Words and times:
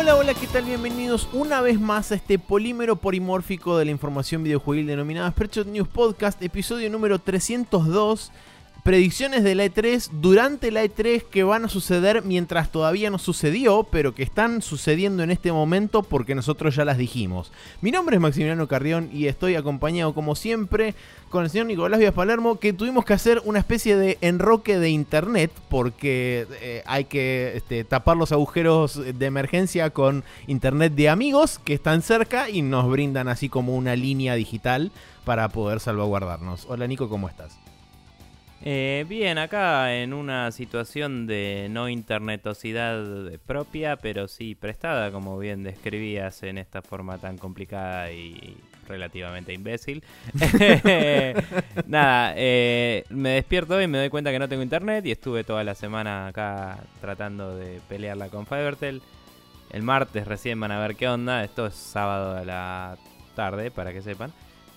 Hola, 0.00 0.14
hola, 0.14 0.32
¿qué 0.32 0.46
tal? 0.46 0.62
Bienvenidos 0.62 1.28
una 1.32 1.60
vez 1.60 1.80
más 1.80 2.12
a 2.12 2.14
este 2.14 2.38
polímero 2.38 2.94
polimórfico 2.94 3.76
de 3.76 3.84
la 3.84 3.90
información 3.90 4.44
videojuegil 4.44 4.86
denominada 4.86 5.32
Spreadshot 5.32 5.66
News 5.66 5.88
Podcast, 5.88 6.40
episodio 6.40 6.88
número 6.88 7.18
302 7.18 8.30
predicciones 8.88 9.44
de 9.44 9.54
la 9.54 9.66
E3 9.66 10.08
durante 10.12 10.70
la 10.70 10.82
E3 10.82 11.22
que 11.22 11.44
van 11.44 11.66
a 11.66 11.68
suceder 11.68 12.22
mientras 12.24 12.72
todavía 12.72 13.10
no 13.10 13.18
sucedió, 13.18 13.84
pero 13.84 14.14
que 14.14 14.22
están 14.22 14.62
sucediendo 14.62 15.22
en 15.22 15.30
este 15.30 15.52
momento 15.52 16.02
porque 16.02 16.34
nosotros 16.34 16.74
ya 16.74 16.86
las 16.86 16.96
dijimos. 16.96 17.52
Mi 17.82 17.90
nombre 17.90 18.16
es 18.16 18.22
Maximiliano 18.22 18.66
Carrión 18.66 19.10
y 19.12 19.26
estoy 19.26 19.56
acompañado 19.56 20.14
como 20.14 20.34
siempre 20.34 20.94
con 21.28 21.44
el 21.44 21.50
señor 21.50 21.66
Nicolás 21.66 22.00
Vías 22.00 22.14
Palermo 22.14 22.58
que 22.58 22.72
tuvimos 22.72 23.04
que 23.04 23.12
hacer 23.12 23.42
una 23.44 23.58
especie 23.58 23.94
de 23.94 24.16
enroque 24.22 24.78
de 24.78 24.88
internet 24.88 25.52
porque 25.68 26.46
eh, 26.62 26.82
hay 26.86 27.04
que 27.04 27.58
este, 27.58 27.84
tapar 27.84 28.16
los 28.16 28.32
agujeros 28.32 28.98
de 29.04 29.26
emergencia 29.26 29.90
con 29.90 30.24
internet 30.46 30.94
de 30.94 31.10
amigos 31.10 31.58
que 31.58 31.74
están 31.74 32.00
cerca 32.00 32.48
y 32.48 32.62
nos 32.62 32.90
brindan 32.90 33.28
así 33.28 33.50
como 33.50 33.76
una 33.76 33.96
línea 33.96 34.34
digital 34.34 34.92
para 35.26 35.50
poder 35.50 35.78
salvaguardarnos. 35.78 36.64
Hola 36.70 36.86
Nico, 36.86 37.10
¿cómo 37.10 37.28
estás? 37.28 37.67
Eh, 38.62 39.06
bien, 39.08 39.38
acá 39.38 39.94
en 39.94 40.12
una 40.12 40.50
situación 40.50 41.26
de 41.26 41.68
no 41.70 41.88
internetosidad 41.88 43.04
propia, 43.46 43.96
pero 43.96 44.26
sí 44.26 44.54
prestada, 44.54 45.12
como 45.12 45.38
bien 45.38 45.62
describías 45.62 46.42
en 46.42 46.58
esta 46.58 46.82
forma 46.82 47.18
tan 47.18 47.38
complicada 47.38 48.10
y 48.10 48.56
relativamente 48.88 49.52
imbécil. 49.52 50.02
Nada, 51.86 52.34
eh, 52.36 53.04
me 53.10 53.30
despierto 53.30 53.80
y 53.80 53.86
me 53.86 53.98
doy 53.98 54.08
cuenta 54.08 54.32
que 54.32 54.38
no 54.38 54.48
tengo 54.48 54.62
internet 54.62 55.06
y 55.06 55.12
estuve 55.12 55.44
toda 55.44 55.62
la 55.62 55.74
semana 55.74 56.28
acá 56.28 56.78
tratando 57.00 57.56
de 57.56 57.80
pelearla 57.88 58.28
con 58.28 58.46
Fivertel. 58.46 59.02
El 59.70 59.82
martes 59.82 60.26
recién 60.26 60.58
van 60.58 60.72
a 60.72 60.80
ver 60.80 60.96
qué 60.96 61.08
onda. 61.08 61.44
Esto 61.44 61.66
es 61.66 61.74
sábado 61.74 62.36
a 62.36 62.44
la 62.44 62.96
tarde, 63.36 63.70
para 63.70 63.92
que 63.92 64.02
sepan. 64.02 64.32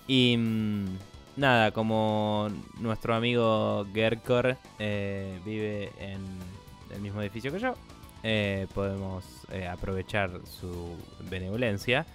Y... 0.06 0.36
Mm, 0.36 1.11
nada, 1.36 1.70
como 1.72 2.48
nuestro 2.78 3.14
amigo 3.14 3.86
Gerkor 3.92 4.56
eh, 4.78 5.38
vive 5.44 5.90
en 5.98 6.20
el 6.94 7.00
mismo 7.00 7.20
edificio 7.22 7.52
que 7.52 7.58
yo, 7.58 7.74
eh, 8.22 8.66
podemos 8.74 9.24
eh, 9.50 9.66
aprovechar 9.66 10.30
su 10.44 10.96
benevolencia. 11.30 12.06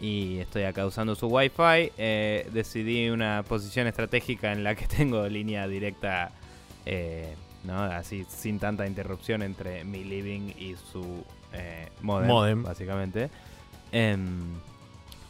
Y 0.00 0.38
estoy 0.38 0.64
acá 0.64 0.84
usando 0.86 1.14
su 1.14 1.28
wifi. 1.28 1.92
decidí 1.96 3.08
una 3.10 3.44
posición 3.46 3.86
estratégica 3.86 4.52
en 4.52 4.64
la 4.64 4.74
que 4.74 4.86
tengo 4.96 5.26
línea 5.28 5.68
directa, 5.68 6.32
¿no? 7.62 7.82
así 7.82 8.26
sin 8.28 8.58
tanta 8.58 8.86
interrupción 8.86 9.42
entre 9.42 9.84
mi 9.84 10.02
living 10.02 10.52
y 10.58 10.74
su 10.90 11.24
modem, 12.02 12.28
modem. 12.28 12.62
básicamente. 12.64 13.30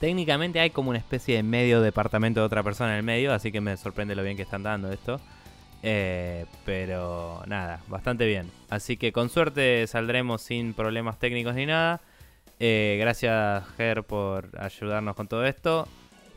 Técnicamente 0.04 0.60
hay 0.60 0.68
como 0.68 0.90
una 0.90 0.98
especie 0.98 1.36
de 1.36 1.42
medio 1.42 1.80
departamento 1.80 2.40
de 2.40 2.44
otra 2.44 2.62
persona 2.62 2.90
en 2.90 2.98
el 2.98 3.02
medio, 3.04 3.32
así 3.32 3.50
que 3.50 3.62
me 3.62 3.74
sorprende 3.78 4.14
lo 4.14 4.22
bien 4.22 4.36
que 4.36 4.42
están 4.42 4.62
dando 4.62 4.92
esto. 4.92 5.18
Eh, 5.82 6.44
pero 6.66 7.42
nada, 7.46 7.80
bastante 7.88 8.26
bien. 8.26 8.50
Así 8.68 8.98
que 8.98 9.12
con 9.12 9.30
suerte 9.30 9.86
saldremos 9.86 10.42
sin 10.42 10.74
problemas 10.74 11.18
técnicos 11.18 11.54
ni 11.54 11.64
nada. 11.64 12.02
Eh, 12.60 12.98
gracias, 13.00 13.64
Ger, 13.78 14.02
por 14.02 14.50
ayudarnos 14.60 15.16
con 15.16 15.26
todo 15.26 15.46
esto. 15.46 15.88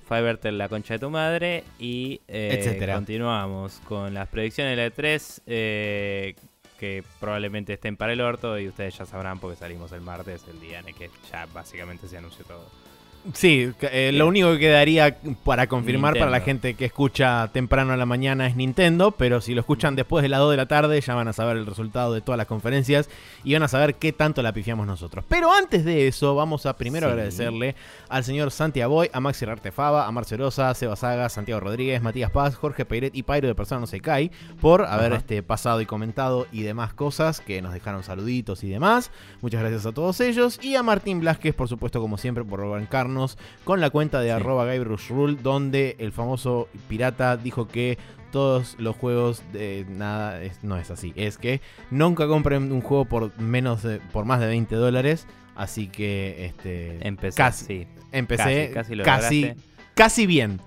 Fivertel, 0.08 0.58
la 0.58 0.70
concha 0.70 0.94
de 0.94 1.00
tu 1.00 1.10
madre. 1.10 1.66
Y 1.78 2.22
eh, 2.30 2.90
continuamos 2.94 3.82
con 3.86 4.14
las 4.14 4.30
predicciones 4.30 4.78
de 4.78 4.82
la 4.82 4.96
E3. 4.96 6.36
que 6.80 7.04
probablemente 7.20 7.74
estén 7.74 7.98
para 7.98 8.14
el 8.14 8.22
orto. 8.22 8.58
Y 8.58 8.70
ustedes 8.70 8.98
ya 8.98 9.06
sabrán 9.06 9.42
porque 9.42 9.58
salimos 9.58 9.92
el 9.92 10.00
martes, 10.00 10.46
el 10.50 10.62
día 10.62 10.80
en 10.80 10.88
el 10.88 10.96
que 10.96 11.10
ya 11.30 11.48
básicamente 11.48 12.08
se 12.08 12.16
anunció 12.16 12.46
todo. 12.46 12.87
Sí, 13.34 13.72
eh, 13.82 14.12
lo 14.14 14.28
único 14.28 14.52
que 14.54 14.60
quedaría 14.60 15.18
para 15.44 15.68
confirmar 15.68 16.18
para 16.18 16.32
la 16.32 16.40
gente 16.40 16.76
que 16.76 16.86
escucha 16.86 17.50
temprano 17.52 17.92
a 17.92 17.98
la 17.98 18.06
mañana 18.06 18.48
es 18.48 18.56
Nintendo, 18.56 19.12
pero 19.12 19.42
si 19.42 19.54
lo 19.54 19.62
escuchan 19.62 19.96
después 19.96 20.24
de 20.24 20.30
las 20.30 20.40
2 20.40 20.52
de 20.52 20.58
la 20.58 20.68
tarde 20.68 21.02
ya 21.02 21.14
van 21.14 21.28
a 21.28 21.34
saber 21.34 21.58
el 21.58 21.66
resultado 21.66 22.14
de 22.14 22.22
todas 22.22 22.38
las 22.38 22.48
conferencias 22.48 23.10
y 23.44 23.54
van 23.54 23.64
a 23.64 23.68
saber 23.68 23.96
qué 23.96 24.14
tanto 24.14 24.42
la 24.42 24.54
pifiamos 24.54 24.88
nosotros. 24.88 25.26
Pero 25.28 25.52
antes 25.52 25.84
de 25.84 26.08
eso, 26.08 26.36
vamos 26.36 26.66
a 26.66 26.78
primero 26.78 27.08
agradecerle 27.08 27.76
al 28.08 28.24
señor 28.24 28.52
Santi 28.52 28.82
Aboy, 28.82 29.10
a 29.12 29.20
Maxi 29.20 29.46
Artefaba, 29.46 30.08
a 30.08 30.12
Marcelosa, 30.12 30.74
Seba 30.74 30.96
Saga, 30.96 31.30
Santiago 31.30 31.60
Rodríguez, 31.60 32.02
Matías 32.02 32.32
Paz, 32.32 32.56
Jorge 32.56 32.86
Peiret 32.86 33.16
y 33.16 33.24
Pairo 33.24 33.48
de 33.48 33.56
Persona 33.56 33.82
No 33.82 33.88
Se 33.88 34.00
Cae 34.00 34.32
por 34.62 34.86
haber 34.86 35.14
este, 35.14 35.44
pasado 35.44 35.82
y 35.82 35.86
comentado 35.86 36.48
y 36.52 36.64
demás 36.64 36.94
cosas 36.94 37.42
que 37.42 37.62
nos 37.62 37.74
dejaron 37.74 38.04
saluditos 38.04 38.64
y 38.64 38.70
demás. 38.70 39.12
Muchas 39.42 39.62
gracias 39.62 39.86
a 39.86 39.92
todos 39.92 40.20
ellos 40.22 40.60
y 40.62 40.76
a 40.76 40.84
Martín 40.84 41.20
Blasquez, 41.20 41.54
por 41.54 41.68
supuesto, 41.68 42.00
como 42.00 42.18
siempre, 42.18 42.44
por 42.44 42.68
bancarnos 42.70 43.17
con 43.64 43.82
la 43.82 43.90
cuenta 43.90 44.22
de 44.22 44.32
arroba 44.32 44.66
Rule, 44.76 45.38
donde 45.42 45.96
el 46.00 46.12
famoso 46.12 46.68
pirata 46.88 47.38
dijo 47.38 47.68
que 47.68 47.98
todos 48.32 48.76
los 48.78 48.96
juegos 48.96 49.44
de 49.54 49.86
nada 49.90 50.40
no 50.62 50.78
es 50.78 50.92
así. 50.92 51.14
Es 51.16 51.38
que 51.38 51.62
nunca 51.92 52.28
compren 52.28 52.72
un 52.72 52.82
juego 52.82 53.06
por 53.06 53.38
menos 53.40 53.82
por 54.12 54.26
más 54.26 54.40
de 54.40 54.48
20 54.48 54.76
dólares. 54.76 55.28
Así 55.56 55.88
que 55.88 56.46
este 56.46 57.00
casi, 57.36 57.88
empecé 58.12 58.72
casi, 58.74 59.56
casi 59.96 60.28
bien. 60.28 60.60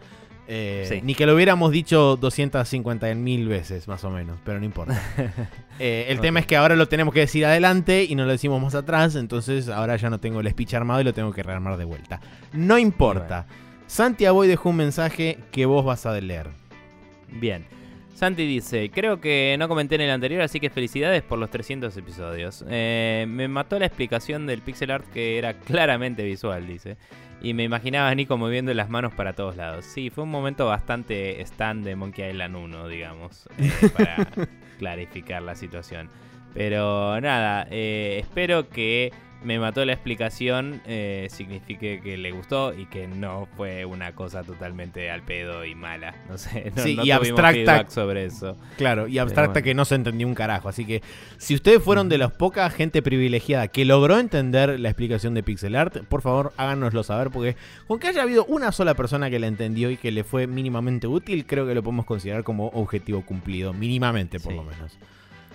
Eh, 0.53 1.01
ni 1.05 1.15
que 1.15 1.27
lo 1.27 1.37
hubiéramos 1.37 1.71
dicho 1.71 2.17
250 2.17 3.15
mil 3.15 3.47
veces, 3.47 3.87
más 3.87 4.03
o 4.03 4.11
menos, 4.11 4.37
pero 4.45 4.59
no 4.59 4.65
importa. 4.65 5.01
Eh, 5.83 6.13
el 6.13 6.21
tema 6.21 6.41
es 6.41 6.47
que 6.47 6.59
ahora 6.59 6.77
lo 6.77 6.89
tenemos 6.89 7.15
que 7.15 7.21
decir 7.21 7.47
adelante 7.47 8.05
y 8.05 8.15
no 8.15 8.27
lo 8.27 8.33
decimos 8.33 8.61
más 8.61 8.75
atrás, 8.75 9.15
entonces 9.15 9.71
ahora 9.71 9.97
ya 9.97 10.11
no 10.11 10.21
tengo 10.21 10.41
el 10.41 10.51
speech 10.51 10.75
armado 10.75 11.01
y 11.01 11.05
lo 11.05 11.15
tengo 11.15 11.33
que 11.33 11.43
rearmar 11.43 11.79
de 11.79 11.87
vuelta. 11.87 12.21
No 12.53 12.77
importa. 12.77 13.47
Santiago 13.87 14.43
dejó 14.43 14.69
un 14.69 14.77
mensaje 14.77 15.39
que 15.53 15.65
vos 15.65 15.83
vas 15.83 16.05
a 16.05 16.13
leer. 16.21 16.51
Bien. 17.33 17.65
Santi 18.21 18.47
dice, 18.47 18.91
creo 18.91 19.19
que 19.19 19.57
no 19.59 19.67
comenté 19.67 19.95
en 19.95 20.03
el 20.03 20.11
anterior, 20.11 20.43
así 20.43 20.61
que 20.61 20.69
felicidades 20.69 21.23
por 21.23 21.39
los 21.39 21.49
300 21.49 21.97
episodios. 21.97 22.63
Eh, 22.69 23.25
me 23.27 23.49
mató 23.49 23.79
la 23.79 23.87
explicación 23.87 24.47
del 24.47 24.61
pixel 24.61 24.91
art 24.91 25.07
que 25.11 25.39
era 25.39 25.55
claramente 25.55 26.23
visual, 26.23 26.67
dice. 26.67 26.99
Y 27.41 27.55
me 27.55 27.63
imaginaba 27.63 28.11
a 28.11 28.15
Nico 28.15 28.37
moviendo 28.37 28.75
las 28.75 28.91
manos 28.91 29.15
para 29.15 29.33
todos 29.33 29.57
lados. 29.57 29.87
Sí, 29.87 30.11
fue 30.11 30.25
un 30.25 30.31
momento 30.31 30.67
bastante 30.67 31.41
stand 31.47 31.83
de 31.83 31.97
Monkey 31.97 32.29
Island 32.29 32.57
1, 32.57 32.89
digamos, 32.89 33.49
eh, 33.57 33.71
para 33.97 34.29
clarificar 34.79 35.41
la 35.41 35.55
situación. 35.55 36.11
Pero 36.53 37.19
nada, 37.23 37.69
eh, 37.71 38.19
espero 38.21 38.69
que 38.69 39.15
me 39.43 39.59
mató 39.59 39.85
la 39.85 39.93
explicación 39.93 40.83
eh, 40.87 41.29
signifique 41.31 42.01
que 42.03 42.17
le 42.17 42.31
gustó 42.31 42.75
y 42.75 42.87
que 42.87 43.07
no 43.07 43.49
fue 43.57 43.85
una 43.85 44.15
cosa 44.15 44.43
totalmente 44.43 45.11
al 45.11 45.23
pedo 45.23 45.65
y 45.65 45.75
mala. 45.75 46.15
No 46.31 46.39
sé, 46.39 46.73
no, 46.77 46.83
sí, 46.83 46.97
y 47.03 47.11
abstracta 47.11 47.91
sobre 47.91 48.25
eso. 48.25 48.57
Claro, 48.77 49.09
y 49.09 49.19
abstracta 49.19 49.63
que 49.63 49.75
no 49.75 49.85
se 49.85 49.97
entendió 49.97 50.29
un 50.29 50.35
carajo. 50.35 50.69
Así 50.69 50.85
que 50.85 51.03
si 51.39 51.57
ustedes 51.57 51.83
fueron 51.83 52.09
de 52.09 52.19
las 52.19 52.31
poca 52.31 52.71
gente 52.71 53.03
privilegiada 53.03 53.67
que 53.67 53.85
logró 53.85 54.19
entender 54.19 54.79
la 54.79 54.91
explicación 54.91 55.35
de 55.35 55.43
pixel 55.43 55.75
art, 55.75 56.05
por 56.09 56.23
favor 56.23 56.53
háganoslo 56.57 57.03
saber 57.03 57.31
porque 57.31 57.57
con 57.89 57.99
que 57.99 58.09
haya 58.09 58.23
habido 58.23 58.45
una 58.45 58.71
sola 58.71 58.95
persona 58.95 59.29
que 59.29 59.41
la 59.41 59.49
entendió 59.49 59.91
y 59.91 59.97
que 59.97 60.13
le 60.13 60.23
fue 60.23 60.47
mínimamente 60.47 61.09
útil, 61.09 61.45
creo 61.47 61.67
que 61.67 61.75
lo 61.75 61.83
podemos 61.83 62.07
considerar 62.07 62.45
como 62.45 62.69
objetivo 62.69 63.23
cumplido, 63.23 63.73
mínimamente 63.73 64.39
por 64.39 64.53
lo 64.53 64.63
menos. 64.63 64.99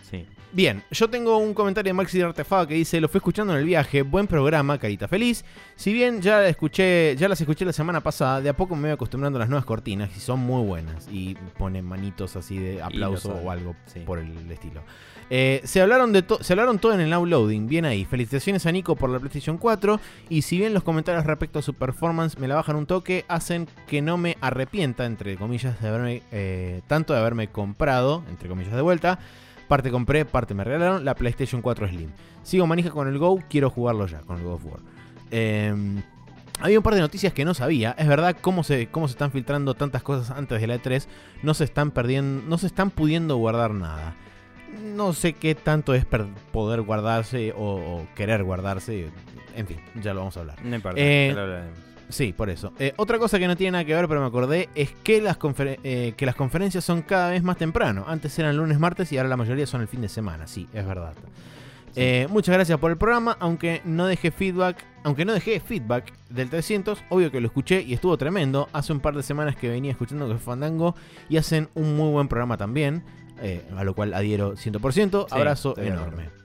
Sí. 0.09 0.25
Bien, 0.55 0.81
yo 0.89 1.09
tengo 1.09 1.37
un 1.37 1.53
comentario 1.53 1.89
de 1.89 1.93
Maxi 1.93 2.17
de 2.17 2.33
que 2.65 2.75
dice, 2.75 3.01
lo 3.01 3.09
fui 3.09 3.17
escuchando 3.17 3.51
en 3.51 3.59
el 3.59 3.65
viaje, 3.65 4.03
buen 4.03 4.25
programa, 4.25 4.77
carita 4.77 5.05
feliz. 5.05 5.43
Si 5.75 5.91
bien 5.91 6.21
ya 6.21 6.47
escuché, 6.47 7.13
ya 7.17 7.27
las 7.27 7.41
escuché 7.41 7.65
la 7.65 7.73
semana 7.73 7.99
pasada, 7.99 8.39
de 8.39 8.47
a 8.47 8.55
poco 8.55 8.73
me 8.77 8.83
voy 8.83 8.91
acostumbrando 8.91 9.35
a 9.37 9.41
las 9.41 9.49
nuevas 9.49 9.65
cortinas 9.65 10.15
y 10.15 10.21
son 10.21 10.39
muy 10.39 10.65
buenas. 10.65 11.09
Y 11.11 11.35
ponen 11.57 11.83
manitos 11.83 12.37
así 12.37 12.57
de 12.57 12.81
aplauso 12.81 13.33
o 13.33 13.51
algo 13.51 13.75
por 14.05 14.17
el 14.17 14.49
estilo. 14.49 14.81
Eh, 15.29 15.59
se, 15.65 15.81
hablaron 15.81 16.13
de 16.13 16.23
se 16.39 16.53
hablaron 16.53 16.79
todo 16.79 16.93
en 16.93 17.01
el 17.01 17.09
downloading, 17.09 17.67
bien 17.67 17.83
ahí. 17.83 18.05
Felicitaciones 18.05 18.65
a 18.65 18.71
Nico 18.71 18.95
por 18.95 19.09
la 19.09 19.19
PlayStation 19.19 19.57
4. 19.57 19.99
Y 20.29 20.43
si 20.43 20.57
bien 20.57 20.73
los 20.73 20.83
comentarios 20.83 21.25
respecto 21.25 21.59
a 21.59 21.63
su 21.63 21.73
performance 21.73 22.39
me 22.39 22.47
la 22.47 22.55
bajan 22.55 22.77
un 22.77 22.85
toque, 22.85 23.25
hacen 23.27 23.67
que 23.87 24.01
no 24.01 24.15
me 24.15 24.37
arrepienta, 24.39 25.05
entre 25.05 25.35
comillas, 25.35 25.81
de 25.81 25.89
haberme, 25.89 26.21
eh, 26.31 26.79
tanto 26.87 27.11
de 27.11 27.19
haberme 27.19 27.49
comprado, 27.49 28.23
entre 28.29 28.47
comillas 28.47 28.73
de 28.73 28.81
vuelta, 28.81 29.19
Parte 29.67 29.91
compré, 29.91 30.25
parte 30.25 30.53
me 30.53 30.63
regalaron 30.63 31.03
la 31.03 31.15
PlayStation 31.15 31.61
4 31.61 31.87
Slim. 31.87 32.11
Sigo 32.43 32.67
manija 32.67 32.91
con 32.91 33.07
el 33.07 33.17
Go, 33.17 33.39
quiero 33.49 33.69
jugarlo 33.69 34.05
ya, 34.07 34.19
con 34.19 34.37
el 34.37 34.43
Go 34.43 34.53
of 34.53 34.65
War. 34.65 34.79
Em, 35.31 36.03
había 36.59 36.79
un 36.79 36.83
par 36.83 36.95
de 36.95 37.01
noticias 37.01 37.33
que 37.33 37.45
no 37.45 37.53
sabía. 37.53 37.95
Es 37.97 38.07
verdad 38.07 38.37
cómo 38.39 38.63
se, 38.63 38.87
cómo 38.87 39.07
se 39.07 39.13
están 39.13 39.31
filtrando 39.31 39.73
tantas 39.73 40.03
cosas 40.03 40.35
antes 40.37 40.61
de 40.61 40.67
la 40.67 40.75
E3. 40.75 41.07
No 41.43 41.53
se 41.53 41.63
están 41.63 41.91
perdiendo, 41.91 42.43
no 42.47 42.57
se 42.57 42.67
están 42.67 42.91
pudiendo 42.91 43.37
guardar 43.37 43.71
nada. 43.71 44.15
No 44.81 45.13
sé 45.13 45.33
qué 45.33 45.55
tanto 45.55 45.93
es 45.93 46.05
poder 46.51 46.81
guardarse 46.81 47.53
o, 47.57 48.05
querer 48.15 48.43
guardarse. 48.43 49.09
En 49.55 49.67
fin, 49.67 49.77
ya 50.01 50.13
lo 50.13 50.19
vamos 50.21 50.37
a 50.37 50.41
hablar. 50.41 50.57
No 50.63 50.75
importa, 50.75 50.99
eh, 51.01 51.33
Sí, 52.09 52.33
por 52.33 52.49
eso. 52.49 52.71
Eh, 52.79 52.93
otra 52.97 53.17
cosa 53.19 53.39
que 53.39 53.47
no 53.47 53.55
tiene 53.55 53.71
nada 53.71 53.85
que 53.85 53.95
ver, 53.95 54.07
pero 54.07 54.21
me 54.21 54.27
acordé, 54.27 54.69
es 54.75 54.91
que 55.03 55.21
las, 55.21 55.37
eh, 55.83 56.13
que 56.15 56.25
las 56.25 56.35
conferencias 56.35 56.83
son 56.83 57.01
cada 57.01 57.31
vez 57.31 57.43
más 57.43 57.57
temprano. 57.57 58.05
Antes 58.07 58.37
eran 58.39 58.57
lunes, 58.57 58.79
martes 58.79 59.11
y 59.11 59.17
ahora 59.17 59.29
la 59.29 59.37
mayoría 59.37 59.65
son 59.65 59.81
el 59.81 59.87
fin 59.87 60.01
de 60.01 60.09
semana. 60.09 60.47
Sí, 60.47 60.67
es 60.73 60.85
verdad. 60.85 61.13
Eh, 61.95 62.27
muchas 62.29 62.53
gracias 62.53 62.77
por 62.77 62.91
el 62.91 62.97
programa, 62.97 63.37
aunque 63.39 63.81
no 63.85 64.05
dejé 64.05 64.31
feedback, 64.31 64.83
aunque 65.03 65.23
no 65.23 65.33
dejé 65.33 65.59
feedback 65.61 66.13
del 66.29 66.49
300, 66.49 67.03
obvio 67.09 67.31
que 67.31 67.39
lo 67.39 67.47
escuché 67.47 67.81
y 67.81 67.93
estuvo 67.93 68.17
tremendo. 68.17 68.67
Hace 68.73 68.91
un 68.91 68.99
par 68.99 69.15
de 69.15 69.23
semanas 69.23 69.55
que 69.55 69.69
venía 69.69 69.91
escuchando 69.91 70.27
que 70.27 70.37
Fandango 70.37 70.95
y 71.29 71.37
hacen 71.37 71.69
un 71.73 71.95
muy 71.95 72.11
buen 72.11 72.27
programa 72.27 72.57
también, 72.57 73.03
eh, 73.41 73.65
a 73.77 73.83
lo 73.83 73.95
cual 73.95 74.13
adhiero 74.13 74.55
100%. 74.57 75.27
Abrazo 75.31 75.77
enorme. 75.77 76.44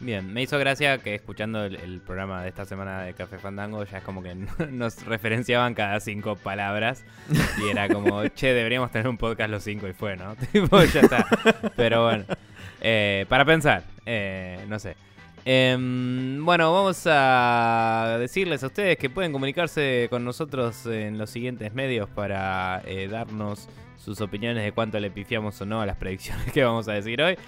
Bien, 0.00 0.30
me 0.30 0.42
hizo 0.42 0.58
gracia 0.58 0.98
que 0.98 1.14
escuchando 1.14 1.64
el, 1.64 2.00
programa 2.00 2.42
de 2.42 2.50
esta 2.50 2.66
semana 2.66 3.02
de 3.02 3.14
Café 3.14 3.38
Fandango 3.38 3.82
ya 3.84 3.98
es 3.98 4.04
como 4.04 4.22
que 4.22 4.34
nos 4.70 5.04
referenciaban 5.06 5.74
cada 5.74 6.00
cinco 6.00 6.36
palabras 6.36 7.04
y 7.62 7.68
era 7.70 7.88
como, 7.88 8.26
che, 8.34 8.52
deberíamos 8.52 8.90
tener 8.90 9.08
un 9.08 9.16
podcast 9.16 9.50
los 9.50 9.62
cinco 9.62 9.88
y 9.88 9.94
fue, 9.94 10.16
¿no? 10.16 10.36
tipo, 10.52 10.82
ya 10.84 11.00
está. 11.00 11.26
Pero 11.76 12.04
bueno, 12.04 12.24
eh, 12.80 13.24
para 13.28 13.44
pensar, 13.44 13.84
eh, 14.04 14.64
no 14.68 14.78
sé. 14.78 14.96
Em, 15.46 16.44
bueno, 16.44 16.72
vamos 16.72 17.04
a 17.06 18.16
decirles 18.18 18.64
a 18.64 18.66
ustedes 18.66 18.98
que 18.98 19.08
pueden 19.08 19.32
comunicarse 19.32 20.08
con 20.10 20.24
nosotros 20.24 20.84
en 20.86 21.18
los 21.18 21.30
siguientes 21.30 21.72
medios 21.72 22.08
para 22.10 22.82
eh, 22.84 23.08
darnos 23.08 23.68
sus 23.96 24.20
opiniones 24.20 24.64
de 24.64 24.72
cuánto 24.72 24.98
le 24.98 25.10
pifiamos 25.10 25.60
o 25.60 25.66
no 25.66 25.80
a 25.80 25.86
las 25.86 25.96
predicciones 25.96 26.52
que 26.52 26.64
vamos 26.64 26.88
a 26.88 26.92
decir 26.92 27.22
hoy. 27.22 27.38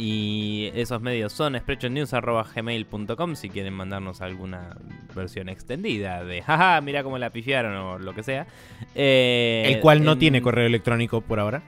Y 0.00 0.70
esos 0.76 1.02
medios 1.02 1.32
son 1.32 1.58
sprechonews.gmail.com 1.58 3.34
si 3.34 3.50
quieren 3.50 3.74
mandarnos 3.74 4.20
alguna 4.20 4.76
versión 5.12 5.48
extendida 5.48 6.24
de 6.24 6.40
jaja, 6.40 6.80
mira 6.82 7.02
cómo 7.02 7.18
la 7.18 7.30
pifiaron 7.30 7.74
o 7.74 7.98
lo 7.98 8.14
que 8.14 8.22
sea. 8.22 8.46
Eh, 8.94 9.64
el 9.66 9.80
cual 9.80 10.04
no 10.04 10.16
tiene 10.16 10.40
correo 10.40 10.66
electrónico 10.66 11.20
por 11.20 11.40
ahora. 11.40 11.62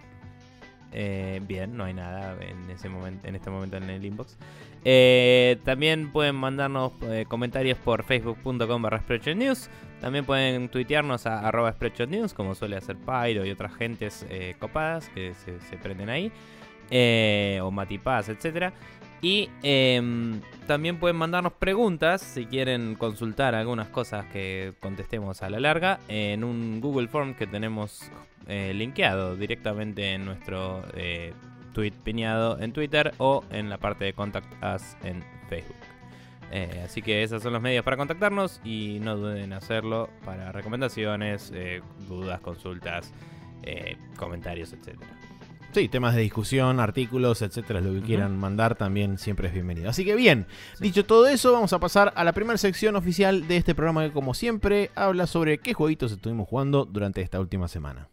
Eh, 0.92 1.40
bien, 1.48 1.76
no 1.76 1.82
hay 1.82 1.94
nada 1.94 2.36
en 2.40 2.70
ese 2.70 2.88
momento, 2.88 3.26
en 3.26 3.34
este 3.34 3.50
momento 3.50 3.78
en 3.78 3.90
el 3.90 4.04
inbox. 4.04 4.38
Eh, 4.84 5.58
también 5.64 6.12
pueden 6.12 6.36
mandarnos 6.36 6.92
comentarios 7.26 7.78
por 7.78 8.04
facebook.com 8.04 8.80
barra 8.80 9.02
News. 9.34 9.68
También 10.00 10.24
pueden 10.24 10.68
tuitearnos 10.68 11.26
a 11.26 11.40
arroba 11.40 11.74
News, 12.08 12.32
como 12.32 12.54
suele 12.54 12.76
hacer 12.76 12.96
Pyro 12.96 13.44
y 13.44 13.50
otras 13.50 13.74
gentes 13.74 14.24
copadas 14.60 15.08
que 15.08 15.34
se 15.34 15.76
prenden 15.78 16.10
ahí 16.10 16.30
eh, 16.90 17.60
o 17.62 17.70
Matipaz, 17.70 18.28
etc. 18.28 18.72
Y 19.22 19.48
em, 19.62 20.40
también 20.66 20.98
pueden 20.98 21.16
mandarnos 21.16 21.52
preguntas 21.52 22.20
si 22.22 22.46
quieren 22.46 22.94
consultar 22.94 23.54
algunas 23.54 23.88
cosas 23.88 24.26
que 24.26 24.72
contestemos 24.80 25.42
a 25.42 25.50
la 25.50 25.60
larga 25.60 26.00
en 26.08 26.42
un 26.42 26.80
Google 26.80 27.08
Form 27.08 27.34
que 27.34 27.46
tenemos 27.46 28.10
eh, 28.48 28.72
linkeado 28.74 29.36
directamente 29.36 30.14
en 30.14 30.24
nuestro 30.24 30.82
eh, 30.94 31.34
tweet 31.74 31.92
piñado 32.02 32.58
en 32.60 32.72
Twitter 32.72 33.12
o 33.18 33.44
en 33.50 33.68
la 33.68 33.78
parte 33.78 34.06
de 34.06 34.12
Contact 34.14 34.52
Us 34.74 34.96
en 35.04 35.22
Facebook. 35.48 35.76
Así 36.84 37.00
que 37.00 37.22
esos 37.22 37.44
son 37.44 37.52
los 37.52 37.62
medios 37.62 37.84
para 37.84 37.96
contactarnos 37.96 38.60
y 38.64 38.98
no 39.00 39.16
duden 39.16 39.44
en 39.44 39.52
hacerlo 39.52 40.10
para 40.24 40.50
recomendaciones, 40.50 41.52
dudas, 42.08 42.40
consultas, 42.40 43.14
comentarios, 44.16 44.72
etcétera. 44.72 45.19
Sí, 45.72 45.88
temas 45.88 46.16
de 46.16 46.22
discusión, 46.22 46.80
artículos, 46.80 47.42
etcétera, 47.42 47.80
lo 47.80 47.92
que 47.92 48.00
quieran 48.00 48.36
mandar 48.36 48.74
también 48.74 49.18
siempre 49.18 49.46
es 49.46 49.54
bienvenido. 49.54 49.88
Así 49.88 50.04
que 50.04 50.16
bien, 50.16 50.46
dicho 50.80 51.04
todo 51.04 51.28
eso, 51.28 51.52
vamos 51.52 51.72
a 51.72 51.78
pasar 51.78 52.12
a 52.16 52.24
la 52.24 52.32
primera 52.32 52.58
sección 52.58 52.96
oficial 52.96 53.46
de 53.46 53.56
este 53.56 53.76
programa 53.76 54.04
que 54.04 54.12
como 54.12 54.34
siempre 54.34 54.90
habla 54.96 55.28
sobre 55.28 55.58
qué 55.58 55.72
jueguitos 55.72 56.10
estuvimos 56.10 56.48
jugando 56.48 56.86
durante 56.86 57.20
esta 57.20 57.38
última 57.38 57.68
semana. 57.68 58.08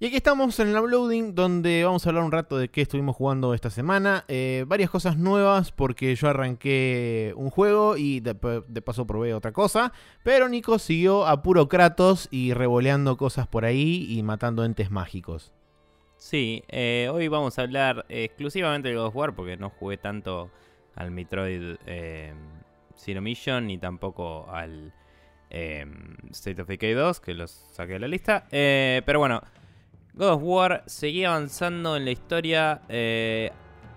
Y 0.00 0.06
aquí 0.06 0.16
estamos 0.16 0.60
en 0.60 0.68
el 0.68 0.78
uploading 0.78 1.34
donde 1.34 1.82
vamos 1.82 2.06
a 2.06 2.10
hablar 2.10 2.22
un 2.22 2.30
rato 2.30 2.56
de 2.56 2.68
qué 2.68 2.82
estuvimos 2.82 3.16
jugando 3.16 3.52
esta 3.52 3.68
semana. 3.68 4.24
Eh, 4.28 4.64
varias 4.68 4.90
cosas 4.90 5.16
nuevas 5.16 5.72
porque 5.72 6.14
yo 6.14 6.28
arranqué 6.28 7.32
un 7.34 7.50
juego 7.50 7.96
y 7.96 8.20
de, 8.20 8.36
paso 8.36 9.08
probé 9.08 9.34
otra 9.34 9.50
cosa. 9.50 9.92
Pero 10.22 10.48
Nico 10.48 10.78
siguió 10.78 11.26
a 11.26 11.42
puro 11.42 11.68
Kratos 11.68 12.28
y 12.30 12.54
revoleando 12.54 13.16
cosas 13.16 13.48
por 13.48 13.64
ahí 13.64 14.06
y 14.08 14.22
matando 14.22 14.64
entes 14.64 14.92
mágicos. 14.92 15.52
Sí, 16.16 16.62
eh, 16.68 17.10
hoy 17.12 17.26
vamos 17.26 17.58
a 17.58 17.62
hablar 17.62 18.06
exclusivamente 18.08 18.90
de 18.90 18.94
God 18.94 19.06
of 19.06 19.16
War 19.16 19.34
porque 19.34 19.56
no 19.56 19.68
jugué 19.68 19.96
tanto 19.96 20.48
al 20.94 21.10
Metroid 21.10 21.74
eh, 21.86 22.34
Zero 22.94 23.20
Mission 23.20 23.66
ni 23.66 23.78
tampoco 23.78 24.48
al 24.48 24.92
State 26.30 26.62
of 26.62 26.68
Decay 26.68 26.92
2 26.92 27.18
que 27.18 27.34
los 27.34 27.50
saqué 27.72 27.94
de 27.94 27.98
la 27.98 28.06
lista. 28.06 28.46
pero 28.48 29.18
bueno... 29.18 29.42
God 30.14 30.28
of 30.30 30.42
War 30.42 30.82
seguía 30.86 31.28
avanzando 31.28 31.96
en 31.96 32.04
la 32.04 32.10
historia. 32.10 32.80
Eh, 32.88 33.50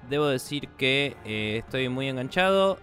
debo 0.09 0.27
decir 0.27 0.67
que 0.77 1.15
eh, 1.25 1.57
estoy 1.57 1.89
muy 1.89 2.07
enganchado. 2.07 2.77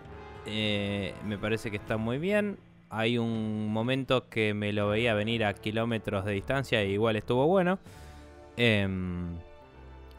Eh, 0.46 1.14
me 1.24 1.38
parece 1.38 1.70
que 1.70 1.76
está 1.76 1.96
muy 1.96 2.18
bien. 2.18 2.58
Hay 2.90 3.18
un 3.18 3.70
momento 3.70 4.28
que 4.28 4.54
me 4.54 4.72
lo 4.72 4.88
veía 4.88 5.14
venir 5.14 5.44
a 5.44 5.54
kilómetros 5.54 6.24
de 6.24 6.32
distancia 6.32 6.82
y 6.84 6.92
igual 6.92 7.16
estuvo 7.16 7.46
bueno. 7.46 7.78
Em, 8.56 9.36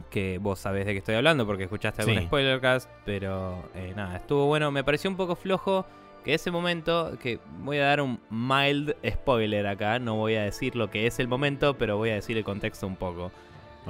que 0.08 0.38
vos 0.38 0.58
sabés 0.58 0.86
de 0.86 0.92
qué 0.92 0.98
estoy 0.98 1.14
hablando 1.14 1.46
porque 1.46 1.64
escuchaste 1.64 2.02
algún 2.02 2.22
spoilercast. 2.22 2.88
Pero 3.04 3.68
nada, 3.96 4.16
estuvo 4.16 4.46
bueno. 4.46 4.70
Me 4.70 4.82
pareció 4.84 5.10
un 5.10 5.16
poco 5.16 5.36
flojo 5.36 5.84
que 6.24 6.34
ese 6.34 6.50
momento, 6.50 7.16
que 7.22 7.38
voy 7.60 7.78
a 7.78 7.86
dar 7.86 8.00
un 8.00 8.20
mild 8.30 8.94
spoiler 9.06 9.66
acá, 9.66 9.98
no 9.98 10.16
voy 10.16 10.34
a 10.34 10.42
decir 10.42 10.76
lo 10.76 10.90
que 10.90 11.06
es 11.06 11.18
el 11.18 11.28
momento, 11.28 11.76
pero 11.78 11.96
voy 11.96 12.10
a 12.10 12.14
decir 12.14 12.36
el 12.36 12.44
contexto 12.44 12.86
un 12.86 12.96
poco. 12.96 13.32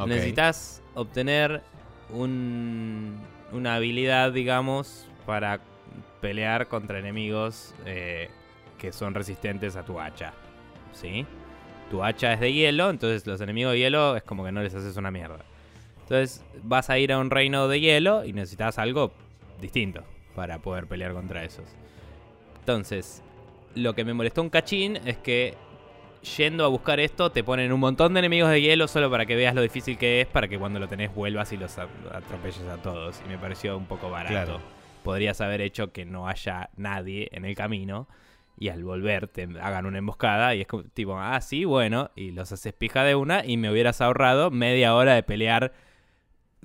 Necesitas 0.06 0.82
obtener 0.94 1.62
un, 2.10 3.18
una 3.52 3.74
habilidad, 3.74 4.32
digamos, 4.32 5.08
para 5.26 5.60
pelear 6.20 6.68
contra 6.68 6.98
enemigos 6.98 7.74
eh, 7.86 8.30
que 8.78 8.92
son 8.92 9.14
resistentes 9.14 9.76
a 9.76 9.84
tu 9.84 10.00
hacha. 10.00 10.32
¿Sí? 10.92 11.26
Tu 11.90 12.02
hacha 12.02 12.32
es 12.32 12.40
de 12.40 12.52
hielo, 12.52 12.90
entonces 12.90 13.26
los 13.26 13.40
enemigos 13.40 13.72
de 13.72 13.80
hielo 13.80 14.16
es 14.16 14.22
como 14.22 14.44
que 14.44 14.52
no 14.52 14.62
les 14.62 14.74
haces 14.74 14.96
una 14.96 15.10
mierda. 15.10 15.44
Entonces 16.02 16.44
vas 16.62 16.90
a 16.90 16.98
ir 16.98 17.12
a 17.12 17.18
un 17.18 17.30
reino 17.30 17.68
de 17.68 17.80
hielo 17.80 18.24
y 18.24 18.32
necesitas 18.32 18.78
algo 18.78 19.12
distinto 19.60 20.02
para 20.34 20.58
poder 20.58 20.86
pelear 20.86 21.12
contra 21.12 21.44
esos. 21.44 21.64
Entonces, 22.70 23.22
lo 23.74 23.94
que 23.94 24.04
me 24.04 24.14
molestó 24.14 24.42
un 24.42 24.50
cachín 24.50 24.96
es 25.04 25.18
que 25.18 25.56
yendo 26.36 26.64
a 26.64 26.68
buscar 26.68 27.00
esto 27.00 27.32
te 27.32 27.42
ponen 27.42 27.72
un 27.72 27.80
montón 27.80 28.12
de 28.14 28.20
enemigos 28.20 28.50
de 28.50 28.60
hielo 28.60 28.86
solo 28.86 29.10
para 29.10 29.26
que 29.26 29.34
veas 29.34 29.54
lo 29.54 29.62
difícil 29.62 29.98
que 29.98 30.20
es 30.20 30.26
para 30.26 30.46
que 30.46 30.58
cuando 30.58 30.78
lo 30.78 30.86
tenés 30.86 31.12
vuelvas 31.14 31.52
y 31.52 31.56
los 31.56 31.78
atropelles 31.78 32.62
a 32.62 32.76
todos. 32.76 33.20
Y 33.26 33.28
me 33.28 33.38
pareció 33.38 33.76
un 33.76 33.86
poco 33.86 34.10
barato. 34.10 34.60
Podrías 35.02 35.40
haber 35.40 35.62
hecho 35.62 35.92
que 35.92 36.04
no 36.04 36.28
haya 36.28 36.70
nadie 36.76 37.28
en 37.32 37.44
el 37.44 37.56
camino 37.56 38.06
y 38.56 38.68
al 38.68 38.84
volver 38.84 39.26
te 39.26 39.48
hagan 39.60 39.86
una 39.86 39.98
emboscada 39.98 40.54
y 40.54 40.60
es 40.60 40.66
como 40.66 40.84
tipo, 40.84 41.18
ah, 41.18 41.40
sí, 41.40 41.64
bueno, 41.64 42.10
y 42.14 42.30
los 42.30 42.52
haces 42.52 42.74
pija 42.74 43.02
de 43.02 43.16
una 43.16 43.44
y 43.44 43.56
me 43.56 43.70
hubieras 43.70 44.00
ahorrado 44.00 44.50
media 44.50 44.94
hora 44.94 45.14
de 45.14 45.22
pelear 45.22 45.72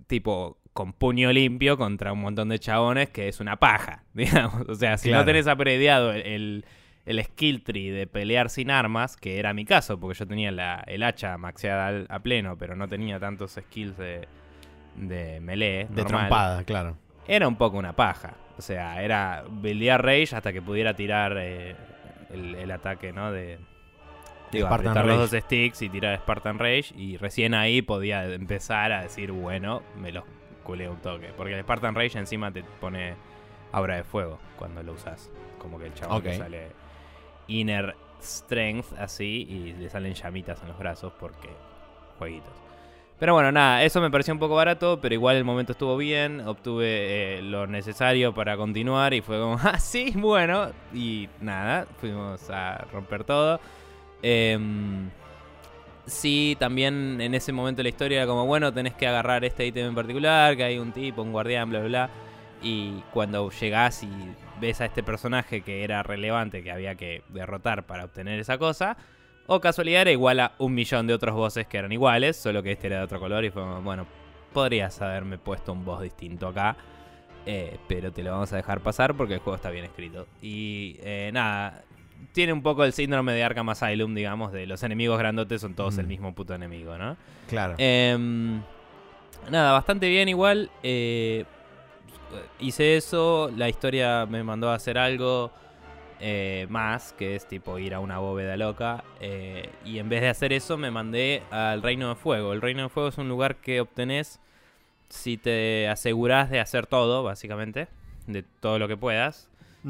tipo 0.06 0.58
con 0.75 0.91
puño 0.91 1.32
limpio 1.32 1.77
contra 1.77 2.12
un 2.12 2.20
montón 2.20 2.50
de 2.50 2.60
chabones 2.60 3.10
que 3.10 3.29
es 3.29 3.39
una 3.39 3.55
paja, 3.55 4.03
digamos. 4.13 4.67
O 4.67 4.75
sea, 4.75 4.98
si 4.98 5.10
no 5.10 5.24
tenés 5.24 5.48
aprediado 5.48 6.12
el, 6.12 6.65
el, 7.05 7.24
skill 7.24 7.63
tree 7.63 7.91
de 7.91 8.08
pelear 8.08 8.50
sin 8.50 8.70
armas, 8.70 9.15
que 9.15 9.39
era 9.39 9.53
mi 9.53 9.63
caso, 9.63 9.98
porque 9.98 10.20
yo 10.20 10.27
tenía 10.27 10.51
la, 10.51 10.84
el 10.86 11.03
hacha 11.03 11.38
maxeada 11.38 12.05
a 12.10 12.20
pleno, 12.20 12.58
pero 12.58 12.75
no 12.75 12.89
tenía 12.89 13.22
tantos 13.22 13.58
skills 13.58 13.98
de, 13.98 14.27
de 14.98 15.39
melee. 15.39 15.88
De 15.89 16.03
trompada, 16.03 16.65
claro. 16.65 16.98
Era 17.25 17.48
un 17.48 17.55
poco 17.55 17.77
una 17.77 17.96
paja. 17.96 18.34
O 18.58 18.62
sea, 18.62 19.01
era 19.01 19.46
buildear 19.50 20.03
Rage 20.03 20.36
hasta 20.36 20.51
que 20.51 20.62
pudiera 20.62 20.94
tirar 20.94 21.38
eh, 21.38 21.74
el, 22.34 22.70
ataque, 22.70 23.13
¿no? 23.13 23.32
De, 23.32 23.60
Digo, 24.51 24.67
apretar 24.67 25.05
los 25.05 25.32
dos 25.32 25.41
sticks 25.41 25.82
y 25.84 25.88
tirar 25.88 26.17
Spartan 26.17 26.60
Rage. 26.60 26.94
Y 26.98 27.15
recién 27.15 27.53
ahí 27.53 27.82
podía 27.82 28.25
empezar 28.25 28.91
a 28.91 29.03
decir, 29.03 29.32
bueno, 29.32 29.82
me 29.98 30.12
los 30.12 30.25
culé 30.66 30.90
un 30.90 30.98
toque. 30.98 31.32
Porque 31.38 31.54
el 31.54 31.62
Spartan 31.62 31.96
Rage 31.96 32.20
encima 32.20 32.52
te 32.52 32.64
pone 32.82 33.16
aura 33.72 33.96
de 33.96 34.04
fuego 34.04 34.40
cuando 34.58 34.84
lo 34.84 34.94
usas. 34.94 35.32
Como 35.58 35.80
que 35.80 35.86
el 35.86 35.94
chabón 35.94 36.24
sale 36.24 36.72
inner 37.48 37.96
strength 38.22 38.94
así 38.98 39.48
y 39.50 39.74
le 39.74 39.90
salen 39.90 40.14
llamitas 40.14 40.62
en 40.62 40.68
los 40.70 40.78
brazos 40.78 41.14
porque 41.18 41.50
jueguitos. 42.18 42.54
Pero 43.18 43.34
bueno, 43.34 43.50
nada, 43.52 43.82
eso 43.84 44.02
me 44.02 44.12
pareció 44.12 44.34
un 44.34 44.42
poco 44.42 44.56
barato, 44.56 45.00
pero 45.02 45.16
igual 45.16 45.38
el 45.38 45.46
momento 45.46 45.72
estuvo 45.72 45.96
bien, 45.96 46.42
obtuve 46.42 47.38
eh, 47.38 47.42
lo 47.42 47.66
necesario 47.66 48.34
para 48.34 48.58
continuar 48.58 49.14
y 49.14 49.22
fue 49.22 49.40
como, 49.40 49.58
ah, 49.64 49.80
sí, 49.80 50.12
bueno, 50.16 50.72
y 50.94 51.30
nada, 51.40 51.88
fuimos 52.02 52.50
a 52.50 52.86
romper 52.92 53.24
todo. 53.24 53.62
Em, 54.22 55.10
sí, 56.06 56.56
también 56.60 57.20
en 57.22 57.34
ese 57.34 57.52
momento 57.52 57.78
de 57.80 57.84
la 57.84 57.90
historia 57.90 58.18
era 58.18 58.28
como, 58.28 58.46
bueno, 58.46 58.74
tenés 58.74 58.94
que 58.94 59.08
agarrar 59.08 59.44
este 59.46 59.66
ítem 59.66 59.88
en 59.88 59.96
particular, 59.96 60.56
que 60.56 60.64
hay 60.64 60.78
un 60.78 60.92
tipo, 60.92 61.22
un 61.22 61.32
guardián, 61.32 61.70
bla, 61.70 61.80
bla, 61.80 61.88
bla. 61.88 62.10
Y 62.62 63.04
cuando 63.14 63.50
llegás 63.52 64.04
y 64.04 64.10
ves 64.60 64.82
a 64.82 64.86
este 64.86 65.04
personaje 65.04 65.62
que 65.62 65.84
era 65.84 66.04
relevante, 66.04 66.64
que 66.64 66.72
había 66.72 66.96
que 66.96 67.24
derrotar 67.30 67.86
para 67.86 68.06
obtener 68.06 68.40
esa 68.40 68.58
cosa, 68.58 68.98
o 69.48 69.60
casualidad 69.60 70.02
era 70.02 70.12
igual 70.12 70.40
a 70.40 70.54
un 70.58 70.74
millón 70.74 71.06
de 71.08 71.14
otros 71.14 71.36
bosses 71.36 71.68
que 71.68 71.78
eran 71.78 71.92
iguales, 71.92 72.38
solo 72.38 72.64
que 72.64 72.72
este 72.72 72.88
era 72.88 72.98
de 72.98 73.04
otro 73.04 73.20
color 73.20 73.46
y 73.46 73.52
fue 73.52 73.64
bueno, 73.82 74.08
podrías 74.54 75.00
haberme 75.02 75.38
puesto 75.38 75.72
un 75.74 75.86
boss 75.86 76.02
distinto 76.02 76.48
acá, 76.48 76.76
eh, 77.46 77.78
pero 77.88 78.12
te 78.12 78.24
lo 78.24 78.32
vamos 78.32 78.52
a 78.54 78.56
dejar 78.56 78.80
pasar 78.80 79.16
porque 79.16 79.36
el 79.36 79.40
juego 79.40 79.56
está 79.56 79.70
bien 79.70 79.86
escrito. 79.86 80.28
Y 80.42 80.98
eh, 81.02 81.30
nada, 81.34 81.84
tiene 82.36 82.52
un 82.52 82.62
poco 82.62 82.84
el 82.84 82.92
síndrome 82.92 83.34
de 83.34 83.44
Arkham 83.44 83.70
Asylum, 83.70 84.14
digamos, 84.14 84.52
de 84.52 84.68
los 84.68 84.84
enemigos 84.84 85.18
grandotes 85.18 85.62
son 85.62 85.74
todos 85.74 85.98
el 85.98 86.06
mm. 86.06 86.10
mismo 86.10 86.36
puto 86.36 86.54
enemigo, 86.54 86.98
¿no? 86.98 87.16
Claro. 87.48 87.76
Em, 87.78 88.62
nada, 89.50 89.72
bastante 89.72 90.10
bien 90.10 90.28
igual. 90.28 90.70
Eh, 90.84 91.46
hice 92.60 92.98
eso, 92.98 93.52
la 93.56 93.70
historia 93.70 94.26
me 94.26 94.44
mandó 94.44 94.70
a 94.70 94.76
hacer 94.76 94.98
algo 94.98 95.52
eh, 96.20 96.68
más, 96.70 97.14
que 97.14 97.36
es 97.36 97.48
tipo 97.48 97.80
ir 97.80 97.94
a 97.94 98.00
una 98.00 98.20
bóveda 98.20 98.58
loca. 98.58 99.04
Eh, 99.22 99.70
y 99.86 100.00
en 100.00 100.10
vez 100.10 100.22
de 100.22 100.28
hacer 100.30 100.52
eso, 100.52 100.78
me 100.78 100.92
mandé 100.92 101.42
al 101.52 101.82
Reino 101.82 102.10
de 102.10 102.16
Fuego. 102.16 102.52
El 102.52 102.62
Reino 102.62 102.84
de 102.84 102.90
Fuego 102.90 103.10
es 103.10 103.18
un 103.18 103.30
lugar 103.30 103.56
que 103.58 103.80
obtenés 103.82 104.40
si 105.10 105.38
te 105.38 105.88
asegurás 105.88 106.50
de 106.50 106.60
hacer 106.60 106.86
todo, 106.86 107.24
básicamente, 107.24 107.88
de 108.28 108.44
todo 108.44 108.78
lo 108.78 108.88
que 108.88 108.98
puedas. 108.98 109.50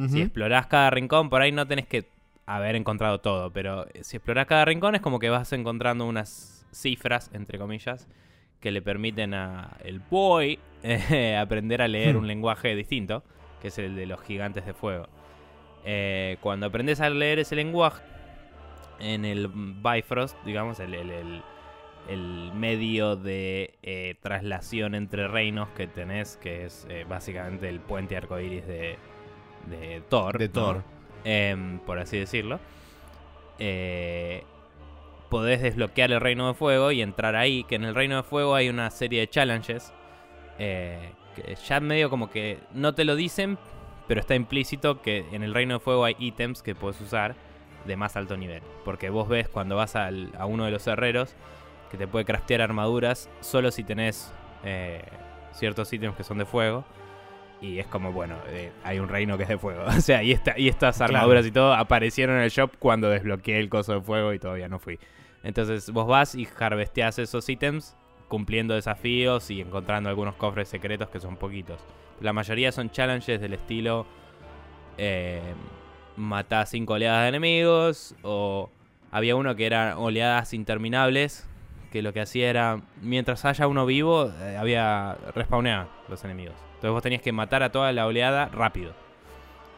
Si 0.10 0.20
explorás 0.20 0.68
cada 0.68 0.90
rincón, 0.90 1.30
por 1.30 1.42
ahí 1.42 1.54
no 1.54 1.66
tenés 1.68 1.88
que 1.88 2.04
haber 2.46 2.76
encontrado 2.76 3.20
todo, 3.20 3.52
pero 3.52 3.86
si 4.02 4.18
explorás 4.18 4.46
cada 4.46 4.66
rincón 4.66 4.96
es 4.96 5.02
como 5.02 5.20
que 5.20 5.30
vas 5.30 5.52
encontrando 5.54 6.06
unas 6.06 6.66
cifras, 6.72 7.32
entre 7.34 7.58
comillas, 7.58 8.08
que 8.60 8.72
le 8.72 8.82
permiten 8.82 9.34
a 9.34 9.78
el 9.84 10.00
boy 10.00 10.60
aprender 11.40 11.82
a 11.82 11.88
leer 11.88 12.16
hmm. 12.16 12.20
un 12.20 12.28
lenguaje 12.28 12.76
distinto, 12.76 13.24
que 13.62 13.70
es 13.70 13.78
el 13.78 13.96
de 13.96 14.06
los 14.06 14.22
gigantes 14.22 14.66
de 14.66 14.74
fuego. 14.74 15.08
Eh, 15.86 16.38
cuando 16.42 16.66
aprendes 16.66 17.00
a 17.00 17.10
leer 17.10 17.40
ese 17.40 17.56
lenguaje, 17.56 18.04
en 19.00 19.26
el 19.26 19.48
Bifrost, 19.48 20.38
digamos, 20.46 20.80
el, 20.80 21.42
medio 22.54 23.16
de 23.16 23.78
eh, 23.84 24.16
traslación 24.22 24.96
entre 24.96 25.28
reinos 25.28 25.70
que 25.70 25.88
tenés, 25.88 26.38
que 26.38 26.66
es 26.66 26.88
eh, 26.90 27.06
básicamente 27.08 27.68
el 27.70 27.80
puente 27.80 28.16
arcoiris 28.16 28.66
de, 28.66 28.98
de 29.68 30.02
Thor. 30.10 30.38
De 30.38 30.50
Thor. 30.50 30.84
Em, 31.26 31.80
por 31.80 32.00
así 32.00 32.18
decirlo. 32.18 32.60
podés 35.30 35.62
desbloquear 35.62 36.12
el 36.12 36.22
reino 36.22 36.48
de 36.48 36.54
fuego 36.54 36.92
y 36.92 37.02
entrar 37.02 37.36
ahí, 37.36 37.66
que 37.66 37.76
en 37.76 37.84
el 37.84 37.96
reino 37.96 38.16
de 38.16 38.24
fuego 38.24 38.56
hay 38.56 38.70
una 38.70 38.90
serie 38.92 39.20
de 39.22 39.30
challenges. 39.30 39.92
que 40.58 41.56
ya 41.68 41.82
medio 41.82 42.10
como 42.10 42.30
que 42.30 42.60
no 42.74 42.96
te 42.96 43.04
lo 43.04 43.18
dicen, 43.18 43.58
pero 44.08 44.20
está 44.20 44.36
implícito 44.36 45.02
que 45.02 45.26
en 45.32 45.44
el 45.44 45.54
Reino 45.54 45.76
de 45.76 45.80
Fuego 45.80 46.06
hay 46.06 46.16
ítems 46.20 46.62
que 46.62 46.76
puedes 46.76 47.00
usar 47.02 47.36
de 47.86 47.96
más 47.96 48.16
alto 48.16 48.38
nivel. 48.38 48.62
Porque 48.84 49.10
vos 49.10 49.28
ves 49.28 49.50
cuando 49.50 49.76
vas 49.76 49.96
a 49.96 50.10
uno 50.46 50.66
de 50.66 50.72
los 50.72 50.86
herreros 50.88 51.36
que 51.92 51.98
te 51.98 52.08
puede 52.08 52.26
craftear 52.26 52.62
armaduras 52.62 53.30
solo 53.42 53.72
si 53.72 53.84
tenés 53.84 54.32
eh, 54.64 55.02
ciertos 55.54 55.92
ítems 55.92 56.16
que 56.16 56.24
son 56.24 56.38
de 56.38 56.46
fuego. 56.46 56.86
Y 57.62 57.80
es 57.80 57.88
como, 57.88 58.12
bueno, 58.12 58.36
eh, 58.50 58.72
hay 58.84 59.00
un 59.00 59.08
reino 59.08 59.38
que 59.38 59.44
es 59.44 59.50
de 59.50 59.58
fuego. 59.58 59.84
o 59.88 60.02
sea, 60.02 60.24
y, 60.24 60.38
y 60.58 60.68
estas 60.68 61.02
armaduras 61.02 61.46
y 61.46 61.52
todo 61.52 61.74
aparecieron 61.74 62.38
en 62.38 62.44
el 62.44 62.50
shop 62.50 62.72
cuando 62.80 63.10
desbloqueé 63.10 63.60
el 63.60 63.70
coso 63.70 63.94
de 63.94 64.02
fuego 64.02 64.34
y 64.34 64.40
todavía 64.40 64.68
no 64.68 64.80
fui. 64.80 65.00
Entonces 65.44 65.92
vos 65.92 66.08
vas 66.08 66.36
y 66.36 66.48
harvesteás 66.60 67.20
esos 67.20 67.48
ítems 67.48 67.96
cumpliendo 68.28 68.74
desafíos 68.74 69.52
y 69.52 69.62
encontrando 69.62 70.10
algunos 70.10 70.36
cofres 70.36 70.68
secretos 70.68 71.10
que 71.10 71.20
son 71.20 71.38
poquitos. 71.38 71.80
La 72.20 72.34
mayoría 72.34 72.72
son 72.72 72.90
challenges 72.90 73.40
del 73.40 73.54
estilo 73.54 74.06
eh, 74.98 75.54
matá 76.16 76.66
cinco 76.66 76.94
oleadas 76.94 77.24
de 77.24 77.30
enemigos 77.30 78.16
o 78.22 78.70
había 79.12 79.36
uno 79.36 79.56
que 79.56 79.66
era 79.66 79.98
oleadas 79.98 80.54
interminables 80.54 81.48
que 81.92 82.02
lo 82.02 82.14
que 82.14 82.22
hacía 82.22 82.50
era 82.50 82.82
mientras 83.02 83.46
haya 83.46 83.68
uno 83.68 83.86
vivo 83.86 84.32
eh, 84.42 84.58
había 84.58 85.18
respawneado 85.34 85.90
los 86.08 86.24
enemigos. 86.24 86.56
Entonces 86.86 86.98
vos 86.98 87.02
tenías 87.02 87.24
que 87.24 87.32
matar 87.32 87.64
a 87.64 87.72
toda 87.72 87.92
la 87.94 88.06
oleada 88.06 88.46
rápido. 88.50 88.94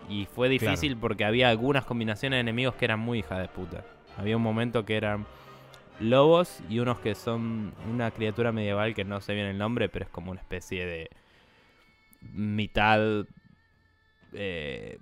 Y 0.09 0.25
fue 0.25 0.49
difícil 0.49 0.97
porque 0.97 1.23
había 1.23 1.47
algunas 1.47 1.85
combinaciones 1.85 2.35
de 2.35 2.41
enemigos 2.41 2.75
que 2.75 2.83
eran 2.83 2.99
muy 2.99 3.19
hija 3.19 3.39
de 3.39 3.47
puta. 3.47 3.85
Había 4.17 4.35
un 4.35 4.43
momento 4.43 4.83
que 4.83 4.97
eran 4.97 5.25
lobos 6.01 6.61
y 6.69 6.79
unos 6.79 6.99
que 6.99 7.15
son 7.15 7.73
una 7.89 8.11
criatura 8.11 8.51
medieval 8.51 8.93
que 8.93 9.05
no 9.05 9.21
sé 9.21 9.35
bien 9.35 9.45
el 9.45 9.57
nombre, 9.57 9.87
pero 9.87 10.03
es 10.03 10.11
como 10.11 10.31
una 10.31 10.41
especie 10.41 10.85
de 10.85 11.09
mitad 12.33 12.99
eh, 14.33 14.99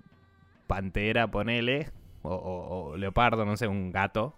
pantera, 0.68 1.26
ponele, 1.26 1.90
o, 2.22 2.94
leopardo, 2.96 3.44
no 3.44 3.56
sé, 3.56 3.66
un 3.66 3.90
gato, 3.90 4.32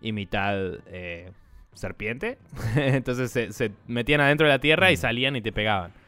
y 0.00 0.10
mitad 0.10 0.56
eh, 0.88 1.30
serpiente. 1.72 2.38
Entonces 2.74 3.54
se, 3.54 3.70
metían 3.86 4.20
adentro 4.20 4.48
de 4.48 4.54
la 4.54 4.58
tierra 4.58 4.90
y 4.90 4.94
mm. 4.94 4.98
salían 4.98 5.36
y 5.36 5.40
te 5.40 5.52
pegaban. 5.52 6.01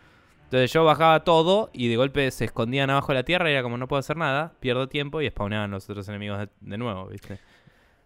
Entonces 0.44 0.72
yo 0.72 0.84
bajaba 0.84 1.24
todo 1.24 1.70
y 1.72 1.88
de 1.88 1.96
golpe 1.96 2.30
se 2.30 2.44
escondían 2.44 2.90
abajo 2.90 3.08
de 3.08 3.14
la 3.14 3.24
tierra 3.24 3.50
y 3.50 3.54
era 3.54 3.62
como 3.62 3.76
no 3.76 3.88
puedo 3.88 4.00
hacer 4.00 4.16
nada, 4.16 4.52
pierdo 4.60 4.88
tiempo 4.88 5.20
y 5.20 5.28
spawnaban 5.28 5.70
los 5.70 5.88
otros 5.88 6.08
enemigos 6.08 6.48
de, 6.60 6.78
nuevo, 6.78 7.06
¿viste? 7.06 7.38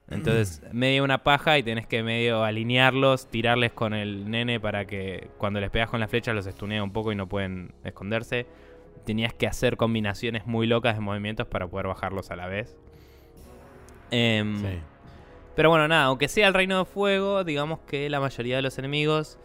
Entonces, 0.09 0.62
medio 0.73 1.04
una 1.04 1.23
paja 1.25 1.59
y 1.59 1.62
tenés 1.62 1.87
que 1.87 2.02
medio 2.02 2.45
alinearlos, 2.45 3.26
tirarles 3.26 3.73
con 3.73 3.92
el 3.92 4.30
nene 4.30 4.61
para 4.61 4.87
que 4.87 5.28
cuando 5.37 5.61
les 5.61 5.71
pegas 5.71 5.90
con 5.90 6.00
la 6.00 6.09
flecha 6.09 6.33
los 6.33 6.47
estunea 6.47 6.83
un 6.83 6.92
poco 6.92 7.12
y 7.12 7.16
no 7.16 7.28
pueden 7.28 7.75
esconderse. 7.85 8.47
Tenías 9.04 9.35
que 9.35 9.47
hacer 9.47 9.76
combinaciones 9.76 10.47
muy 10.47 10.66
locas 10.66 10.95
de 10.95 11.00
movimientos 11.00 11.47
para 11.47 11.66
poder 11.66 11.88
bajarlos 11.88 12.30
a 12.30 12.37
la 12.37 12.47
vez. 12.47 12.76
Em, 14.11 14.80
pero 15.54 15.71
bueno, 15.71 15.88
nada, 15.88 16.04
aunque 16.04 16.28
sea 16.28 16.49
el 16.49 16.54
Reino 16.54 16.78
de 16.78 16.85
Fuego, 16.85 17.45
digamos 17.45 17.80
que 17.80 18.09
la 18.09 18.21
mayoría 18.21 18.57
de 18.57 18.62
los 18.62 18.78
enemigos 18.78 19.38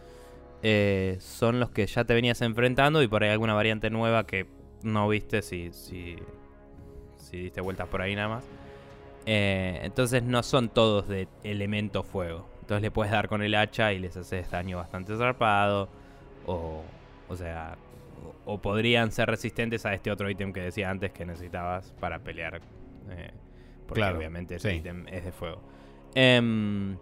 eh, 0.64 1.18
son 1.20 1.60
los 1.60 1.70
que 1.72 1.86
ya 1.86 2.06
te 2.06 2.14
venías 2.14 2.42
enfrentando 2.42 3.04
y 3.04 3.08
por 3.08 3.24
ahí 3.24 3.30
alguna 3.30 3.54
variante 3.54 3.90
nueva 3.90 4.26
que 4.26 4.48
no 4.82 5.10
viste 5.10 5.42
si, 5.42 5.74
si, 5.74 6.16
si 7.18 7.38
diste 7.38 7.60
vueltas 7.60 7.88
por 7.90 8.02
ahí 8.02 8.16
nada 8.16 8.30
más. 8.30 8.46
Eh, 9.26 9.82
entonces 9.84 10.24
no 10.24 10.42
son 10.42 10.70
todos 10.70 11.08
de 11.10 11.28
elemento 11.44 12.04
fuego. 12.04 12.48
Entonces 12.62 12.82
le 12.82 12.92
puedes 12.92 13.12
dar 13.12 13.28
con 13.28 13.42
el 13.42 13.56
hacha 13.56 13.92
y 13.92 14.00
les 14.00 14.16
haces 14.16 14.50
daño 14.50 14.78
bastante 14.78 15.18
zarpado. 15.18 15.90
O, 16.46 16.82
o 17.28 17.36
sea, 17.36 17.78
o, 18.46 18.58
podrían 18.62 19.12
ser 19.12 19.30
resistentes 19.30 19.86
a 19.86 19.94
este 19.94 20.12
otro 20.12 20.30
ítem 20.30 20.54
que 20.54 20.62
decía 20.62 20.90
antes 20.90 21.12
que 21.12 21.26
necesitabas 21.26 21.94
para 22.00 22.20
pelear. 22.20 22.62
Eh, 23.10 23.32
porque 23.86 24.04
obviamente 24.04 24.56
ese 24.56 24.76
ítem 24.76 25.06
es 25.10 25.26
de 25.26 25.32
fuego. 25.34 25.62
Em, 26.16 26.98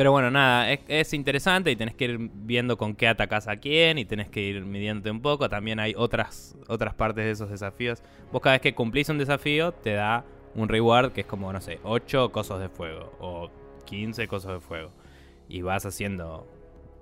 pero 0.00 0.12
bueno, 0.12 0.30
nada, 0.30 0.72
es, 0.72 0.80
es, 0.88 1.12
interesante 1.12 1.70
y 1.70 1.76
tenés 1.76 1.94
que 1.94 2.06
ir 2.06 2.30
viendo 2.32 2.78
con 2.78 2.94
qué 2.94 3.06
atacas 3.06 3.48
a 3.48 3.56
quién 3.56 3.98
y 3.98 4.06
tenés 4.06 4.30
que 4.30 4.40
ir 4.40 4.64
midiéndote 4.64 5.10
un 5.10 5.20
poco. 5.20 5.50
También 5.50 5.78
hay 5.78 5.92
otras, 5.94 6.56
otras 6.68 6.94
partes 6.94 7.22
de 7.26 7.32
esos 7.32 7.50
desafíos. 7.50 8.02
Vos 8.32 8.40
cada 8.40 8.54
vez 8.54 8.62
que 8.62 8.74
cumplís 8.74 9.10
un 9.10 9.18
desafío 9.18 9.72
te 9.72 9.92
da 9.92 10.24
un 10.54 10.70
reward 10.70 11.12
que 11.12 11.20
es 11.20 11.26
como, 11.26 11.52
no 11.52 11.60
sé, 11.60 11.80
8 11.82 12.32
cosos 12.32 12.58
de 12.60 12.70
fuego 12.70 13.12
o 13.20 13.50
15 13.84 14.26
cosos 14.26 14.52
de 14.54 14.60
fuego. 14.60 14.88
Y 15.50 15.60
vas 15.60 15.84
haciendo 15.84 16.46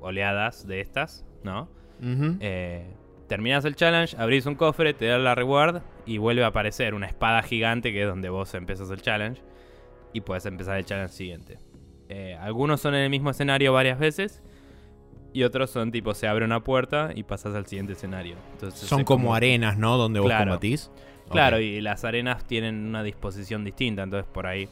oleadas 0.00 0.66
de 0.66 0.80
estas, 0.80 1.24
¿no? 1.44 1.68
Eh, 2.02 2.84
terminas 3.28 3.64
el 3.64 3.76
challenge, 3.76 4.16
abrís 4.18 4.44
un 4.46 4.56
cofre, 4.56 4.92
te 4.92 5.06
da 5.06 5.18
la 5.18 5.36
reward 5.36 5.82
y 6.04 6.18
vuelve 6.18 6.42
a 6.42 6.48
aparecer 6.48 6.94
una 6.94 7.06
espada 7.06 7.44
gigante 7.44 7.92
que 7.92 8.02
es 8.02 8.08
donde 8.08 8.28
vos 8.28 8.52
empezás 8.54 8.90
el 8.90 9.02
challenge 9.02 9.40
y 10.12 10.20
puedes 10.22 10.46
empezar 10.46 10.78
el 10.78 10.84
challenge 10.84 11.14
siguiente. 11.14 11.58
Eh, 12.08 12.36
algunos 12.40 12.80
son 12.80 12.94
en 12.94 13.02
el 13.02 13.10
mismo 13.10 13.30
escenario 13.30 13.72
varias 13.72 13.98
veces 13.98 14.42
y 15.32 15.42
otros 15.42 15.70
son 15.70 15.92
tipo 15.92 16.14
se 16.14 16.26
abre 16.26 16.44
una 16.44 16.60
puerta 16.60 17.10
y 17.14 17.22
pasas 17.22 17.54
al 17.54 17.66
siguiente 17.66 17.92
escenario. 17.92 18.36
Entonces, 18.52 18.88
son 18.88 19.04
como, 19.04 19.34
arenas, 19.34 19.76
¿no? 19.76 19.96
Donde 19.96 20.20
vos 20.20 20.32
combatís. 20.32 20.90
Claro, 21.30 21.60
y 21.60 21.80
las 21.80 22.04
arenas 22.04 22.46
tienen 22.46 22.86
una 22.86 23.02
disposición 23.02 23.62
distinta, 23.62 24.02
entonces 24.02 24.26
por 24.32 24.46
ahí 24.46 24.66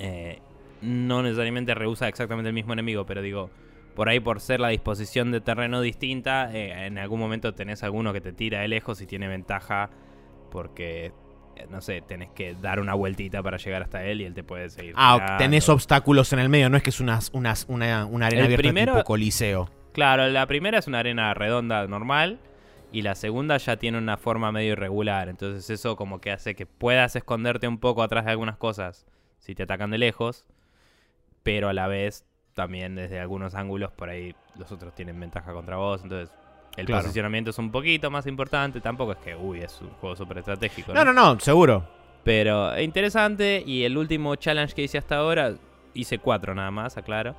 eh, 0.00 0.40
no 0.82 1.22
necesariamente 1.22 1.72
rehúsa 1.74 2.08
exactamente 2.08 2.48
el 2.48 2.54
mismo 2.54 2.72
enemigo, 2.72 3.06
pero 3.06 3.22
digo, 3.22 3.50
por 3.94 4.08
ahí 4.08 4.18
por 4.18 4.40
ser 4.40 4.58
la 4.58 4.68
disposición 4.68 5.30
de 5.30 5.40
terreno 5.40 5.80
distinta, 5.80 6.50
eh, 6.52 6.86
en 6.86 6.98
algún 6.98 7.20
momento 7.20 7.54
tenés 7.54 7.84
alguno 7.84 8.12
que 8.12 8.20
te 8.20 8.32
tira 8.32 8.60
de 8.60 8.68
lejos 8.68 9.00
y 9.00 9.06
tiene 9.06 9.28
ventaja 9.28 9.90
porque 10.50 11.12
no 11.70 11.80
sé, 11.80 12.02
tenés 12.02 12.30
que 12.30 12.54
dar 12.54 12.80
una 12.80 12.94
vueltita 12.94 13.42
para 13.42 13.56
llegar 13.56 13.82
hasta 13.82 14.04
él 14.04 14.20
y 14.20 14.24
él 14.24 14.34
te 14.34 14.44
puede 14.44 14.68
seguir. 14.70 14.94
Ah, 14.96 15.36
tenés 15.38 15.68
obstáculos 15.68 16.32
en 16.32 16.38
el 16.38 16.48
medio, 16.48 16.68
no 16.68 16.76
es 16.76 16.82
que 16.82 16.90
es 16.90 17.00
una, 17.00 17.18
una, 17.32 17.54
una, 18.06 18.26
arena 18.26 18.44
abierta 18.44 18.72
tipo 18.72 19.04
coliseo. 19.04 19.70
Claro, 19.92 20.28
la 20.28 20.46
primera 20.46 20.78
es 20.78 20.86
una 20.86 20.98
arena 20.98 21.32
redonda 21.34 21.86
normal 21.86 22.38
y 22.92 23.02
la 23.02 23.14
segunda 23.14 23.56
ya 23.56 23.76
tiene 23.76 23.98
una 23.98 24.16
forma 24.16 24.52
medio 24.52 24.72
irregular, 24.72 25.28
entonces 25.28 25.68
eso 25.70 25.96
como 25.96 26.20
que 26.20 26.30
hace 26.30 26.54
que 26.54 26.66
puedas 26.66 27.16
esconderte 27.16 27.66
un 27.66 27.78
poco 27.78 28.02
atrás 28.02 28.24
de 28.24 28.30
algunas 28.30 28.56
cosas 28.56 29.06
si 29.38 29.54
te 29.54 29.62
atacan 29.62 29.90
de 29.90 29.98
lejos, 29.98 30.46
pero 31.42 31.68
a 31.68 31.72
la 31.72 31.86
vez 31.86 32.24
también 32.54 32.94
desde 32.94 33.20
algunos 33.20 33.54
ángulos 33.54 33.92
por 33.92 34.08
ahí 34.08 34.34
los 34.58 34.72
otros 34.72 34.94
tienen 34.94 35.18
ventaja 35.18 35.52
contra 35.52 35.76
vos, 35.76 36.02
entonces 36.02 36.34
el 36.76 36.86
posicionamiento 36.86 37.50
es 37.50 37.58
un 37.58 37.70
poquito 37.70 38.10
más 38.10 38.26
importante. 38.26 38.80
Tampoco 38.80 39.12
es 39.12 39.18
que, 39.18 39.34
uy, 39.34 39.60
es 39.60 39.80
un 39.80 39.90
juego 40.00 40.14
súper 40.16 40.38
estratégico. 40.38 40.92
¿no? 40.92 41.04
no, 41.04 41.12
no, 41.12 41.40
seguro. 41.40 41.88
Pero 42.22 42.78
interesante. 42.80 43.62
Y 43.66 43.84
el 43.84 43.96
último 43.96 44.34
challenge 44.36 44.74
que 44.74 44.82
hice 44.82 44.98
hasta 44.98 45.16
ahora, 45.16 45.54
hice 45.94 46.18
cuatro 46.18 46.54
nada 46.54 46.70
más, 46.70 46.96
aclaro. 46.96 47.34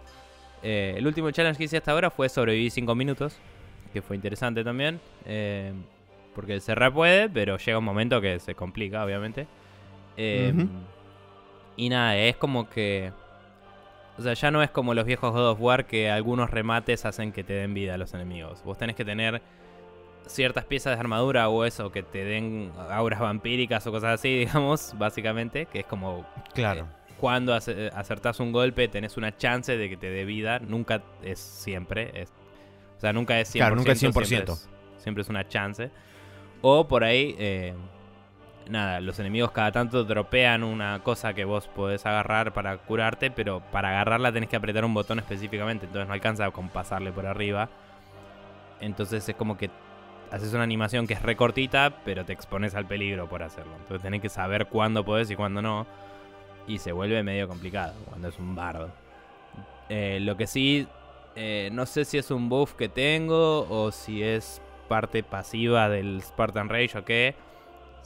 Eh, 0.64 0.96
el 0.98 1.06
último 1.06 1.30
challenge 1.32 1.58
que 1.58 1.66
hice 1.66 1.78
hasta 1.78 1.92
ahora 1.92 2.10
fue 2.10 2.30
sobrevivir 2.30 2.72
cinco 2.72 2.96
minutos. 2.96 3.38
Que 3.94 4.02
fue 4.02 4.16
interesante 4.16 4.64
también. 4.64 5.00
Eh, 5.26 5.72
porque 6.34 6.60
cerrar 6.60 6.94
puede, 6.94 7.30
pero 7.30 7.58
llega 7.58 7.78
un 7.78 7.86
momento 7.86 8.22
que 8.22 8.40
se 8.40 8.56
complica, 8.56 9.04
obviamente. 9.04 9.48
Eh, 10.18 10.54
y 11.76 11.90
nada, 11.90 12.18
es 12.18 12.38
como 12.38 12.70
que 12.70 13.12
o 14.18 14.22
sea, 14.22 14.34
ya 14.34 14.52
no 14.52 14.64
es 14.64 14.72
como 14.72 14.94
los 14.94 15.06
viejos 15.06 15.32
God 15.32 15.50
of 15.52 15.62
War 15.62 15.86
que 15.86 16.10
algunos 16.10 16.50
remates 16.50 17.06
hacen 17.06 17.32
que 17.32 17.44
te 17.44 17.54
den 17.54 17.74
vida 17.74 17.94
a 17.94 17.98
los 17.98 18.14
enemigos. 18.14 18.64
Vos 18.64 18.78
tenés 18.78 18.96
que 18.96 19.06
tener 19.06 19.42
ciertas 20.26 20.66
piezas 20.66 20.96
de 20.96 21.00
armadura 21.00 21.50
o 21.50 21.66
eso 21.66 21.92
que 21.92 22.04
te 22.04 22.26
den 22.26 22.72
auras 22.90 23.20
vampíricas 23.20 23.86
o 23.88 23.92
cosas 23.92 24.20
así, 24.20 24.40
digamos, 24.40 24.94
básicamente, 24.98 25.68
que 25.68 25.80
es 25.82 25.86
como 25.86 26.26
claro. 26.54 26.82
Eh, 26.82 27.14
cuando 27.20 27.54
acertás 27.54 28.40
un 28.40 28.52
golpe 28.52 28.88
tenés 28.88 29.18
una 29.18 29.36
chance 29.36 29.76
de 29.76 29.90
que 29.90 29.98
te 29.98 30.10
dé 30.10 30.24
vida, 30.24 30.60
nunca 30.60 31.02
es 31.24 31.40
siempre, 31.40 32.12
es, 32.14 32.32
o 32.98 33.00
sea, 33.00 33.12
nunca 33.12 33.40
es 33.40 33.54
100%, 33.54 33.58
claro, 33.58 33.76
nunca 33.76 33.92
es 33.92 34.04
100%. 34.04 34.26
Siempre 34.26 34.54
es, 34.54 34.70
siempre 34.98 35.22
es 35.24 35.30
una 35.30 35.48
chance. 35.48 35.90
O 36.62 36.88
por 36.88 37.04
ahí 37.04 37.36
eh, 37.40 37.74
nada, 38.70 39.00
los 39.02 39.20
enemigos 39.20 39.52
cada 39.52 39.72
tanto 39.72 40.04
dropean 40.04 40.64
una 40.64 41.00
cosa 41.04 41.34
que 41.34 41.46
vos 41.46 41.68
podés 41.68 42.06
agarrar 42.06 42.54
para 42.54 42.78
curarte, 42.78 43.32
pero 43.32 43.62
para 43.72 43.90
agarrarla 43.90 44.32
tenés 44.32 44.50
que 44.50 44.56
apretar 44.56 44.86
un 44.86 44.94
botón 44.94 45.20
específicamente, 45.20 45.86
entonces 45.86 46.08
no 46.08 46.14
alcanza 46.14 46.50
con 46.52 46.70
pasarle 46.70 47.12
por 47.12 47.26
arriba. 47.26 47.70
Entonces 48.80 49.28
es 49.28 49.36
como 49.36 49.58
que 49.58 49.70
haces 50.32 50.54
una 50.54 50.64
animación 50.64 51.08
que 51.08 51.14
es 51.14 51.22
recortita, 51.22 52.02
pero 52.06 52.26
te 52.26 52.34
expones 52.34 52.76
al 52.76 52.86
peligro 52.86 53.28
por 53.28 53.44
hacerlo. 53.44 53.74
Entonces 53.80 54.02
tenés 54.02 54.22
que 54.22 54.30
saber 54.30 54.68
cuándo 54.68 55.04
podés 55.04 55.30
y 55.32 55.36
cuándo 55.36 55.62
no. 55.62 55.88
Y 56.68 56.80
se 56.80 56.92
vuelve 56.92 57.24
medio 57.24 57.48
complicado 57.48 57.94
cuando 58.06 58.28
es 58.28 58.38
un 58.38 58.56
bardo. 58.56 58.92
Eh, 59.90 60.20
lo 60.22 60.36
que 60.36 60.48
sí, 60.48 60.88
eh, 61.36 61.70
no 61.72 61.86
sé 61.86 62.04
si 62.06 62.18
es 62.18 62.30
un 62.30 62.50
buff 62.50 62.74
que 62.74 62.90
tengo 62.90 63.68
o 63.70 63.92
si 63.92 64.22
es 64.22 64.62
parte 64.90 65.24
pasiva 65.24 65.90
del 65.90 66.22
Spartan 66.22 66.70
Rage 66.70 66.98
o 66.98 67.06
qué 67.06 67.36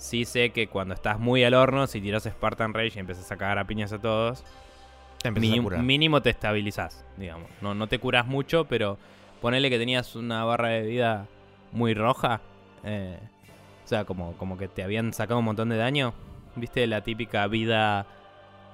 Sí 0.01 0.25
sé 0.25 0.49
que 0.49 0.65
cuando 0.65 0.95
estás 0.95 1.19
muy 1.19 1.43
al 1.43 1.53
horno, 1.53 1.85
si 1.85 2.01
tiras 2.01 2.23
Spartan 2.23 2.73
Rage 2.73 2.93
y 2.95 2.99
empiezas 2.99 3.31
a 3.31 3.37
cagar 3.37 3.59
a 3.59 3.67
piñas 3.67 3.93
a 3.93 4.01
todos, 4.01 4.43
mínimo 5.83 6.23
te 6.23 6.31
estabilizás, 6.31 7.05
digamos. 7.17 7.51
No, 7.61 7.75
no 7.75 7.85
te 7.85 7.99
curas 7.99 8.25
mucho, 8.25 8.65
pero 8.65 8.97
ponele 9.41 9.69
que 9.69 9.77
tenías 9.77 10.15
una 10.15 10.43
barra 10.43 10.69
de 10.69 10.81
vida 10.81 11.27
muy 11.71 11.93
roja. 11.93 12.41
Eh, 12.83 13.19
o 13.85 13.87
sea, 13.87 14.03
como, 14.05 14.33
como 14.37 14.57
que 14.57 14.67
te 14.67 14.81
habían 14.81 15.13
sacado 15.13 15.37
un 15.37 15.45
montón 15.45 15.69
de 15.69 15.77
daño. 15.77 16.15
¿Viste 16.55 16.87
la 16.87 17.01
típica 17.01 17.45
vida 17.45 18.07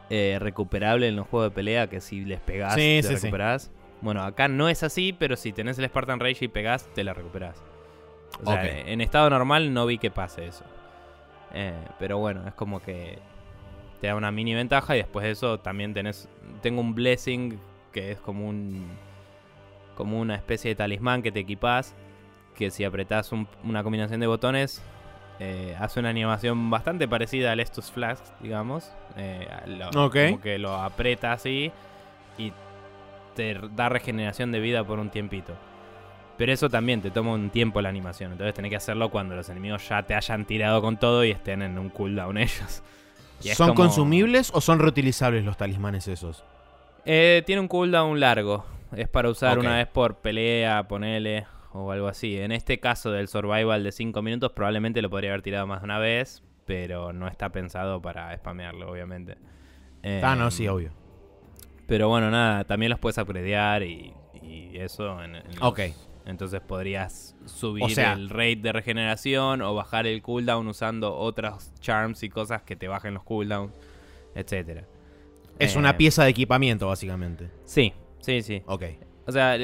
eh, 0.09 0.37
recuperable 0.39 1.09
en 1.09 1.17
los 1.17 1.27
juegos 1.27 1.51
de 1.51 1.55
pelea? 1.55 1.87
Que 1.87 1.99
si 1.99 2.23
les 2.23 2.39
pegás, 2.39 2.75
te 2.75 3.01
recuperás. 3.01 3.69
Bueno, 3.99 4.23
acá 4.23 4.47
no 4.47 4.69
es 4.69 4.81
así, 4.81 5.11
pero 5.11 5.35
si 5.35 5.51
tenés 5.51 5.77
el 5.77 5.87
Spartan 5.87 6.21
Rage 6.21 6.45
y 6.45 6.47
pegás, 6.47 6.87
te 6.95 7.03
la 7.03 7.13
recuperás. 7.13 7.61
O 8.41 8.49
sea, 8.49 8.65
en 8.65 9.01
estado 9.01 9.29
normal 9.29 9.73
no 9.73 9.85
vi 9.85 9.97
que 9.97 10.09
pase 10.09 10.47
eso. 10.47 10.63
Eh, 11.53 11.73
pero 11.99 12.17
bueno, 12.17 12.47
es 12.47 12.53
como 12.53 12.81
que 12.81 13.19
te 14.01 14.07
da 14.07 14.15
una 14.15 14.31
mini 14.31 14.53
ventaja 14.53 14.95
y 14.95 14.99
después 14.99 15.23
de 15.25 15.31
eso 15.31 15.59
también 15.59 15.93
tenés... 15.93 16.29
Tengo 16.61 16.81
un 16.81 16.93
blessing 16.95 17.59
que 17.91 18.11
es 18.11 18.19
como 18.19 18.47
un... 18.47 18.87
Como 19.95 20.19
una 20.19 20.35
especie 20.35 20.69
de 20.69 20.75
talismán 20.75 21.23
que 21.23 21.31
te 21.31 21.39
equipas. 21.39 21.95
Que 22.55 22.71
si 22.71 22.83
apretás 22.83 23.31
una 23.63 23.83
combinación 23.83 24.19
de 24.19 24.27
botones 24.27 24.83
eh, 25.39 25.75
hace 25.79 25.99
una 25.99 26.09
animación 26.09 26.69
bastante 26.69 27.07
parecida 27.07 27.51
al 27.51 27.59
Estus 27.59 27.91
Flask, 27.91 28.23
digamos. 28.39 28.91
Eh, 29.15 29.47
Como 30.31 30.41
que 30.41 30.57
lo 30.57 30.75
aprieta 30.75 31.31
así 31.31 31.71
y 32.37 32.51
te 33.35 33.59
da 33.75 33.89
regeneración 33.89 34.51
de 34.51 34.59
vida 34.59 34.83
por 34.83 34.99
un 34.99 35.09
tiempito. 35.09 35.53
Pero 36.37 36.53
eso 36.53 36.69
también 36.69 37.01
te 37.01 37.09
toma 37.09 37.33
un 37.33 37.49
tiempo 37.49 37.81
la 37.81 37.89
animación. 37.89 38.31
Entonces 38.31 38.53
tenés 38.53 38.69
que 38.69 38.75
hacerlo 38.75 39.09
cuando 39.09 39.35
los 39.35 39.49
enemigos 39.49 39.87
ya 39.89 40.03
te 40.03 40.13
hayan 40.13 40.45
tirado 40.45 40.81
con 40.81 40.97
todo 40.97 41.25
y 41.25 41.31
estén 41.31 41.61
en 41.61 41.77
un 41.79 41.89
cooldown 41.89 42.37
ellos. 42.37 42.83
¿Son 43.39 43.73
consumibles 43.73 44.51
o 44.53 44.61
son 44.61 44.79
reutilizables 44.79 45.43
los 45.43 45.57
talismanes 45.57 46.07
esos? 46.07 46.43
Eh, 47.05 47.43
tiene 47.45 47.61
un 47.61 47.67
cooldown 47.67 48.19
largo. 48.19 48.65
Es 48.95 49.07
para 49.07 49.29
usar 49.29 49.59
una 49.59 49.77
vez 49.77 49.87
por 49.87 50.17
pelea, 50.17 50.87
ponele, 50.87 51.45
o 51.73 51.91
algo 51.91 52.07
así. 52.07 52.37
En 52.37 52.51
este 52.51 52.79
caso 52.79 53.11
del 53.11 53.27
survival 53.27 53.83
de 53.83 53.91
5 53.91 54.21
minutos, 54.21 54.51
probablemente 54.53 55.01
lo 55.01 55.09
podría 55.09 55.31
haber 55.31 55.41
tirado 55.41 55.67
más 55.67 55.81
de 55.81 55.85
una 55.85 55.99
vez, 55.99 56.43
pero 56.65 57.13
no 57.13 57.27
está 57.27 57.49
pensado 57.49 58.01
para 58.01 58.35
spamearlo, 58.37 58.89
obviamente. 58.89 59.37
ah, 60.23 60.35
no, 60.35 60.51
sí, 60.51 60.65
em, 60.65 60.73
obvio. 60.73 60.91
Pero 61.87 62.09
bueno, 62.09 62.29
nada, 62.31 62.63
también 62.63 62.89
los 62.89 62.99
puedes 62.99 63.17
upgradear 63.17 63.83
y, 63.83 64.13
eso 64.73 65.21
en, 65.23 65.41
ok. 65.59 65.79
Entonces 66.27 66.59
podrías 66.59 67.35
subir 67.45 67.97
el 67.97 68.29
rate 68.29 68.57
de 68.57 68.73
regeneración 68.73 69.61
o 69.61 69.73
bajar 69.73 70.05
el 70.05 70.21
cooldown 70.21 70.67
usando 70.67 71.15
otras 71.15 71.73
charms 71.79 72.21
y 72.21 72.29
cosas 72.29 72.63
que 72.63 72.75
te 72.75 72.89
bajen 72.89 73.13
los 73.13 73.23
cooldowns, 73.23 73.73
etcétera. 74.35 74.85
Es 75.57 75.77
una 75.77 75.91
eh, 75.91 75.93
pieza 75.93 76.25
de 76.25 76.29
equipamiento, 76.29 76.87
básicamente. 76.87 77.49
Sí, 77.63 77.93
sí, 78.19 78.41
sí. 78.41 78.61
Ok. 78.65 78.83
O 79.25 79.31
sea, 79.31 79.57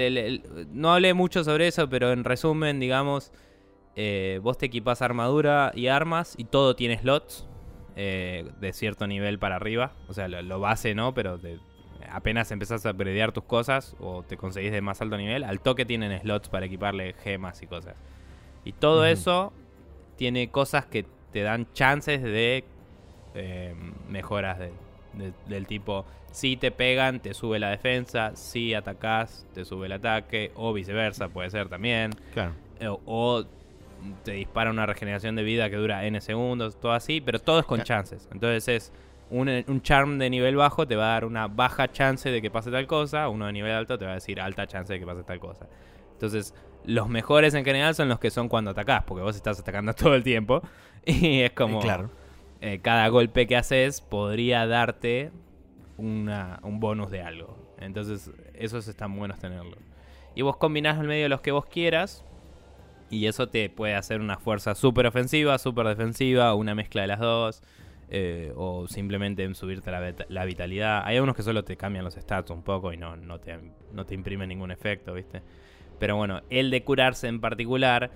no 0.72 0.94
hablé 0.94 1.14
mucho 1.14 1.44
sobre 1.44 1.68
eso, 1.68 1.90
pero 1.90 2.14
en 2.14 2.24
resumen, 2.24 2.80
digamos, 2.80 3.34
eh, 3.96 4.40
vos 4.42 4.58
te 4.58 4.66
equipas 4.66 5.02
armadura 5.02 5.72
y 5.76 5.88
armas 5.88 6.34
y 6.38 6.46
todo 6.46 6.76
tiene 6.76 6.98
slots 6.98 7.46
eh, 7.96 8.50
de 8.60 8.74
cierto 8.74 9.06
nivel 9.06 9.38
para 9.38 9.58
arriba. 9.58 9.94
O 10.08 10.14
sea, 10.14 10.30
lo, 10.30 10.60
base 10.60 10.96
no, 10.96 11.14
pero 11.14 11.38
de, 11.38 11.60
apenas 12.14 12.52
empezás 12.52 12.86
a 12.86 12.92
upgradear 12.92 13.32
tus 13.32 13.44
cosas 13.44 13.96
o 14.00 14.24
te 14.24 14.38
conseguís 14.38 14.72
de 14.72 14.82
más 14.82 15.02
alto 15.02 15.18
nivel, 15.18 15.44
al 15.44 15.60
toque 15.60 15.84
tienen 15.84 16.18
slots 16.22 16.48
para 16.48 16.68
equiparle 16.68 17.14
gemas 17.14 17.62
y 17.64 17.68
cosas. 17.68 17.96
Y 18.64 18.74
todo 18.74 19.06
eso 19.06 19.52
tiene 20.16 20.50
cosas 20.52 20.86
que 20.86 21.06
te 21.32 21.42
dan 21.42 21.68
chances 21.74 22.22
de 22.22 22.64
eh, 23.34 23.76
mejoras 24.08 24.60
del 25.48 25.68
tipo, 25.68 26.06
si 26.32 26.56
te 26.56 26.72
pegan, 26.72 27.20
te 27.20 27.34
sube 27.34 27.60
la 27.60 27.70
defensa, 27.70 28.36
si 28.36 28.74
atacás, 28.74 29.46
te 29.54 29.66
sube 29.66 29.88
el 29.88 29.92
ataque, 29.94 30.52
o 30.56 30.72
viceversa, 30.72 31.30
puede 31.30 31.50
ser 31.50 31.68
también. 31.68 32.12
Claro. 32.34 32.54
Eh, 32.80 32.88
o, 33.06 33.44
te 34.24 34.34
dispara 34.34 34.70
una 34.70 34.86
regeneración 34.86 35.36
de 35.36 35.44
vida 35.44 35.70
que 35.70 35.78
dura 35.78 36.06
N 36.06 36.20
segundos, 36.22 36.80
todo 36.80 36.92
así, 36.92 37.22
pero 37.22 37.40
todo 37.40 37.60
es 37.60 37.66
con 37.66 37.82
chances. 37.84 38.28
Entonces 38.32 38.68
es 38.68 38.94
un, 39.34 39.82
charm 39.82 40.20
de 40.20 40.30
nivel 40.30 40.56
bajo 40.56 40.88
te 40.88 40.96
va 40.96 41.06
a 41.06 41.14
dar 41.14 41.26
una 41.26 41.48
baja 41.48 41.92
chance 41.92 42.30
de 42.30 42.42
que 42.42 42.52
pase 42.52 42.70
tal 42.70 42.86
cosa, 42.86 43.30
uno 43.30 43.48
de 43.48 43.54
nivel 43.54 43.72
alto 43.72 43.98
te 43.98 44.06
va 44.06 44.12
a 44.12 44.16
decir 44.16 44.40
alta 44.40 44.68
chance 44.68 44.94
de 44.94 45.00
que 45.00 45.06
pase 45.06 45.24
tal 45.24 45.40
cosa. 45.40 45.68
Entonces, 46.14 46.54
los 46.86 47.10
mejores 47.10 47.54
en 47.56 47.66
general 47.66 47.96
son 47.96 48.10
los 48.10 48.20
que 48.20 48.30
son 48.30 48.48
cuando 48.48 48.72
atacás, 48.72 49.04
porque 49.06 49.24
vos 49.24 49.36
estás 49.36 49.60
atacando 49.60 49.94
todo 49.96 50.16
el 50.16 50.24
tiempo. 50.24 50.62
Y 51.06 51.42
es 51.42 51.52
como. 51.52 51.82
Claro. 51.82 52.12
Eh, 52.62 52.80
cada 52.82 53.10
golpe 53.10 53.46
que 53.46 53.58
haces 53.58 54.00
podría 54.00 54.66
darte 54.66 55.34
un 55.98 56.30
bonus 56.80 57.12
de 57.12 57.22
algo. 57.22 57.58
Entonces, 57.78 58.32
esos 58.54 58.88
están 58.88 59.14
buenos 59.18 59.40
tenerlo. 59.40 59.76
Y 60.34 60.44
vos 60.44 60.56
combinás 60.56 60.98
en 60.98 61.08
medio 61.08 61.24
de 61.24 61.30
los 61.30 61.42
que 61.42 61.52
vos 61.52 61.66
quieras. 61.66 62.24
Y 63.10 63.28
eso 63.28 63.48
te 63.48 63.70
puede 63.70 63.96
hacer 63.96 64.22
una 64.22 64.38
fuerza 64.38 64.76
súper 64.76 65.06
ofensiva, 65.06 65.58
súper 65.58 65.88
defensiva, 65.88 66.56
una 66.56 66.74
mezcla 66.74 67.02
de 67.02 67.10
las 67.10 67.20
dos. 67.20 67.62
Eh, 68.16 68.54
o 68.56 68.88
simplemente 68.88 69.44
en 69.44 69.56
subirte 69.56 69.90
la, 69.90 70.46
vitalidad. 70.46 71.02
Hay 71.04 71.16
algunos 71.16 71.36
que 71.36 71.42
solo 71.42 71.64
te 71.64 71.76
cambian 71.78 72.06
los 72.06 72.14
stats 72.14 72.52
un 72.52 72.62
poco 72.62 72.94
y 72.94 72.98
no, 72.98 73.18
no, 73.18 73.40
te, 73.40 73.58
no 73.92 74.06
te 74.06 74.14
imprimen 74.14 74.50
ningún 74.50 74.70
efecto, 74.70 75.16
¿viste? 75.16 75.42
Pero 75.98 76.16
bueno, 76.16 76.42
el 76.52 76.70
de 76.70 76.84
curarse 76.84 77.28
en 77.28 77.42
particular 77.42 78.12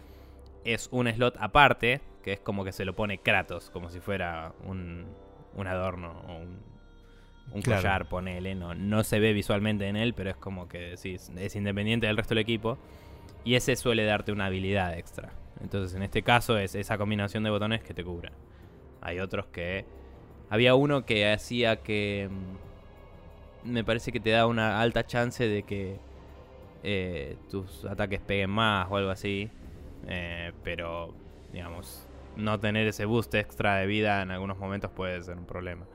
es 0.64 0.88
un 0.92 1.12
slot 1.12 1.38
aparte, 1.40 2.02
que 2.22 2.34
es 2.34 2.40
como 2.40 2.64
que 2.64 2.74
se 2.74 2.86
lo 2.86 2.96
pone 2.96 3.18
Kratos, 3.18 3.72
como 3.72 3.90
si 3.90 4.00
fuera 4.00 4.54
un, 4.66 5.08
un 5.56 5.66
adorno 5.66 6.22
o 6.28 6.38
un, 6.38 6.60
un 7.54 7.62
collar, 7.64 8.08
ponele. 8.08 8.54
No, 8.54 8.76
no 8.76 9.04
se 9.04 9.20
ve 9.20 9.34
visualmente 9.34 9.88
en 9.88 9.96
él, 9.96 10.14
pero 10.14 10.30
es 10.30 10.38
como 10.38 10.68
que 10.68 10.78
decís, 10.78 11.32
es 11.36 11.56
independiente 11.56 12.06
del 12.06 12.18
resto 12.18 12.36
del 12.36 12.44
equipo. 12.44 12.78
Y 13.44 13.56
ese 13.56 13.76
suele 13.76 14.06
darte 14.06 14.32
una 14.32 14.46
habilidad 14.46 14.96
extra. 14.96 15.32
Entonces, 15.60 15.96
en 15.96 16.04
este 16.04 16.22
caso, 16.22 16.56
es 16.60 16.76
esa 16.76 17.00
combinación 17.00 17.42
de 17.42 17.50
botones 17.50 17.82
que 17.82 17.96
te 17.96 18.04
cubra. 18.04 18.32
Hay 19.02 19.20
otros 19.20 19.48
que... 19.48 19.86
Había 20.50 20.76
uno 20.76 21.06
que 21.06 21.32
hacía 21.32 21.78
que... 21.84 22.30
mm, 22.32 23.72
Me 23.72 23.84
parece 23.84 24.12
que 24.12 24.20
te 24.20 24.32
da 24.32 24.48
una 24.48 24.82
alta 24.82 25.06
chance 25.06 25.48
de 25.48 25.64
que 25.64 26.02
eh, 26.84 27.38
tus 27.50 27.86
ataques 27.86 28.22
peguen 28.22 28.50
más 28.52 28.88
o 28.92 28.98
algo 28.98 29.12
así. 29.12 29.52
Eh, 30.08 30.54
pero, 30.64 31.16
digamos, 31.52 32.10
no 32.36 32.60
tener 32.60 32.88
ese 32.88 33.06
boost 33.06 33.34
extra 33.36 33.78
de 33.78 33.88
vida 33.88 34.22
en 34.22 34.32
algunos 34.32 34.58
momentos 34.58 34.92
puede 34.92 35.22
ser 35.24 35.38
un 35.38 35.46
problema. 35.46 35.88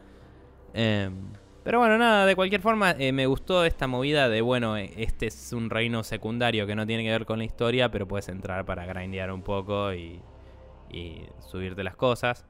Em, 0.74 1.32
pero 1.62 1.78
bueno, 1.78 1.98
nada, 1.98 2.26
de 2.26 2.34
cualquier 2.36 2.60
forma 2.62 2.92
eh, 2.98 3.12
me 3.12 3.26
gustó 3.26 3.64
esta 3.64 3.86
movida 3.86 4.28
de, 4.28 4.40
bueno, 4.42 4.76
eh, 4.76 4.92
este 4.96 5.26
es 5.26 5.52
un 5.52 5.70
reino 5.70 6.02
secundario 6.04 6.66
que 6.66 6.74
no 6.76 6.86
tiene 6.86 7.04
que 7.04 7.10
ver 7.10 7.26
con 7.26 7.38
la 7.38 7.44
historia, 7.44 7.90
pero 7.90 8.08
puedes 8.08 8.28
entrar 8.28 8.64
para 8.64 8.86
grindear 8.86 9.32
un 9.32 9.42
poco 9.42 9.92
y, 9.94 10.22
y 10.90 11.26
subirte 11.40 11.84
las 11.84 11.96
cosas. 11.96 12.46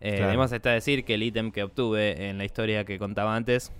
Eh, 0.00 0.10
Claro. 0.16 0.28
Además 0.28 0.52
está 0.52 0.70
decir 0.70 1.04
que 1.04 1.14
el 1.14 1.22
ítem 1.22 1.50
que 1.50 1.62
obtuve 1.64 2.28
en 2.28 2.38
la 2.38 2.44
historia 2.44 2.84
que 2.84 2.98
contaba 2.98 3.34
antes, 3.34 3.72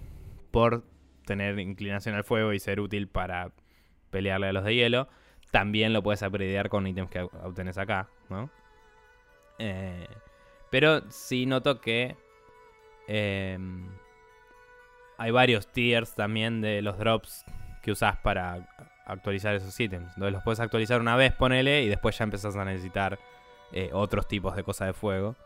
por 0.50 0.82
tener 1.26 1.58
inclinación 1.58 2.14
al 2.14 2.24
fuego 2.24 2.52
y 2.52 2.58
ser 2.58 2.80
útil 2.80 3.06
para 3.08 3.52
pelearle 4.10 4.48
a 4.48 4.52
los 4.52 4.64
de 4.64 4.74
hielo, 4.74 5.08
también 5.50 5.92
lo 5.92 6.02
puedes 6.02 6.22
upgradear 6.22 6.68
con 6.68 6.86
ítems 6.86 7.10
que 7.10 7.22
ob- 7.22 7.44
obtenés 7.44 7.78
acá, 7.78 8.08
¿no? 8.30 8.50
Eh, 9.58 10.06
pero 10.70 11.02
sí 11.10 11.46
noto 11.46 11.80
que 11.80 12.16
em, 13.06 13.88
hay 15.16 15.30
varios 15.30 15.66
tiers 15.72 16.14
también 16.14 16.60
de 16.60 16.82
los 16.82 16.98
drops 16.98 17.44
que 17.82 17.90
usás 17.92 18.16
para 18.18 18.68
actualizar 19.06 19.54
esos 19.54 19.78
ítems. 19.78 20.08
Entonces 20.08 20.32
los 20.32 20.42
puedes 20.42 20.60
actualizar 20.60 21.00
una 21.00 21.16
vez, 21.16 21.32
ponele, 21.32 21.82
y 21.82 21.88
después 21.88 22.16
ya 22.18 22.24
empezás 22.24 22.54
a 22.56 22.64
necesitar 22.64 23.18
eh, 23.72 23.90
otros 23.92 24.26
tipos 24.28 24.54
de 24.56 24.62
cosas 24.62 24.88
de 24.88 24.92
fuego 24.94 25.36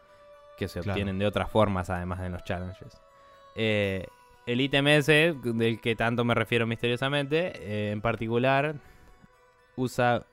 que 0.63 0.69
se 0.69 0.81
Claro. 0.81 0.93
obtienen 0.95 1.19
de 1.19 1.27
otras 1.27 1.51
formas, 1.51 1.91
además 1.91 2.21
de 2.21 2.29
los 2.31 2.45
challenges. 2.45 3.01
Eh, 3.57 4.07
el 4.47 4.61
ítem 4.61 4.87
ese, 4.89 5.35
del 5.43 5.81
que 5.81 5.95
tanto 5.97 6.25
me 6.25 6.35
refiero 6.35 6.67
misteriosamente, 6.67 7.53
eh, 7.57 7.91
en 7.93 8.01
particular, 8.01 8.77
usa 9.77 10.25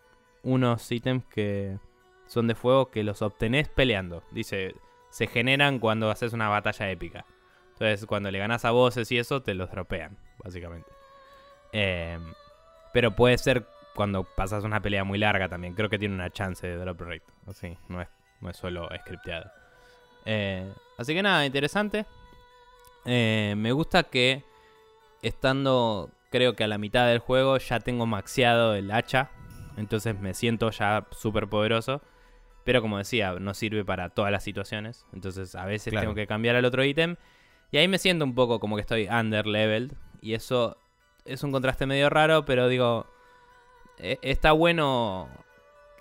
unos 0.44 0.92
ítems 0.92 1.26
que 1.26 1.78
son 2.28 2.48
de 2.48 2.56
fuego 2.56 2.92
que 2.92 3.04
los 3.04 3.22
obtenés 3.22 3.70
peleando. 3.70 4.24
Dice, 4.32 4.76
se 5.10 5.28
generan 5.28 5.80
cuando 5.80 6.10
haces 6.12 6.34
una 6.34 6.48
batalla 6.50 6.90
épica. 6.92 7.26
Entonces, 7.74 8.06
cuando 8.06 8.30
le 8.30 8.40
ganas 8.40 8.66
a 8.66 8.72
voces 8.72 9.12
y 9.12 9.18
eso, 9.18 9.42
te 9.42 9.54
los 9.56 9.72
dropean, 9.72 10.18
básicamente. 10.44 10.90
Eh, 11.72 12.20
pero 12.94 13.16
puede 13.16 13.38
ser 13.38 13.66
cuando 13.96 14.24
pasas 14.24 14.64
una 14.64 14.82
pelea 14.82 15.04
muy 15.04 15.18
larga 15.18 15.50
también. 15.50 15.74
Creo 15.76 15.90
que 15.90 15.98
tiene 16.00 16.14
una 16.16 16.30
chance 16.30 16.68
de 16.68 16.76
drop 16.78 17.02
rate. 17.02 17.24
Así, 17.48 17.78
no 17.88 18.02
es, 18.02 18.08
no 18.42 18.50
es 18.50 18.58
solo 18.58 18.90
scripteado. 19.02 19.50
Eh, 20.26 20.72
así 20.98 21.14
que 21.14 21.22
nada, 21.24 21.46
interesante. 21.46 22.06
Eh, 23.06 23.54
me 23.58 23.72
gusta 23.72 24.04
que 24.04 24.44
estando, 25.22 26.10
creo 26.30 26.56
que 26.56 26.64
a 26.64 26.68
la 26.68 26.78
mitad 26.78 27.08
del 27.08 27.20
juego, 27.20 27.58
ya 27.58 27.80
tengo 27.80 28.06
maxeado 28.06 28.76
el 28.76 28.92
hacha. 28.92 29.30
Entonces 29.78 30.20
me 30.20 30.34
siento 30.34 30.70
ya 30.72 31.06
súper 31.12 31.48
poderoso. 31.48 32.02
Pero 32.66 32.82
como 32.82 32.98
decía, 32.98 33.34
no 33.40 33.54
sirve 33.54 33.84
para 33.86 34.10
todas 34.10 34.32
las 34.32 34.44
situaciones. 34.44 35.06
Entonces 35.14 35.56
a 35.56 35.66
veces 35.66 35.92
Claro. 35.92 36.04
tengo 36.08 36.16
que 36.16 36.28
cambiar 36.28 36.56
al 36.56 36.66
otro 36.66 36.84
ítem. 36.84 37.16
Y 37.72 37.78
ahí 37.78 37.88
me 37.88 37.98
siento 37.98 38.26
un 38.26 38.36
poco 38.36 38.60
como 38.60 38.76
que 38.76 38.82
estoy 38.82 39.08
under 39.08 39.46
leveled. 39.48 39.94
Y 40.22 40.34
eso 40.34 40.78
es 41.26 41.44
un 41.44 41.52
contraste 41.52 41.86
medio 41.86 42.10
raro, 42.10 42.46
pero 42.46 42.68
digo, 42.68 43.08
e- 43.98 44.20
está 44.22 44.52
bueno 44.52 45.30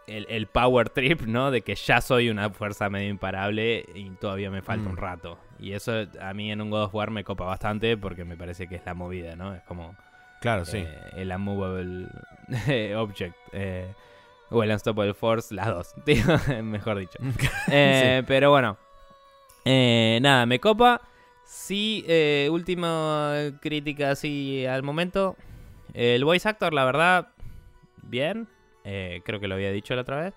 el, 0.08 0.26
el 0.28 0.46
power 0.46 0.88
trip, 0.90 1.22
¿no? 1.22 1.50
De 1.50 1.62
que 1.62 1.74
ya 1.74 2.00
soy 2.00 2.30
una 2.30 2.50
fuerza 2.50 2.88
medio 2.90 3.08
imparable 3.10 3.84
y 3.94 4.08
todavía 4.10 4.50
me 4.50 4.62
falta 4.62 4.88
Mm. 4.88 4.92
un 4.92 4.96
rato. 4.96 5.38
Y 5.60 5.72
eso 5.72 5.92
a 6.20 6.34
mí 6.34 6.50
en 6.52 6.60
un 6.60 6.70
God 6.70 6.84
of 6.84 6.94
War 6.94 7.10
me 7.10 7.24
copa 7.24 7.44
bastante 7.44 7.96
porque 7.96 8.24
me 8.24 8.36
parece 8.36 8.66
que 8.68 8.76
es 8.76 8.82
la 8.86 8.94
movida, 8.94 9.36
¿no? 9.36 9.54
Es 9.54 9.62
como 9.64 9.94
Claro, 10.40 10.64
sí. 10.64 10.78
eh, 10.78 10.98
el 11.16 11.30
Unmovable 11.32 12.06
Object. 12.96 13.34
eh, 13.52 13.92
o 14.50 14.62
el 14.62 14.70
Unstoppable 14.70 15.12
Force, 15.14 15.54
las 15.54 15.66
dos, 15.66 15.94
tío, 16.04 16.24
mejor 16.62 16.98
dicho. 16.98 17.18
Eh, 17.70 18.22
Pero 18.26 18.50
bueno, 18.50 18.78
eh, 19.64 20.18
nada, 20.22 20.46
me 20.46 20.58
copa. 20.58 21.02
Sí, 21.44 22.04
eh, 22.08 22.48
última 22.50 23.34
crítica 23.60 24.10
así 24.12 24.64
al 24.66 24.82
momento. 24.82 25.36
El 25.94 26.24
voice 26.24 26.48
actor, 26.48 26.72
la 26.74 26.84
verdad, 26.84 27.28
bien. 28.02 28.48
Eh, 28.90 29.20
creo 29.24 29.38
que 29.38 29.48
lo 29.48 29.54
había 29.54 29.70
dicho 29.70 29.94
la 29.94 30.00
otra 30.00 30.20
vez. 30.22 30.34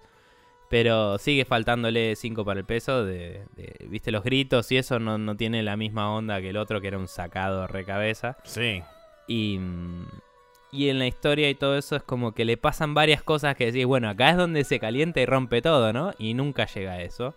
Pero 0.69 1.17
sigue 1.17 1.45
faltándole 1.45 2.15
5 2.15 2.43
para 2.45 2.59
el 2.59 2.65
peso. 2.65 3.05
De, 3.05 3.45
de- 3.55 3.85
Viste, 3.87 4.11
los 4.11 4.23
gritos 4.23 4.71
y 4.71 4.77
eso 4.77 4.99
no, 4.99 5.17
no 5.17 5.35
tiene 5.37 5.63
la 5.63 5.77
misma 5.77 6.13
onda 6.13 6.41
que 6.41 6.49
el 6.49 6.57
otro, 6.57 6.81
que 6.81 6.87
era 6.87 6.97
un 6.97 7.07
sacado 7.07 7.67
recabeza. 7.67 8.37
Sí. 8.43 8.81
Y, 9.27 9.59
y 10.71 10.89
en 10.89 10.99
la 10.99 11.07
historia 11.07 11.49
y 11.49 11.55
todo 11.55 11.77
eso 11.77 11.95
es 11.95 12.03
como 12.03 12.33
que 12.33 12.45
le 12.45 12.57
pasan 12.57 12.93
varias 12.93 13.21
cosas 13.23 13.55
que 13.55 13.67
decís, 13.67 13.85
bueno, 13.85 14.09
acá 14.09 14.31
es 14.31 14.37
donde 14.37 14.63
se 14.63 14.79
calienta 14.79 15.19
y 15.21 15.25
rompe 15.25 15.61
todo, 15.61 15.91
¿no? 15.93 16.11
Y 16.17 16.33
nunca 16.33 16.65
llega 16.65 16.93
a 16.93 17.01
eso. 17.01 17.35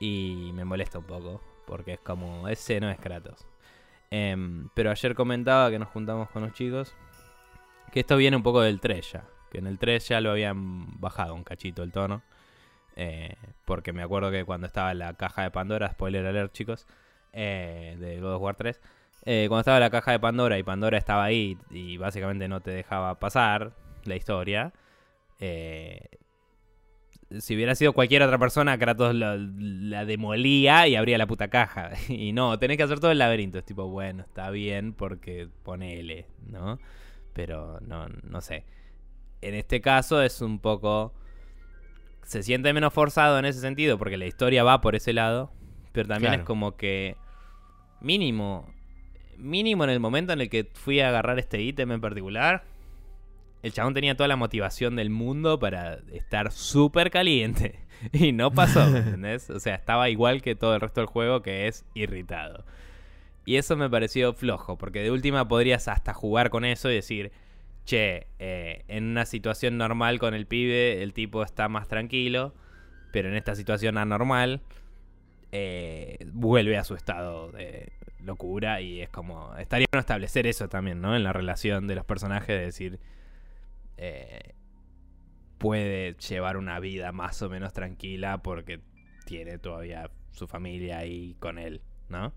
Y 0.00 0.50
me 0.54 0.64
molesta 0.64 0.98
un 0.98 1.04
poco, 1.04 1.40
porque 1.66 1.92
es 1.94 2.00
como, 2.00 2.48
ese 2.48 2.80
no 2.80 2.90
es 2.90 2.98
Kratos. 2.98 3.46
Em, 4.10 4.68
pero 4.74 4.90
ayer 4.90 5.14
comentaba 5.14 5.70
que 5.70 5.78
nos 5.78 5.88
juntamos 5.88 6.28
con 6.30 6.42
los 6.42 6.52
chicos, 6.54 6.94
que 7.92 8.00
esto 8.00 8.16
viene 8.16 8.36
un 8.36 8.42
poco 8.42 8.60
del 8.62 8.80
3 8.80 9.12
ya. 9.12 9.24
Que 9.52 9.58
en 9.58 9.66
el 9.66 9.78
3 9.78 10.08
ya 10.08 10.22
lo 10.22 10.30
habían 10.30 10.98
bajado 10.98 11.34
un 11.34 11.44
cachito 11.44 11.82
el 11.82 11.92
tono. 11.92 12.22
Eh, 12.96 13.36
porque 13.66 13.92
me 13.92 14.02
acuerdo 14.02 14.30
que 14.30 14.46
cuando 14.46 14.66
estaba 14.66 14.94
la 14.94 15.12
caja 15.14 15.42
de 15.42 15.50
Pandora, 15.50 15.92
spoiler 15.92 16.24
alert 16.24 16.52
chicos, 16.52 16.86
eh, 17.34 17.96
de 18.00 18.18
God 18.20 18.36
of 18.36 18.42
War 18.42 18.56
3, 18.56 18.80
eh, 19.26 19.44
cuando 19.48 19.60
estaba 19.60 19.78
la 19.78 19.90
caja 19.90 20.12
de 20.12 20.20
Pandora 20.20 20.58
y 20.58 20.62
Pandora 20.62 20.96
estaba 20.96 21.24
ahí 21.24 21.58
y 21.70 21.98
básicamente 21.98 22.48
no 22.48 22.60
te 22.60 22.70
dejaba 22.70 23.18
pasar 23.18 23.74
la 24.04 24.16
historia, 24.16 24.72
si 27.40 27.54
hubiera 27.54 27.74
sido 27.74 27.92
cualquier 27.92 28.22
otra 28.22 28.38
persona, 28.38 28.78
Kratos 28.78 29.14
la, 29.14 29.36
la 29.36 30.04
demolía 30.04 30.86
y 30.86 30.96
abría 30.96 31.18
la 31.18 31.26
puta 31.26 31.48
caja. 31.48 31.90
Y 32.08 32.32
no, 32.32 32.58
tenés 32.58 32.76
que 32.76 32.82
hacer 32.84 33.00
todo 33.00 33.10
el 33.10 33.18
laberinto. 33.18 33.58
Es 33.58 33.64
tipo, 33.64 33.88
bueno, 33.88 34.22
está 34.22 34.50
bien 34.50 34.92
porque 34.92 35.48
ponele, 35.62 36.26
¿no? 36.46 36.78
Pero 37.32 37.80
no, 37.80 38.06
no 38.08 38.40
sé. 38.40 38.64
En 39.42 39.54
este 39.54 39.80
caso 39.80 40.22
es 40.22 40.40
un 40.40 40.58
poco... 40.58 41.12
Se 42.22 42.42
siente 42.42 42.72
menos 42.72 42.92
forzado 42.94 43.38
en 43.38 43.44
ese 43.44 43.60
sentido 43.60 43.98
porque 43.98 44.16
la 44.16 44.26
historia 44.26 44.62
va 44.64 44.80
por 44.80 44.94
ese 44.94 45.12
lado. 45.12 45.52
Pero 45.92 46.08
también 46.08 46.30
Claro. 46.30 46.42
es 46.42 46.46
como 46.46 46.76
que... 46.76 47.16
Mínimo. 48.00 48.72
Mínimo 49.36 49.84
en 49.84 49.90
el 49.90 50.00
momento 50.00 50.32
en 50.32 50.40
el 50.40 50.48
que 50.48 50.68
fui 50.72 51.00
a 51.00 51.08
agarrar 51.08 51.38
este 51.38 51.60
ítem 51.60 51.90
en 51.92 52.00
particular. 52.00 52.64
El 53.62 53.72
chabón 53.72 53.94
tenía 53.94 54.16
toda 54.16 54.28
la 54.28 54.36
motivación 54.36 54.96
del 54.96 55.10
mundo 55.10 55.58
para 55.58 55.98
estar 56.12 56.50
súper 56.52 57.10
caliente. 57.10 57.80
Y 58.12 58.32
no 58.32 58.50
pasó, 58.50 58.82
¿entendés? 58.96 59.48
O 59.50 59.60
sea, 59.60 59.76
estaba 59.76 60.08
igual 60.10 60.42
que 60.42 60.56
todo 60.56 60.74
el 60.74 60.80
resto 60.80 61.00
del 61.00 61.06
juego, 61.06 61.40
que 61.40 61.68
es 61.68 61.84
irritado. 61.94 62.64
Y 63.44 63.56
eso 63.56 63.76
me 63.76 63.88
pareció 63.88 64.32
flojo, 64.32 64.76
porque 64.76 65.02
de 65.02 65.12
última 65.12 65.46
podrías 65.46 65.86
hasta 65.86 66.12
jugar 66.12 66.50
con 66.50 66.64
eso 66.64 66.90
y 66.90 66.94
decir, 66.96 67.30
che, 67.84 68.28
eh, 68.38 68.84
en 68.88 69.04
una 69.04 69.26
situación 69.26 69.78
normal 69.78 70.18
con 70.18 70.34
el 70.34 70.46
pibe, 70.46 71.02
el 71.02 71.12
tipo 71.12 71.42
está 71.42 71.68
más 71.68 71.88
tranquilo, 71.88 72.54
pero 73.12 73.28
en 73.28 73.36
esta 73.36 73.54
situación 73.54 73.98
anormal, 73.98 74.62
eh, 75.52 76.18
vuelve 76.32 76.78
a 76.78 76.84
su 76.84 76.94
estado 76.94 77.52
de 77.52 77.92
locura 78.20 78.80
y 78.80 79.02
es 79.02 79.10
como, 79.10 79.54
estaría 79.56 79.86
bueno 79.92 80.00
establecer 80.00 80.46
eso 80.46 80.68
también, 80.68 81.00
¿no? 81.00 81.14
En 81.14 81.24
la 81.24 81.32
relación 81.32 81.86
de 81.86 81.94
los 81.94 82.04
personajes, 82.04 82.48
de 82.48 82.64
decir, 82.64 83.00
eh, 83.98 84.54
puede 85.58 86.14
llevar 86.14 86.56
una 86.56 86.80
vida 86.80 87.12
más 87.12 87.42
o 87.42 87.50
menos 87.50 87.72
tranquila 87.72 88.42
porque 88.42 88.80
tiene 89.26 89.58
todavía 89.58 90.10
su 90.32 90.48
familia 90.48 90.98
ahí 90.98 91.36
con 91.38 91.58
él, 91.58 91.82
¿no? 92.08 92.32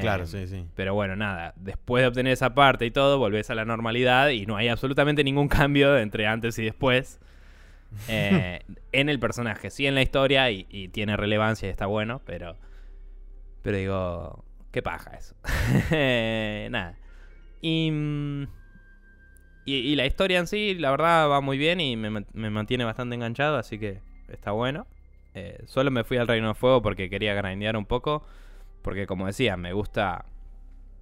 Claro, 0.00 0.24
Eh, 0.24 0.26
sí, 0.26 0.46
sí. 0.46 0.64
pero 0.74 0.94
bueno, 0.94 1.16
nada, 1.16 1.52
después 1.56 2.02
de 2.02 2.08
obtener 2.08 2.32
esa 2.32 2.54
parte 2.54 2.86
y 2.86 2.90
todo, 2.90 3.18
volvés 3.18 3.50
a 3.50 3.54
la 3.54 3.64
normalidad 3.64 4.30
y 4.30 4.46
no 4.46 4.56
hay 4.56 4.68
absolutamente 4.68 5.22
ningún 5.24 5.48
cambio 5.48 5.96
entre 5.98 6.26
antes 6.26 6.58
y 6.58 6.64
después 6.64 7.20
eh, 8.08 8.62
en 8.92 9.08
el 9.08 9.18
personaje. 9.20 9.70
Sí 9.70 9.86
en 9.86 9.94
la 9.94 10.02
historia 10.02 10.50
y, 10.50 10.66
y 10.70 10.88
tiene 10.88 11.16
relevancia 11.16 11.68
y 11.68 11.70
está 11.70 11.86
bueno, 11.86 12.20
pero... 12.24 12.56
Pero 13.62 13.76
digo, 13.76 14.44
qué 14.72 14.82
paja 14.82 15.12
eso. 15.16 15.34
nada. 16.70 16.98
Y, 17.60 17.90
mm, 17.92 18.42
y... 19.64 19.74
y 19.76 19.96
la 19.96 20.06
historia 20.06 20.38
en 20.38 20.46
sí, 20.46 20.74
la 20.74 20.90
verdad, 20.90 21.28
va 21.30 21.40
muy 21.40 21.58
bien 21.58 21.80
y 21.80 21.96
me, 21.96 22.10
me 22.32 22.50
mantiene 22.50 22.84
bastante 22.84 23.14
enganchado, 23.14 23.56
así 23.58 23.78
que 23.78 24.00
está 24.28 24.50
bueno. 24.52 24.86
Eh, 25.34 25.62
solo 25.66 25.90
me 25.90 26.04
fui 26.04 26.16
al 26.18 26.28
Reino 26.28 26.48
de 26.48 26.54
Fuego 26.54 26.82
porque 26.82 27.08
quería 27.08 27.34
grindear 27.34 27.76
un 27.76 27.86
poco. 27.86 28.24
Porque 28.82 29.06
como 29.06 29.26
decía, 29.26 29.56
me 29.56 29.72
gusta. 29.72 30.24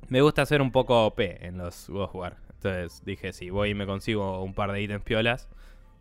Me 0.09 0.21
gusta 0.23 0.43
hacer 0.43 0.61
un 0.61 0.73
poco 0.73 1.07
OP 1.07 1.21
en 1.21 1.59
los 1.59 1.89
War. 1.89 2.37
Entonces 2.55 3.05
dije, 3.05 3.33
si 3.33 3.51
voy 3.51 3.71
y 3.71 3.75
me 3.75 3.87
consigo 3.87 4.43
un 4.43 4.55
par 4.55 4.73
de 4.73 4.83
ítems 4.83 5.05
piolas, 5.05 5.49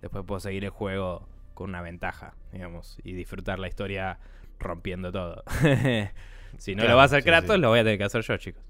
después 0.01 0.25
puedo 0.25 0.39
seguir 0.39 0.65
el 0.65 0.71
juego 0.71 1.27
con 1.53 1.69
una 1.69 1.81
ventaja, 1.81 2.33
digamos, 2.51 2.97
y 3.03 3.13
disfrutar 3.13 3.59
la 3.59 3.67
historia 3.67 4.19
rompiendo 4.59 5.11
todo. 5.11 5.43
si 6.57 6.75
no 6.75 6.85
lo 6.85 6.95
va 6.95 7.03
a 7.03 7.05
hacer 7.05 7.23
Kratos, 7.23 7.59
lo 7.59 7.69
voy 7.69 7.79
a 7.79 7.83
tener 7.83 7.97
que 7.97 8.03
hacer 8.03 8.21
yo, 8.21 8.37
chicos. 8.37 8.63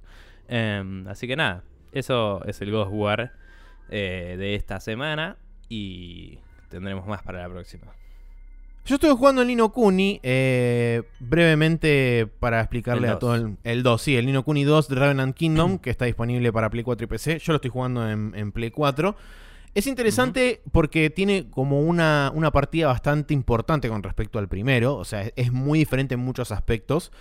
Em, 0.47 1.07
así 1.07 1.27
que 1.27 1.35
nada, 1.35 1.63
eso 1.91 2.43
es 2.45 2.61
el 2.61 2.71
Ghost 2.71 2.91
War 2.91 3.33
eh, 3.89 4.35
de 4.37 4.55
esta 4.55 4.79
semana 4.79 5.37
y 5.67 6.39
tendremos 6.69 7.07
más 7.07 7.23
para 7.23 7.41
la 7.41 7.49
próxima. 7.49 7.87
Yo 8.89 8.95
estuve 8.95 9.13
jugando 9.13 9.43
el 9.43 9.47
Nino 9.49 9.71
Kuni, 9.71 10.19
eh, 10.23 11.03
brevemente 11.19 12.27
para 12.39 12.59
explicarle 12.59 13.07
a 13.07 13.19
todo 13.19 13.35
el, 13.35 13.55
el, 13.63 13.83
2. 13.83 14.01
Sí, 14.01 14.17
el 14.17 14.25
Nino 14.25 14.43
Kuni 14.43 14.63
2 14.63 14.87
de 14.87 14.95
Revenant 14.95 15.35
Kingdom, 15.35 15.77
que 15.77 15.91
está 15.91 16.05
disponible 16.05 16.51
para 16.51 16.71
Play 16.71 16.83
4 16.83 17.03
y 17.03 17.07
PC. 17.07 17.37
Yo 17.37 17.53
lo 17.53 17.57
estoy 17.57 17.69
jugando 17.69 18.09
en, 18.09 18.51
Play 18.51 18.71
4. 18.71 19.15
Es 19.75 19.85
interesante 19.85 20.63
porque 20.71 21.11
tiene 21.11 21.51
como 21.51 21.81
una, 21.81 22.31
una, 22.33 22.49
partida 22.49 22.87
bastante 22.87 23.35
importante 23.35 23.89
con 23.89 24.01
respecto 24.01 24.39
al 24.39 24.47
primero. 24.47 24.95
O 24.95 25.05
sea, 25.05 25.31
es 25.35 25.51
muy 25.51 25.77
diferente 25.77 26.15
en 26.15 26.21
muchos 26.21 26.51
aspectos. 26.51 27.11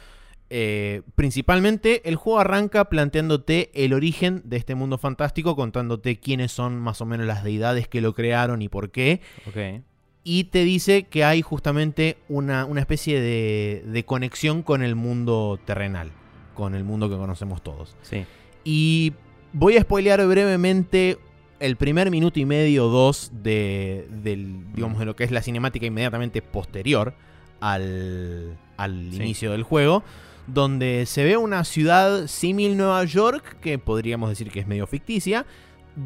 Eh, 0.49 1.03
principalmente, 1.17 2.09
el 2.09 2.17
juego 2.17 2.41
arranca 2.41 2.89
planteándote 2.89 3.73
el 3.75 3.93
origen 3.93 4.41
de 4.47 4.57
este 4.57 4.75
mundo 4.75 4.97
fantástico, 4.97 5.55
contándote 5.55 6.19
quiénes 6.19 6.51
son 6.51 6.79
más 6.79 7.03
o 7.03 7.05
menos 7.05 7.27
las 7.27 7.45
deidades 7.45 7.89
que 7.89 8.01
lo 8.01 8.15
crearon 8.15 8.63
y 8.63 8.71
por 8.71 8.91
qué. 8.91 9.21
Okay 9.47 9.83
y 10.29 10.45
te 10.45 10.63
dice 10.63 11.05
que 11.05 11.25
hay 11.25 11.41
justamente 11.41 12.19
una, 12.29 12.69
especie 12.77 13.19
de, 13.19 14.05
conexión 14.05 14.63
con 14.63 14.83
el 14.83 14.95
mundo 14.95 15.59
terrenal, 15.65 16.11
con 16.53 16.75
el 16.75 16.85
mundo 16.85 17.09
que 17.09 17.17
conocemos 17.17 17.63
todos. 17.63 17.97
Sí. 18.03 18.27
Y 18.63 19.15
voy 19.55 19.79
a 19.79 19.81
spoilear 19.81 20.27
brevemente 20.27 21.17
el 21.61 21.77
primer 21.77 22.11
minuto 22.11 22.39
y 22.41 22.45
medio, 22.45 22.89
dos 22.89 23.31
de, 23.43 24.07
del, 24.23 24.71
digamos, 24.75 24.99
de 24.99 25.07
lo 25.07 25.17
que 25.17 25.25
es 25.25 25.31
la 25.31 25.41
cinemática 25.41 25.87
inmediatamente 25.87 26.43
posterior 26.43 27.15
al, 27.61 28.55
inicio 28.79 29.53
del 29.53 29.63
juego, 29.63 30.03
donde 30.47 31.07
se 31.07 31.25
ve 31.25 31.39
una 31.39 31.65
ciudad 31.65 32.27
símil 32.27 32.77
Nueva 32.77 33.03
York, 33.05 33.57
que 33.63 33.79
podríamos 33.79 34.29
decir 34.29 34.51
que 34.51 34.61
es 34.61 34.67
medio 34.67 34.87
ficticia, 34.87 35.47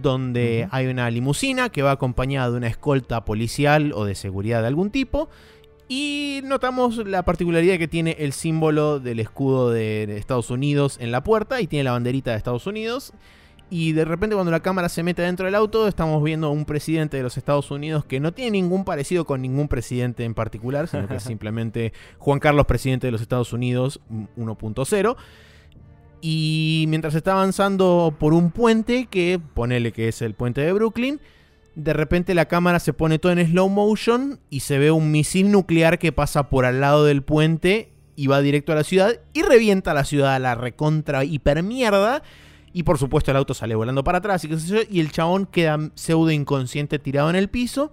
donde 0.00 0.68
hay 0.70 0.87
una 0.87 1.11
limusina 1.11 1.68
que 1.68 1.83
va 1.83 1.92
acompañada 1.92 2.50
de 2.50 2.57
una 2.57 2.68
escolta 2.68 3.24
policial 3.24 3.92
o 3.94 4.05
de 4.05 4.14
seguridad 4.14 4.62
de 4.62 4.68
algún 4.68 4.90
tipo. 4.90 5.28
Y 5.88 6.40
notamos 6.44 6.96
la 7.07 7.24
particularidad 7.24 7.76
que 7.76 7.88
tiene 7.88 8.16
el 8.18 8.33
símbolo 8.33 8.98
del 8.98 9.20
escudo 9.20 9.70
de 9.70 10.16
Estados 10.16 10.50
Unidos 10.50 10.96
en 11.00 11.12
la 11.12 11.22
puerta 11.22 11.61
y 11.61 11.66
tiene 11.66 11.85
la 11.85 11.92
banderita 11.92 12.31
de 12.31 12.38
Estados 12.38 12.66
Unidos. 12.66 13.12
Y 13.68 13.92
de 13.92 14.05
repente 14.05 14.35
cuando 14.35 14.50
la 14.50 14.61
cámara 14.61 14.90
se 14.90 15.02
mete 15.02 15.22
dentro 15.22 15.46
del 15.46 15.55
auto 15.55 15.88
estamos 15.88 16.22
viendo 16.22 16.50
un 16.50 16.66
presidente 16.66 17.16
de 17.16 17.22
los 17.22 17.38
Estados 17.38 17.70
Unidos 17.70 18.05
que 18.05 18.20
no 18.20 18.33
tiene 18.33 18.50
ningún 18.50 18.85
parecido 18.85 19.24
con 19.24 19.40
ningún 19.40 19.66
presidente 19.68 20.24
en 20.24 20.35
particular, 20.35 20.88
sino 20.88 21.09
que 21.09 21.16
es 21.16 21.22
simplemente 21.24 21.94
Juan 22.18 22.38
Carlos, 22.38 22.66
presidente 22.66 23.07
de 23.07 23.12
los 23.12 23.22
Estados 23.22 23.52
Unidos 23.55 24.00
1.0. 24.37 25.16
Y 26.24 26.85
mientras 26.88 27.16
está 27.16 27.32
avanzando 27.32 28.14
por 28.16 28.32
un 28.32 28.52
puente, 28.52 29.06
que 29.06 29.40
ponele 29.54 29.90
que 29.90 30.06
es 30.06 30.22
el 30.22 30.35
puente 30.35 30.61
de 30.61 30.72
Brooklyn, 30.72 31.20
de 31.74 31.92
repente 31.92 32.35
la 32.35 32.46
cámara 32.46 32.78
se 32.78 32.92
pone 32.92 33.18
todo 33.18 33.32
en 33.32 33.44
slow 33.44 33.68
motion 33.68 34.38
y 34.48 34.61
se 34.61 34.78
ve 34.78 34.92
un 34.92 35.11
misil 35.11 35.50
nuclear 35.50 35.98
que 35.98 36.12
pasa 36.12 36.48
por 36.48 36.64
al 36.64 36.80
lado 36.80 37.04
del 37.04 37.22
puente 37.24 37.90
y 38.14 38.28
va 38.28 38.40
directo 38.40 38.70
a 38.70 38.76
la 38.76 38.85
ciudad 38.85 39.18
y 39.32 39.42
revienta 39.42 39.94
la 39.94 40.04
ciudad 40.04 40.37
a 40.37 40.38
la 40.38 40.54
recontra 40.54 41.24
hiper 41.24 41.61
mierda. 41.64 42.22
Y 42.72 42.85
por 42.85 42.98
supuesto 42.98 43.32
el 43.32 43.37
auto 43.37 43.52
sale 43.52 43.74
volando 43.74 44.04
para 44.04 44.18
atrás 44.18 44.44
y, 44.44 44.50
y 44.90 45.00
el 45.00 45.11
chabón 45.11 45.46
queda 45.46 45.90
pseudo 45.96 46.30
inconsciente 46.30 47.00
tirado 47.00 47.30
en 47.30 47.37
el 47.37 47.48
piso. 47.48 47.92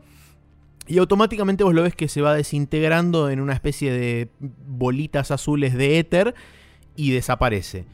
Y 0.85 0.99
automáticamente 0.99 1.63
vos 1.63 1.73
lo 1.73 1.81
ves 1.81 1.95
que 1.95 2.07
se 2.07 2.21
va 2.21 2.35
desintegrando 2.35 3.31
en 3.31 3.39
una 3.39 3.53
especie 3.53 3.91
de 3.91 4.29
bolitas 4.39 5.31
azules 5.31 5.73
de 5.73 5.97
éter 5.97 6.35
y 6.95 7.09
desaparece 7.09 7.85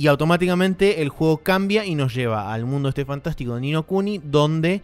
y 0.00 0.06
automáticamente 0.06 1.02
el 1.02 1.10
juego 1.10 1.42
cambia 1.42 1.84
y 1.84 1.94
nos 1.94 2.14
lleva 2.14 2.54
al 2.54 2.64
mundo 2.64 2.88
este 2.88 3.04
fantástico 3.04 3.56
de 3.56 3.60
Nino 3.60 3.82
Kuni, 3.82 4.16
donde 4.24 4.80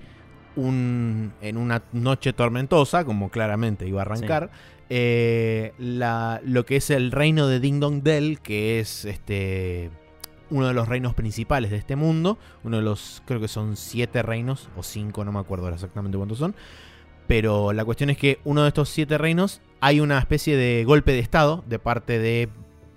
un, 0.56 1.32
en 1.40 1.56
una 1.56 1.82
noche 1.92 2.34
tormentosa, 2.34 3.02
como 3.06 3.30
claramente 3.30 3.88
iba 3.88 4.02
a 4.02 4.04
arrancar, 4.04 4.50
eh, 4.90 5.72
lo 5.78 6.66
que 6.66 6.76
es 6.76 6.90
el 6.90 7.12
reino 7.12 7.48
de 7.48 7.60
Ding 7.60 7.80
Dong 7.80 8.02
Dell, 8.02 8.40
que 8.40 8.78
es 8.78 9.06
este 9.06 9.90
uno 10.50 10.66
de 10.66 10.74
los 10.74 10.86
reinos 10.86 11.14
principales 11.14 11.70
de 11.70 11.78
este 11.78 11.96
mundo, 11.96 12.36
uno 12.62 12.76
de 12.76 12.82
los, 12.82 13.22
creo 13.24 13.40
que 13.40 13.48
son 13.48 13.78
siete 13.78 14.22
reinos, 14.22 14.68
o 14.76 14.82
cinco, 14.82 15.24
no 15.24 15.32
me 15.32 15.38
acuerdo 15.38 15.66
exactamente 15.70 16.18
cuántos 16.18 16.36
son, 16.36 16.54
pero 17.26 17.72
la 17.72 17.86
cuestión 17.86 18.10
es 18.10 18.18
que 18.18 18.38
uno 18.44 18.64
de 18.64 18.68
estos 18.68 18.90
siete 18.90 19.16
reinos 19.16 19.62
hay 19.80 20.00
una 20.00 20.18
especie 20.18 20.58
de 20.58 20.84
golpe 20.84 21.12
de 21.12 21.20
estado 21.20 21.64
de 21.66 21.78
parte 21.78 22.18
de 22.18 22.50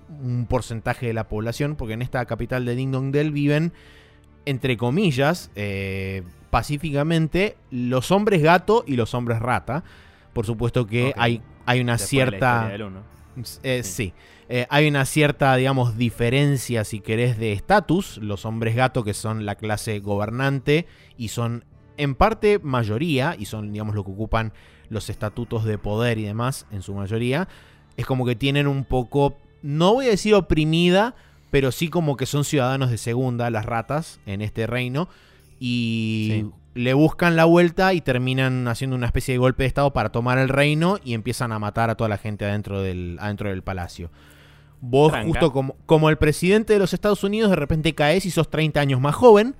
un 0.09 0.45
porcentaje 0.47 1.07
de 1.07 1.13
la 1.13 1.27
población, 1.27 1.75
porque 1.75 1.93
en 1.93 2.01
esta 2.01 2.25
capital 2.25 2.65
de 2.65 2.75
Ding 2.75 2.91
Dong 2.91 3.11
Dell 3.11 3.31
viven, 3.31 3.73
entre 4.45 4.77
comillas, 4.77 5.51
eh, 5.55 6.23
pacíficamente, 6.49 7.55
los 7.71 8.11
hombres 8.11 8.41
gato 8.41 8.83
y 8.87 8.95
los 8.95 9.13
hombres 9.13 9.39
rata. 9.39 9.83
Por 10.33 10.45
supuesto 10.45 10.85
que 10.87 11.13
hay, 11.17 11.41
hay 11.65 11.81
una 11.81 11.97
cierta... 11.97 12.71
Eh, 13.63 13.83
sí. 13.83 14.13
Eh, 14.49 14.65
hay 14.69 14.87
una 14.87 15.05
cierta, 15.05 15.55
digamos, 15.55 15.97
diferencia, 15.97 16.83
si 16.83 16.99
querés, 16.99 17.37
de 17.37 17.53
estatus. 17.53 18.17
Los 18.17 18.45
hombres 18.45 18.75
gato, 18.75 19.03
que 19.03 19.13
son 19.13 19.45
la 19.45 19.55
clase 19.55 19.99
gobernante 19.99 20.87
y 21.17 21.29
son 21.29 21.63
en 21.97 22.15
parte 22.15 22.59
mayoría, 22.63 23.35
y 23.37 23.45
son, 23.45 23.71
digamos, 23.71 23.93
lo 23.93 24.03
que 24.03 24.11
ocupan 24.11 24.53
los 24.89 25.09
estatutos 25.09 25.65
de 25.65 25.77
poder 25.77 26.17
y 26.17 26.23
demás, 26.23 26.65
en 26.71 26.81
su 26.81 26.93
mayoría, 26.93 27.47
es 27.97 28.05
como 28.05 28.25
que 28.25 28.35
tienen 28.35 28.67
un 28.67 28.85
poco 28.85 29.37
no 29.61 29.93
voy 29.93 30.07
a 30.07 30.09
decir 30.09 30.33
oprimida, 30.33 31.15
pero 31.51 31.71
sí 31.71 31.89
como 31.89 32.17
que 32.17 32.25
son 32.25 32.43
ciudadanos 32.43 32.89
de 32.89 32.97
segunda, 32.97 33.49
las 33.49 33.65
ratas, 33.65 34.19
en 34.25 34.41
este 34.41 34.67
reino. 34.67 35.09
Y 35.59 36.45
le 36.73 36.93
buscan 36.93 37.35
la 37.35 37.45
vuelta 37.45 37.93
y 37.93 38.01
terminan 38.01 38.67
haciendo 38.67 38.95
una 38.95 39.07
especie 39.07 39.33
de 39.33 39.39
golpe 39.39 39.63
de 39.63 39.67
estado 39.67 39.91
para 39.91 40.09
tomar 40.09 40.37
el 40.37 40.49
reino 40.49 40.97
y 41.03 41.13
empiezan 41.13 41.51
a 41.51 41.59
matar 41.59 41.89
a 41.89 41.95
toda 41.95 42.07
la 42.07 42.17
gente 42.17 42.45
adentro 42.45 42.81
del, 42.81 43.17
adentro 43.19 43.49
del 43.49 43.63
palacio. 43.63 44.09
Vos, 44.81 45.13
justo 45.25 45.51
como, 45.51 45.75
como 45.85 46.09
el 46.09 46.17
presidente 46.17 46.71
de 46.73 46.79
los 46.79 46.93
Estados 46.93 47.23
Unidos, 47.25 47.49
de 47.49 47.57
repente 47.57 47.93
caes 47.93 48.25
y 48.25 48.31
sos 48.31 48.49
30 48.49 48.79
años 48.79 49.01
más 49.01 49.15
joven, 49.15 49.55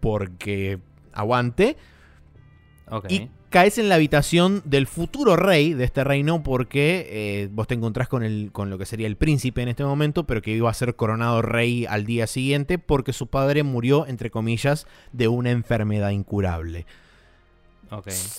porque 0.00 0.78
aguante. 1.12 1.78
Okay 2.90 3.30
caes 3.50 3.78
en 3.78 3.88
la 3.88 3.96
habitación 3.96 4.62
del 4.64 4.86
futuro 4.86 5.36
rey 5.36 5.74
de 5.74 5.84
este 5.84 6.04
reino 6.04 6.42
porque 6.42 7.06
eh, 7.10 7.48
vos 7.52 7.66
te 7.66 7.74
encontrás 7.74 8.08
con, 8.08 8.22
el, 8.22 8.50
con 8.52 8.70
lo 8.70 8.78
que 8.78 8.86
sería 8.86 9.06
el 9.06 9.16
príncipe 9.16 9.60
en 9.60 9.68
este 9.68 9.84
momento, 9.84 10.24
pero 10.24 10.40
que 10.40 10.52
iba 10.52 10.70
a 10.70 10.74
ser 10.74 10.94
coronado 10.94 11.42
rey 11.42 11.84
al 11.86 12.06
día 12.06 12.26
siguiente 12.26 12.78
porque 12.78 13.12
su 13.12 13.26
padre 13.26 13.62
murió, 13.64 14.06
entre 14.06 14.30
comillas, 14.30 14.86
de 15.12 15.28
una 15.28 15.50
enfermedad 15.50 16.10
incurable. 16.10 16.86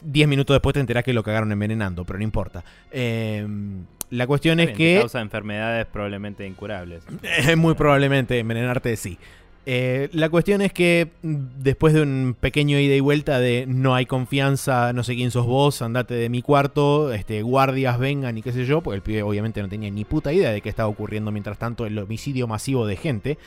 Diez 0.03 0.27
minutos 0.29 0.55
después 0.55 0.73
te 0.73 0.79
enterás 0.79 1.03
que 1.03 1.11
lo 1.11 1.23
cagaron 1.23 1.51
envenenando, 1.51 2.05
pero 2.05 2.17
no 2.17 2.23
importa. 2.23 2.63
Em, 2.89 3.83
la 4.09 4.25
cuestión 4.25 4.61
es 4.61 4.71
que... 4.71 4.97
Causa 4.99 5.19
enfermedades 5.19 5.85
probablemente 5.87 6.47
incurables. 6.47 7.03
muy 7.57 7.73
probablemente 7.73 8.39
envenenarte 8.39 8.95
sí. 8.95 9.19
Eh, 9.65 10.09
la 10.13 10.29
cuestión 10.29 10.61
es 10.61 10.73
que 10.73 11.09
después 11.21 11.93
de 11.93 12.01
un 12.01 12.35
pequeño 12.39 12.79
ida 12.79 12.95
y 12.95 12.99
vuelta 12.99 13.39
de 13.39 13.65
no 13.67 13.93
hay 13.93 14.07
confianza, 14.07 14.91
no 14.91 15.03
sé 15.03 15.15
quién 15.15 15.29
sos 15.29 15.45
vos, 15.45 15.81
andate 15.83 16.15
de 16.15 16.29
mi 16.29 16.41
cuarto, 16.41 17.13
este, 17.13 17.43
guardias 17.43 17.99
vengan 17.99 18.37
y 18.37 18.41
qué 18.41 18.51
sé 18.53 18.65
yo, 18.65 18.81
porque 18.81 18.95
el 18.95 19.01
pibe 19.03 19.21
obviamente 19.21 19.61
no 19.61 19.69
tenía 19.69 19.91
ni 19.91 20.03
puta 20.03 20.33
idea 20.33 20.51
de 20.51 20.61
qué 20.61 20.69
estaba 20.69 20.89
ocurriendo 20.89 21.31
mientras 21.31 21.59
tanto 21.59 21.85
el 21.85 21.97
homicidio 21.99 22.47
masivo 22.47 22.87
de 22.87 22.95
gente 22.97 23.37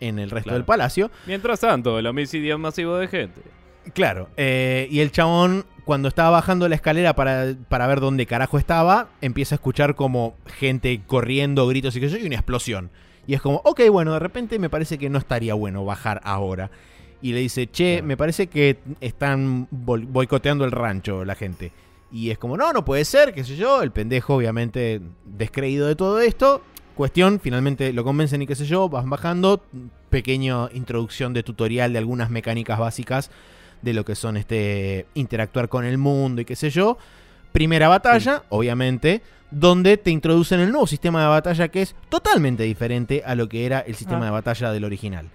en 0.00 0.18
el 0.18 0.30
resto 0.30 0.54
del 0.54 0.64
palacio. 0.64 1.10
Mientras 1.26 1.60
tanto, 1.60 1.98
el 1.98 2.06
homicidio 2.06 2.58
masivo 2.58 2.96
de 2.96 3.06
gente. 3.06 3.40
Claro, 3.94 4.28
eh, 4.36 4.88
y 4.90 5.00
el 5.00 5.12
chabón 5.12 5.64
cuando 5.84 6.08
estaba 6.08 6.30
bajando 6.30 6.68
la 6.68 6.74
escalera 6.74 7.14
para, 7.14 7.54
para, 7.68 7.86
ver 7.86 8.00
dónde 8.00 8.26
carajo 8.26 8.58
estaba, 8.58 9.08
empieza 9.20 9.54
a 9.54 9.56
escuchar 9.56 9.94
como 9.94 10.36
gente 10.46 11.00
corriendo, 11.06 11.66
gritos 11.66 11.96
y 11.96 12.00
qué 12.00 12.08
sé 12.08 12.18
yo, 12.18 12.24
y 12.24 12.26
una 12.26 12.36
explosión. 12.36 12.90
Y 13.30 13.34
es 13.34 13.40
como, 13.40 13.60
ok, 13.64 13.82
bueno, 13.92 14.14
de 14.14 14.18
repente 14.18 14.58
me 14.58 14.68
parece 14.68 14.98
que 14.98 15.08
no 15.08 15.16
estaría 15.16 15.54
bueno 15.54 15.84
bajar 15.84 16.20
ahora. 16.24 16.68
Y 17.22 17.32
le 17.32 17.38
dice, 17.38 17.70
che, 17.70 18.02
me 18.02 18.16
parece 18.16 18.48
que 18.48 18.78
están 19.00 19.68
boicoteando 19.70 20.64
el 20.64 20.72
rancho 20.72 21.24
la 21.24 21.36
gente. 21.36 21.70
Y 22.10 22.30
es 22.30 22.38
como, 22.38 22.56
no, 22.56 22.72
no 22.72 22.84
puede 22.84 23.04
ser, 23.04 23.32
qué 23.32 23.44
sé 23.44 23.54
yo. 23.54 23.82
El 23.82 23.92
pendejo, 23.92 24.34
obviamente, 24.34 25.00
descreído 25.24 25.86
de 25.86 25.94
todo 25.94 26.18
esto. 26.18 26.62
Cuestión, 26.96 27.38
finalmente 27.38 27.92
lo 27.92 28.02
convencen 28.02 28.42
y 28.42 28.48
qué 28.48 28.56
sé 28.56 28.66
yo, 28.66 28.88
vas 28.88 29.08
bajando. 29.08 29.62
Pequeña 30.08 30.68
introducción 30.72 31.32
de 31.32 31.44
tutorial 31.44 31.92
de 31.92 32.00
algunas 32.00 32.30
mecánicas 32.30 32.80
básicas 32.80 33.30
de 33.80 33.94
lo 33.94 34.04
que 34.04 34.16
son 34.16 34.38
este 34.38 35.06
interactuar 35.14 35.68
con 35.68 35.84
el 35.84 35.98
mundo 35.98 36.42
y 36.42 36.44
qué 36.44 36.56
sé 36.56 36.70
yo. 36.70 36.98
Primera 37.52 37.86
batalla, 37.86 38.42
obviamente 38.48 39.22
donde 39.50 39.96
te 39.96 40.10
introducen 40.10 40.60
el 40.60 40.70
nuevo 40.70 40.86
sistema 40.86 41.22
de 41.22 41.28
batalla 41.28 41.68
que 41.68 41.82
es 41.82 41.94
totalmente 42.08 42.62
diferente 42.62 43.22
a 43.24 43.34
lo 43.34 43.48
que 43.48 43.66
era 43.66 43.80
el 43.80 43.94
sistema 43.94 44.22
ah. 44.22 44.24
de 44.26 44.30
batalla 44.30 44.72
del 44.72 44.84
original. 44.84 45.28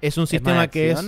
Es 0.00 0.18
un 0.18 0.26
sistema 0.26 0.68
que 0.68 0.90
es... 0.90 1.06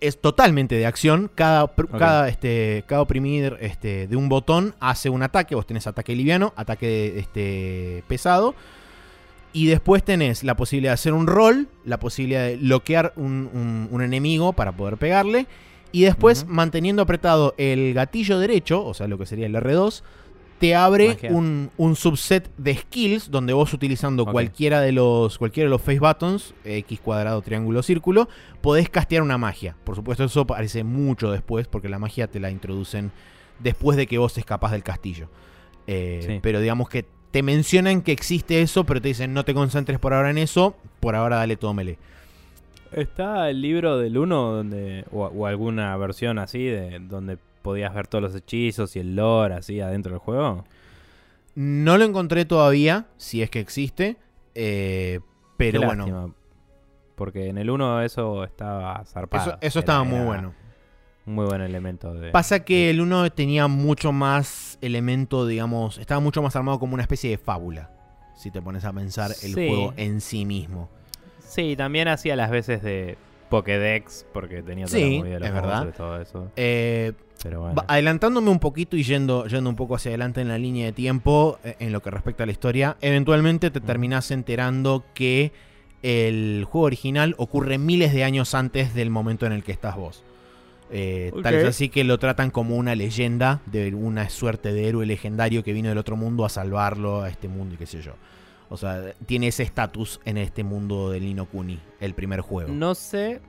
es 0.00 0.20
totalmente 0.20 0.74
de 0.74 0.86
acción. 0.86 1.30
Cada, 1.34 1.72
cada, 1.98 2.28
este, 2.28 2.84
cada 2.86 3.02
oprimir 3.02 3.56
este, 3.60 4.08
de 4.08 4.16
un 4.16 4.28
botón 4.28 4.74
hace 4.80 5.08
un 5.08 5.22
ataque. 5.22 5.54
Vos 5.54 5.66
tenés 5.66 5.86
ataque 5.86 6.14
liviano, 6.14 6.52
ataque 6.56 7.18
este, 7.18 8.02
pesado. 8.08 8.54
Y 9.54 9.66
después 9.66 10.02
tenés 10.02 10.44
la 10.44 10.56
posibilidad 10.56 10.92
de 10.92 10.94
hacer 10.94 11.12
un 11.12 11.26
roll, 11.26 11.68
la 11.84 11.98
posibilidad 11.98 12.46
de 12.46 12.56
bloquear 12.56 13.12
un, 13.16 13.88
enemigo 14.02 14.54
para 14.54 14.72
poder 14.72 14.96
pegarle. 14.96 15.46
Y 15.92 16.02
después, 16.04 16.46
manteniendo 16.48 17.02
apretado 17.02 17.54
el 17.58 17.92
gatillo 17.92 18.38
derecho, 18.38 18.82
o 18.84 18.94
sea, 18.94 19.08
lo 19.08 19.18
que 19.18 19.26
sería 19.26 19.44
el 19.44 19.54
R2, 19.54 20.02
te 20.62 20.76
abre 20.76 21.18
un, 21.30 21.96
subset 21.96 22.48
de 22.56 22.76
skills 22.76 23.32
donde 23.32 23.52
vos 23.52 23.74
utilizando 23.74 24.24
cualquiera 24.24 24.80
de 24.80 24.92
los 24.92 25.36
cualquiera 25.36 25.66
de 25.66 25.70
los 25.70 25.82
face 25.82 25.98
buttons, 25.98 26.54
X 26.64 27.00
cuadrado, 27.00 27.42
triángulo, 27.42 27.82
círculo, 27.82 28.28
podés 28.60 28.88
castear 28.88 29.22
una 29.22 29.38
magia. 29.38 29.74
Por 29.82 29.96
supuesto, 29.96 30.22
eso 30.22 30.42
aparece 30.42 30.84
mucho 30.84 31.32
después, 31.32 31.66
porque 31.66 31.88
la 31.88 31.98
magia 31.98 32.28
te 32.28 32.38
la 32.38 32.52
introducen 32.52 33.10
después 33.58 33.96
de 33.96 34.06
que 34.06 34.18
vos 34.18 34.38
escapas 34.38 34.70
del 34.70 34.84
castillo. 34.84 35.28
Eh, 35.88 36.38
pero 36.44 36.60
digamos 36.60 36.88
que 36.88 37.06
te 37.32 37.42
mencionan 37.42 38.02
que 38.02 38.12
existe 38.12 38.62
eso, 38.62 38.84
pero 38.84 39.02
te 39.02 39.08
dicen 39.08 39.34
no 39.34 39.44
te 39.44 39.54
concentres 39.54 39.98
por 39.98 40.14
ahora 40.14 40.30
en 40.30 40.38
eso, 40.38 40.76
por 41.00 41.16
ahora 41.16 41.38
dale 41.38 41.56
todo 41.56 41.74
melee. 41.74 41.98
¿Está 42.92 43.50
el 43.50 43.60
libro 43.60 43.98
del 43.98 44.16
1 44.16 44.52
donde, 44.52 45.06
o, 45.10 45.44
alguna 45.44 45.96
versión 45.96 46.38
así 46.38 46.62
de 46.66 47.00
donde 47.00 47.38
podías 47.62 47.94
ver 47.94 48.06
todos 48.06 48.22
los 48.22 48.34
hechizos 48.34 48.94
y 48.96 49.00
el 49.00 49.16
lore 49.16 49.54
así 49.54 49.80
adentro 49.80 50.12
del 50.12 50.18
juego? 50.18 50.64
No 51.54 51.98
lo 51.98 52.04
encontré 52.04 52.44
todavía, 52.44 53.06
si 53.16 53.42
es 53.42 53.50
que 53.50 53.60
existe, 53.60 54.16
eh, 54.54 55.20
pero 55.56 55.82
bueno. 55.82 56.34
Porque 57.14 57.48
en 57.48 57.58
el 57.58 57.70
1 57.70 58.02
eso 58.02 58.42
estaba 58.42 59.04
zarpado. 59.04 59.50
Eso, 59.50 59.58
eso 59.60 59.78
estaba 59.80 60.02
muy 60.02 60.20
bueno. 60.20 60.54
Muy 61.24 61.46
buen 61.46 61.60
elemento. 61.60 62.14
De, 62.14 62.30
Pasa 62.30 62.64
que 62.64 62.90
el 62.90 63.00
1 63.00 63.30
tenía 63.32 63.68
mucho 63.68 64.12
más 64.12 64.78
elemento, 64.80 65.46
digamos, 65.46 65.98
estaba 65.98 66.20
mucho 66.20 66.42
más 66.42 66.56
armado 66.56 66.78
como 66.80 66.94
una 66.94 67.02
especie 67.02 67.30
de 67.30 67.38
fábula. 67.38 67.90
Si 68.34 68.50
te 68.50 68.60
pones 68.60 68.84
a 68.84 68.92
pensar 68.92 69.30
el 69.42 69.54
juego 69.54 69.94
en 69.96 70.20
sí 70.20 70.44
mismo. 70.44 70.88
Sí, 71.38 71.76
también 71.76 72.08
hacía 72.08 72.34
las 72.34 72.50
veces 72.50 72.82
de 72.82 73.16
Pokédex, 73.50 74.26
porque 74.32 74.62
tenía 74.62 74.86
toda 74.86 74.98
sí, 74.98 75.22
la 75.22 75.46
es 75.46 75.52
verdad. 75.52 75.94
todo 75.94 76.20
eso. 76.20 76.50
Eh, 76.56 77.12
Pero 77.42 77.72
Adelantándome 77.88 78.50
un 78.50 78.58
poquito 78.58 78.96
y 78.96 79.02
yendo, 79.02 79.46
yendo 79.46 79.68
un 79.68 79.76
poco 79.76 79.96
hacia 79.96 80.10
adelante 80.10 80.40
en 80.40 80.48
la 80.48 80.58
línea 80.58 80.86
de 80.86 80.92
tiempo, 80.92 81.58
eh, 81.64 81.76
en 81.80 81.92
lo 81.92 82.00
que 82.00 82.10
respecta 82.10 82.44
a 82.44 82.46
la 82.46 82.52
historia, 82.52 82.96
eventualmente 83.00 83.70
te 83.70 83.80
terminás 83.80 84.30
enterando 84.30 85.04
que 85.14 85.52
el 86.02 86.64
juego 86.68 86.86
original 86.86 87.34
ocurre 87.38 87.78
miles 87.78 88.12
de 88.12 88.24
años 88.24 88.54
antes 88.54 88.94
del 88.94 89.10
momento 89.10 89.46
en 89.46 89.52
el 89.52 89.62
que 89.64 89.72
estás 89.72 89.96
vos. 89.96 90.24
Eh, 90.94 91.32
tal 91.42 91.54
vez 91.54 91.66
así 91.66 91.88
que 91.88 92.04
lo 92.04 92.18
tratan 92.18 92.50
como 92.50 92.76
una 92.76 92.94
leyenda 92.94 93.62
de 93.64 93.94
una 93.94 94.28
suerte 94.28 94.74
de 94.74 94.88
héroe 94.88 95.06
legendario 95.06 95.64
que 95.64 95.72
vino 95.72 95.88
del 95.88 95.96
otro 95.96 96.16
mundo 96.16 96.44
a 96.44 96.50
salvarlo 96.50 97.22
a 97.22 97.30
este 97.30 97.48
mundo 97.48 97.74
y 97.74 97.78
qué 97.78 97.86
sé 97.86 98.02
yo. 98.02 98.12
O 98.68 98.76
sea, 98.76 99.14
tiene 99.26 99.48
ese 99.48 99.62
estatus 99.62 100.20
en 100.24 100.36
este 100.36 100.64
mundo 100.64 101.10
de 101.10 101.20
Lino 101.20 101.46
Kuni, 101.46 101.78
el 102.00 102.14
primer 102.14 102.40
juego. 102.40 102.72
No 102.72 102.94
sé 102.94 103.40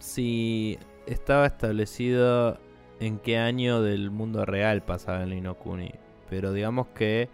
si 0.00 0.78
estaba 1.06 1.46
establecido 1.46 2.58
en 3.00 3.18
qué 3.18 3.38
año 3.38 3.82
del 3.82 4.10
mundo 4.10 4.44
real 4.44 4.82
pasaba 4.82 5.22
el 5.22 5.30
Lino 5.30 5.54
Kuni, 5.54 5.90
pero 6.28 6.52
digamos 6.52 6.88
que 6.88 7.28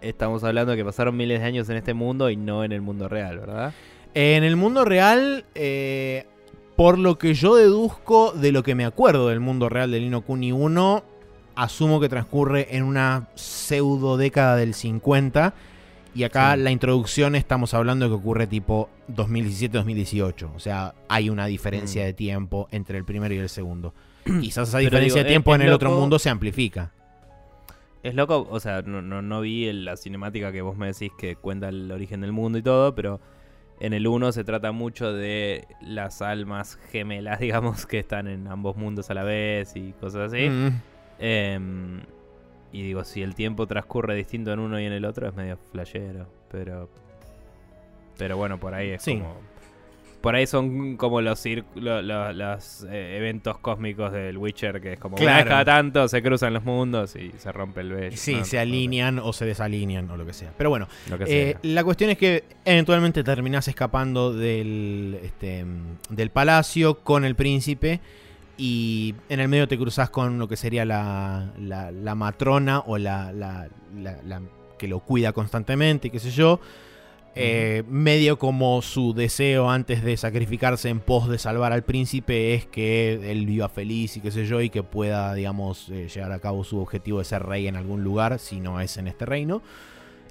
estamos 0.00 0.44
hablando 0.44 0.72
de 0.72 0.78
que 0.78 0.84
pasaron 0.84 1.16
miles 1.16 1.40
de 1.40 1.46
años 1.46 1.68
en 1.68 1.76
este 1.76 1.94
mundo 1.94 2.30
y 2.30 2.36
no 2.36 2.64
en 2.64 2.72
el 2.72 2.82
mundo 2.82 3.08
real, 3.08 3.38
¿verdad? 3.38 3.72
En 4.14 4.44
el 4.44 4.56
mundo 4.56 4.84
real 4.84 5.44
eh, 5.54 6.26
por 6.76 6.98
lo 6.98 7.18
que 7.18 7.34
yo 7.34 7.54
deduzco 7.54 8.32
de 8.32 8.52
lo 8.52 8.62
que 8.62 8.74
me 8.74 8.84
acuerdo 8.84 9.28
del 9.28 9.40
mundo 9.40 9.68
real 9.68 9.90
de 9.90 10.00
Lino 10.00 10.22
Kuni 10.22 10.50
1, 10.52 11.04
asumo 11.54 12.00
que 12.00 12.08
transcurre 12.08 12.76
en 12.76 12.82
una 12.82 13.28
pseudo 13.34 14.16
década 14.16 14.56
del 14.56 14.74
50. 14.74 15.54
Y 16.16 16.22
acá 16.22 16.56
la 16.56 16.70
introducción 16.70 17.34
estamos 17.34 17.74
hablando 17.74 18.04
de 18.04 18.10
que 18.10 18.16
ocurre 18.16 18.46
tipo 18.46 18.88
2017-2018. 19.08 20.50
O 20.54 20.60
sea, 20.60 20.94
hay 21.08 21.28
una 21.28 21.46
diferencia 21.46 22.02
mm. 22.02 22.06
de 22.06 22.12
tiempo 22.12 22.68
entre 22.70 22.98
el 22.98 23.04
primero 23.04 23.34
y 23.34 23.38
el 23.38 23.48
segundo. 23.48 23.94
Quizás 24.40 24.68
esa 24.68 24.78
diferencia 24.78 25.22
de 25.22 25.28
tiempo 25.28 25.54
en 25.54 25.62
el 25.62 25.72
otro 25.72 25.90
mundo 25.90 26.18
se 26.18 26.30
amplifica. 26.30 26.92
Es 28.02 28.14
loco, 28.14 28.46
o 28.50 28.60
sea, 28.60 28.82
no, 28.82 29.00
no, 29.00 29.22
no 29.22 29.40
vi 29.40 29.72
la 29.72 29.96
cinemática 29.96 30.52
que 30.52 30.60
vos 30.60 30.76
me 30.76 30.88
decís 30.88 31.10
que 31.18 31.36
cuenta 31.36 31.70
el 31.70 31.90
origen 31.90 32.20
del 32.20 32.32
mundo 32.32 32.58
y 32.58 32.62
todo, 32.62 32.94
pero 32.94 33.18
en 33.80 33.92
el 33.92 34.06
1 34.06 34.32
se 34.32 34.44
trata 34.44 34.72
mucho 34.72 35.12
de 35.12 35.66
las 35.80 36.22
almas 36.22 36.78
gemelas, 36.90 37.38
digamos, 37.40 37.86
que 37.86 37.98
están 37.98 38.28
en 38.28 38.46
ambos 38.46 38.76
mundos 38.76 39.10
a 39.10 39.14
la 39.14 39.22
vez 39.24 39.74
y 39.74 39.92
cosas 39.92 40.32
así. 40.32 40.48
Mm. 40.48 40.80
Em, 41.18 42.00
y 42.72 42.82
digo, 42.82 43.04
si 43.04 43.22
el 43.22 43.34
tiempo 43.34 43.66
transcurre 43.66 44.14
distinto 44.14 44.52
en 44.52 44.58
uno 44.58 44.80
y 44.80 44.84
en 44.84 44.92
el 44.92 45.04
otro, 45.04 45.28
es 45.28 45.34
medio 45.34 45.56
flashero. 45.70 46.26
Pero. 46.50 46.88
Pero 48.18 48.36
bueno, 48.36 48.58
por 48.58 48.74
ahí 48.74 48.90
es 48.90 49.04
como 49.04 49.40
por 50.24 50.34
ahí 50.34 50.46
son 50.46 50.96
como 50.96 51.20
los, 51.20 51.44
los, 51.74 52.86
eh, 52.88 53.16
eventos 53.18 53.58
cósmicos 53.58 54.10
del 54.10 54.38
Witcher, 54.38 54.80
que 54.80 54.94
es 54.94 54.98
como 54.98 55.16
claro. 55.16 55.50
cada 55.50 55.66
tanto 55.66 56.08
se 56.08 56.22
cruzan 56.22 56.54
los 56.54 56.64
mundos 56.64 57.14
y 57.14 57.30
se 57.36 57.52
rompe 57.52 57.82
el 57.82 57.92
beso. 57.92 58.16
Sí, 58.16 58.42
se 58.44 58.58
alinean 58.58 59.18
o 59.18 59.34
se 59.34 59.44
desalinean 59.44 60.10
o 60.10 60.16
lo 60.16 60.24
que 60.24 60.32
sea. 60.32 60.50
Pero 60.56 60.70
bueno, 60.70 60.88
eh, 61.26 61.56
la 61.60 61.84
cuestión 61.84 62.08
es 62.08 62.16
que 62.16 62.44
eventualmente 62.64 63.22
terminás 63.22 63.68
escapando 63.68 64.32
del, 64.32 65.20
este, 65.22 65.66
del 66.08 66.30
palacio 66.30 67.00
con 67.00 67.26
el 67.26 67.34
príncipe 67.34 68.00
y 68.56 69.14
en 69.28 69.40
el 69.40 69.48
medio 69.48 69.68
te 69.68 69.76
cruzas 69.76 70.08
con 70.08 70.38
lo 70.38 70.48
que 70.48 70.56
sería 70.56 70.86
la, 70.86 71.52
la 71.58 72.14
matrona 72.14 72.80
o 72.80 72.96
la, 72.96 73.30
la, 73.30 73.68
que 74.78 74.88
lo 74.88 75.00
cuida 75.00 75.34
constantemente 75.34 76.08
y 76.08 76.10
qué 76.10 76.18
sé 76.18 76.30
yo. 76.30 76.60
Eh, 77.36 77.82
medio 77.88 78.38
como 78.38 78.80
su 78.80 79.12
deseo 79.12 79.68
antes 79.68 80.04
de 80.04 80.16
sacrificarse 80.16 80.88
en 80.88 81.00
pos 81.00 81.28
de 81.28 81.38
salvar 81.38 81.72
al 81.72 81.82
príncipe 81.82 82.54
es 82.54 82.64
que 82.64 83.32
él 83.32 83.44
viva 83.44 83.68
feliz 83.68 84.16
y 84.16 84.20
qué 84.20 84.30
sé 84.30 84.46
yo, 84.46 84.60
y 84.60 84.70
que 84.70 84.84
pueda, 84.84 85.34
digamos, 85.34 85.88
eh, 85.90 86.08
llegar 86.08 86.30
a 86.30 86.38
cabo 86.38 86.62
su 86.62 86.78
objetivo 86.78 87.18
de 87.18 87.24
ser 87.24 87.42
rey 87.42 87.66
en 87.66 87.74
algún 87.74 88.04
lugar, 88.04 88.38
si 88.38 88.60
no 88.60 88.80
es 88.80 88.96
en 88.98 89.08
este 89.08 89.26
reino. 89.26 89.62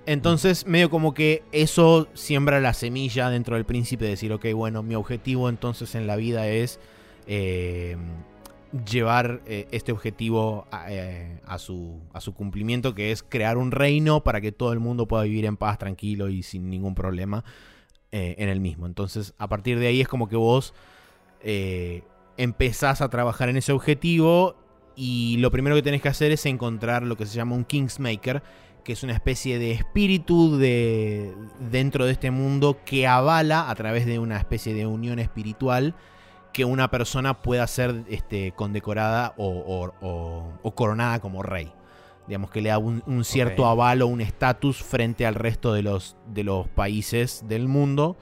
Entonces, 0.06 0.66
medio 0.66 0.90
como 0.90 1.14
que 1.14 1.44
eso 1.52 2.08
siembra 2.14 2.60
la 2.60 2.74
semilla 2.74 3.30
dentro 3.30 3.56
del 3.56 3.66
príncipe 3.66 4.06
de 4.06 4.12
decir, 4.12 4.32
ok, 4.34 4.48
bueno, 4.54 4.84
mi 4.84 4.96
objetivo 4.96 5.50
entonces 5.50 5.96
en 5.96 6.08
la 6.08 6.16
vida 6.16 6.48
es 6.48 6.80
eh, 7.28 7.98
llevar 8.74 9.42
eh, 9.46 9.68
este 9.72 9.92
objetivo 9.92 10.68
eh, 10.88 11.40
a, 11.46 11.60
su, 11.60 12.02
cumplimiento, 12.36 12.96
que 12.96 13.12
es 13.12 13.22
crear 13.22 13.58
un 13.58 13.72
reino 13.72 14.24
para 14.24 14.42
que 14.42 14.52
todo 14.52 14.74
el 14.74 14.80
mundo 14.80 15.08
pueda 15.08 15.24
vivir 15.24 15.46
en 15.46 15.58
paz, 15.58 15.78
tranquilo 15.78 16.30
y 16.30 16.42
sin 16.44 16.70
ningún 16.70 16.96
problema 16.96 17.44
eh, 18.12 18.36
en 18.40 18.50
el 18.50 18.60
mismo. 18.60 18.88
Entonces, 18.88 19.34
a 19.38 19.48
partir 19.48 19.80
de 19.80 19.88
ahí 19.88 20.02
es 20.02 20.08
como 20.08 20.28
que 20.28 20.36
vos 20.36 20.74
empezás 22.38 23.02
a 23.02 23.10
trabajar 23.10 23.50
en 23.50 23.58
ese 23.58 23.74
objetivo 23.74 24.56
y 24.96 25.36
lo 25.40 25.52
primero 25.52 25.76
que 25.76 25.82
tenés 25.82 26.02
que 26.02 26.08
hacer 26.08 26.32
es 26.32 26.46
encontrar 26.46 27.04
lo 27.04 27.18
que 27.18 27.26
se 27.26 27.36
llama 27.36 27.56
un 27.56 27.66
Kingsmaker, 27.66 28.42
que 28.86 28.94
es 28.94 29.04
una 29.04 29.12
especie 29.12 29.60
de 29.60 29.72
espíritu 29.72 30.58
de, 30.58 31.36
dentro 31.70 32.06
de 32.06 32.14
este 32.14 32.32
mundo 32.32 32.80
que 32.86 33.08
avala 33.08 33.70
a 33.70 33.76
través 33.76 34.06
de 34.06 34.20
una 34.20 34.38
especie 34.38 34.74
de 34.74 34.88
unión 34.88 35.20
espiritual 35.20 35.96
que 36.54 36.66
una 36.66 36.90
persona 36.90 37.42
pueda 37.42 37.66
ser 37.68 38.06
este, 38.08 38.54
condecorada 38.54 39.34
o, 39.38 39.92
coronada 40.76 41.20
como 41.20 41.44
rey. 41.44 41.74
Digamos 42.28 42.52
que 42.52 42.62
le 42.62 42.70
da 42.70 42.78
un, 42.78 43.26
cierto 43.26 43.66
avalo, 43.66 44.08
un 44.08 44.22
estatus 44.22 44.82
frente 44.82 45.26
al 45.26 45.36
resto 45.36 45.74
de 45.74 45.82
los, 45.82 46.16
de 46.28 46.44
los 46.44 46.70
países 46.70 47.44
del 47.48 47.68
mundo. 47.68 48.16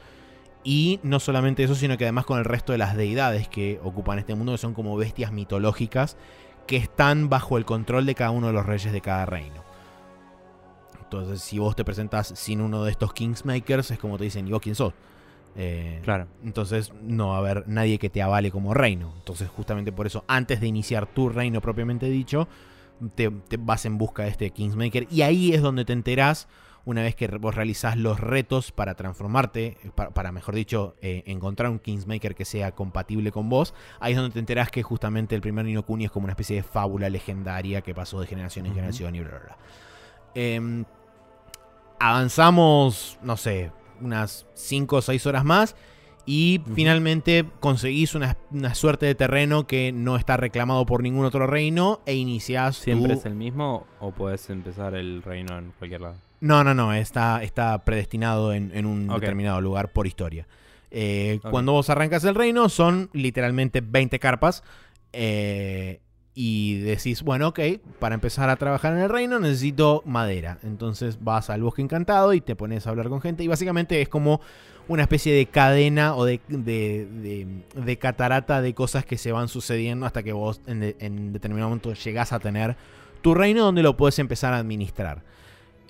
Y 0.64 1.00
no 1.04 1.20
solamente 1.20 1.64
eso, 1.64 1.76
sino 1.76 1.98
que 1.98 2.06
además 2.06 2.26
con 2.26 2.40
el 2.40 2.46
resto 2.46 2.72
de 2.72 2.78
las 2.78 2.96
deidades 2.96 3.48
que 3.48 3.80
ocupan 3.84 4.18
este 4.18 4.34
mundo, 4.34 4.54
que 4.54 4.58
son 4.58 4.74
como 4.74 4.96
bestias 4.96 5.32
mitológicas 5.32 6.18
que 6.68 6.78
están 6.78 7.30
bajo 7.30 7.58
el 7.58 7.66
control 7.66 8.06
de 8.06 8.16
cada 8.16 8.32
uno 8.32 8.48
de 8.48 8.54
los 8.54 8.66
reyes 8.66 8.94
de 8.94 9.02
cada 9.02 9.26
reino. 9.26 9.64
Entonces, 11.02 11.42
si 11.42 11.60
vos 11.60 11.76
te 11.76 11.84
presentás 11.84 12.32
sin 12.36 12.62
uno 12.62 12.86
de 12.86 12.92
estos 12.92 13.12
Kingsmakers, 13.14 13.92
es 13.92 14.00
como 14.00 14.18
te 14.18 14.24
dicen, 14.24 14.48
¿y 14.48 14.52
vos 14.52 14.62
quién 14.62 14.76
sos? 14.76 14.94
Eh, 15.56 16.00
claro. 16.04 16.28
Entonces 16.44 16.94
no 17.02 17.30
va 17.30 17.36
a 17.36 17.40
haber 17.40 17.68
nadie 17.68 18.00
que 18.00 18.10
te 18.10 18.22
avale 18.22 18.52
como 18.52 18.74
reino. 18.74 19.14
Entonces 19.18 19.50
justamente 19.50 19.92
por 19.92 20.08
eso, 20.08 20.24
antes 20.28 20.62
de 20.62 20.68
iniciar 20.68 21.08
tu 21.08 21.30
reino 21.30 21.62
propiamente 21.62 22.08
dicho, 22.08 22.48
te, 23.16 23.32
vas 23.60 23.86
en 23.86 23.98
busca 23.98 24.24
de 24.24 24.30
este 24.30 24.50
Kingsmaker. 24.52 25.08
Y 25.10 25.24
ahí 25.24 25.54
es 25.54 25.62
donde 25.62 25.86
te 25.86 25.94
enterás, 25.94 26.48
una 26.86 27.02
vez 27.04 27.16
que 27.16 27.28
vos 27.28 27.56
realizás 27.56 27.98
los 27.98 28.20
retos 28.20 28.72
para 28.72 28.96
transformarte, 28.96 29.78
para, 29.96 30.32
mejor 30.32 30.56
dicho, 30.56 30.96
eh, 31.02 31.24
encontrar 31.26 31.70
un 31.70 31.80
Kingsmaker 31.80 32.36
que 32.36 32.46
sea 32.46 32.72
compatible 32.74 33.32
con 33.32 33.50
vos, 33.50 33.74
ahí 34.00 34.14
es 34.14 34.18
donde 34.18 34.34
te 34.34 34.40
enterás 34.40 34.72
que 34.72 34.84
justamente 34.84 35.36
el 35.36 35.42
primer 35.42 35.66
Nino 35.66 35.86
Kuni 35.86 36.06
es 36.06 36.12
como 36.12 36.26
una 36.26 36.34
especie 36.34 36.58
de 36.58 36.64
fábula 36.64 37.10
legendaria 37.10 37.82
que 37.82 37.94
pasó 37.94 38.20
de 38.20 38.28
generación 38.28 38.66
en 38.66 38.74
generación 38.74 39.16
y 39.16 39.20
bla, 39.20 39.30
bla, 39.30 39.40
bla. 39.40 39.58
Em, 40.34 40.86
avanzamos, 42.00 43.20
no 43.22 43.38
sé, 43.38 43.72
unas 44.02 44.48
5 44.54 44.96
o 44.98 45.02
6 45.02 45.26
horas 45.26 45.46
más. 45.46 45.76
y 46.26 46.62
finalmente 46.76 47.46
conseguís 47.60 48.14
una, 48.14 48.38
suerte 48.76 49.08
de 49.08 49.16
terreno 49.16 49.66
que 49.66 49.92
no 49.92 50.18
está 50.18 50.38
reclamado 50.38 50.86
por 50.86 51.02
ningún 51.02 51.26
otro 51.26 51.48
reino 51.48 52.02
e 52.06 52.14
iniciás 52.14 52.78
¿Siempre 52.78 53.14
es 53.14 53.26
el 53.26 53.34
mismo 53.34 53.88
o 54.00 54.12
puedes 54.12 54.48
empezar 54.52 54.94
el 54.94 55.24
reino 55.24 55.58
en 55.58 55.72
cualquier 55.80 56.02
lado? 56.02 56.16
No, 56.40 56.64
no, 56.64 56.74
no, 56.74 56.94
está, 56.94 57.44
está 57.44 57.84
predestinado 57.86 58.54
en, 58.54 58.86
un 58.86 59.08
determinado 59.08 59.62
lugar 59.62 59.92
por 59.94 60.08
historia. 60.08 60.48
Eh, 60.90 61.40
cuando 61.50 61.72
vos 61.72 61.90
arrancas 61.90 62.24
el 62.26 62.36
reino 62.36 62.68
son 62.68 63.10
literalmente 63.14 63.82
20 63.82 64.20
carpas. 64.20 64.64
Eh, 65.14 66.02
y 66.34 66.80
decís, 66.80 67.24
bueno, 67.24 67.50
ok, 67.50 67.60
para 68.00 68.16
empezar 68.16 68.50
a 68.50 68.56
trabajar 68.56 68.94
en 68.94 69.00
el 69.00 69.10
reino 69.10 69.40
necesito 69.40 70.02
madera. 70.06 70.60
Entonces 70.64 71.22
vas 71.22 71.50
al 71.50 71.62
bosque 71.62 71.82
encantado 71.82 72.34
y 72.34 72.42
te 72.42 72.56
pones 72.56 72.88
a 72.88 72.92
hablar 72.92 73.10
con 73.10 73.22
gente. 73.22 73.44
Y 73.44 73.48
básicamente 73.48 74.02
es 74.02 74.08
como 74.08 74.40
una 74.88 75.04
especie 75.04 75.34
de 75.34 75.46
cadena 75.46 76.16
o 76.16 76.26
de, 76.26 76.40
de, 76.48 77.98
catarata 77.98 78.62
de 78.62 78.74
cosas 78.74 79.06
que 79.06 79.18
se 79.18 79.32
van 79.32 79.48
sucediendo 79.48 80.06
hasta 80.06 80.24
que 80.24 80.34
vos 80.34 80.62
en, 80.68 81.34
determinado 81.34 81.70
momento 81.70 81.94
llegás 81.94 82.34
a 82.34 82.40
tener 82.40 82.76
tu 83.22 83.34
reino 83.34 83.64
donde 83.64 83.84
lo 83.84 83.98
puedes 83.98 84.18
empezar 84.20 84.54
a 84.54 84.58
administrar. 84.58 85.24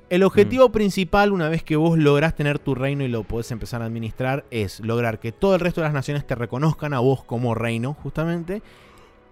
El 0.10 0.24
objetivo 0.24 0.68
mm. 0.68 0.72
principal, 0.72 1.32
una 1.32 1.48
vez 1.48 1.64
que 1.64 1.78
vos 1.78 1.98
lográs 1.98 2.36
tener 2.36 2.60
tu 2.60 2.76
reino 2.76 3.04
y 3.06 3.08
lo 3.08 3.24
podés 3.24 3.50
empezar 3.52 3.82
a 3.82 3.86
administrar, 3.86 4.44
es 4.52 4.82
lograr 4.82 5.20
que 5.20 5.32
todo 5.32 5.56
el 5.56 5.62
resto 5.62 5.82
de 5.82 5.86
las 5.86 5.94
naciones 5.94 6.28
te 6.28 6.36
reconozcan 6.36 6.94
a 6.94 7.00
vos 7.00 7.24
como 7.24 7.56
reino, 7.56 7.94
justamente. 7.94 8.62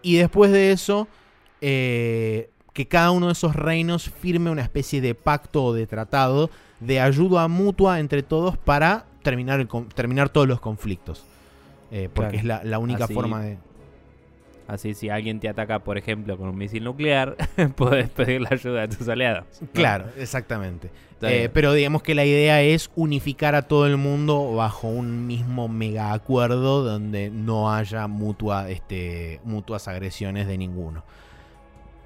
Y 0.01 0.17
después 0.17 0.51
de 0.51 0.71
eso, 0.71 1.07
eh, 1.61 2.49
que 2.73 2.87
cada 2.87 3.11
uno 3.11 3.27
de 3.27 3.33
esos 3.33 3.55
reinos 3.55 4.09
firme 4.09 4.49
una 4.49 4.61
especie 4.61 5.01
de 5.01 5.15
pacto 5.15 5.65
o 5.65 5.73
de 5.73 5.87
tratado 5.87 6.49
de 6.79 6.99
ayuda 6.99 7.47
mutua 7.47 7.99
entre 7.99 8.23
todos 8.23 8.57
para 8.57 9.05
terminar, 9.23 9.59
el, 9.59 9.67
terminar 9.93 10.29
todos 10.29 10.47
los 10.47 10.59
conflictos. 10.59 11.25
Eh, 11.91 12.09
porque 12.13 12.37
es 12.37 12.45
la, 12.45 12.79
única 12.79 13.07
forma 13.07 13.41
de... 13.41 13.57
Así, 14.67 14.93
si 14.93 15.09
alguien 15.09 15.39
te 15.39 15.49
ataca, 15.49 15.79
por 15.79 15.97
ejemplo, 15.97 16.37
con 16.37 16.49
un 16.49 16.55
misil 16.55 16.83
nuclear, 16.83 17.35
puedes 17.75 18.09
pedir 18.09 18.41
la 18.41 18.49
ayuda 18.51 18.81
de 18.81 18.95
tus 18.95 19.09
aliados. 19.09 19.45
Claro, 19.73 20.05
exactamente. 20.15 20.91
Eh, 21.21 21.49
pero 21.53 21.73
digamos 21.73 22.01
que 22.01 22.15
la 22.15 22.25
idea 22.25 22.61
es 22.61 22.91
unificar 22.95 23.55
a 23.55 23.63
todo 23.63 23.85
el 23.87 23.97
mundo 23.97 24.53
bajo 24.53 24.87
un 24.87 25.27
mismo 25.27 25.67
mega 25.67 26.13
acuerdo 26.13 26.83
donde 26.83 27.29
no 27.29 27.73
haya 27.73 28.07
mutua, 28.07 28.69
este, 28.69 29.41
mutuas 29.43 29.87
agresiones 29.87 30.47
de 30.47 30.57
ninguno. 30.57 31.03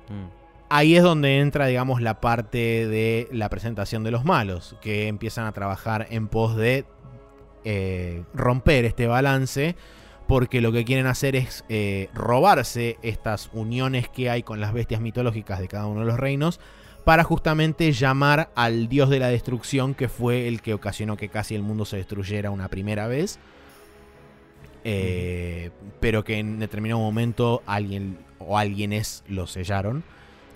Mm. 0.09 0.43
Ahí 0.70 0.95
es 0.95 1.03
donde 1.03 1.39
entra, 1.39 1.68
digamos, 1.68 2.01
la 2.01 2.20
parte 2.20 2.88
de 2.88 3.28
la 3.32 3.49
presentación 3.49 4.03
de 4.03 4.09
los 4.09 4.26
malos, 4.26 4.76
que 4.82 5.07
empiezan 5.07 5.45
a 5.45 5.51
trabajar 5.51 6.07
en 6.09 6.28
pos 6.28 6.55
de 6.55 6.86
eh, 7.64 8.24
romper 8.34 8.86
este 8.86 9.05
balance 9.05 9.76
porque 10.28 10.61
lo 10.61 10.72
que 10.72 10.86
quieren 10.86 11.05
hacer 11.05 11.36
es 11.36 11.64
eh, 11.70 12.09
robarse 12.14 12.97
estas 13.01 13.49
uniones 13.53 14.09
que 14.09 14.30
hay 14.30 14.43
con 14.43 14.59
las 14.59 14.74
bestias 14.74 15.01
mitológicas 15.01 15.59
de 15.59 15.68
cada 15.68 15.86
uno 15.86 16.01
de 16.01 16.05
los 16.07 16.20
reinos 16.20 16.59
para 17.04 17.24
justamente 17.24 17.91
llamar 17.91 18.49
al 18.56 18.88
dios 18.88 19.10
de 19.10 19.20
la 19.20 19.28
destrucción 19.28 19.93
que 19.93 20.10
fue 20.10 20.47
el 20.47 20.62
que 20.62 20.74
ocasionó 20.74 21.18
que 21.18 21.30
casi 21.30 21.56
el 21.56 21.62
mundo 21.62 21.86
se 21.86 21.97
destruyera 21.97 22.51
una 22.51 22.70
primera 22.70 23.08
vez. 23.08 23.39
Eh, 24.86 25.70
pero 26.01 26.24
que 26.24 26.39
en 26.39 26.60
determinado 26.60 26.99
momento 26.99 27.64
alguien 27.66 28.18
o 28.39 28.58
alguienes 28.58 29.24
lo 29.28 29.47
sellaron. 29.47 30.04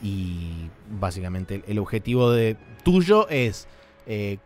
Y 0.02 0.70
básicamente 1.00 1.64
el 1.68 1.80
objetivo 1.80 2.32
de 2.32 2.56
tuyo 2.84 3.28
es 3.30 3.68
eh, 4.06 4.38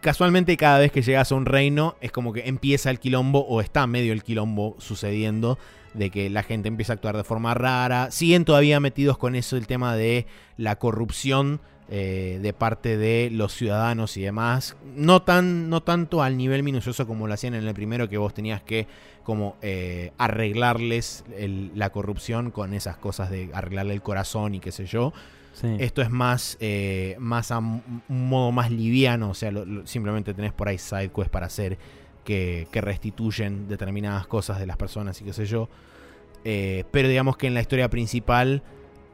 casualmente 0.00 0.56
cada 0.56 0.78
vez 0.78 0.92
que 0.92 1.02
llegas 1.02 1.32
a 1.32 1.34
un 1.34 1.46
reino 1.46 1.96
es 2.00 2.12
como 2.12 2.32
que 2.32 2.46
empieza 2.46 2.88
el 2.88 3.00
quilombo 3.00 3.40
o 3.40 3.60
está 3.60 3.86
medio 3.88 4.12
el 4.12 4.22
quilombo 4.22 4.76
sucediendo 4.78 5.58
de 5.94 6.10
que 6.10 6.30
la 6.30 6.42
gente 6.42 6.68
empieza 6.68 6.92
a 6.92 6.94
actuar 6.94 7.16
de 7.16 7.24
forma 7.24 7.54
rara. 7.54 8.10
Siguen 8.10 8.44
todavía 8.44 8.80
metidos 8.80 9.18
con 9.18 9.34
eso 9.34 9.56
el 9.56 9.66
tema 9.66 9.94
de 9.96 10.26
la 10.56 10.76
corrupción 10.76 11.60
eh, 11.88 12.38
de 12.40 12.52
parte 12.54 12.96
de 12.96 13.28
los 13.30 13.52
ciudadanos 13.52 14.16
y 14.16 14.22
demás. 14.22 14.76
No, 14.96 15.22
tan, 15.22 15.68
no 15.68 15.82
tanto 15.82 16.22
al 16.22 16.36
nivel 16.36 16.62
minucioso 16.62 17.06
como 17.06 17.26
lo 17.26 17.34
hacían 17.34 17.54
en 17.54 17.66
el 17.66 17.74
primero 17.74 18.08
que 18.08 18.16
vos 18.16 18.32
tenías 18.32 18.62
que 18.62 18.86
como 19.22 19.56
eh, 19.62 20.12
arreglarles 20.18 21.24
la 21.74 21.90
corrupción 21.90 22.50
con 22.50 22.72
esas 22.72 22.96
cosas 22.96 23.30
de 23.30 23.50
arreglarle 23.52 23.94
el 23.94 24.02
corazón 24.02 24.54
y 24.54 24.60
qué 24.60 24.72
sé 24.72 24.86
yo. 24.86 25.12
Esto 25.78 26.00
es 26.00 26.10
más, 26.10 26.56
eh, 26.60 27.14
más 27.18 27.52
a 27.52 27.58
un 27.58 27.82
modo 28.08 28.52
más 28.52 28.70
liviano, 28.70 29.30
o 29.30 29.34
sea, 29.34 29.52
simplemente 29.84 30.32
tenés 30.32 30.52
por 30.52 30.68
ahí 30.68 30.78
sidequests 30.78 31.30
para 31.30 31.46
hacer 31.46 31.78
que, 32.24 32.68
restituyen 32.72 33.68
determinadas 33.68 34.26
cosas 34.26 34.58
de 34.58 34.66
las 34.66 34.76
personas 34.76 35.20
y 35.20 35.24
qué 35.24 35.32
sé 35.32 35.46
yo. 35.46 35.68
Eh, 36.44 36.84
pero 36.90 37.08
digamos 37.08 37.36
que 37.36 37.46
en 37.46 37.54
la 37.54 37.60
historia 37.60 37.88
principal 37.88 38.62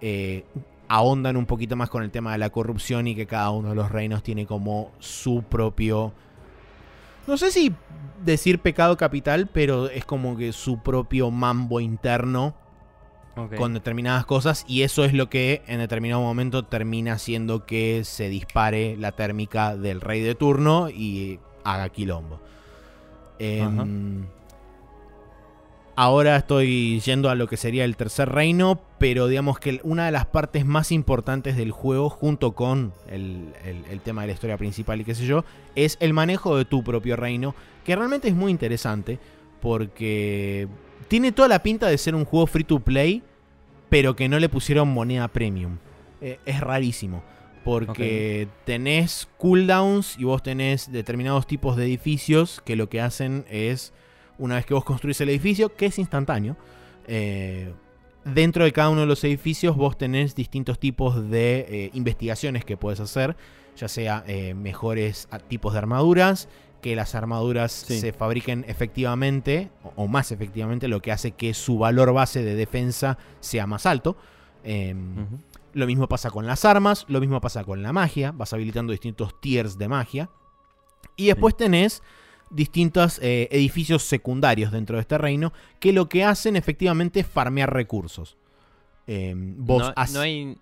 eh, 0.00 0.44
ahondan 0.88 1.36
un 1.36 1.46
poquito 1.46 1.76
más 1.76 1.90
con 1.90 2.02
el 2.02 2.10
tema 2.10 2.32
de 2.32 2.38
la 2.38 2.50
corrupción 2.50 3.06
y 3.06 3.14
que 3.14 3.26
cada 3.26 3.50
uno 3.50 3.70
de 3.70 3.74
los 3.74 3.90
reinos 3.90 4.22
tiene 4.22 4.46
como 4.46 4.92
su 4.98 5.42
propio... 5.42 6.12
No 7.26 7.36
sé 7.36 7.50
si 7.50 7.74
decir 8.24 8.60
pecado 8.60 8.96
capital, 8.96 9.48
pero 9.52 9.90
es 9.90 10.04
como 10.04 10.36
que 10.36 10.52
su 10.52 10.82
propio 10.82 11.30
mambo 11.30 11.80
interno 11.80 12.54
con 13.56 13.72
determinadas 13.72 14.26
cosas 14.26 14.64
y 14.66 14.82
eso 14.82 15.04
es 15.04 15.12
lo 15.12 15.30
que 15.30 15.62
en 15.68 15.78
determinado 15.78 16.20
momento 16.22 16.64
termina 16.64 17.12
haciendo 17.12 17.66
que 17.66 18.02
se 18.04 18.28
dispare 18.28 18.96
la 18.96 19.12
térmica 19.12 19.76
del 19.76 20.00
rey 20.00 20.20
de 20.22 20.34
turno 20.34 20.90
y 20.90 21.38
haga 21.62 21.88
quilombo. 21.90 22.40
Em, 23.38 24.26
ahora 25.96 26.36
estoy 26.36 27.00
yendo 27.00 27.30
a 27.30 27.34
lo 27.34 27.48
que 27.48 27.56
sería 27.56 27.84
el 27.84 27.96
tercer 27.96 28.28
reino, 28.28 28.80
pero 28.98 29.26
digamos 29.26 29.58
que 29.58 29.80
una 29.82 30.06
de 30.06 30.12
las 30.12 30.26
partes 30.26 30.64
más 30.64 30.92
importantes 30.92 31.56
del 31.56 31.70
juego, 31.70 32.10
junto 32.10 32.52
con 32.52 32.92
el, 33.10 33.52
tema 34.04 34.22
de 34.22 34.28
la 34.28 34.32
historia 34.32 34.56
principal 34.56 35.00
y 35.00 35.04
qué 35.04 35.14
sé 35.14 35.26
yo, 35.26 35.44
es 35.74 35.96
el 36.00 36.12
manejo 36.12 36.56
de 36.56 36.64
tu 36.64 36.82
propio 36.84 37.16
reino, 37.16 37.54
que 37.84 37.96
realmente 37.96 38.28
es 38.28 38.34
muy 38.34 38.50
interesante 38.50 39.18
porque 39.60 40.68
tiene 41.08 41.32
toda 41.32 41.48
la 41.48 41.62
pinta 41.62 41.88
de 41.88 41.98
ser 41.98 42.14
un 42.14 42.24
juego 42.24 42.46
free 42.46 42.64
to 42.64 42.80
play, 42.80 43.22
pero 43.88 44.14
que 44.14 44.28
no 44.28 44.38
le 44.38 44.48
pusieron 44.48 44.88
moneda 44.88 45.28
premium. 45.28 45.78
Eh, 46.20 46.38
es 46.44 46.60
rarísimo. 46.60 47.22
Porque 47.76 48.48
tenés 48.64 49.28
cooldowns 49.38 50.18
y 50.18 50.24
vos 50.24 50.42
tenés 50.42 50.90
determinados 50.90 51.46
tipos 51.46 51.76
de 51.76 51.84
edificios 51.84 52.62
que 52.64 52.76
lo 52.76 52.88
que 52.88 53.00
hacen 53.00 53.44
es, 53.50 53.92
una 54.38 54.56
vez 54.56 54.66
que 54.66 54.74
vos 54.74 54.84
construís 54.84 55.20
el 55.20 55.28
edificio, 55.28 55.74
que 55.74 55.86
es 55.86 55.98
instantáneo, 55.98 56.56
eh, 57.06 57.72
dentro 58.24 58.64
de 58.64 58.72
cada 58.72 58.90
uno 58.90 59.02
de 59.02 59.06
los 59.06 59.22
edificios 59.24 59.76
vos 59.76 59.96
tenés 59.98 60.34
distintos 60.34 60.78
tipos 60.78 61.28
de 61.30 61.66
eh, 61.68 61.90
investigaciones 61.94 62.64
que 62.64 62.76
puedes 62.76 63.00
hacer, 63.00 63.36
ya 63.76 63.86
sea 63.86 64.24
mejores 64.56 65.28
tipos 65.48 65.72
de 65.72 65.78
armaduras, 65.78 66.48
que 66.80 66.94
las 66.94 67.14
armaduras 67.14 67.72
se 67.72 68.12
fabriquen 68.12 68.64
efectivamente 68.68 69.70
o, 69.96 70.06
más 70.06 70.32
efectivamente, 70.32 70.88
lo 70.88 71.00
que 71.02 71.12
hace 71.12 71.32
que 71.32 71.54
su 71.54 71.78
valor 71.78 72.12
base 72.12 72.42
de 72.42 72.54
defensa 72.54 73.18
sea 73.40 73.66
más 73.66 73.86
alto. 73.86 74.16
Em, 74.64 75.26
lo 75.78 75.86
mismo 75.86 76.08
pasa 76.08 76.30
con 76.30 76.46
las 76.46 76.64
armas, 76.64 77.06
lo 77.08 77.20
mismo 77.20 77.40
pasa 77.40 77.64
con 77.64 77.82
la 77.82 77.92
magia, 77.92 78.32
vas 78.32 78.52
habilitando 78.52 78.90
distintos 78.90 79.40
tiers 79.40 79.78
de 79.78 79.88
magia. 79.88 80.30
Y 81.16 81.26
después 81.26 81.56
tenés 81.56 82.02
distintos 82.50 83.18
eh, 83.20 83.48
edificios 83.50 84.02
secundarios 84.02 84.72
dentro 84.72 84.96
de 84.96 85.02
este 85.02 85.18
reino 85.18 85.52
que 85.80 85.92
lo 85.92 86.08
que 86.08 86.24
hacen 86.24 86.56
efectivamente 86.56 87.20
es 87.20 87.26
farmear 87.26 87.72
recursos. 87.72 88.36
Em, 89.06 89.54
vos 89.64 89.92
no, 90.12 90.20
hay, 90.20 90.58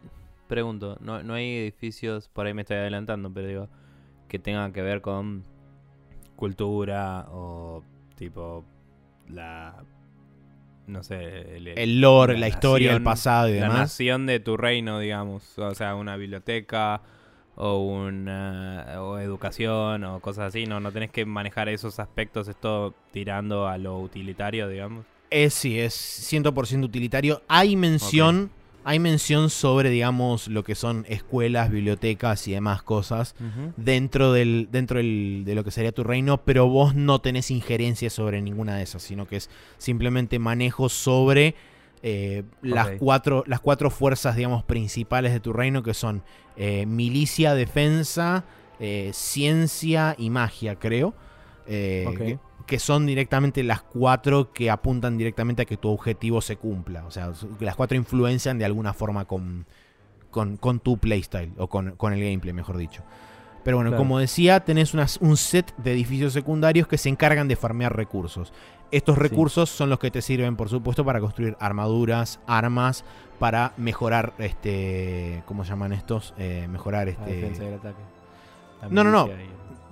pregunto, 0.46 0.98
no, 1.00 1.22
no 1.22 1.34
hay 1.34 1.56
edificios, 1.56 2.28
por 2.28 2.46
ahí 2.46 2.54
me 2.54 2.62
estoy 2.62 2.76
adelantando, 2.76 3.32
pero 3.32 3.48
digo, 3.48 3.68
que 4.28 4.38
tengan 4.38 4.72
que 4.72 4.82
ver 4.82 5.00
con 5.00 5.44
cultura 6.36 7.26
o 7.30 7.82
tipo 8.16 8.64
la 9.28 9.82
no 10.86 11.02
sé 11.02 11.56
el, 11.56 12.00
lore, 12.00 12.38
la, 12.38 12.48
historia, 12.48 12.94
el 12.94 13.02
pasado 13.02 13.48
y 13.48 13.54
demás. 13.54 13.72
La 13.72 13.78
nación 13.80 14.26
de 14.26 14.40
tu 14.40 14.56
reino, 14.56 14.98
digamos, 14.98 15.58
o 15.58 15.74
sea, 15.74 15.94
una 15.94 16.16
biblioteca 16.16 17.02
o 17.56 17.78
una 17.78 18.86
o 18.98 19.18
educación 19.18 20.04
o 20.04 20.20
cosas 20.20 20.48
así, 20.48 20.66
no 20.66 20.78
no 20.78 20.92
tenés 20.92 21.10
que 21.10 21.24
manejar 21.24 21.68
esos 21.68 21.98
aspectos, 21.98 22.48
esto 22.48 22.94
tirando 23.12 23.66
a 23.66 23.78
lo 23.78 23.98
utilitario, 23.98 24.68
digamos. 24.68 25.04
Es 25.30 25.54
sí, 25.54 25.78
es 25.80 25.94
100% 26.32 26.84
utilitario. 26.84 27.42
Hay 27.48 27.74
mención 27.76 28.50
hay 28.88 29.00
mención 29.00 29.50
sobre, 29.50 29.90
digamos, 29.90 30.46
lo 30.46 30.62
que 30.62 30.76
son 30.76 31.06
escuelas, 31.08 31.72
bibliotecas 31.72 32.46
y 32.46 32.52
demás 32.52 32.84
cosas 32.84 33.34
dentro, 33.76 34.32
del, 34.32 34.68
dentro 34.70 35.00
de 35.00 35.52
lo 35.56 35.64
que 35.64 35.72
sería 35.72 35.90
tu 35.90 36.04
reino, 36.04 36.44
pero 36.44 36.68
vos 36.68 36.94
no 36.94 37.20
tenés 37.20 37.50
injerencia 37.50 38.10
sobre 38.10 38.40
ninguna 38.40 38.76
de 38.76 38.84
esas, 38.84 39.02
sino 39.02 39.26
que 39.26 39.38
es 39.38 39.50
simplemente 39.76 40.38
manejo 40.38 40.88
sobre 40.88 41.56
eh, 42.04 42.44
las, 42.62 42.90
cuatro, 43.00 43.42
las 43.48 43.58
cuatro 43.58 43.90
fuerzas, 43.90 44.36
digamos, 44.36 44.62
principales 44.62 45.32
de 45.32 45.40
tu 45.40 45.52
reino, 45.52 45.82
que 45.82 45.92
son 45.92 46.22
eh, 46.56 46.86
milicia, 46.86 47.56
defensa, 47.56 48.44
eh, 48.78 49.10
ciencia 49.12 50.14
y 50.16 50.30
magia, 50.30 50.76
creo. 50.76 51.12
que 51.66 52.38
son 52.78 53.06
directamente 53.06 53.62
las 53.62 53.82
cuatro 53.82 54.52
que 54.52 54.70
apuntan 54.70 55.16
directamente 55.16 55.62
a 55.62 55.64
que 55.64 55.76
tu 55.76 55.88
objetivo 55.88 56.40
se 56.40 56.56
cumpla. 56.56 57.04
O 57.06 57.10
sea, 57.10 57.32
las 57.60 57.76
cuatro 57.76 57.96
influencian 57.96 58.58
de 58.58 58.64
alguna 58.64 58.92
forma 58.92 59.24
con, 59.24 59.66
con, 60.30 60.80
tu 60.80 60.98
playstyle 60.98 61.52
o 61.56 61.68
con, 61.68 61.86
el 61.88 62.20
gameplay, 62.20 62.52
mejor 62.52 62.76
dicho. 62.76 63.02
Pero 63.64 63.78
bueno, 63.78 63.96
como 63.96 64.18
decía, 64.18 64.60
tenés 64.60 64.94
un 65.20 65.36
set 65.36 65.74
de 65.76 65.92
edificios 65.92 66.32
secundarios 66.32 66.86
que 66.86 66.98
se 66.98 67.08
encargan 67.08 67.48
de 67.48 67.56
farmear 67.56 67.96
recursos. 67.96 68.52
Estos 68.92 69.18
recursos 69.18 69.68
son 69.68 69.90
los 69.90 69.98
que 69.98 70.12
te 70.12 70.22
sirven, 70.22 70.54
por 70.54 70.68
supuesto, 70.68 71.04
para 71.04 71.18
construir 71.18 71.56
armaduras, 71.58 72.38
armas, 72.46 73.04
para 73.40 73.72
mejorar, 73.76 74.34
este, 74.38 75.42
¿cómo 75.46 75.64
se 75.64 75.70
llaman 75.70 75.92
estos? 75.92 76.32
Eh, 76.38 76.68
mejorar 76.70 77.08
este. 77.08 77.50
no, 78.88 79.02
no, 79.02 79.10
no. 79.10 79.28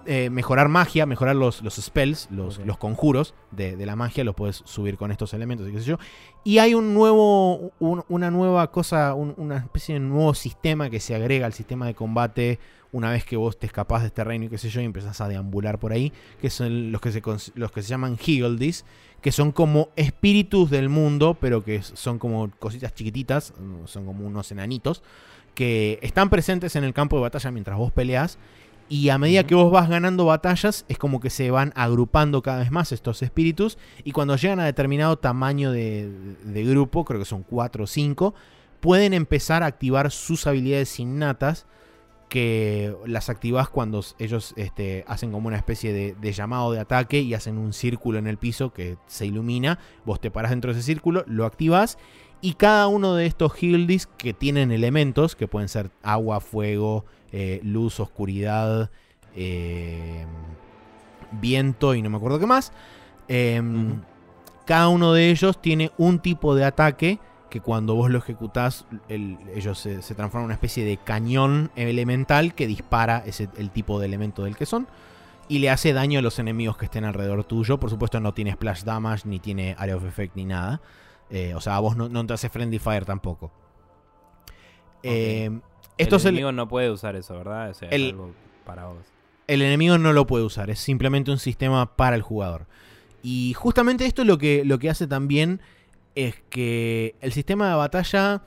Eh, 0.07 0.29
mejorar 0.29 0.69
magia, 0.69 1.07
mejorar 1.07 1.35
los, 1.35 1.63
los 1.63 1.77
spells, 1.77 2.29
los, 2.31 2.59
los 2.59 2.77
conjuros 2.77 3.35
de, 3.53 3.75
la 3.87 3.97
magia, 3.97 4.23
los 4.23 4.35
puedes 4.35 4.57
subir 4.67 4.99
con 4.99 5.11
estos 5.11 5.33
elementos 5.33 5.69
y 5.69 5.73
qué 5.73 5.79
sé 5.79 5.85
yo. 5.87 5.99
Y 6.45 6.59
hay 6.59 6.75
un 6.75 6.93
nuevo, 6.93 7.73
una 7.79 8.31
nueva 8.31 8.71
cosa, 8.71 9.15
una 9.15 9.57
especie 9.59 9.95
de 9.95 10.01
nuevo 10.01 10.35
sistema 10.35 10.91
que 10.91 11.01
se 11.01 11.15
agrega 11.15 11.47
al 11.47 11.55
sistema 11.55 11.87
de 11.87 11.95
combate 11.95 12.59
una 12.93 13.11
vez 13.11 13.25
que 13.25 13.37
vos 13.37 13.59
te 13.59 13.67
escapás 13.67 14.03
de 14.03 14.09
este 14.09 14.23
reino 14.23 14.45
y 14.45 14.49
qué 14.49 14.59
sé 14.59 14.69
yo 14.69 14.81
y 14.81 14.85
empezás 14.85 15.21
a 15.21 15.27
deambular 15.29 15.79
por 15.79 15.93
ahí, 15.93 16.13
que 16.41 16.51
son 16.51 16.93
los 16.93 17.01
que 17.01 17.11
se, 17.11 17.23
los 17.55 17.73
que 17.73 17.83
se 17.83 17.89
llaman 17.89 18.17
Higgledies, 18.25 18.85
que 19.21 19.33
son 19.33 19.53
como 19.53 19.89
espíritus 19.97 20.71
del 20.71 20.91
mundo, 20.91 21.37
pero 21.41 21.65
que 21.65 21.83
son 21.83 22.19
como 22.19 22.51
cositas 22.59 22.95
chiquititas, 22.95 23.55
son 23.87 24.07
como 24.07 24.27
unos 24.27 24.53
enanitos, 24.53 25.03
que 25.55 25.99
están 26.03 26.31
presentes 26.31 26.77
en 26.77 26.85
el 26.85 26.93
campo 26.93 27.17
de 27.17 27.23
batalla 27.23 27.51
mientras 27.51 27.79
vos 27.79 27.91
peleás 27.91 28.39
y 28.89 29.09
a 29.09 29.19
medida 29.19 29.45
que 29.45 29.55
vos 29.55 29.71
vas 29.73 29.89
ganando 29.89 30.27
batallas, 30.27 30.85
es 30.89 30.99
como 30.99 31.21
que 31.21 31.31
se 31.31 31.51
van 31.51 31.73
agrupando 31.75 32.43
cada 32.43 32.59
vez 32.59 32.71
más 32.71 32.93
estos 32.93 33.23
espíritus. 33.23 33.79
Y 34.05 34.13
cuando 34.13 34.37
llegan 34.37 34.61
a 34.61 34.67
determinado 34.67 35.19
tamaño 35.19 35.73
de, 35.73 36.13
grupo, 36.45 37.05
creo 37.05 37.19
que 37.19 37.25
son 37.25 37.43
4 37.43 37.85
o 37.85 37.87
5, 37.87 38.35
pueden 38.81 39.15
empezar 39.15 39.63
a 39.63 39.67
activar 39.67 40.11
sus 40.11 40.47
habilidades 40.47 41.01
innatas. 41.01 41.67
Que 42.29 42.95
las 43.07 43.29
activas 43.29 43.69
cuando 43.69 44.05
ellos 44.19 44.55
este, 44.57 45.05
hacen 45.07 45.31
como 45.31 45.47
una 45.47 45.57
especie 45.57 45.93
de, 45.93 46.33
llamado 46.33 46.73
de 46.73 46.81
ataque 46.81 47.21
y 47.21 47.33
hacen 47.33 47.59
un 47.59 47.73
círculo 47.73 48.19
en 48.19 48.27
el 48.27 48.39
piso 48.39 48.73
que 48.73 48.97
se 49.07 49.27
ilumina. 49.27 49.79
Vos 50.05 50.21
te 50.21 50.33
paras 50.33 50.51
dentro 50.51 50.73
de 50.73 50.79
ese 50.79 50.87
círculo, 50.87 51.25
lo 51.29 51.47
activas. 51.47 51.97
Y 52.41 52.55
cada 52.55 52.89
uno 52.89 53.15
de 53.15 53.27
estos 53.27 53.63
Hildis 53.63 54.07
que 54.07 54.35
tienen 54.35 54.73
elementos, 54.73 55.37
que 55.37 55.47
pueden 55.47 55.69
ser 55.69 55.91
agua, 56.03 56.41
fuego, 56.41 57.05
eh, 57.37 57.59
luz, 57.65 57.99
oscuridad, 57.99 58.91
eh, 59.35 60.25
viento 61.33 61.97
y 61.97 62.01
no 62.01 62.09
me 62.09 62.17
acuerdo 62.17 62.39
qué 62.39 62.47
más. 62.47 62.73
Em, 63.27 64.03
cada 64.65 64.87
uno 64.87 65.13
de 65.13 65.31
ellos 65.31 65.61
tiene 65.61 65.91
un 65.99 66.21
tipo 66.21 66.55
de 66.55 66.65
ataque 66.65 67.19
que 67.51 67.61
cuando 67.61 67.97
vos 67.97 68.09
lo 68.09 68.19
ejecutás, 68.19 68.87
ellos 69.09 69.81
se, 69.81 69.99
transforman 70.15 70.43
en 70.43 70.45
una 70.45 70.55
especie 70.55 70.85
de 70.85 70.97
cañón 70.97 71.73
elemental 71.75 72.55
que 72.55 72.69
dispara 72.69 73.25
ese, 73.27 73.49
el 73.57 73.71
tipo 73.71 73.99
de 73.99 74.07
elemento 74.07 74.45
del 74.45 74.57
que 74.57 74.65
son. 74.65 74.87
Y 75.49 75.59
le 75.59 75.71
hace 75.71 75.93
daño 75.93 76.21
a 76.21 76.23
los 76.23 76.39
enemigos 76.39 76.77
que 76.77 76.85
estén 76.85 77.05
alrededor 77.05 77.43
tuyo. 77.43 77.81
Por 77.81 77.91
supuesto 77.91 78.21
no 78.21 78.33
tiene 78.33 78.53
splash 78.53 78.85
damage, 78.85 79.29
ni 79.29 79.41
tiene 79.41 79.75
area 79.77 79.97
of 79.97 80.05
effect, 80.05 80.37
ni 80.37 80.45
nada. 80.45 80.81
Eh, 81.31 81.53
o 81.57 81.61
sea, 81.61 81.75
a 81.75 81.81
vos 81.81 81.97
no, 81.97 82.27
te 82.27 82.33
hace 82.33 82.49
friendly 82.49 82.79
fire 82.79 83.05
tampoco. 83.05 83.51
Em, 85.05 85.61
el 85.99 86.13
enemigo 86.13 86.51
no 86.51 86.67
puede 86.67 86.91
usar 86.91 87.15
eso, 87.15 87.37
¿verdad? 87.37 87.71
O 87.71 87.75
sea, 87.75 87.89
el, 87.91 88.03
es 88.03 88.13
algo 88.13 88.33
para 88.65 88.87
vos. 88.87 89.05
El 89.47 89.63
enemigo 89.63 89.99
no 89.99 90.13
lo 90.13 90.27
puede 90.27 90.45
usar, 90.45 90.71
es 90.71 90.79
simplemente 90.79 91.31
un 91.31 91.39
sistema 91.39 91.95
para 91.95 92.17
el 92.17 92.23
jugador. 92.23 92.67
Y 93.23 93.53
justamente 93.55 94.07
esto 94.07 94.25
lo 94.25 94.39
que, 94.39 94.65
lo 94.65 94.79
que 94.79 94.91
hace 94.91 95.07
también 95.07 95.61
es 96.15 96.37
que 96.49 97.15
el 97.21 97.33
sistema 97.33 97.69
de 97.69 97.75
batalla 97.75 98.43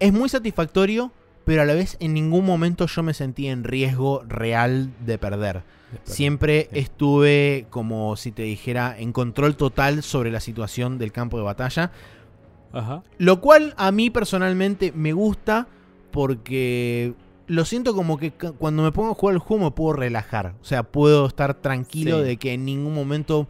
es 0.00 0.12
muy 0.12 0.28
satisfactorio, 0.28 1.12
pero 1.44 1.62
a 1.62 1.64
la 1.64 1.74
vez 1.74 1.96
en 2.00 2.14
ningún 2.14 2.44
momento 2.44 2.86
yo 2.86 3.02
me 3.02 3.14
sentí 3.14 3.46
en 3.46 3.64
riesgo 3.64 4.22
real 4.26 4.90
de 5.04 5.18
perder. 5.18 5.62
Siempre 6.02 6.68
estuve 6.72 7.66
como 7.70 8.16
si 8.16 8.32
te 8.32 8.42
dijera 8.42 8.98
en 8.98 9.12
control 9.12 9.56
total 9.56 10.02
sobre 10.02 10.32
la 10.32 10.40
situación 10.40 10.98
del 10.98 11.12
campo 11.12 11.36
de 11.36 11.44
batalla. 11.44 11.92
Ajá. 12.72 13.04
Lo 13.18 13.40
cual 13.40 13.74
a 13.76 13.92
mí 13.92 14.10
personalmente 14.10 14.92
me 14.92 15.12
gusta 15.12 15.68
porque 16.14 17.12
lo 17.48 17.64
siento 17.64 17.92
como 17.92 18.18
que 18.18 18.30
cuando 18.30 18.84
me 18.84 18.92
pongo 18.92 19.10
a 19.10 19.14
jugar 19.14 19.34
el 19.34 19.40
juego 19.40 19.64
me 19.64 19.70
puedo 19.72 19.94
relajar. 19.94 20.54
O 20.62 20.64
sea, 20.64 20.84
puedo 20.84 21.26
estar 21.26 21.54
tranquilo 21.54 22.22
de 22.22 22.36
que 22.36 22.52
en 22.52 22.64
ningún 22.64 22.94
momento 22.94 23.48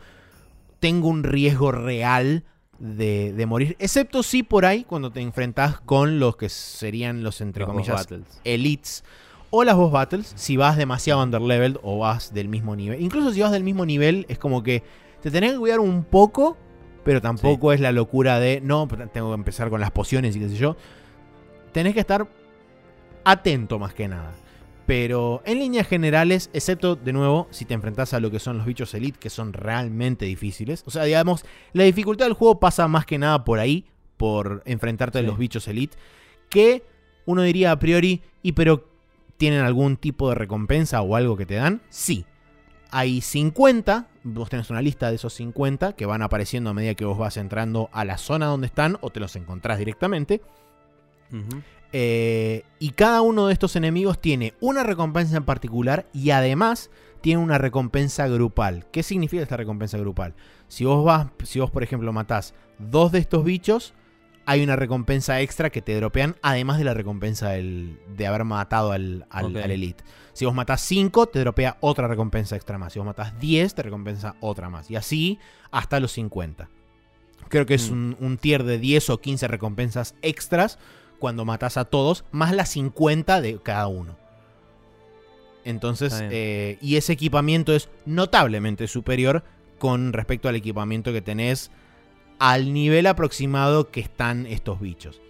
tengo 0.80 1.08
un 1.08 1.24
riesgo 1.24 1.72
real 1.72 2.44
de, 2.78 3.44
morir. 3.46 3.76
Excepto 3.78 4.22
si 4.22 4.42
por 4.42 4.64
ahí 4.64 4.84
cuando 4.84 5.10
te 5.10 5.20
enfrentas 5.20 5.78
con 5.80 6.18
los 6.18 6.38
que 6.38 6.48
serían 6.48 7.22
los, 7.22 7.42
entre 7.42 7.66
comillas, 7.66 8.08
elites. 8.44 9.04
O 9.50 9.62
las 9.62 9.76
boss 9.76 9.92
battles, 9.92 10.32
si 10.34 10.56
vas 10.56 10.78
demasiado 10.78 11.22
underleveled 11.22 11.76
o 11.82 11.98
vas 11.98 12.32
del 12.32 12.48
mismo 12.48 12.74
nivel. 12.74 13.02
Incluso 13.02 13.30
si 13.30 13.42
vas 13.42 13.52
del 13.52 13.62
mismo 13.62 13.84
nivel, 13.84 14.24
es 14.30 14.38
como 14.38 14.62
que 14.62 14.82
te 15.20 15.30
tenés 15.30 15.52
que 15.52 15.58
cuidar 15.58 15.80
un 15.80 16.02
poco, 16.02 16.56
pero 17.04 17.20
tampoco 17.20 17.74
es 17.74 17.80
la 17.80 17.92
locura 17.92 18.40
de, 18.40 18.62
no, 18.62 18.88
tengo 19.12 19.28
que 19.28 19.34
empezar 19.34 19.68
con 19.68 19.82
las 19.82 19.90
pociones 19.90 20.34
y 20.34 20.40
qué 20.40 20.48
sé 20.48 20.56
yo. 20.56 20.78
Tenés 21.72 21.92
que 21.92 22.00
estar 22.00 22.26
atento 23.24 23.78
más 23.78 23.94
que 23.94 24.08
nada. 24.08 24.32
Pero 24.86 25.42
en 25.46 25.60
líneas 25.60 25.86
generales, 25.86 26.50
excepto 26.52 26.94
de 26.94 27.12
nuevo 27.12 27.48
si 27.50 27.64
te 27.64 27.74
enfrentas 27.74 28.12
a 28.12 28.20
lo 28.20 28.30
que 28.30 28.38
son 28.38 28.58
los 28.58 28.66
bichos 28.66 28.92
elite, 28.92 29.18
que 29.18 29.30
son 29.30 29.52
realmente 29.52 30.26
difíciles. 30.26 30.82
O 30.86 30.90
sea, 30.90 31.04
digamos, 31.04 31.44
la 31.72 31.84
dificultad 31.84 32.26
del 32.26 32.34
juego 32.34 32.60
pasa 32.60 32.86
más 32.86 33.06
que 33.06 33.18
nada 33.18 33.44
por 33.44 33.58
ahí, 33.58 33.86
por 34.18 34.62
enfrentarte 34.66 35.20
a 35.20 35.22
los 35.22 35.38
bichos 35.38 35.66
elite, 35.68 35.96
que 36.50 36.82
uno 37.24 37.42
diría 37.42 37.72
a 37.72 37.78
priori, 37.78 38.22
y 38.42 38.52
pero 38.52 38.88
¿tienen 39.38 39.60
algún 39.60 39.96
tipo 39.96 40.28
de 40.28 40.34
recompensa 40.34 41.00
o 41.00 41.16
algo 41.16 41.36
que 41.36 41.46
te 41.46 41.54
dan? 41.54 41.80
Sí. 41.88 42.26
Hay 42.90 43.22
50, 43.22 44.06
vos 44.22 44.50
tenés 44.50 44.70
una 44.70 44.82
lista 44.82 45.08
de 45.08 45.16
esos 45.16 45.32
50 45.32 45.94
que 45.94 46.06
van 46.06 46.22
apareciendo 46.22 46.70
a 46.70 46.74
medida 46.74 46.94
que 46.94 47.04
vos 47.04 47.18
vas 47.18 47.38
entrando 47.38 47.88
a 47.92 48.04
la 48.04 48.18
zona 48.18 48.46
donde 48.46 48.66
están 48.66 48.98
o 49.00 49.10
te 49.10 49.18
los 49.18 49.34
encontrás 49.34 49.78
directamente. 49.78 50.42
Eh, 51.96 52.64
y 52.80 52.90
cada 52.90 53.22
uno 53.22 53.46
de 53.46 53.52
estos 53.52 53.76
enemigos 53.76 54.20
tiene 54.20 54.54
una 54.58 54.82
recompensa 54.82 55.36
en 55.36 55.44
particular 55.44 56.06
y 56.12 56.30
además 56.30 56.90
tiene 57.20 57.40
una 57.40 57.56
recompensa 57.56 58.26
grupal. 58.26 58.84
¿Qué 58.90 59.04
significa 59.04 59.44
esta 59.44 59.56
recompensa 59.56 59.96
grupal? 59.96 60.34
Si 60.66 60.84
vos 60.84 61.04
vas, 61.04 61.28
si 61.44 61.60
vos 61.60 61.70
por 61.70 61.84
ejemplo 61.84 62.12
matás 62.12 62.52
dos 62.80 63.12
de 63.12 63.20
estos 63.20 63.44
bichos, 63.44 63.94
hay 64.44 64.64
una 64.64 64.74
recompensa 64.74 65.40
extra 65.40 65.70
que 65.70 65.82
te 65.82 65.94
dropean, 65.94 66.34
además 66.42 66.78
de 66.78 66.84
la 66.84 66.94
recompensa 66.94 67.50
de 67.50 68.26
haber 68.26 68.42
matado 68.42 68.90
al, 68.90 69.24
Elite. 69.54 70.02
Si 70.32 70.44
vos 70.44 70.52
matás 70.52 70.80
5, 70.80 71.26
te 71.26 71.38
dropea 71.38 71.76
otra 71.78 72.08
recompensa 72.08 72.56
extra 72.56 72.76
más. 72.76 72.92
Si 72.92 72.98
vos 72.98 73.06
matás 73.06 73.38
10, 73.38 73.72
te 73.72 73.82
recompensa 73.84 74.34
otra 74.40 74.68
más. 74.68 74.90
Y 74.90 74.96
así 74.96 75.38
hasta 75.70 76.00
los 76.00 76.10
50. 76.10 76.68
Creo 77.48 77.66
que 77.66 77.74
es 77.74 77.88
mm. 77.88 77.92
un, 77.92 78.16
un, 78.18 78.36
tier 78.36 78.64
de 78.64 78.78
10 78.78 79.10
o 79.10 79.20
15 79.20 79.46
recompensas 79.46 80.16
extras 80.22 80.80
cuando 81.24 81.46
matas 81.46 81.78
a 81.78 81.86
todos, 81.86 82.22
más 82.32 82.54
las 82.54 82.68
50 82.68 83.40
de 83.40 83.58
cada 83.62 83.86
uno. 83.86 84.14
Entonces, 85.64 86.22
eh, 86.30 86.76
y 86.82 86.96
ese 86.96 87.14
equipamiento 87.14 87.72
es 87.72 87.88
notablemente 88.04 88.86
superior 88.88 89.42
con 89.78 90.12
respecto 90.12 90.50
al 90.50 90.56
equipamiento 90.56 91.14
que 91.14 91.22
tenés 91.22 91.70
al 92.38 92.74
nivel 92.74 93.06
aproximado 93.06 93.90
que 93.90 94.00
están 94.00 94.44
estos 94.44 94.82
bichos. 94.82 95.22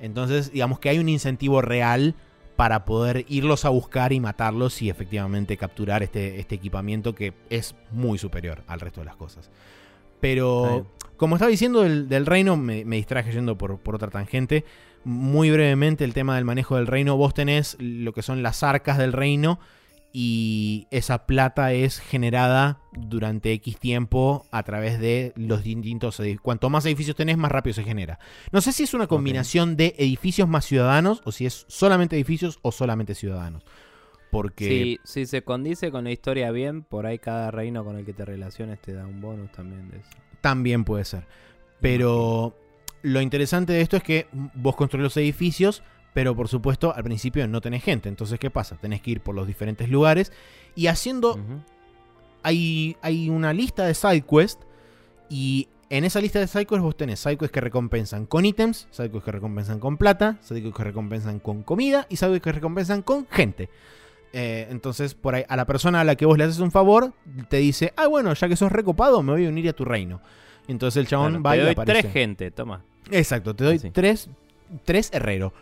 Entonces, 0.00 0.50
digamos 0.50 0.80
que 0.80 0.88
hay 0.88 0.98
un 0.98 1.08
incentivo 1.08 1.62
real 1.62 2.16
para 2.56 2.84
poder 2.84 3.24
irlos 3.28 3.64
a 3.64 3.68
buscar 3.68 4.12
y 4.12 4.18
matarlos 4.18 4.82
y 4.82 4.90
efectivamente 4.90 5.56
capturar 5.56 6.02
este, 6.02 6.40
este 6.40 6.56
equipamiento 6.56 7.14
que 7.14 7.34
es 7.50 7.76
muy 7.92 8.18
superior 8.18 8.64
al 8.66 8.80
resto 8.80 9.00
de 9.00 9.06
las 9.06 9.14
cosas. 9.14 9.48
Pero, 10.18 10.88
como 11.16 11.36
estaba 11.36 11.52
diciendo 11.52 11.82
del, 11.82 12.26
reino, 12.26 12.56
me, 12.56 12.82
distraje 12.82 13.30
yendo 13.30 13.56
por, 13.56 13.78
por 13.78 13.94
otra 13.94 14.10
tangente 14.10 14.64
muy 15.06 15.52
brevemente 15.52 16.02
el 16.02 16.14
tema 16.14 16.34
del 16.34 16.44
manejo 16.44 16.74
del 16.74 16.88
reino. 16.88 17.16
Vos 17.16 17.32
tenés 17.32 17.76
lo 17.78 18.12
que 18.12 18.22
son 18.22 18.42
las 18.42 18.64
arcas 18.64 18.98
del 18.98 19.12
reino 19.12 19.60
y 20.12 20.88
esa 20.90 21.26
plata 21.26 21.72
es 21.72 22.00
generada 22.00 22.80
durante 22.92 23.52
X 23.52 23.78
tiempo 23.78 24.46
a 24.50 24.64
través 24.64 24.98
de 24.98 25.32
los 25.36 25.62
distintos 25.62 26.18
edificios. 26.18 26.42
Cuanto 26.42 26.70
más 26.70 26.86
edificios 26.86 27.14
tenés, 27.14 27.36
más 27.36 27.52
rápido 27.52 27.74
se 27.74 27.84
genera. 27.84 28.18
No 28.50 28.60
sé 28.60 28.72
si 28.72 28.82
es 28.82 28.94
una 28.94 29.06
combinación 29.06 29.76
de 29.76 29.94
edificios 29.96 30.48
más 30.48 30.64
ciudadanos 30.64 31.22
o 31.24 31.30
si 31.30 31.46
es 31.46 31.66
solamente 31.68 32.16
edificios 32.16 32.58
o 32.62 32.72
solamente 32.72 33.14
ciudadanos. 33.14 33.62
Porque... 34.32 34.98
Si, 35.04 35.20
si 35.20 35.26
se 35.26 35.42
condice 35.42 35.92
con 35.92 36.02
la 36.02 36.10
historia 36.10 36.50
bien, 36.50 36.82
por 36.82 37.06
ahí 37.06 37.20
cada 37.20 37.52
reino 37.52 37.84
con 37.84 37.96
el 37.96 38.04
que 38.04 38.12
te 38.12 38.24
relaciones 38.24 38.80
te 38.80 38.92
da 38.92 39.06
un 39.06 39.20
bonus 39.20 39.52
también 39.52 39.88
de 39.88 39.98
eso. 39.98 40.10
También 40.40 40.82
puede 40.82 41.04
ser. 41.04 41.28
Pero 41.80 42.56
lo 43.06 43.20
interesante 43.20 43.72
de 43.72 43.82
esto 43.82 43.96
es 43.96 44.02
que 44.02 44.26
vos 44.32 44.74
construís 44.74 45.04
los 45.04 45.16
edificios, 45.16 45.84
pero 46.12 46.34
por 46.34 46.48
supuesto 46.48 46.92
al 46.92 47.04
principio 47.04 47.46
no 47.46 47.60
tenés 47.60 47.84
gente. 47.84 48.08
Entonces, 48.08 48.40
¿qué 48.40 48.50
pasa? 48.50 48.76
Tenés 48.76 49.00
que 49.00 49.12
ir 49.12 49.20
por 49.20 49.36
los 49.36 49.46
diferentes 49.46 49.88
lugares 49.88 50.32
y 50.74 50.88
haciendo... 50.88 51.38
hay, 52.42 52.96
hay 53.02 53.30
una 53.30 53.52
lista 53.52 53.86
de 53.86 53.94
sidequests 53.94 54.66
y 55.28 55.68
en 55.88 56.02
esa 56.04 56.20
lista 56.20 56.40
de 56.40 56.48
sidequests 56.48 56.82
vos 56.82 56.96
tenés 56.96 57.20
sidequests 57.20 57.52
que 57.52 57.60
recompensan 57.60 58.26
con 58.26 58.44
ítems, 58.44 58.88
sidequests 58.90 59.24
que 59.24 59.32
recompensan 59.32 59.78
con 59.78 59.98
plata, 59.98 60.38
sidequests 60.40 60.76
que 60.76 60.84
recompensan 60.84 61.38
con 61.38 61.62
comida 61.62 62.08
y 62.10 62.16
sidequests 62.16 62.44
que 62.44 62.52
recompensan 62.52 63.02
con 63.02 63.28
gente. 63.28 63.70
Eh, 64.32 64.66
entonces, 64.70 65.14
por 65.14 65.36
ahí, 65.36 65.44
a 65.48 65.56
la 65.56 65.64
persona 65.64 66.00
a 66.00 66.04
la 66.04 66.16
que 66.16 66.26
vos 66.26 66.36
le 66.36 66.42
haces 66.42 66.58
un 66.58 66.72
favor, 66.72 67.12
te 67.48 67.58
dice, 67.58 67.92
ah, 67.96 68.08
bueno, 68.08 68.34
ya 68.34 68.48
que 68.48 68.56
sos 68.56 68.72
recopado, 68.72 69.22
me 69.22 69.30
voy 69.30 69.46
a 69.46 69.48
unir 69.48 69.68
a 69.68 69.72
tu 69.74 69.84
reino. 69.84 70.20
Entonces 70.68 71.00
el 71.00 71.06
chabón 71.06 71.42
va 71.44 71.52
te 71.52 71.58
y 71.58 71.60
doy 71.60 71.70
aparece. 71.72 72.00
tres 72.02 72.12
gente, 72.12 72.50
toma. 72.50 72.82
Exacto, 73.10 73.54
te 73.54 73.64
doy 73.64 73.76
Así. 73.76 73.90
tres, 73.90 74.28
tres 74.84 75.10
herrero. 75.12 75.52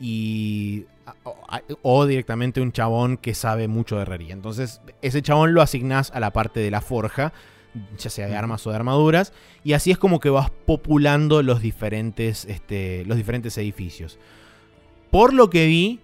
Y. 0.00 0.84
O, 1.24 1.36
o 1.82 2.06
directamente 2.06 2.60
un 2.60 2.70
chabón 2.72 3.16
que 3.16 3.34
sabe 3.34 3.66
mucho 3.68 3.96
de 3.96 4.02
herrería. 4.02 4.32
Entonces, 4.32 4.80
ese 5.02 5.20
chabón 5.20 5.52
lo 5.52 5.60
asignás 5.62 6.10
a 6.12 6.20
la 6.20 6.32
parte 6.32 6.60
de 6.60 6.70
la 6.70 6.80
forja, 6.80 7.32
ya 7.98 8.08
sea 8.08 8.28
de 8.28 8.36
armas 8.36 8.64
o 8.66 8.70
de 8.70 8.76
armaduras. 8.76 9.32
Y 9.64 9.72
así 9.72 9.90
es 9.90 9.98
como 9.98 10.20
que 10.20 10.30
vas 10.30 10.50
populando 10.64 11.42
los 11.42 11.60
diferentes, 11.60 12.44
este, 12.44 13.04
los 13.06 13.16
diferentes 13.16 13.58
edificios. 13.58 14.18
Por 15.10 15.34
lo 15.34 15.50
que 15.50 15.66
vi, 15.66 15.98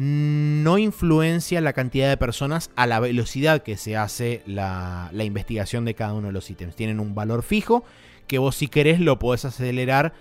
no 0.00 0.78
influencia 0.78 1.60
la 1.60 1.72
cantidad 1.72 2.08
de 2.08 2.16
personas 2.16 2.70
a 2.76 2.86
la 2.86 3.00
velocidad 3.00 3.64
que 3.64 3.76
se 3.76 3.96
hace 3.96 4.42
la, 4.46 5.10
la 5.12 5.24
investigación 5.24 5.84
de 5.84 5.94
cada 5.94 6.14
uno 6.14 6.28
de 6.28 6.32
los 6.32 6.48
ítems. 6.48 6.76
Tienen 6.76 7.00
un 7.00 7.16
valor 7.16 7.42
fijo 7.42 7.82
que 8.28 8.38
vos 8.38 8.54
si 8.54 8.68
querés 8.68 9.00
lo 9.00 9.18
podés 9.18 9.44
acelerar 9.44 10.12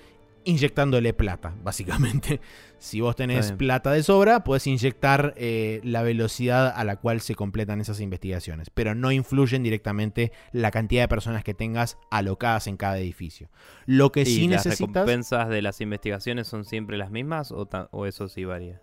inyectándole 0.45 1.13
plata, 1.13 1.53
básicamente. 1.63 2.41
Si 2.79 3.01
vos 3.01 3.15
tenés 3.15 3.51
plata 3.51 3.91
de 3.91 4.01
sobra, 4.01 4.43
podés 4.43 4.65
inyectar 4.65 5.35
eh, 5.37 5.79
la 5.83 6.01
velocidad 6.01 6.73
a 6.75 6.83
la 6.83 6.95
cual 6.95 7.21
se 7.21 7.35
completan 7.35 7.79
esas 7.79 7.99
investigaciones, 7.99 8.71
pero 8.71 8.95
no 8.95 9.11
influyen 9.11 9.61
directamente 9.61 10.31
la 10.53 10.71
cantidad 10.71 11.03
de 11.03 11.07
personas 11.07 11.43
que 11.43 11.53
tengas 11.53 11.99
alocadas 12.09 12.65
en 12.65 12.77
cada 12.77 12.97
edificio. 12.97 13.49
Lo 13.85 14.11
que 14.11 14.21
¿Y 14.21 14.25
sí 14.25 14.47
las 14.47 14.65
necesitas... 14.65 14.89
recompensas 14.89 15.49
de 15.49 15.61
las 15.61 15.81
investigaciones 15.81 16.47
son 16.47 16.65
siempre 16.65 16.97
las 16.97 17.11
mismas 17.11 17.51
o, 17.51 17.67
o 17.91 18.05
eso 18.07 18.27
sí 18.27 18.43
varía? 18.43 18.81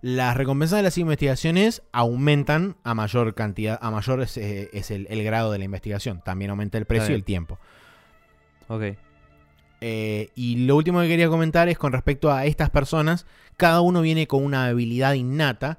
Las 0.00 0.36
recompensas 0.36 0.78
de 0.78 0.82
las 0.84 0.96
investigaciones 0.98 1.82
aumentan 1.92 2.76
a 2.84 2.94
mayor 2.94 3.34
cantidad, 3.34 3.78
a 3.82 3.90
mayor 3.90 4.22
es, 4.22 4.36
eh, 4.36 4.70
es 4.72 4.90
el, 4.90 5.06
el 5.10 5.24
grado 5.24 5.50
de 5.50 5.58
la 5.58 5.64
investigación. 5.64 6.22
También 6.24 6.50
aumenta 6.50 6.78
el 6.78 6.84
precio 6.84 7.12
y 7.12 7.14
el 7.14 7.24
tiempo. 7.24 7.58
Ok. 8.68 8.82
Eh, 9.80 10.30
y 10.34 10.66
lo 10.66 10.76
último 10.76 11.00
que 11.00 11.08
quería 11.08 11.28
comentar 11.28 11.68
es 11.68 11.78
con 11.78 11.92
respecto 11.92 12.32
a 12.32 12.46
estas 12.46 12.70
personas. 12.70 13.26
Cada 13.56 13.80
uno 13.80 14.00
viene 14.00 14.26
con 14.26 14.44
una 14.44 14.66
habilidad 14.66 15.14
innata 15.14 15.78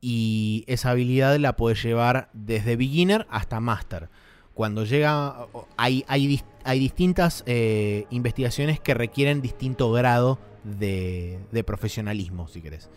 y 0.00 0.64
esa 0.66 0.90
habilidad 0.90 1.36
la 1.38 1.56
puedes 1.56 1.82
llevar 1.82 2.30
desde 2.32 2.76
beginner 2.76 3.26
hasta 3.30 3.60
master. 3.60 4.08
Cuando 4.54 4.84
llega, 4.84 5.46
hay, 5.76 6.04
hay, 6.08 6.40
hay 6.64 6.78
distintas 6.78 7.42
eh, 7.46 8.06
investigaciones 8.10 8.80
que 8.80 8.94
requieren 8.94 9.42
distinto 9.42 9.92
grado 9.92 10.38
de, 10.64 11.38
de 11.52 11.64
profesionalismo, 11.64 12.48
si 12.48 12.62
querés. 12.62 12.88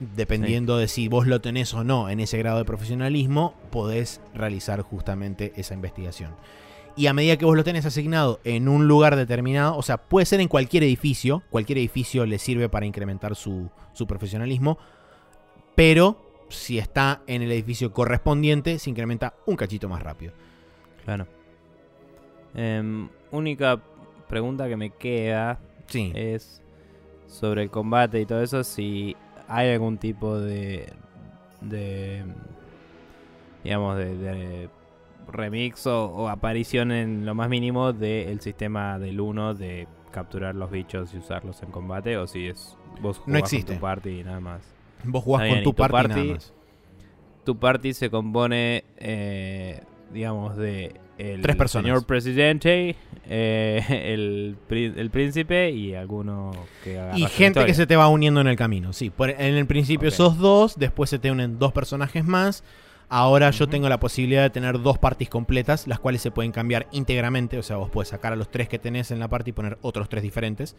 Dependiendo 0.00 0.78
de 0.78 0.88
si 0.88 1.08
vos 1.08 1.26
lo 1.26 1.42
tenés 1.42 1.74
o 1.74 1.84
no 1.84 2.08
en 2.08 2.20
ese 2.20 2.38
grado 2.38 2.58
de 2.58 2.64
profesionalismo, 2.64 3.54
podés 3.70 4.20
realizar 4.34 4.80
justamente 4.80 5.52
esa 5.56 5.74
investigación. 5.74 6.34
Y 6.96 7.06
a 7.06 7.12
medida 7.12 7.36
que 7.36 7.44
vos 7.44 7.56
lo 7.56 7.64
tenés 7.64 7.84
asignado 7.86 8.40
en 8.44 8.68
un 8.68 8.88
lugar 8.88 9.14
determinado, 9.14 9.76
o 9.76 9.82
sea, 9.82 9.98
puede 9.98 10.26
ser 10.26 10.40
en 10.40 10.48
cualquier 10.48 10.82
edificio, 10.84 11.42
cualquier 11.50 11.78
edificio 11.78 12.24
le 12.26 12.38
sirve 12.38 12.68
para 12.68 12.86
incrementar 12.86 13.36
su, 13.36 13.70
su 13.92 14.06
profesionalismo, 14.06 14.78
pero 15.74 16.18
si 16.48 16.78
está 16.78 17.22
en 17.26 17.42
el 17.42 17.52
edificio 17.52 17.92
correspondiente, 17.92 18.78
se 18.78 18.90
incrementa 18.90 19.34
un 19.46 19.56
cachito 19.56 19.88
más 19.88 20.02
rápido. 20.02 20.32
Claro. 21.04 21.26
Em, 22.54 23.08
única 23.30 23.80
pregunta 24.28 24.68
que 24.68 24.76
me 24.76 24.90
queda 24.90 25.60
Sí. 25.86 26.12
es 26.14 26.62
sobre 27.26 27.62
el 27.62 27.70
combate 27.70 28.20
y 28.20 28.26
todo 28.26 28.42
eso, 28.42 28.64
si 28.64 29.14
hay 29.50 29.70
algún 29.72 29.98
tipo 29.98 30.38
de, 30.38 30.92
de 31.60 32.24
digamos, 33.64 33.96
de, 33.98 34.16
de 34.16 34.68
remix 35.30 35.86
o, 35.86 36.06
o 36.06 36.28
aparición 36.28 36.92
en 36.92 37.26
lo 37.26 37.34
más 37.34 37.48
mínimo 37.48 37.92
del 37.92 38.40
sistema 38.40 38.98
del 38.98 39.20
1 39.20 39.54
de 39.54 39.86
capturar 40.10 40.54
los 40.54 40.70
bichos 40.70 41.14
y 41.14 41.18
usarlos 41.18 41.62
en 41.62 41.70
combate, 41.70 42.16
o 42.16 42.26
si 42.26 42.46
es 42.48 42.76
vos 43.00 43.18
No 43.18 43.24
jugás 43.26 43.42
existe. 43.42 43.66
con 43.72 43.76
tu 43.76 43.80
party 43.80 44.20
y 44.20 44.24
nada 44.24 44.40
más. 44.40 44.62
Vos 45.04 45.22
jugás 45.24 45.48
con 45.48 45.62
tu 45.62 45.74
party, 45.74 45.92
party- 45.92 46.08
nada 46.08 46.24
más. 46.34 46.52
Tu 47.44 47.56
party 47.58 47.94
se 47.94 48.10
compone, 48.10 48.84
eh, 48.98 49.82
digamos, 50.12 50.56
de 50.56 50.94
el 51.20 51.42
Tres 51.42 51.56
personas. 51.56 51.84
señor 51.86 52.06
presidente, 52.06 52.96
eh, 53.28 53.84
el, 54.12 54.56
el 54.70 55.10
príncipe 55.10 55.70
y 55.70 55.94
alguno 55.94 56.52
que 56.82 56.98
Y 57.16 57.26
gente 57.26 57.64
que 57.66 57.74
se 57.74 57.86
te 57.86 57.96
va 57.96 58.08
uniendo 58.08 58.40
en 58.40 58.46
el 58.46 58.56
camino, 58.56 58.92
sí. 58.92 59.10
Por- 59.10 59.30
en 59.30 59.40
el 59.56 59.66
principio 59.66 60.08
Ok. 60.08 60.14
sos 60.14 60.38
dos, 60.38 60.78
después 60.78 61.10
se 61.10 61.18
te 61.18 61.30
unen 61.30 61.58
dos 61.58 61.72
personajes 61.72 62.24
más. 62.24 62.64
Ahora 63.12 63.50
yo 63.50 63.66
tengo 63.68 63.88
la 63.88 63.98
posibilidad 63.98 64.42
de 64.42 64.50
tener 64.50 64.80
dos 64.80 64.96
parties 64.98 65.28
completas, 65.28 65.88
las 65.88 65.98
cuales 65.98 66.22
se 66.22 66.30
pueden 66.30 66.52
cambiar 66.52 66.86
íntegramente. 66.92 67.58
O 67.58 67.62
sea, 67.64 67.76
vos 67.76 67.90
puedes 67.90 68.08
sacar 68.08 68.32
a 68.32 68.36
los 68.36 68.50
tres 68.50 68.68
que 68.68 68.78
tenés 68.78 69.10
en 69.10 69.18
la 69.18 69.26
party 69.26 69.50
y 69.50 69.52
poner 69.52 69.78
otros 69.82 70.08
tres 70.08 70.22
diferentes. 70.22 70.76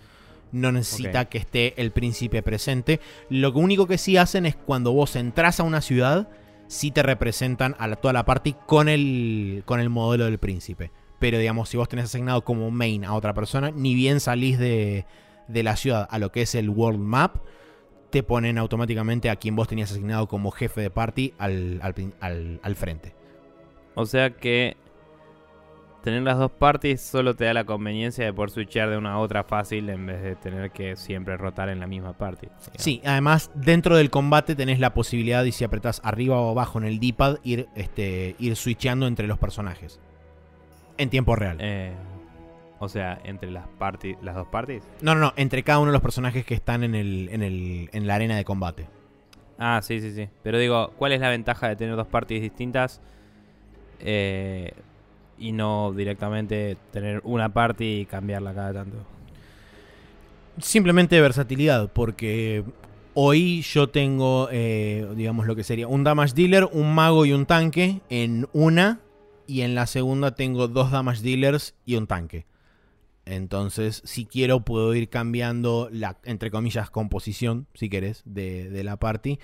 No 0.54 0.72
necesita 0.72 1.26
que 1.26 1.38
esté 1.38 1.74
el 1.82 1.92
príncipe 1.92 2.42
presente. 2.42 3.02
Lo 3.30 3.52
único 3.52 3.86
que 3.86 3.98
sí 3.98 4.16
hacen 4.16 4.46
es 4.46 4.56
cuando 4.56 4.94
vos 4.94 5.16
entras 5.18 5.60
a 5.60 5.64
una 5.64 5.82
ciudad, 5.82 6.30
sí 6.72 6.90
te 6.92 7.04
representan 7.04 7.76
a 7.80 7.88
la- 7.88 7.98
toda 7.98 8.14
la 8.14 8.24
party 8.26 8.56
con 8.66 8.88
el, 8.88 9.64
con 9.66 9.80
el 9.82 9.90
modelo 9.90 10.24
del 10.26 10.38
príncipe. 10.38 10.92
Pero 11.20 11.38
digamos, 11.38 11.68
si 11.70 11.76
vos 11.78 11.90
tenés 11.90 12.06
asignado 12.06 12.44
como 12.46 12.72
main 12.72 13.04
a 13.04 13.14
otra 13.14 13.34
persona, 13.34 13.72
ni 13.72 13.94
bien 13.94 14.20
salís 14.22 14.58
de, 14.58 15.06
de 15.50 15.64
la 15.64 15.76
ciudad 15.76 16.08
a 16.10 16.18
lo 16.18 16.32
que 16.32 16.44
es 16.44 16.56
el 16.56 16.70
world 16.70 17.00
map, 17.00 17.36
te 18.10 18.24
ponen 18.24 18.58
automáticamente 18.58 19.30
a 19.30 19.36
quien 19.36 19.56
vos 19.56 19.68
tenías 19.68 19.92
asignado 19.92 20.28
como 20.28 20.50
jefe 20.52 20.82
de 20.82 20.90
party 20.90 21.34
al, 21.38 21.80
al 21.84 21.94
al- 22.22 22.60
al 22.64 22.76
frente. 22.76 23.14
O 23.96 24.06
sea 24.06 24.32
que 24.32 24.78
tener 26.04 26.24
las 26.24 26.38
dos 26.38 26.52
parties 26.52 27.02
solo 27.02 27.36
te 27.36 27.46
da 27.46 27.54
la 27.54 27.64
conveniencia 27.64 28.26
de 28.26 28.34
poder 28.34 28.50
switchear 28.50 28.90
de 28.90 28.98
una 28.98 29.14
a 29.14 29.18
otra 29.20 29.44
fácil 29.44 29.90
en 29.90 30.06
vez 30.06 30.22
de 30.22 30.36
tener 30.36 30.72
que 30.72 30.96
siempre 30.96 31.38
rotar 31.38 31.70
en 31.70 31.80
la 31.80 31.88
misma 31.88 32.14
party. 32.14 32.48
digamos. 32.48 32.72
Sí, 32.78 33.02
además 33.06 33.52
dentro 33.54 33.96
del 33.96 34.10
combate 34.10 34.56
tenés 34.56 34.80
la 34.80 34.94
posibilidad 34.94 35.44
de 35.44 35.52
si 35.52 35.64
apretás 35.64 36.02
arriba 36.04 36.40
o 36.40 36.52
abajo 36.52 36.80
en 36.80 36.86
el 36.86 37.00
D-pad 37.00 37.38
ir, 37.44 37.68
este, 37.76 38.36
ir 38.40 38.56
switcheando 38.56 39.08
entre 39.08 39.28
los 39.28 39.38
personajes. 39.38 40.00
En 40.98 41.10
tiempo 41.10 41.36
real. 41.36 41.58
Eh, 41.60 41.94
o 42.80 42.90
sea, 42.90 43.20
entre 43.24 43.52
las 43.52 43.68
party, 43.68 44.16
las 44.22 44.36
dos 44.36 44.48
parties. 44.48 44.84
No, 45.02 45.14
no, 45.14 45.22
no, 45.22 45.34
entre 45.36 45.64
cada 45.64 45.80
uno 45.80 45.92
de 45.92 45.94
los 45.94 46.02
personajes 46.02 46.46
que 46.46 46.56
están 46.56 46.84
en, 46.84 46.96
el, 46.96 47.30
en, 47.32 47.44
el, 47.44 47.90
en 47.94 48.08
la 48.08 48.16
arena 48.16 48.36
de 48.36 48.44
combate. 48.44 48.88
Ah, 49.60 49.82
sí, 49.84 50.02
sí, 50.02 50.12
sí. 50.12 50.28
Pero 50.42 50.58
digo, 50.58 50.92
¿cuál 50.98 51.12
es 51.12 51.22
la 51.22 51.30
ventaja 51.30 51.70
de 51.70 51.76
tener 51.76 51.96
dos 51.96 52.08
parties 52.08 52.42
distintas? 52.42 53.00
Eh, 54.00 54.74
y 55.42 55.52
no 55.52 55.92
directamente 55.92 56.78
tener 56.92 57.22
una 57.26 57.50
party 57.50 58.02
y 58.02 58.06
cambiarla 58.06 58.54
cada 58.54 58.74
tanto. 58.74 58.98
Simplemente 60.60 61.20
versatilidad, 61.20 61.92
porque 61.92 62.64
hoy 63.16 63.62
yo 63.64 63.90
tengo, 63.90 64.50
eh, 64.52 65.08
digamos, 65.16 65.48
lo 65.48 65.56
que 65.56 65.64
sería 65.64 65.88
un 65.88 66.04
damage 66.04 66.36
dealer, 66.36 66.70
un 66.72 66.94
mago 66.94 67.26
y 67.26 67.34
un 67.34 67.46
tanque 67.46 68.02
en 68.10 68.48
una, 68.54 69.00
y 69.48 69.62
en 69.62 69.76
la 69.76 69.88
segunda 69.88 70.36
tengo 70.36 70.68
dos 70.68 70.92
damage 70.92 71.24
dealers 71.24 71.74
y 71.86 71.96
un 71.96 72.08
tanque. 72.08 72.46
Entonces, 73.26 74.02
si 74.06 74.26
quiero, 74.26 74.62
puedo 74.62 74.94
ir 74.94 75.10
cambiando 75.10 75.90
la, 75.92 76.18
entre 76.24 76.52
comillas, 76.52 76.90
composición, 76.90 77.68
si 77.74 77.90
querés, 77.90 78.22
de, 78.26 78.70
de 78.70 78.84
la 78.84 78.98
party. 78.98 79.40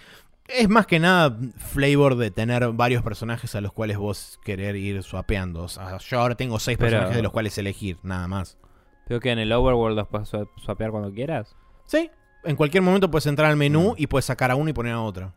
Es 0.48 0.70
más 0.70 0.88
que 0.88 1.00
nada 1.00 1.38
flavor 1.58 2.16
de 2.16 2.32
tener 2.32 2.68
varios 2.72 3.04
personajes 3.04 3.54
a 3.56 3.62
los 3.62 3.74
cuales 3.74 3.98
vos 3.98 4.40
querer 4.46 4.76
ir 4.78 5.04
swapeando. 5.04 5.64
O 5.64 5.68
sea, 5.68 5.98
yo 5.98 6.20
ahora 6.22 6.36
tengo 6.36 6.58
seis 6.60 6.78
Pero- 6.78 6.92
personajes 6.92 7.16
de 7.18 7.24
los 7.24 7.32
cuales 7.32 7.58
elegir, 7.58 7.98
nada 8.04 8.28
más. 8.28 8.58
Creo 9.08 9.20
que 9.20 9.32
en 9.32 9.40
el 9.40 9.52
Overworld 9.52 9.98
los 9.98 10.08
puedes 10.08 10.32
swa- 10.34 10.50
swapear 10.58 10.92
cuando 10.92 11.12
quieras. 11.14 11.56
Sí, 11.86 12.10
en 12.44 12.56
cualquier 12.56 12.82
momento 12.84 13.12
puedes 13.12 13.26
entrar 13.26 13.50
al 13.52 13.58
menú 13.58 13.92
Mm. 13.92 13.96
y 13.98 14.08
puedes 14.08 14.26
sacar 14.26 14.52
a 14.52 14.56
uno 14.56 14.70
y 14.70 14.74
poner 14.74 14.94
a 14.94 15.02
otro. 15.02 15.34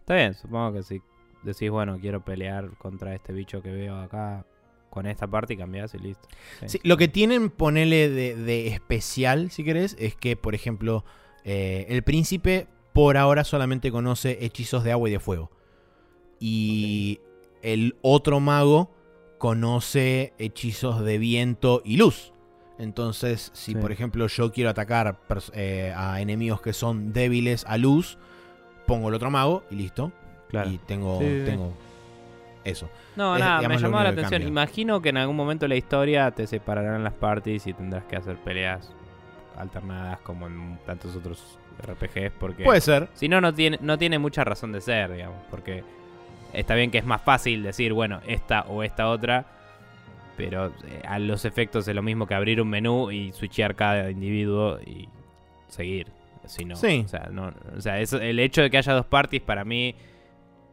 Está 0.00 0.14
bien, 0.14 0.34
supongo 0.34 0.72
que 0.74 0.82
si 0.82 1.00
decís, 1.42 1.70
bueno, 1.70 1.98
quiero 2.00 2.24
pelear 2.24 2.70
contra 2.78 3.14
este 3.14 3.32
bicho 3.32 3.62
que 3.62 3.70
veo 3.72 3.96
acá 4.00 4.44
con 4.90 5.06
esta 5.06 5.26
parte 5.26 5.54
y 5.54 5.56
cambiás 5.56 5.94
y 5.94 5.98
listo. 5.98 6.28
Sí. 6.60 6.68
Sí, 6.68 6.80
lo 6.84 6.96
que 6.96 7.08
tienen, 7.08 7.50
ponele 7.50 8.08
de, 8.10 8.36
de 8.36 8.68
especial, 8.68 9.50
si 9.50 9.64
querés, 9.64 9.96
es 9.98 10.14
que, 10.14 10.36
por 10.36 10.54
ejemplo, 10.54 11.04
eh, 11.44 11.86
el 11.88 12.02
príncipe 12.02 12.66
por 12.92 13.16
ahora 13.16 13.44
solamente 13.44 13.90
conoce 13.90 14.38
hechizos 14.44 14.84
de 14.84 14.92
agua 14.92 15.08
y 15.08 15.12
de 15.12 15.20
fuego. 15.20 15.50
Y 16.40 17.20
el 17.62 17.96
otro 18.02 18.40
mago 18.40 18.90
conoce 19.38 20.32
hechizos 20.38 21.02
de 21.04 21.18
viento 21.18 21.82
y 21.84 21.96
luz. 21.96 22.32
Entonces, 22.78 23.50
si 23.54 23.72
Sí. 23.72 23.78
por 23.78 23.92
ejemplo 23.92 24.26
yo 24.26 24.52
quiero 24.52 24.70
atacar 24.70 25.18
eh, 25.52 25.92
a 25.96 26.20
enemigos 26.20 26.60
que 26.60 26.72
son 26.72 27.12
débiles 27.12 27.64
a 27.68 27.76
luz, 27.78 28.18
pongo 28.86 29.08
el 29.08 29.14
otro 29.14 29.30
mago 29.30 29.62
y 29.70 29.76
listo. 29.76 30.12
Claro. 30.48 30.70
Y 30.70 30.78
tengo, 30.78 31.18
Sí, 31.18 31.24
sí, 31.26 31.38
sí. 31.40 31.44
tengo 31.46 31.72
Eso. 32.64 32.88
No, 33.16 33.36
nada, 33.38 33.66
me 33.68 33.76
llamó 33.78 34.00
la 34.02 34.10
atención. 34.10 34.42
Imagino 34.42 35.02
que 35.02 35.08
en 35.08 35.16
algún 35.16 35.34
momento 35.34 35.64
de 35.64 35.70
la 35.70 35.76
historia 35.76 36.30
te 36.30 36.46
separarán 36.46 37.02
las 37.02 37.12
parties 37.14 37.66
y 37.66 37.72
tendrás 37.72 38.04
que 38.04 38.14
hacer 38.16 38.36
peleas 38.36 38.92
alternadas 39.56 40.20
como 40.20 40.46
en 40.46 40.78
tantos 40.86 41.16
otros 41.16 41.58
RPGs. 41.80 42.32
Porque 42.38 42.64
Puede 42.64 42.80
ser. 42.80 43.08
Si 43.14 43.28
no, 43.28 43.40
no 43.40 43.54
tiene, 43.54 43.78
no 43.80 43.98
tiene 43.98 44.18
mucha 44.18 44.44
razón 44.44 44.72
de 44.72 44.80
ser, 44.80 45.12
digamos. 45.12 45.38
Porque 45.50 45.84
está 46.52 46.74
bien 46.74 46.90
que 46.90 46.98
es 46.98 47.04
más 47.04 47.22
fácil 47.22 47.62
decir, 47.62 47.92
bueno, 47.92 48.20
esta 48.26 48.62
o 48.62 48.82
esta 48.82 49.08
otra. 49.08 49.46
Pero 50.36 50.68
eh, 50.86 51.02
a 51.06 51.18
los 51.18 51.44
efectos 51.44 51.86
es 51.86 51.94
lo 51.94 52.02
mismo 52.02 52.26
que 52.26 52.34
abrir 52.34 52.60
un 52.60 52.68
menú 52.68 53.10
y 53.10 53.32
switchear 53.32 53.74
cada 53.74 54.10
individuo 54.10 54.78
y 54.80 55.08
seguir. 55.68 56.08
Si 56.46 56.64
no, 56.64 56.74
sí. 56.76 57.02
O 57.04 57.08
sea, 57.08 57.28
no, 57.30 57.52
o 57.76 57.80
sea 57.80 58.00
eso, 58.00 58.20
el 58.20 58.40
hecho 58.40 58.62
de 58.62 58.70
que 58.70 58.78
haya 58.78 58.94
dos 58.94 59.06
parties 59.06 59.42
para 59.42 59.64
mí 59.64 59.94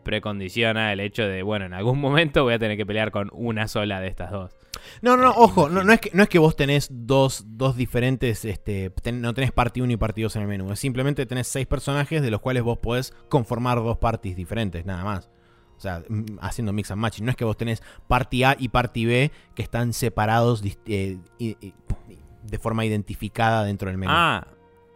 precondiciona 0.10 0.92
el 0.92 1.02
hecho 1.02 1.28
de, 1.28 1.44
bueno, 1.44 1.66
en 1.66 1.74
algún 1.76 2.00
momento 2.00 2.44
voy 2.44 2.56
a 2.56 2.60
tener 2.60 2.78
que 2.78 2.86
pelear 2.86 3.12
con 3.12 3.30
una 3.32 3.68
sola 3.68 4.02
de 4.02 4.08
estas 4.08 4.32
dos. 4.32 4.58
No, 5.04 5.16
no, 5.16 5.24
no, 5.24 5.32
ojo, 5.32 5.70
no, 5.70 5.84
no, 5.84 5.94
es 5.94 6.02
que, 6.02 6.10
no 6.14 6.24
es 6.24 6.30
que 6.30 6.40
vos 6.40 6.56
tenés 6.56 6.88
dos, 6.90 7.44
dos 7.46 7.78
diferentes, 7.78 8.44
este, 8.44 8.92
no 9.14 9.36
tenés 9.36 9.52
party 9.52 9.82
1 9.82 9.94
y 9.94 9.98
party 9.98 10.24
2 10.24 10.36
en 10.38 10.42
el 10.42 10.48
menú, 10.48 10.72
es 10.72 10.80
simplemente 10.80 11.28
tenés 11.28 11.48
seis 11.48 11.68
personajes 11.68 12.24
de 12.24 12.32
los 12.32 12.42
cuales 12.42 12.64
vos 12.64 12.80
podés 12.80 13.14
conformar 13.30 13.78
dos 13.78 14.00
parties 14.00 14.36
diferentes, 14.36 14.84
nada 14.84 15.04
más. 15.04 15.30
O 15.78 15.82
sea, 15.82 16.04
haciendo 16.42 16.74
mix 16.74 16.92
and 16.92 17.00
match. 17.00 17.22
No 17.22 17.30
es 17.30 17.38
que 17.38 17.46
vos 17.46 17.56
tenés 17.56 17.82
party 18.08 18.44
A 18.44 18.56
y 18.60 18.68
party 18.68 19.06
B 19.06 19.32
que 19.56 19.62
están 19.62 19.94
separados 19.94 20.62
eh, 20.88 21.20
de 21.40 22.60
forma 22.60 22.84
identificada 22.84 23.64
dentro 23.64 23.88
del 23.90 23.98
menú. 23.98 24.12
Ah, 24.14 24.46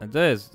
entonces 0.01 0.51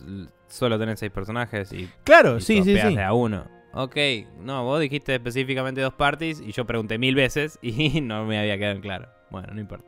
solo 0.48 0.78
tenés 0.78 0.98
seis 0.98 1.12
personajes 1.12 1.72
y. 1.72 1.88
Claro, 2.04 2.40
sí, 2.40 2.62
sí, 2.62 2.76
sí. 2.76 2.94
de 2.94 3.02
a 3.02 3.14
uno. 3.14 3.57
Ok, 3.80 3.96
no, 4.40 4.64
vos 4.64 4.80
dijiste 4.80 5.14
específicamente 5.14 5.80
dos 5.80 5.94
parties 5.94 6.40
y 6.40 6.50
yo 6.50 6.66
pregunté 6.66 6.98
mil 6.98 7.14
veces 7.14 7.60
y 7.62 8.00
no 8.00 8.24
me 8.24 8.36
había 8.36 8.58
quedado 8.58 8.80
claro. 8.80 9.08
Bueno, 9.30 9.54
no 9.54 9.60
importa. 9.60 9.86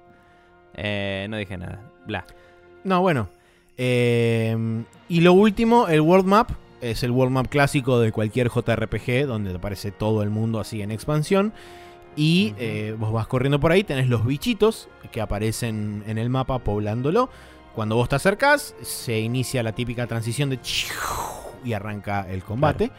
Eh, 0.74 1.26
no 1.28 1.36
dije 1.36 1.58
nada. 1.58 1.82
Bla. 2.06 2.24
No, 2.84 3.00
bueno. 3.00 3.28
Eh, 3.76 4.84
y 5.08 5.20
lo 5.22 5.32
último, 5.32 5.88
el 5.88 6.02
World 6.02 6.26
Map. 6.26 6.50
Es 6.80 7.02
el 7.02 7.10
World 7.10 7.32
Map 7.32 7.48
clásico 7.48 7.98
de 7.98 8.12
cualquier 8.12 8.48
JRPG, 8.48 9.26
donde 9.26 9.52
aparece 9.52 9.90
todo 9.90 10.22
el 10.22 10.30
mundo 10.30 10.60
así 10.60 10.82
en 10.82 10.92
expansión. 10.92 11.52
Y 12.14 12.54
eh, 12.58 12.94
vos 12.96 13.12
vas 13.12 13.26
corriendo 13.26 13.58
por 13.58 13.72
ahí, 13.72 13.82
tenés 13.82 14.08
los 14.08 14.24
bichitos 14.24 14.88
que 15.10 15.20
aparecen 15.20 16.04
en 16.06 16.16
el 16.16 16.30
mapa 16.30 16.60
poblándolo. 16.60 17.28
Cuando 17.74 17.96
vos 17.96 18.08
te 18.08 18.14
acercás, 18.14 18.76
se 18.82 19.18
inicia 19.18 19.64
la 19.64 19.72
típica 19.72 20.06
transición 20.06 20.48
de 20.48 20.60
y 21.64 21.72
arranca 21.72 22.24
el 22.30 22.44
combate. 22.44 22.92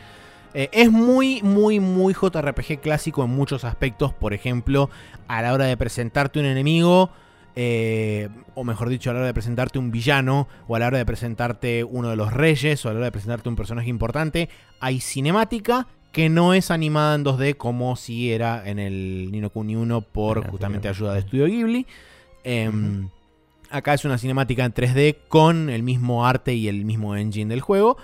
Eh, 0.54 0.70
es 0.74 0.92
muy, 0.92 1.42
muy, 1.42 1.80
muy 1.80 2.14
JRPG 2.14 2.80
clásico 2.82 3.24
en 3.24 3.30
muchos 3.30 3.64
aspectos. 3.64 4.14
Por 4.14 4.34
ejemplo, 4.34 4.90
a 5.28 5.42
la 5.42 5.54
hora 5.54 5.66
de 5.66 5.78
presentarte 5.78 6.40
un 6.40 6.46
enemigo, 6.46 7.10
eh, 7.56 8.30
o 8.56 8.64
mejor 8.64 8.90
dicho, 8.90 9.10
a 9.10 9.14
la 9.14 9.20
hora 9.20 9.28
de 9.28 9.34
presentarte 9.34 9.80
un 9.80 9.92
villano, 9.92 10.48
o 10.68 10.76
a 10.76 10.80
la 10.80 10.88
hora 10.88 10.98
de 10.98 11.06
presentarte 11.06 11.84
uno 11.84 12.10
de 12.10 12.16
los 12.16 12.34
reyes, 12.34 12.86
o 12.86 12.90
a 12.90 12.94
la 12.94 12.98
hora 12.98 13.06
de 13.06 13.12
presentarte 13.12 13.50
un 13.50 13.56
personaje 13.56 13.90
importante, 13.90 14.50
hay 14.80 15.00
cinemática 15.00 15.88
que 16.12 16.28
no 16.30 16.54
es 16.54 16.72
animada 16.72 17.16
en 17.16 17.24
2D 17.24 17.56
como 17.56 17.96
si 17.96 18.34
era 18.34 18.68
en 18.68 18.80
el 18.80 19.30
Nino 19.32 19.50
Kuni 19.50 19.78
1 19.78 20.02
por 20.02 20.46
justamente 20.50 20.90
ayuda 20.90 21.14
de 21.14 21.22
Studio 21.22 21.46
Ghibli. 21.46 21.88
Em, 22.44 23.08
acá 23.70 23.94
es 23.94 24.04
una 24.04 24.18
cinemática 24.18 24.66
en 24.66 24.74
3D 24.74 25.18
con 25.30 25.70
el 25.70 25.84
mismo 25.84 26.26
arte 26.26 26.54
y 26.54 26.68
el 26.68 26.84
mismo 26.84 27.16
engine 27.16 27.50
del 27.50 27.62
juego. 27.62 27.98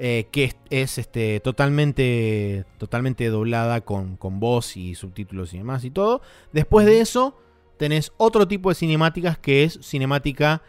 Eh, 0.00 0.28
que 0.30 0.54
es, 0.70 0.98
este, 0.98 1.40
totalmente, 1.40 2.64
totalmente 2.78 3.26
doblada 3.30 3.80
con, 3.80 4.16
con 4.16 4.38
voz 4.38 4.76
y 4.76 4.94
subtítulos 4.94 5.52
y 5.54 5.58
demás 5.58 5.84
y 5.84 5.90
todo. 5.90 6.22
Después 6.52 6.86
de 6.86 7.00
eso, 7.00 7.36
tenés 7.78 8.12
otro 8.16 8.46
tipo 8.46 8.68
de 8.68 8.76
cinemáticas 8.76 9.38
que 9.38 9.64
es 9.64 9.80
cinemática 9.82 10.62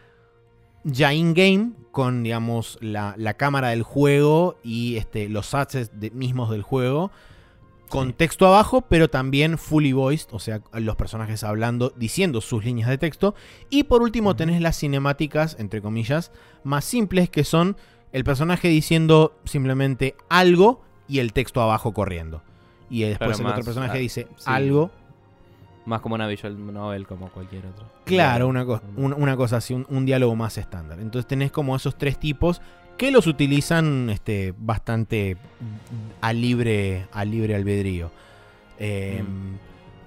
ya 0.84 1.14
in-game, 1.14 1.74
con 1.92 2.24
digamos 2.24 2.78
la, 2.82 3.16
cámara 3.36 3.70
del 3.70 3.84
juego 3.84 4.58
y 4.64 4.96
este, 4.96 5.30
los 5.30 5.54
assets 5.54 5.92
mismos 6.14 6.50
del 6.50 6.64
juego. 6.64 7.12
Con 7.90 8.14
texto 8.14 8.46
abajo, 8.46 8.82
pero 8.82 9.10
también 9.10 9.58
fully 9.58 9.94
voiced, 9.94 10.30
o 10.32 10.38
sea, 10.38 10.62
los 10.74 10.96
personajes 10.96 11.44
hablando, 11.44 11.92
diciendo 11.96 12.40
sus 12.40 12.64
líneas 12.64 12.88
de 12.88 13.00
texto. 13.00 13.34
Y 13.72 13.84
por 13.84 14.04
último 14.04 14.36
tenés 14.36 14.62
las 14.62 14.78
cinemáticas, 14.78 15.56
entre 15.60 15.82
comillas, 15.82 16.32
más 16.64 16.86
simples, 16.86 17.32
que 17.32 17.44
son 17.44 17.78
el 18.12 18.24
personaje 18.24 18.68
diciendo 18.68 19.36
simplemente 19.46 20.16
algo 20.30 20.82
y 21.08 21.20
el 21.20 21.34
texto 21.34 21.62
abajo 21.62 21.94
corriendo. 21.94 22.42
Y 22.90 23.02
después 23.04 23.40
el 23.40 23.46
otro 23.46 23.64
personaje 23.64 24.00
dice 24.00 24.28
algo. 24.46 24.92
Más 25.86 26.02
como 26.02 26.16
una 26.16 26.28
visual 26.28 26.74
novel, 26.74 27.08
como 27.08 27.30
cualquier 27.30 27.66
otro. 27.66 27.86
Claro, 28.06 28.48
una, 28.48 28.66
una 28.96 29.38
cosa 29.38 29.58
así, 29.58 29.74
un, 29.74 30.06
diálogo 30.06 30.36
más 30.36 30.58
estándar. 30.58 31.00
Entonces 31.00 31.28
tenés 31.28 31.52
como 31.52 31.76
esos 31.76 31.98
tres 31.98 32.20
tipos 32.20 32.62
que 32.98 33.12
los 33.12 33.28
utilizan 33.28 34.10
este, 34.10 34.54
bastante 34.58 35.38
a 36.22 36.34
libre, 36.34 37.08
a 37.12 37.26
libre 37.26 37.56
albedrío. 37.56 38.12
Eh, 38.78 39.24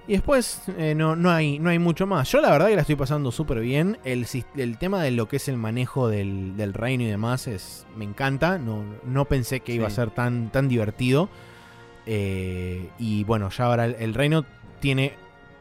y 0.05 0.13
después 0.13 0.61
eh, 0.77 0.95
no, 0.95 1.15
no, 1.15 1.31
hay, 1.31 1.59
no 1.59 1.69
hay 1.69 1.79
mucho 1.79 2.05
más. 2.05 2.29
Yo 2.29 2.41
la 2.41 2.51
verdad 2.51 2.67
que 2.67 2.75
la 2.75 2.81
estoy 2.81 2.97
pasando 2.97 3.31
súper 3.31 3.61
bien. 3.61 3.97
El, 4.03 4.27
tema 4.77 5.01
de 5.01 5.11
lo 5.11 5.29
que 5.29 5.37
es 5.37 5.47
el 5.47 5.55
manejo 5.55 6.09
del, 6.09 6.73
reino 6.73 7.03
y 7.03 7.07
demás 7.07 7.47
es, 7.47 7.85
me 7.95 8.03
encanta. 8.03 8.57
No, 8.57 8.83
no 9.05 9.25
pensé 9.25 9.61
que 9.61 9.73
iba 9.73 9.87
a 9.87 9.91
ser 9.91 10.11
tan, 10.11 10.51
tan 10.51 10.67
divertido. 10.67 11.29
Eh, 12.05 12.89
y 12.99 13.23
bueno, 13.23 13.49
ya 13.49 13.65
ahora 13.65 13.85
el, 13.85 14.13
reino 14.13 14.45
tiene, 14.81 15.13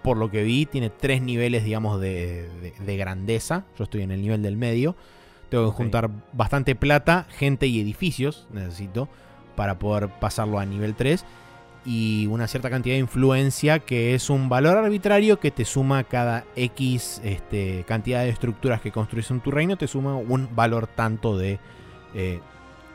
por 0.03 0.17
lo 0.17 0.29
que 0.29 0.43
vi, 0.43 0.67
tiene 0.67 0.91
tres 0.91 1.23
niveles, 1.23 1.63
digamos, 1.65 2.01
de, 2.01 2.49
grandeza. 2.85 3.65
Yo 3.79 3.85
estoy 3.85 4.03
en 4.03 4.11
el 4.11 4.23
nivel 4.23 4.43
del 4.43 4.57
medio. 4.57 4.97
Tengo 5.51 5.71
que 5.71 5.77
juntar 5.77 6.11
bastante 6.33 6.75
plata, 6.75 7.27
gente 7.31 7.69
y 7.69 7.81
edificios, 7.81 8.49
necesito, 8.51 9.09
para 9.55 9.79
poder 9.79 10.09
pasarlo 10.09 10.59
a 10.59 10.67
nivel 10.67 10.95
3 10.97 11.25
y 11.85 12.27
una 12.27 12.47
cierta 12.47 12.71
cantidad 12.71 12.95
de 12.95 13.01
influencia 13.01 13.81
que 13.81 14.15
es 14.15 14.31
un 14.31 14.49
valor 14.49 14.77
arbitrario 14.79 15.41
que 15.41 15.51
te 15.51 15.65
suma 15.65 16.05
cada 16.05 16.45
X 16.55 17.21
este, 17.25 17.85
cantidad 17.87 18.23
de 18.23 18.29
estructuras 18.29 18.81
que 18.81 18.93
construyes 18.93 19.31
en 19.31 19.41
tu 19.41 19.51
reino, 19.51 19.77
te 19.77 19.89
suma 19.89 20.15
un 20.17 20.49
valor 20.55 20.87
tanto 20.87 21.37
de 21.37 21.59
eh, 22.15 22.41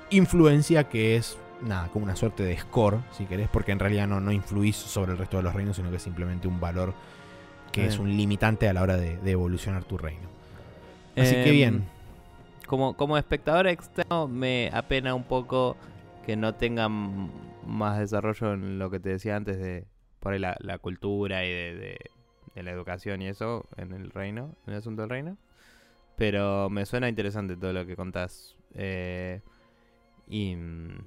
influencia 0.09 0.85
que 0.85 1.17
es 1.17 1.37
nada, 1.61 1.89
como 1.89 2.05
una 2.05 2.15
suerte 2.15 2.43
de 2.43 2.57
score, 2.57 2.99
si 3.11 3.25
querés, 3.25 3.49
porque 3.49 3.71
en 3.71 3.79
realidad 3.79 4.07
no, 4.07 4.21
no 4.21 4.31
influís 4.31 4.75
sobre 4.75 5.11
el 5.11 5.17
resto 5.17 5.37
de 5.37 5.43
los 5.43 5.53
reinos, 5.53 5.75
sino 5.75 5.89
que 5.89 5.97
es 5.97 6.03
simplemente 6.03 6.47
un 6.47 6.59
valor 6.59 6.93
que 7.71 7.85
es 7.85 7.99
un 7.99 8.15
limitante 8.15 8.67
a 8.67 8.73
la 8.73 8.81
hora 8.81 8.97
de, 8.97 9.19
evolucionar 9.29 9.83
tu 9.83 9.97
reino. 9.97 10.27
Así 11.15 11.35
que 11.35 11.51
bien. 11.51 11.75
Em, 11.75 11.83
como, 12.65 12.95
como 12.95 13.17
espectador 13.17 13.67
externo 13.67 14.27
me 14.27 14.69
apena 14.73 15.13
un 15.13 15.23
poco 15.23 15.77
que 16.27 16.35
no 16.35 16.55
tengan 16.55 17.31
más 17.65 17.97
desarrollo 17.99 18.51
en 18.51 18.79
lo 18.79 18.91
que 18.91 18.99
te 18.99 19.07
decía 19.07 19.37
antes 19.37 19.57
de 19.59 19.85
por 20.19 20.33
ahí 20.33 20.39
la, 20.39 20.77
cultura 20.79 21.45
y 21.45 21.49
de, 21.49 21.97
la 22.53 22.69
educación 22.69 23.21
y 23.21 23.29
eso 23.29 23.65
en 23.77 23.93
el 23.93 24.09
reino, 24.09 24.53
en 24.65 24.73
el 24.73 24.79
asunto 24.79 25.03
del 25.03 25.09
reino. 25.09 25.37
Pero 26.17 26.69
me 26.69 26.85
suena 26.85 27.07
interesante 27.07 27.55
todo 27.55 27.71
lo 27.71 27.85
que 27.85 27.95
contás. 27.95 28.57
Eh, 28.73 29.39
y 30.27 30.57
mm, 30.57 30.97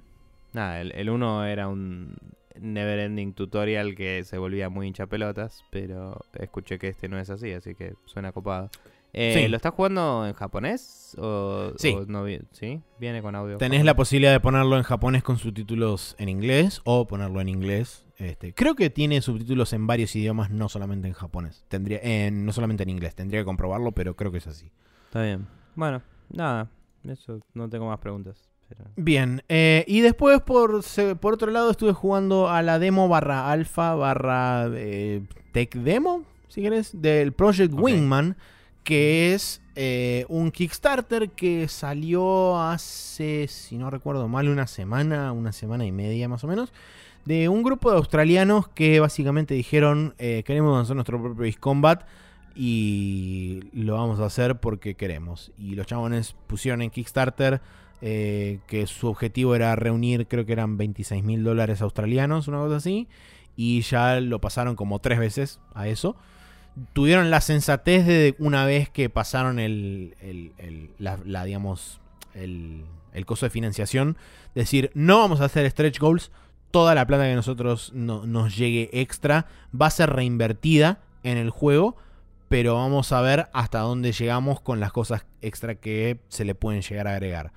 nada, 0.53 0.81
el, 0.81 1.09
uno 1.11 1.45
era 1.45 1.67
un 1.67 2.15
neverending 2.59 3.33
tutorial 3.33 3.93
que 3.93 4.23
se 4.23 4.39
volvía 4.39 4.69
muy 4.69 4.87
hincha 4.87 5.05
pelotas, 5.05 5.63
pero 5.69 6.19
escuché 6.33 6.79
que 6.79 6.87
este 6.87 7.09
no 7.09 7.19
es 7.19 7.29
así, 7.29 7.53
así 7.53 7.75
que 7.75 7.93
suena 8.05 8.31
copado. 8.31 8.71
Eh, 9.13 9.47
¿Lo 9.49 9.57
estás 9.57 9.73
jugando 9.73 10.25
en 10.25 10.33
japonés? 10.33 11.15
O, 11.17 11.73
sí. 11.77 11.95
no, 12.07 12.25
¿Sí? 12.51 12.81
Viene 12.99 13.21
con 13.21 13.35
audio. 13.35 13.57
Tenés 13.57 13.83
la 13.83 13.95
posibilidad 13.95 14.31
de 14.31 14.39
ponerlo 14.39 14.77
en 14.77 14.83
japonés 14.83 15.23
con 15.23 15.37
subtítulos 15.37 16.15
en 16.17 16.29
inglés 16.29 16.81
o 16.85 17.07
ponerlo 17.07 17.41
en 17.41 17.49
inglés. 17.49 18.05
Este, 18.17 18.53
creo 18.53 18.75
que 18.75 18.89
tiene 18.89 19.21
subtítulos 19.21 19.73
en 19.73 19.87
varios 19.87 20.15
idiomas, 20.15 20.49
no 20.49 20.69
solamente 20.69 21.07
en 21.07 21.13
japonés. 21.13 21.65
Tendría, 21.67 21.99
no 22.31 22.53
solamente 22.53 22.83
en 22.83 22.89
inglés. 22.89 23.15
Tendría 23.15 23.41
que 23.41 23.45
comprobarlo, 23.45 23.91
pero 23.91 24.15
creo 24.15 24.31
que 24.31 24.37
es 24.37 24.47
así. 24.47 24.71
Está 25.05 25.23
bien. 25.23 25.47
Bueno, 25.75 26.01
nada. 26.29 26.69
Eso 27.03 27.39
no 27.53 27.69
tengo 27.69 27.87
más 27.87 27.99
preguntas. 27.99 28.51
Bien, 28.95 29.43
eh, 29.49 29.83
y 29.87 30.01
después 30.01 30.39
por, 30.41 30.81
por 31.19 31.33
otro 31.33 31.51
lado 31.51 31.71
estuve 31.71 31.93
jugando 31.93 32.49
a 32.49 32.61
la 32.61 32.79
demo 32.79 33.07
barra 33.07 33.51
alfa 33.51 33.95
barra 33.95 34.69
eh, 34.73 35.23
tech 35.51 35.75
demo, 35.75 36.23
si 36.47 36.61
querés, 36.61 37.01
del 37.01 37.33
Project 37.33 37.73
Wingman 37.73 38.37
que 38.83 39.33
es 39.33 39.61
eh, 39.75 40.25
un 40.27 40.51
Kickstarter 40.51 41.29
que 41.29 41.67
salió 41.67 42.59
hace, 42.61 43.47
si 43.47 43.77
no 43.77 43.89
recuerdo 43.89 44.27
mal, 44.27 44.49
una 44.49 44.67
semana, 44.67 45.31
una 45.31 45.51
semana 45.51 45.85
y 45.85 45.91
media 45.91 46.27
más 46.27 46.43
o 46.43 46.47
menos, 46.47 46.73
de 47.25 47.49
un 47.49 47.63
grupo 47.63 47.91
de 47.91 47.97
australianos 47.97 48.67
que 48.67 48.99
básicamente 48.99 49.53
dijeron, 49.53 50.15
eh, 50.17 50.43
queremos 50.45 50.75
lanzar 50.75 50.95
nuestro 50.95 51.21
propio 51.21 51.47
Ace 51.47 51.59
Combat 51.59 52.03
y 52.55 53.61
lo 53.73 53.95
vamos 53.95 54.19
a 54.19 54.25
hacer 54.25 54.59
porque 54.59 54.95
queremos. 54.95 55.51
Y 55.57 55.75
los 55.75 55.87
chabones 55.87 56.35
pusieron 56.47 56.81
en 56.81 56.89
Kickstarter 56.89 57.61
eh, 58.01 58.59
que 58.67 58.87
su 58.87 59.07
objetivo 59.07 59.55
era 59.55 59.75
reunir, 59.75 60.27
creo 60.27 60.45
que 60.45 60.53
eran 60.53 60.75
26 60.77 61.23
mil 61.23 61.43
dólares 61.43 61.81
australianos, 61.81 62.47
una 62.47 62.57
cosa 62.57 62.77
así. 62.77 63.07
y 63.55 63.81
ya 63.81 64.19
lo 64.21 64.39
pasaron 64.41 64.75
como 64.75 64.99
tres 64.99 65.19
veces 65.19 65.59
a 65.75 65.87
eso. 65.87 66.15
Tuvieron 66.93 67.29
la 67.29 67.41
sensatez 67.41 68.05
de 68.05 68.35
una 68.39 68.65
vez 68.65 68.89
que 68.89 69.09
pasaron 69.09 69.59
el, 69.59 70.15
la, 70.97 71.43
digamos, 71.45 71.99
el, 72.33 72.85
el 73.13 73.25
costo 73.25 73.45
de 73.45 73.49
financiación, 73.49 74.17
decir, 74.55 74.91
no 74.93 75.19
vamos 75.19 75.41
a 75.41 75.45
hacer 75.45 75.69
stretch 75.69 75.99
goals, 75.99 76.31
toda 76.71 76.95
la 76.95 77.05
plata 77.05 77.25
que 77.25 77.35
nosotros 77.35 77.91
nos 77.93 78.55
llegue 78.55 78.89
extra 78.93 79.47
va 79.79 79.87
a 79.87 79.91
ser 79.91 80.09
reinvertida 80.09 81.01
en 81.23 81.37
el 81.37 81.49
juego, 81.49 81.95
pero 82.47 82.75
vamos 82.75 83.11
a 83.11 83.21
ver 83.21 83.47
hasta 83.53 83.79
dónde 83.79 84.11
llegamos 84.11 84.61
con 84.61 84.79
las 84.79 84.91
cosas 84.91 85.25
extra 85.41 85.75
que 85.75 86.19
se 86.29 86.45
le 86.45 86.55
pueden 86.55 86.81
llegar 86.81 87.07
a 87.07 87.11
agregar. 87.11 87.51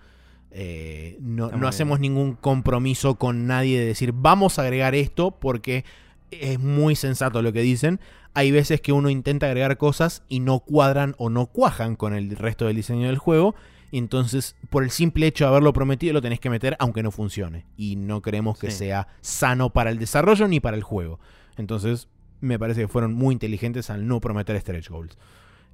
Eh, 0.57 1.19
no, 1.21 1.51
hacemos 1.67 1.99
ningún 1.99 2.35
compromiso 2.35 3.17
con 3.17 3.49
nadie 3.49 3.81
de 3.81 3.87
decir 3.87 4.13
vamos 4.15 4.57
a 4.57 4.63
agregar 4.63 4.95
esto 4.95 5.33
porque 5.33 5.85
es 6.31 6.61
muy 6.61 6.95
sensato 6.95 7.43
lo 7.43 7.53
que 7.53 7.63
dicen. 7.63 7.99
Hay 8.35 8.51
veces 8.51 8.81
que 8.81 8.93
uno 8.93 9.11
intenta 9.11 9.47
agregar 9.47 9.79
cosas 9.79 10.23
y 10.29 10.41
no 10.41 10.61
cuadran 10.61 11.15
o 11.19 11.31
no 11.31 11.47
cuajan 11.47 11.97
con 11.97 12.15
el 12.15 12.37
resto 12.37 12.67
del 12.67 12.77
diseño 12.77 13.07
del 13.07 13.19
juego. 13.19 13.55
Y 13.93 13.99
entonces, 13.99 14.57
por 14.71 14.83
el 14.83 14.91
simple 14.91 15.29
hecho 15.29 15.45
de 15.45 15.51
haberlo 15.51 15.73
prometido, 15.73 16.13
lo 16.13 16.21
tenés 16.21 16.41
que 16.41 16.51
meter 16.51 16.77
aunque 16.81 17.03
no 17.03 17.13
funcione. 17.13 17.65
Y 17.77 17.95
no 17.95 18.23
creemos 18.23 18.59
que 18.59 18.73
sea 18.73 19.07
sano 19.21 19.71
para 19.71 19.91
el 19.91 19.99
desarrollo 19.99 20.49
ni 20.49 20.59
para 20.59 20.77
el 20.77 20.83
juego. 20.83 21.21
Entonces, 21.57 22.09
me 22.41 22.59
parece 22.59 22.83
que 22.83 22.89
fueron 22.89 23.15
muy 23.15 23.33
inteligentes 23.33 23.91
al 23.91 24.07
no 24.07 24.21
prometer 24.21 24.61
stretch 24.61 24.89
goals. 24.89 25.17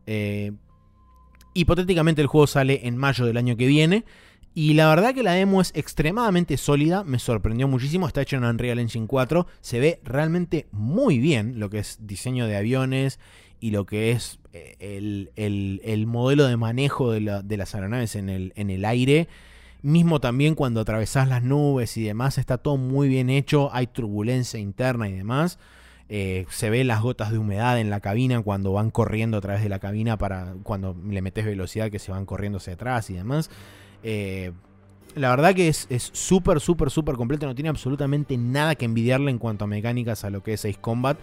Eh, 0.07 0.53
hipotéticamente 1.55 2.21
el 2.21 2.29
juego 2.29 2.47
sale 2.47 2.87
en 2.87 2.97
mayo 2.97 3.25
del 3.25 3.37
año 3.37 3.57
que 3.57 3.67
viene. 3.67 4.05
Y 4.53 4.75
la 4.75 4.89
verdad 4.89 5.15
que 5.15 5.23
la 5.23 5.33
demo 5.33 5.61
es 5.61 5.71
extremadamente 5.77 6.57
sólida, 6.57 7.05
me 7.05 7.21
sorprendió 7.21 7.69
muchísimo, 7.69 8.07
está 8.07 8.23
hecho 8.23 8.37
en 8.37 8.45
Unreal 8.45 8.81
Engine 8.81 9.07
4, 9.07 9.47
se 9.61 9.79
ve 9.79 10.01
realmente 10.03 10.67
muy 10.73 11.19
bien 11.19 11.61
lo 11.61 11.71
que 11.71 11.79
es 11.79 11.99
diseño 12.01 12.47
de 12.47 12.57
aviones 12.57 13.21
y 13.61 13.71
lo 13.71 13.87
que 13.87 14.11
es 14.11 14.41
eh, 14.53 15.31
el, 15.37 16.07
modelo 16.07 16.47
de 16.47 16.57
manejo 16.57 17.13
de, 17.13 17.21
las 17.21 17.75
aeronaves 17.75 18.17
en 18.17 18.29
el, 18.29 18.53
en 18.57 18.71
el 18.71 18.85
aire. 18.85 19.29
Mismo 19.83 20.21
también 20.21 20.57
cuando 20.57 20.81
atravesás 20.81 21.29
las 21.29 21.43
nubes 21.43 21.97
y 21.97 22.03
demás, 22.03 22.37
está 22.37 22.59
todo 22.59 22.77
muy 22.77 23.09
bien 23.09 23.31
hecho, 23.31 23.71
hay 23.73 23.87
turbulencia 23.87 24.59
interna 24.59 25.09
y 25.09 25.13
demás. 25.13 25.59
Eh, 26.13 26.45
se 26.51 26.71
ven 26.71 26.89
las 26.89 27.03
gotas 27.03 27.31
de 27.31 27.39
humedad 27.39 27.79
en 27.79 27.89
la 27.89 28.01
cabina 28.01 28.43
cuando 28.43 28.73
van 28.73 28.91
corriendo 28.91 29.39
a 29.39 29.41
través 29.41 29.63
de 29.63 29.69
la 29.69 29.79
cabina 29.79 30.19
para 30.19 30.55
cuando 30.65 30.97
le 31.09 31.23
metes 31.23 31.47
velocidad 31.47 31.89
que 31.89 32.01
se 32.01 32.11
van 32.11 32.27
corriendo 32.27 32.59
hacia 32.59 32.73
atrás 32.73 33.11
y 33.11 33.15
demás. 33.15 33.49
Eh, 34.03 34.53
la 35.15 35.31
verdad 35.31 35.55
que 35.55 35.69
es 35.69 35.89
súper, 36.13 36.61
súper, 36.61 36.91
súper 36.91 37.17
completo. 37.17 37.47
No 37.47 37.55
tiene 37.55 37.69
absolutamente 37.69 38.37
nada 38.37 38.75
que 38.75 38.85
envidiarle 38.85 39.31
en 39.31 39.39
cuanto 39.39 39.65
a 39.65 39.69
mecánicas 39.69 40.25
a 40.25 40.31
lo 40.31 40.43
que 40.43 40.55
es 40.55 40.65
Ace 40.65 40.79
Combat. 40.81 41.19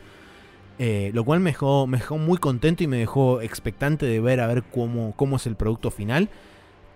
Eh, 0.80 1.10
lo 1.14 1.26
cual 1.26 1.40
me 1.40 1.52
dejó, 1.52 1.88
me 1.88 1.98
dejó, 1.98 2.18
muy 2.20 2.38
contento 2.38 2.84
y 2.84 2.88
me 2.88 2.98
dejó 2.98 3.42
expectante 3.42 4.06
de 4.06 4.20
ver 4.20 4.40
a 4.40 4.48
ver 4.48 4.64
cómo, 4.64 5.16
cómo 5.16 5.38
es 5.38 5.48
el 5.48 5.56
producto 5.56 5.90
final. 5.90 6.30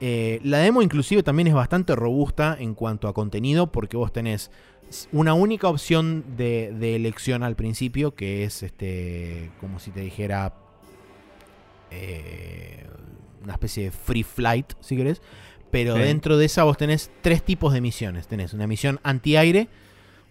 Eh, 0.02 0.40
la 0.44 0.60
demo 0.60 0.82
inclusive 0.82 1.24
también 1.24 1.48
es 1.48 1.54
bastante 1.54 1.96
robusta 1.96 2.56
en 2.60 2.76
cuanto 2.76 3.08
a 3.08 3.14
contenido 3.14 3.72
porque 3.72 3.98
vos 3.98 4.12
tenés 4.12 4.52
una 5.12 5.34
única 5.34 5.68
opción 5.68 6.26
de, 6.38 6.96
elección 6.96 7.44
al 7.44 7.56
principio 7.56 8.14
que 8.14 8.44
es 8.44 8.64
este 8.64 9.52
como 9.60 9.80
si 9.80 9.92
te 9.92 10.02
dijera 10.02 10.56
una 13.44 13.54
especie 13.54 13.86
de 13.86 13.92
free 13.92 14.24
flight 14.24 14.74
si 14.80 14.98
querés 14.98 15.22
pero 15.72 15.96
dentro 15.96 16.38
de 16.38 16.46
esa 16.46 16.64
vos 16.64 16.78
tenés 16.78 17.12
tres 17.22 17.44
tipos 17.44 17.74
de 17.74 17.82
misiones. 17.82 18.28
Tenés 18.28 18.54
una 18.54 18.68
misión 18.68 19.00
antiaire, 19.04 19.68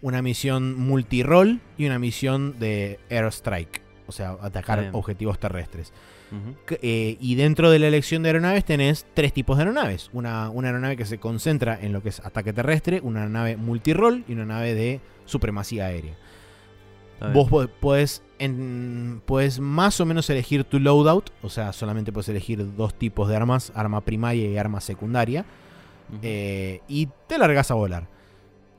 una 0.03 0.23
misión 0.23 0.79
multirol 0.79 1.61
y 1.77 1.87
una 1.87 1.99
misión 1.99 2.59
de 2.59 2.99
airstrike. 3.11 3.83
O 4.07 4.13
sea, 4.13 4.37
atacar 4.41 4.91
objetivos 4.93 5.39
terrestres. 5.39 5.93
Eh, 6.83 7.17
y 7.21 7.35
dentro 7.35 7.71
de 7.71 7.79
la 7.81 7.89
elección 7.89 8.23
de 8.23 8.29
aeronaves 8.29 8.65
tenés 8.65 9.07
tres 9.15 9.33
tipos 9.33 9.57
de 9.57 9.63
aeronaves. 9.63 10.11
Una, 10.13 10.51
una 10.51 10.69
aeronave 10.69 10.97
que 10.97 11.05
se 11.05 11.19
concentra 11.19 11.79
en 11.81 11.93
lo 11.93 12.03
que 12.03 12.11
es 12.11 12.21
ataque 12.21 12.53
terrestre, 12.53 13.01
una 13.03 13.29
nave 13.29 13.57
multirol 13.57 14.25
y 14.29 14.33
una 14.33 14.45
nave 14.45 14.75
de 14.75 15.01
supremacía 15.27 15.87
aérea. 15.87 16.15
Vos 17.33 17.51
podés, 17.81 18.23
en, 18.41 19.23
más 19.61 20.01
o 20.01 20.07
menos 20.07 20.29
elegir 20.31 20.65
tu 20.65 20.81
loadout, 20.81 21.31
o 21.43 21.51
sea, 21.51 21.73
solamente 21.73 22.11
puedes 22.11 22.29
elegir 22.31 22.75
dos 22.75 22.95
tipos 22.95 23.29
de 23.29 23.37
armas, 23.37 23.71
arma 23.75 24.01
primaria 24.01 24.49
y 24.49 24.57
arma 24.57 24.81
secundaria, 24.81 25.45
eh, 26.23 26.81
y 26.89 27.09
te 27.27 27.39
largas 27.39 27.71
a 27.71 27.75
volar. 27.75 28.09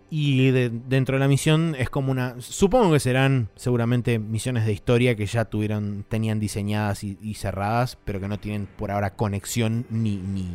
Y 0.10 0.52
dentro 0.52 1.16
de 1.16 1.20
la 1.20 1.30
misión 1.30 1.74
es 1.80 1.90
como 1.90 2.12
una... 2.12 2.36
Supongo 2.42 2.92
que 2.92 3.00
serán 3.00 3.48
seguramente 3.56 4.20
misiones 4.20 4.66
de 4.66 4.74
historia 4.74 5.16
que 5.16 5.26
ya 5.26 5.46
tuvieron, 5.46 6.06
tenían 6.10 6.38
diseñadas 6.38 7.06
y, 7.06 7.34
cerradas, 7.36 7.98
pero 8.04 8.20
que 8.20 8.28
no 8.28 8.38
tienen 8.38 8.68
por 8.68 8.92
ahora 8.92 9.16
conexión 9.16 9.86
ni, 9.90 10.18
ni, 10.18 10.50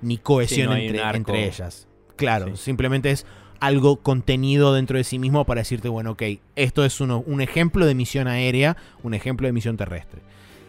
ni 0.00 0.16
cohesión 0.16 0.72
entre, 0.72 1.02
entre, 1.02 1.46
ellas. 1.46 1.86
Claro, 2.16 2.56
simplemente 2.56 3.10
es 3.10 3.26
algo 3.60 3.96
contenido 3.96 4.74
dentro 4.74 4.98
de 4.98 5.04
sí 5.04 5.18
mismo 5.18 5.44
para 5.44 5.60
decirte, 5.60 5.88
bueno, 5.88 6.12
ok, 6.12 6.22
esto 6.56 6.84
es 6.84 7.00
uno, 7.00 7.22
un 7.26 7.40
ejemplo 7.40 7.86
de 7.86 7.94
misión 7.94 8.28
aérea, 8.28 8.76
un 9.02 9.14
ejemplo 9.14 9.46
de 9.46 9.52
misión 9.52 9.76
terrestre. 9.76 10.20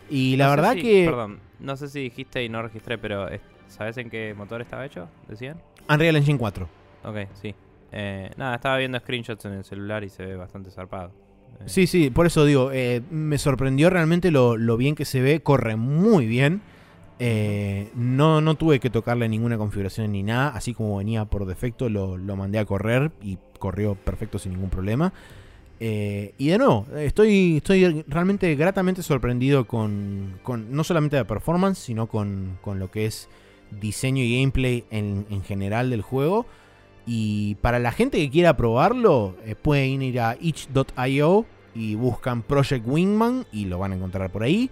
Y 0.10 0.38
la 0.38 0.50
verdad 0.50 0.76
que... 0.76 1.06
Perdón, 1.06 1.40
no 1.60 1.76
sé 1.78 1.88
si 1.88 2.02
dijiste 2.02 2.44
y 2.44 2.50
no 2.50 2.62
registré, 2.62 2.98
pero 2.98 3.28
¿sabes 3.68 3.98
en 3.98 4.10
qué 4.10 4.34
motor 4.36 4.62
estaba 4.62 4.86
hecho? 4.86 5.08
¿Decían? 5.28 5.58
Unreal 5.88 6.16
Engine 6.16 6.38
4. 6.38 6.68
Ok, 7.04 7.18
sí. 7.42 7.54
Eh, 7.92 8.30
nada, 8.38 8.56
estaba 8.56 8.78
viendo 8.78 9.00
screenshots 9.00 9.46
en 9.46 9.54
el 9.54 9.64
celular 9.64 10.04
y 10.04 10.10
se 10.10 10.26
ve 10.26 10.36
bastante 10.36 10.72
zarpado. 10.72 11.12
Eh, 11.60 11.64
sí, 11.66 11.88
sí, 11.88 12.10
por 12.10 12.26
eso 12.26 12.46
digo, 12.46 12.72
eh, 12.72 13.02
me 13.10 13.38
sorprendió 13.38 13.90
realmente 13.90 14.32
lo, 14.32 14.58
lo 14.58 14.78
bien 14.78 14.96
que 14.96 15.06
se 15.06 15.22
ve, 15.22 15.42
corre 15.42 15.76
muy 15.76 16.28
bien. 16.28 16.62
Eh, 17.22 17.92
no, 17.96 18.40
no 18.40 18.56
tuve 18.56 18.80
que 18.80 18.90
tocarle 18.90 19.28
ninguna 19.28 19.58
configuración 19.58 20.14
ni 20.14 20.24
nada, 20.24 20.50
así 20.56 20.74
como 20.74 20.98
venía 20.98 21.26
por 21.26 21.46
defecto 21.46 21.90
lo, 21.90 22.18
mandé 22.38 22.60
a 22.60 22.66
correr 22.66 23.12
y 23.22 23.38
corrió 23.60 23.96
perfecto 23.96 24.40
sin 24.40 24.54
ningún 24.54 24.70
problema. 24.70 25.12
Eh, 25.82 26.34
y 26.38 26.48
de 26.48 26.58
nuevo, 26.58 26.88
estoy, 26.98 27.58
estoy 27.58 28.04
realmente 28.08 28.56
gratamente 28.56 29.04
sorprendido 29.04 29.68
con, 29.68 30.40
no 30.70 30.84
solamente 30.86 31.18
la 31.18 31.28
performance, 31.28 31.78
sino 31.78 32.08
con, 32.08 32.58
lo 32.66 32.90
que 32.90 33.06
es 33.06 33.28
diseño 33.70 34.24
y 34.24 34.40
gameplay 34.40 34.86
en, 34.90 35.44
general 35.44 35.90
del 35.90 36.02
juego. 36.02 36.46
Y 37.06 37.56
para 37.56 37.80
la 37.80 37.92
gente 37.92 38.18
que 38.18 38.30
quiera 38.30 38.56
probarlo, 38.56 39.36
eh, 39.46 39.56
pueden 39.56 40.02
ir 40.02 40.22
a 40.22 40.38
itch.io 40.40 41.46
y 41.76 41.96
buscan 41.96 42.44
Project 42.44 42.86
Wingman 42.88 43.46
y 43.52 43.66
lo 43.66 43.80
van 43.80 43.92
a 43.92 43.96
encontrar 43.96 44.32
por 44.32 44.44
ahí. 44.44 44.70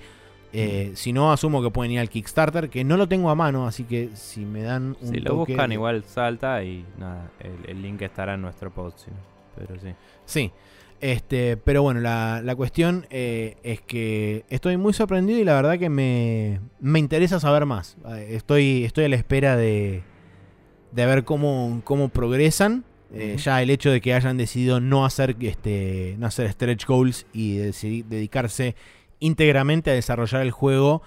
Eh, 0.60 0.92
si 0.96 1.14
no, 1.14 1.32
asumo 1.32 1.62
que 1.62 1.70
pueden 1.70 1.92
ir 1.92 2.00
al 2.00 2.10
Kickstarter, 2.10 2.70
que 2.70 2.84
no 2.84 2.98
lo 2.98 3.08
tengo 3.08 3.30
a 3.30 3.36
mano, 3.36 3.68
así 3.68 3.84
que 3.84 4.10
si 4.16 4.44
me 4.44 4.64
dan 4.64 4.98
un. 5.00 5.10
Si 5.10 5.20
lo 5.20 5.36
buscan, 5.36 5.72
igual 5.72 6.04
salta 6.04 6.64
y 6.64 6.84
nada, 6.98 7.30
el, 7.68 7.80
link 7.82 8.02
estará 8.02 8.34
en 8.34 8.42
nuestro 8.42 8.72
post. 8.74 9.08
Pero 9.56 9.80
sí. 9.80 9.90
Sí. 10.26 10.52
Este, 11.00 11.58
pero 11.58 11.84
bueno, 11.84 12.00
la, 12.00 12.56
cuestión 12.56 13.06
eh, 13.12 13.58
es 13.62 13.82
que 13.82 14.46
estoy 14.50 14.78
muy 14.78 14.94
sorprendido 14.94 15.38
y 15.38 15.44
la 15.44 15.54
verdad 15.54 15.78
que 15.78 15.90
me, 15.90 16.60
me 16.80 16.98
interesa 16.98 17.40
saber 17.40 17.68
más. 17.68 17.96
Eh, 18.10 18.30
estoy, 18.32 18.84
estoy 18.84 19.06
a 19.06 19.10
la 19.10 19.16
espera 19.16 19.56
de, 19.56 20.02
de 20.92 21.06
ver 21.06 21.24
cómo, 21.24 21.82
cómo 21.84 22.10
progresan. 22.10 22.84
Ya 23.38 23.62
el 23.62 23.70
hecho 23.70 23.90
de 23.90 24.02
que 24.02 24.14
hayan 24.14 24.36
decidido 24.36 24.82
no 24.82 25.06
hacer, 25.06 25.38
este, 25.40 26.16
no 26.20 26.28
hacer 26.28 26.52
stretch 26.52 26.86
goals 26.86 27.26
y 27.32 27.56
dedicarse 28.02 28.76
íntegramente 29.20 29.92
a 29.92 29.94
desarrollar 29.94 30.42
el 30.42 30.52
juego 30.52 31.02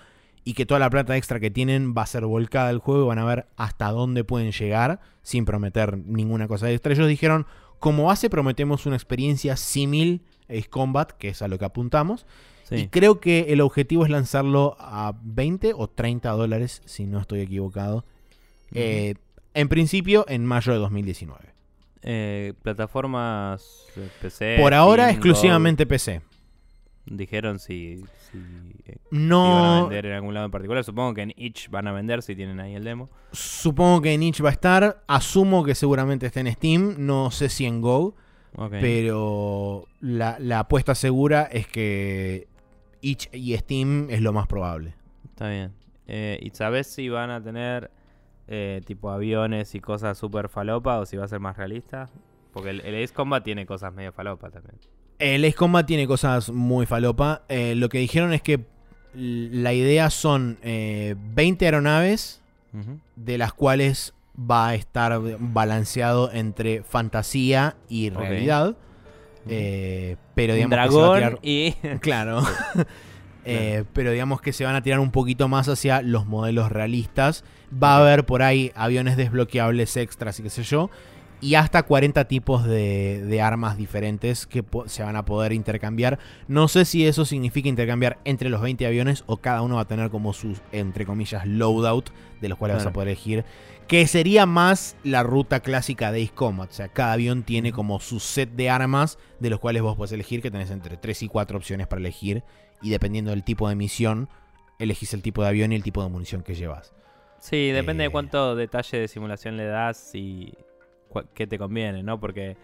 y 0.45 0.55
que 0.55 0.67
toda 0.67 0.81
la 0.81 0.91
plata 0.91 1.17
extra 1.17 1.39
que 1.39 1.51
tienen 1.51 1.95
va 1.97 2.03
a 2.03 2.07
ser 2.07 2.25
volcada 2.25 2.69
al 2.69 2.79
juego, 2.79 3.07
van 3.07 3.19
a 3.19 3.25
ver 3.25 3.47
hasta 3.57 3.91
dónde 3.91 4.25
pueden 4.25 4.53
llegar 4.53 5.01
sin 5.23 5.45
prometer 5.45 5.99
ninguna 5.99 6.49
cosa 6.49 6.71
extra. 6.71 6.93
Ellos 6.93 7.09
dijeron, 7.09 7.47
como 7.79 8.05
base 8.05 8.31
prometemos 8.31 8.87
una 8.87 8.97
experiencia 8.97 9.57
símil 9.57 10.23
Ace 10.49 10.69
Combat, 10.69 11.13
que 11.13 11.29
es 11.29 11.43
a 11.43 11.49
lo 11.49 11.59
que 11.59 11.65
apuntamos. 11.65 12.27
Y 12.73 12.87
creo 12.87 13.19
que 13.19 13.53
el 13.53 13.61
objetivo 13.63 14.05
es 14.05 14.11
lanzarlo 14.11 14.77
a 14.79 15.15
20 15.23 15.73
o 15.75 15.89
30 15.89 16.31
dólares, 16.31 16.83
si 16.85 17.05
no 17.05 17.19
estoy 17.19 17.41
equivocado. 17.41 18.05
Eh, 18.73 19.15
en 19.55 19.69
principio, 19.69 20.25
en 20.29 20.47
mayo 20.47 20.73
de 20.73 20.79
2019. 20.79 21.53
Eh, 22.03 22.55
plataformas 22.63 23.87
PC. 24.23 24.59
Por 24.61 24.73
ahora, 24.73 25.11
exclusivamente 25.11 25.85
PC. 25.85 26.23
Dijeron 27.11 27.59
si, 27.59 28.05
eh, 28.87 28.99
no, 29.11 29.43
van 29.43 29.65
a 29.65 29.81
vender 29.83 30.07
en 30.07 30.13
algún 30.13 30.33
lado 30.33 30.47
en 30.47 30.53
particular. 30.53 30.85
Supongo 30.85 31.13
que 31.15 31.23
en 31.23 31.33
Itch 31.35 31.69
van 31.69 31.89
a 31.89 31.93
vender 31.93 32.23
si 32.23 32.37
tienen 32.37 32.61
ahí 32.61 32.77
el 32.77 32.85
demo. 32.85 33.11
Supongo 33.33 34.01
que 34.01 34.15
en 34.15 34.23
Itch 34.23 34.45
va 34.45 34.51
a 34.51 34.53
estar. 34.53 35.03
Asumo 35.09 35.65
que 35.65 35.75
seguramente 35.75 36.27
esté 36.27 36.39
en 36.39 36.53
Steam. 36.53 36.95
No 36.99 37.33
sé 37.33 37.49
si 37.49 37.67
en 37.67 37.81
Go. 37.81 38.15
Pero 38.71 39.89
la, 40.01 40.61
apuesta 40.61 40.95
segura 40.95 41.43
es 41.51 41.67
que 41.67 42.47
Itch 43.01 43.29
y 43.33 43.57
Steam 43.57 44.09
es 44.09 44.21
lo 44.21 44.33
más 44.33 44.47
probable. 44.47 44.95
Está 45.25 45.49
bien. 45.49 45.73
Eh, 46.07 46.39
¿Y 46.41 46.51
sabes 46.51 46.87
si 46.87 47.09
van 47.09 47.31
a 47.31 47.43
tener 47.43 47.91
eh, 48.47 48.83
tipo 48.87 49.11
aviones 49.11 49.75
y 49.75 49.81
cosas 49.81 50.17
super 50.17 50.49
falopa 50.49 51.01
o 51.01 51.07
si 51.07 51.17
va 51.17 51.25
a 51.25 51.29
ser 51.29 51.41
más 51.41 51.57
realista? 51.57 52.09
Porque 52.53 52.71
el, 52.71 52.81
el 52.83 53.03
Ace 53.03 53.13
Combat 53.13 53.43
tiene 53.43 53.67
cosas 53.67 53.93
medio 53.93 54.13
falopa 54.13 54.51
también. 54.51 54.79
El 55.21 55.45
Ace 55.45 55.55
Combat 55.55 55.87
tiene 55.87 56.07
cosas 56.07 56.51
muy 56.51 56.87
falopa. 56.87 57.43
Eh, 57.49 57.75
lo 57.77 57.89
que 57.89 57.99
dijeron 57.99 58.33
es 58.33 58.43
que 58.43 58.61
la 59.15 59.73
idea 59.73 60.11
son 60.11 60.59
20 60.63 61.65
aeronaves, 61.65 62.43
de 63.17 63.39
las 63.39 63.53
cuales 63.53 64.15
va 64.39 64.69
a 64.69 64.75
estar 64.75 65.21
balanceado 65.39 66.31
entre 66.33 66.83
fantasía 66.83 67.77
y 67.89 68.11
realidad. 68.11 68.77
Eh, 69.49 70.17
pero 70.35 70.55
digamos 70.55 70.71
dragón 70.71 71.39
y. 71.43 71.73
Claro. 72.01 72.43
Eh, 73.47 73.85
pero 73.95 74.13
digamos 74.13 74.43
que 74.43 74.53
se 74.53 74.65
van 74.65 74.75
a 74.75 74.83
tirar 74.83 75.01
un 75.01 75.11
poquito 75.11 75.49
más 75.49 75.67
hacia 75.67 76.03
los 76.03 76.27
modelos 76.27 76.71
realistas. 76.71 77.43
Va 77.73 77.97
a 77.97 78.01
haber 78.01 78.27
por 78.27 78.43
ahí 78.43 78.71
aviones 78.75 79.17
desbloqueables 79.17 79.97
extras 79.97 80.39
y 80.39 80.43
qué 80.43 80.51
sé 80.51 80.63
yo. 80.63 80.91
Y 81.43 81.55
hasta 81.55 81.83
40 81.83 82.27
tipos 82.27 82.65
de, 82.65 83.41
armas 83.43 83.79
diferentes 83.79 84.47
que 84.47 84.63
se 84.87 85.03
van 85.03 85.17
a 85.17 85.25
poder 85.25 85.53
intercambiar. 85.53 86.19
No 86.49 86.69
sé 86.69 86.85
si 86.85 87.07
eso 87.07 87.25
significa 87.25 87.69
intercambiar 87.69 88.19
entre 88.25 88.51
los 88.51 88.61
20 88.61 88.87
aviones 88.87 89.25
o 89.27 89.39
cada 89.39 89.63
uno 89.63 89.77
va 89.77 89.83
a 89.83 89.89
tener 89.89 90.11
como 90.11 90.35
sus, 90.35 90.61
entre 90.73 91.07
comillas, 91.07 91.47
loadout, 91.47 92.11
de 92.41 92.49
los 92.49 92.59
cuales 92.59 92.77
vas 92.77 92.87
a 92.87 92.93
poder 92.93 93.09
elegir 93.09 93.45
que 93.91 94.07
sería 94.07 94.47
más 94.47 94.97
la 95.03 95.25
ruta 95.25 95.59
clásica 95.59 96.13
de 96.13 96.23
Ace 96.23 96.33
Combat. 96.33 96.71
O 96.71 96.73
sea, 96.73 96.87
cada 96.87 97.15
avión 97.15 97.43
tiene 97.43 97.73
como 97.73 97.99
su 97.99 98.21
set 98.21 98.49
de 98.53 98.71
armas 98.71 99.19
de 99.41 99.51
los 99.51 99.59
cuales 99.59 99.83
vos 99.83 99.97
podés 99.97 100.13
elegir, 100.13 100.41
que 100.43 100.51
tenés 100.53 100.71
entre 100.71 100.97
3 100.97 101.25
y 101.25 101.27
4 101.29 101.59
opciones 101.59 101.89
para 101.89 101.99
elegir. 101.99 102.45
Y 102.83 102.91
dependiendo 102.91 103.33
del 103.33 103.43
tipo 103.43 103.69
de 103.69 103.75
misión, 103.75 104.29
elegís 104.79 105.13
el 105.13 105.23
tipo 105.23 105.43
de 105.43 105.49
avión 105.49 105.73
y 105.73 105.75
el 105.75 105.83
tipo 105.83 106.05
de 106.05 106.09
munición 106.09 106.45
que 106.45 106.55
llevas. 106.55 106.93
Sí, 107.41 107.73
depende 107.73 108.05
de 108.05 108.09
eh, 108.11 108.13
cuánto 108.13 108.55
detalle 108.55 108.97
de 108.97 109.09
simulación 109.09 109.57
le 109.57 109.65
das 109.65 110.15
y 110.15 110.55
qué 111.35 111.47
te 111.47 111.59
conviene, 111.59 112.03
¿no? 112.03 112.21
Porque 112.21 112.57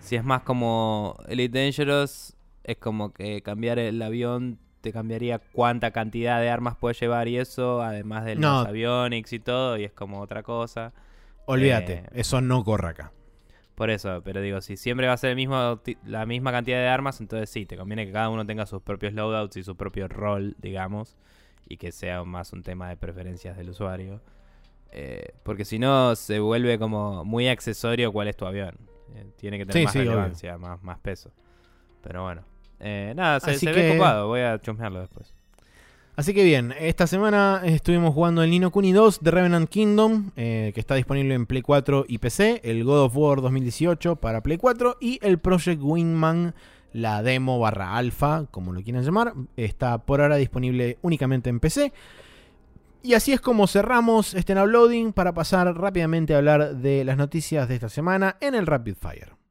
si 0.00 0.16
es 0.16 0.24
más 0.24 0.42
como 0.42 1.16
Elite 1.28 1.64
Dangerous, 1.64 2.36
es 2.64 2.76
como 2.78 3.12
que 3.12 3.42
cambiar 3.42 3.78
el 3.78 4.00
avión 4.02 4.58
te 4.82 4.92
cambiaría 4.92 5.38
cuánta 5.38 5.92
cantidad 5.92 6.40
de 6.40 6.50
armas 6.50 6.76
puedes 6.76 7.00
llevar 7.00 7.28
y 7.28 7.38
eso, 7.38 7.82
además 7.82 8.24
de 8.24 8.34
los 8.34 8.66
avionics 8.66 9.32
y 9.32 9.38
todo, 9.38 9.78
y 9.78 9.84
es 9.84 9.92
como 9.92 10.20
otra 10.20 10.42
cosa. 10.42 10.92
Olvídate, 11.46 11.92
eh, 11.92 12.08
eso 12.14 12.40
no 12.40 12.62
corre 12.64 12.88
acá. 12.88 13.12
Por 13.74 13.90
eso, 13.90 14.20
pero 14.22 14.40
digo, 14.42 14.60
si 14.60 14.76
siempre 14.76 15.06
va 15.06 15.14
a 15.14 15.16
ser 15.16 15.30
el 15.30 15.36
mismo, 15.36 15.80
la 16.04 16.26
misma 16.26 16.52
cantidad 16.52 16.78
de 16.78 16.88
armas, 16.88 17.20
entonces 17.20 17.48
sí, 17.48 17.64
te 17.64 17.76
conviene 17.76 18.04
que 18.04 18.12
cada 18.12 18.28
uno 18.28 18.44
tenga 18.44 18.66
sus 18.66 18.82
propios 18.82 19.14
loadouts 19.14 19.56
y 19.56 19.62
su 19.62 19.76
propio 19.76 20.08
rol, 20.08 20.56
digamos, 20.58 21.16
y 21.66 21.78
que 21.78 21.90
sea 21.90 22.22
más 22.24 22.52
un 22.52 22.62
tema 22.62 22.88
de 22.90 22.96
preferencias 22.96 23.56
del 23.56 23.70
usuario. 23.70 24.20
Eh, 24.92 25.32
porque 25.42 25.64
si 25.64 25.78
no, 25.78 26.14
se 26.16 26.38
vuelve 26.38 26.78
como 26.78 27.24
muy 27.24 27.48
accesorio 27.48 28.12
cuál 28.12 28.28
es 28.28 28.36
tu 28.36 28.46
avión. 28.46 28.76
Eh, 29.14 29.26
tiene 29.36 29.58
que 29.58 29.66
tener 29.66 29.84
más 29.84 29.94
relevancia, 29.94 30.58
más, 30.58 30.82
más 30.82 30.98
peso. 30.98 31.30
Pero 32.02 32.22
bueno. 32.22 32.42
Eh, 32.80 33.12
nada, 33.14 33.38
se, 33.38 33.72
ve 33.72 33.94
copado, 33.96 34.26
voy 34.26 34.40
a 34.40 34.60
chusmearlo 34.60 35.00
después. 35.00 35.32
Así 36.14 36.34
que 36.34 36.44
bien, 36.44 36.74
esta 36.78 37.06
semana 37.06 37.62
estuvimos 37.64 38.12
jugando 38.12 38.42
el 38.42 38.50
Nino 38.50 38.70
Kuni 38.70 38.92
2 38.92 39.20
de 39.22 39.30
Revenant 39.30 39.70
Kingdom, 39.70 40.30
eh, 40.36 40.72
que 40.74 40.80
está 40.80 40.94
disponible 40.94 41.32
en 41.34 41.46
Play 41.46 41.62
4 41.62 42.04
y 42.06 42.18
PC, 42.18 42.60
el 42.64 42.84
God 42.84 43.04
of 43.04 43.16
War 43.16 43.40
2018 43.40 44.16
para 44.16 44.42
Play 44.42 44.58
4 44.58 44.98
y 45.00 45.18
el 45.22 45.38
Project 45.38 45.80
Wingman, 45.80 46.54
la 46.92 47.22
demo 47.22 47.58
barra 47.58 47.96
alfa, 47.96 48.46
como 48.50 48.72
lo 48.72 48.82
quieran 48.82 49.04
llamar, 49.04 49.32
está 49.56 49.98
por 49.98 50.20
ahora 50.20 50.36
disponible 50.36 50.98
únicamente 51.00 51.48
en 51.48 51.60
PC. 51.60 51.92
Y 53.02 53.14
así 53.14 53.32
es 53.32 53.40
como 53.40 53.66
cerramos 53.66 54.32
este 54.34 54.52
uploading 54.52 55.12
para 55.12 55.34
pasar 55.34 55.74
rápidamente 55.76 56.34
a 56.34 56.38
hablar 56.38 56.76
de 56.76 57.04
las 57.04 57.16
noticias 57.16 57.68
de 57.68 57.74
esta 57.74 57.88
semana 57.88 58.36
en 58.40 58.54
el 58.54 58.66
Rapid 58.66 58.94
Fire. 58.94 59.41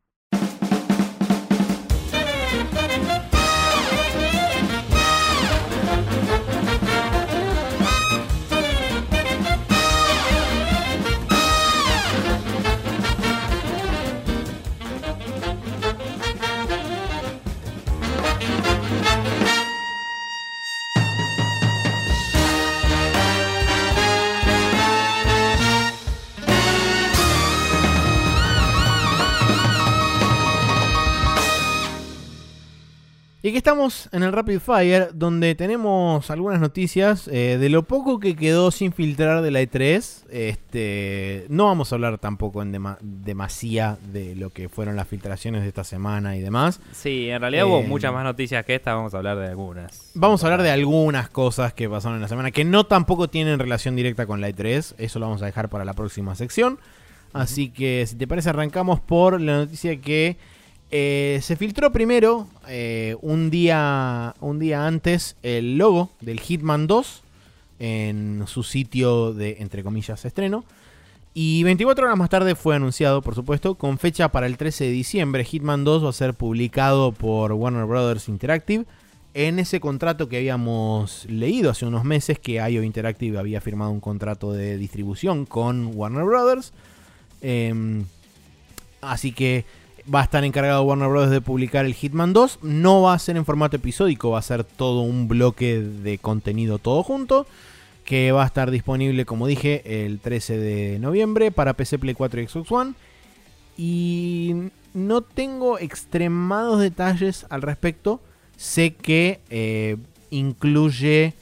Y 33.43 33.47
aquí 33.47 33.57
estamos 33.57 34.07
en 34.11 34.21
el 34.21 34.33
Rapid 34.33 34.59
Fire, 34.59 35.09
donde 35.15 35.55
tenemos 35.55 36.29
algunas 36.29 36.59
noticias 36.59 37.27
eh, 37.27 37.57
de 37.59 37.69
lo 37.69 37.81
poco 37.81 38.19
que 38.19 38.35
quedó 38.35 38.69
sin 38.69 38.93
filtrar 38.93 39.41
de 39.41 39.49
la 39.49 39.63
E3. 39.63 40.25
Este, 40.29 41.47
no 41.49 41.65
vamos 41.65 41.91
a 41.91 41.95
hablar 41.95 42.19
tampoco 42.19 42.61
en 42.61 42.71
demasía 43.01 43.97
de 44.13 44.35
lo 44.35 44.51
que 44.51 44.69
fueron 44.69 44.95
las 44.95 45.07
filtraciones 45.07 45.63
de 45.63 45.69
esta 45.69 45.83
semana 45.83 46.37
y 46.37 46.41
demás. 46.41 46.81
Sí, 46.91 47.31
en 47.31 47.41
realidad 47.41 47.65
hubo 47.65 47.79
eh, 47.79 47.87
muchas 47.87 48.13
más 48.13 48.23
noticias 48.23 48.63
que 48.63 48.75
esta, 48.75 48.93
vamos 48.93 49.15
a 49.15 49.17
hablar 49.17 49.39
de 49.39 49.47
algunas. 49.47 50.11
Vamos 50.13 50.43
a 50.43 50.45
hablar 50.45 50.61
de 50.61 50.69
algunas 50.69 51.27
cosas 51.27 51.73
que 51.73 51.89
pasaron 51.89 52.17
en 52.17 52.21
la 52.21 52.27
semana, 52.27 52.51
que 52.51 52.63
no 52.63 52.85
tampoco 52.85 53.27
tienen 53.27 53.57
relación 53.57 53.95
directa 53.95 54.27
con 54.27 54.39
la 54.39 54.51
E3. 54.51 54.93
Eso 54.99 55.17
lo 55.17 55.25
vamos 55.25 55.41
a 55.41 55.47
dejar 55.47 55.67
para 55.67 55.83
la 55.83 55.95
próxima 55.95 56.35
sección. 56.35 56.77
Así 57.33 57.69
que, 57.71 58.05
si 58.05 58.17
te 58.17 58.27
parece, 58.27 58.51
arrancamos 58.51 58.99
por 58.99 59.41
la 59.41 59.57
noticia 59.57 59.99
que... 59.99 60.37
Eh, 60.93 61.39
se 61.41 61.55
filtró 61.55 61.93
primero, 61.93 62.47
eh, 62.67 63.15
un, 63.21 63.49
día, 63.49 64.35
un 64.41 64.59
día 64.59 64.85
antes, 64.85 65.37
el 65.41 65.77
logo 65.77 66.11
del 66.19 66.41
Hitman 66.41 66.85
2 66.85 67.23
en 67.79 68.43
su 68.45 68.63
sitio 68.63 69.33
de, 69.33 69.57
entre 69.59 69.83
comillas, 69.83 70.25
estreno. 70.25 70.65
Y 71.33 71.63
24 71.63 72.05
horas 72.05 72.17
más 72.17 72.29
tarde 72.29 72.55
fue 72.55 72.75
anunciado, 72.75 73.21
por 73.21 73.35
supuesto, 73.35 73.75
con 73.75 73.97
fecha 73.97 74.29
para 74.33 74.47
el 74.47 74.57
13 74.57 74.83
de 74.83 74.91
diciembre. 74.91 75.45
Hitman 75.45 75.85
2 75.85 76.03
va 76.03 76.09
a 76.09 76.13
ser 76.13 76.33
publicado 76.33 77.13
por 77.13 77.53
Warner 77.53 77.85
Brothers 77.85 78.27
Interactive. 78.27 78.83
En 79.33 79.59
ese 79.59 79.79
contrato 79.79 80.27
que 80.27 80.37
habíamos 80.37 81.25
leído 81.29 81.71
hace 81.71 81.85
unos 81.85 82.03
meses, 82.03 82.37
que 82.37 82.55
IO 82.55 82.83
Interactive 82.83 83.39
había 83.39 83.61
firmado 83.61 83.91
un 83.91 84.01
contrato 84.01 84.51
de 84.51 84.77
distribución 84.77 85.45
con 85.45 85.91
Warner 85.95 86.25
Brothers. 86.25 86.73
Em, 87.41 88.03
así 88.99 89.31
que 89.31 89.63
va 90.13 90.21
a 90.21 90.23
estar 90.23 90.43
encargado 90.43 90.83
Warner 90.83 91.09
Bros. 91.09 91.29
de 91.29 91.41
publicar 91.41 91.85
el 91.85 91.93
Hitman 91.93 92.33
2. 92.33 92.59
No 92.61 93.01
va 93.01 93.13
a 93.13 93.19
ser 93.19 93.37
en 93.37 93.45
formato 93.45 93.75
episódico, 93.75 94.31
va 94.31 94.39
a 94.39 94.43
ser 94.43 94.63
todo 94.63 95.01
un 95.01 95.27
bloque 95.27 95.79
de 95.81 96.17
contenido 96.17 96.77
todo 96.79 97.03
junto. 97.03 97.45
Que 98.05 98.31
va 98.31 98.43
a 98.43 98.47
estar 98.47 98.71
disponible, 98.71 99.25
como 99.25 99.47
dije, 99.47 100.05
el 100.05 100.19
13 100.19 100.57
de 100.57 100.99
noviembre 100.99 101.51
para 101.51 101.73
PC, 101.73 101.99
Play 101.99 102.15
4 102.15 102.41
y 102.41 102.47
Xbox 102.47 102.71
One. 102.71 102.93
Y 103.77 104.55
no 104.93 105.21
tengo 105.21 105.79
extremados 105.79 106.79
detalles 106.79 107.45
al 107.49 107.61
respecto. 107.61 108.19
Sé 108.57 108.93
que 108.93 109.39
eh, 109.49 109.97
incluye. 110.29 111.33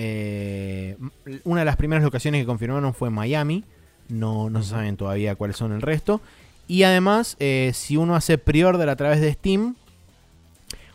Eh, 0.00 0.96
una 1.42 1.60
de 1.60 1.64
las 1.64 1.76
primeras 1.76 2.04
locaciones 2.04 2.42
que 2.42 2.46
confirmaron 2.46 2.94
fue 2.94 3.10
Miami. 3.10 3.64
No, 4.08 4.48
no 4.48 4.62
se 4.62 4.70
saben 4.70 4.96
todavía 4.96 5.34
cuáles 5.34 5.56
son 5.56 5.72
el 5.72 5.82
resto. 5.82 6.20
Y 6.68 6.82
además, 6.82 7.36
eh, 7.40 7.72
si 7.74 7.96
uno 7.96 8.14
hace 8.14 8.36
pre-order 8.36 8.90
a 8.90 8.96
través 8.96 9.22
de 9.22 9.32
Steam, 9.32 9.74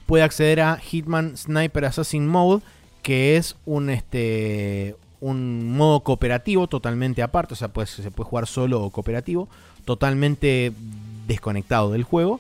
puede 0.06 0.24
acceder 0.24 0.62
a 0.62 0.78
Hitman 0.78 1.36
Sniper 1.36 1.86
Assassin 1.86 2.28
Mode, 2.28 2.64
que 3.02 3.38
es 3.38 3.56
un, 3.66 3.90
este, 3.90 4.96
un 5.20 5.76
modo 5.76 6.02
cooperativo 6.02 6.68
totalmente 6.68 7.24
aparte. 7.24 7.56
O 7.56 7.58
sea, 7.58 7.70
pues, 7.70 7.90
se 7.90 8.12
puede 8.12 8.30
jugar 8.30 8.46
solo 8.46 8.84
o 8.84 8.92
cooperativo, 8.92 9.50
totalmente 9.84 10.72
desconectado 11.28 11.92
del 11.92 12.04
juego. 12.04 12.40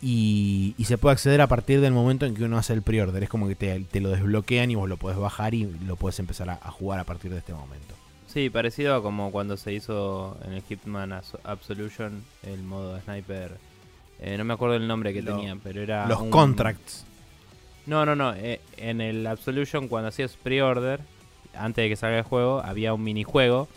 Y, 0.00 0.74
se 0.84 0.98
puede 0.98 1.12
acceder 1.12 1.42
a 1.42 1.46
partir 1.46 1.80
del 1.80 1.92
momento 1.92 2.26
en 2.26 2.34
que 2.34 2.42
uno 2.42 2.56
hace 2.56 2.72
el 2.72 2.82
pre-order. 2.82 3.22
Es 3.22 3.28
como 3.28 3.48
que 3.48 3.54
te, 3.54 4.00
lo 4.00 4.08
desbloquean 4.08 4.70
y 4.70 4.74
vos 4.74 4.88
lo 4.88 4.96
puedes 4.96 5.18
bajar 5.18 5.54
y 5.54 5.64
lo 5.86 5.96
puedes 5.96 6.18
empezar 6.18 6.48
a 6.50 6.70
jugar 6.70 6.98
a 6.98 7.04
partir 7.04 7.30
de 7.30 7.38
este 7.38 7.52
momento. 7.52 8.01
Sí, 8.32 8.48
parecido 8.48 8.94
a 8.94 9.02
como 9.02 9.30
cuando 9.30 9.58
se 9.58 9.74
hizo 9.74 10.38
en 10.46 10.54
el 10.54 10.62
Hitman 10.62 11.12
Absolution 11.44 12.24
el 12.42 12.62
modo 12.62 12.98
sniper. 13.00 13.58
Eh, 14.20 14.38
no 14.38 14.44
me 14.44 14.54
acuerdo 14.54 14.76
el 14.76 14.88
nombre 14.88 15.12
que 15.12 15.22
tenía, 15.22 15.54
pero 15.62 15.82
era. 15.82 16.06
Los 16.06 16.22
contracts. 16.24 17.04
No, 17.84 18.06
no, 18.06 18.16
no. 18.16 18.32
Eh, 18.34 18.60
en 18.78 19.02
el 19.02 19.26
Absolution, 19.26 19.86
cuando 19.86 20.08
hacías 20.08 20.38
pre-order, 20.42 21.00
antes 21.54 21.82
de 21.82 21.88
que 21.90 21.96
salga 21.96 22.18
el 22.18 22.24
juego, 22.24 22.62
había 22.64 22.94
un 22.94 23.04
minijuego 23.04 23.68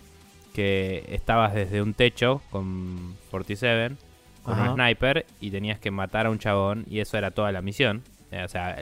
que 0.54 1.04
estabas 1.10 1.54
desde 1.54 1.82
un 1.82 1.94
techo 1.94 2.42
con 2.50 3.18
47, 3.32 3.96
con 4.44 4.58
un 4.58 4.76
sniper, 4.76 5.26
y 5.42 5.52
tenías 5.52 5.80
que 5.80 5.92
matar 5.92 6.28
a 6.28 6.30
un 6.30 6.40
chabón, 6.40 6.86
y 6.90 7.02
eso 7.02 7.18
era 7.18 7.32
toda 7.32 7.52
la 7.52 7.62
misión. 7.62 8.04
Eh, 8.32 8.42
o 8.42 8.48
sea, 8.48 8.78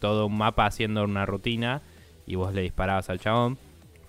todo 0.00 0.26
un 0.26 0.36
mapa 0.36 0.66
haciendo 0.66 1.02
una 1.02 1.24
rutina, 1.24 1.80
y 2.26 2.34
vos 2.34 2.52
le 2.52 2.60
disparabas 2.60 3.08
al 3.08 3.20
chabón. 3.20 3.56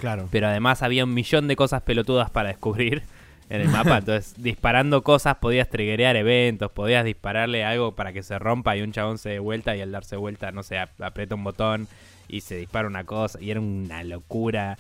Claro. 0.06 0.30
Pero 0.32 0.48
además 0.48 0.84
había 0.84 1.04
un 1.04 1.14
millón 1.14 1.48
de 1.48 1.56
cosas 1.56 1.82
pelotudas 1.82 2.30
para 2.30 2.50
descubrir. 2.50 3.02
en 3.50 3.62
el 3.62 3.70
mapa. 3.70 3.98
Entonces, 4.00 4.36
disparando 4.38 5.04
cosas 5.04 5.38
podías 5.38 5.70
triggerear 5.70 6.16
eventos, 6.16 6.72
podías 6.72 7.06
dispararle 7.06 7.64
algo 7.64 7.94
para 7.94 8.14
que 8.14 8.24
se 8.24 8.38
rompa 8.40 8.76
y 8.76 8.82
un 8.82 8.92
chabón 8.92 9.18
se 9.18 9.30
dé 9.30 9.40
vuelta 9.40 9.76
y 9.76 9.82
al 9.82 9.92
darse 9.92 10.16
vuelta, 10.16 10.52
no 10.52 10.64
sé, 10.64 10.78
aprieta 10.78 11.36
un 11.36 11.44
botón 11.44 11.88
y 12.28 12.42
se 12.42 12.58
dispara 12.58 12.88
una 12.88 13.04
cosa 13.04 13.40
y 13.42 13.52
era 13.52 13.60
una 13.60 14.04
locura 14.04 14.78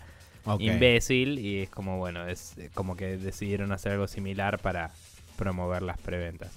imbécil 0.59 1.39
y 1.39 1.63
es 1.63 1.69
como, 1.69 1.97
bueno, 1.97 2.27
es 2.27 2.55
como 2.73 2.95
que 2.95 3.17
decidieron 3.17 3.71
hacer 3.71 3.93
algo 3.93 4.07
similar 4.07 4.59
para 4.59 4.91
promover 5.37 5.81
las 5.81 5.97
preventas. 5.97 6.51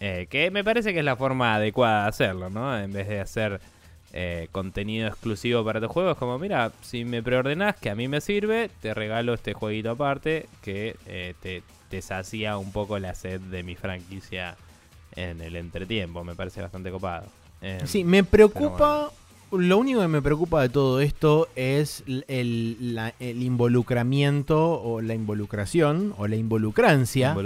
Eh, 0.00 0.26
que 0.28 0.50
me 0.50 0.64
parece 0.64 0.92
que 0.92 0.98
es 0.98 1.04
la 1.04 1.16
forma 1.16 1.54
adecuada 1.54 2.02
de 2.02 2.08
hacerlo, 2.08 2.50
¿no? 2.50 2.78
En 2.78 2.92
vez 2.92 3.08
de 3.08 3.20
hacer 3.20 3.60
eh, 4.16 4.48
contenido 4.52 5.08
exclusivo 5.08 5.64
para 5.64 5.80
tu 5.80 5.88
juego, 5.88 6.12
es 6.12 6.16
como, 6.16 6.38
mira, 6.38 6.72
si 6.82 7.04
me 7.04 7.22
preordenás, 7.22 7.76
que 7.76 7.90
a 7.90 7.94
mí 7.94 8.08
me 8.08 8.20
sirve, 8.20 8.70
te 8.80 8.94
regalo 8.94 9.34
este 9.34 9.52
jueguito 9.52 9.90
aparte 9.90 10.46
que 10.62 10.96
eh, 11.06 11.34
te, 11.42 11.62
te 11.90 12.00
sacía 12.00 12.56
un 12.56 12.72
poco 12.72 12.98
la 12.98 13.14
sed 13.14 13.40
de 13.40 13.62
mi 13.62 13.74
franquicia 13.74 14.56
en 15.16 15.40
el 15.40 15.56
entretiempo. 15.56 16.24
Me 16.24 16.34
parece 16.34 16.62
bastante 16.62 16.90
copado. 16.90 17.26
sí, 17.84 18.04
me 18.04 18.24
preocupa 18.24 19.10
lo 19.58 19.78
único 19.78 20.00
que 20.00 20.08
me 20.08 20.22
preocupa 20.22 20.62
de 20.62 20.68
todo 20.68 21.00
esto 21.00 21.48
es 21.54 22.02
el, 22.06 23.12
involucramiento 23.20 24.82
o 24.82 25.00
la 25.00 25.14
involucración 25.14 26.14
o 26.18 26.26
la 26.26 26.36
involucrancia, 26.36 27.36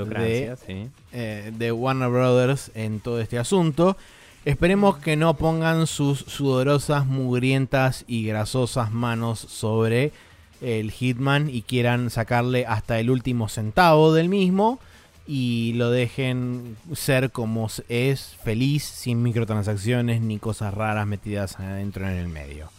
eh, 1.12 1.52
de, 1.54 1.72
Warner 1.72 2.08
Brothers 2.08 2.70
en 2.74 3.00
todo 3.00 3.20
este 3.20 3.38
asunto. 3.38 3.96
Esperemos 4.45 4.97
que 4.99 5.16
no 5.16 5.34
pongan 5.34 5.86
sus 5.86 6.20
sudorosas, 6.20 7.07
mugrientas 7.07 8.05
y 8.07 8.24
grasosas 8.26 8.93
manos 8.93 9.39
sobre 9.41 10.12
el 10.61 10.91
Hitman 10.91 11.51
y 11.51 11.62
quieran 11.62 12.11
sacarle 12.11 12.66
hasta 12.66 12.99
el 12.99 13.11
último 13.11 13.49
centavo 13.49 14.12
del 14.12 14.28
mismo 14.28 14.80
y 15.26 15.74
lo 15.74 15.91
dejen 15.91 16.76
ser 16.95 17.30
como 17.30 17.68
es, 17.89 18.36
feliz, 18.43 18.82
sin 18.82 19.22
microtransacciones 19.22 20.22
ni 20.22 20.39
cosas 20.39 20.72
raras 20.72 21.07
metidas 21.07 21.61
adentro 21.61 22.09
en 22.09 22.14
el 22.14 22.28
medio. 22.28 22.70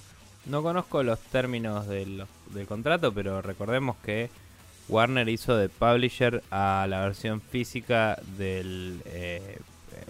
No 0.48 0.64
conozco 0.64 1.04
los 1.04 1.20
términos 1.20 1.88
del, 1.88 2.26
contrato, 2.68 3.14
pero 3.14 3.44
recordemos 3.44 3.98
que 4.04 4.32
Warner 4.88 5.30
hizo 5.30 5.56
de 5.56 5.70
publisher 5.70 6.42
a 6.50 6.88
la 6.90 7.02
versión 7.02 7.40
física 7.40 8.20
del 8.36 9.00
eh, 9.06 9.60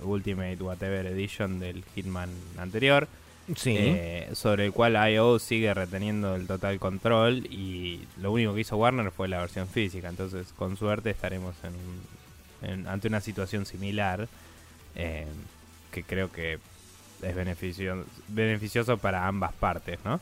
Ultimate 0.03 0.57
Whatever 0.61 1.07
Edition 1.07 1.59
del 1.59 1.83
Hitman 1.95 2.29
anterior. 2.57 3.07
Sí. 3.55 3.75
Eh, 3.77 4.29
sobre 4.33 4.67
el 4.67 4.73
cual 4.73 4.95
IO 5.11 5.39
sigue 5.39 5.73
reteniendo 5.73 6.35
el 6.35 6.45
total 6.45 6.79
control 6.79 7.47
y 7.47 8.01
lo 8.21 8.31
único 8.31 8.53
que 8.53 8.61
hizo 8.61 8.77
Warner 8.77 9.09
fue 9.11 9.27
la 9.27 9.39
versión 9.39 9.67
física. 9.67 10.07
Entonces, 10.07 10.53
con 10.55 10.77
suerte 10.77 11.09
estaremos 11.09 11.55
en 11.63 11.75
ante 12.87 13.07
una 13.07 13.21
situación 13.21 13.65
similar, 13.65 14.27
eh, 14.95 15.25
que 15.91 16.03
creo 16.03 16.31
que 16.31 16.59
es 17.21 17.35
beneficio, 17.35 18.05
beneficioso 18.27 18.97
para 18.97 19.27
ambas 19.27 19.53
partes, 19.53 19.99
¿no? 20.05 20.19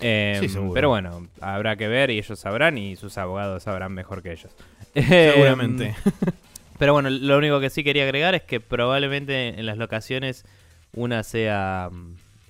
Eh, 0.00 0.46
pero 0.74 0.90
bueno, 0.90 1.26
habrá 1.40 1.76
que 1.76 1.88
ver 1.88 2.10
y 2.10 2.18
ellos 2.18 2.38
sabrán 2.38 2.76
y 2.76 2.96
sus 2.96 3.16
abogados 3.16 3.62
sabrán 3.62 3.92
mejor 3.92 4.22
que 4.22 4.32
ellos. 4.32 4.52
Seguramente. 4.94 5.94
pero 6.78 6.92
bueno, 6.92 7.10
lo 7.10 7.38
único 7.38 7.60
que 7.60 7.70
sí 7.70 7.84
quería 7.84 8.04
agregar 8.04 8.34
es 8.34 8.42
que 8.42 8.60
probablemente 8.60 9.48
en 9.48 9.66
las 9.66 9.78
locaciones 9.78 10.44
una 10.92 11.22
sea 11.22 11.90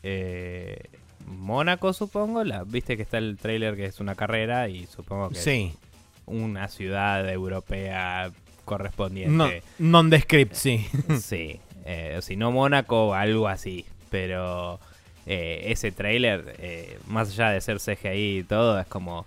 eh, 0.03 0.79
Mónaco, 1.27 1.93
supongo. 1.93 2.45
La, 2.45 2.64
Viste 2.64 2.97
que 2.97 3.03
está 3.03 3.18
el 3.18 3.37
trailer 3.37 3.77
que 3.77 3.87
es 3.87 4.01
una 4.01 4.14
carrera 4.14 4.68
y 4.68 4.87
supongo 4.87 5.31
que 5.31 5.37
sí. 5.37 5.72
es 5.74 5.79
una 6.27 6.68
ciudad 6.68 7.29
europea 7.29 8.31
correspondiente. 8.64 9.62
No, 9.79 10.01
nondescript, 10.01 10.55
sí. 10.55 10.87
sí. 11.20 11.61
Eh, 11.85 12.18
si 12.22 12.37
no 12.37 12.51
Mónaco, 12.53 13.14
algo 13.14 13.49
así. 13.49 13.85
Pero 14.11 14.79
eh, 15.27 15.64
ese 15.66 15.93
trailer, 15.93 16.55
eh, 16.59 16.99
más 17.07 17.31
allá 17.31 17.51
de 17.51 17.61
ser 17.61 17.79
CGI 17.79 18.39
y 18.39 18.45
todo, 18.45 18.79
es 18.79 18.87
como, 18.87 19.27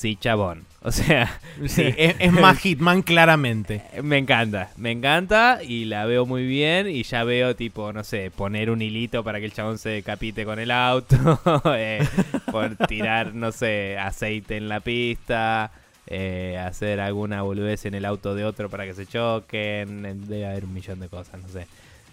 sí, 0.00 0.16
chabón. 0.16 0.64
O 0.82 0.92
sea, 0.92 1.38
sí, 1.66 1.94
es, 1.98 2.32
más 2.32 2.58
Hitman 2.58 3.02
claramente. 3.02 3.82
Me 4.02 4.16
encanta, 4.16 4.70
me 4.78 4.90
encanta 4.90 5.58
y 5.62 5.84
la 5.84 6.06
veo 6.06 6.24
muy 6.24 6.46
bien 6.46 6.88
y 6.88 7.02
ya 7.02 7.22
veo 7.22 7.54
tipo, 7.54 7.92
no 7.92 8.02
sé, 8.02 8.30
poner 8.30 8.70
un 8.70 8.80
hilito 8.80 9.22
para 9.22 9.40
que 9.40 9.44
el 9.44 9.52
chabón 9.52 9.76
se 9.76 9.90
decapite 9.90 10.46
con 10.46 10.58
el 10.58 10.70
auto, 10.70 11.38
por 12.50 12.76
tirar, 12.88 13.34
no 13.34 13.52
sé, 13.52 13.98
aceite 13.98 14.56
en 14.56 14.70
la 14.70 14.80
pista, 14.80 15.70
eh, 16.06 16.56
hacer 16.56 16.98
alguna 16.98 17.42
boludez 17.42 17.84
en 17.84 17.92
el 17.92 18.06
auto 18.06 18.34
de 18.34 18.46
otro 18.46 18.70
para 18.70 18.86
que 18.86 18.94
se 18.94 19.04
choquen. 19.04 20.26
Debe 20.26 20.46
haber 20.46 20.64
un 20.64 20.72
millón 20.72 20.98
de 20.98 21.10
cosas, 21.10 21.42
no 21.42 21.48
sé. 21.50 21.66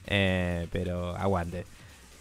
Eh, 0.07 0.67
pero 0.73 1.15
aguante. 1.15 1.63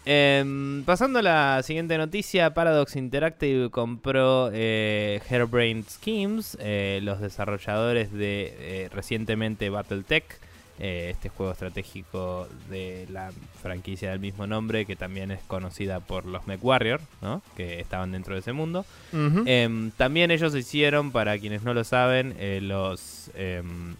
Em, 0.09 0.83
pasando 0.85 1.19
a 1.19 1.21
la 1.21 1.61
siguiente 1.63 1.97
noticia, 1.97 2.53
Paradox 2.53 2.95
Interactive 2.95 3.69
compró 3.69 4.49
eh, 4.53 5.21
Hairbrain 5.29 5.83
Schemes, 5.83 6.57
los 7.01 7.19
desarrolladores 7.19 8.13
de 8.13 8.89
recientemente 8.93 9.69
Battletech. 9.69 10.39
Eh, 10.79 11.09
este 11.09 11.29
juego 11.29 11.53
estratégico 11.53 12.47
de 12.69 13.07
la 13.09 13.31
franquicia 13.63 14.11
del 14.11 14.19
mismo 14.19 14.45
nombre, 14.45 14.85
que 14.85 14.95
también 14.95 15.31
es 15.31 15.39
conocida 15.47 16.01
por 16.01 16.25
los 16.27 16.45
MechWarrior, 16.45 17.01
¿no? 17.21 17.41
que 17.55 17.79
estaban 17.79 18.11
dentro 18.11 18.35
de 18.35 18.41
ese 18.41 18.53
mundo. 18.53 18.85
Em, 19.11 19.89
también 19.91 20.29
ellos 20.29 20.53
hicieron, 20.53 21.11
para 21.11 21.39
quienes 21.39 21.63
no 21.63 21.73
lo 21.73 21.83
saben, 21.83 22.35
eh, 22.37 22.59
los... 22.61 23.31
Em, 23.33 23.95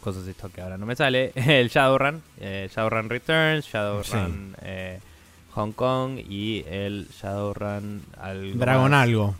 cosas 0.00 0.26
esto 0.26 0.48
que 0.48 0.62
ahora 0.62 0.78
no 0.78 0.86
me 0.86 0.96
sale, 0.96 1.30
el 1.34 1.68
Shadowrun, 1.68 2.22
eh, 2.40 2.68
Shadowrun 2.74 3.08
Returns, 3.08 3.66
Shadowrun 3.66 4.56
Hong 5.54 5.72
Kong 5.72 6.18
y 6.18 6.64
el 6.68 7.08
Shadowrun 7.08 8.02
algo 8.18 8.58
Dragon 8.58 8.94
algo. 8.94 9.34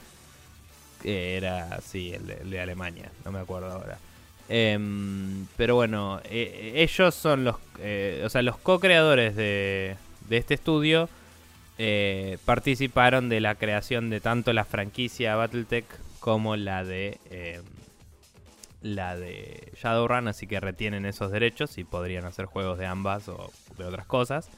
Que 1.02 1.36
era, 1.36 1.80
sí, 1.80 2.12
el 2.12 2.50
de 2.50 2.60
Alemania, 2.60 3.10
no 3.24 3.32
me 3.32 3.40
acuerdo 3.40 3.70
ahora. 3.70 3.98
Em, 4.48 5.46
pero 5.56 5.76
bueno, 5.76 6.20
eh, 6.24 6.72
ellos 6.74 7.14
son 7.14 7.44
los, 7.44 7.56
eh, 7.78 8.22
o 8.24 8.28
sea, 8.28 8.42
los 8.42 8.58
co-creadores 8.58 9.36
de, 9.36 9.96
este 10.28 10.54
estudio. 10.54 11.08
Eh, 11.78 12.36
participaron 12.44 13.30
de 13.30 13.40
la 13.40 13.54
creación 13.54 14.10
de 14.10 14.20
tanto 14.20 14.52
la 14.52 14.66
franquicia 14.66 15.34
Battletech 15.34 15.86
como 16.18 16.56
la 16.56 16.84
de 16.84 17.18
em, 17.30 17.62
la 18.82 19.16
de 19.16 19.72
Shadowrun, 19.80 20.28
así 20.28 20.46
que 20.46 20.60
retienen 20.60 21.06
esos 21.06 21.30
derechos 21.30 21.78
y 21.78 21.84
podrían 21.84 22.24
hacer 22.24 22.46
juegos 22.46 22.78
de 22.78 22.86
ambas 22.86 23.28
o 23.28 23.50
de 23.78 23.84
otras 23.84 24.06
cosas. 24.06 24.50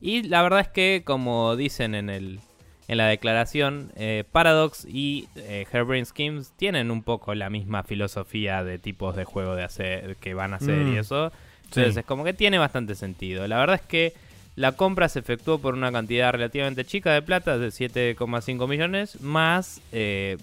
Y 0.00 0.22
la 0.22 0.42
verdad 0.42 0.60
es 0.60 0.68
que, 0.68 1.02
como 1.04 1.56
dicen 1.56 1.94
en 1.94 2.08
el, 2.08 2.40
en 2.88 2.96
la 2.96 3.06
declaración, 3.06 3.92
eh, 3.96 4.24
Paradox 4.32 4.84
y 4.84 5.28
eh, 5.36 5.66
Hairbrain 5.70 6.06
Schemes 6.06 6.52
tienen 6.56 6.90
un 6.90 7.02
poco 7.02 7.34
la 7.34 7.50
misma 7.50 7.82
filosofía 7.82 8.64
de 8.64 8.78
tipos 8.78 9.14
de 9.14 9.24
juego 9.24 9.54
de 9.54 9.62
hacer 9.62 10.16
que 10.16 10.34
van 10.34 10.54
a 10.54 10.56
hacer 10.56 10.80
y 10.80 10.92
mm. 10.92 10.98
eso. 10.98 11.32
Entonces 11.66 11.98
es 11.98 12.04
como 12.04 12.24
que 12.24 12.32
tiene 12.32 12.58
bastante 12.58 12.96
sentido. 12.96 13.46
La 13.46 13.58
verdad 13.58 13.76
es 13.76 13.86
que 13.86 14.12
la 14.56 14.72
compra 14.72 15.08
se 15.08 15.20
efectuó 15.20 15.60
por 15.60 15.74
una 15.74 15.92
cantidad 15.92 16.32
relativamente 16.32 16.84
chica 16.84 17.12
de 17.12 17.22
plata, 17.22 17.58
de 17.58 17.68
7,5 17.68 18.68
millones, 18.68 19.20
más 19.20 19.80
eh, 19.92 20.36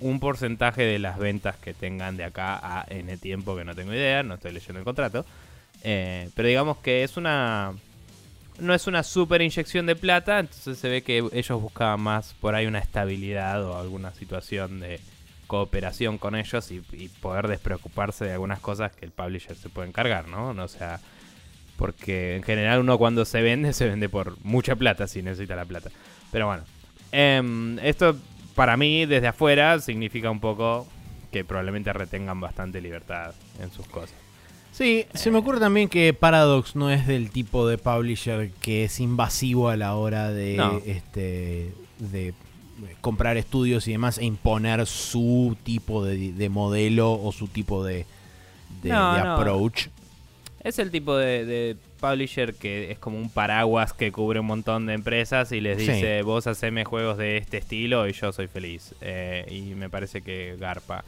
un 0.00 0.20
porcentaje 0.20 0.84
de 0.84 0.98
las 0.98 1.18
ventas 1.18 1.56
que 1.56 1.74
tengan 1.74 2.16
de 2.16 2.24
acá 2.24 2.58
a 2.62 2.86
N 2.88 3.14
tiempo, 3.18 3.56
que 3.56 3.64
no 3.64 3.74
tengo 3.74 3.92
idea, 3.92 4.22
no 4.22 4.36
estoy 4.36 4.52
leyendo 4.52 4.78
el 4.78 4.84
contrato. 4.86 5.26
pero 5.82 6.48
digamos 6.48 6.78
que 6.78 7.04
es 7.04 7.18
una 7.18 7.74
no 8.60 8.74
es 8.74 8.86
una 8.86 9.02
super 9.02 9.42
inyección 9.42 9.86
de 9.86 9.96
plata, 9.96 10.38
entonces 10.38 10.78
se 10.78 10.88
ve 10.88 11.02
que 11.02 11.24
ellos 11.32 11.60
buscaban 11.60 12.00
más 12.00 12.34
por 12.34 12.54
ahí 12.54 12.66
una 12.66 12.78
estabilidad 12.78 13.64
o 13.64 13.78
alguna 13.78 14.12
situación 14.12 14.80
de 14.80 15.00
cooperación 15.46 16.18
con 16.18 16.36
ellos 16.36 16.70
y, 16.70 16.80
poder 17.20 17.48
despreocuparse 17.48 18.24
de 18.24 18.32
algunas 18.32 18.60
cosas 18.60 18.92
que 18.92 19.04
el 19.04 19.10
publisher 19.10 19.56
se 19.56 19.68
puede 19.68 19.88
encargar, 19.88 20.28
¿no? 20.28 20.50
O 20.50 20.68
sea, 20.68 21.00
porque 21.76 22.36
en 22.36 22.42
general 22.42 22.80
uno 22.80 22.98
cuando 22.98 23.24
se 23.24 23.42
vende, 23.42 23.72
se 23.72 23.88
vende 23.88 24.08
por 24.08 24.36
mucha 24.44 24.76
plata 24.76 25.08
si 25.08 25.22
necesita 25.22 25.56
la 25.56 25.64
plata. 25.64 25.90
Pero 26.30 26.46
bueno, 26.46 26.62
em, 27.10 27.78
esto 27.80 28.16
para 28.54 28.76
mí 28.76 29.06
desde 29.06 29.26
afuera 29.26 29.80
significa 29.80 30.30
un 30.30 30.40
poco 30.40 30.86
que 31.32 31.44
probablemente 31.44 31.92
retengan 31.92 32.40
bastante 32.40 32.80
libertad 32.80 33.34
en 33.60 33.72
sus 33.72 33.86
cosas. 33.86 34.29
Sí, 34.80 35.04
se 35.12 35.30
me 35.30 35.36
ocurre 35.36 35.60
también 35.60 35.90
que 35.90 36.14
Paradox 36.14 36.74
no 36.74 36.90
es 36.90 37.06
del 37.06 37.30
tipo 37.30 37.68
de 37.68 37.76
publisher 37.76 38.50
que 38.62 38.84
es 38.84 38.98
invasivo 38.98 39.68
a 39.68 39.76
la 39.76 39.94
hora 39.94 40.30
de 40.30 40.58
este 40.86 41.74
de 41.98 42.32
comprar 43.02 43.36
estudios 43.36 43.86
y 43.88 43.92
demás 43.92 44.16
e 44.16 44.24
imponer 44.24 44.86
su 44.86 45.54
tipo 45.64 46.02
de, 46.02 46.48
modelo 46.48 47.12
o 47.12 47.30
su 47.30 47.46
tipo 47.48 47.84
de, 47.84 48.06
approach. 48.82 49.88
Es 50.64 50.78
el 50.78 50.90
tipo 50.90 51.14
de, 51.14 51.76
publisher 52.00 52.54
que 52.54 52.90
es 52.90 52.98
como 52.98 53.18
un 53.18 53.28
paraguas 53.28 53.92
que 53.92 54.10
cubre 54.10 54.40
un 54.40 54.46
montón 54.46 54.86
de 54.86 54.94
empresas 54.94 55.52
y 55.52 55.60
les 55.60 55.76
dice, 55.76 56.22
vos 56.22 56.46
haceme 56.46 56.86
juegos 56.86 57.18
de 57.18 57.36
este 57.36 57.58
estilo 57.58 58.08
y 58.08 58.14
yo 58.14 58.32
soy 58.32 58.46
feliz. 58.46 58.94
Eh, 59.02 59.44
y 59.50 59.74
me 59.74 59.90
parece 59.90 60.22
que 60.22 60.56
garpa. 60.58 61.04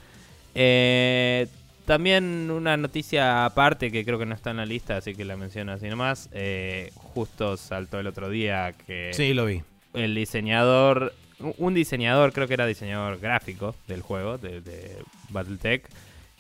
Eh, 0.54 1.48
también 1.86 2.50
una 2.50 2.76
noticia 2.76 3.44
aparte 3.44 3.90
que 3.90 4.04
creo 4.04 4.18
que 4.18 4.26
no 4.26 4.34
está 4.34 4.50
en 4.50 4.58
la 4.58 4.66
lista, 4.66 4.96
así 4.96 5.14
que 5.14 5.24
la 5.24 5.36
menciono 5.36 5.72
así 5.72 5.88
nomás. 5.88 6.28
Eh, 6.32 6.90
justo 6.94 7.56
saltó 7.56 7.98
el 8.00 8.06
otro 8.06 8.28
día 8.30 8.72
que 8.86 9.10
Sí, 9.14 9.34
lo 9.34 9.46
vi. 9.46 9.62
el 9.94 10.14
diseñador, 10.14 11.12
un 11.58 11.74
diseñador, 11.74 12.32
creo 12.32 12.46
que 12.48 12.54
era 12.54 12.66
diseñador 12.66 13.18
gráfico 13.18 13.74
del 13.88 14.00
juego, 14.02 14.38
de, 14.38 14.60
de 14.60 14.96
Battletech, 15.30 15.84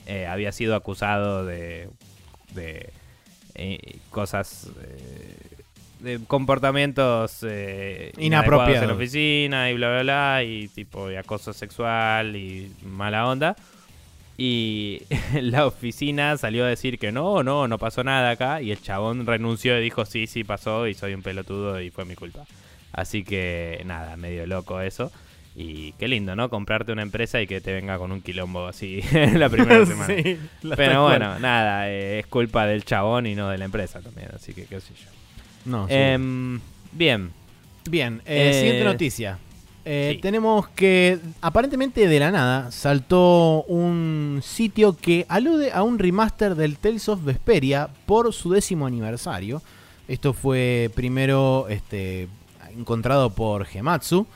eh, 0.06 0.26
había 0.26 0.52
sido 0.52 0.74
acusado 0.74 1.44
de, 1.46 1.88
de 2.54 2.90
eh, 3.54 3.98
cosas, 4.10 4.68
de 6.00 6.18
comportamientos 6.26 7.42
inadecuados 7.42 7.52
en 7.52 8.12
la 8.16 8.24
Inapropiados. 8.24 8.92
oficina 8.92 9.70
y 9.70 9.74
bla, 9.74 9.90
bla, 9.90 10.02
bla, 10.02 10.42
y 10.44 10.68
tipo 10.68 11.08
de 11.08 11.18
acoso 11.18 11.52
sexual 11.52 12.34
y 12.36 12.72
mala 12.84 13.26
onda. 13.28 13.54
Y 14.38 15.02
la 15.40 15.66
oficina 15.66 16.36
salió 16.36 16.64
a 16.64 16.68
decir 16.68 16.98
que 16.98 17.12
no, 17.12 17.42
no, 17.42 17.68
no 17.68 17.78
pasó 17.78 18.02
nada 18.04 18.30
acá. 18.30 18.62
Y 18.62 18.70
el 18.70 18.80
chabón 18.80 19.26
renunció 19.26 19.78
y 19.78 19.82
dijo, 19.82 20.04
sí, 20.04 20.26
sí 20.26 20.44
pasó 20.44 20.86
y 20.88 20.94
soy 20.94 21.14
un 21.14 21.22
pelotudo 21.22 21.80
y 21.80 21.90
fue 21.90 22.04
mi 22.04 22.14
culpa. 22.14 22.44
Así 22.92 23.24
que 23.24 23.82
nada, 23.86 24.16
medio 24.16 24.46
loco 24.46 24.80
eso. 24.80 25.10
Y 25.54 25.92
qué 25.92 26.08
lindo, 26.08 26.34
¿no? 26.34 26.48
Comprarte 26.48 26.92
una 26.92 27.02
empresa 27.02 27.40
y 27.42 27.46
que 27.46 27.60
te 27.60 27.74
venga 27.74 27.98
con 27.98 28.10
un 28.10 28.22
quilombo 28.22 28.66
así 28.66 29.02
la 29.34 29.48
primera 29.50 29.84
semana. 29.86 30.14
Sí, 30.22 30.38
la- 30.62 30.76
Pero 30.76 31.02
cual. 31.04 31.18
bueno, 31.18 31.38
nada, 31.40 31.90
eh, 31.90 32.20
es 32.20 32.26
culpa 32.26 32.66
del 32.66 32.84
chabón 32.84 33.26
y 33.26 33.34
no 33.34 33.50
de 33.50 33.58
la 33.58 33.66
empresa 33.66 34.00
también. 34.00 34.28
Así 34.34 34.54
que 34.54 34.64
qué 34.64 34.80
sé 34.80 34.94
yo. 34.94 35.10
No, 35.66 35.86
sí. 35.88 35.94
Em, 35.94 36.58
bien, 36.92 37.30
Bien, 37.88 38.22
eh, 38.24 38.48
eh, 38.50 38.54
siguiente 38.54 38.84
noticia. 38.84 39.38
Eh, 39.84 40.12
sí. 40.14 40.20
Tenemos 40.20 40.68
que, 40.68 41.18
aparentemente 41.40 42.06
de 42.06 42.20
la 42.20 42.30
nada, 42.30 42.70
saltó 42.70 43.64
un 43.64 44.40
sitio 44.42 44.96
que 44.96 45.26
alude 45.28 45.72
a 45.72 45.82
un 45.82 45.98
remaster 45.98 46.54
del 46.54 46.78
Tales 46.78 47.08
of 47.08 47.24
Vesperia 47.24 47.88
por 48.06 48.32
su 48.32 48.52
décimo 48.52 48.86
aniversario. 48.86 49.60
Esto 50.06 50.34
fue 50.34 50.90
primero 50.94 51.66
este, 51.68 52.28
encontrado 52.76 53.30
por 53.30 53.64
Gematsu, 53.64 54.26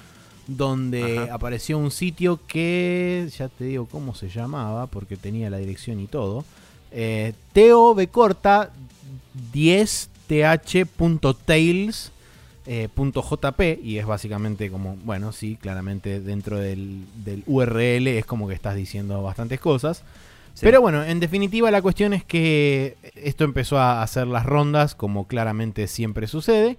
donde 0.47 1.19
Ajá. 1.19 1.35
apareció 1.35 1.77
un 1.79 1.91
sitio 1.91 2.39
que, 2.47 3.29
ya 3.37 3.49
te 3.49 3.65
digo 3.65 3.87
cómo 3.87 4.15
se 4.15 4.29
llamaba, 4.29 4.87
porque 4.87 5.17
tenía 5.17 5.51
la 5.51 5.59
dirección 5.59 5.99
y 6.01 6.07
todo. 6.07 6.45
Eh, 6.91 7.35
TOB 7.53 8.09
corta 8.11 8.71
10th.tales 9.53 12.13
eh, 12.67 12.89
punto 12.93 13.23
.jp 13.23 13.79
y 13.83 13.99
es 13.99 14.07
básicamente 14.07 14.71
como, 14.71 14.97
bueno, 15.05 15.33
sí, 15.33 15.57
claramente 15.61 16.21
dentro 16.21 16.59
del, 16.59 17.05
del 17.25 17.43
URL 17.47 18.09
es 18.09 18.27
como 18.27 18.49
que 18.49 18.55
estás 18.55 18.75
diciendo 18.75 19.23
bastantes 19.23 19.61
cosas. 19.61 20.03
Sí. 20.55 20.61
Pero 20.65 20.81
bueno, 20.81 21.05
en 21.05 21.21
definitiva 21.21 21.71
la 21.71 21.83
cuestión 21.83 22.13
es 22.13 22.25
que 22.25 22.97
esto 23.15 23.45
empezó 23.45 23.79
a 23.79 24.03
hacer 24.03 24.27
las 24.27 24.47
rondas 24.47 24.95
como 24.95 25.27
claramente 25.27 25.87
siempre 25.87 26.27
sucede. 26.27 26.79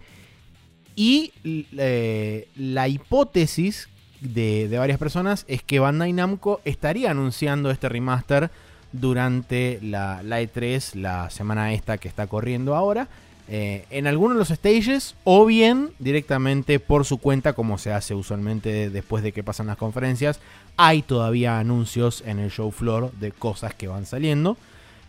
Y 0.95 1.31
eh, 1.77 2.47
la 2.55 2.87
hipótesis 2.87 3.87
de, 4.19 4.67
de 4.67 4.77
varias 4.79 4.97
personas 4.97 5.45
es 5.47 5.61
que 5.61 5.79
Bandai 5.79 6.11
Namco 6.11 6.59
estaría 6.65 7.11
anunciando 7.11 7.69
este 7.69 7.87
remaster 7.87 8.49
durante 8.91 9.79
la, 9.81 10.23
la 10.23 10.41
E3, 10.41 10.95
la 10.95 11.29
semana 11.29 11.73
esta 11.73 11.97
que 11.97 12.07
está 12.07 12.27
corriendo 12.27 12.75
ahora, 12.75 13.07
eh, 13.49 13.85
en 13.91 14.07
algunos 14.07 14.35
de 14.35 14.39
los 14.39 14.49
stages 14.49 15.15
o 15.23 15.45
bien 15.45 15.91
directamente 15.99 16.79
por 16.79 17.05
su 17.05 17.17
cuenta 17.17 17.53
como 17.53 17.77
se 17.77 17.93
hace 17.93 18.13
usualmente 18.13 18.89
después 18.89 19.23
de 19.23 19.31
que 19.31 19.43
pasan 19.43 19.67
las 19.67 19.77
conferencias. 19.77 20.41
Hay 20.75 21.01
todavía 21.01 21.57
anuncios 21.59 22.23
en 22.25 22.39
el 22.39 22.51
show 22.51 22.71
floor 22.71 23.11
de 23.13 23.31
cosas 23.31 23.73
que 23.73 23.87
van 23.87 24.05
saliendo. 24.05 24.57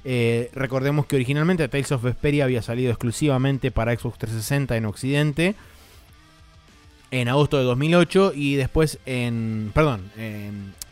Eh, 0.04 0.50
recordemos 0.54 1.06
que 1.06 1.16
originalmente 1.16 1.68
Tales 1.68 1.90
of 1.90 2.02
Vesperia 2.02 2.44
había 2.44 2.62
salido 2.62 2.90
exclusivamente 2.90 3.72
para 3.72 3.96
Xbox 3.96 4.18
360 4.18 4.76
en 4.76 4.86
Occidente 4.86 5.54
en 7.10 7.28
agosto 7.28 7.58
de 7.58 7.64
2008 7.64 8.32
y 8.34 8.54
después 8.54 8.98
en... 9.04 9.72
Perdón, 9.74 10.10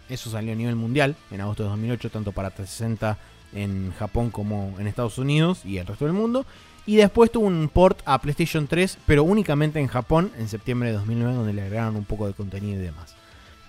eso 0.08 0.30
salió 0.30 0.52
a 0.52 0.56
nivel 0.56 0.74
mundial 0.74 1.14
en 1.30 1.40
agosto 1.40 1.62
de 1.62 1.68
2008, 1.68 2.10
tanto 2.10 2.32
para 2.32 2.50
360 2.50 3.18
en 3.52 3.92
Japón 3.92 4.30
como 4.30 4.74
en 4.78 4.86
Estados 4.86 5.18
Unidos 5.18 5.64
y 5.64 5.78
el 5.78 5.86
resto 5.86 6.04
del 6.06 6.14
mundo. 6.14 6.44
Y 6.86 6.96
después 6.96 7.32
tuvo 7.32 7.46
un 7.46 7.68
port 7.68 8.00
a 8.04 8.20
PlayStation 8.20 8.66
3, 8.68 8.98
pero 9.06 9.24
únicamente 9.24 9.80
en 9.80 9.88
Japón 9.88 10.30
en 10.38 10.48
septiembre 10.48 10.90
de 10.90 10.94
2009, 10.96 11.34
donde 11.34 11.52
le 11.52 11.62
agregaron 11.62 11.96
un 11.96 12.04
poco 12.04 12.26
de 12.28 12.32
contenido 12.32 12.80
y 12.80 12.84
demás. 12.84 13.14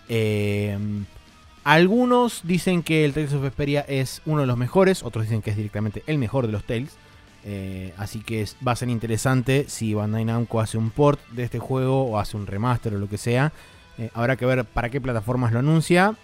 Eh, 0.07 0.77
algunos 1.63 2.41
dicen 2.43 2.83
que 2.83 3.03
el 3.05 3.13
Tales 3.13 3.33
of 3.33 3.41
Vesperia 3.41 3.81
es 3.81 4.21
uno 4.25 4.41
de 4.41 4.47
los 4.47 4.57
mejores, 4.57 5.03
otros 5.03 5.25
dicen 5.25 5.41
que 5.41 5.49
es 5.51 5.57
directamente 5.57 6.03
el 6.07 6.17
mejor 6.17 6.45
de 6.45 6.53
los 6.53 6.63
Tales. 6.63 6.91
Eh, 7.43 7.93
así 7.97 8.21
que 8.21 8.41
es- 8.41 8.55
va 8.65 8.73
a 8.73 8.75
ser 8.75 8.89
interesante 8.89 9.65
si 9.67 9.93
Bandai 9.93 10.25
Namco 10.25 10.59
hace 10.59 10.77
un 10.77 10.91
port 10.91 11.19
de 11.29 11.43
este 11.43 11.59
juego 11.59 12.03
o 12.03 12.19
hace 12.19 12.35
un 12.37 12.45
remaster 12.47 12.93
o 12.93 12.99
lo 12.99 13.09
que 13.09 13.17
sea. 13.17 13.51
Eh, 13.97 14.09
habrá 14.13 14.35
que 14.35 14.45
ver 14.45 14.63
para 14.65 14.89
qué 14.89 15.01
plataformas 15.01 15.51
lo 15.53 15.59
anuncia. 15.59 16.15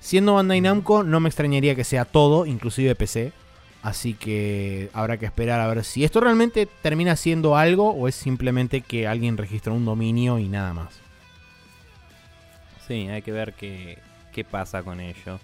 Siendo 0.00 0.34
Bandai 0.34 0.60
Namco, 0.60 1.02
no 1.02 1.20
me 1.20 1.28
extrañaría 1.28 1.74
que 1.74 1.84
sea 1.84 2.04
todo, 2.04 2.46
inclusive 2.46 2.94
PC. 2.94 3.32
Así 3.82 4.14
que 4.14 4.90
habrá 4.92 5.16
que 5.16 5.26
esperar 5.26 5.60
a 5.60 5.66
ver 5.66 5.84
si 5.84 6.04
esto 6.04 6.20
realmente 6.20 6.68
termina 6.82 7.16
siendo 7.16 7.56
algo 7.56 7.90
o 7.90 8.08
es 8.08 8.14
simplemente 8.14 8.82
que 8.82 9.06
alguien 9.06 9.38
registra 9.38 9.72
un 9.72 9.84
dominio 9.84 10.38
y 10.38 10.48
nada 10.48 10.74
más. 10.74 11.00
Sí, 12.86 13.08
hay 13.08 13.22
que 13.22 13.32
ver 13.32 13.54
qué, 13.54 13.98
qué 14.32 14.44
pasa 14.44 14.82
con 14.82 15.00
ello. 15.00 15.40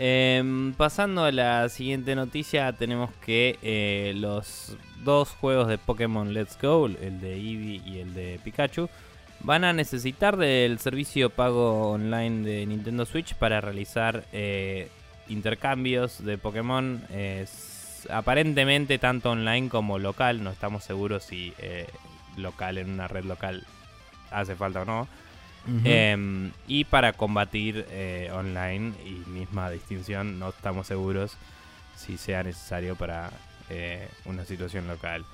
Em, 0.00 0.74
pasando 0.74 1.24
a 1.24 1.32
la 1.32 1.68
siguiente 1.68 2.14
noticia, 2.14 2.72
tenemos 2.72 3.10
que 3.24 3.58
eh, 3.62 4.12
los 4.14 4.76
dos 5.02 5.30
juegos 5.30 5.66
de 5.66 5.76
Pokémon 5.76 6.32
Let's 6.32 6.56
Go, 6.60 6.86
el 6.86 7.20
de 7.20 7.34
Eevee 7.34 7.82
y 7.84 7.98
el 7.98 8.14
de 8.14 8.40
Pikachu, 8.44 8.88
van 9.40 9.64
a 9.64 9.72
necesitar 9.72 10.36
del 10.36 10.78
servicio 10.78 11.30
pago 11.30 11.90
online 11.90 12.48
de 12.48 12.66
Nintendo 12.66 13.06
Switch 13.06 13.34
para 13.34 13.60
realizar 13.60 14.24
eh, 14.32 14.88
intercambios 15.28 16.24
de 16.24 16.38
Pokémon. 16.38 17.02
Aparentemente 18.10 18.98
tanto 18.98 19.30
online 19.30 19.68
como 19.68 19.98
local, 19.98 20.42
no 20.42 20.50
estamos 20.50 20.84
seguros 20.84 21.24
si 21.24 21.52
eh, 21.58 21.86
local 22.36 22.78
en 22.78 22.90
una 22.90 23.08
red 23.08 23.24
local 23.24 23.66
hace 24.30 24.54
falta 24.54 24.82
o 24.82 24.84
no. 24.84 25.08
Em, 25.84 26.50
y 26.66 26.84
para 26.84 27.12
combatir 27.12 27.84
eh, 27.90 28.30
online 28.32 28.94
y 29.04 29.28
misma 29.28 29.70
distinción, 29.70 30.38
no 30.38 30.48
estamos 30.48 30.86
seguros 30.86 31.36
si 31.94 32.16
sea 32.16 32.42
necesario 32.42 32.96
para 32.96 33.30
eh, 33.68 34.08
una 34.24 34.46
situación 34.46 34.86
local. 34.88 35.26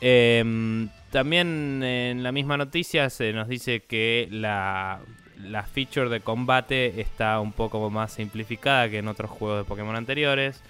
Em, 0.00 0.88
también 1.10 1.82
en 1.82 2.22
la 2.22 2.32
misma 2.32 2.56
noticia 2.56 3.10
se 3.10 3.34
nos 3.34 3.48
dice 3.48 3.80
que 3.80 4.28
la, 4.30 5.00
la 5.36 5.62
feature 5.64 6.08
de 6.08 6.20
combate 6.20 7.00
está 7.00 7.38
un 7.40 7.52
poco 7.52 7.90
más 7.90 8.12
simplificada 8.12 8.88
que 8.88 8.98
en 8.98 9.08
otros 9.08 9.30
juegos 9.30 9.58
de 9.58 9.64
Pokémon 9.64 9.94
anteriores. 9.94 10.62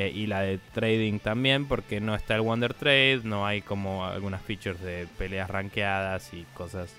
Eh, 0.00 0.12
y 0.14 0.26
la 0.26 0.42
de 0.42 0.58
trading 0.74 1.18
también, 1.18 1.66
porque 1.66 2.00
no 2.00 2.14
está 2.14 2.34
el 2.36 2.42
Wonder 2.42 2.72
Trade, 2.74 3.22
no 3.24 3.46
hay 3.46 3.62
como 3.62 4.06
algunas 4.06 4.40
features 4.42 4.80
de 4.80 5.08
peleas 5.18 5.50
rankeadas 5.50 6.32
y 6.32 6.44
cosas 6.54 6.94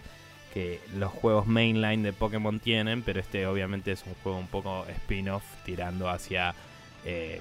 que 0.54 0.80
los 0.98 1.12
juegos 1.12 1.48
mainline 1.48 2.02
de 2.04 2.12
Pokémon 2.12 2.60
tienen, 2.60 3.04
pero 3.04 3.20
este 3.20 3.46
obviamente 3.48 3.92
es 3.92 4.04
un 4.06 4.16
juego 4.16 4.38
un 4.38 4.48
poco 4.48 4.86
spin-off 4.90 5.44
tirando 5.64 6.10
hacia 6.10 6.54
eh, 7.06 7.40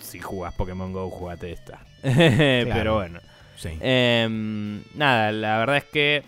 si 0.00 0.20
jugás 0.20 0.54
Pokémon 0.54 0.92
Go, 0.92 1.10
jugate 1.10 1.50
esta. 1.52 1.80
Pero 2.02 2.94
bueno. 2.94 3.18
Sí. 3.56 3.70
Em, 3.80 4.82
nada, 4.94 5.32
la 5.32 5.58
verdad 5.58 5.78
es 5.78 5.84
que 5.84 6.22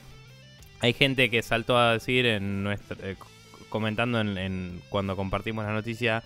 hay 0.80 0.92
gente 0.94 1.30
que 1.30 1.42
saltó 1.42 1.78
a 1.78 1.92
decir 1.92 2.26
en 2.26 2.64
nuestra, 2.64 2.96
eh, 3.02 3.16
comentando 3.68 4.20
en, 4.20 4.36
en- 4.36 4.82
cuando 4.88 5.14
compartimos 5.16 5.64
la 5.64 5.72
noticia 5.72 6.22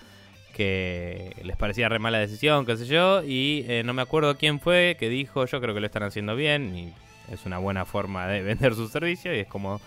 que 0.57 1.37
les 1.43 1.55
parecía 1.55 1.91
re 1.91 1.99
mala 1.99 2.19
decisión, 2.19 2.65
qué 2.65 2.79
sé 2.79 2.87
yo, 2.87 3.23
y 3.23 3.67
eh, 3.69 3.83
no 3.85 3.93
me 3.93 4.01
acuerdo 4.01 4.39
quién 4.39 4.59
fue 4.59 4.97
que 4.99 5.11
dijo, 5.11 5.45
yo 5.45 5.61
creo 5.61 5.75
que 5.75 5.81
lo 5.81 5.87
están 5.87 6.03
haciendo 6.03 6.35
bien 6.35 6.75
y 6.75 6.95
es 7.31 7.45
una 7.45 7.59
buena 7.59 7.85
forma 7.85 8.27
de 8.27 8.41
vender 8.43 8.75
su 8.75 8.89
servicio 8.89 9.37
y 9.37 9.41
es 9.41 9.49
como 9.49 9.83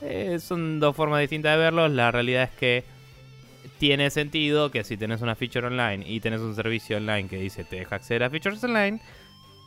eh, 0.00 0.38
son 0.40 0.80
dos 0.80 0.96
formas 0.96 1.20
distintas 1.20 1.52
de 1.52 1.58
verlos, 1.58 1.90
la 1.90 2.10
realidad 2.10 2.44
es 2.44 2.50
que 2.58 2.84
tiene 3.78 4.08
sentido 4.08 4.70
que 4.70 4.82
si 4.82 4.96
tenés 4.96 5.20
una 5.20 5.34
feature 5.34 5.66
online 5.66 6.02
y 6.06 6.20
tenés 6.20 6.40
un 6.40 6.54
servicio 6.54 6.96
online 6.96 7.28
que 7.28 7.36
dice 7.36 7.64
te 7.64 7.76
deja 7.76 7.96
acceder 7.96 8.24
a 8.24 8.30
features 8.30 8.64
online, 8.64 9.00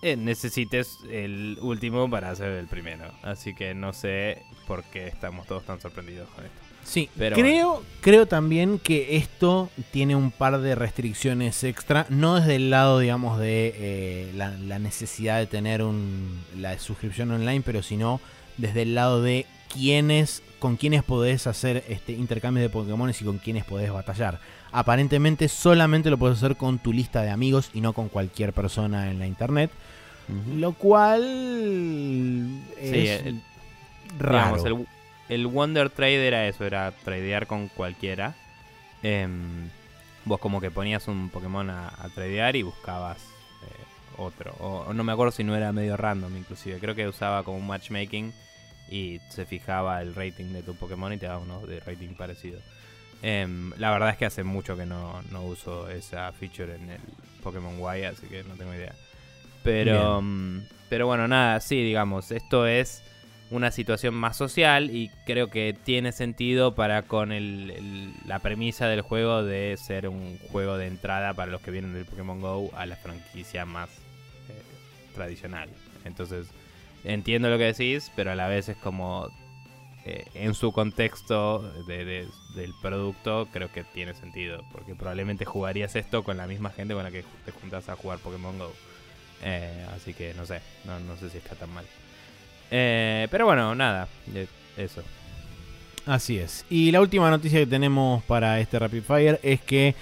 eh, 0.01 0.17
necesites 0.17 0.97
el 1.11 1.59
último 1.61 2.09
para 2.09 2.31
hacer 2.31 2.49
el 2.53 2.65
primero. 2.65 3.11
Así 3.21 3.53
que 3.53 3.75
no 3.75 3.93
sé 3.93 4.41
por 4.65 4.83
qué 4.85 5.05
estamos 5.05 5.45
todos 5.45 5.65
tan 5.65 5.79
sorprendidos 5.79 6.27
con 6.29 6.45
esto. 6.45 6.60
Sí, 6.83 7.09
Pero 7.17 7.35
creo, 7.35 7.83
creo 8.01 8.25
también 8.25 8.79
que 8.79 9.15
esto 9.17 9.69
tiene 9.91 10.15
un 10.15 10.31
par 10.31 10.59
de 10.59 10.75
restricciones 10.75 11.63
extra, 11.63 12.05
no 12.09 12.35
desde 12.35 12.55
el 12.55 12.69
lado, 12.69 12.99
digamos, 12.99 13.39
de 13.39 13.73
eh, 13.75 14.31
la, 14.35 14.49
la 14.51 14.79
necesidad 14.79 15.39
de 15.39 15.47
tener 15.47 15.83
un, 15.83 16.43
la 16.57 16.77
suscripción 16.79 17.31
online, 17.31 17.61
pero 17.65 17.83
sino 17.83 18.19
desde 18.57 18.81
el 18.81 18.95
lado 18.95 19.21
de 19.21 19.45
quienes 19.73 20.43
con 20.61 20.77
quienes 20.77 21.03
podés 21.03 21.47
hacer 21.47 21.83
este 21.89 22.13
intercambio 22.13 22.61
de 22.61 22.69
Pokémon 22.69 23.09
y 23.09 23.23
con 23.23 23.39
quienes 23.39 23.65
podés 23.65 23.91
batallar. 23.91 24.39
Aparentemente 24.71 25.49
solamente 25.49 26.11
lo 26.11 26.19
puedes 26.19 26.37
hacer 26.37 26.55
con 26.55 26.77
tu 26.77 26.93
lista 26.93 27.23
de 27.23 27.31
amigos 27.31 27.71
y 27.73 27.81
no 27.81 27.93
con 27.93 28.09
cualquier 28.09 28.53
persona 28.53 29.09
en 29.09 29.17
la 29.17 29.25
internet. 29.25 29.71
Lo 30.55 30.73
cual 30.73 31.23
es 32.79 33.33
raro. 34.19 34.65
el, 34.65 34.87
el, 35.31 35.47
Wonder 35.47 35.89
Trade 35.89 36.27
era 36.27 36.47
eso, 36.47 36.65
era 36.65 36.91
tradear 36.91 37.47
con 37.47 37.67
cualquiera. 37.69 38.35
Em, 39.03 39.69
vos 40.25 40.39
como 40.39 40.61
que 40.61 40.69
ponías 40.69 41.07
un 41.07 41.29
Pokémon 41.29 41.69
a, 41.69 41.91
tradear 42.13 42.55
y 42.55 42.63
buscabas 42.63 43.17
eh, 43.63 44.17
otro. 44.17 44.53
O, 44.59 44.93
no 44.93 45.03
me 45.03 45.11
acuerdo 45.11 45.31
si 45.31 45.43
no 45.43 45.55
era 45.55 45.71
medio 45.71 45.97
random 45.97 46.37
inclusive. 46.37 46.79
Creo 46.79 46.95
que 46.95 47.07
usaba 47.07 47.43
como 47.43 47.57
un 47.57 47.67
matchmaking 47.67 48.33
y 48.89 49.19
se 49.29 49.45
fijaba 49.45 50.01
el 50.01 50.13
rating 50.13 50.53
de 50.53 50.63
tu 50.63 50.75
Pokémon 50.75 51.13
y 51.13 51.17
te 51.17 51.25
daba 51.25 51.39
uno 51.39 51.65
de 51.65 51.79
rating 51.79 52.13
parecido. 52.15 52.59
Em, 53.23 53.71
la 53.77 53.91
verdad 53.91 54.09
es 54.09 54.17
que 54.17 54.25
hace 54.25 54.43
mucho 54.43 54.75
que 54.75 54.85
no, 54.85 55.21
no, 55.31 55.43
uso 55.43 55.89
esa 55.89 56.31
feature 56.31 56.75
en 56.75 56.89
el 56.89 57.01
Pokémon 57.43 57.77
Y, 57.79 58.03
así 58.03 58.27
que 58.27 58.43
no 58.43 58.55
tengo 58.55 58.73
idea. 58.73 58.93
Pero, 59.63 60.21
mm, 60.21 60.63
pero 60.89 61.05
bueno, 61.05 61.27
nada, 61.27 61.59
sí, 61.59 61.83
digamos, 61.83 62.31
esto 62.31 62.65
es 62.65 63.03
una 63.51 63.69
situación 63.69 64.15
más 64.15 64.37
social 64.37 64.89
y 64.89 65.11
creo 65.25 65.49
que 65.49 65.75
tiene 65.83 66.13
sentido 66.13 66.73
para 66.73 67.03
con 67.03 67.31
el, 67.31 68.13
la 68.25 68.39
premisa 68.39 68.87
del 68.87 69.01
juego 69.01 69.43
de 69.43 69.77
ser 69.77 70.07
un 70.07 70.39
juego 70.51 70.77
de 70.77 70.87
entrada 70.87 71.33
para 71.33 71.51
los 71.51 71.61
que 71.61 71.69
vienen 71.69 71.93
del 71.93 72.05
Pokémon 72.05 72.39
Go 72.39 72.71
a 72.75 72.85
la 72.85 72.95
franquicia 72.95 73.65
más 73.65 73.89
eh, 73.89 75.13
tradicional. 75.13 75.69
Entonces, 76.05 76.47
entiendo 77.03 77.49
lo 77.49 77.57
que 77.57 77.65
decís, 77.65 78.11
pero 78.15 78.31
a 78.31 78.35
la 78.35 78.47
vez 78.47 78.69
es 78.69 78.77
como 78.77 79.29
eh, 80.05 80.25
en 80.33 80.53
su 80.53 80.71
contexto 80.71 81.59
de, 81.85 82.27
del 82.55 82.73
producto 82.81 83.47
creo 83.51 83.71
que 83.71 83.83
tiene 83.83 84.13
sentido, 84.13 84.63
porque 84.71 84.95
probablemente 84.95 85.45
jugarías 85.45 85.95
esto 85.95 86.23
con 86.23 86.37
la 86.37 86.47
misma 86.47 86.71
gente 86.71 86.93
con 86.93 87.03
la 87.03 87.11
que 87.11 87.23
te 87.45 87.51
juntas 87.51 87.89
a 87.89 87.95
jugar 87.95 88.19
Pokémon 88.19 88.57
Go. 88.57 88.71
Eh, 89.43 89.85
así 89.95 90.13
que 90.13 90.33
no 90.35 90.45
sé, 90.45 90.61
no, 90.85 90.99
no, 91.01 91.17
sé 91.17 91.29
si 91.29 91.37
está 91.37 91.55
tan 91.55 91.73
mal. 91.73 91.85
Eh, 92.71 93.27
pero 93.29 93.45
bueno, 93.45 93.75
nada, 93.75 94.07
eso. 94.77 95.03
Así 96.05 96.37
es. 96.37 96.65
Y 96.69 96.91
la 96.91 97.01
última 97.01 97.29
noticia 97.29 97.59
que 97.59 97.67
tenemos 97.67 98.23
para 98.23 98.59
este 98.59 98.79
Rapid 98.79 99.03
Fire 99.03 99.39
es 99.43 99.61
que 99.61 99.93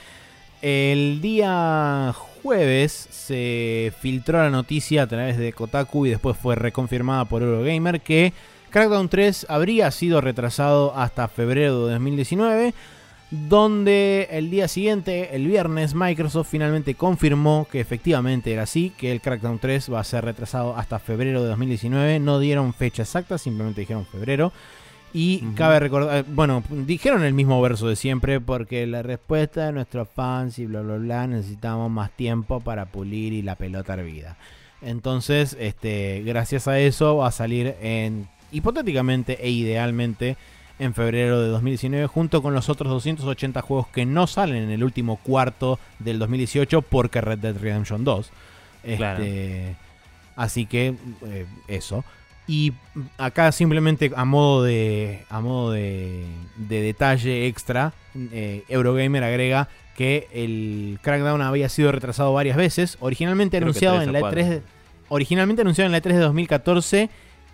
el 0.62 1.20
día 1.22 2.14
jueves 2.42 2.92
se 3.12 3.94
filtró 4.00 4.38
la 4.40 4.50
noticia 4.50 5.04
a 5.04 5.08
través 5.08 5.38
de 5.38 5.52
Kotaku 5.52 6.06
y 6.06 6.12
después 6.12 6.38
fue 6.38 6.56
reconfirmada 6.56 7.26
por 7.26 7.42
Eurogamer 7.42 8.02
que 8.02 8.34
Crackdown 8.70 9.10
3 9.10 9.48
habría 9.50 9.90
sido 9.92 10.22
retrasado 10.22 10.96
hasta 10.96 11.28
febrero 11.28 11.88
de 11.88 11.94
2019, 11.94 12.74
donde 13.32 14.28
el 14.32 14.50
día 14.50 14.68
siguiente, 14.68 15.36
el 15.36 15.46
viernes, 15.46 15.94
Microsoft 15.94 16.50
finalmente 16.50 16.96
confirmó 16.96 17.68
que 17.72 17.80
efectivamente 17.80 18.52
era 18.52 18.64
así, 18.64 18.92
que 18.98 19.12
el 19.12 19.22
Crackdown 19.22 19.60
3 19.60 19.94
va 19.94 20.00
a 20.00 20.04
ser 20.04 20.26
retrasado 20.26 20.76
hasta 20.76 20.98
febrero 20.98 21.44
de 21.44 21.50
2019. 21.50 22.20
No 22.20 22.40
dieron 22.40 22.74
fecha 22.74 23.04
exacta, 23.04 23.38
simplemente 23.38 23.82
dijeron 23.82 24.06
febrero. 24.06 24.52
Y 25.12 25.40
cabe 25.56 25.80
recordar, 25.80 26.24
bueno, 26.28 26.64
dijeron 26.70 27.24
el 27.24 27.34
mismo 27.34 27.60
verso 27.62 27.88
de 27.88 27.96
siempre 27.96 28.40
porque 28.40 28.86
la 28.86 29.02
respuesta 29.02 29.66
de 29.66 29.72
nuestros 29.72 30.08
fans 30.08 30.60
y 30.60 30.68
bla 30.68 30.82
bla 30.82 30.98
bla 30.98 31.26
necesitamos 31.26 31.90
más 31.90 32.12
tiempo 32.12 32.60
para 32.60 32.86
pulir 32.86 33.34
y 33.34 33.42
la 33.42 33.56
pelota 33.56 33.96
hervida. 33.96 34.38
Entonces, 34.82 35.58
este, 35.60 36.22
gracias 36.26 36.68
a 36.68 36.80
eso 36.80 37.18
va 37.18 37.28
a 37.28 37.32
salir 37.32 37.76
en 37.82 38.28
hipotéticamente 38.52 39.44
e 39.46 39.50
idealmente 39.50 40.38
en 40.80 40.94
febrero 40.94 41.42
de 41.42 41.50
2019, 41.50 42.08
junto 42.08 42.42
con 42.42 42.54
los 42.54 42.70
otros 42.70 42.90
280 42.90 43.62
juegos 43.62 43.88
que 43.88 44.06
no 44.06 44.28
salen 44.28 44.64
en 44.64 44.72
el 44.72 44.84
último 44.84 45.18
cuarto 45.18 45.78
del 46.00 46.20
2018 46.20 46.82
porque 46.82 47.22
Red 47.22 47.40
Dead 47.40 47.58
Redemption 47.58 48.04
2. 48.04 48.32
Este, 48.84 49.76
así 50.36 50.66
que 50.66 50.96
eh, 51.26 51.46
eso. 51.68 52.04
Y 52.48 52.74
acá 53.18 53.52
simplemente 53.52 54.12
a 54.16 54.26
modo 54.26 54.64
de, 54.64 55.24
a 55.30 55.40
modo 55.40 55.72
de, 55.72 56.26
detalle 56.58 57.46
extra, 57.46 57.94
eh, 58.16 58.64
Eurogamer 58.70 59.24
agrega 59.24 59.68
que 59.96 60.28
el 60.32 60.98
Crackdown 61.04 61.42
había 61.42 61.70
sido 61.70 61.92
retrasado 61.92 62.34
varias 62.34 62.58
veces. 62.58 62.98
Originalmente 63.02 63.58
anunciado 63.58 64.02
en 64.02 64.14
la 64.14 64.22
E3 64.22 64.62
originalmente 65.10 65.62
anunciado 65.62 65.88
en 65.88 65.92
la 65.92 66.02
E3 66.02 66.14
de 66.14 66.20
2014 66.20 67.10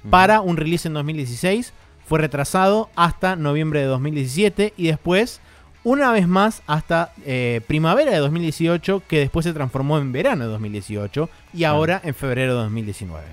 para 0.10 0.42
un 0.42 0.58
release 0.58 0.88
en 0.88 0.94
2016. 0.94 1.74
Fue 2.06 2.20
retrasado 2.20 2.90
hasta 2.96 3.36
noviembre 3.36 3.80
de 3.80 3.88
2017 3.88 4.74
y 4.78 4.88
después, 4.88 5.42
una 5.84 6.12
vez 6.12 6.28
más, 6.28 6.62
hasta 6.68 7.12
eh, 7.26 7.62
primavera 7.68 8.12
de 8.12 8.18
2018, 8.18 9.02
que 9.08 9.20
después 9.20 9.44
se 9.44 9.54
transformó 9.54 9.98
en 9.98 10.12
verano 10.12 10.46
de 10.46 10.52
2018 10.52 11.30
y 11.54 11.64
ahora 11.64 12.00
en 12.04 12.14
febrero 12.14 12.56
de 12.56 12.64
2019. 12.64 13.26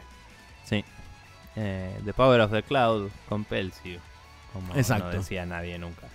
Sí. 0.65 0.85
Eh, 1.57 1.95
the 2.07 2.15
Power 2.15 2.41
of 2.41 2.51
the 2.51 2.63
Cloud 2.63 3.11
compels 3.29 3.75
you, 3.85 3.99
como 4.55 4.75
no 4.75 5.11
decía 5.11 5.45
nadie 5.45 5.79
nunca. 5.79 6.07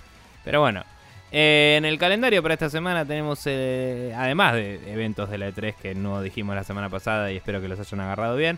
Pero 0.43 0.59
bueno, 0.59 0.83
eh, 1.31 1.75
en 1.77 1.85
el 1.85 1.99
calendario 1.99 2.41
para 2.41 2.55
esta 2.55 2.71
semana 2.71 3.05
tenemos, 3.05 3.45
además 3.45 4.53
de 4.55 4.81
eventos 4.91 5.29
de 5.29 5.37
la 5.37 5.49
E3 5.49 5.75
que 5.75 5.93
no 5.93 6.23
dijimos 6.23 6.55
la 6.55 6.63
semana 6.63 6.89
pasada 6.89 7.31
y 7.31 7.37
espero 7.37 7.61
que 7.61 7.67
los 7.67 7.79
hayan 7.79 7.99
agarrado 7.99 8.35
bien. 8.35 8.57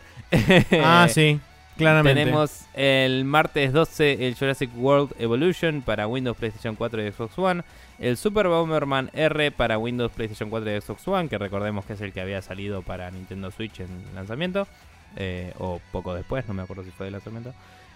ah, 0.81 1.07
sí. 1.13 1.41
Tenemos 1.80 2.65
el 2.73 3.23
martes 3.23 3.72
12 3.72 4.27
el 4.27 4.35
Jurassic 4.35 4.69
World 4.76 5.14
Evolution 5.18 5.81
para 5.81 6.07
Windows, 6.07 6.35
PlayStation 6.35 6.76
4 6.76 7.07
y 7.07 7.11
Xbox 7.11 7.38
One. 7.39 7.64
El 7.99 8.18
Super 8.18 8.47
Bomberman 8.47 9.10
R 9.14 9.51
para 9.51 9.77
Windows, 9.77 10.11
PlayStation 10.11 10.49
4 10.49 10.76
y 10.76 10.81
Xbox 10.81 11.07
One, 11.07 11.30
que 11.30 11.38
recordemos 11.38 11.85
que 11.85 11.93
es 11.93 12.01
el 12.01 12.11
que 12.11 12.22
había 12.22 12.41
salido 12.41 12.81
para 12.81 13.10
Nintendo 13.11 13.49
Switch 13.51 13.80
en 13.80 13.89
lanzamiento. 14.14 14.68
Eh, 15.15 15.53
o 15.57 15.80
poco 15.91 16.14
después, 16.14 16.47
no 16.47 16.53
me 16.53 16.64
acuerdo 16.64 16.84
si 16.84 16.91
fue 16.91 17.06
de 17.06 17.11
lanzamiento. 17.11 17.53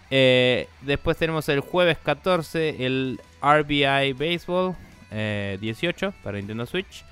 Eh, 0.09 0.67
después 0.81 1.17
tenemos 1.17 1.49
el 1.49 1.59
jueves 1.59 1.97
14 2.03 2.85
el 2.85 3.19
RBI 3.41 4.13
Baseball 4.13 4.75
18 5.11 6.07
eh, 6.07 6.11
para 6.23 6.37
Nintendo 6.37 6.65
Switch. 6.65 7.03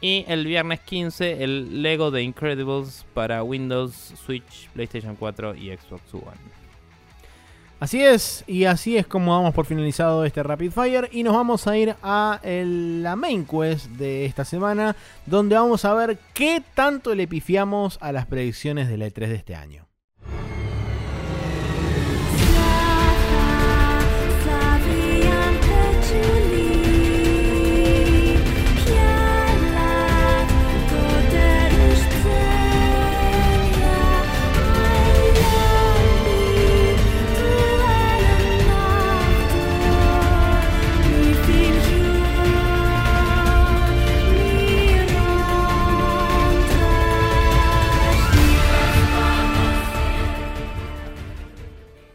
Y 0.00 0.24
el 0.28 0.46
viernes 0.46 0.80
15 0.80 1.42
el 1.42 1.82
Lego 1.82 2.12
The 2.12 2.22
Incredibles 2.22 3.06
para 3.14 3.42
Windows, 3.42 3.94
Switch, 4.24 4.68
PlayStation 4.74 5.16
4 5.16 5.54
y 5.54 5.76
Xbox 5.76 6.14
One. 6.14 6.56
Así 7.78 8.02
es, 8.02 8.42
y 8.46 8.64
así 8.64 8.96
es 8.96 9.06
como 9.06 9.34
damos 9.34 9.52
por 9.52 9.66
finalizado 9.66 10.24
este 10.24 10.42
Rapid 10.42 10.70
Fire 10.70 11.10
y 11.12 11.22
nos 11.22 11.34
vamos 11.34 11.66
a 11.66 11.76
ir 11.76 11.94
a 12.02 12.40
la 12.42 13.16
main 13.16 13.44
quest 13.44 13.86
de 13.90 14.24
esta 14.24 14.46
semana, 14.46 14.96
donde 15.26 15.56
vamos 15.56 15.84
a 15.84 15.92
ver 15.92 16.18
qué 16.32 16.62
tanto 16.74 17.14
le 17.14 17.28
pifiamos 17.28 17.98
a 18.00 18.12
las 18.12 18.24
predicciones 18.24 18.88
de 18.88 18.96
la 18.96 19.08
E3 19.08 19.28
de 19.28 19.34
este 19.34 19.54
año. 19.54 19.85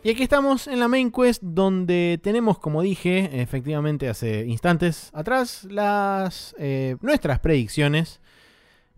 Y 0.03 0.09
aquí 0.09 0.23
estamos 0.23 0.67
en 0.67 0.79
la 0.79 0.87
main 0.87 1.11
quest 1.11 1.43
donde 1.43 2.19
tenemos, 2.23 2.57
como 2.57 2.81
dije, 2.81 3.41
efectivamente 3.41 4.09
hace 4.09 4.47
instantes 4.47 5.11
atrás, 5.13 5.67
las 5.69 6.55
eh, 6.57 6.97
nuestras 7.01 7.39
predicciones 7.39 8.19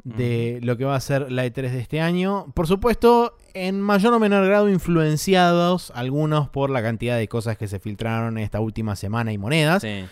de 0.06 0.60
lo 0.64 0.78
que 0.78 0.86
va 0.86 0.96
a 0.96 1.00
ser 1.02 1.32
la 1.32 1.46
E3 1.46 1.72
de 1.72 1.80
este 1.80 2.00
año. 2.00 2.52
Por 2.54 2.68
supuesto, 2.68 3.38
en 3.54 3.82
mayor 3.82 4.14
o 4.14 4.20
menor 4.20 4.46
grado 4.46 4.70
influenciados 4.70 5.92
algunos 5.96 6.50
por 6.50 6.70
la 6.70 6.82
cantidad 6.82 7.18
de 7.18 7.28
cosas 7.28 7.58
que 7.58 7.68
se 7.68 7.80
filtraron 7.80 8.38
esta 8.38 8.62
última 8.62 8.96
semana 8.96 9.34
y 9.34 9.38
monedas. 9.38 9.82
Sí. 9.82 10.06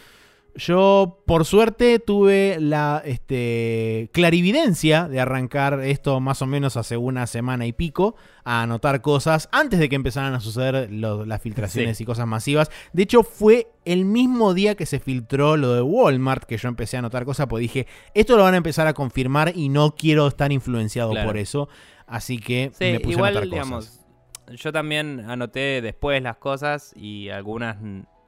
Yo, 0.56 1.24
por 1.26 1.46
suerte, 1.46 2.00
tuve 2.00 2.58
la 2.60 3.02
este, 3.06 4.10
clarividencia 4.12 5.08
de 5.08 5.22
arrancar 5.22 5.80
esto 5.80 6.20
más 6.20 6.42
o 6.42 6.46
menos 6.46 6.76
hace 6.76 6.98
una 6.98 7.26
semana 7.26 7.66
y 7.66 7.74
pico, 7.74 8.16
a 8.44 8.64
anotar 8.64 9.02
cosas 9.02 9.48
antes 9.54 9.80
de 9.80 9.88
que 9.88 9.96
empezaran 9.96 10.34
a 10.34 10.42
suceder 10.42 10.92
las 10.92 11.42
filtraciones 11.42 12.02
y 12.02 12.06
cosas 12.06 12.28
masivas. 12.28 12.70
De 12.92 13.04
hecho, 13.04 13.24
fue 13.24 13.72
el 13.86 14.04
mismo 14.04 14.54
día 14.54 14.76
que 14.76 14.86
se 14.86 15.00
filtró 15.00 15.56
lo 15.56 15.74
de 15.74 15.82
Walmart 15.82 16.44
que 16.44 16.58
yo 16.58 16.68
empecé 16.68 16.98
a 16.98 17.00
anotar 17.00 17.24
cosas, 17.24 17.48
porque 17.48 17.62
dije, 17.62 17.88
esto 18.14 18.36
lo 18.36 18.44
van 18.44 18.54
a 18.54 18.58
empezar 18.58 18.88
a 18.88 18.94
confirmar 18.94 19.54
y 19.56 19.70
no 19.70 19.96
quiero 19.96 20.28
estar 20.28 20.52
influenciado 20.52 21.14
por 21.24 21.38
eso. 21.38 21.70
Así 22.08 22.40
que 22.40 22.72
me 22.80 23.00
puse 23.00 23.22
a 23.22 23.28
anotar 23.28 23.50
cosas. 23.50 24.06
yo 24.54 24.74
también 24.74 25.22
anoté 25.30 25.82
después 25.82 26.22
las 26.22 26.36
cosas 26.36 26.94
y 26.96 27.30
algunas 27.30 27.78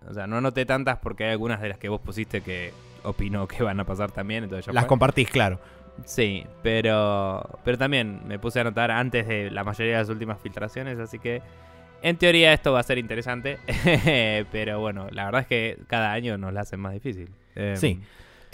O 0.10 0.14
sea, 0.14 0.28
no 0.28 0.42
noté 0.42 0.66
tantas 0.66 0.98
porque 1.00 1.26
hay 1.26 1.32
algunas 1.32 1.62
de 1.62 1.70
las 1.70 1.78
que 1.78 1.90
vos 1.90 2.02
pusiste 2.02 2.42
que 2.42 2.72
opino 3.04 3.48
que 3.48 3.64
van 3.64 3.80
a 3.80 3.86
pasar 3.86 4.12
también. 4.12 4.44
Entonces 4.44 4.66
ya 4.68 4.74
Las 4.74 4.84
fue. 4.84 4.90
compartís, 4.90 5.30
claro. 5.30 5.60
Sí, 6.06 6.44
pero, 6.64 7.60
pero 7.64 7.78
también 7.78 8.22
me 8.26 8.40
puse 8.40 8.60
a 8.60 8.62
anotar 8.64 8.90
antes 8.92 9.28
de 9.28 9.52
la 9.52 9.64
mayoría 9.64 9.94
de 9.94 10.00
las 10.00 10.10
últimas 10.10 10.40
filtraciones, 10.42 10.98
así 10.98 11.20
que 11.20 11.42
en 12.02 12.18
teoría 12.18 12.52
esto 12.52 12.74
va 12.74 12.80
a 12.80 12.84
ser 12.84 12.98
interesante. 12.98 13.60
pero 14.52 14.80
bueno, 14.80 15.08
la 15.12 15.26
verdad 15.26 15.42
es 15.42 15.48
que 15.48 15.78
cada 15.88 16.12
año 16.12 16.38
nos 16.38 16.54
la 16.54 16.62
hacen 16.62 16.80
más 16.80 16.94
difícil. 16.94 17.30
Em, 17.56 17.76
Sí. 17.78 18.00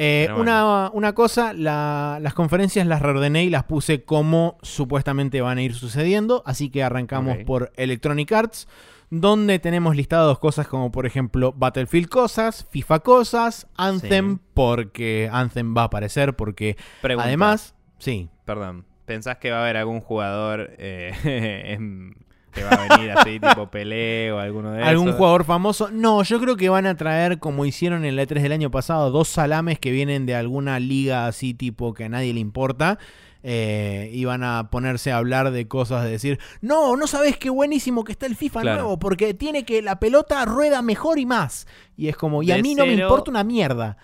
Eh, 0.01 0.29
una, 0.37 0.89
una 0.93 1.11
cosa, 1.13 1.51
la- 1.51 2.19
las 2.21 2.33
conferencias 2.33 2.87
las 2.87 3.01
reordené 3.01 3.43
y 3.43 3.49
las 3.49 3.65
puse 3.65 4.03
como 4.03 4.57
supuestamente 4.61 5.41
van 5.41 5.57
a 5.57 5.61
ir 5.61 5.73
sucediendo. 5.75 6.41
Así 6.45 6.69
que 6.69 6.83
arrancamos 6.83 7.37
por 7.45 7.73
Electronic 7.75 8.31
Arts, 8.31 8.67
donde 9.09 9.59
tenemos 9.59 9.95
listados 9.95 10.39
cosas 10.39 10.67
como, 10.67 10.91
por 10.91 11.05
ejemplo, 11.05 11.53
Battlefield 11.55 12.09
cosas, 12.09 12.67
FIFA 12.69 12.99
cosas, 12.99 13.67
Anthem, 13.75 14.35
Sí. 14.37 14.41
porque 14.53 15.29
Anthem 15.31 15.75
va 15.75 15.81
a 15.81 15.85
aparecer, 15.85 16.35
porque 16.35 16.77
pregunta, 17.01 17.27
además, 17.27 17.75
sí. 17.97 18.29
Perdón, 18.45 18.85
¿pensás 19.05 19.37
que 19.37 19.49
va 19.51 19.57
a 19.57 19.63
haber 19.63 19.77
algún 19.77 20.01
jugador 20.01 20.71
eh, 20.77 21.11
en- 21.73 22.15
que 22.51 22.63
va 22.63 22.69
a 22.71 22.97
venir 22.97 23.11
así, 23.11 23.39
tipo 23.57 23.69
Pelé 23.69 24.31
o 24.31 24.39
alguno 24.39 24.71
de 24.71 24.81
¿Algún 24.83 25.09
esos? 25.09 25.17
jugador 25.17 25.43
famoso? 25.45 25.89
No, 25.91 26.23
yo 26.23 26.39
creo 26.39 26.57
que 26.57 26.67
van 26.69 26.87
a 26.87 26.97
traer, 26.97 27.37
como 27.37 27.63
hicieron 27.65 28.05
en 28.05 28.15
la 28.15 28.23
E3 28.23 28.41
del 28.41 28.51
año 28.51 28.71
pasado, 28.71 29.11
dos 29.11 29.27
salames 29.27 29.77
que 29.79 29.91
vienen 29.91 30.25
de 30.25 30.33
alguna 30.35 30.79
liga 30.79 31.27
así 31.27 31.53
tipo 31.53 31.93
que 31.93 32.05
a 32.05 32.09
nadie 32.09 32.33
le 32.33 32.39
importa. 32.39 32.97
Eh, 33.43 34.09
y 34.13 34.25
van 34.25 34.43
a 34.43 34.69
ponerse 34.69 35.11
a 35.11 35.17
hablar 35.17 35.51
de 35.51 35.67
cosas 35.67 36.03
de 36.03 36.11
decir, 36.11 36.39
no, 36.61 36.95
no 36.97 37.07
sabes 37.07 37.37
qué 37.37 37.49
buenísimo 37.49 38.03
que 38.03 38.11
está 38.11 38.25
el 38.25 38.35
FIFA 38.35 38.61
Claro. 38.61 38.81
nuevo, 38.81 38.99
porque 38.99 39.33
tiene 39.33 39.63
que 39.63 39.81
la 39.81 39.99
pelota 39.99 40.43
rueda 40.45 40.81
mejor 40.81 41.19
y 41.19 41.25
más. 41.25 41.67
Y 41.95 42.07
es 42.09 42.17
como, 42.17 42.43
y 42.43 42.51
a 42.51 42.57
mí 42.57 42.75
no 42.75 42.85
me 42.85 42.93
importa 42.93 43.31
una 43.31 43.43
mierda. 43.43 43.97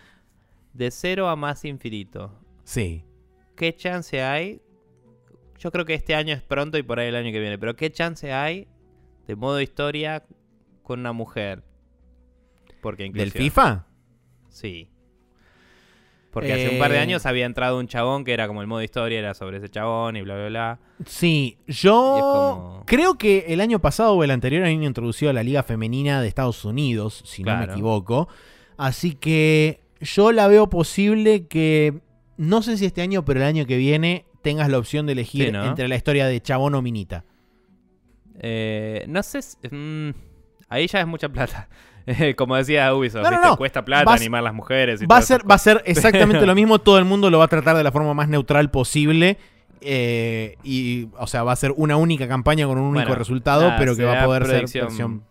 De 0.73 0.91
cero 0.91 1.29
a 1.29 1.35
más 1.35 1.63
infinito. 1.65 2.31
Sí. 2.63 3.03
¿Qué 3.55 3.75
chance 3.75 4.21
hay? 4.21 4.61
Yo 5.57 5.71
creo 5.71 5.85
que 5.85 5.93
este 5.93 6.15
año 6.15 6.33
es 6.33 6.41
pronto 6.41 6.77
y 6.77 6.83
por 6.83 6.99
ahí 6.99 7.07
el 7.07 7.15
año 7.15 7.31
que 7.31 7.39
viene, 7.39 7.57
pero 7.57 7.75
¿qué 7.75 7.89
chance 7.91 8.31
hay 8.33 8.67
de 9.27 9.35
modo 9.35 9.61
historia 9.61 10.25
con 10.83 10.99
una 10.99 11.13
mujer? 11.13 11.63
Porque 12.81 13.09
¿Del. 13.09 13.31
FIFA? 13.31 13.85
Sí. 14.49 14.89
Porque 16.35 16.51
hace 16.53 16.69
un 16.69 16.77
par 16.79 16.91
de 16.91 16.97
Eh, 16.97 17.01
años 17.01 17.25
había 17.25 17.45
entrado 17.45 17.79
un 17.79 17.87
chabón 17.87 18.25
que 18.25 18.33
era 18.33 18.45
como 18.47 18.59
el 18.61 18.67
modo 18.67 18.83
historia, 18.83 19.17
era 19.19 19.33
sobre 19.33 19.57
ese 19.57 19.69
chabón 19.69 20.17
y 20.17 20.21
bla, 20.21 20.35
bla, 20.35 20.47
bla. 20.49 20.79
Sí, 21.05 21.57
yo 21.65 21.93
como- 22.21 22.83
creo 22.85 23.15
que 23.17 23.45
el 23.47 23.61
año 23.61 23.79
pasado 23.79 24.13
o 24.13 24.23
el 24.23 24.31
anterior 24.31 24.63
habían 24.65 24.83
introducido 24.83 25.31
la 25.31 25.43
Liga 25.43 25.63
Femenina 25.63 26.21
de 26.21 26.27
Estados 26.27 26.63
Unidos, 26.65 27.23
si 27.25 27.41
no 27.43 27.55
me 27.57 27.63
equivoco. 27.65 28.27
Así 28.77 29.13
que 29.15 29.79
yo 30.01 30.33
la 30.33 30.47
veo 30.49 30.69
posible 30.69 31.47
que, 31.47 32.01
no 32.35 32.61
sé 32.61 32.77
si 32.77 32.85
este 32.85 33.01
año, 33.01 33.23
pero 33.23 33.39
el 33.39 33.45
año 33.45 33.65
que 33.65 33.77
viene 33.77 34.25
tengas 34.41 34.69
la 34.69 34.77
opción 34.77 35.05
de 35.05 35.13
elegir 35.13 35.45
Sí, 35.45 35.51
¿no? 35.53 35.63
entre 35.63 35.87
la 35.87 35.95
historia 35.95 36.27
de 36.27 36.41
Chabón 36.41 36.75
o 36.75 36.81
Minita. 36.81 37.23
Eh, 38.39 39.05
no 39.07 39.23
sé. 39.23 39.41
si- 39.41 39.57
mm, 39.71 40.13
ahí 40.69 40.87
ya 40.87 40.99
es 40.99 41.07
mucha 41.07 41.29
plata. 41.29 41.69
como 42.35 42.55
decía 42.55 42.93
Ubisoft, 42.93 43.23
No, 43.23 43.29
no, 43.31 43.37
¿viste? 43.37 43.47
no. 43.49 43.57
cuesta 43.57 43.83
plata 43.85 44.11
a- 44.11 44.15
animar 44.15 44.43
las 44.43 44.53
mujeres. 44.53 45.01
Y 45.01 45.05
Va 45.05 45.17
a, 45.17 45.21
ser, 45.21 45.49
va 45.49 45.55
a 45.55 45.59
ser 45.59 45.81
exactamente 45.85 46.45
lo 46.45 46.55
mismo, 46.55 46.79
todo 46.79 46.97
el 46.99 47.05
mundo 47.05 47.29
lo 47.29 47.39
va 47.39 47.45
a 47.45 47.47
tratar 47.49 47.75
de 47.77 47.83
la 47.83 47.91
forma 47.91 48.13
más 48.13 48.27
neutral 48.29 48.69
posible. 48.71 49.37
eh, 49.81 50.55
y, 50.63 51.09
o 51.17 51.27
sea, 51.27 51.43
va 51.43 51.51
a 51.51 51.55
ser 51.55 51.71
una 51.77 51.95
única 51.97 52.27
campaña 52.27 52.65
con 52.65 52.77
un 52.79 52.85
único 52.85 53.03
Bueno, 53.07 53.15
resultado, 53.15 53.61
nada, 53.67 53.77
pero 53.77 53.95
que 53.95 54.03
va 54.03 54.21
a 54.23 54.25
poder 54.25 54.43
predicción- 54.43 54.69
ser 54.69 54.83
versión 54.83 55.23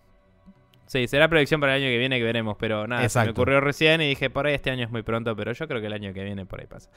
Sí, 0.87 1.09
será 1.09 1.29
predicción 1.29 1.61
para 1.61 1.75
el 1.77 1.83
año 1.83 1.91
que 1.91 1.99
viene 1.99 2.19
que 2.19 2.25
veremos, 2.25 2.57
pero 2.61 2.87
nada, 2.87 3.09
se 3.09 3.19
me 3.25 3.31
ocurrió 3.31 3.61
recién 3.61 4.01
y 4.01 4.09
dije, 4.11 4.31
por 4.31 4.47
ahí 4.47 4.55
este 4.55 4.71
año 4.71 4.85
es 4.85 4.91
muy 4.93 5.03
pronto, 5.03 5.35
pero 5.35 5.51
yo 5.53 5.67
creo 5.67 5.81
que 5.81 5.89
el 5.89 5.93
año 5.93 6.13
que 6.13 6.23
viene 6.23 6.47
por 6.47 6.61
ahí 6.61 6.67
pasa. 6.69 6.89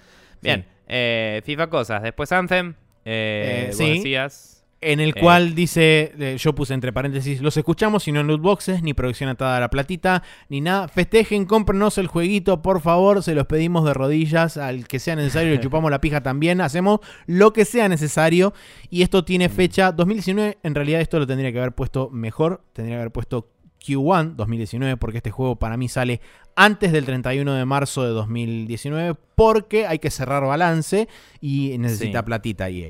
Bien, 0.42 0.62
Sí. 0.68 0.68
eh, 0.90 1.42
FIFA 1.46 1.68
cosas, 1.68 2.04
después 2.04 2.32
Anthem, 2.32 2.76
eh, 3.06 3.64
Eh, 3.64 3.68
vos 3.70 3.78
sí. 3.78 3.90
decías, 3.98 4.57
En 4.80 5.00
el 5.00 5.10
Eh. 5.10 5.14
cual 5.20 5.56
dice, 5.56 6.14
eh, 6.20 6.36
yo 6.40 6.54
puse 6.54 6.76
entre 6.76 6.94
paréntesis, 6.94 7.42
los 7.42 7.58
escuchamos 7.58 8.08
y 8.08 8.12
no 8.12 8.20
en 8.20 8.28
loot 8.28 8.42
boxes, 8.42 8.84
ni 8.84 8.94
producción 8.94 9.28
atada 9.28 9.58
a 9.58 9.60
la 9.60 9.70
platita, 9.72 10.22
ni 10.50 10.62
nada. 10.62 10.88
Festejen, 10.88 11.46
cómprenos 11.46 11.98
el 11.98 12.06
jueguito, 12.06 12.62
por 12.62 12.80
favor, 12.82 13.24
se 13.24 13.34
los 13.34 13.48
pedimos 13.48 13.86
de 13.86 13.96
rodillas, 13.96 14.56
al 14.58 14.88
que 14.88 15.00
sea 15.00 15.16
necesario, 15.16 15.50
le 15.52 15.60
chupamos 15.62 15.90
la 15.90 16.00
pija 16.00 16.22
también, 16.22 16.62
hacemos 16.62 17.00
lo 17.26 17.54
que 17.54 17.66
sea 17.66 17.90
necesario. 17.90 18.54
Y 18.92 19.02
esto 19.02 19.26
tiene 19.26 19.50
fecha 19.50 19.92
2019, 19.92 20.60
en 20.62 20.76
realidad 20.76 21.02
esto 21.02 21.18
lo 21.18 21.26
tendría 21.26 21.52
que 21.52 21.58
haber 21.58 21.74
puesto 21.74 22.10
mejor, 22.12 22.62
tendría 22.74 22.98
que 22.98 23.02
haber 23.02 23.12
puesto 23.12 23.50
Q1 23.84 24.36
2019, 24.36 24.98
porque 24.98 25.18
este 25.18 25.32
juego 25.32 25.56
para 25.56 25.76
mí 25.78 25.88
sale 25.88 26.22
antes 26.56 26.92
del 26.92 27.06
31 27.06 27.54
de 27.54 27.66
marzo 27.66 28.04
de 28.04 28.10
2019, 28.10 29.16
porque 29.36 29.88
hay 29.88 29.98
que 29.98 30.12
cerrar 30.12 30.44
balance 30.46 31.08
y 31.42 31.76
necesita 31.80 32.20
Sí. 32.20 32.26
platita 32.26 32.70
EA. 32.70 32.90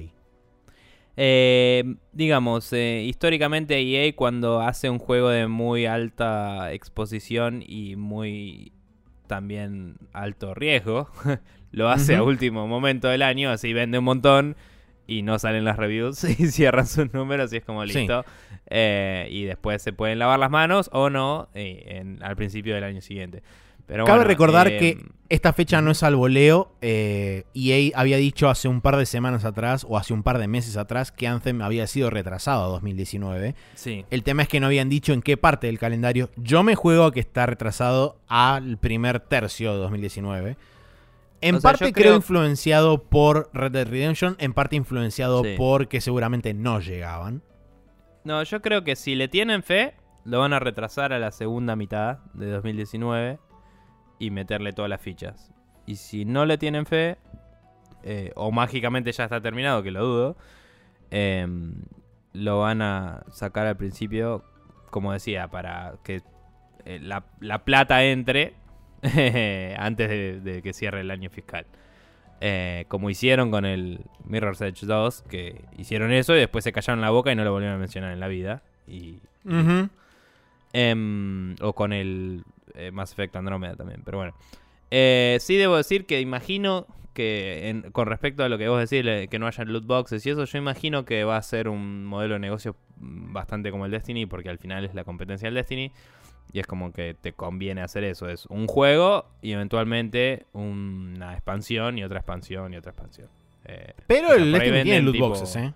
Eh, 1.18 1.96
digamos, 2.14 2.72
eh, 2.74 3.04
históricamente 3.06 3.80
EA 3.80 4.16
cuando 4.16 4.62
hace 4.62 4.90
un 4.90 5.00
juego 5.00 5.30
de 5.30 5.48
muy 5.48 5.86
alta 5.88 6.72
exposición 6.74 7.64
y 7.66 7.96
muy 7.96 8.72
también 9.28 9.96
alto 10.14 10.54
riesgo, 10.54 11.10
lo 11.72 11.90
hace 11.90 12.16
a 12.16 12.24
último 12.24 12.68
momento 12.68 13.08
del 13.10 13.24
año, 13.24 13.50
así 13.50 13.74
vende 13.74 13.98
un 13.98 14.06
montón 14.06 14.56
y 15.08 15.22
no 15.22 15.40
salen 15.40 15.66
las 15.66 15.78
reviews 15.78 16.24
y 16.40 16.48
cierran 16.52 16.86
sus 16.88 17.14
números 17.14 17.52
y 17.52 17.58
es 17.58 17.66
como 17.66 17.86
Sí. 17.88 18.00
listo. 18.00 18.24
Eh, 18.70 19.28
y 19.32 19.44
después 19.46 19.82
se 19.82 19.94
pueden 19.94 20.20
lavar 20.20 20.38
las 20.40 20.52
manos 20.52 20.90
o 20.94 21.10
no 21.10 21.50
eh, 21.56 21.84
en- 22.00 22.22
al 22.24 22.36
principio 22.36 22.76
del 22.76 22.84
año 22.84 23.02
siguiente. 23.02 23.42
Pero 23.88 24.04
Cabe 24.06 24.20
bueno, 24.20 24.28
recordar 24.28 24.68
eh, 24.68 24.78
que 24.78 25.06
esta 25.30 25.54
fecha 25.54 25.82
no 25.82 25.92
es 25.92 26.04
al 26.04 26.16
voleo. 26.18 26.74
Eh, 26.82 27.46
EA 27.54 27.98
había 27.98 28.18
dicho 28.18 28.50
hace 28.50 28.68
un 28.68 28.82
par 28.82 28.98
de 28.98 29.06
semanas 29.06 29.46
atrás 29.46 29.86
o 29.88 29.98
hace 29.98 30.14
un 30.14 30.24
par 30.24 30.40
de 30.40 30.48
meses 30.50 30.76
atrás 30.76 31.12
que 31.14 31.26
Anthem 31.28 31.62
había 31.62 31.88
sido 31.88 32.10
retrasado 32.10 32.66
a 32.66 32.68
2019. 32.68 33.56
Sí, 33.76 34.06
El 34.10 34.24
tema 34.24 34.42
es 34.44 34.50
que 34.50 34.60
no 34.60 34.66
habían 34.68 34.90
dicho 34.90 35.14
en 35.14 35.22
qué 35.22 35.38
parte 35.38 35.68
del 35.68 35.80
calendario. 35.80 36.30
Yo 36.36 36.64
me 36.64 36.76
juego 36.76 37.06
a 37.06 37.14
que 37.14 37.22
está 37.22 37.46
retrasado 37.46 38.20
al 38.28 38.78
primer 38.78 39.22
tercio 39.22 39.72
de 39.72 39.80
2019. 39.80 40.58
En 41.40 41.56
O 41.56 41.62
parte 41.62 41.94
creo... 41.94 42.04
creo- 42.04 42.16
influenciado 42.18 43.04
por 43.04 43.50
Red 43.54 43.72
Dead 43.72 43.88
Redemption, 43.88 44.36
en 44.40 44.54
parte 44.54 44.76
influenciado 44.76 45.44
Sí. 45.44 45.54
porque 45.58 46.02
seguramente 46.02 46.54
no 46.54 46.80
llegaban. 46.82 47.42
No, 48.26 48.44
yo 48.44 48.62
creo 48.62 48.84
que 48.84 48.96
si 48.98 49.16
le 49.16 49.28
tienen 49.30 49.64
fe, 49.64 49.94
lo 50.26 50.40
van 50.40 50.52
a 50.52 50.60
retrasar 50.60 51.14
a 51.14 51.20
la 51.20 51.32
segunda 51.32 51.76
mitad 51.78 52.18
de 52.34 52.48
2019 52.52 53.40
y 54.20 54.32
meterle 54.32 54.74
todas 54.74 54.90
las 54.90 55.02
fichas. 55.02 55.52
Y 55.86 55.96
si 55.96 56.26
no 56.26 56.46
le 56.46 56.58
tienen 56.58 56.86
fe, 56.86 57.18
eh, 58.04 58.32
o 58.36 58.52
mágicamente 58.52 59.12
ya 59.12 59.26
está 59.26 59.42
terminado, 59.42 59.84
que 59.84 59.92
lo 59.92 60.06
dudo, 60.06 60.38
em, 61.12 61.74
lo 62.34 62.60
van 62.60 62.82
a 62.82 63.24
sacar 63.32 63.68
al 63.68 63.78
principio, 63.78 64.44
como 64.90 65.14
decía, 65.14 65.48
para 65.48 65.96
que 66.04 66.22
eh, 66.86 67.00
la, 67.02 67.26
la 67.40 67.64
plata 67.66 68.04
entre 68.04 68.54
antes 69.78 70.10
de, 70.10 70.42
de 70.42 70.62
que 70.62 70.74
cierre 70.74 71.02
el 71.02 71.12
año 71.12 71.30
fiscal. 71.30 71.66
Eh, 72.40 72.86
como 72.88 73.10
hicieron 73.10 73.50
con 73.50 73.66
el 73.66 74.02
Mirror's 74.26 74.62
Edge 74.62 74.86
2, 74.86 75.24
que 75.24 75.66
hicieron 75.78 76.12
eso 76.12 76.36
y 76.36 76.40
después 76.40 76.64
se 76.64 76.72
callaron 76.72 77.02
la 77.02 77.10
boca 77.10 77.32
y 77.32 77.36
no 77.36 77.44
lo 77.44 77.52
volvieron 77.52 77.78
a 77.78 77.80
mencionar 77.80 78.12
en 78.12 78.20
la 78.20 78.28
vida. 78.28 78.62
Y. 78.88 79.20
Em, 80.74 81.56
o 81.62 81.74
con 81.74 81.94
el 81.94 82.44
eh, 82.78 82.92
Mass 82.92 83.12
Effect 83.12 83.36
Andromeda 83.36 83.76
también, 83.76 84.02
pero 84.06 84.20
bueno. 84.20 84.34
Eh, 84.92 85.38
sí 85.42 85.58
debo 85.58 85.76
decir 85.76 86.06
que 86.06 86.22
imagino 86.22 86.88
que 87.14 87.70
en- 87.70 87.92
con 87.92 88.08
respecto 88.08 88.44
a 88.44 88.50
lo 88.50 88.58
que 88.58 88.70
vos 88.70 88.80
decís, 88.90 89.28
que 89.30 89.40
no 89.40 89.48
haya 89.48 89.64
loot 89.66 89.86
boxes 89.86 90.26
y 90.26 90.30
eso, 90.30 90.46
yo 90.46 90.58
imagino 90.58 91.04
que 91.04 91.24
va 91.24 91.36
a 91.38 91.42
ser 91.42 91.68
un 91.68 92.06
modelo 92.06 92.36
de 92.36 92.40
negocio 92.40 92.76
mm, 92.98 93.34
bastante 93.34 93.72
como 93.72 93.86
el 93.86 93.92
Destiny, 93.92 94.26
porque 94.28 94.50
al 94.50 94.60
final 94.60 94.86
es 94.86 94.94
la 94.94 95.04
competencia 95.04 95.48
del 95.48 95.56
Destiny. 95.56 95.92
Y 96.54 96.60
es 96.60 96.66
como 96.68 96.94
que 96.94 97.14
te 97.14 97.34
conviene 97.34 97.82
hacer 97.82 98.06
eso. 98.06 98.30
Es 98.30 98.46
un 98.46 98.68
juego 98.68 99.26
y 99.42 99.52
eventualmente 99.52 100.46
una 100.54 101.34
expansión 101.34 101.98
y 101.98 102.06
otra 102.06 102.20
expansión 102.20 102.74
y 102.74 102.78
otra 102.78 102.92
expansión. 102.92 103.28
Eh, 103.66 103.94
Pero 104.08 104.34
el 104.34 104.54
Destiny 104.54 104.84
tiene 104.84 105.02
loot 105.02 105.14
tipo- 105.16 105.28
boxes, 105.28 105.56
¿eh? 105.58 105.74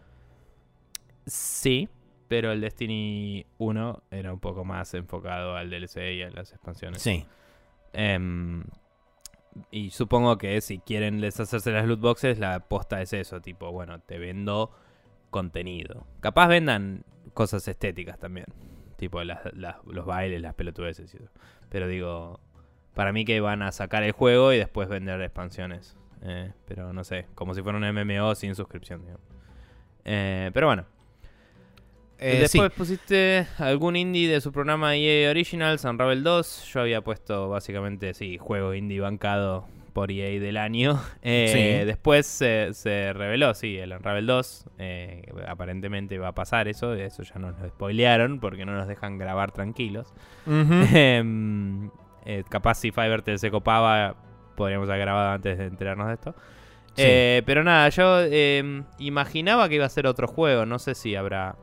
Sí, 1.25 1.89
pero 2.31 2.53
el 2.53 2.61
Destiny 2.61 3.45
1 3.57 4.03
era 4.09 4.31
un 4.31 4.39
poco 4.39 4.63
más 4.63 4.93
enfocado 4.93 5.57
al 5.57 5.69
DLC 5.69 6.13
y 6.13 6.21
a 6.21 6.29
las 6.29 6.53
expansiones. 6.53 7.01
Sí. 7.01 7.25
Em, 7.91 8.63
y 9.69 9.89
supongo 9.89 10.37
que 10.37 10.61
si 10.61 10.79
quieren 10.79 11.19
deshacerse 11.19 11.71
de 11.71 11.75
las 11.79 11.85
loot 11.87 11.99
boxes, 11.99 12.39
la 12.39 12.55
aposta 12.55 13.01
es 13.01 13.11
eso, 13.11 13.41
tipo, 13.41 13.69
bueno, 13.73 13.99
te 13.99 14.17
vendo 14.17 14.71
contenido. 15.29 16.07
Capaz 16.21 16.47
vendan 16.47 17.03
cosas 17.33 17.67
estéticas 17.67 18.17
también, 18.17 18.45
tipo 18.95 19.21
las- 19.25 19.41
las- 19.53 19.83
los 19.85 20.05
bailes, 20.05 20.41
las 20.41 20.53
pelotudeces 20.53 21.13
y 21.13 21.17
eso. 21.17 21.29
Pero 21.67 21.89
digo, 21.89 22.39
para 22.93 23.11
mí 23.11 23.25
que 23.25 23.41
van 23.41 23.61
a 23.61 23.73
sacar 23.73 24.03
el 24.03 24.13
juego 24.13 24.53
y 24.53 24.57
después 24.57 24.87
vender 24.87 25.21
expansiones. 25.21 25.97
Eh, 26.21 26.53
pero 26.65 26.93
no 26.93 27.03
sé, 27.03 27.25
como 27.35 27.53
si 27.55 27.61
fuera 27.61 27.77
un 27.77 27.83
MMO 27.83 28.35
sin 28.35 28.55
suscripción. 28.55 29.03
Eh, 30.05 30.49
pero 30.53 30.67
bueno, 30.67 30.85
Eh, 32.23 32.37
Después 32.41 32.71
pusiste 32.71 33.47
algún 33.57 33.95
indie 33.95 34.29
de 34.29 34.41
su 34.41 34.51
programa 34.51 34.95
EA 34.95 35.31
Originals, 35.31 35.83
Unravel 35.85 36.21
2. 36.23 36.71
Yo 36.71 36.81
había 36.81 37.01
puesto 37.01 37.49
básicamente, 37.49 38.13
sí, 38.13 38.37
juego 38.37 38.75
indie 38.75 38.99
bancado 38.99 39.65
por 39.93 40.11
EA 40.11 40.39
del 40.39 40.57
año. 40.57 41.01
Eh, 41.23 41.83
Después 41.85 42.27
se, 42.27 43.13
reveló, 43.13 43.55
sí, 43.55 43.75
el 43.75 43.91
Unravel 43.91 44.27
2. 44.27 44.65
Eh, 44.77 45.23
aparentemente 45.47 46.19
va 46.19 46.29
a 46.29 46.35
pasar 46.35 46.67
eso. 46.67 46.93
Eso 46.93 47.23
ya 47.23 47.39
nos 47.39 47.59
lo 47.59 47.67
spoilearon 47.67 48.39
porque 48.39 48.65
no 48.65 48.75
nos 48.75 48.87
dejan 48.87 49.17
grabar 49.17 49.51
tranquilos. 49.51 50.13
Em, 50.45 51.89
eh, 52.25 52.43
capaz 52.49 52.75
si 52.75 52.91
Fiverr 52.91 53.39
se 53.39 53.49
copaba, 53.49 54.15
podríamos 54.55 54.87
haber 54.89 55.01
grabado 55.01 55.31
antes 55.31 55.57
de 55.57 55.65
enterarnos 55.65 56.07
de 56.07 56.13
esto. 56.13 56.35
pero 57.47 57.63
nada, 57.63 57.89
yo 57.89 58.21
em, 58.21 58.83
imaginaba 58.99 59.67
que 59.67 59.75
iba 59.75 59.85
a 59.85 59.89
ser 59.89 60.05
otro 60.05 60.27
juego. 60.27 60.67
No 60.67 60.77
sé 60.77 60.93
si 60.93 61.15
habrá 61.15 61.55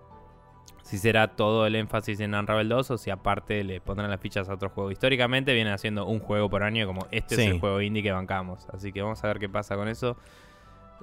si 0.89 0.97
será 0.97 1.29
todo 1.29 1.67
el 1.67 1.75
énfasis 1.75 2.19
en 2.21 2.35
Unravel 2.35 2.67
2 2.67 2.93
o 2.93 2.97
si 2.97 3.11
aparte 3.11 3.63
le 3.63 3.79
pondrán 3.79 4.09
las 4.09 4.19
fichas 4.19 4.49
a 4.49 4.55
otro 4.55 4.71
juego. 4.71 4.91
Históricamente 4.91 5.53
vienen 5.53 5.75
haciendo 5.75 6.07
un 6.07 6.19
juego 6.19 6.49
por 6.49 6.63
año 6.63 6.87
como 6.87 7.07
este 7.11 7.35
es 7.35 7.41
el 7.43 7.61
juego 7.61 7.83
indie 7.83 8.03
que 8.03 8.11
bancamos. 8.11 8.67
Así 8.73 8.91
que 8.91 9.03
vamos 9.03 9.23
a 9.23 9.27
ver 9.27 9.39
qué 9.39 9.51
pasa 9.51 9.77
con 9.77 9.87
eso. 9.87 10.17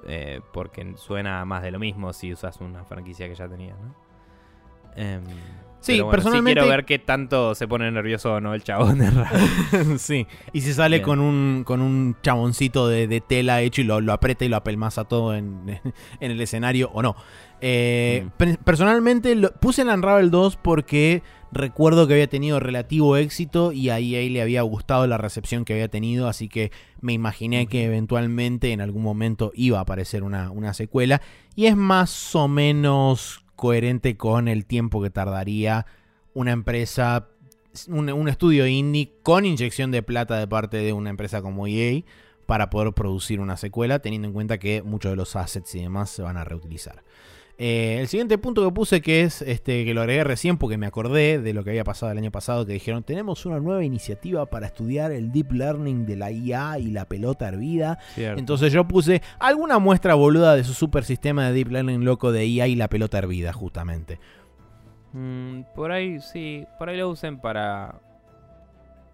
Eh, 0.08 0.40
porque 0.52 0.94
suena 0.96 1.44
más 1.44 1.62
de 1.62 1.70
lo 1.70 1.78
mismo 1.78 2.12
si 2.12 2.32
usas 2.32 2.60
una 2.60 2.84
franquicia 2.84 3.28
que 3.28 3.36
ya 3.36 3.46
tenías, 3.46 3.78
¿no? 3.78 3.94
Em, 4.96 5.22
sí, 5.80 6.00
personalmente. 6.10 6.60
quiero 6.60 6.68
ver 6.68 6.84
qué 6.84 6.98
tanto 6.98 7.54
se 7.54 7.68
pone 7.68 7.90
nervioso 7.90 8.34
o 8.34 8.40
no 8.40 8.54
el 8.54 8.62
chabón 8.62 8.98
de 8.98 9.10
sí, 9.98 10.26
y 10.52 10.60
si 10.60 10.72
sale 10.72 11.02
con 11.02 11.20
un, 11.20 11.64
con 11.64 11.80
un 11.80 12.16
chaboncito 12.22 12.88
de, 12.88 13.20
tela 13.20 13.60
hecho 13.62 13.80
y 13.80 13.84
lo, 13.84 14.00
lo, 14.00 14.12
aprieta 14.12 14.44
y 14.44 14.48
lo 14.48 14.56
apelmaza 14.56 15.04
todo 15.04 15.34
en, 15.34 15.80
en 16.20 16.30
el 16.30 16.40
escenario 16.40 16.90
o 16.92 17.02
no. 17.02 17.16
Eh, 17.60 18.28
mm. 18.38 18.64
Personalmente 18.64 19.34
lo, 19.34 19.52
puse 19.52 19.82
en 19.82 19.88
Unravel 19.88 20.30
2 20.30 20.56
porque 20.56 21.22
recuerdo 21.52 22.06
que 22.06 22.14
había 22.14 22.26
tenido 22.26 22.60
relativo 22.60 23.16
éxito 23.16 23.72
y 23.72 23.88
a 23.88 23.98
EA 23.98 24.28
le 24.30 24.42
había 24.42 24.62
gustado 24.62 25.06
la 25.06 25.16
recepción 25.16 25.64
que 25.64 25.72
había 25.72 25.88
tenido, 25.88 26.28
así 26.28 26.48
que 26.48 26.70
me 27.00 27.12
imaginé 27.12 27.66
que 27.66 27.84
eventualmente 27.84 28.72
en 28.72 28.80
algún 28.80 29.02
momento 29.02 29.52
iba 29.54 29.78
a 29.78 29.82
aparecer 29.82 30.22
una, 30.22 30.50
una 30.50 30.74
secuela 30.74 31.22
y 31.54 31.66
es 31.66 31.76
más 31.76 32.34
o 32.34 32.48
menos 32.48 33.45
coherente 33.56 34.16
con 34.16 34.48
el 34.48 34.66
tiempo 34.66 35.02
que 35.02 35.10
tardaría 35.10 35.86
una 36.34 36.52
empresa, 36.52 37.28
un, 37.88 38.28
estudio 38.28 38.66
indie 38.66 39.12
con 39.22 39.44
inyección 39.44 39.90
de 39.90 40.02
plata 40.02 40.38
de 40.38 40.46
parte 40.46 40.76
de 40.76 40.92
una 40.92 41.10
empresa 41.10 41.42
como 41.42 41.66
EA 41.66 42.02
para 42.44 42.70
poder 42.70 42.92
producir 42.92 43.40
una 43.40 43.56
secuela, 43.56 43.98
teniendo 43.98 44.28
en 44.28 44.34
cuenta 44.34 44.58
que 44.58 44.82
muchos 44.82 45.10
de 45.10 45.16
los 45.16 45.34
assets 45.34 45.74
y 45.74 45.80
demás 45.80 46.10
se 46.10 46.22
van 46.22 46.36
a 46.36 46.44
reutilizar. 46.44 47.02
Eh, 47.58 47.96
el 48.00 48.08
siguiente 48.08 48.36
punto 48.36 48.62
que 48.62 48.70
puse 48.70 49.00
que 49.00 49.22
es 49.22 49.40
este 49.40 49.86
que 49.86 49.94
lo 49.94 50.02
agregué 50.02 50.24
recién 50.24 50.58
porque 50.58 50.76
me 50.76 50.86
acordé 50.86 51.40
de 51.40 51.54
lo 51.54 51.64
que 51.64 51.70
había 51.70 51.84
pasado 51.84 52.12
el 52.12 52.18
año 52.18 52.30
pasado 52.30 52.66
que 52.66 52.74
dijeron 52.74 53.02
tenemos 53.02 53.46
una 53.46 53.60
nueva 53.60 53.82
iniciativa 53.82 54.44
para 54.44 54.66
estudiar 54.66 55.10
el 55.10 55.32
deep 55.32 55.52
learning 55.52 56.04
de 56.04 56.16
la 56.16 56.30
IA 56.30 56.78
y 56.78 56.90
la 56.90 57.06
pelota 57.06 57.48
hervida. 57.48 57.98
Entonces 58.16 58.74
yo 58.74 58.86
puse 58.86 59.22
alguna 59.38 59.78
muestra 59.78 60.14
boluda 60.14 60.54
de 60.54 60.64
su 60.64 60.74
super 60.74 61.04
sistema 61.04 61.46
de 61.46 61.54
deep 61.54 61.68
learning 61.70 62.04
loco 62.04 62.30
de 62.30 62.44
IA 62.46 62.68
y 62.68 62.76
la 62.76 62.88
pelota 62.88 63.16
hervida 63.16 63.54
justamente. 63.54 64.20
Mm, 65.14 65.62
por 65.74 65.92
ahí 65.92 66.20
sí, 66.20 66.66
por 66.78 66.90
ahí 66.90 66.98
lo 66.98 67.08
usen 67.08 67.38
para 67.38 68.00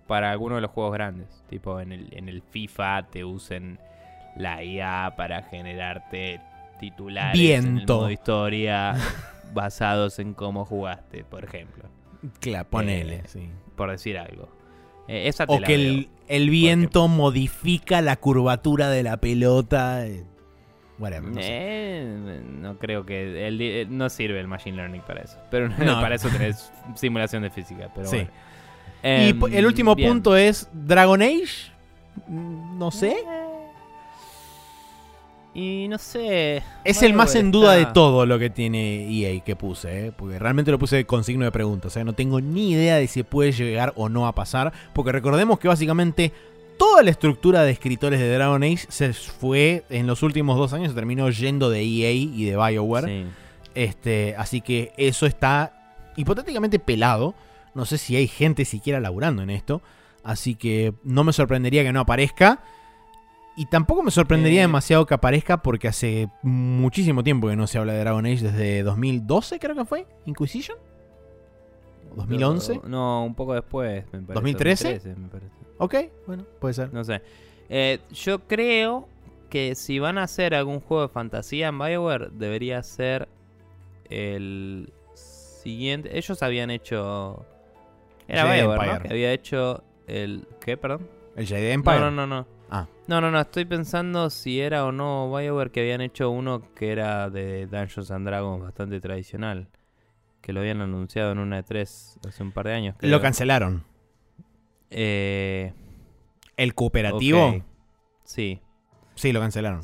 para 0.09 0.32
algunos 0.32 0.56
de 0.56 0.62
los 0.62 0.70
juegos 0.73 0.94
grandes, 0.94 1.44
tipo 1.48 1.78
en 1.78 1.93
el 1.93 2.09
en 2.10 2.28
el 2.28 2.43
FIFA 2.43 3.06
te 3.09 3.24
usen 3.24 3.78
la 4.35 4.64
IA 4.64 5.14
para 5.16 5.44
generarte 5.44 6.40
titulares 6.83 7.41
Viento. 7.41 8.07
en 8.07 8.13
historia 8.13 8.97
basados 9.55 10.19
en 10.19 10.35
cómo 10.35 10.65
jugaste, 10.65 11.23
por 11.23 11.45
ejemplo. 11.45 11.85
Claro, 12.41 12.69
ponele, 12.69 13.17
eh, 13.17 13.23
sí. 13.27 13.49
Por 13.77 13.93
decir 13.93 14.19
algo. 14.19 14.49
Eh, 15.07 15.31
o 15.47 15.61
que 15.61 16.09
el, 16.27 16.51
viento 16.51 17.07
modifica 17.07 18.01
la 18.01 18.17
curvatura 18.17 18.91
de 18.91 19.05
la 19.05 19.17
pelota. 19.19 20.07
Eh, 20.07 20.25
no, 22.61 22.79
creo 22.79 23.07
que. 23.07 23.87
no 23.89 24.09
sirve 24.09 24.41
el 24.41 24.49
Machine 24.49 24.77
Learning 24.77 25.03
para 25.03 25.23
eso. 25.23 25.39
Pero 25.53 25.71
para 25.77 26.17
eso 26.17 26.29
tenés 26.33 26.73
simulación 26.97 27.45
de 27.45 27.51
física. 27.51 27.91
Pero 27.95 28.09
sí. 28.09 28.27
y 29.05 29.31
el 29.31 29.55
em, 29.55 29.67
último 29.67 29.95
punto 29.95 30.37
es 30.37 30.69
Dragon 30.73 31.23
Age. 31.23 31.71
No 32.29 32.91
sé. 32.91 33.17
Y 35.55 35.87
no 35.89 35.99
sé. 35.99 36.62
Es 36.85 37.03
el 37.03 37.12
más 37.12 37.35
en 37.35 37.51
duda 37.51 37.73
de 37.73 37.87
todo 37.87 38.24
lo 38.24 38.39
que 38.39 38.49
tiene 38.49 39.07
EA 39.11 39.41
que 39.45 39.55
puse, 39.55 40.07
¿eh? 40.07 40.12
porque 40.12 40.39
realmente 40.39 40.70
lo 40.70 40.79
puse 40.79 41.05
con 41.05 41.24
signo 41.24 41.45
de 41.45 41.53
pregunta. 41.53 41.89
O 41.89 41.91
sea, 41.91 42.05
no 42.05 42.15
tengo 42.15 42.41
ni 42.41 42.70
idea 42.70 42.97
de 42.97 43.07
si 43.07 43.23
puede 43.23 43.53
llegar 43.53 43.93
o 43.97 44.09
no 44.09 44.27
a 44.27 44.35
pasar. 44.35 44.73
Porque 44.95 45.12
recordemos 45.12 45.59
que 45.59 45.69
básicamente 45.69 46.33
toda 46.79 47.03
la 47.03 47.11
estructura 47.11 47.65
de 47.65 47.70
escritores 47.70 48.19
de 48.19 48.33
Dragon 48.33 48.62
Age 48.62 48.87
se 48.89 49.12
fue 49.12 49.85
en 49.91 50.07
los 50.07 50.23
últimos 50.23 50.57
dos 50.57 50.73
años, 50.73 50.89
se 50.89 50.95
terminó 50.95 51.29
yendo 51.29 51.69
de 51.69 51.81
EA 51.81 52.12
y 52.12 52.45
de 52.45 52.57
BioWare. 52.57 53.27
Este, 53.74 54.35
así 54.37 54.62
que 54.62 54.93
eso 54.97 55.27
está 55.27 56.01
hipotéticamente 56.16 56.79
pelado. 56.79 57.35
No 57.74 57.85
sé 57.85 57.99
si 57.99 58.16
hay 58.16 58.27
gente 58.27 58.65
siquiera 58.65 59.01
laburando 59.01 59.43
en 59.43 59.51
esto. 59.51 59.83
Así 60.24 60.55
que 60.55 60.95
no 61.05 61.24
me 61.24 61.33
sorprendería 61.33 61.83
que 61.83 61.93
no 61.93 62.01
aparezca. 62.01 62.62
Y 63.57 63.66
tampoco 63.66 64.03
me 64.03 64.11
sorprendería 64.11 64.61
eh. 64.61 64.62
demasiado 64.62 65.05
que 65.07 65.15
aparezca 65.15 65.62
porque 65.62 65.89
hace 65.89 66.29
muchísimo 66.43 67.23
tiempo 67.23 67.49
que 67.49 67.57
no 67.57 67.66
se 67.66 67.79
habla 67.79 67.93
de 67.93 68.01
Dragon 68.01 68.24
Age, 68.24 68.43
desde 68.43 68.83
2012 68.83 69.59
creo 69.59 69.77
que 69.77 69.85
fue, 69.85 70.07
Inquisition. 70.27 70.79
2011? 72.16 72.81
No, 72.85 73.24
un 73.24 73.35
poco 73.35 73.55
después, 73.55 74.05
me 74.12 74.20
parece. 74.23 75.01
¿2013? 75.01 75.16
me 75.16 75.29
parece. 75.29 75.53
Ok, 75.79 75.95
bueno, 76.27 76.45
puede 76.61 76.74
ser. 76.74 76.93
No 76.93 77.05
sé. 77.05 77.23
Eh, 77.69 78.01
yo 78.12 78.41
creo 78.41 79.09
que 79.49 79.74
si 79.74 79.99
van 79.99 80.19
a 80.19 80.24
hacer 80.24 80.55
algún 80.55 80.81
juego 80.81 81.03
de 81.03 81.09
fantasía 81.09 81.69
en 81.69 81.79
Bioware, 81.79 82.31
debería 82.31 82.83
ser 82.83 83.29
el 84.09 84.93
siguiente. 85.15 86.16
Ellos 86.16 86.43
habían 86.43 86.70
hecho. 86.70 87.45
Era 88.29 88.45
Bioware, 88.45 88.87
¿no? 88.87 89.01
Que 89.01 89.09
había 89.09 89.33
hecho 89.33 89.83
el. 90.07 90.47
¿Qué, 90.61 90.77
perdón? 90.77 91.09
El 91.37 91.47
Jedi 91.47 91.70
Empire. 91.70 91.99
No, 91.99 92.11
no, 92.11 92.27
no. 92.27 92.41
no. 92.41 92.47
Ah. 92.74 92.89
No, 93.07 93.20
no, 93.20 93.31
no, 93.31 93.39
estoy 93.39 93.66
pensando 93.66 94.31
si 94.31 94.59
era 94.59 94.86
o 94.86 94.93
no 94.93 95.31
BioWare 95.31 95.70
que 95.70 95.81
habían 95.81 96.01
hecho 96.01 96.31
uno 96.31 96.73
que 96.74 96.90
era 96.90 97.28
de 97.28 97.66
Dungeons 97.66 98.11
and 98.11 98.27
Dragons 98.27 98.62
bastante 98.62 98.99
tradicional. 98.99 99.69
Que 100.40 100.55
lo 100.55 100.61
habían 100.61 100.81
anunciado 100.81 101.32
en 101.32 101.39
una 101.39 101.57
de 101.57 101.65
tres 101.65 102.19
hace 102.27 102.43
un 102.43 102.51
par 102.51 102.69
de 102.69 102.73
años. 102.73 102.97
Lo 103.01 103.20
cancelaron. 103.20 103.85
Eh, 104.89 105.74
¿El 106.57 106.74
cooperativo? 106.74 107.62
Sí. 108.24 108.62
Sí, 109.16 109.32
lo 109.32 109.40
cancelaron. 109.40 109.82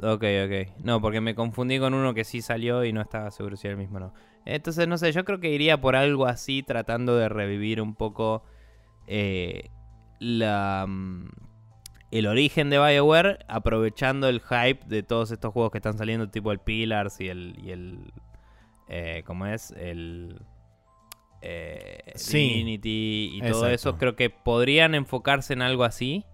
Ok, 0.00 0.24
ok. 0.44 0.84
No, 0.84 1.00
porque 1.00 1.20
me 1.20 1.34
confundí 1.34 1.80
con 1.80 1.94
uno 1.94 2.14
que 2.14 2.22
sí 2.22 2.42
salió 2.42 2.84
y 2.84 2.92
no 2.92 3.00
estaba 3.00 3.32
seguro 3.32 3.56
si 3.56 3.66
era 3.66 3.72
el 3.72 3.78
mismo 3.78 3.96
o 3.96 4.00
no. 4.00 4.14
Entonces, 4.44 4.86
no 4.86 4.98
sé, 4.98 5.10
yo 5.10 5.24
creo 5.24 5.40
que 5.40 5.50
iría 5.50 5.80
por 5.80 5.96
algo 5.96 6.26
así, 6.26 6.62
tratando 6.62 7.16
de 7.16 7.28
revivir 7.28 7.80
un 7.82 7.96
poco 7.96 8.44
eh, 9.08 9.68
la, 10.20 10.86
mm, 10.88 11.28
el 12.10 12.26
origen 12.26 12.70
de 12.70 12.78
BioWare, 12.78 13.44
aprovechando 13.48 14.28
el 14.28 14.40
hype 14.40 14.80
de 14.86 15.02
todos 15.02 15.30
estos 15.30 15.52
juegos 15.52 15.70
que 15.70 15.78
están 15.78 15.96
saliendo, 15.96 16.28
tipo 16.28 16.52
el 16.52 16.58
Pillars 16.58 17.20
y 17.20 17.28
el. 17.28 17.54
Y 17.62 17.70
el 17.70 18.12
eh, 18.88 19.22
¿Cómo 19.26 19.46
es? 19.46 19.70
El. 19.72 20.40
Eh, 21.42 22.12
y 22.84 23.40
todo 23.42 23.68
eso. 23.68 23.96
Creo 23.96 24.16
que 24.16 24.30
podrían 24.30 24.94
enfocarse 24.94 25.52
en 25.52 25.62
algo 25.62 25.84
así. 25.84 26.24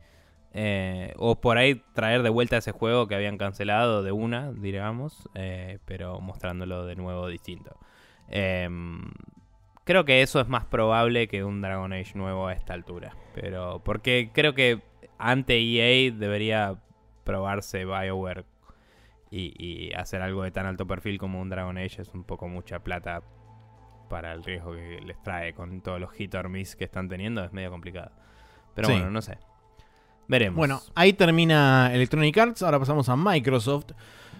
Eh, 0.58 1.12
o 1.18 1.38
por 1.38 1.58
ahí 1.58 1.82
traer 1.92 2.22
de 2.22 2.30
vuelta 2.30 2.56
ese 2.56 2.72
juego 2.72 3.06
que 3.08 3.14
habían 3.14 3.36
cancelado 3.36 4.02
de 4.02 4.12
una, 4.12 4.52
digamos. 4.52 5.28
Eh, 5.34 5.78
pero 5.84 6.18
mostrándolo 6.20 6.86
de 6.86 6.96
nuevo 6.96 7.28
distinto. 7.28 7.76
Em, 8.28 9.02
creo 9.84 10.06
que 10.06 10.22
eso 10.22 10.40
es 10.40 10.48
más 10.48 10.64
probable 10.64 11.28
que 11.28 11.44
un 11.44 11.60
Dragon 11.60 11.92
Age 11.92 12.12
nuevo 12.14 12.46
a 12.46 12.54
esta 12.54 12.72
altura. 12.72 13.14
Pero. 13.34 13.82
Porque 13.84 14.30
creo 14.32 14.54
que 14.54 14.80
ante 15.18 15.58
EA 15.58 16.12
debería 16.12 16.76
probarse 17.24 17.84
BioWare 17.84 18.44
y, 19.30 19.92
hacer 19.94 20.22
algo 20.22 20.44
de 20.44 20.50
tan 20.50 20.66
alto 20.66 20.86
perfil 20.86 21.18
como 21.18 21.40
un 21.40 21.48
Dragon 21.48 21.76
Age 21.76 22.02
es 22.02 22.08
un 22.14 22.24
poco 22.24 22.48
mucha 22.48 22.78
plata 22.80 23.22
para 24.08 24.32
el 24.32 24.44
riesgo 24.44 24.72
que 24.72 25.00
les 25.04 25.20
trae 25.22 25.52
con 25.52 25.80
todos 25.80 26.00
los 26.00 26.12
hit 26.12 26.34
or 26.34 26.48
miss 26.48 26.76
que 26.76 26.84
están 26.84 27.08
teniendo, 27.08 27.44
es 27.44 27.52
medio 27.52 27.70
complicado. 27.70 28.12
Pero 28.74 28.88
bueno, 28.88 29.10
no 29.10 29.20
sé. 29.20 29.38
Veremos. 30.28 30.56
Bueno, 30.56 30.80
ahí 30.94 31.12
termina 31.12 31.90
Electronic 31.92 32.36
Arts, 32.36 32.62
ahora 32.62 32.78
pasamos 32.78 33.08
a 33.08 33.16
Microsoft 33.16 33.92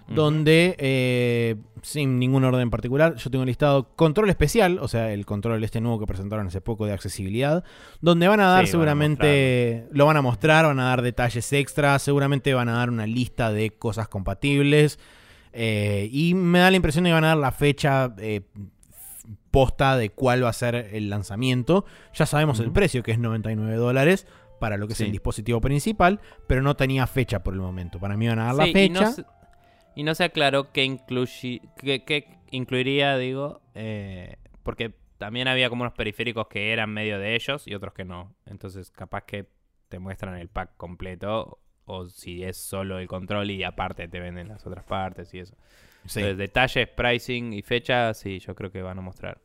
donde, 0.08 0.76
eh, 0.78 1.56
sin 1.82 2.18
ningún 2.18 2.44
orden 2.44 2.70
particular, 2.70 3.16
yo 3.16 3.30
tengo 3.30 3.44
listado 3.44 3.88
control 3.96 4.30
especial, 4.30 4.78
o 4.80 4.88
sea, 4.88 5.12
el 5.12 5.26
control 5.26 5.62
este 5.64 5.80
nuevo 5.80 5.98
que 5.98 6.06
presentaron 6.06 6.46
hace 6.46 6.60
poco 6.60 6.86
de 6.86 6.92
accesibilidad, 6.92 7.64
donde 8.00 8.28
van 8.28 8.40
a 8.40 8.46
dar 8.46 8.66
seguramente, 8.66 9.88
lo 9.90 10.06
van 10.06 10.16
a 10.16 10.22
mostrar, 10.22 10.64
van 10.64 10.78
a 10.80 10.84
dar 10.84 11.02
detalles 11.02 11.52
extras, 11.52 12.02
seguramente 12.02 12.54
van 12.54 12.68
a 12.68 12.74
dar 12.74 12.90
una 12.90 13.06
lista 13.06 13.52
de 13.52 13.70
cosas 13.70 14.08
compatibles, 14.08 14.98
eh, 15.52 16.08
y 16.12 16.34
me 16.34 16.58
da 16.58 16.70
la 16.70 16.76
impresión 16.76 17.04
de 17.04 17.10
que 17.10 17.14
van 17.14 17.24
a 17.24 17.28
dar 17.28 17.38
la 17.38 17.50
fecha 17.52 18.14
eh, 18.18 18.42
posta 19.50 19.96
de 19.96 20.10
cuál 20.10 20.44
va 20.44 20.50
a 20.50 20.52
ser 20.52 20.74
el 20.74 21.08
lanzamiento. 21.08 21.86
Ya 22.12 22.26
sabemos 22.26 22.60
el 22.60 22.72
precio, 22.72 23.02
que 23.02 23.12
es 23.12 23.18
99 23.18 23.76
dólares 23.76 24.26
para 24.60 24.76
lo 24.76 24.86
que 24.86 24.92
es 24.92 25.00
el 25.00 25.12
dispositivo 25.12 25.60
principal, 25.60 26.20
pero 26.46 26.62
no 26.62 26.76
tenía 26.76 27.06
fecha 27.06 27.42
por 27.42 27.54
el 27.54 27.60
momento. 27.60 27.98
Para 27.98 28.16
mí 28.16 28.28
van 28.28 28.38
a 28.38 28.46
dar 28.46 28.54
la 28.54 28.66
fecha. 28.66 29.14
Y 29.96 30.02
no, 30.02 30.14
se, 30.14 30.24
aclaró 30.24 30.72
qué, 30.72 30.84
incluiría, 32.50 33.16
digo, 33.16 33.62
eh, 33.74 34.36
porque 34.62 34.92
también 35.16 35.48
había 35.48 35.70
como 35.70 35.84
unos 35.84 35.94
periféricos 35.94 36.48
que 36.48 36.70
eran 36.70 36.90
medio 36.90 37.18
de 37.18 37.34
ellos 37.34 37.66
y 37.66 37.74
otros 37.74 37.94
que 37.94 38.04
no. 38.04 38.36
Entonces, 38.44 38.90
capaz 38.90 39.22
que 39.22 39.48
te 39.88 39.98
muestran 39.98 40.36
el 40.36 40.48
pack 40.48 40.76
completo 40.76 41.60
o 41.86 42.08
si 42.08 42.44
es 42.44 42.58
solo 42.58 42.98
el 42.98 43.08
control 43.08 43.50
y 43.50 43.64
aparte 43.64 44.06
te 44.06 44.20
venden 44.20 44.48
las 44.48 44.66
otras 44.66 44.84
partes 44.84 45.32
y 45.32 45.38
eso. 45.38 45.54
Entonces, 46.02 46.36
detalles, 46.36 46.88
pricing 46.88 47.54
y 47.54 47.62
fecha, 47.62 48.12
sí, 48.12 48.38
yo 48.38 48.54
creo 48.54 48.70
que 48.70 48.82
van 48.82 48.98
a 48.98 49.00
mostrar. 49.00 49.40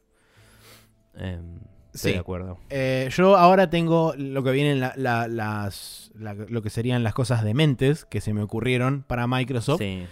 Em, 1.15 1.59
estoy 1.93 2.11
de 2.11 2.19
acuerdo. 2.19 2.59
Eh, 2.69 3.09
yo 3.15 3.37
ahora 3.37 3.69
tengo 3.69 4.13
lo 4.17 4.43
que 4.43 4.51
vienen 4.51 4.81
las, 4.81 6.11
lo 6.15 6.61
que 6.61 6.69
serían 6.69 7.03
las 7.03 7.13
cosas 7.13 7.41
dementes 7.43 8.03
que 8.03 8.19
se 8.19 8.33
me 8.33 8.41
ocurrieron 8.41 9.03
para 9.03 9.27
Microsoft. 9.27 9.79
Sí. 9.79 10.05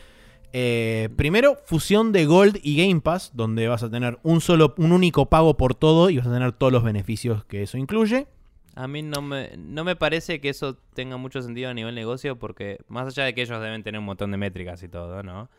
Eh, 0.52 1.10
primero, 1.16 1.58
fusión 1.66 2.12
de 2.12 2.26
Gold 2.26 2.60
y 2.64 2.78
Game 2.78 3.02
Pass, 3.02 3.32
donde 3.34 3.68
vas 3.68 3.84
a 3.84 3.90
tener 3.90 4.18
un 4.24 4.42
solo, 4.42 4.74
un 4.78 4.92
único 4.92 5.28
pago 5.28 5.58
por 5.58 5.76
todo 5.76 6.10
y 6.10 6.18
vas 6.18 6.28
a 6.28 6.34
tener 6.34 6.54
todos 6.54 6.74
los 6.74 6.84
beneficios 6.84 7.46
que 7.46 7.64
eso 7.64 7.78
incluye. 7.78 8.28
A 8.76 8.88
mí 8.88 9.02
no 9.02 9.22
me, 9.22 9.52
no 9.58 9.84
me 9.84 9.96
parece 9.96 10.40
que 10.40 10.50
eso 10.50 10.78
tenga 10.94 11.18
mucho 11.18 11.42
sentido 11.42 11.70
a 11.70 11.74
nivel 11.74 11.96
negocio, 11.96 12.40
porque 12.40 12.80
más 12.88 13.08
allá 13.08 13.26
de 13.26 13.36
que 13.36 13.42
ellos 13.42 13.62
deben 13.62 13.84
tener 13.84 14.00
un 14.00 14.06
montón 14.06 14.32
de 14.32 14.38
métricas 14.38 14.82
y 14.84 14.88
todo, 14.88 15.22
¿no? 15.22 15.50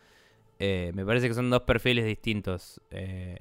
Eh, 0.59 0.93
me 0.95 1.05
parece 1.05 1.29
que 1.29 1.35
son 1.35 1.51
dos 1.51 1.62
perfiles 1.62 2.05
distintos. 2.05 2.81
Eh, 2.91 3.39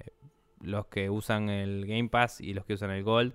los 0.62 0.88
que 0.88 1.10
usan 1.10 1.50
el 1.50 1.86
Game 1.86 2.10
Pass 2.10 2.42
y 2.42 2.54
los 2.54 2.66
que 2.66 2.74
usan 2.74 2.92
el 2.92 3.04
Gold. 3.04 3.34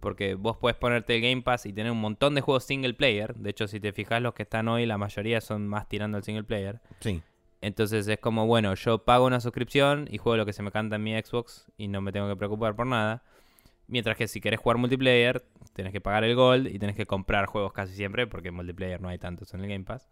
Porque 0.00 0.34
vos 0.34 0.58
puedes 0.58 0.76
ponerte 0.76 1.16
el 1.16 1.22
Game 1.22 1.40
Pass 1.42 1.64
y 1.64 1.72
tener 1.72 1.90
un 1.90 2.00
montón 2.00 2.34
de 2.34 2.42
juegos 2.42 2.64
single 2.64 2.92
player. 2.92 3.34
De 3.34 3.50
hecho, 3.50 3.66
si 3.66 3.80
te 3.80 3.92
fijas, 3.92 4.20
los 4.20 4.34
que 4.34 4.42
están 4.42 4.68
hoy, 4.68 4.84
la 4.84 4.98
mayoría 4.98 5.40
son 5.40 5.66
más 5.66 5.88
tirando 5.88 6.18
al 6.18 6.24
single 6.24 6.44
player. 6.44 6.80
Sí. 7.00 7.22
Entonces 7.64 8.06
es 8.08 8.18
como, 8.18 8.46
bueno, 8.46 8.74
yo 8.74 9.04
pago 9.04 9.24
una 9.24 9.40
suscripción 9.40 10.06
y 10.10 10.18
juego 10.18 10.36
lo 10.36 10.44
que 10.44 10.52
se 10.52 10.62
me 10.62 10.70
canta 10.70 10.96
en 10.96 11.02
mi 11.02 11.18
Xbox 11.18 11.64
y 11.78 11.88
no 11.88 12.02
me 12.02 12.12
tengo 12.12 12.28
que 12.28 12.36
preocupar 12.36 12.76
por 12.76 12.86
nada. 12.86 13.22
Mientras 13.86 14.18
que 14.18 14.28
si 14.28 14.42
querés 14.42 14.60
jugar 14.60 14.76
multiplayer, 14.76 15.42
tenés 15.72 15.90
que 15.90 16.02
pagar 16.02 16.24
el 16.24 16.34
Gold 16.34 16.66
y 16.66 16.78
tenés 16.78 16.94
que 16.94 17.06
comprar 17.06 17.46
juegos 17.46 17.72
casi 17.72 17.94
siempre, 17.94 18.26
porque 18.26 18.48
en 18.48 18.54
multiplayer 18.54 19.00
no 19.00 19.08
hay 19.08 19.16
tantos 19.16 19.54
en 19.54 19.62
el 19.62 19.70
Game 19.70 19.84
Pass. 19.84 20.10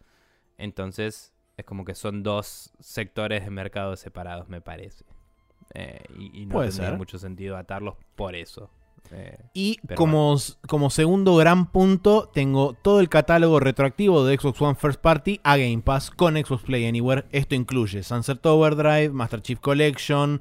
Entonces 0.56 1.34
es 1.58 1.64
como 1.66 1.84
que 1.84 1.94
son 1.94 2.22
dos 2.22 2.72
sectores 2.80 3.44
de 3.44 3.50
mercado 3.50 3.96
separados, 3.96 4.48
me 4.48 4.62
parece. 4.62 5.04
Eh, 5.74 6.04
y, 6.16 6.46
no 6.46 6.66
tiene 6.66 6.92
mucho 6.92 7.18
sentido 7.18 7.58
atarlos 7.58 7.96
por 8.16 8.34
eso. 8.34 8.70
Eh, 9.10 9.38
y 9.52 9.76
como, 9.94 10.36
como 10.66 10.90
segundo 10.90 11.36
gran 11.36 11.70
punto, 11.70 12.30
tengo 12.32 12.74
todo 12.80 13.00
el 13.00 13.08
catálogo 13.08 13.60
retroactivo 13.60 14.24
de 14.24 14.38
Xbox 14.38 14.60
One 14.62 14.74
First 14.74 15.00
Party 15.00 15.40
a 15.42 15.56
Game 15.56 15.82
Pass 15.84 16.10
con 16.10 16.34
Xbox 16.36 16.62
Play 16.62 16.86
Anywhere. 16.86 17.24
Esto 17.30 17.54
incluye 17.54 18.02
Sunset 18.02 18.44
Overdrive, 18.46 19.10
Master 19.10 19.42
Chief 19.42 19.60
Collection. 19.60 20.40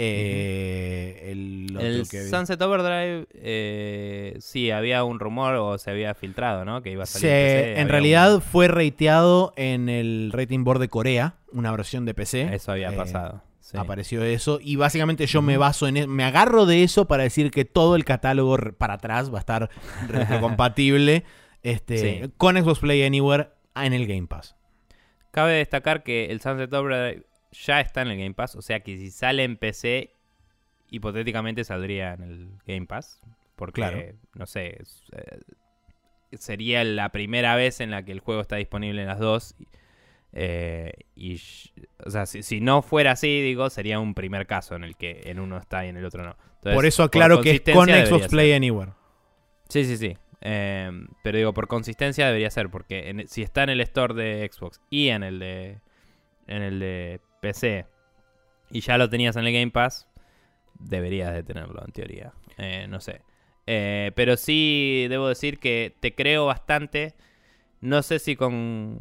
Eh, 0.00 1.30
el, 1.32 2.06
Sunset 2.06 2.62
Overdrive, 2.62 3.26
eh, 3.34 4.36
sí, 4.38 4.70
había 4.70 5.02
un 5.02 5.18
rumor 5.18 5.54
o 5.54 5.76
se 5.76 5.90
había 5.90 6.14
filtrado, 6.14 6.64
¿no? 6.64 6.82
Que 6.82 6.92
iba 6.92 7.02
a 7.02 7.06
salir. 7.06 7.28
en, 7.28 7.88
realidad 7.88 8.40
fue 8.40 8.68
rateado 8.68 9.52
en 9.56 9.88
el 9.88 10.30
rating 10.32 10.62
board 10.62 10.78
de 10.78 10.88
Corea, 10.88 11.34
una 11.52 11.72
versión 11.72 12.04
de 12.04 12.14
PC. 12.14 12.54
Eso 12.54 12.70
había 12.70 12.94
pasado. 12.94 13.42
Apareció 13.74 14.22
eso 14.22 14.58
y 14.62 14.76
básicamente 14.76 15.26
yo 15.26 15.42
me 15.42 15.58
baso 15.58 15.86
en 15.86 15.96
e, 15.96 16.06
me 16.06 16.24
agarro 16.24 16.64
de 16.64 16.82
eso 16.82 17.06
para 17.06 17.24
decir 17.24 17.50
que 17.50 17.64
todo 17.64 17.96
el 17.96 18.04
catálogo 18.04 18.56
para 18.78 18.94
atrás 18.94 19.32
va 19.32 19.38
a 19.38 19.40
estar 19.40 19.70
compatible 20.40 21.24
este, 21.62 22.30
con 22.36 22.56
Xbox 22.56 22.78
Play 22.80 23.02
Anywhere 23.02 23.50
en 23.74 23.92
el 23.92 24.06
Game 24.06 24.26
Pass. 24.26 24.56
Cabe 25.30 25.54
destacar 25.54 26.02
que 26.02 26.26
el 26.26 26.40
Sunset 26.40 26.72
Overdrive 26.72 27.26
ya 27.52 27.80
está 27.80 28.02
en 28.02 28.08
el 28.08 28.18
Game 28.18 28.34
Pass, 28.34 28.56
o 28.56 28.62
sea 28.62 28.80
que 28.80 28.96
si 28.96 29.10
sale 29.10 29.44
en 29.44 29.56
PC 29.56 30.14
hipotéticamente 30.90 31.64
saldría 31.64 32.14
en 32.14 32.22
el 32.22 32.48
Game 32.66 32.86
Pass, 32.86 33.20
porque 33.56 34.14
no 34.34 34.46
sé, 34.46 34.78
eh, 35.12 35.40
sería 36.32 36.84
la 36.84 37.10
primera 37.10 37.56
vez 37.56 37.80
en 37.80 37.90
la 37.90 38.04
que 38.04 38.12
el 38.12 38.20
juego 38.20 38.40
está 38.40 38.56
disponible 38.56 39.02
en 39.02 39.08
las 39.08 39.18
dos. 39.18 39.54
Eh, 40.40 40.92
y, 41.16 41.40
o 42.06 42.10
sea, 42.10 42.24
si, 42.24 42.60
no 42.60 42.82
fuera 42.82 43.10
así, 43.10 43.40
digo, 43.42 43.70
sería 43.70 43.98
un 43.98 44.14
primer 44.14 44.46
caso 44.46 44.76
en 44.76 44.84
el 44.84 44.96
que 44.96 45.22
en 45.24 45.40
uno 45.40 45.58
está 45.58 45.84
y 45.84 45.88
en 45.88 45.96
el 45.96 46.04
otro 46.04 46.22
no. 46.22 46.36
por 46.62 46.86
eso 46.86 47.02
aclaro 47.02 47.40
que 47.40 47.50
es 47.50 47.74
con 47.74 47.88
Xbox 47.88 48.28
Play 48.28 48.52
Anywhere. 48.52 48.92
Sí, 49.68 49.84
sí, 49.84 49.96
sí. 49.96 50.16
Em, 50.40 51.08
pero 51.24 51.38
digo, 51.38 51.52
por 51.52 51.66
consistencia 51.66 52.26
debería 52.26 52.50
ser, 52.50 52.70
porque 52.70 53.24
si 53.26 53.42
está 53.42 53.64
en 53.64 53.70
el 53.70 53.80
store 53.80 54.14
de 54.14 54.48
Xbox 54.48 54.80
y 54.90 55.08
en 55.08 55.24
el 55.24 55.40
de, 55.40 55.80
en 56.46 56.62
el 56.62 56.78
de 56.78 57.20
PC 57.40 57.86
y 58.70 58.80
ya 58.80 58.96
lo 58.96 59.10
tenías 59.10 59.34
en 59.34 59.44
el 59.44 59.52
Game 59.52 59.72
Pass, 59.72 60.06
deberías 60.78 61.34
de 61.34 61.42
tenerlo 61.42 61.82
en 61.84 61.90
teoría. 61.90 62.32
Eh, 62.58 62.86
no 62.88 63.00
sé. 63.00 63.22
Eh, 63.66 64.12
pero 64.14 64.36
sí 64.36 65.06
debo 65.10 65.26
decir 65.26 65.58
que 65.58 65.96
te 65.98 66.14
creo 66.14 66.46
bastante. 66.46 67.16
No 67.80 68.02
sé 68.02 68.20
si 68.20 68.36
con 68.36 69.00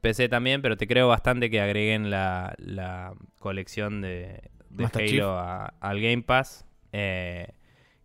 PC 0.00 0.28
también, 0.28 0.62
pero 0.62 0.76
te 0.76 0.86
creo 0.86 1.08
bastante 1.08 1.50
que 1.50 1.60
agreguen 1.60 2.10
la, 2.10 2.54
la 2.58 3.14
colección 3.38 4.00
de, 4.00 4.50
de 4.70 4.84
Halo 4.92 5.38
al 5.38 6.00
Game 6.00 6.22
Pass. 6.22 6.66
Eh, 6.92 7.48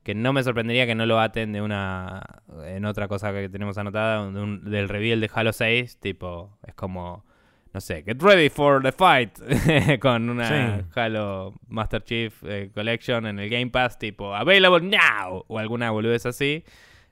que 0.04 0.16
no 0.16 0.32
me 0.32 0.42
sorprendería 0.42 0.86
que 0.86 0.96
no 0.96 1.06
lo 1.06 1.20
aten 1.20 1.52
de 1.52 1.62
una 1.62 2.24
en 2.66 2.86
otra 2.86 3.10
cosa 3.10 3.34
que 3.34 3.50
tenemos 3.50 3.78
anotada 3.78 4.26
del 4.32 4.88
reveal 4.88 5.20
de 5.20 5.30
Halo 5.34 5.52
6 5.52 6.00
tipo 6.00 6.58
es 6.66 6.74
como 6.76 7.26
no 7.74 7.82
sé 7.82 8.04
get 8.04 8.22
ready 8.22 8.48
for 8.48 8.82
the 8.82 8.94
fight 8.94 9.38
con 10.00 10.30
una 10.30 10.88
Halo 10.96 11.56
Master 11.68 12.02
Chief 12.02 12.34
eh, 12.46 12.72
Collection 12.74 13.26
en 13.26 13.38
el 13.38 13.50
Game 13.50 13.68
Pass 13.68 14.00
tipo 14.00 14.34
available 14.34 14.88
now 14.88 15.44
o 15.46 15.60
alguna 15.60 15.92
boludez 15.92 16.26
así 16.26 16.64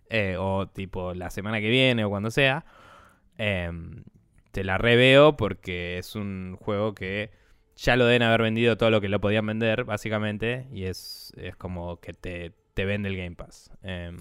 eh, 0.10 0.36
o 0.38 0.68
tipo 0.68 1.14
la 1.14 1.30
semana 1.30 1.60
que 1.60 1.70
viene 1.70 2.06
o 2.06 2.10
cuando 2.10 2.30
sea. 2.32 2.64
Eh, 3.38 3.72
te 4.56 4.64
la 4.64 4.78
reveo 4.78 5.36
porque 5.36 5.98
es 5.98 6.16
un 6.16 6.56
juego 6.56 6.96
que 6.96 7.30
ya 7.76 7.98
lo 7.98 8.06
deben 8.06 8.22
haber 8.22 8.42
vendido 8.42 8.78
todo 8.78 8.90
lo 8.90 9.02
que 9.02 9.10
lo 9.10 9.20
podían 9.20 9.46
vender, 9.46 9.84
básicamente, 9.84 10.66
y 10.72 10.86
es, 10.86 11.34
es 11.36 11.58
como 11.58 12.00
que 12.00 12.14
te, 12.14 12.54
te 12.74 12.86
vende 12.86 13.10
el 13.10 13.18
Game 13.18 13.36
Pass. 13.36 13.70
Em, 13.84 14.16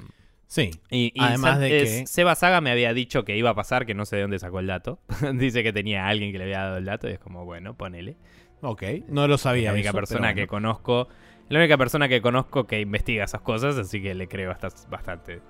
sí, 0.49 0.73
y, 0.91 1.15
además 1.21 1.61
de 1.61 1.69
que... 1.69 2.07
Seba 2.09 2.35
Saga 2.35 2.61
me 2.61 2.73
había 2.73 2.93
dicho 2.93 3.25
que 3.25 3.37
iba 3.37 3.51
a 3.51 3.55
pasar, 3.55 3.87
que 3.87 3.95
no 3.95 4.07
sé 4.07 4.17
de 4.17 4.23
dónde 4.23 4.41
sacó 4.41 4.59
el 4.59 4.67
dato. 4.67 4.99
Dice 5.35 5.63
que 5.63 5.73
tenía 5.73 6.09
alguien 6.09 6.33
que 6.33 6.39
le 6.39 6.45
había 6.45 6.63
dado 6.63 6.79
el 6.79 6.85
dato 6.85 7.09
y 7.09 7.13
es 7.13 7.21
como, 7.21 7.45
bueno, 7.45 7.77
ponele. 7.77 8.17
Ok, 8.61 8.83
no 9.07 9.29
lo 9.29 9.39
sabía. 9.39 9.69
la 9.69 9.75
única 9.75 9.93
persona 9.93 10.35
que 10.35 10.49
conozco, 10.49 11.07
la 11.49 11.61
única 11.61 11.79
persona 11.79 12.09
que 12.09 12.21
conozco 12.21 12.67
que 12.67 12.81
investiga 12.81 13.23
esas 13.23 13.43
cosas, 13.43 13.79
así 13.79 14.03
que 14.03 14.17
le 14.17 14.27
creo 14.27 14.53
bastante 14.91 15.43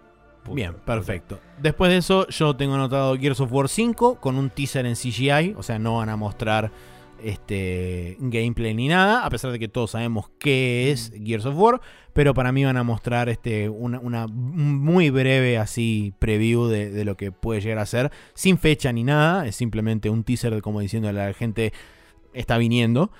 Bien, 0.52 0.74
perfecto. 0.84 1.40
Después 1.60 1.90
de 1.90 1.98
eso, 1.98 2.28
yo 2.28 2.54
tengo 2.54 2.74
anotado 2.74 3.16
Gears 3.16 3.40
of 3.40 3.52
War 3.52 3.68
5 3.68 4.20
con 4.20 4.36
un 4.36 4.50
teaser 4.50 4.86
en 4.86 4.94
CGI, 4.94 5.54
o 5.56 5.62
sea, 5.62 5.78
no 5.78 5.96
van 5.96 6.08
a 6.08 6.16
mostrar 6.16 6.70
este 7.22 8.16
gameplay 8.20 8.74
ni 8.74 8.88
nada, 8.88 9.24
a 9.24 9.30
pesar 9.30 9.50
de 9.50 9.58
que 9.58 9.68
todos 9.68 9.92
sabemos 9.92 10.30
qué 10.38 10.90
es 10.90 11.12
Gears 11.24 11.46
of 11.46 11.56
War, 11.56 11.80
pero 12.12 12.34
para 12.34 12.52
mí 12.52 12.64
van 12.64 12.76
a 12.76 12.82
mostrar 12.82 13.28
este 13.28 13.68
una, 13.68 14.26
muy 14.28 15.10
breve 15.10 15.58
así 15.58 16.12
preview 16.18 16.66
de, 16.66 17.04
lo 17.04 17.16
que 17.16 17.32
puede 17.32 17.60
llegar 17.60 17.78
a 17.78 17.86
ser, 17.86 18.12
sin 18.34 18.58
fecha 18.58 18.92
ni 18.92 19.04
nada, 19.04 19.46
es 19.46 19.56
simplemente 19.56 20.10
un 20.10 20.24
teaser 20.24 20.54
de 20.54 20.60
como 20.60 20.80
diciendo 20.80 21.08
a 21.08 21.12
la 21.12 21.32
gente 21.32 21.72
está 22.34 22.58
viniendo. 22.58 23.10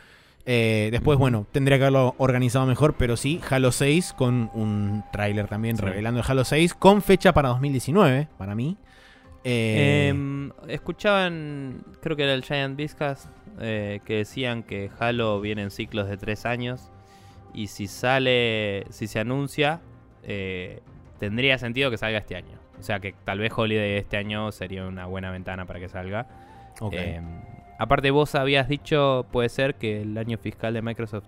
Eh, 0.47 0.89
después, 0.91 1.19
bueno, 1.19 1.47
tendría 1.53 1.79
que 1.79 1.85
haberlo 1.85 2.15
organizado 2.19 2.67
mejor, 2.67 2.95
pero 2.99 3.17
sí, 3.17 3.41
Halo 3.49 3.73
6 3.73 4.13
con 4.13 4.51
un 4.53 5.03
tráiler 5.11 5.49
también 5.49 5.79
revelando 5.79 6.21
el 6.21 6.27
Halo 6.29 6.45
6 6.45 6.75
con 6.75 7.01
fecha 7.01 7.33
para 7.33 7.49
2019, 7.51 8.29
para 8.37 8.55
mí. 8.55 8.77
Eh, 9.43 10.09
em, 10.09 10.53
escuchaban, 10.69 11.85
creo 12.01 12.17
que 12.17 12.25
era 12.25 12.35
el 12.35 12.45
Giant 12.45 12.77
Viscas, 12.77 13.29
eh, 13.61 14.01
que 14.05 14.17
decían 14.17 14.63
que 14.63 14.91
Halo 14.99 15.41
viene 15.41 15.63
en 15.63 15.71
ciclos 15.71 16.09
de 16.09 16.17
tres 16.17 16.45
años 16.45 16.91
y 17.55 17.69
si 17.69 17.87
sale, 17.87 18.85
si 18.91 19.07
se 19.07 19.21
anuncia, 19.21 19.81
tendría 21.19 21.57
sentido 21.59 21.91
que 21.91 21.97
salga 21.97 22.19
este 22.19 22.37
año. 22.37 22.59
O 22.79 22.83
sea 22.83 23.01
que 23.01 23.15
tal 23.25 23.39
vez 23.39 23.53
Holiday 23.55 23.97
este 23.97 24.17
año 24.17 24.51
sería 24.53 24.87
una 24.87 25.07
buena 25.07 25.31
ventana 25.31 25.65
para 25.65 25.81
que 25.81 25.89
salga. 25.89 26.27
Okay. 26.81 27.21
Aparte 27.79 28.11
vos 28.11 28.35
habías 28.35 28.69
dicho, 28.69 29.27
puede 29.33 29.49
ser, 29.49 29.75
que 29.75 30.03
el 30.03 30.17
año 30.17 30.39
fiscal 30.39 30.75
de 30.75 30.83
Microsoft 30.83 31.27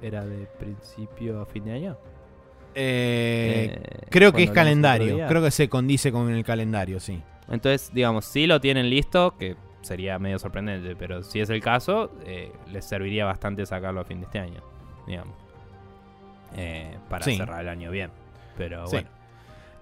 era 0.00 0.24
de 0.24 0.46
principio 0.58 1.40
a 1.40 1.46
fin 1.46 1.64
de 1.64 1.72
año. 1.72 1.96
Eh, 2.74 3.80
eh, 3.82 4.06
creo 4.10 4.32
que 4.32 4.44
es 4.44 4.50
calendario, 4.50 5.26
creo 5.26 5.42
que 5.42 5.50
se 5.50 5.68
condice 5.68 6.12
con 6.12 6.30
el 6.30 6.44
calendario, 6.44 7.00
sí. 7.00 7.20
Entonces, 7.48 7.90
digamos, 7.92 8.24
si 8.24 8.46
lo 8.46 8.60
tienen 8.60 8.88
listo, 8.90 9.36
que 9.36 9.56
sería 9.80 10.18
medio 10.18 10.38
sorprendente, 10.38 10.94
pero 10.94 11.22
si 11.22 11.40
es 11.40 11.50
el 11.50 11.60
caso, 11.60 12.12
eh, 12.24 12.52
les 12.70 12.84
serviría 12.84 13.24
bastante 13.24 13.64
sacarlo 13.66 14.00
a 14.00 14.04
fin 14.04 14.20
de 14.20 14.26
este 14.26 14.38
año, 14.38 14.62
digamos. 15.06 15.34
eh, 16.56 16.96
para 17.08 17.24
cerrar 17.24 17.60
el 17.62 17.68
año 17.68 17.90
bien. 17.90 18.10
Pero 18.56 18.86
bueno. 18.88 19.08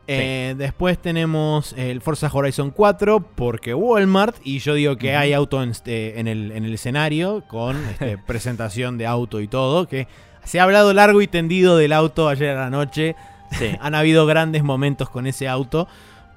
Eh, 0.09 0.55
después 0.57 0.99
tenemos 0.99 1.73
el 1.77 2.01
Forza 2.01 2.31
Horizon 2.33 2.71
4 2.71 3.21
porque 3.35 3.75
Walmart 3.75 4.37
y 4.45 4.61
yo 4.61 4.75
digo 4.75 4.97
que 4.97 5.17
hay 5.17 5.33
auto 5.33 5.61
este, 5.65 6.21
en, 6.21 6.29
el, 6.29 6.53
en, 6.53 6.65
el, 6.65 6.75
escenario 6.75 7.43
con 7.49 7.77
este, 7.89 8.17
presentación 8.27 8.99
de 8.99 9.07
auto 9.07 9.41
y 9.41 9.49
todo, 9.49 9.89
que 9.89 10.07
se 10.45 10.61
ha 10.61 10.63
hablado 10.63 10.93
largo 10.93 11.23
y 11.23 11.27
tendido 11.27 11.77
del 11.77 11.93
auto 11.93 12.29
ayer 12.29 12.57
a 12.57 12.61
la 12.61 12.71
noche. 12.71 13.17
Han 13.81 13.95
habido 13.95 14.27
grandes 14.27 14.63
momentos 14.63 15.11
con 15.11 15.27
ese 15.27 15.49
auto, 15.49 15.89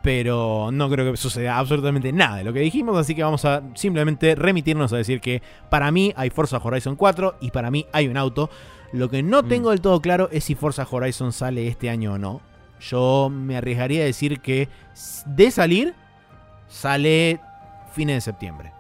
pero 0.02 0.70
no 0.72 0.90
creo 0.90 1.12
que 1.12 1.18
suceda 1.18 1.58
absolutamente 1.58 2.12
nada 2.12 2.38
de 2.38 2.44
lo 2.44 2.54
que 2.54 2.60
dijimos, 2.62 2.98
así 2.98 3.14
que 3.14 3.24
vamos 3.24 3.46
a 3.46 3.62
simplemente 3.76 4.34
remitirnos 4.34 4.94
a 4.94 4.98
decir 4.98 5.22
que 5.22 5.44
para 5.70 5.91
mí 5.91 6.12
hay 6.16 6.32
Forza 6.32 6.58
Horizon 6.58 6.96
4 6.96 7.36
y 7.41 7.52
para 7.52 7.70
mí 7.70 7.86
hay 7.91 8.08
un 8.08 8.18
auto. 8.18 8.50
Lo 8.91 9.10
que 9.10 9.22
no 9.22 9.44
mm. 9.44 9.48
tengo 9.48 9.70
del 9.70 9.82
todo 9.82 10.02
claro 10.02 10.30
es 10.32 10.44
si 10.44 10.56
Forza 10.56 10.88
Horizon 10.90 11.32
sale 11.34 11.68
este 11.68 11.91
año 11.91 12.14
o 12.14 12.18
no. 12.18 12.49
Yo 12.80 13.30
me 13.30 13.58
arriesgaría 13.58 14.02
a 14.02 14.06
decir 14.06 14.40
que 14.40 14.70
de 15.26 15.52
salir, 15.52 15.94
sale 16.68 17.40
fines 17.94 18.18
de 18.18 18.22
septiembre. 18.22 18.72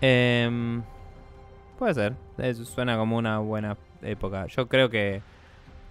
Em, 0.00 0.82
puede 1.78 1.94
ser. 1.94 2.14
suena 2.64 2.96
como 2.96 3.16
una 3.16 3.38
buena 3.38 3.76
época. 4.02 4.46
Yo 4.46 4.68
creo 4.68 4.90
que 4.90 5.22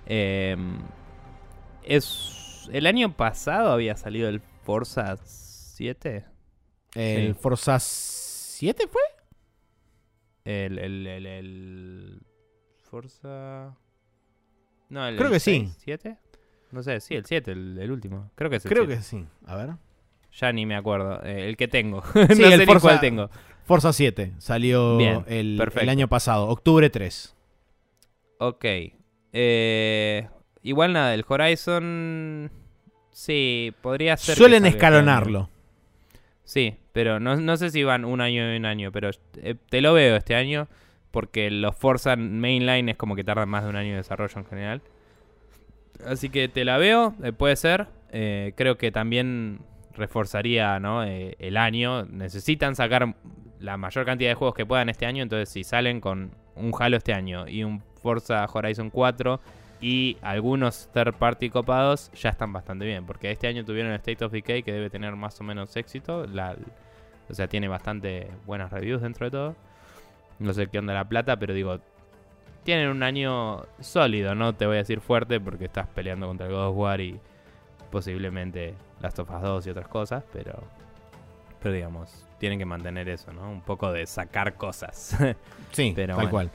em, 0.06 0.80
es 1.84 2.70
el 2.72 2.86
año 2.86 3.14
pasado 3.16 3.72
había 3.72 3.96
salido 3.98 4.30
el 4.30 4.41
Forza 4.64 5.18
7. 5.18 6.26
¿El 6.96 7.36
Forza 7.36 7.80
7 7.80 8.88
fue? 8.88 9.02
El, 10.46 10.80
el, 10.80 11.08
el, 11.08 12.22
Forza... 12.90 13.78
No, 14.90 15.08
el, 15.08 15.18
Creo 15.18 15.30
que 15.30 15.40
sí. 15.40 15.72
¿7? 15.86 16.18
No 16.72 16.84
sé, 16.84 17.00
sí, 17.00 17.16
el 17.16 17.26
7, 17.26 17.52
el, 17.52 17.91
último. 17.91 18.30
Creo 18.36 18.50
que 18.50 18.58
es 18.58 18.66
el 18.66 18.72
Creo 18.72 18.88
que 18.88 19.02
sí. 19.02 19.26
A 19.46 19.56
ver. 19.56 19.70
Ya 20.32 20.52
ni 20.52 20.66
me 20.66 20.76
acuerdo. 20.76 21.24
Eh, 21.24 21.50
el 21.50 21.58
que 21.58 21.68
tengo. 21.68 22.04
Sí, 22.34 22.44
el 22.44 22.66
Forza, 22.66 23.00
tengo. 23.00 23.30
Forza 23.66 23.94
7 23.94 24.34
salió 24.38 25.00
el, 25.28 25.62
el, 25.76 25.90
año 25.90 26.08
pasado, 26.08 26.48
octubre 26.48 26.90
3. 26.90 27.36
Ok. 28.40 28.66
Eh, 29.34 30.28
igual 30.62 30.94
nada, 30.94 31.14
el 31.14 31.26
Horizon. 31.28 32.52
Sí, 33.12 33.74
podría 33.82 34.16
ser. 34.18 34.36
Suelen 34.36 34.66
escalonarlo. 34.66 35.50
Sí, 36.44 36.78
pero 36.94 37.20
no, 37.20 37.36
no, 37.36 37.58
sé 37.58 37.70
si 37.70 37.84
van 37.84 38.06
un 38.06 38.22
año 38.22 38.54
y 38.54 38.58
un 38.58 38.66
año, 38.66 38.91
pero 38.91 39.10
eh, 39.38 39.56
te 39.70 39.82
lo 39.82 39.94
veo 39.94 40.16
este 40.16 40.36
año. 40.36 40.68
Porque 41.12 41.50
los 41.50 41.76
Forza 41.76 42.16
Mainline 42.16 42.90
es 42.90 42.98
como 42.98 43.16
que 43.16 43.24
tardan 43.24 43.50
más 43.50 43.64
de 43.64 43.70
un 43.70 43.76
año 43.76 43.91
de 43.91 43.98
desarrollo 43.98 44.38
en 44.38 44.46
general. 44.46 44.82
Así 46.05 46.30
que 46.30 46.47
te 46.47 46.65
la 46.65 46.77
veo, 46.77 47.13
eh, 47.23 47.31
puede 47.31 47.55
ser. 47.55 47.88
Eh, 48.11 48.53
creo 48.55 48.77
que 48.77 48.91
también 48.91 49.59
reforzaría 49.93 50.80
¿no? 50.80 51.03
Eh, 51.03 51.35
el 51.39 51.57
año. 51.57 52.05
Necesitan 52.05 52.76
sacar 52.76 53.15
la 53.59 53.77
mayor 53.77 54.05
cantidad 54.05 54.30
de 54.30 54.35
juegos 54.35 54.55
que 54.55 54.65
puedan 54.65 54.89
este 54.89 55.05
año. 55.05 55.23
Entonces, 55.23 55.49
si 55.49 55.63
salen 55.63 55.99
con 56.01 56.31
un 56.55 56.71
Halo 56.77 56.97
este 56.97 57.13
año 57.13 57.47
y 57.47 57.63
un 57.63 57.81
Forza 58.01 58.45
Horizon 58.51 58.89
4 58.89 59.39
y 59.81 60.17
algunos 60.21 60.89
third 60.93 61.13
party 61.13 61.49
copados, 61.49 62.11
ya 62.13 62.30
están 62.30 62.53
bastante 62.53 62.85
bien. 62.85 63.05
Porque 63.05 63.31
este 63.31 63.47
año 63.47 63.65
tuvieron 63.65 63.91
State 63.93 64.23
of 64.23 64.31
Decay 64.31 64.63
que 64.63 64.71
debe 64.71 64.89
tener 64.89 65.15
más 65.15 65.39
o 65.41 65.43
menos 65.43 65.76
éxito. 65.76 66.26
o 67.30 67.34
sea, 67.34 67.47
tiene 67.47 67.67
bastante 67.67 68.27
buenas 68.45 68.71
reviews 68.71 69.01
dentro 69.01 69.26
de 69.26 69.31
todo. 69.31 69.55
No 70.39 70.53
sé 70.53 70.67
qué 70.67 70.80
onda 70.80 70.93
la 70.93 71.07
plata, 71.07 71.38
pero 71.38 71.53
digo, 71.53 71.80
tienen 72.70 72.90
un 72.90 73.02
año 73.02 73.64
sólido, 73.80 74.36
no 74.36 74.54
te 74.54 74.68
voy 74.68 74.76
a 74.76 74.78
decir 74.78 75.02
fuerte 75.02 75.40
porque 75.40 75.66
estás 75.66 75.88
peleando 75.88 76.28
contra 76.28 76.46
el 76.46 76.54
God 76.54 76.68
of 76.68 76.78
War 76.78 77.02
y 77.02 77.20
posiblemente 77.90 78.76
Last 79.02 79.18
of 79.18 79.28
Us 79.32 79.41
2 79.41 79.66
y 79.66 79.70
otras 79.72 79.88
cosas, 79.88 80.24
pero 80.32 80.62
pero 81.60 81.74
digamos, 81.74 82.28
tienen 82.38 82.60
que 82.60 82.66
mantener 82.66 83.10
eso, 83.10 83.34
¿no? 83.34 83.50
Un 83.50 83.62
poco 83.62 83.91
de 83.91 84.06
sacar 84.06 84.54
cosas. 84.54 85.18
sí, 85.72 85.96
tal 85.96 86.30
cual. 86.30 86.52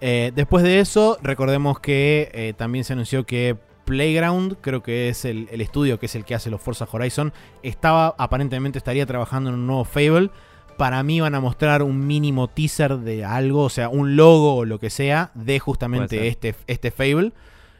Eh, 0.00 0.30
después 0.32 0.62
de 0.62 0.78
eso, 0.78 1.18
recordemos 1.22 1.80
que 1.80 2.30
eh, 2.32 2.54
también 2.56 2.84
se 2.84 2.92
anunció 2.92 3.26
que 3.26 3.56
Playground, 3.84 4.58
creo 4.60 4.84
que 4.84 5.08
es 5.08 5.24
el, 5.24 5.48
el, 5.50 5.60
estudio 5.60 5.98
que 5.98 6.06
es 6.06 6.14
el 6.14 6.24
que 6.24 6.36
hace 6.36 6.50
los 6.50 6.60
Forza 6.60 6.86
Horizon, 6.88 7.32
estaba 7.64 8.14
aparentemente 8.16 8.78
estaría 8.78 9.06
trabajando 9.06 9.50
en 9.50 9.56
un 9.56 9.66
nuevo 9.66 9.84
Fable 9.84 10.30
para 10.78 11.02
mí 11.02 11.20
van 11.20 11.34
a 11.34 11.40
mostrar 11.40 11.82
un 11.82 12.06
mínimo 12.06 12.48
teaser 12.48 12.98
de 12.98 13.24
algo, 13.24 13.64
o 13.64 13.68
sea, 13.68 13.90
un 13.90 14.16
logo 14.16 14.54
o 14.54 14.64
lo 14.64 14.78
que 14.78 14.88
sea 14.88 15.30
de 15.34 15.58
justamente 15.58 16.28
este, 16.28 16.54
este 16.66 16.90
Fable. 16.90 17.32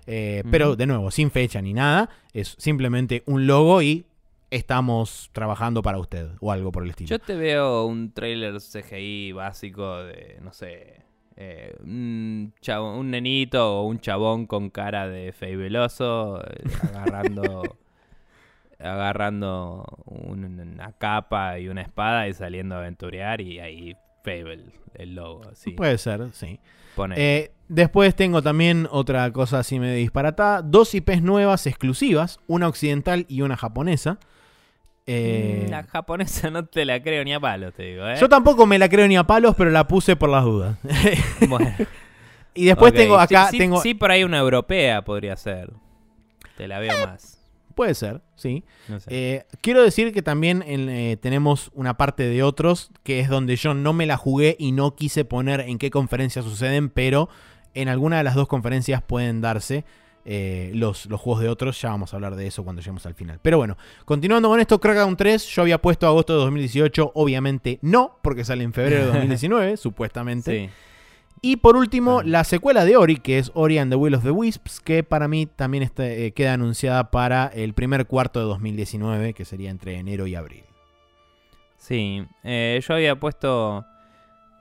Eh, 0.07 0.43
pero 0.51 0.75
de 0.75 0.87
nuevo, 0.87 1.11
sin 1.11 1.31
fecha 1.31 1.61
ni 1.63 1.73
nada, 1.73 2.09
es 2.33 2.57
simplemente 2.59 3.23
un 3.27 3.47
logo 3.47 3.83
y 3.83 4.07
estamos 4.51 5.31
trabajando 5.33 5.83
para 5.83 5.99
usted 5.99 6.31
o 6.41 6.51
algo 6.51 6.73
por 6.73 6.83
el 6.83 6.91
estilo. 6.91 7.09
Yo 7.09 7.19
te 7.19 7.35
veo 7.37 7.85
un 7.85 8.13
trailer 8.13 8.57
CGI 8.59 9.33
básico 9.33 9.99
de, 10.05 10.39
no 10.43 10.53
sé, 10.53 11.03
eh, 11.37 11.77
un, 11.85 12.53
un 12.97 13.11
nenito 13.11 13.81
o 13.81 13.87
un 13.87 14.01
chabón 14.01 14.47
con 14.47 14.71
cara 14.71 15.09
de 15.09 15.33
fabuloso 15.33 16.43
eh, 16.43 16.65
agarrando 16.95 17.63
agarrando 18.79 19.85
una 20.07 20.93
capa 20.93 21.59
y 21.59 21.69
una 21.69 21.83
espada 21.83 22.29
y 22.29 22.35
saliendo 22.35 22.77
a 22.77 22.79
aventurear 22.79 23.41
y 23.41 23.61
ahí 23.61 23.97
Fable, 24.25 24.73
el 24.95 25.15
logo. 25.15 25.43
Así. 25.51 25.71
Puede 25.71 25.97
ser, 25.97 26.29
sí. 26.33 26.61
Eh, 27.15 27.53
después 27.69 28.15
tengo 28.17 28.43
también 28.43 28.89
otra 28.91 29.31
cosa 29.33 29.61
así 29.61 29.79
me 29.79 29.95
disparatada. 29.95 30.63
Dos 30.63 30.95
IPs 30.95 31.23
nuevas 31.23 31.67
exclusivas, 31.67 32.41
una 32.47 32.69
occidental 32.69 33.25
y 33.29 33.43
una 33.43 33.57
japonesa. 33.57 34.19
Eh, 35.07 35.67
la 35.71 35.85
japonesa 35.85 36.51
no 36.51 36.67
te 36.67 36.85
la 36.85 37.03
creo 37.03 37.25
ni 37.25 37.33
a 37.33 37.41
palos, 37.41 37.73
te 37.75 37.85
digo. 37.85 38.07
¿eh? 38.07 38.17
Yo 38.21 38.29
tampoco 38.29 38.67
me 38.67 38.79
la 38.79 38.89
creo 38.89 39.07
ni 39.09 39.17
a 39.17 39.25
palos, 39.25 39.55
pero 39.57 39.71
la 39.71 39.87
puse 39.87 40.17
por 40.17 40.29
las 40.29 40.45
dudas. 40.45 40.77
bueno. 41.49 41.73
Y 42.55 42.67
después 42.67 42.93
tengo 42.93 43.19
acá... 43.19 43.49
Sí, 43.51 43.59
tengo... 43.59 43.81
sí, 43.81 43.95
por 43.95 44.11
ahí 44.11 44.25
una 44.25 44.39
europea 44.39 45.03
podría 45.03 45.37
ser. 45.37 45.71
Te 46.57 46.67
la 46.67 46.81
veo 46.81 47.07
más. 47.07 47.38
Puede 47.79 47.95
ser, 47.95 48.23
sí. 48.35 48.65
Eh, 49.07 49.45
quiero 49.61 49.85
decir 49.85 50.13
que 50.13 50.21
también 50.21 50.65
eh, 50.67 51.17
tenemos 51.21 51.71
una 51.75 51.97
parte 51.97 52.25
de 52.25 52.43
otros, 52.43 52.91
que 53.05 53.21
es 53.21 53.29
donde 53.29 53.55
yo 53.55 53.73
no 53.73 53.93
me 53.93 54.05
la 54.05 54.17
jugué 54.17 54.57
y 54.59 54.73
no 54.73 54.97
quise 54.97 55.25
poner 55.25 55.61
en 55.61 55.79
qué 55.79 55.89
conferencias 55.89 56.45
suceden, 56.45 56.89
pero 56.89 57.29
en 57.75 57.87
alguna 57.87 58.19
de 58.19 58.25
las 58.25 58.35
dos 58.35 58.49
conferencias 58.49 59.01
pueden 59.01 59.41
darse 59.41 59.85
eh, 60.25 60.73
los, 60.75 61.07
los, 61.07 61.21
juegos 61.21 61.41
de 61.41 61.49
otros. 61.51 61.81
Ya 61.81 61.91
vamos 61.91 62.13
a 62.13 62.17
hablar 62.17 62.35
de 62.35 62.49
eso 62.49 62.65
cuando 62.65 62.83
lleguemos 62.83 63.07
al 63.07 63.15
final. 63.15 63.39
Pero 63.43 63.59
bueno, 63.59 63.77
continuando 64.05 64.49
con 64.49 64.59
esto, 64.59 64.81
Crackdown 64.81 65.17
3, 65.17 65.47
yo 65.47 65.63
había 65.63 65.81
puesto 65.81 66.09
agosto 66.09 66.33
de 66.33 66.41
2018, 66.41 67.13
obviamente 67.15 67.79
no, 67.83 68.19
porque 68.23 68.45
sale 68.45 68.65
en 68.65 68.73
febrero 68.73 69.03
de 69.03 69.13
2019, 69.13 69.77
supuestamente. 69.77 70.67
Sí. 70.67 70.71
Y 71.41 71.57
por 71.57 71.77
último, 71.77 72.23
la 72.23 72.45
secuela 72.45 72.85
de 72.85 72.97
Ori, 72.97 73.17
que 73.17 73.39
es 73.39 73.51
Ori 73.55 73.79
and 73.79 73.93
the 73.93 73.97
Will 73.97 74.15
of 74.15 74.25
the 74.25 74.31
Wisps, 74.31 74.81
que 74.81 75.05
para 75.05 75.29
mí 75.29 75.47
también 75.47 75.83
está, 75.83 76.07
eh, 76.07 76.33
queda 76.33 76.55
anunciada 76.55 77.11
para 77.11 77.47
el 77.47 77.75
primer 77.75 78.07
cuarto 78.07 78.41
de 78.41 78.47
2019, 78.47 79.35
que 79.35 79.45
sería 79.45 79.71
entre 79.71 79.99
enero 79.99 80.27
y 80.27 80.35
abril. 80.35 80.65
Sí, 81.77 82.27
eh, 82.43 82.81
yo 82.87 82.95
había 82.95 83.19
puesto 83.19 83.85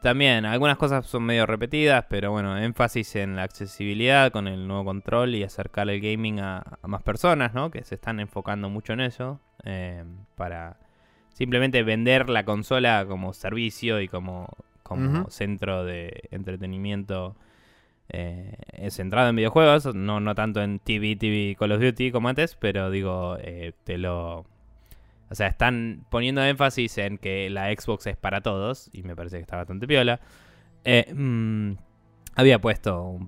también, 0.02 0.46
algunas 0.46 0.78
cosas 0.78 1.06
son 1.08 1.24
medio 1.24 1.46
repetidas, 1.48 2.06
pero 2.08 2.32
bueno, 2.32 2.58
énfasis 2.58 3.16
en 3.16 3.36
la 3.36 3.44
accesibilidad 3.44 4.32
con 4.32 4.48
el 4.48 4.68
nuevo 4.68 4.86
control 4.86 5.34
y 5.34 5.44
acercar 5.44 5.90
el 5.90 6.00
gaming 6.00 6.40
a, 6.40 6.64
más 6.84 7.02
personas, 7.02 7.54
¿no? 7.54 7.72
Que 7.72 7.84
se 7.84 7.96
están 7.96 8.20
enfocando 8.20 8.70
mucho 8.70 8.94
en 8.94 9.02
eso, 9.02 9.42
eh, 9.64 10.04
para 10.36 10.78
simplemente 11.34 11.84
vender 11.84 12.30
la 12.30 12.46
consola 12.46 13.06
como 13.08 13.34
servicio 13.34 14.00
y 14.00 14.08
como 14.08 14.48
como 14.88 15.30
centro 15.30 15.84
de 15.84 16.28
entretenimiento 16.32 17.36
eh, 18.10 18.88
centrado 18.90 19.30
en 19.30 19.36
videojuegos, 19.36 19.94
no, 19.94 20.20
no 20.20 20.36
tanto 20.36 20.62
en 20.62 20.80
TV, 20.80 21.16
TV, 21.16 21.56
Call 21.60 21.74
of 21.74 21.82
Duty 21.82 22.12
como 22.12 22.30
antes, 22.30 22.56
pero 22.56 22.90
digo, 22.90 23.38
eh, 23.40 23.74
te 23.84 23.98
lo... 23.98 24.46
O 25.30 25.36
sea, 25.36 25.48
están 25.48 26.06
poniendo 26.10 26.42
énfasis 26.42 26.98
en 27.00 27.18
que 27.18 27.50
la 27.50 27.70
Xbox 27.70 28.08
es 28.08 28.16
para 28.16 28.40
todos, 28.42 28.90
y 28.94 29.04
me 29.04 29.16
parece 29.16 29.38
que 29.38 29.42
está 29.42 29.58
bastante 29.58 29.86
piola. 29.86 30.22
Eh, 30.86 31.14
mm, 31.14 31.74
había 32.36 32.60
puesto 32.60 33.20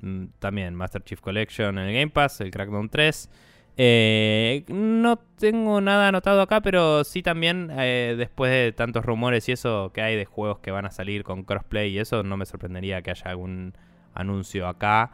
mm, 0.00 0.24
también 0.40 0.74
Master 0.74 1.04
Chief 1.04 1.20
Collection 1.20 1.78
en 1.78 1.86
el 1.86 1.94
Game 1.94 2.10
Pass, 2.10 2.40
el 2.40 2.50
Crackdown 2.50 2.88
3. 2.88 3.30
Eh, 3.78 4.64
no 4.68 5.16
tengo 5.16 5.80
nada 5.82 6.08
anotado 6.08 6.40
acá, 6.40 6.62
pero 6.62 7.04
sí 7.04 7.22
también, 7.22 7.70
eh, 7.72 8.14
después 8.16 8.50
de 8.50 8.72
tantos 8.72 9.04
rumores 9.04 9.48
y 9.48 9.52
eso 9.52 9.90
que 9.92 10.00
hay 10.00 10.16
de 10.16 10.24
juegos 10.24 10.60
que 10.60 10.70
van 10.70 10.86
a 10.86 10.90
salir 10.90 11.24
con 11.24 11.44
crossplay 11.44 11.90
y 11.92 11.98
eso, 11.98 12.22
no 12.22 12.38
me 12.38 12.46
sorprendería 12.46 13.02
que 13.02 13.10
haya 13.10 13.30
algún 13.30 13.74
anuncio 14.14 14.66
acá 14.66 15.10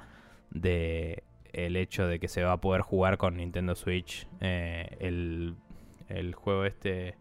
de 0.51 1.25
el 1.53 1.77
hecho 1.77 2.07
de 2.07 2.21
que 2.21 2.29
se 2.29 2.45
va 2.45 2.53
a 2.53 2.61
poder 2.61 2.83
jugar 2.83 3.19
con 3.19 3.37
Nintendo 3.37 3.75
Switch 3.75 4.27
eh, 4.41 4.97
el, 5.01 5.57
el, 6.09 6.35
juego 6.35 6.65
este 6.65 7.17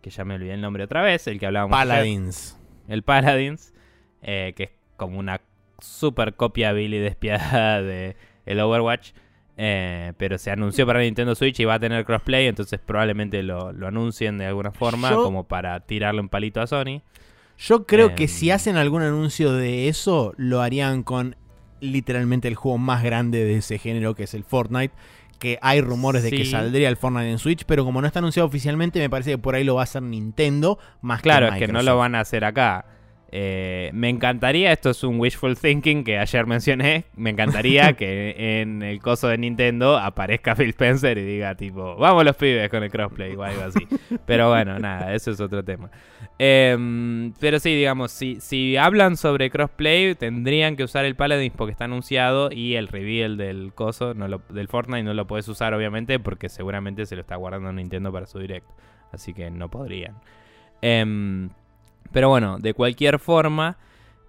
que 0.00 0.10
ya 0.10 0.24
me 0.24 0.34
olvidé 0.34 0.54
el 0.54 0.60
nombre 0.60 0.84
otra 0.84 1.00
vez, 1.02 1.26
el 1.28 1.40
que 1.40 1.46
hablábamos. 1.46 1.76
Paladins. 1.76 2.58
el 2.88 3.02
Paladins, 3.02 3.72
que 4.20 4.54
es 4.58 4.70
como 4.96 5.18
una 5.18 5.40
super 5.80 6.34
copiable 6.34 6.82
y 6.82 6.88
despiadada 6.98 7.80
de 7.80 8.16
el 8.44 8.60
Overwatch. 8.60 9.12
Eh, 9.56 10.14
pero 10.16 10.38
se 10.38 10.50
anunció 10.50 10.86
para 10.86 11.00
Nintendo 11.00 11.34
Switch 11.34 11.60
y 11.60 11.64
va 11.64 11.74
a 11.74 11.78
tener 11.78 12.04
crossplay, 12.04 12.46
entonces 12.46 12.80
probablemente 12.80 13.42
lo, 13.42 13.68
anuncien 13.86 14.38
de 14.38 14.46
alguna 14.46 14.72
forma 14.72 15.14
como 15.14 15.44
para 15.44 15.80
tirarle 15.80 16.20
un 16.20 16.28
palito 16.28 16.60
a 16.60 16.66
Sony. 16.66 17.02
Yo 17.58 17.86
creo 17.86 18.14
que 18.14 18.28
si 18.28 18.50
em. 18.50 18.56
hacen 18.56 18.76
algún 18.76 19.02
anuncio 19.02 19.52
de 19.52 19.88
eso, 19.88 20.34
lo 20.36 20.62
harían 20.62 21.02
con 21.02 21.36
literalmente 21.80 22.48
el 22.48 22.54
juego 22.54 22.78
más 22.78 23.02
grande 23.02 23.44
de 23.44 23.56
ese 23.56 23.78
género, 23.78 24.14
que 24.14 24.24
es 24.24 24.34
el 24.34 24.44
Fortnite. 24.44 24.94
Que 25.38 25.58
hay 25.60 25.80
rumores 25.80 26.22
de 26.22 26.30
que 26.30 26.44
saldría 26.44 26.88
el 26.88 26.96
Fortnite 26.96 27.28
en 27.28 27.38
Switch, 27.38 27.64
pero 27.64 27.84
como 27.84 28.00
no 28.00 28.06
está 28.06 28.20
anunciado 28.20 28.46
oficialmente, 28.46 29.00
me 29.00 29.10
parece 29.10 29.32
que 29.32 29.38
por 29.38 29.56
ahí 29.56 29.64
lo 29.64 29.74
va 29.74 29.82
a 29.82 29.84
hacer 29.84 30.00
Nintendo 30.00 30.78
más 31.00 31.20
claro, 31.20 31.46
que 31.46 31.50
Claro, 31.50 31.64
es 31.64 31.66
que 31.66 31.72
no 31.72 31.82
lo 31.82 31.96
van 31.98 32.14
a 32.14 32.20
hacer 32.20 32.44
acá. 32.44 32.86
Eh, 33.34 33.88
me 33.94 34.10
encantaría, 34.10 34.72
esto 34.72 34.90
es 34.90 35.02
un 35.04 35.18
wishful 35.18 35.56
thinking 35.56 36.04
que 36.04 36.18
ayer 36.18 36.46
mencioné, 36.46 37.06
me 37.16 37.30
encantaría 37.30 37.92
que 37.96 38.60
en 38.60 38.82
el 38.82 39.00
coso 39.00 39.26
de 39.28 39.38
Nintendo 39.38 39.96
aparezca 39.96 40.54
Phil 40.54 40.68
Spencer 40.68 41.16
y 41.16 41.24
diga 41.24 41.54
tipo, 41.54 41.96
vamos 41.96 42.26
los 42.26 42.36
pibes 42.36 42.68
con 42.68 42.82
el 42.82 42.90
crossplay 42.90 43.34
o 43.34 43.42
algo 43.42 43.62
así. 43.62 43.88
Pero 44.26 44.50
bueno, 44.50 44.78
nada, 44.78 45.14
eso 45.14 45.30
es 45.30 45.40
otro 45.40 45.64
tema. 45.64 45.90
Em, 46.38 47.32
pero 47.40 47.58
sí, 47.58 47.74
digamos, 47.74 48.12
si, 48.12 48.38
si 48.38 48.76
hablan 48.76 49.16
sobre 49.16 49.48
crossplay, 49.48 50.14
tendrían 50.14 50.76
que 50.76 50.84
usar 50.84 51.06
el 51.06 51.16
Paladins 51.16 51.54
porque 51.56 51.72
está 51.72 51.86
anunciado 51.86 52.50
y 52.52 52.74
el 52.74 52.86
reveal 52.86 53.38
del 53.38 53.72
coso, 53.72 54.12
no 54.12 54.28
del 54.50 54.68
Fortnite 54.68 55.04
no 55.04 55.14
lo 55.14 55.26
puedes 55.26 55.48
usar 55.48 55.72
obviamente 55.72 56.18
porque 56.18 56.50
seguramente 56.50 57.06
se 57.06 57.14
lo 57.14 57.22
está 57.22 57.36
guardando 57.36 57.72
Nintendo 57.72 58.12
para 58.12 58.26
su 58.26 58.38
directo. 58.38 58.74
Así 59.10 59.32
que 59.32 59.50
no 59.50 59.70
podrían. 59.70 60.16
Eh, 60.82 61.48
pero 62.12 62.28
bueno, 62.28 62.58
de 62.58 62.74
cualquier 62.74 63.18
forma, 63.18 63.78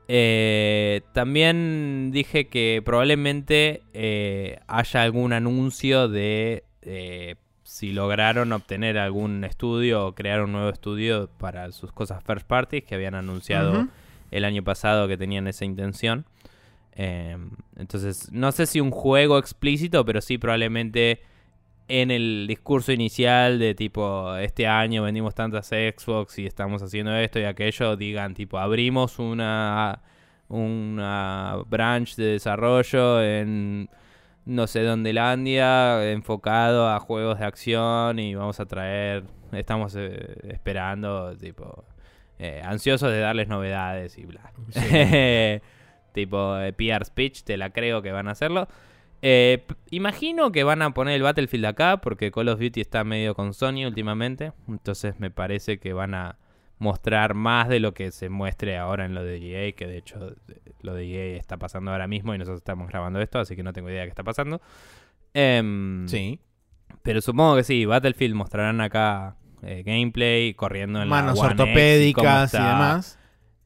eh, 0.07 1.01
también 1.13 2.11
dije 2.11 2.47
que 2.47 2.81
probablemente 2.83 3.83
eh, 3.93 4.59
haya 4.67 5.03
algún 5.03 5.33
anuncio 5.33 6.09
de 6.09 6.65
eh, 6.81 7.35
si 7.63 7.93
lograron 7.93 8.51
obtener 8.51 8.97
algún 8.97 9.43
estudio 9.45 10.07
o 10.07 10.15
crear 10.15 10.41
un 10.43 10.51
nuevo 10.51 10.69
estudio 10.69 11.29
para 11.37 11.71
sus 11.71 11.91
cosas 11.91 12.23
first 12.23 12.45
parties 12.45 12.83
que 12.83 12.95
habían 12.95 13.15
anunciado 13.15 13.87
el 14.31 14.45
año 14.45 14.63
pasado 14.63 15.07
que 15.07 15.17
tenían 15.17 15.47
esa 15.47 15.65
intención. 15.65 16.25
entonces, 16.95 18.31
no 18.31 18.51
sé 18.51 18.65
si 18.65 18.81
un 18.81 18.91
juego 18.91 19.37
explícito, 19.37 20.05
pero 20.05 20.21
sí 20.21 20.37
probablemente 20.37 21.21
en 22.01 22.09
el 22.09 22.47
discurso 22.47 22.91
inicial 22.91 23.59
de 23.59 23.75
tipo, 23.75 24.35
este 24.37 24.65
año 24.65 25.03
vendimos 25.03 25.35
tantas 25.35 25.67
Xbox 25.67 26.39
y 26.39 26.47
estamos 26.47 26.81
haciendo 26.81 27.15
esto 27.15 27.39
y 27.39 27.43
aquello, 27.43 27.95
digan 27.95 28.33
tipo, 28.33 28.57
abrimos 28.57 29.19
una, 29.19 30.01
una 30.47 31.57
branch 31.67 32.15
de 32.15 32.25
desarrollo 32.25 33.21
en 33.21 33.91
no 34.45 34.65
sé 34.65 34.81
dónde 34.81 35.13
Landia, 35.13 36.11
enfocado 36.11 36.89
a 36.89 36.99
juegos 36.99 37.37
de 37.37 37.45
acción 37.45 38.17
y 38.17 38.33
vamos 38.33 38.59
a 38.59 38.65
traer, 38.65 39.25
estamos 39.51 39.95
eh, 39.95 40.35
esperando, 40.49 41.37
tipo, 41.37 41.85
eh, 42.39 42.59
ansiosos 42.65 43.11
de 43.11 43.19
darles 43.19 43.47
novedades 43.47 44.17
y 44.17 44.25
bla. 44.25 44.51
tipo, 46.11 46.57
eh, 46.57 46.73
PR 46.73 47.05
speech, 47.05 47.43
te 47.43 47.55
la 47.55 47.69
creo 47.69 48.01
que 48.01 48.11
van 48.11 48.27
a 48.27 48.31
hacerlo. 48.31 48.67
Eh, 49.25 49.63
imagino 49.89 50.51
que 50.51 50.65
van 50.65 50.81
a 50.81 50.93
poner 50.93 51.15
el 51.15 51.21
Battlefield 51.21 51.65
acá 51.65 52.01
porque 52.01 52.29
Call 52.29 52.49
of 52.49 52.59
Duty 52.59 52.81
está 52.81 53.05
medio 53.05 53.35
con 53.35 53.53
Sony 53.53 53.85
últimamente. 53.87 54.51
Entonces 54.67 55.17
me 55.17 55.31
parece 55.31 55.79
que 55.79 55.93
van 55.93 56.13
a 56.13 56.37
mostrar 56.77 57.33
más 57.33 57.69
de 57.69 57.79
lo 57.79 57.93
que 57.93 58.11
se 58.11 58.27
muestre 58.27 58.77
ahora 58.77 59.05
en 59.05 59.15
lo 59.15 59.23
de 59.23 59.37
EA, 59.37 59.71
que 59.71 59.87
de 59.87 59.97
hecho 59.97 60.35
lo 60.81 60.93
de 60.93 61.05
EA 61.05 61.39
está 61.39 61.55
pasando 61.55 61.91
ahora 61.91 62.05
mismo 62.05 62.35
y 62.35 62.37
nosotros 62.37 62.59
estamos 62.59 62.89
grabando 62.89 63.21
esto, 63.21 63.39
así 63.39 63.55
que 63.55 63.63
no 63.63 63.71
tengo 63.71 63.89
idea 63.89 64.01
de 64.01 64.07
qué 64.07 64.09
está 64.09 64.25
pasando. 64.25 64.61
Em, 65.33 66.05
sí. 66.05 66.41
Pero 67.01 67.21
supongo 67.21 67.55
que 67.55 67.63
sí, 67.63 67.85
Battlefield 67.85 68.35
mostrarán 68.35 68.81
acá 68.81 69.37
eh, 69.61 69.83
gameplay 69.85 70.53
corriendo 70.53 71.01
en 71.01 71.07
Manos 71.07 71.39
ortopédicas 71.39 72.53
y 72.53 72.57
demás. 72.57 73.17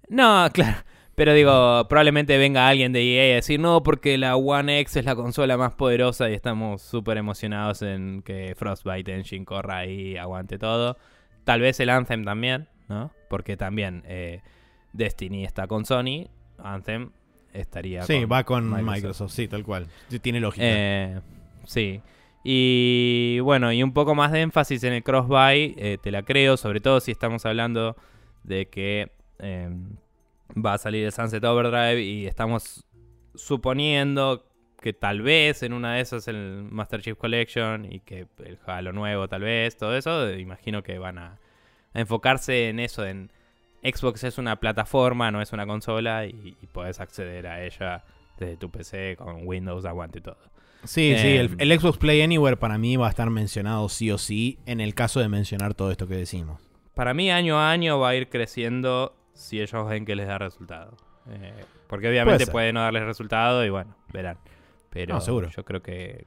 No, 0.07 0.47
claro. 0.53 0.77
Pero 1.17 1.33
digo, 1.33 1.87
probablemente 1.89 2.37
venga 2.37 2.67
alguien 2.67 2.93
de 2.93 3.01
EA 3.01 3.33
a 3.33 3.35
decir, 3.37 3.59
no, 3.59 3.81
porque 3.81 4.19
la 4.19 4.35
One 4.35 4.81
X 4.81 4.97
es 4.97 5.05
la 5.05 5.15
consola 5.15 5.57
más 5.57 5.73
poderosa 5.73 6.29
y 6.29 6.35
estamos 6.35 6.83
súper 6.83 7.17
emocionados 7.17 7.81
en 7.81 8.21
que 8.21 8.53
Frostbite 8.55 9.15
Engine 9.15 9.43
corra 9.43 9.77
ahí 9.77 10.11
y 10.11 10.17
aguante 10.17 10.59
todo. 10.59 10.95
Tal 11.43 11.59
vez 11.59 11.79
el 11.79 11.89
Anthem 11.89 12.23
también, 12.23 12.67
¿no? 12.87 13.09
Porque 13.31 13.57
también 13.57 14.03
eh, 14.05 14.41
Destiny 14.93 15.43
está 15.43 15.65
con 15.65 15.85
Sony, 15.85 16.27
Anthem 16.59 17.09
estaría 17.51 18.03
sí, 18.03 18.25
va 18.25 18.43
con 18.43 18.69
Microsoft. 18.85 19.31
sí, 19.31 19.47
tal 19.47 19.63
cual. 19.63 19.87
Tiene 20.21 20.39
lógica. 20.39 20.67
Eh, 20.67 21.19
sí. 21.65 21.99
Y 22.43 23.39
bueno, 23.39 23.73
y 23.73 23.81
un 23.81 23.91
poco 23.91 24.13
más 24.13 24.31
de 24.31 24.41
énfasis 24.41 24.83
en 24.83 24.93
el 24.93 25.01
cross-buy, 25.03 25.73
eh, 25.79 25.97
te 25.99 26.11
la 26.11 26.21
creo, 26.21 26.57
sobre 26.57 26.79
todo 26.79 26.99
si 26.99 27.09
estamos 27.09 27.43
hablando 27.47 27.95
de 28.43 28.67
que 28.67 29.09
va 30.55 30.73
a 30.73 30.77
salir 30.77 31.05
el 31.05 31.11
Sunset 31.11 31.43
Overdrive 31.43 32.01
y 32.01 32.27
estamos 32.27 32.85
suponiendo 33.35 34.45
que 34.81 34.93
tal 34.93 35.21
vez 35.21 35.63
en 35.63 35.73
una 35.73 35.95
de 35.95 36.01
esas 36.01 36.27
el 36.27 36.63
Master 36.69 37.01
Chief 37.01 37.17
Collection 37.17 37.91
y 37.91 37.99
que 37.99 38.27
el 38.43 38.59
Halo 38.65 38.93
nuevo 38.93 39.27
tal 39.27 39.41
vez, 39.41 39.75
todo 39.77 39.95
eso, 39.95 40.31
imagino 40.31 40.83
que 40.83 40.97
van 40.97 41.17
a, 41.17 41.39
enfocarse 41.93 42.69
en 42.69 42.79
eso, 42.79 43.05
en 43.05 43.31
Xbox 43.83 44.23
es 44.23 44.37
una 44.37 44.59
plataforma, 44.59 45.31
no 45.31 45.41
es 45.41 45.51
una 45.51 45.65
consola 45.65 46.25
y, 46.25 46.55
puedes 46.71 46.99
acceder 46.99 47.47
a 47.47 47.63
ella 47.63 48.03
desde 48.37 48.57
tu 48.57 48.69
PC 48.69 49.15
con 49.17 49.47
Windows, 49.47 49.85
aguante 49.85 50.19
y 50.19 50.21
todo. 50.21 50.37
Sí, 50.83 51.15
sí, 51.17 51.35
el, 51.35 51.47
em, 51.47 51.55
el, 51.57 51.79
Xbox 51.79 51.97
Play 51.97 52.21
Anywhere 52.21 52.55
para 52.55 52.77
mí 52.77 52.97
va 52.97 53.07
a 53.07 53.09
estar 53.09 53.29
mencionado 53.31 53.89
sí 53.89 54.11
o 54.11 54.19
sí 54.19 54.59
en 54.67 54.79
el 54.79 54.93
caso 54.93 55.19
de 55.19 55.27
mencionar 55.27 55.73
todo 55.73 55.89
esto 55.91 56.07
que 56.07 56.15
decimos. 56.15 56.61
Para 56.93 57.13
mí 57.13 57.31
año 57.31 57.59
a 57.59 57.71
año 57.71 57.99
va 57.99 58.09
a 58.09 58.15
ir 58.15 58.29
creciendo 58.29 59.15
si 59.37 59.61
ellos 59.61 59.87
ven 59.87 60.05
que 60.05 60.15
les 60.15 60.27
da 60.27 60.37
resultado. 60.37 60.95
Eh, 61.29 61.63
porque 61.87 62.09
obviamente 62.09 62.47
puede, 62.47 62.73
no 62.73 62.81
darles 62.81 63.03
resultado 63.03 63.65
y 63.65 63.69
bueno, 63.69 63.95
verán. 64.11 64.37
Pero 64.89 65.19
yo 65.19 65.63
creo 65.63 65.81
que, 65.81 66.25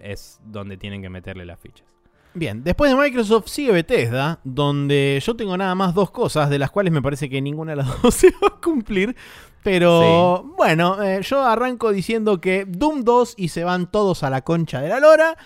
es 0.00 0.40
donde 0.44 0.76
tienen 0.76 1.02
que 1.02 1.10
meterle 1.10 1.44
las 1.44 1.60
fichas. 1.60 1.86
Bien, 2.32 2.62
después 2.62 2.90
de 2.90 2.96
Microsoft 2.96 3.48
sigue 3.48 3.72
Bethesda, 3.72 4.40
donde 4.44 5.22
yo 5.24 5.36
tengo 5.36 5.56
nada 5.56 5.74
más 5.74 5.94
dos 5.94 6.10
cosas, 6.10 6.50
de 6.50 6.58
las 6.58 6.70
cuales 6.70 6.92
me 6.92 7.00
parece 7.00 7.30
que 7.30 7.40
ninguna 7.40 7.72
de 7.72 7.76
las 7.76 8.02
dos 8.02 8.14
se 8.14 8.30
va 8.30 8.48
a 8.48 8.60
cumplir. 8.60 9.16
Pero 9.62 10.44
bueno, 10.56 11.02
eh, 11.02 11.22
yo 11.22 11.44
arranco 11.44 11.90
diciendo 11.90 12.40
que 12.40 12.64
Doom 12.66 13.02
2 13.02 13.34
y 13.36 13.48
se 13.48 13.64
van 13.64 13.90
todos 13.90 14.22
a 14.22 14.30
la 14.30 14.42
concha 14.42 14.80
de 14.80 14.88
la 14.88 15.00
lora. 15.00 15.36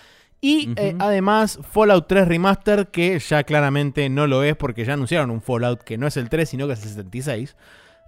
Y 0.43 0.73
eh, 0.75 0.95
además 0.97 1.59
Fallout 1.61 2.07
3 2.07 2.27
Remaster, 2.27 2.87
que 2.87 3.19
ya 3.19 3.43
claramente 3.43 4.09
no 4.09 4.25
lo 4.25 4.43
es 4.43 4.55
porque 4.55 4.83
ya 4.83 4.93
anunciaron 4.93 5.29
un 5.29 5.39
Fallout 5.39 5.83
que 5.83 5.99
no 5.99 6.07
es 6.07 6.17
el 6.17 6.29
3, 6.29 6.49
sino 6.49 6.65
que 6.65 6.73
es 6.73 6.81
el 6.81 6.89
76, 6.89 7.55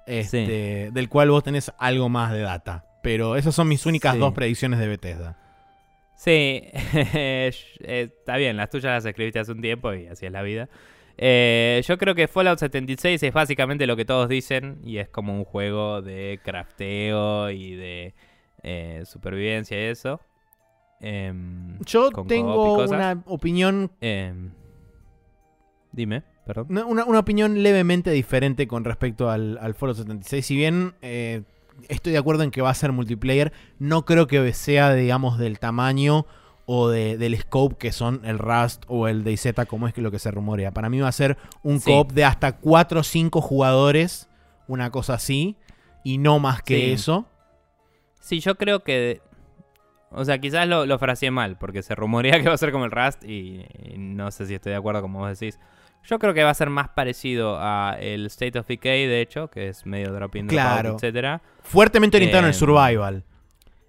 este, 0.08 0.90
del 0.92 1.10
cual 1.10 1.30
vos 1.30 1.44
tenés 1.44 1.72
algo 1.78 2.10
más 2.10 2.34
de 2.34 2.42
data. 2.42 2.86
Pero 3.04 3.36
esas 3.36 3.54
son 3.54 3.68
mis 3.68 3.86
únicas 3.86 4.18
dos 4.18 4.34
predicciones 4.34 4.80
de 4.80 4.88
Bethesda. 4.88 5.38
Sí, 6.16 6.64
eh, 6.74 7.52
está 7.82 8.38
bien, 8.38 8.58
las 8.58 8.72
tuyas 8.72 8.94
las 8.94 9.06
escribiste 9.06 9.40
hace 9.40 9.52
un 9.52 9.62
tiempo 9.62 9.94
y 9.94 10.08
así 10.08 10.26
es 10.26 10.32
la 10.32 10.42
vida. 10.42 10.70
Eh, 11.18 11.84
yo 11.86 12.00
creo 12.00 12.16
que 12.16 12.28
Fallout 12.28 12.58
76 12.58 13.22
es 13.22 13.34
básicamente 13.34 13.86
lo 13.86 13.96
que 13.96 14.06
todos 14.06 14.28
dicen 14.28 14.80
y 14.84 14.98
es 14.98 15.08
como 15.08 15.36
un 15.36 15.44
juego 15.44 16.02
de 16.02 16.40
crafteo 16.44 17.52
y 17.52 17.76
de 17.76 18.16
supervivencia 19.06 19.78
y 19.78 19.92
eso. 19.92 20.20
Em, 21.04 21.78
Yo 21.86 22.12
tengo 22.28 22.82
una 22.86 23.22
opinión. 23.26 23.92
Em, 24.00 24.52
dime, 25.92 26.24
perdón. 26.46 26.68
Una, 26.88 27.20
opinión 27.20 27.62
levemente 27.62 28.10
diferente 28.12 28.68
con 28.68 28.86
respecto 28.86 29.30
al, 29.30 29.58
al 29.58 29.76
Foro 29.76 29.94
76. 29.94 30.46
Si 30.46 30.56
bien 30.56 30.94
eh, 31.02 31.44
estoy 31.90 32.14
de 32.14 32.20
acuerdo 32.20 32.44
en 32.44 32.52
que 32.52 32.62
va 32.62 32.70
a 32.70 32.74
ser 32.74 32.94
multiplayer, 32.94 33.52
no 33.80 34.06
creo 34.06 34.28
que 34.28 34.54
sea, 34.54 34.94
digamos, 34.94 35.38
del 35.38 35.60
tamaño 35.60 36.26
o 36.66 36.88
del 36.88 37.38
scope 37.38 37.76
que 37.76 37.92
son 37.92 38.22
el 38.24 38.40
Rust 38.40 38.86
o 38.88 39.10
el 39.10 39.26
DayZ, 39.26 39.66
como 39.68 39.90
es 39.90 39.94
que 39.94 40.02
lo 40.02 40.10
que 40.10 40.20
se 40.20 40.32
rumorea. 40.32 40.72
Para 40.72 40.90
mí 40.90 41.02
va 41.02 41.10
a 41.10 41.12
ser 41.12 41.38
un 41.64 41.82
coop 41.82 42.14
de 42.14 42.24
hasta 42.24 42.54
4 42.54 43.02
o 43.02 43.04
5 43.04 43.42
jugadores, 43.42 44.30
una 44.70 44.90
cosa 44.90 45.16
así, 45.16 45.58
y 46.06 46.18
no 46.18 46.40
más 46.40 46.64
que 46.64 46.94
eso. 46.94 47.26
Sí, 48.22 48.40
yo 48.40 48.56
creo 48.56 48.86
que 48.86 49.22
o 50.14 50.26
sea, 50.26 50.40
quizás 50.40 50.68
lo, 50.68 50.86
lo 50.86 51.00
fraseé 51.00 51.32
mal, 51.32 51.58
porque 51.58 51.82
se 51.82 51.96
rumorea 51.96 52.40
que 52.42 52.48
va 52.48 52.54
a 52.54 52.58
ser 52.58 52.72
como 52.72 52.86
el 52.86 52.92
Rust 52.92 53.24
y, 53.24 53.66
no 53.98 54.32
sé 54.32 54.46
si 54.46 54.56
estoy 54.56 54.72
de 54.72 54.78
acuerdo 54.78 55.02
como 55.02 55.20
vos 55.20 55.40
decís. 55.40 55.60
Yo 56.06 56.20
creo 56.20 56.34
que 56.34 56.44
va 56.44 56.50
a 56.50 56.54
ser 56.54 56.70
más 56.70 56.90
parecido 56.90 57.58
a 57.60 57.96
el 58.00 58.26
State 58.26 58.60
of 58.60 58.68
Decay, 58.68 59.08
de 59.08 59.22
hecho, 59.22 59.50
que 59.50 59.70
es 59.70 59.86
medio 59.86 60.12
dropping, 60.12 60.48
claro. 60.48 60.96
etcétera. 60.96 61.42
Fuertemente 61.62 62.18
orientado 62.18 62.40
en 62.40 62.46
el 62.48 62.54
em, 62.54 62.60
survival. 62.60 63.24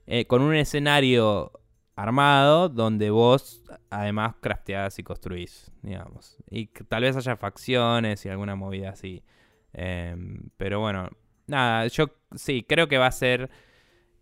Eh, 0.06 0.24
con 0.26 0.40
un 0.40 0.54
escenario 0.54 1.50
armado 1.96 2.68
donde 2.68 3.10
vos 3.10 3.62
además 3.90 4.34
crafteás 4.40 4.98
y 5.00 5.02
construís, 5.02 5.72
digamos. 5.82 6.36
Y 6.48 6.66
tal 6.66 7.02
vez 7.02 7.16
haya 7.16 7.36
facciones 7.36 8.24
y 8.24 8.28
alguna 8.28 8.54
movida 8.54 8.90
así. 8.90 9.24
Em, 9.72 10.50
pero 10.56 10.78
bueno, 10.78 11.08
nada, 11.48 11.88
yo 11.88 12.06
sí, 12.36 12.64
creo 12.68 12.86
que 12.86 12.98
va 12.98 13.06
a 13.06 13.12
ser 13.12 13.50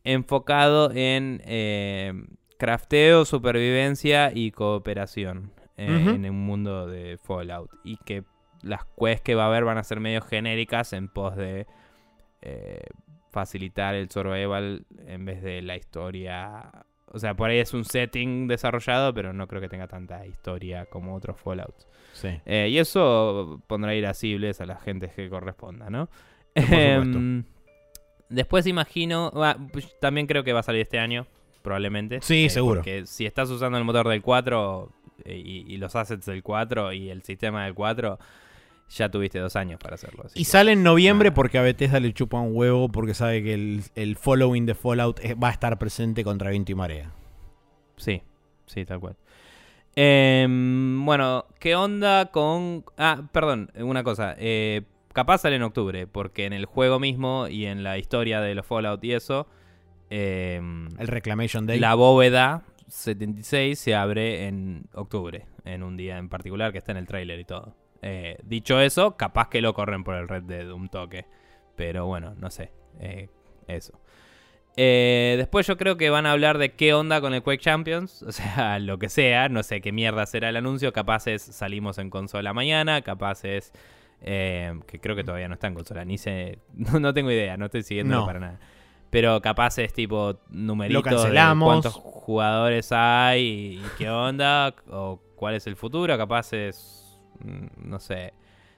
enfocado 0.05 0.91
en 0.93 1.43
eh, 1.45 2.13
crafteo, 2.59 3.25
supervivencia 3.25 4.33
y 4.35 4.51
cooperación 4.51 5.53
eh, 5.77 5.87
en 5.87 6.29
un 6.29 6.45
mundo 6.45 6.87
de 6.87 7.19
Fallout. 7.23 7.71
Y 7.85 7.97
que 7.99 8.25
las 8.63 8.85
quests 8.99 9.23
que 9.23 9.35
va 9.35 9.45
a 9.45 9.47
haber 9.47 9.65
van 9.65 9.79
a 9.79 9.85
ser 9.85 10.01
medio 10.01 10.23
genéricas 10.23 10.93
en 10.93 11.09
pos 11.09 11.37
de 11.37 11.67
eh, 12.43 12.83
facilitar 13.31 13.95
el 13.95 14.11
survival 14.11 14.87
en 15.07 15.25
vez 15.25 15.43
de 15.43 15.63
la 15.63 15.77
historia. 15.77 16.71
O 17.07 17.19
sea, 17.19 17.35
por 17.35 17.51
ahí 17.51 17.59
es 17.59 17.75
un 17.75 17.85
setting 17.85 18.49
desarrollado, 18.49 19.13
pero 19.13 19.33
no 19.33 19.47
creo 19.47 19.61
que 19.61 19.69
tenga 19.69 19.87
tanta 19.87 20.27
historia 20.27 20.87
como 20.87 21.15
otros 21.15 21.39
Fallout. 21.41 21.75
Sí. 22.13 22.29
Y 22.47 22.79
eso 22.79 23.63
pondrá 23.67 23.95
irascibles 23.95 24.61
a 24.61 24.67
la 24.67 24.77
gente 24.77 25.11
que 25.15 25.29
corresponda, 25.29 25.91
¿no? 25.91 26.09
Em, 26.55 27.45
después 28.33 28.67
imagino, 28.67 29.33
pues, 29.73 29.89
también 30.01 30.27
creo 30.27 30.45
que 30.45 30.53
va 30.53 30.61
a 30.61 30.65
salir 30.65 30.83
este 30.83 30.99
año, 30.99 31.27
probablemente. 31.63 32.21
Sí, 32.23 32.47
eh, 32.47 32.51
seguro. 32.51 32.81
Porque 32.81 33.07
si 33.07 33.27
estás 33.27 33.51
usando 33.51 33.79
el 33.79 33.85
motor 33.85 34.09
del 34.09 34.23
4 34.23 34.91
eh, 35.25 35.37
y, 35.37 35.77
los 35.77 35.95
assets 35.95 36.27
del 36.27 36.43
4 36.43 36.93
y 36.93 37.11
el 37.11 37.23
sistema 37.23 37.65
del 37.65 37.75
4, 37.75 38.19
ya 38.91 39.09
tuviste 39.09 39.39
dos 39.39 39.57
años 39.57 39.79
para 39.81 39.95
hacerlo. 39.95 40.25
y 40.35 40.45
sale 40.45 40.73
en 40.73 40.83
noviembre 40.83 41.33
porque 41.33 41.59
a 41.59 41.63
Bethesda 41.63 41.99
le 42.01 42.13
chupa 42.13 42.39
un 42.41 42.55
huevo 42.55 42.91
porque 42.91 43.15
sabe 43.15 43.43
que 43.43 43.55
el, 43.95 44.17
following 44.17 44.67
de 44.67 44.75
Fallout 44.75 45.21
va 45.43 45.49
a 45.49 45.53
estar 45.53 45.79
presente 45.79 46.25
contra 46.25 46.51
viento 46.51 46.73
y 46.73 46.75
marea. 46.75 47.13
Sí, 47.97 48.23
sí, 48.67 48.85
tal 48.85 49.01
cual. 49.01 49.17
Em, 49.95 51.05
bueno, 51.05 51.47
¿qué 51.59 51.77
onda 51.77 52.31
con...? 52.31 52.85
Ah, 52.97 53.23
perdón, 53.31 53.71
una 53.77 54.03
cosa. 54.03 54.35
Eh, 54.39 54.83
capaz 55.13 55.39
sale 55.39 55.57
en 55.57 55.63
octubre, 55.63 56.07
porque 56.07 56.45
en 56.47 56.53
el 56.53 56.67
juego 56.67 56.99
mismo 56.99 57.49
y 57.49 57.67
en 57.67 57.83
la 57.83 57.99
historia 57.99 58.41
de 58.41 58.55
los 58.55 58.67
Fallout 58.67 59.03
y 59.05 59.13
eso... 59.13 59.47
Em, 60.11 60.89
el 60.99 61.09
Reclamation 61.09 61.67
Day. 61.67 61.79
La 61.79 61.95
bóveda 61.95 62.65
76 62.89 63.79
se 63.79 63.95
abre 63.95 64.47
en 64.47 64.85
octubre, 64.93 65.47
en 65.65 65.83
un 65.83 65.97
día 65.97 66.19
en 66.19 66.29
particular 66.29 66.73
que 66.73 66.79
está 66.79 66.93
en 66.93 66.99
el 66.99 67.07
trailer 67.07 67.41
y 67.41 67.45
todo. 67.45 67.75
Eh, 68.03 68.37
dicho 68.43 68.81
eso, 68.81 69.17
capaz 69.17 69.49
que 69.49 69.63
lo 69.63 69.73
corren 69.73 70.05
por 70.05 70.17
el 70.17 70.29
Red 70.29 70.43
Dead 70.43 70.71
un 70.71 70.89
toque. 70.89 71.25
Pero 71.77 72.07
bueno, 72.07 72.35
no 72.37 72.51
sé. 72.51 72.71
Eh, 73.01 73.29
eso. 73.67 73.99
Eh, 74.77 75.35
después 75.39 75.67
yo 75.67 75.77
creo 75.77 75.97
que 75.97 76.11
van 76.11 76.27
a 76.27 76.33
hablar 76.33 76.59
de 76.59 76.73
qué 76.73 76.95
onda 76.95 77.21
con 77.21 77.33
el 77.33 77.43
Quake 77.43 77.63
Champions. 77.63 78.23
O 78.29 78.33
sea, 78.33 78.79
lo 78.79 78.99
que 78.99 79.09
sea. 79.09 79.49
No 79.49 79.63
sé 79.63 79.81
qué 79.81 79.93
mierda 79.93 80.27
será 80.27 80.49
el 80.51 80.57
anuncio. 80.57 80.93
Capaz 80.93 81.27
es 81.29 81.43
salimos 81.43 81.99
en 81.99 82.11
consola 82.11 82.53
mañana. 82.53 83.03
Capaz 83.03 83.45
es... 83.45 83.73
que 84.23 85.01
creo 85.01 85.17
que 85.17 85.25
todavía 85.25 85.49
no 85.49 85.55
está 85.55 85.67
en 85.67 85.75
consola. 85.75 86.05
Ni 86.05 86.19
sé... 86.19 86.59
No, 87.01 87.13
tengo 87.13 87.31
idea. 87.31 87.57
No 87.57 87.67
estoy 87.67 87.83
siguiendo 87.83 88.25
para 88.25 88.41
nada. 88.41 88.61
Pero 89.11 89.43
capaz 89.43 89.79
es 89.79 89.93
tipo 89.93 90.41
numerito 90.49 91.03
de 91.03 91.57
cuántos 91.61 91.95
jugadores 91.95 92.91
hay 92.93 93.81
y 93.81 93.83
qué 93.99 94.09
onda. 94.09 94.75
O 94.91 95.21
cuál 95.37 95.55
es 95.55 95.67
el 95.67 95.77
futuro. 95.77 96.17
Capaz 96.17 96.53
es 96.55 97.03
Mm, 97.45 97.89
no 97.89 97.99
sé, 97.99 98.33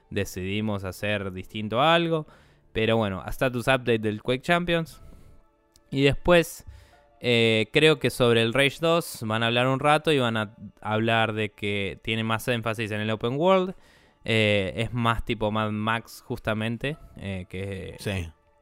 decidimos 0.09 0.83
hacer 0.83 1.31
distinto 1.31 1.81
algo. 1.81 2.25
Pero 2.73 2.97
bueno, 2.97 3.21
a 3.23 3.29
status 3.29 3.67
update 3.67 3.99
del 3.99 4.21
Quake 4.21 4.41
Champions. 4.41 5.01
Y 5.91 6.03
después, 6.03 6.65
eh, 7.21 7.67
creo 7.71 7.99
que 7.99 8.09
sobre 8.09 8.41
el 8.41 8.53
Rage 8.53 8.77
2 8.81 9.23
van 9.25 9.43
a 9.43 9.47
hablar 9.47 9.67
un 9.67 9.79
rato 9.79 10.11
y 10.11 10.19
van 10.19 10.35
a 10.35 10.55
hablar 10.81 11.33
de 11.33 11.51
que 11.51 11.99
tiene 12.03 12.23
más 12.23 12.47
énfasis 12.47 12.91
en 12.91 13.01
el 13.01 13.09
Open 13.11 13.35
World. 13.37 13.75
Eh, 14.25 14.73
es 14.75 14.91
más 14.91 15.23
tipo 15.23 15.51
Mad 15.51 15.71
Max, 15.71 16.23
justamente. 16.25 16.97
Eh, 17.17 17.45
que 17.47 17.95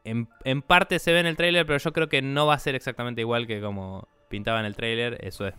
en, 0.03 0.27
en, 0.43 0.61
parte 0.61 0.99
se 0.99 1.13
ve 1.13 1.21
en 1.21 1.25
el 1.25 1.37
trailer, 1.37 1.65
pero 1.65 1.79
yo 1.79 1.93
creo 1.93 2.09
que 2.09 2.21
no 2.21 2.45
va 2.45 2.55
a 2.55 2.59
ser 2.59 2.75
exactamente 2.75 3.21
igual 3.21 3.47
que 3.47 3.61
como 3.61 4.07
pintaba 4.27 4.59
en 4.59 4.65
el 4.65 4.75
trailer. 4.75 5.17
Eso 5.21 5.47
es 5.47 5.55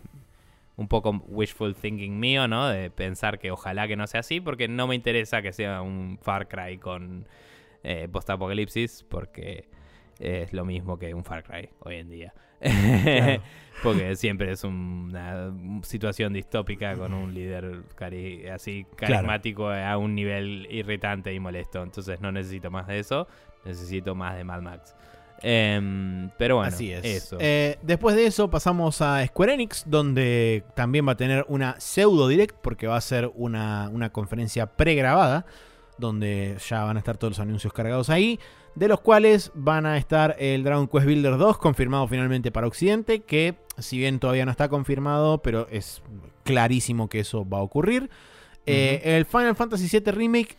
un 0.77 0.87
poco 0.87 1.23
wishful 1.27 1.75
thinking 1.75 2.19
mío, 2.19 2.47
¿no? 2.47 2.67
De 2.67 2.91
pensar 2.91 3.39
que 3.39 3.51
ojalá 3.51 3.87
que 3.87 3.95
no 3.95 4.07
sea 4.07 4.19
así, 4.19 4.39
porque 4.41 4.67
no 4.67 4.87
me 4.87 4.95
interesa 4.95 5.41
que 5.41 5.53
sea 5.53 5.81
un 5.81 6.19
Far 6.21 6.47
Cry 6.47 6.77
con 6.77 7.27
eh, 7.83 8.07
post-apocalipsis, 8.11 9.03
porque 9.09 9.69
es 10.19 10.53
lo 10.53 10.65
mismo 10.65 10.97
que 10.97 11.13
un 11.13 11.23
Far 11.23 11.43
Cry 11.43 11.69
hoy 11.79 11.95
en 11.95 12.09
día. 12.09 12.33
porque 13.83 14.15
siempre 14.15 14.51
es 14.51 14.63
una 14.63 15.53
situación 15.83 16.33
distópica 16.33 16.95
con 16.95 17.13
un 17.13 17.33
líder 17.33 17.83
así 18.51 18.85
carismático 18.95 19.69
a 19.69 19.97
un 19.97 20.15
nivel 20.15 20.67
irritante 20.69 21.33
y 21.33 21.39
molesto. 21.39 21.83
Entonces 21.83 22.21
no 22.21 22.31
necesito 22.31 22.71
más 22.71 22.87
de 22.87 22.99
eso, 22.99 23.27
necesito 23.65 24.15
más 24.15 24.35
de 24.37 24.43
Mad 24.43 24.61
Max. 24.61 24.95
Em, 25.41 26.29
pero 26.37 26.55
bueno, 26.57 26.69
Así 26.69 26.91
es. 26.91 27.35
Eh, 27.39 27.77
después 27.81 28.15
de 28.15 28.25
eso 28.25 28.49
pasamos 28.49 29.01
a 29.01 29.25
Square 29.27 29.53
Enix, 29.53 29.83
donde 29.85 30.63
también 30.75 31.07
va 31.07 31.13
a 31.13 31.17
tener 31.17 31.45
una 31.49 31.79
pseudo 31.79 32.27
direct, 32.27 32.55
porque 32.61 32.87
va 32.87 32.95
a 32.95 33.01
ser 33.01 33.31
una, 33.35 34.09
conferencia 34.11 34.65
pregrabada, 34.65 35.45
donde 35.97 36.57
ya 36.67 36.83
van 36.83 36.95
a 36.95 36.99
estar 36.99 37.17
todos 37.17 37.31
los 37.31 37.39
anuncios 37.39 37.73
cargados 37.73 38.09
ahí, 38.09 38.39
de 38.75 38.87
los 38.87 38.99
cuales 38.99 39.51
van 39.55 39.85
a 39.85 39.97
estar 39.97 40.35
el 40.37 40.63
Dragon 40.63 40.87
Quest 40.87 41.05
Builder 41.05 41.37
2, 41.37 41.57
confirmado 41.57 42.07
finalmente 42.07 42.51
para 42.51 42.67
Occidente, 42.67 43.21
que 43.21 43.55
si 43.77 43.97
bien 43.97 44.19
todavía 44.19 44.45
no 44.45 44.51
está 44.51 44.69
confirmado, 44.69 45.41
pero 45.41 45.67
es 45.71 46.01
clarísimo 46.43 47.09
que 47.09 47.21
eso 47.21 47.47
va 47.47 47.59
a 47.59 47.61
ocurrir. 47.61 48.09
Eh, 48.65 49.01
el 49.03 49.25
Final 49.25 49.55
Fantasy 49.55 49.87
VII 49.87 50.11
Remake, 50.11 50.57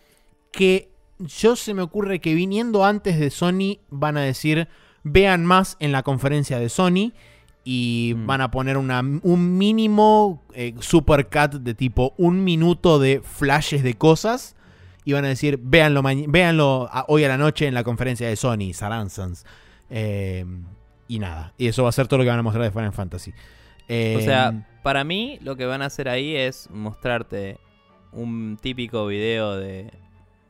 que 0.51 0.91
yo 1.19 1.57
se 1.57 1.75
me 1.75 1.83
ocurre 1.83 2.21
que 2.21 2.35
viniendo 2.35 2.85
antes 2.85 3.19
de 3.19 3.31
Sony 3.31 3.79
van 3.91 4.17
a 4.17 4.23
decir, 4.23 4.69
vean 5.03 5.45
más 5.45 5.77
en 5.81 5.93
la 5.93 6.03
conferencia 6.03 6.59
de 6.59 6.69
Sony 6.69 7.13
y 7.65 8.15
mm. 8.17 8.27
van 8.27 8.41
a 8.41 8.51
poner 8.51 8.77
una, 8.77 9.01
un 9.01 9.59
mínimo 9.59 10.43
eh, 10.55 10.75
supercut 10.81 11.55
de 11.55 11.75
tipo 11.75 12.15
un 12.17 12.45
minuto 12.45 12.99
de 12.99 13.21
flashes 13.21 13.83
de 13.83 13.95
cosas 13.95 14.56
y 15.07 15.13
van 15.13 15.25
a 15.25 15.29
decir, 15.29 15.61
véanlo, 15.63 16.03
véanlo 16.03 16.91
hoy 17.07 17.23
a 17.23 17.29
la 17.29 17.39
noche 17.39 17.69
en 17.69 17.75
la 17.75 17.85
conferencia 17.85 18.29
de 18.29 18.35
Sony, 18.35 18.75
Saransans. 18.75 19.47
Em, 19.89 20.65
y 21.07 21.21
nada, 21.21 21.55
y 21.57 21.69
eso 21.69 21.85
va 21.85 21.91
a 21.91 21.93
ser 21.93 22.09
todo 22.09 22.19
lo 22.19 22.25
que 22.25 22.31
van 22.31 22.41
a 22.41 22.43
mostrar 22.43 22.65
de 22.65 22.73
Final 22.73 22.93
Fantasy. 22.93 23.31
o 23.31 24.21
sea, 24.21 24.49
em, 24.49 24.65
para 24.83 25.05
mí 25.05 25.39
lo 25.43 25.55
que 25.55 25.65
van 25.65 25.81
a 25.81 25.87
hacer 25.87 26.09
ahí 26.09 26.35
es 26.35 26.69
mostrarte 26.71 27.59
un 28.11 28.59
típico 28.61 29.07
video 29.07 29.57
de 29.57 29.93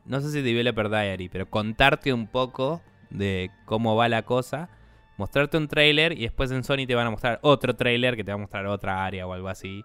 no 0.05 0.21
sé 0.21 0.31
si 0.31 0.41
Developer 0.41 0.89
Diary, 0.89 1.29
pero 1.29 1.47
contarte 1.47 2.11
un 2.11 2.25
poco 2.25 2.81
de 3.11 3.51
cómo 3.65 3.95
va 3.95 4.09
la 4.09 4.23
cosa, 4.23 4.69
mostrarte 5.17 5.57
un 5.57 5.67
trailer 5.67 6.13
y 6.13 6.21
después 6.21 6.49
en 6.49 6.63
Sony 6.63 6.87
te 6.87 6.95
van 6.95 7.05
a 7.05 7.11
mostrar 7.11 7.37
otro 7.43 7.75
trailer 7.75 8.15
que 8.15 8.23
te 8.23 8.31
va 8.31 8.35
a 8.35 8.41
mostrar 8.41 8.65
otra 8.65 9.05
área 9.05 9.27
o 9.27 9.33
algo 9.33 9.49
así. 9.49 9.83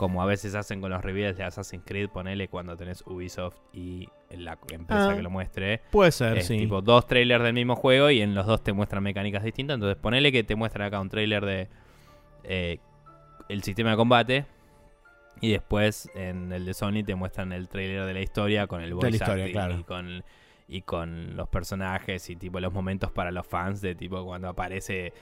Como 0.00 0.22
a 0.22 0.24
veces 0.24 0.54
hacen 0.54 0.80
con 0.80 0.88
los 0.88 1.02
reveals 1.02 1.36
de 1.36 1.44
Assassin's 1.44 1.84
Creed, 1.84 2.08
ponele 2.08 2.48
cuando 2.48 2.74
tenés 2.74 3.02
Ubisoft 3.06 3.58
y 3.74 4.08
la 4.30 4.56
empresa 4.70 5.10
ah, 5.10 5.14
que 5.14 5.20
lo 5.20 5.28
muestre. 5.28 5.82
Puede 5.90 6.10
ser, 6.10 6.40
sí. 6.40 6.56
Tipo 6.56 6.80
dos 6.80 7.06
trailers 7.06 7.44
del 7.44 7.52
mismo 7.52 7.76
juego 7.76 8.08
y 8.08 8.22
en 8.22 8.34
los 8.34 8.46
dos 8.46 8.64
te 8.64 8.72
muestran 8.72 9.02
mecánicas 9.02 9.44
distintas. 9.44 9.74
Entonces 9.74 9.98
ponele 10.00 10.32
que 10.32 10.42
te 10.42 10.56
muestran 10.56 10.86
acá 10.86 10.98
un 11.00 11.10
trailer 11.10 11.44
de 11.44 11.68
eh, 12.44 12.78
el 13.50 13.62
sistema 13.62 13.90
de 13.90 13.96
combate 13.98 14.46
y 15.42 15.52
después 15.52 16.08
en 16.14 16.50
el 16.50 16.64
de 16.64 16.72
Sony 16.72 17.04
te 17.04 17.14
muestran 17.14 17.52
el 17.52 17.68
trailer 17.68 18.06
de 18.06 18.14
la 18.14 18.20
historia 18.22 18.66
con 18.66 18.80
el 18.80 18.94
voice 18.94 19.22
acting 19.22 19.80
y 19.80 19.84
con 19.84 20.24
y 20.66 20.80
con 20.80 21.36
los 21.36 21.46
personajes 21.50 22.30
y 22.30 22.36
tipo 22.36 22.58
los 22.58 22.72
momentos 22.72 23.10
para 23.12 23.30
los 23.30 23.46
fans 23.46 23.82
de 23.82 23.94
tipo 23.94 24.24
cuando 24.24 24.48
aparece 24.48 25.12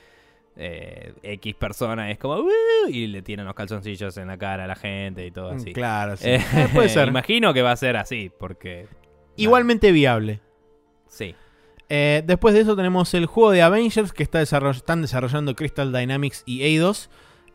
eh, 0.58 1.14
X 1.22 1.54
persona 1.54 2.10
es 2.10 2.18
como 2.18 2.44
y 2.88 3.06
le 3.06 3.22
tiran 3.22 3.46
los 3.46 3.54
calzoncillos 3.54 4.16
en 4.16 4.26
la 4.26 4.36
cara 4.36 4.64
a 4.64 4.66
la 4.66 4.76
gente 4.76 5.24
y 5.24 5.30
todo 5.30 5.52
mm, 5.52 5.56
así. 5.56 5.72
Claro, 5.72 6.16
sí. 6.16 6.28
Eh, 6.28 6.44
eh, 6.54 6.68
puede 6.74 6.88
ser. 6.90 7.08
Imagino 7.08 7.54
que 7.54 7.62
va 7.62 7.72
a 7.72 7.76
ser 7.76 7.96
así 7.96 8.30
porque 8.38 8.86
igualmente 9.36 9.92
viable. 9.92 10.40
Sí. 11.08 11.34
después 11.88 12.54
de 12.54 12.60
eso 12.60 12.76
tenemos 12.76 13.14
el 13.14 13.24
juego 13.24 13.50
de 13.50 13.62
Avengers 13.62 14.12
que 14.12 14.22
está 14.22 14.42
están 14.42 15.00
desarrollando 15.00 15.54
Crystal 15.54 15.92
Dynamics 15.92 16.42
y 16.44 16.62
Eidos. 16.62 17.08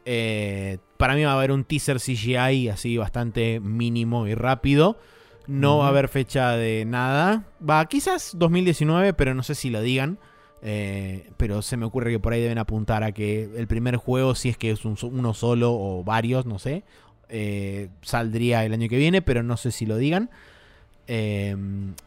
Eh, 0.05 0.79
para 0.97 1.15
mí 1.15 1.23
va 1.23 1.31
a 1.31 1.35
haber 1.35 1.51
un 1.51 1.63
teaser 1.63 1.99
CGI 1.99 2.69
así 2.69 2.97
bastante 2.97 3.59
mínimo 3.59 4.27
y 4.27 4.35
rápido. 4.35 4.97
No 5.45 5.79
va 5.79 5.87
a 5.87 5.89
haber 5.89 6.07
fecha 6.07 6.51
de 6.51 6.85
nada. 6.85 7.47
Va, 7.67 7.85
quizás 7.87 8.31
2019, 8.37 9.13
pero 9.13 9.33
no 9.33 9.43
sé 9.43 9.55
si 9.55 9.69
lo 9.69 9.81
digan. 9.81 10.17
Eh, 10.65 11.29
pero 11.35 11.61
se 11.61 11.75
me 11.75 11.85
ocurre 11.85 12.11
que 12.11 12.19
por 12.19 12.31
ahí 12.33 12.41
deben 12.41 12.57
apuntar 12.57 13.03
a 13.03 13.11
que 13.11 13.49
el 13.55 13.67
primer 13.67 13.97
juego, 13.97 14.33
si 14.33 14.49
es 14.49 14.57
que 14.57 14.71
es 14.71 14.85
uno 14.85 15.33
solo 15.33 15.73
o 15.73 16.03
varios, 16.03 16.45
no 16.45 16.57
sé, 16.57 16.83
eh, 17.27 17.89
saldría 18.01 18.63
el 18.63 18.73
año 18.73 18.87
que 18.87 18.97
viene, 18.97 19.21
pero 19.21 19.43
no 19.43 19.57
sé 19.57 19.71
si 19.71 19.85
lo 19.85 19.97
digan. 19.97 20.29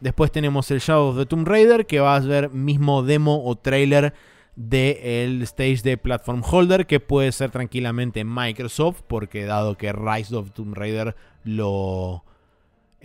después 0.01 0.33
tenemos 0.33 0.71
el 0.71 0.81
Shadow 0.81 1.11
of 1.11 1.19
the 1.19 1.27
Tomb 1.27 1.47
Raider, 1.47 1.87
que 1.87 2.01
va 2.01 2.17
a 2.17 2.23
ser 2.23 2.51
mismo 2.51 3.03
demo 3.03 3.45
o 3.45 3.57
trailer 3.57 4.15
del 4.57 5.43
stage 5.43 5.83
de 5.83 5.99
Platform 5.99 6.43
Holder, 6.51 6.87
que 6.87 6.99
puede 6.99 7.31
ser 7.33 7.51
tranquilamente 7.51 8.25
Microsoft, 8.25 9.03
porque 9.07 9.45
dado 9.45 9.77
que 9.77 9.93
Rise 9.93 10.35
of 10.35 10.53
Tomb 10.53 10.75
Raider 10.75 11.15
lo, 11.45 12.25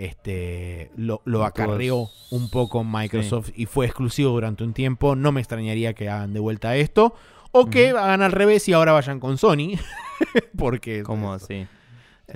este, 0.05 0.91
lo, 0.95 1.21
lo 1.25 1.45
acarreó 1.45 2.09
un 2.31 2.49
poco 2.49 2.83
Microsoft 2.83 3.51
y 3.55 3.67
fue 3.67 3.85
exclusivo 3.85 4.31
durante 4.31 4.63
un 4.63 4.73
tiempo. 4.73 5.15
No 5.15 5.31
me 5.31 5.41
extrañaría 5.41 5.93
que 5.93 6.09
hagan 6.09 6.33
de 6.33 6.39
vuelta 6.39 6.75
esto. 6.75 7.13
O 7.51 7.69
que 7.69 7.89
hagan 7.89 8.21
al 8.21 8.31
revés 8.31 8.67
y 8.67 8.73
ahora 8.73 8.93
vayan 8.93 9.19
con 9.19 9.37
Sony. 9.37 9.77
porque 10.57 11.03
como 11.03 11.37
sí, 11.37 11.67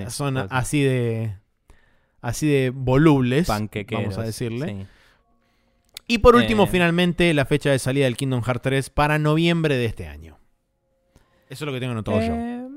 son 0.10 0.38
así 0.38 0.84
de 0.84 1.38
así 2.22 2.48
de 2.48 2.70
volubles, 2.70 3.48
vamos 3.48 4.18
a 4.18 4.24
decirle. 4.24 4.88
Y 6.08 6.20
por 6.20 6.36
último, 6.36 6.66
eh. 6.66 6.68
finalmente, 6.72 7.34
la 7.34 7.46
fecha 7.46 7.72
de 7.72 7.80
salida 7.80 8.06
del 8.06 8.16
Kingdom 8.16 8.44
Hearts 8.44 8.62
3 8.62 8.90
para 8.92 9.18
noviembre 9.18 9.76
de 9.76 9.86
este 9.86 10.08
año. 10.08 10.38
Eso 11.50 11.64
es 11.64 11.68
lo 11.68 11.74
que 11.74 11.80
tengo 11.80 11.94
anotado 11.94 12.20
yo. 12.20 12.36
Eh, 12.36 12.68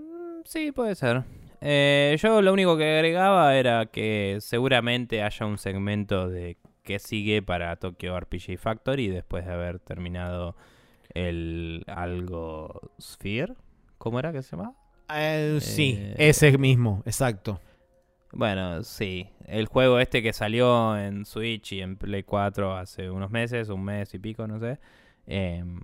sí, 0.44 0.72
puede 0.72 0.94
ser. 0.94 1.24
Eh, 1.60 2.16
yo 2.20 2.40
lo 2.40 2.52
único 2.52 2.76
que 2.76 2.96
agregaba 2.96 3.56
era 3.56 3.86
que 3.86 4.38
seguramente 4.40 5.22
haya 5.22 5.46
un 5.46 5.58
segmento 5.58 6.28
de 6.28 6.56
que 6.82 6.98
sigue 6.98 7.42
para 7.42 7.76
Tokyo 7.76 8.18
RPG 8.18 8.58
Factory 8.58 9.08
después 9.08 9.44
de 9.44 9.52
haber 9.52 9.78
terminado 9.80 10.56
el 11.14 11.84
algo 11.86 12.92
Sphere. 13.00 13.54
¿Cómo 13.98 14.18
era 14.18 14.32
que 14.32 14.42
se 14.42 14.56
llama? 14.56 14.74
sí, 15.60 16.12
ese 16.16 16.56
mismo, 16.58 17.02
exacto. 17.06 17.60
Bueno, 18.32 18.82
sí. 18.84 19.28
El 19.46 19.66
juego 19.66 19.98
este 20.00 20.22
que 20.22 20.32
salió 20.32 20.96
en 20.98 21.24
Switch 21.24 21.72
y 21.72 21.80
en 21.80 21.96
Play 21.96 22.22
4 22.22 22.76
hace 22.76 23.10
unos 23.10 23.30
meses, 23.30 23.70
un 23.70 23.84
mes 23.84 24.12
y 24.14 24.18
pico, 24.18 24.46
no 24.46 24.58
sé. 24.60 24.78
Em, 25.26 25.80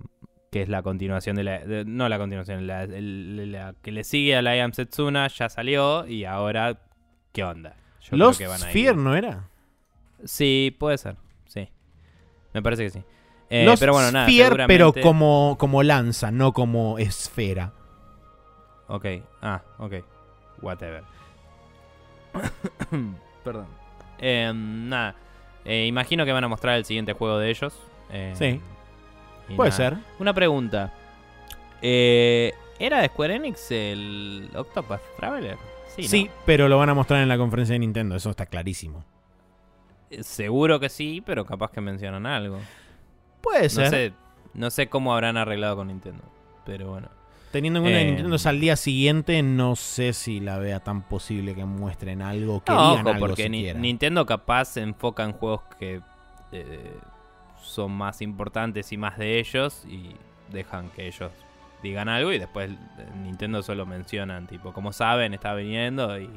que 0.54 0.62
es 0.62 0.68
la 0.68 0.84
continuación 0.84 1.34
de 1.34 1.42
la. 1.42 1.62
no 1.84 2.08
la 2.08 2.16
continuación, 2.16 2.68
la, 2.68 3.74
que 3.82 3.90
le 3.90 4.04
sigue 4.04 4.36
a 4.36 4.40
la 4.40 4.56
I 4.56 4.72
Setsuna, 4.72 5.26
ya 5.26 5.48
salió 5.48 6.06
y 6.06 6.26
ahora. 6.26 6.78
¿Qué 7.32 7.42
onda? 7.42 7.74
Los 8.12 8.36
Sphere, 8.36 8.94
¿no 8.94 9.16
era? 9.16 9.48
Sí, 10.22 10.72
puede 10.78 10.96
ser. 10.96 11.16
Sí. 11.46 11.68
Me 12.52 12.62
parece 12.62 12.84
que 12.84 12.90
sí. 12.90 13.02
Eh, 13.50 13.64
Los 13.64 13.80
pero 13.80 13.94
bueno, 13.94 14.12
nada. 14.12 14.28
Sphere, 14.28 14.68
pero 14.68 14.92
como, 14.92 15.56
como 15.58 15.82
lanza, 15.82 16.30
no 16.30 16.52
como 16.52 17.00
esfera. 17.00 17.72
Ok. 18.86 19.06
Ah, 19.42 19.60
ok. 19.78 19.94
Whatever. 20.62 21.02
Perdón. 23.42 23.66
Em, 24.18 24.88
nada. 24.88 25.16
Eh, 25.64 25.86
imagino 25.86 26.24
que 26.24 26.30
van 26.30 26.44
a 26.44 26.48
mostrar 26.48 26.76
el 26.76 26.84
siguiente 26.84 27.12
juego 27.12 27.38
de 27.38 27.50
ellos. 27.50 27.76
Em, 28.08 28.36
sí. 28.36 28.60
Puede 29.56 29.72
ser. 29.72 29.96
Una 30.18 30.32
pregunta. 30.32 30.92
Eh, 31.82 32.52
¿Era 32.78 33.00
de 33.00 33.08
Square 33.08 33.36
Enix 33.36 33.70
el 33.70 34.50
Octopath 34.54 35.02
Traveler? 35.16 35.56
Sí, 35.96 36.28
pero 36.44 36.68
lo 36.68 36.78
van 36.78 36.88
a 36.88 36.94
mostrar 36.94 37.22
en 37.22 37.28
la 37.28 37.38
conferencia 37.38 37.74
de 37.74 37.78
Nintendo, 37.78 38.16
eso 38.16 38.30
está 38.30 38.46
clarísimo. 38.46 39.04
Eh, 40.10 40.22
seguro 40.22 40.80
que 40.80 40.88
sí, 40.88 41.22
pero 41.24 41.44
capaz 41.44 41.70
que 41.70 41.80
mencionan 41.80 42.26
algo. 42.26 42.58
Puede 43.40 43.68
ser. 43.68 43.84
No 43.84 43.90
sé, 43.90 44.12
no 44.54 44.70
sé 44.70 44.88
cómo 44.88 45.14
habrán 45.14 45.36
arreglado 45.36 45.76
con 45.76 45.88
Nintendo, 45.88 46.22
pero 46.64 46.90
bueno. 46.90 47.08
Teniendo 47.52 47.78
en 47.78 47.84
cuenta 47.84 48.00
que 48.00 48.06
Nintendo 48.06 48.34
es 48.34 48.46
al 48.46 48.58
día 48.58 48.74
siguiente, 48.74 49.40
no 49.44 49.76
sé 49.76 50.12
si 50.12 50.40
la 50.40 50.58
vea 50.58 50.80
tan 50.80 51.02
posible 51.02 51.54
que 51.54 51.64
muestren 51.64 52.20
algo, 52.20 52.64
que 52.64 52.72
no, 52.72 52.90
digan 52.90 53.06
algo 53.06 53.20
porque 53.20 53.48
Nintendo 53.48 54.26
capaz 54.26 54.64
se 54.64 54.80
enfoca 54.80 55.22
en 55.22 55.32
juegos 55.32 55.60
que 55.78 56.00
eh, 56.50 56.96
son 57.64 57.92
más 57.92 58.22
importantes 58.22 58.92
y 58.92 58.96
más 58.96 59.18
de 59.18 59.38
ellos 59.38 59.84
y 59.88 60.16
dejan 60.50 60.90
que 60.90 61.06
ellos 61.06 61.32
digan 61.82 62.08
algo 62.08 62.32
y 62.32 62.38
después 62.38 62.70
Nintendo 63.22 63.62
solo 63.62 63.86
mencionan, 63.86 64.46
tipo, 64.46 64.72
como 64.72 64.92
saben, 64.92 65.34
está 65.34 65.54
viniendo 65.54 66.18
y 66.18 66.30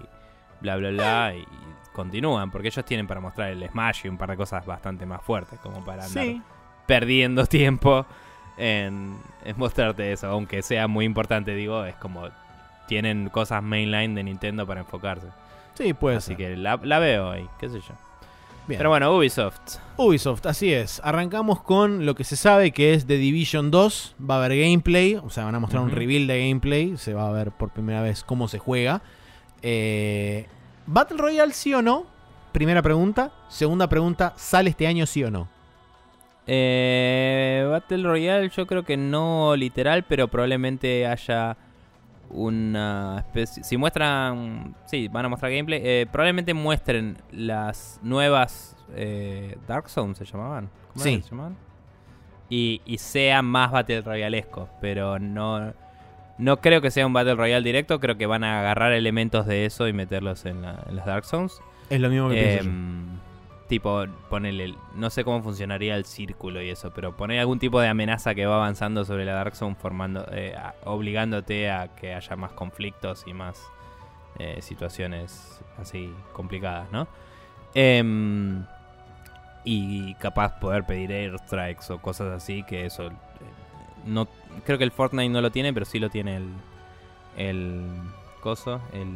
bla, 0.60 0.76
bla, 0.76 0.90
bla, 0.90 1.34
y, 1.36 1.46
continúan, 1.94 2.52
porque 2.52 2.68
ellos 2.68 2.86
tienen 2.86 3.08
para 3.08 3.20
mostrar 3.20 3.50
el 3.50 3.68
Smash 3.68 4.06
y 4.06 4.10
un 4.10 4.18
par 4.18 4.30
de 4.30 4.38
cosas 4.38 4.66
bastante 4.66 5.06
más 5.06 5.22
fuertes, 5.22 5.60
como 5.60 5.84
para 5.84 6.06
andar 6.06 6.42
perdiendo 6.86 7.46
tiempo 7.48 8.06
en, 8.58 9.18
mostrarte 9.56 10.12
eso, 10.12 10.28
aunque 10.28 10.62
sea 10.62 10.88
muy 10.88 11.06
importante, 11.06 11.56
digo, 11.56 11.86
es 11.86 11.96
como 11.96 12.28
tienen 12.88 13.30
cosas 13.30 13.62
mainline 13.62 14.16
de 14.16 14.24
Nintendo 14.24 14.66
para 14.66 14.82
enfocarse. 14.82 15.28
Sí, 15.74 15.94
puede 15.94 16.18
Así 16.18 16.36
que 16.36 16.56
la, 16.56 16.76
veo 16.78 17.32
ahí, 17.32 17.48
qué 17.60 17.70
sé 17.70 17.82
yo. 17.82 17.94
Pero 18.68 18.90
bueno, 18.90 19.16
Ubisoft. 19.16 19.78
Ubisoft, 19.96 20.46
así 20.46 20.74
es. 20.74 21.00
Arrancamos 21.04 21.62
con 21.62 22.06
lo 22.06 22.16
que 22.16 22.24
se 22.24 22.36
sabe 22.36 22.72
que 22.72 22.94
es 22.94 23.08
The 23.08 23.18
Division 23.18 23.72
2. 23.72 24.16
Va 24.30 24.36
a 24.36 24.46
haber 24.46 24.60
gameplay, 24.60 25.16
o 25.16 25.30
sea, 25.30 25.46
van 25.46 25.56
a 25.56 25.60
mostrar 25.60 25.84
un 25.84 25.92
reveal 25.92 26.28
de 26.28 26.48
gameplay. 26.48 26.98
Se 26.98 27.14
va 27.14 27.30
a 27.30 27.32
ver 27.32 27.52
por 27.52 27.70
primera 27.70 28.02
vez 28.02 28.24
cómo 28.24 28.48
se 28.48 28.60
juega. 28.60 29.02
Eh, 29.62 30.48
¿Battle 30.86 31.18
Royale 31.18 31.54
sí 31.54 31.74
o 31.74 31.82
no? 31.82 32.06
Primera 32.52 32.82
pregunta. 32.82 33.32
Segunda 33.48 33.88
pregunta, 33.88 34.34
¿sale 34.36 34.72
este 34.72 34.88
año 34.88 35.06
sí 35.06 35.24
o 35.24 35.32
no? 35.32 35.48
Eh, 36.46 37.68
Battle 37.70 38.04
Royale 38.04 38.50
yo 38.50 38.68
creo 38.68 38.84
que 38.84 38.98
no 38.98 39.56
literal, 39.56 40.04
pero 40.04 40.28
probablemente 40.28 41.06
haya 41.06 41.58
una 42.30 43.20
especie... 43.20 43.64
Si 43.64 43.78
muestran... 43.78 44.76
Sí, 44.86 45.08
van 45.08 45.26
a 45.26 45.30
mostrar 45.30 45.52
gameplay. 45.52 45.82
Eh, 45.84 46.08
probablemente 46.12 46.54
muestren 46.54 47.18
las 47.32 48.00
nuevas 48.04 48.76
eh, 48.96 49.58
Dark 49.68 49.90
Zones, 49.90 50.18
¿se 50.18 50.26
llamaban? 50.26 50.70
¿Cómo 50.94 51.04
se 51.04 51.22
llamaban? 51.22 51.58
Y, 52.50 52.82
y 52.86 52.98
sea 52.98 53.42
más 53.42 53.72
Battle 53.72 54.02
Royalesco, 54.02 54.70
pero 54.82 55.20
no... 55.20 55.74
No 56.38 56.62
creo 56.62 56.82
que 56.82 56.92
sea 56.92 57.08
un 57.08 57.14
Battle 57.14 57.34
Royale 57.34 57.66
directo, 57.66 58.00
creo 58.00 58.16
que 58.16 58.28
van 58.28 58.44
a 58.44 58.60
agarrar 58.60 58.92
elementos 58.92 59.48
de 59.48 59.66
eso 59.66 59.88
y 59.88 59.94
meterlos 59.94 60.46
en, 60.46 60.62
las 60.62 61.06
Dark 61.08 61.26
Zones. 61.26 61.60
Es 61.90 62.00
lo 62.00 62.10
mismo 62.10 62.30
que 62.30 62.60
pienso 62.62 62.70
Tipo, 63.68 64.06
ponele, 64.30 64.76
no 64.96 65.10
sé 65.10 65.26
cómo 65.26 65.44
funcionaría 65.44 65.96
el 65.96 66.06
círculo 66.06 66.62
y 66.62 66.70
eso, 66.70 66.92
pero 66.92 67.18
poner 67.18 67.40
algún 67.40 67.60
tipo 67.60 67.82
de 67.82 67.90
amenaza 67.90 68.34
que 68.34 68.46
va 68.46 68.56
avanzando 68.56 69.04
sobre 69.04 69.26
la 69.26 69.34
Dark 69.34 69.56
Zone, 69.56 69.76
formando, 69.76 70.26
eh, 70.32 70.56
obligándote 70.86 71.70
a 71.70 71.90
que 71.94 72.14
haya 72.14 72.36
más 72.38 72.54
conflictos 72.54 73.26
y 73.28 73.34
más 73.34 73.62
eh, 74.40 74.62
situaciones 74.62 75.60
así 75.78 76.14
complicadas, 76.32 76.90
¿no? 76.92 77.08
Em, 77.74 78.66
y 79.66 80.14
capaz 80.16 80.60
poder 80.60 80.86
pedir 80.86 81.12
airstrikes 81.12 81.92
o 81.92 82.02
cosas 82.02 82.28
así, 82.28 82.64
que 82.64 82.86
eso... 82.86 83.08
Eh, 83.08 83.14
no 84.06 84.28
Creo 84.66 84.78
que 84.78 84.86
el 84.86 84.92
Fortnite 84.92 85.30
no 85.30 85.42
lo 85.42 85.52
tiene, 85.52 85.74
pero 85.74 85.86
sí 85.86 86.00
lo 86.00 86.10
tiene 86.10 86.38
el... 86.38 86.50
El... 87.36 87.86
Coso, 88.40 88.80
el 88.94 89.10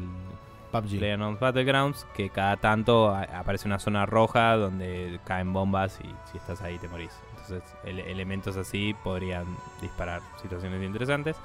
PUBG. 0.72 0.98
PlayerUnknown's 0.98 1.39
Battlegrounds, 1.39 2.06
que 2.15 2.30
cada 2.30 2.57
tanto 2.57 3.14
aparece 3.14 3.68
una 3.68 3.80
zona 3.80 4.06
roja 4.06 4.56
donde 4.56 5.19
caen 5.26 5.53
bombas 5.53 5.99
y 6.03 6.07
si 6.31 6.38
estás 6.38 6.61
ahí 6.61 6.77
te 6.80 6.88
morís. 6.88 7.11
Entonces, 7.31 7.64
elementos 7.84 8.57
así 8.57 8.95
podrían 9.03 9.45
disparar 9.81 10.22
situaciones 10.41 10.81
interesantes. 10.84 11.35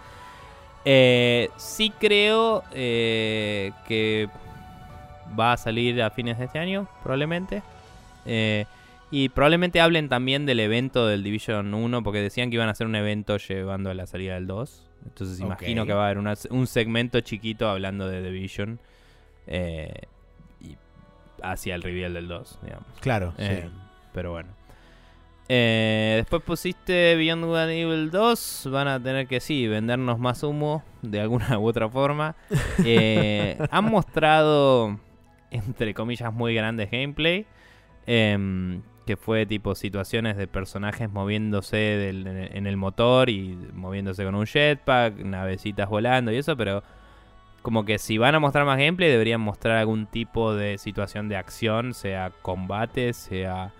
Eh, 0.84 1.50
sí 1.56 1.92
creo 1.98 2.62
eh, 2.72 3.72
que 3.88 4.28
va 5.38 5.52
a 5.52 5.56
salir 5.56 6.00
a 6.00 6.10
fines 6.10 6.38
de 6.38 6.44
este 6.44 6.58
año, 6.60 6.86
probablemente. 7.02 7.62
Eh, 8.24 8.66
y 9.10 9.28
probablemente 9.28 9.80
hablen 9.80 10.08
también 10.08 10.46
del 10.46 10.60
evento 10.60 11.06
del 11.06 11.22
Division 11.22 11.74
1, 11.74 12.02
porque 12.02 12.20
decían 12.20 12.50
que 12.50 12.56
iban 12.56 12.68
a 12.68 12.72
hacer 12.72 12.86
un 12.86 12.94
evento 12.94 13.36
llevando 13.36 13.90
a 13.90 13.94
la 13.94 14.06
salida 14.06 14.34
del 14.34 14.46
2. 14.46 14.82
Entonces 15.06 15.40
imagino 15.40 15.86
que 15.86 15.92
va 15.92 16.06
a 16.06 16.10
haber 16.10 16.18
un 16.50 16.66
segmento 16.66 17.20
chiquito 17.20 17.68
hablando 17.68 18.08
de 18.08 18.22
Division. 18.22 18.80
Eh, 19.46 19.92
y 20.60 20.76
hacia 21.42 21.74
el 21.74 21.82
reveal 21.82 22.14
del 22.14 22.28
2, 22.28 22.58
digamos. 22.62 22.86
Claro, 23.00 23.34
eh, 23.38 23.68
Pero 24.12 24.32
bueno. 24.32 24.50
Eh, 25.48 26.14
después 26.16 26.42
pusiste 26.42 27.14
Beyond 27.14 27.44
Good 27.44 27.56
and 27.56 27.70
Evil 27.70 28.10
2. 28.10 28.68
Van 28.70 28.88
a 28.88 29.00
tener 29.00 29.28
que, 29.28 29.40
sí, 29.40 29.68
vendernos 29.68 30.18
más 30.18 30.42
humo 30.42 30.82
de 31.02 31.20
alguna 31.20 31.58
u 31.58 31.66
otra 31.66 31.88
forma. 31.88 32.34
han 33.70 33.84
mostrado, 33.84 34.98
entre 35.50 35.94
comillas, 35.94 36.32
muy 36.32 36.54
grandes 36.54 36.90
gameplay. 36.90 37.46
Em, 38.06 38.82
que 39.06 39.16
fue 39.16 39.46
tipo 39.46 39.74
situaciones 39.76 40.36
de 40.36 40.48
personajes 40.48 41.08
moviéndose 41.10 42.08
en 42.08 42.66
el 42.66 42.76
motor 42.76 43.30
y 43.30 43.56
moviéndose 43.72 44.24
con 44.24 44.34
un 44.34 44.46
jetpack, 44.46 45.18
navecitas 45.18 45.88
volando 45.88 46.32
y 46.32 46.36
eso, 46.36 46.56
pero 46.56 46.82
como 47.66 47.84
que 47.84 47.98
si 47.98 48.16
van 48.16 48.32
a 48.32 48.38
mostrar 48.38 48.64
más 48.64 48.78
gameplay 48.78 49.10
deberían 49.10 49.40
mostrar 49.40 49.78
algún 49.78 50.06
tipo 50.06 50.54
de 50.54 50.78
situación 50.78 51.28
de 51.28 51.34
acción, 51.36 51.94
sea 51.94 52.30
combate, 52.40 53.12
sea 53.12 53.72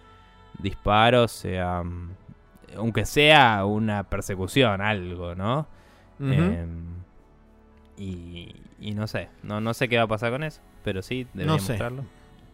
disparos, 0.58 1.30
sea... 1.30 1.84
Mm, 1.84 2.10
aunque 2.78 3.06
sea 3.06 3.64
una 3.64 4.02
persecución, 4.02 4.80
algo, 4.80 5.36
¿no? 5.36 5.68
Em, 6.18 6.96
y, 7.96 8.56
y, 8.80 8.90
no 8.90 9.06
sé, 9.06 9.28
no, 9.44 9.60
no 9.60 9.72
sé 9.72 9.88
qué 9.88 9.98
va 9.98 10.02
a 10.02 10.08
pasar 10.08 10.32
con 10.32 10.42
eso, 10.42 10.60
pero 10.82 11.00
sí, 11.00 11.28
deberían 11.32 11.62
mostrarlo. 11.62 12.04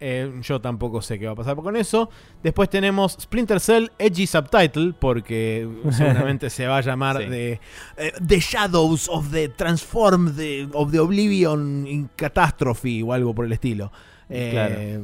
Eh, 0.04 0.40
yo 0.42 0.60
tampoco 0.60 1.00
sé 1.00 1.16
qué 1.16 1.26
va 1.26 1.32
a 1.32 1.36
pasar 1.36 1.54
con 1.54 1.76
eso. 1.76 2.10
Después 2.42 2.68
tenemos 2.68 3.16
Splinter 3.20 3.60
Cell 3.60 3.86
Edgy 4.00 4.26
Subtitle, 4.26 4.94
porque 4.98 5.68
seguramente 5.92 6.50
se 6.50 6.66
va 6.66 6.78
a 6.78 6.80
llamar 6.80 7.18
de 7.18 7.60
eh, 7.96 8.12
The 8.26 8.40
Shadows 8.40 9.08
of 9.08 9.30
the 9.30 9.50
Transform 9.50 10.34
of 10.72 10.90
the 10.90 10.98
Oblivion 10.98 11.86
in 11.86 12.10
Catastrophe 12.16 13.00
o 13.04 13.12
algo 13.12 13.32
por 13.32 13.46
el 13.46 13.52
estilo. 13.52 13.92
Eh, 14.28 15.00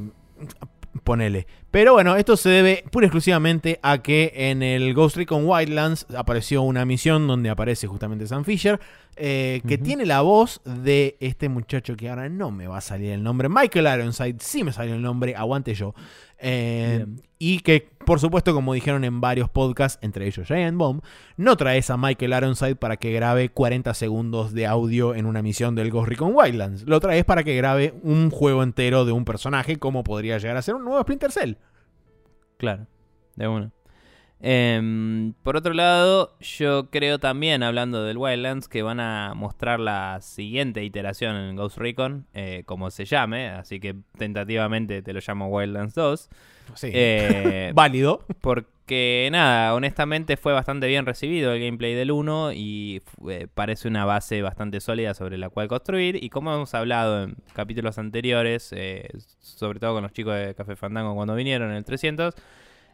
Ponele. 1.04 1.46
Pero 1.70 1.92
bueno, 1.92 2.16
esto 2.16 2.36
se 2.36 2.48
debe 2.48 2.84
pura 2.90 3.04
y 3.04 3.08
exclusivamente 3.08 3.78
a 3.82 3.98
que 3.98 4.32
en 4.34 4.64
el 4.64 4.94
Ghost 4.94 5.16
Recon 5.16 5.44
Wildlands 5.46 6.06
apareció 6.16 6.62
una 6.62 6.84
misión 6.84 7.28
donde 7.28 7.50
aparece 7.50 7.86
justamente 7.86 8.26
Sam 8.26 8.44
Fisher, 8.44 8.80
eh, 9.18 9.62
que 9.66 9.78
tiene 9.78 10.06
la 10.06 10.20
voz 10.20 10.60
de 10.64 11.16
este 11.20 11.48
muchacho 11.48 11.96
que 11.96 12.08
ahora 12.08 12.28
no 12.28 12.50
me 12.50 12.66
va 12.66 12.78
a 12.78 12.80
salir 12.80 13.10
el 13.10 13.22
nombre, 13.22 13.48
Michael 13.48 14.00
Ironside, 14.00 14.36
sí 14.38 14.64
me 14.64 14.72
salió 14.72 14.94
el 14.94 15.02
nombre, 15.02 15.34
aguante 15.34 15.74
yo. 15.74 15.94
Eh, 16.38 17.04
y 17.38 17.60
que, 17.60 17.88
por 18.04 18.20
supuesto, 18.20 18.54
como 18.54 18.74
dijeron 18.74 19.04
en 19.04 19.20
varios 19.20 19.50
podcasts, 19.50 19.98
entre 20.02 20.26
ellos 20.26 20.46
Giant 20.46 20.78
Bomb, 20.78 21.02
no 21.36 21.56
traes 21.56 21.90
a 21.90 21.96
Michael 21.96 22.32
Ironside 22.32 22.76
para 22.76 22.96
que 22.96 23.12
grabe 23.12 23.48
40 23.48 23.92
segundos 23.94 24.52
de 24.52 24.66
audio 24.66 25.14
en 25.14 25.26
una 25.26 25.42
misión 25.42 25.74
del 25.74 25.90
Ghost 25.90 26.08
Recon 26.08 26.32
Wildlands. 26.34 26.84
Lo 26.86 27.00
traes 27.00 27.24
para 27.24 27.42
que 27.44 27.56
grabe 27.56 27.94
un 28.02 28.30
juego 28.30 28.62
entero 28.62 29.04
de 29.04 29.12
un 29.12 29.24
personaje, 29.24 29.76
como 29.76 30.04
podría 30.04 30.38
llegar 30.38 30.56
a 30.56 30.62
ser 30.62 30.76
un 30.76 30.84
nuevo 30.84 31.00
Splinter 31.02 31.32
Cell. 31.32 31.54
Claro, 32.56 32.86
de 33.36 33.48
uno. 33.48 33.72
Em, 34.40 35.32
por 35.43 35.56
otro 35.56 35.74
lado, 35.74 36.36
yo 36.40 36.90
creo 36.90 37.19
también, 37.19 37.62
hablando 37.65 38.05
del 38.05 38.19
Wildlands, 38.19 38.69
que 38.69 38.82
van 38.82 39.01
a 39.01 39.35
mostrar 39.35 39.81
la 39.81 40.20
siguiente 40.20 40.85
iteración 40.85 41.35
en 41.35 41.56
Ghost 41.56 41.77
Recon, 41.78 42.27
eh, 42.35 42.62
como 42.65 42.90
se 42.90 43.05
llame, 43.05 43.48
así 43.48 43.81
que 43.81 43.97
tentativamente 44.16 45.02
te 45.02 45.12
lo 45.12 45.20
llamo 45.27 45.48
Wildlands 45.48 45.94
2. 45.94 46.31
Sí. 46.74 46.90
Eh, 46.93 47.73
Válido. 47.74 48.24
Porque 48.40 49.28
nada, 49.32 49.74
honestamente 49.74 50.36
fue 50.36 50.52
bastante 50.52 50.86
bien 50.86 51.05
recibido 51.05 51.52
el 51.52 51.60
gameplay 51.60 51.94
del 51.94 52.12
1 52.12 52.52
y 52.52 53.02
eh, 53.28 53.48
parece 53.52 53.89
una 53.89 54.05
base 54.05 54.40
bastante 54.40 54.81
sólida 54.81 55.15
sobre 55.15 55.36
la 55.36 55.48
cual 55.51 55.66
construir. 55.66 56.23
Y 56.23 56.31
como 56.31 56.55
hemos 56.55 56.74
hablado 56.74 57.24
en 57.24 57.36
capítulos 57.55 57.98
anteriores, 57.98 58.73
sobre 59.40 59.81
todo 59.81 59.94
con 59.94 60.05
los 60.05 60.12
chicos 60.12 60.35
de 60.36 60.55
Café 60.55 60.77
Fandango 60.77 61.16
cuando 61.16 61.35
vinieron 61.35 61.70
en 61.70 61.77
el 61.77 61.85
300, 61.85 62.35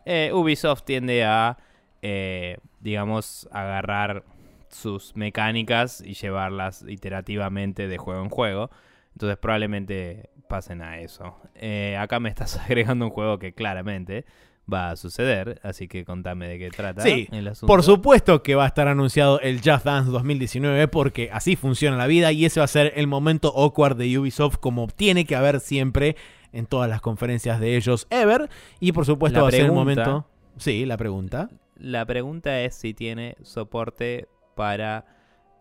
eh, 0.05 0.31
Ubisoft 0.33 0.85
tiende 0.85 1.25
a, 1.25 1.59
eh, 2.03 2.59
digamos, 2.81 3.49
agarrar 3.53 4.25
sus 4.69 5.15
mecánicas 5.17 6.01
y 6.01 6.15
llevarlas 6.15 6.85
iterativamente 6.89 7.89
de 7.89 7.99
juego 7.99 8.23
en 8.23 8.29
juego. 8.29 8.71
Entonces 9.13 9.39
probablemente 9.39 10.31
pasen 10.49 10.83
a 10.83 10.99
eso. 10.99 11.37
Eh, 11.55 11.97
acá 11.99 12.21
me 12.21 12.29
estás 12.29 12.57
agregando 12.67 13.07
un 13.07 13.11
juego 13.11 13.39
que 13.39 13.55
claramente 13.55 14.25
va 14.73 14.91
a 14.91 14.97
suceder, 14.97 15.61
así 15.63 15.89
que 15.89 16.05
contame 16.05 16.49
de 16.49 16.59
qué 16.59 16.71
trata. 16.71 17.03
Sí, 17.03 17.29
por 17.67 17.83
supuesto 17.83 18.43
que 18.43 18.55
va 18.55 18.65
a 18.65 18.69
estar 18.69 18.89
anunciado 18.89 19.39
el 19.41 19.61
Just 19.63 19.85
Dance 19.85 20.11
2019 20.11 20.89
porque 20.89 21.29
así 21.33 21.55
funciona 21.55 21.99
la 21.99 22.07
vida 22.07 22.33
y 22.33 22.47
ese 22.47 22.61
va 22.61 22.65
a 22.65 22.69
ser 22.69 22.95
el 22.97 23.07
momento 23.07 23.53
awkward 23.55 23.97
de 23.97 24.19
Ubisoft 24.19 24.57
como 24.57 24.87
tiene 24.87 25.27
que 25.27 25.37
haber 25.37 25.61
siempre 25.61 26.17
en 26.55 26.67
todas 26.67 26.89
las 26.89 27.01
conferencias 27.01 27.61
de 27.61 27.77
ellos 27.77 28.07
ever. 28.11 28.49
Y 28.81 28.93
por 28.93 29.05
supuesto 29.05 29.43
va 29.43 29.49
a 29.49 29.51
ser 29.51 29.67
el 29.67 29.73
momento. 29.73 30.27
Sí, 30.57 30.87
la 30.87 30.97
pregunta. 30.97 31.51
La 31.77 32.07
pregunta 32.07 32.61
es 32.61 32.75
si 32.77 32.95
tiene 32.95 33.37
soporte 33.43 34.29
para. 34.55 35.05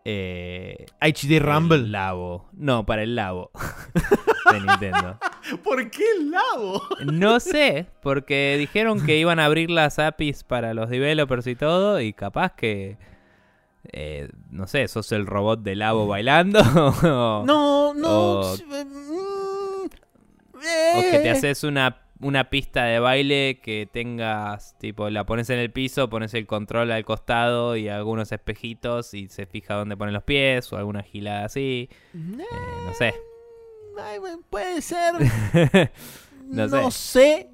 Eh, 0.06 0.86
HD 1.00 1.40
Rumble. 1.40 1.78
El 1.78 1.92
Labo. 1.92 2.50
No, 2.54 2.86
para 2.86 3.04
el 3.04 3.16
Labo 3.16 3.52
de 4.52 4.60
Nintendo. 4.60 5.18
¿Por 5.64 5.90
qué 5.90 6.04
el 6.18 6.30
Labo? 6.30 6.82
No 7.06 7.40
sé, 7.40 7.88
porque 8.02 8.58
dijeron 8.60 9.04
que 9.06 9.18
iban 9.18 9.40
a 9.40 9.46
abrir 9.46 9.72
las 9.72 10.00
APIs 10.00 10.44
para 10.44 10.74
los 10.74 10.90
developers 10.90 11.48
y 11.48 11.56
todo, 11.56 12.00
y 12.00 12.14
capaz 12.14 12.54
que. 12.54 12.98
Eh, 13.92 14.30
no 14.50 14.68
sé, 14.68 14.88
sos 14.88 15.12
el 15.12 15.26
robot 15.26 15.62
de 15.62 15.76
Labo 15.76 16.08
bailando. 16.08 16.64
no, 17.46 17.94
no. 17.94 18.40
O 18.40 18.56
que 21.12 21.20
te 21.20 21.30
haces 21.30 21.64
una, 21.64 22.08
una 22.20 22.50
pista 22.50 22.86
de 22.86 23.00
baile 23.00 23.60
que 23.62 23.88
tengas, 23.92 24.78
tipo, 24.80 25.10
la 25.10 25.26
pones 25.26 25.50
en 25.50 25.60
el 25.60 25.72
piso, 25.72 26.10
pones 26.10 26.34
el 26.34 26.48
control 26.48 26.92
al 26.92 27.06
costado 27.06 27.76
y 27.76 27.90
algunos 27.90 28.32
espejitos 28.32 29.14
y 29.14 29.28
se 29.28 29.46
fija 29.46 29.76
dónde 29.76 29.98
ponen 29.98 30.14
los 30.14 30.24
pies 30.24 30.72
o 30.74 30.78
alguna 30.78 31.04
gilada 31.04 31.46
así. 31.46 31.90
Eh, 32.14 32.46
no 32.86 32.94
sé. 32.94 33.14
puede 34.50 34.82
ser. 34.82 35.14
no, 36.46 36.92
sé. 36.92 36.92
sé. 36.92 37.50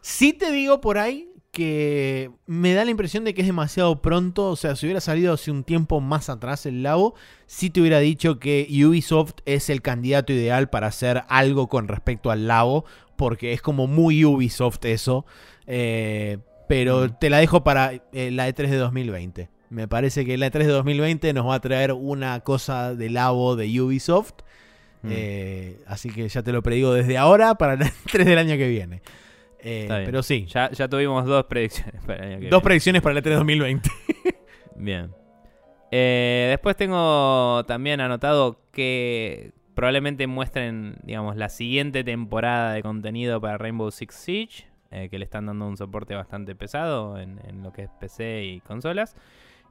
Sí 0.00 0.32
te 0.32 0.52
digo 0.52 0.80
por 0.80 0.98
ahí 0.98 1.35
que 1.56 2.30
me 2.44 2.74
da 2.74 2.84
la 2.84 2.90
impresión 2.90 3.24
de 3.24 3.32
que 3.32 3.40
es 3.40 3.46
demasiado 3.46 4.02
pronto. 4.02 4.50
O 4.50 4.56
sea, 4.56 4.76
si 4.76 4.84
hubiera 4.84 5.00
salido 5.00 5.32
hace 5.32 5.50
un 5.50 5.64
tiempo 5.64 6.02
más 6.02 6.28
atrás 6.28 6.66
el 6.66 6.82
Labo, 6.82 7.14
sí 7.46 7.70
te 7.70 7.80
hubiera 7.80 7.98
dicho 7.98 8.38
que 8.38 8.68
Ubisoft 8.70 9.36
es 9.46 9.70
el 9.70 9.80
candidato 9.80 10.34
ideal 10.34 10.68
para 10.68 10.88
hacer 10.88 11.22
algo 11.28 11.70
con 11.70 11.88
respecto 11.88 12.30
al 12.30 12.46
Labo, 12.46 12.84
porque 13.16 13.54
es 13.54 13.62
como 13.62 13.86
muy 13.86 14.22
Ubisoft 14.22 14.84
eso. 14.84 15.24
Eh, 15.66 16.36
pero 16.68 17.10
te 17.10 17.30
la 17.30 17.38
dejo 17.38 17.64
para 17.64 18.02
eh, 18.12 18.30
la 18.30 18.50
E3 18.50 18.68
de 18.68 18.76
2020. 18.76 19.48
Me 19.70 19.88
parece 19.88 20.26
que 20.26 20.36
la 20.36 20.48
E3 20.48 20.58
de 20.58 20.66
2020 20.66 21.32
nos 21.32 21.46
va 21.46 21.54
a 21.54 21.60
traer 21.60 21.92
una 21.92 22.40
cosa 22.40 22.94
de 22.94 23.08
Labo 23.08 23.56
de 23.56 23.80
Ubisoft. 23.80 24.34
Eh, 25.08 25.80
así 25.86 26.10
que 26.10 26.28
ya 26.28 26.42
te 26.42 26.52
lo 26.52 26.62
predigo 26.62 26.92
desde 26.92 27.16
ahora 27.16 27.54
para 27.54 27.76
la 27.76 27.86
E3 28.06 28.24
del 28.24 28.36
año 28.36 28.58
que 28.58 28.68
viene. 28.68 29.00
Eh, 29.68 29.88
pero 29.88 30.22
sí. 30.22 30.46
Ya, 30.46 30.70
ya, 30.70 30.86
tuvimos 30.86 31.24
dos 31.24 31.44
predicciones 31.46 32.00
para 32.06 32.24
el 32.24 32.32
año 32.32 32.40
que 32.40 32.48
Dos 32.48 32.62
predicciones 32.62 33.02
para 33.02 33.18
el 33.18 33.24
E3 33.24 33.34
2020. 33.34 33.90
Bien. 34.76 35.10
Eh, 35.90 36.46
después 36.50 36.76
tengo 36.76 37.64
también 37.66 38.00
anotado 38.00 38.60
que 38.70 39.52
probablemente 39.74 40.28
muestren, 40.28 40.98
digamos, 41.02 41.34
la 41.34 41.48
siguiente 41.48 42.04
temporada 42.04 42.74
de 42.74 42.82
contenido 42.82 43.40
para 43.40 43.58
Rainbow 43.58 43.90
Six 43.90 44.14
Siege, 44.14 44.68
eh, 44.92 45.08
que 45.10 45.18
le 45.18 45.24
están 45.24 45.46
dando 45.46 45.66
un 45.66 45.76
soporte 45.76 46.14
bastante 46.14 46.54
pesado 46.54 47.18
en, 47.18 47.40
en, 47.44 47.64
lo 47.64 47.72
que 47.72 47.82
es 47.82 47.90
PC 47.98 48.44
y 48.44 48.60
consolas. 48.60 49.16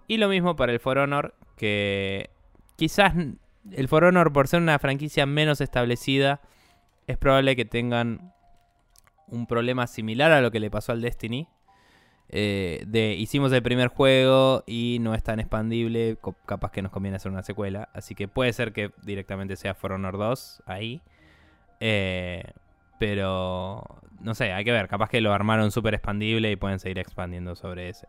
Y 0.10 0.18
lo 0.18 0.28
mismo 0.28 0.58
para 0.58 0.74
el 0.74 0.82
For 0.82 0.98
Honor, 0.98 1.36
que 1.56 2.32
quizás 2.76 3.14
el 3.72 3.88
For 3.88 4.04
Honor, 4.04 4.34
por 4.34 4.50
ser 4.50 4.62
una 4.62 4.78
franquicia 4.78 5.26
menos 5.26 5.62
establecida, 5.62 6.42
es 7.08 7.18
probable 7.18 7.56
que 7.56 7.64
tengan 7.64 8.35
un 9.27 9.47
problema 9.47 9.88
similar 9.88 10.31
a 10.31 10.41
lo 10.41 10.52
que 10.52 10.60
le 10.60 10.69
pasó 10.69 10.91
al 10.91 11.02
Destiny. 11.02 11.47
Eh, 12.30 12.84
de 12.88 13.14
hicimos 13.14 13.52
el 13.52 13.61
primer 13.61 13.89
juego 13.89 14.64
y 14.65 14.97
no 14.99 15.14
es 15.14 15.23
tan 15.23 15.39
expandible, 15.39 16.18
capaz 16.45 16.72
que 16.72 16.81
nos 16.81 16.91
conviene 16.91 17.18
hacer 17.18 17.31
una 17.31 17.43
secuela. 17.43 17.89
Así 17.93 18.15
que 18.15 18.27
puede 18.27 18.52
ser 18.53 18.73
que 18.73 18.91
directamente 19.03 19.56
sea 19.56 19.76
For 19.76 19.91
Honor 19.91 20.18
2 20.18 20.64
ahí. 20.65 21.02
Eh, 21.80 22.43
pero 22.99 23.84
no 24.22 24.34
sé, 24.35 24.53
hay 24.53 24.64
que 24.64 24.72
ver. 24.72 24.88
Capaz 24.88 25.10
que 25.10 25.22
lo 25.22 25.34
armaron 25.34 25.72
súper 25.72 25.93
expandible 25.93 26.52
y 26.52 26.56
pueden 26.56 26.80
seguir 26.80 26.99
expandiendo 26.99 27.56
sobre 27.56 27.89
ese. 27.89 28.07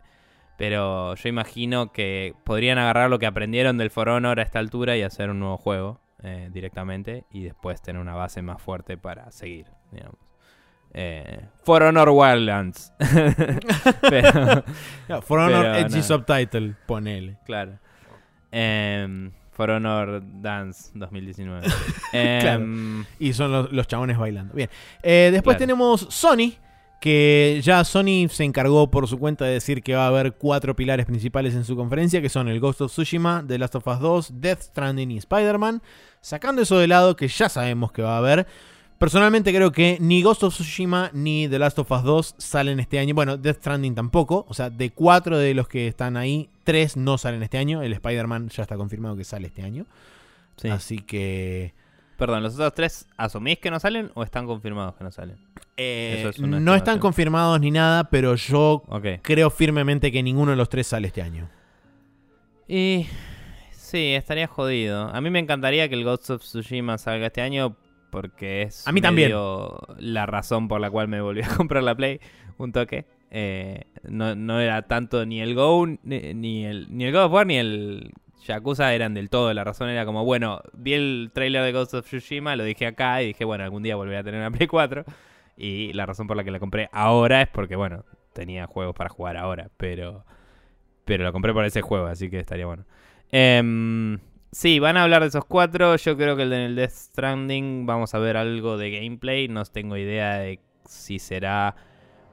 Pero 0.56 1.14
yo 1.16 1.28
imagino 1.28 1.92
que 1.92 2.34
podrían 2.44 2.78
agarrar 2.78 3.10
lo 3.10 3.18
que 3.18 3.26
aprendieron 3.26 3.76
del 3.76 3.90
For 3.90 4.08
Honor 4.08 4.40
a 4.40 4.42
esta 4.42 4.58
altura 4.58 4.96
y 4.96 5.02
hacer 5.02 5.30
un 5.30 5.40
nuevo 5.40 5.58
juego 5.58 6.00
eh, 6.22 6.48
directamente. 6.52 7.24
Y 7.30 7.44
después 7.44 7.82
tener 7.82 8.00
una 8.00 8.14
base 8.14 8.42
más 8.42 8.62
fuerte 8.62 8.96
para 8.96 9.30
seguir. 9.32 9.66
Eh, 10.98 11.40
For 11.62 11.82
Honor 11.82 12.08
Wildlands. 12.08 12.90
For 15.22 15.38
Honor 15.38 15.76
Edgy 15.76 16.02
Subtitle, 16.02 16.74
ponele. 16.86 17.36
Claro. 17.44 17.78
Em, 18.50 19.30
For 19.52 19.70
Honor 19.70 20.22
Dance 20.24 20.92
2019. 20.94 21.66
Em, 22.14 23.04
y 23.18 23.34
son 23.34 23.68
los, 23.70 23.86
chabones 23.86 24.16
bailando. 24.16 24.54
Bien. 24.54 24.70
Eh, 25.02 25.28
después 25.32 25.58
tenemos 25.58 26.06
Sony. 26.08 26.54
Que 26.98 27.60
ya 27.62 27.84
Sony 27.84 28.26
se 28.30 28.44
encargó 28.44 28.90
por 28.90 29.06
su 29.06 29.18
cuenta 29.18 29.44
de 29.44 29.52
decir 29.52 29.82
que 29.82 29.94
va 29.94 30.04
a 30.04 30.08
haber 30.08 30.32
cuatro 30.32 30.74
pilares 30.74 31.04
principales 31.04 31.54
en 31.54 31.64
su 31.64 31.76
conferencia, 31.76 32.22
que 32.22 32.30
son 32.30 32.48
el 32.48 32.58
Ghost 32.58 32.80
of 32.80 32.90
Tsushima, 32.90 33.44
The 33.46 33.58
Last 33.58 33.74
of 33.74 33.86
Us 33.86 34.00
2, 34.00 34.40
Death 34.40 34.62
Stranding 34.62 35.10
y 35.10 35.18
Spider-Man. 35.18 35.82
Sacando 36.22 36.62
eso 36.62 36.78
de 36.78 36.86
lado, 36.86 37.14
que 37.14 37.28
ya 37.28 37.50
sabemos 37.50 37.92
que 37.92 38.00
va 38.00 38.14
a 38.14 38.18
haber, 38.18 38.46
Personalmente 38.98 39.52
creo 39.52 39.72
que 39.72 39.98
ni 40.00 40.22
Ghost 40.22 40.42
of 40.42 40.54
Tsushima 40.54 41.10
ni 41.12 41.48
The 41.48 41.58
Last 41.58 41.78
of 41.78 41.90
Us 41.90 42.02
2 42.02 42.34
salen 42.38 42.80
este 42.80 42.98
año. 42.98 43.14
Bueno, 43.14 43.36
Death 43.36 43.58
Stranding 43.58 43.94
tampoco. 43.94 44.46
O 44.48 44.54
sea, 44.54 44.70
de 44.70 44.90
cuatro 44.90 45.36
de 45.36 45.52
los 45.52 45.68
que 45.68 45.86
están 45.86 46.16
ahí, 46.16 46.48
tres 46.64 46.96
no 46.96 47.18
salen 47.18 47.42
este 47.42 47.58
año. 47.58 47.82
El 47.82 47.92
Spider-Man 47.92 48.48
ya 48.48 48.62
está 48.62 48.76
confirmado 48.76 49.14
que 49.16 49.24
sale 49.24 49.48
este 49.48 49.62
año. 49.62 49.84
Así 50.70 50.98
que... 50.98 51.74
Perdón, 52.16 52.42
¿los 52.42 52.54
otros 52.54 52.72
tres 52.72 53.06
asumís 53.18 53.58
que 53.58 53.70
no 53.70 53.78
salen 53.78 54.10
o 54.14 54.22
están 54.22 54.46
confirmados 54.46 54.94
que 54.94 55.04
no 55.04 55.10
salen? 55.10 55.36
Eh, 55.76 56.32
no 56.38 56.74
están 56.74 56.98
confirmados 56.98 57.60
ni 57.60 57.70
nada, 57.70 58.04
pero 58.04 58.34
yo 58.36 58.82
creo 59.20 59.50
firmemente 59.50 60.10
que 60.10 60.22
ninguno 60.22 60.52
de 60.52 60.56
los 60.56 60.70
tres 60.70 60.86
sale 60.86 61.08
este 61.08 61.20
año. 61.20 61.50
Y... 62.66 63.06
Sí, 63.72 64.14
estaría 64.14 64.48
jodido. 64.48 65.14
A 65.14 65.20
mí 65.20 65.30
me 65.30 65.38
encantaría 65.38 65.88
que 65.88 65.94
el 65.94 66.02
Ghost 66.02 66.30
of 66.30 66.42
Tsushima 66.42 66.98
salga 66.98 67.26
este 67.26 67.40
año 67.40 67.76
porque 68.10 68.62
es 68.62 68.86
a 68.86 68.92
mí 68.92 69.00
también. 69.00 69.32
la 69.98 70.26
razón 70.26 70.68
por 70.68 70.80
la 70.80 70.90
cual 70.90 71.08
me 71.08 71.20
volví 71.20 71.42
a 71.42 71.48
comprar 71.56 71.82
la 71.82 71.94
Play 71.94 72.20
un 72.58 72.72
toque. 72.72 73.06
Eh, 73.30 73.82
no, 74.08 74.60
era 74.60 74.82
tanto 74.82 75.26
ni 75.26 75.40
el 75.40 75.54
Go, 75.54 75.86
ni, 75.86 76.64
el, 76.64 76.86
ni 76.96 77.04
el 77.04 77.12
God 77.12 77.24
of 77.24 77.32
War, 77.32 77.46
ni 77.46 77.58
el 77.58 78.12
Yakuza 78.44 78.94
eran 78.94 79.14
del 79.14 79.30
todo. 79.30 79.52
La 79.52 79.64
razón 79.64 79.88
era 79.90 80.04
como, 80.04 80.24
bueno, 80.24 80.62
vi 80.72 80.94
el 80.94 81.30
trailer 81.34 81.62
de 81.64 81.72
Ghost 81.72 81.94
of 81.94 82.06
Tsushima, 82.06 82.56
lo 82.56 82.64
dije 82.64 82.86
acá 82.86 83.22
y 83.22 83.28
dije, 83.28 83.44
bueno, 83.44 83.64
algún 83.64 83.82
día 83.82 83.96
volveré 83.96 84.18
a 84.18 84.24
tener 84.24 84.40
una 84.40 84.50
Play 84.50 84.66
4. 84.66 85.04
Y 85.56 85.92
la 85.94 86.06
razón 86.06 86.26
por 86.26 86.36
la 86.36 86.44
que 86.44 86.50
la 86.50 86.60
compré 86.60 86.88
ahora 86.92 87.42
es 87.42 87.48
porque, 87.48 87.76
bueno, 87.76 88.04
tenía 88.32 88.66
juegos 88.66 88.94
para 88.94 89.08
jugar 89.10 89.36
ahora, 89.36 89.70
pero, 89.76 90.24
pero 91.04 91.24
lo 91.24 91.32
compré 91.32 91.52
por 91.52 91.64
ese 91.64 91.80
juego, 91.80 92.06
así 92.06 92.30
que 92.30 92.38
estaría 92.38 92.66
bueno. 92.66 92.84
Eh, 93.32 94.18
sí, 94.52 94.78
van 94.78 94.96
a 94.96 95.02
hablar 95.02 95.22
de 95.22 95.28
esos 95.28 95.44
cuatro. 95.44 95.96
Yo 95.96 96.16
creo 96.16 96.36
que 96.36 96.42
el 96.42 96.50
de 96.50 96.74
Death 96.74 96.90
Stranding 96.90 97.86
vamos 97.86 98.14
a 98.14 98.18
ver 98.18 98.36
algo 98.36 98.76
de 98.76 98.90
gameplay. 98.90 99.48
No 99.48 99.64
tengo 99.64 99.96
idea 99.96 100.38
de 100.38 100.60
si 100.84 101.18
será 101.18 101.76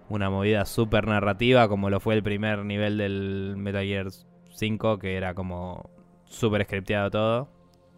una 0.10 0.30
movida 0.30 0.65
super 0.65 1.07
narrativa 1.07 1.68
como 1.68 1.90
lo 1.90 1.99
fue 1.99 2.15
el 2.15 2.23
primer 2.23 2.65
nivel 2.65 2.98
del 2.98 3.56
Metal 3.57 3.84
Gear 3.84 4.07
5, 4.52 4.99
que 4.99 5.15
era 5.15 5.34
como 5.34 5.90
super 6.26 6.64
scripteado 6.64 7.11
todo. 7.11 7.49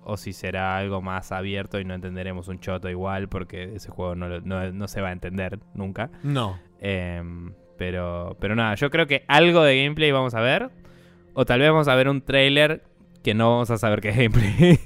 O 0.08 0.18
si 0.18 0.34
será 0.34 0.78
algo 0.78 1.02
más 1.02 1.32
abierto 1.32 1.80
y 1.80 1.86
no 1.86 1.96
entenderemos 1.96 2.48
un 2.48 2.60
choto 2.60 2.90
igual, 2.90 3.28
porque 3.28 3.76
ese 3.76 3.90
juego 3.90 4.14
no, 4.14 4.40
no, 4.42 4.72
no 4.72 4.88
se 4.88 5.02
va 5.02 5.10
a 5.10 5.12
entender 5.12 5.60
nunca. 5.74 6.12
No. 6.22 6.60
Eh, 6.80 7.24
pero, 7.78 8.38
pero 8.40 8.56
nada, 8.56 8.76
yo 8.76 8.90
creo 8.90 9.08
que 9.08 9.26
algo 9.28 9.64
de 9.64 9.82
gameplay 9.82 10.12
vamos 10.12 10.36
a 10.36 10.42
ver. 10.42 10.70
O 11.34 11.46
tal 11.46 11.60
vez 11.60 11.70
vamos 11.70 11.88
a 11.88 11.96
ver 11.96 12.08
un 12.08 12.22
trailer 12.22 12.84
que 13.26 13.34
no 13.34 13.50
vamos 13.50 13.72
a 13.72 13.78
saber 13.80 14.00
qué 14.02 14.10
es 14.10 14.16
gameplay. 14.18 14.80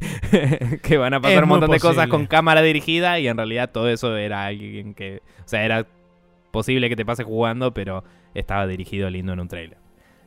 que 0.81 0.97
van 0.97 1.13
a 1.13 1.19
pasar 1.19 1.37
Es 1.37 1.43
un 1.43 1.49
montón 1.49 1.69
de 1.71 1.79
cosas 1.79 2.07
con 2.07 2.25
cámara 2.25 2.61
dirigida 2.61 3.19
y 3.19 3.27
en 3.27 3.35
realidad 3.35 3.69
todo 3.69 3.89
eso 3.89 4.15
era 4.15 4.45
alguien 4.45 4.93
que... 4.93 5.21
O 5.39 5.47
sea, 5.47 5.65
era 5.65 5.85
posible 6.51 6.87
que 6.87 6.95
te 6.95 7.05
pase 7.05 7.23
jugando, 7.25 7.73
pero 7.73 8.03
estaba 8.33 8.65
dirigido 8.65 9.09
lindo 9.09 9.33
en 9.33 9.41
un 9.41 9.47
trailer. 9.49 9.77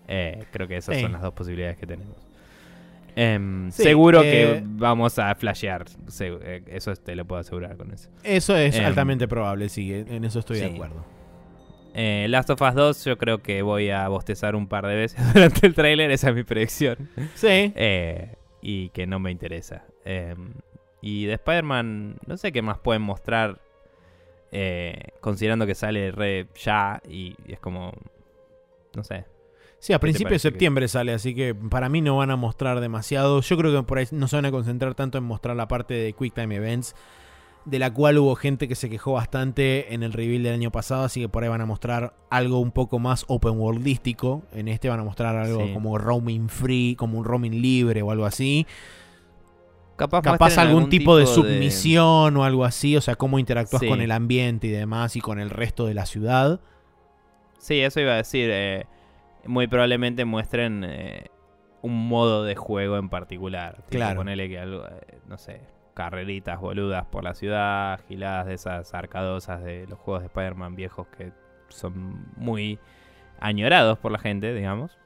Eh, 0.08 0.44
creo 0.52 0.68
que 0.68 0.76
esas 0.76 0.96
Sí. 0.96 1.02
son 1.02 1.12
las 1.12 1.22
dos 1.22 1.32
posibilidades 1.32 1.78
que 1.78 1.86
tenemos. 1.86 2.14
Em, 3.16 3.70
Sí, 3.72 3.82
seguro 3.82 4.20
eh, 4.22 4.30
que 4.30 4.62
vamos 4.64 5.18
a 5.18 5.34
flashear. 5.34 5.86
eh, 6.20 6.62
eso 6.66 6.94
te 6.94 7.16
lo 7.16 7.24
puedo 7.24 7.40
asegurar 7.40 7.76
con 7.76 7.92
eso. 7.92 8.10
Eso 8.24 8.56
es 8.56 8.76
Em, 8.76 8.84
altamente 8.84 9.26
probable, 9.26 9.68
sí, 9.68 9.92
en 9.92 10.24
eso 10.24 10.38
estoy 10.38 10.58
de 10.58 10.66
acuerdo. 10.66 11.04
Eh, 11.94 12.26
Last 12.28 12.50
of 12.50 12.60
Us 12.62 12.74
2 12.74 13.04
yo 13.04 13.18
creo 13.18 13.42
que 13.42 13.62
voy 13.62 13.90
a 13.90 14.08
bostezar 14.08 14.54
un 14.56 14.66
par 14.66 14.86
de 14.86 14.94
veces 14.96 15.20
durante 15.34 15.66
el 15.66 15.74
tráiler, 15.74 16.10
esa 16.10 16.30
es 16.30 16.34
mi 16.34 16.42
predicción. 16.44 17.08
Sí. 17.34 17.72
Eh, 17.76 18.34
y 18.62 18.88
que 18.90 19.06
no 19.06 19.18
me 19.18 19.30
interesa. 19.30 19.84
Eh, 20.04 20.34
y 21.00 21.26
de 21.26 21.34
Spider-Man, 21.34 22.16
no 22.26 22.36
sé 22.36 22.52
qué 22.52 22.62
más 22.62 22.78
pueden 22.78 23.02
mostrar, 23.02 23.60
eh, 24.52 24.94
considerando 25.20 25.66
que 25.66 25.74
sale 25.74 26.12
re 26.12 26.46
ya 26.54 27.00
y, 27.08 27.34
y 27.46 27.52
es 27.54 27.58
como, 27.60 27.92
no 28.94 29.02
sé. 29.04 29.24
Sí, 29.78 29.92
a 29.92 29.98
principios 29.98 30.30
de 30.42 30.48
que- 30.48 30.52
septiembre 30.52 30.86
sale, 30.88 31.12
así 31.12 31.34
que 31.34 31.54
para 31.56 31.88
mí 31.88 32.00
no 32.00 32.16
van 32.16 32.30
a 32.30 32.36
mostrar 32.36 32.78
demasiado. 32.80 33.40
Yo 33.40 33.56
creo 33.56 33.72
que 33.80 33.82
por 33.86 33.98
ahí 33.98 34.06
no 34.12 34.28
se 34.28 34.36
van 34.36 34.44
a 34.46 34.50
concentrar 34.52 34.94
tanto 34.94 35.18
en 35.18 35.24
mostrar 35.24 35.56
la 35.56 35.66
parte 35.66 35.94
de 35.94 36.12
Quick 36.12 36.34
Time 36.34 36.54
Events, 36.54 36.94
de 37.64 37.78
la 37.78 37.92
cual 37.92 38.18
hubo 38.18 38.34
gente 38.34 38.66
que 38.66 38.74
se 38.74 38.90
quejó 38.90 39.12
bastante 39.12 39.94
en 39.94 40.02
el 40.02 40.12
reveal 40.12 40.42
del 40.42 40.54
año 40.54 40.72
pasado, 40.72 41.04
así 41.04 41.20
que 41.20 41.28
por 41.28 41.42
ahí 41.44 41.48
van 41.48 41.60
a 41.60 41.66
mostrar 41.66 42.14
algo 42.30 42.58
un 42.58 42.72
poco 42.72 42.98
más 42.98 43.24
open 43.28 43.58
worldístico. 43.58 44.42
En 44.52 44.66
este 44.68 44.88
van 44.88 44.98
a 45.00 45.04
mostrar 45.04 45.36
algo 45.36 45.64
Sí. 45.66 45.72
como 45.72 45.96
roaming 45.98 46.48
free, 46.48 46.96
como 46.96 47.18
un 47.18 47.24
roaming 47.24 47.60
libre 47.62 48.02
o 48.02 48.10
algo 48.10 48.24
así. 48.24 48.66
Capaz, 49.96 50.22
Capaz 50.22 50.38
muestren 50.46 50.66
algún 50.68 50.88
tipo 50.88 51.16
de 51.16 51.26
submisión 51.26 52.36
o 52.36 52.44
algo 52.44 52.64
así, 52.64 52.96
o 52.96 53.00
sea, 53.00 53.14
cómo 53.14 53.38
interactúas 53.38 53.80
Sí. 53.80 53.88
con 53.88 54.00
el 54.00 54.10
ambiente 54.10 54.66
y 54.66 54.70
demás 54.70 55.14
y 55.16 55.20
con 55.20 55.38
el 55.38 55.50
resto 55.50 55.86
de 55.86 55.94
la 55.94 56.06
ciudad. 56.06 56.60
Sí, 57.58 57.78
eso 57.80 58.00
iba 58.00 58.12
a 58.14 58.16
decir. 58.16 58.48
eh, 58.52 58.86
muy 59.44 59.66
probablemente 59.66 60.24
muestren 60.24 60.84
eh, 60.84 61.26
un 61.82 62.08
modo 62.08 62.44
de 62.44 62.54
juego 62.56 62.96
en 62.96 63.08
particular. 63.08 63.84
Claro. 63.90 64.16
Ponele 64.18 64.48
que 64.48 64.58
algo, 64.58 64.84
eh, 64.86 65.18
no 65.28 65.36
sé, 65.38 65.60
carreritas 65.94 66.60
boludas 66.60 67.06
por 67.06 67.24
la 67.24 67.34
ciudad, 67.34 68.00
giladas 68.08 68.46
de 68.46 68.54
esas 68.54 68.94
arcadosas 68.94 69.62
de 69.62 69.86
los 69.86 69.98
juegos 69.98 70.22
de 70.22 70.26
Spider-Man 70.26 70.74
viejos 70.74 71.06
que 71.16 71.32
son 71.68 72.26
muy 72.36 72.78
añorados 73.40 73.98
por 73.98 74.12
la 74.12 74.18
gente, 74.18 74.54
digamos. 74.54 74.98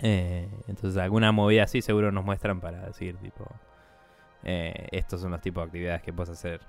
Eh, 0.00 0.48
entonces 0.66 1.00
alguna 1.00 1.30
movida 1.32 1.62
así 1.62 1.80
seguro 1.80 2.10
nos 2.10 2.24
muestran 2.24 2.60
para 2.60 2.86
decir, 2.86 3.16
tipo, 3.16 3.46
eh, 4.42 4.88
estos 4.90 5.20
son 5.20 5.30
los 5.30 5.40
tipos 5.40 5.62
de 5.62 5.66
actividades 5.66 6.02
que 6.02 6.12
puedes 6.12 6.30
hacer. 6.30 6.60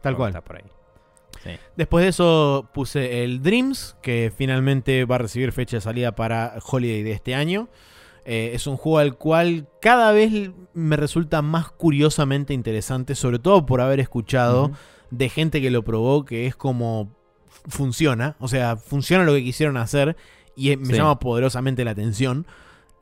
Tal 0.00 0.16
cual. 0.16 0.40
por 0.42 0.56
ahí. 0.56 0.64
Sí. 1.42 1.50
Después 1.76 2.04
de 2.04 2.08
eso 2.08 2.68
puse 2.72 3.24
el 3.24 3.42
Dreams, 3.42 3.96
que 4.02 4.32
finalmente 4.34 5.04
va 5.04 5.16
a 5.16 5.18
recibir 5.18 5.52
fecha 5.52 5.78
de 5.78 5.80
salida 5.80 6.12
para 6.14 6.54
Holiday 6.64 7.02
de 7.02 7.12
este 7.12 7.34
año. 7.34 7.68
Eh, 8.28 8.50
es 8.54 8.66
un 8.66 8.76
juego 8.76 8.98
al 8.98 9.16
cual 9.16 9.68
cada 9.80 10.10
vez 10.10 10.50
me 10.74 10.96
resulta 10.96 11.42
más 11.42 11.70
curiosamente 11.70 12.52
interesante, 12.54 13.14
sobre 13.14 13.38
todo 13.38 13.64
por 13.66 13.80
haber 13.80 14.00
escuchado 14.00 14.72
de 15.12 15.28
gente 15.28 15.60
que 15.62 15.70
lo 15.70 15.84
probó, 15.84 16.24
que 16.24 16.46
es 16.46 16.56
como 16.56 17.14
funciona, 17.68 18.36
o 18.40 18.48
sea, 18.48 18.76
funciona 18.76 19.24
lo 19.24 19.32
que 19.32 19.42
quisieron 19.44 19.76
hacer 19.76 20.16
y 20.56 20.70
eh, 20.72 20.76
me 20.76 20.86
Sí. 20.86 20.92
llama 20.94 21.18
poderosamente 21.18 21.84
la 21.84 21.92
atención. 21.92 22.46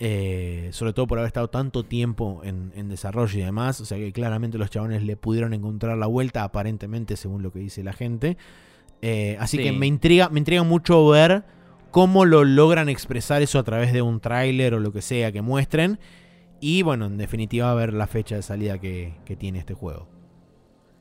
eh, 0.00 0.70
sobre 0.72 0.92
todo 0.92 1.06
por 1.06 1.18
haber 1.18 1.28
estado 1.28 1.48
tanto 1.48 1.84
tiempo 1.84 2.40
en, 2.44 2.72
en 2.74 2.88
desarrollo 2.88 3.38
y 3.38 3.42
demás. 3.42 3.80
O 3.80 3.84
sea 3.84 3.96
que 3.96 4.12
claramente 4.12 4.58
los 4.58 4.68
chabones 4.68 5.04
le 5.04 5.16
pudieron 5.16 5.54
encontrar 5.54 5.96
la 5.96 6.06
vuelta, 6.06 6.42
aparentemente, 6.42 7.16
según 7.16 7.42
lo 7.44 7.52
que 7.52 7.60
dice 7.60 7.84
la 7.84 7.92
gente. 7.92 8.36
Eh, 9.02 9.36
así 9.38 9.56
Sí. 9.56 9.62
que 9.62 9.72
me 9.72 9.86
intriga, 9.86 10.28
me 10.30 10.40
intriga 10.40 10.64
mucho 10.64 11.06
ver 11.08 11.44
cómo 11.94 12.24
lo 12.24 12.42
logran 12.42 12.88
expresar 12.88 13.40
eso 13.40 13.60
a 13.60 13.62
través 13.62 13.92
de 13.92 14.02
un 14.02 14.18
tráiler 14.18 14.74
o 14.74 14.80
lo 14.80 14.90
que 14.92 15.00
sea 15.00 15.30
que 15.30 15.42
muestren. 15.42 16.00
Y 16.60 16.82
bueno, 16.82 17.06
en 17.06 17.18
definitiva, 17.18 17.72
ver 17.74 17.92
la 17.94 18.08
fecha 18.08 18.34
de 18.34 18.42
salida 18.42 18.78
que, 18.80 19.14
que 19.24 19.36
tiene 19.36 19.60
este 19.60 19.74
juego. 19.74 20.08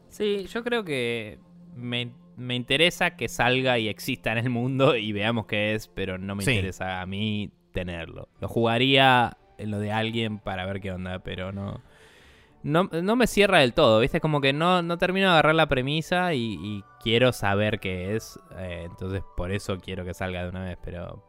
Sí, 0.10 0.45
yo 0.45 0.64
creo 0.64 0.84
que 0.84 1.40
me, 1.76 2.11
me 2.38 2.53
interesa 2.53 3.15
que 3.15 3.28
salga 3.28 3.80
y 3.80 3.88
exista 3.90 4.32
en 4.34 4.38
el 4.38 4.52
mundo 4.52 4.95
y 4.95 5.11
veamos 5.14 5.48
qué 5.48 5.74
es, 5.74 5.88
pero 5.88 6.20
no 6.20 6.36
me 6.36 6.44
Sí. 6.44 6.52
interesa 6.52 7.02
a 7.02 7.07
mí 7.07 7.49
tenerlo. 7.72 8.30
Lo 8.40 8.48
jugaría 8.48 9.36
en 9.57 9.72
lo 9.72 9.80
de 9.80 9.91
alguien 9.91 10.38
para 10.38 10.68
ver 10.68 10.80
qué 10.80 10.91
onda, 10.91 11.24
pero 11.24 11.52
no. 11.52 11.82
No, 12.64 12.85
no 12.85 13.15
me 13.15 13.27
cierra 13.27 13.60
del 13.60 13.73
todo, 13.73 13.99
¿viste? 13.99 14.22
Como 14.22 14.40
que 14.41 14.53
no, 14.53 14.81
no 14.81 14.98
termino 14.98 15.27
de 15.27 15.34
agarrar 15.34 15.56
la 15.56 15.68
premisa 15.68 16.34
y, 16.34 16.57
y 16.61 16.84
quiero 17.02 17.34
saber 17.34 17.80
qué 17.80 18.15
es. 18.15 18.40
eh, 18.57 18.84
entonces 18.85 19.22
por 19.35 19.52
eso 19.52 19.77
quiero 19.80 20.06
que 20.06 20.14
salga 20.14 20.44
de 20.44 20.49
una 20.49 20.64
vez, 20.64 20.77
pero 20.84 21.23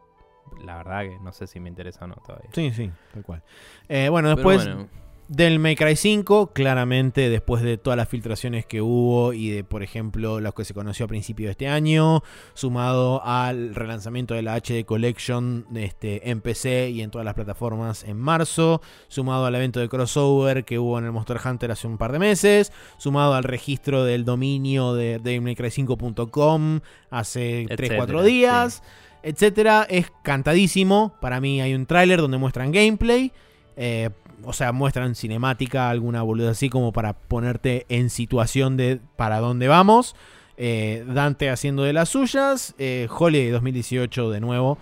la 0.63 0.77
verdad 0.77 1.01
que 1.01 1.19
no 1.19 1.33
sé 1.33 1.47
si 1.47 1.59
me 1.59 1.69
interesa 1.69 2.05
o 2.05 2.07
no 2.07 2.15
todavía. 2.25 2.49
Sí, 2.53 2.71
sí, 2.71 2.89
tal 3.13 3.23
cual. 3.23 3.43
Eh, 3.89 4.07
bueno, 4.09 4.29
Pero 4.35 4.49
después 4.49 4.65
bueno. 4.65 4.89
Del 5.27 5.57
May 5.57 5.75
Cry 5.75 5.95
5, 5.95 6.51
claramente 6.53 7.29
después 7.29 7.63
de 7.63 7.77
todas 7.77 7.97
las 7.97 8.07
filtraciones 8.07 8.65
que 8.65 8.81
hubo 8.81 9.33
y 9.33 9.49
de, 9.49 9.63
por 9.63 9.81
ejemplo, 9.81 10.39
lo 10.39 10.53
que 10.53 10.65
se 10.65 10.73
conoció 10.73 11.05
a 11.05 11.07
principio 11.07 11.47
de 11.47 11.51
este 11.51 11.67
año, 11.67 12.21
sumado 12.53 13.23
al 13.23 13.73
relanzamiento 13.73 14.35
de 14.35 14.43
la 14.43 14.55
HD 14.55 14.85
Collection 14.85 15.65
este, 15.75 16.29
en 16.29 16.41
PC 16.41 16.91
y 16.91 17.01
en 17.01 17.09
todas 17.09 17.25
las 17.25 17.33
plataformas 17.33 18.03
en 18.03 18.17
marzo, 18.17 18.81
sumado 19.07 19.45
al 19.45 19.55
evento 19.55 19.79
de 19.79 19.89
crossover 19.89 20.63
que 20.63 20.77
hubo 20.77 20.99
en 20.99 21.05
el 21.05 21.11
Monster 21.11 21.39
Hunter 21.43 21.71
hace 21.71 21.87
un 21.87 21.97
par 21.97 22.11
de 22.11 22.19
meses, 22.19 22.71
sumado 22.97 23.33
al 23.33 23.43
registro 23.43 24.03
del 24.03 24.25
dominio 24.25 24.93
de 24.93 25.19
DevilMayCry5.com 25.19 26.81
hace 27.09 27.61
Etcétera, 27.63 28.05
3-4 28.05 28.23
días, 28.23 28.83
etcétera, 29.23 29.87
es 29.89 30.11
cantadísimo. 30.23 31.15
Para 31.19 31.41
mí 31.41 31.61
hay 31.61 31.73
un 31.73 31.87
tráiler 31.87 32.21
donde 32.21 32.37
muestran 32.37 32.71
gameplay. 32.71 33.31
Eh, 33.75 34.09
o 34.45 34.53
sea, 34.53 34.71
muestran 34.71 35.15
cinemática, 35.15 35.89
alguna 35.89 36.21
boluda 36.21 36.51
así 36.51 36.69
como 36.69 36.91
para 36.93 37.13
ponerte 37.13 37.85
en 37.89 38.09
situación 38.09 38.77
de 38.77 38.99
para 39.15 39.39
dónde 39.39 39.67
vamos. 39.67 40.15
Eh, 40.57 41.03
Dante 41.07 41.49
haciendo 41.49 41.83
de 41.83 41.93
las 41.93 42.09
suyas. 42.09 42.75
Eh, 42.77 43.07
Holiday 43.09 43.49
2018 43.49 44.29
de 44.31 44.39
nuevo. 44.41 44.77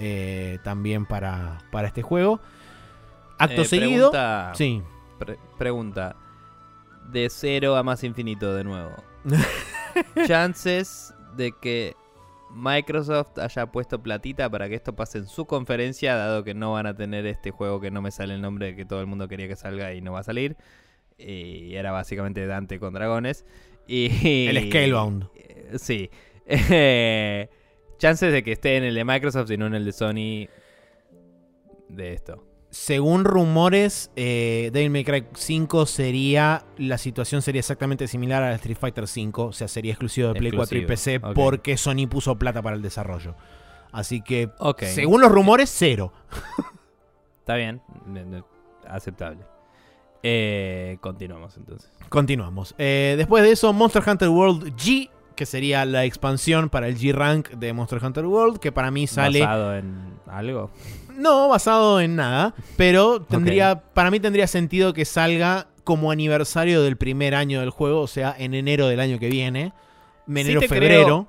eh, 0.00 0.58
también 0.64 1.06
para, 1.06 1.58
para 1.70 1.86
este 1.86 2.02
juego. 2.02 2.40
Acto 3.38 3.62
Eh, 3.62 3.64
seguido. 3.64 4.10
pregunta- 4.10 4.52
Sí. 4.54 4.82
Pre- 5.20 5.38
pregunta. 5.56 6.16
De 7.12 7.30
cero 7.30 7.76
a 7.76 7.82
más 7.84 8.02
infinito 8.02 8.52
de 8.54 8.64
nuevo. 8.64 8.90
Chances 10.26 11.14
de 11.36 11.52
que 11.52 11.94
Microsoft 12.54 13.38
haya 13.38 13.66
puesto 13.66 14.02
platita 14.02 14.48
para 14.48 14.68
que 14.68 14.76
esto 14.76 14.94
pase 14.94 15.18
en 15.18 15.26
su 15.26 15.46
conferencia, 15.46 16.14
dado 16.14 16.44
que 16.44 16.54
no 16.54 16.72
van 16.72 16.86
a 16.86 16.94
tener 16.94 17.26
este 17.26 17.50
juego 17.50 17.80
que 17.80 17.90
no 17.90 18.00
me 18.00 18.10
sale 18.10 18.34
el 18.34 18.40
nombre 18.40 18.76
que 18.76 18.84
todo 18.84 19.00
el 19.00 19.06
mundo 19.06 19.28
quería 19.28 19.48
que 19.48 19.56
salga 19.56 19.92
y 19.92 20.00
no 20.00 20.12
va 20.12 20.20
a 20.20 20.24
salir. 20.24 20.56
Y 21.18 21.74
era 21.74 21.92
básicamente 21.92 22.46
Dante 22.46 22.78
con 22.78 22.94
dragones. 22.94 23.44
Y, 23.86 24.46
El 24.46 24.68
Scalebound. 24.68 25.28
Eh, 25.34 25.78
Sí. 25.78 26.10
Eh, 26.46 27.48
chances 27.98 28.32
de 28.32 28.42
que 28.42 28.52
esté 28.52 28.76
en 28.76 28.84
el 28.84 28.94
de 28.94 29.04
Microsoft 29.04 29.50
y 29.50 29.56
no 29.56 29.66
en 29.66 29.74
el 29.74 29.84
de 29.84 29.92
Sony 29.92 30.48
de 31.88 32.12
esto. 32.12 32.53
Según 32.74 33.24
rumores, 33.24 34.10
eh, 34.16 34.70
Devil 34.72 34.90
May 34.90 35.04
Cry 35.04 35.26
5 35.32 35.86
sería. 35.86 36.64
La 36.76 36.98
situación 36.98 37.40
sería 37.40 37.60
exactamente 37.60 38.08
similar 38.08 38.42
a 38.42 38.52
Street 38.56 38.76
Fighter 38.76 39.06
5. 39.06 39.44
O 39.44 39.52
sea, 39.52 39.68
sería 39.68 39.92
exclusivo 39.92 40.32
de 40.32 40.34
Play 40.34 40.50
4 40.50 40.78
y 40.78 40.84
PC 40.84 41.14
Exclusivo, 41.14 41.40
porque 41.40 41.76
Sony 41.76 42.08
puso 42.10 42.36
plata 42.36 42.62
para 42.62 42.74
el 42.74 42.82
desarrollo. 42.82 43.36
Así 43.92 44.22
que, 44.22 44.50
según 44.80 45.20
los 45.20 45.30
rumores, 45.30 45.72
cero. 45.72 46.12
Está 47.38 47.54
bien, 47.54 47.80
aceptable. 48.88 49.44
Eh, 50.24 50.98
continuamos 51.00 51.56
entonces. 51.56 51.92
Continuamos. 52.08 52.74
Eh, 52.78 53.14
después 53.16 53.44
de 53.44 53.52
eso, 53.52 53.72
Monster 53.72 54.02
Hunter 54.04 54.30
World 54.30 54.74
G 54.74 55.10
que 55.34 55.46
sería 55.46 55.84
la 55.84 56.04
expansión 56.04 56.70
para 56.70 56.88
el 56.88 56.96
G-Rank 56.96 57.50
de 57.50 57.72
Monster 57.72 58.02
Hunter 58.04 58.26
World, 58.26 58.58
que 58.58 58.72
para 58.72 58.90
mí 58.90 59.06
sale... 59.06 59.40
¿Basado 59.40 59.76
en 59.76 60.14
algo? 60.26 60.70
No, 61.16 61.48
basado 61.48 62.00
en 62.00 62.16
nada, 62.16 62.54
pero 62.76 63.22
tendría, 63.22 63.80
para 63.80 64.10
mí 64.10 64.20
tendría 64.20 64.46
sentido 64.46 64.92
que 64.92 65.04
salga 65.04 65.68
como 65.84 66.10
aniversario 66.10 66.82
del 66.82 66.96
primer 66.96 67.34
año 67.34 67.60
del 67.60 67.70
juego, 67.70 68.00
o 68.00 68.06
sea, 68.06 68.34
en 68.38 68.54
enero 68.54 68.88
del 68.88 69.00
año 69.00 69.18
que 69.18 69.28
viene, 69.28 69.72
enero, 70.26 70.62
febrero. 70.62 71.26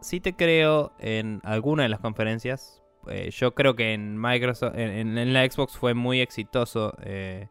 sí 0.00 0.20
te 0.20 0.34
creo 0.34 0.92
en 0.98 1.40
alguna 1.44 1.84
de 1.84 1.88
las 1.88 2.00
conferencias. 2.00 2.82
Eh, 3.08 3.30
yo 3.30 3.54
creo 3.54 3.76
que 3.76 3.94
en 3.94 4.20
Microsoft, 4.20 4.74
en, 4.76 5.32
la 5.32 5.50
Xbox 5.50 5.76
fue 5.76 5.94
muy 5.94 6.20
exitoso 6.20 6.94
eh, 7.02 7.48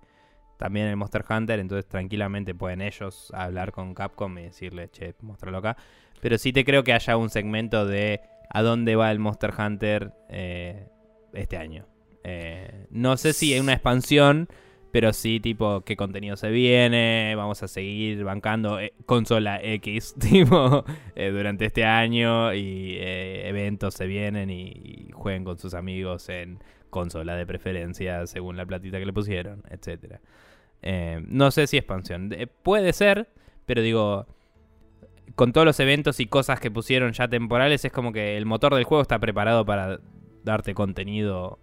también 0.57 0.87
el 0.87 0.97
Monster 0.97 1.25
Hunter, 1.27 1.59
entonces 1.59 1.87
tranquilamente 1.87 2.53
pueden 2.53 2.81
ellos 2.81 3.31
hablar 3.33 3.71
con 3.71 3.95
Capcom 3.95 4.37
y 4.37 4.43
decirle, 4.43 4.89
che, 4.91 5.15
mostralo 5.21 5.57
acá. 5.57 5.77
Pero 6.21 6.37
sí 6.37 6.51
te 6.51 6.65
creo 6.65 6.83
que 6.83 6.93
haya 6.93 7.17
un 7.17 7.29
segmento 7.29 7.85
de 7.87 8.21
a 8.49 8.61
dónde 8.61 8.95
va 8.95 9.09
el 9.11 9.19
Monster 9.19 9.53
Hunter 9.57 10.13
eh, 10.27 10.89
este 11.33 11.57
año. 11.57 11.85
Eh, 12.23 12.85
no 12.89 13.17
sé 13.17 13.33
si 13.33 13.53
hay 13.53 13.59
una 13.59 13.73
expansión, 13.73 14.49
pero 14.91 15.13
sí, 15.13 15.39
tipo, 15.39 15.81
qué 15.81 15.95
contenido 15.95 16.35
se 16.35 16.49
viene, 16.49 17.33
vamos 17.35 17.61
a 17.63 17.67
seguir 17.67 18.23
bancando 18.23 18.79
eh, 18.79 18.93
consola 19.05 19.59
X, 19.61 20.15
tipo, 20.19 20.83
durante 21.15 21.65
este 21.65 21.85
año 21.85 22.53
y 22.53 22.97
eventos 22.99 23.93
se 23.93 24.07
vienen 24.07 24.49
y, 24.49 24.71
y, 24.73 25.09
jueguen 25.13 25.43
con 25.43 25.59
sus 25.59 25.73
amigos 25.73 26.29
en 26.29 26.59
consola 26.89 27.35
de 27.35 27.45
preferencia 27.45 28.25
según 28.27 28.57
la 28.57 28.65
platita 28.65 28.99
que 28.99 29.05
le 29.05 29.13
pusieron. 29.13 29.63
Eh, 30.81 31.23
no 31.27 31.51
sé 31.51 31.67
si 31.67 31.77
expansión. 31.77 32.33
puede 32.63 32.93
ser, 32.93 33.29
pero 33.65 33.81
digo, 33.81 34.27
con 35.35 35.53
todos 35.53 35.65
los 35.65 35.79
eventos 35.79 36.19
y 36.19 36.25
cosas 36.25 36.59
que 36.59 36.71
pusieron 36.71 37.13
ya 37.13 37.27
temporales, 37.27 37.85
es 37.85 37.91
como 37.91 38.11
que 38.11 38.37
el 38.37 38.45
motor 38.45 38.75
del 38.75 38.83
juego 38.83 39.01
está 39.01 39.19
preparado 39.19 39.65
para 39.65 39.99
darte 40.43 40.73
contenido 40.73 41.59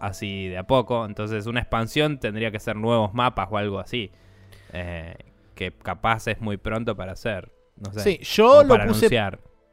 así 0.00 0.48
de 0.48 0.58
a 0.58 0.66
poco. 0.66 1.04
Entonces 1.04 1.46
una 1.46 1.60
expansión 1.60 2.18
tendría 2.18 2.50
que 2.50 2.60
ser 2.60 2.76
nuevos 2.76 3.14
mapas 3.14 3.48
o 3.50 3.56
algo 3.56 3.78
así. 3.78 4.10
Eh, 4.72 5.14
que 5.54 5.72
capaz 5.72 6.26
es 6.28 6.40
muy 6.40 6.56
pronto 6.56 6.96
para 6.96 7.12
hacer. 7.12 7.52
No 7.76 7.92
sé. 7.92 8.00
Sí, 8.00 8.18
yo 8.22 8.62
lo 8.64 8.86
puse. 8.86 9.10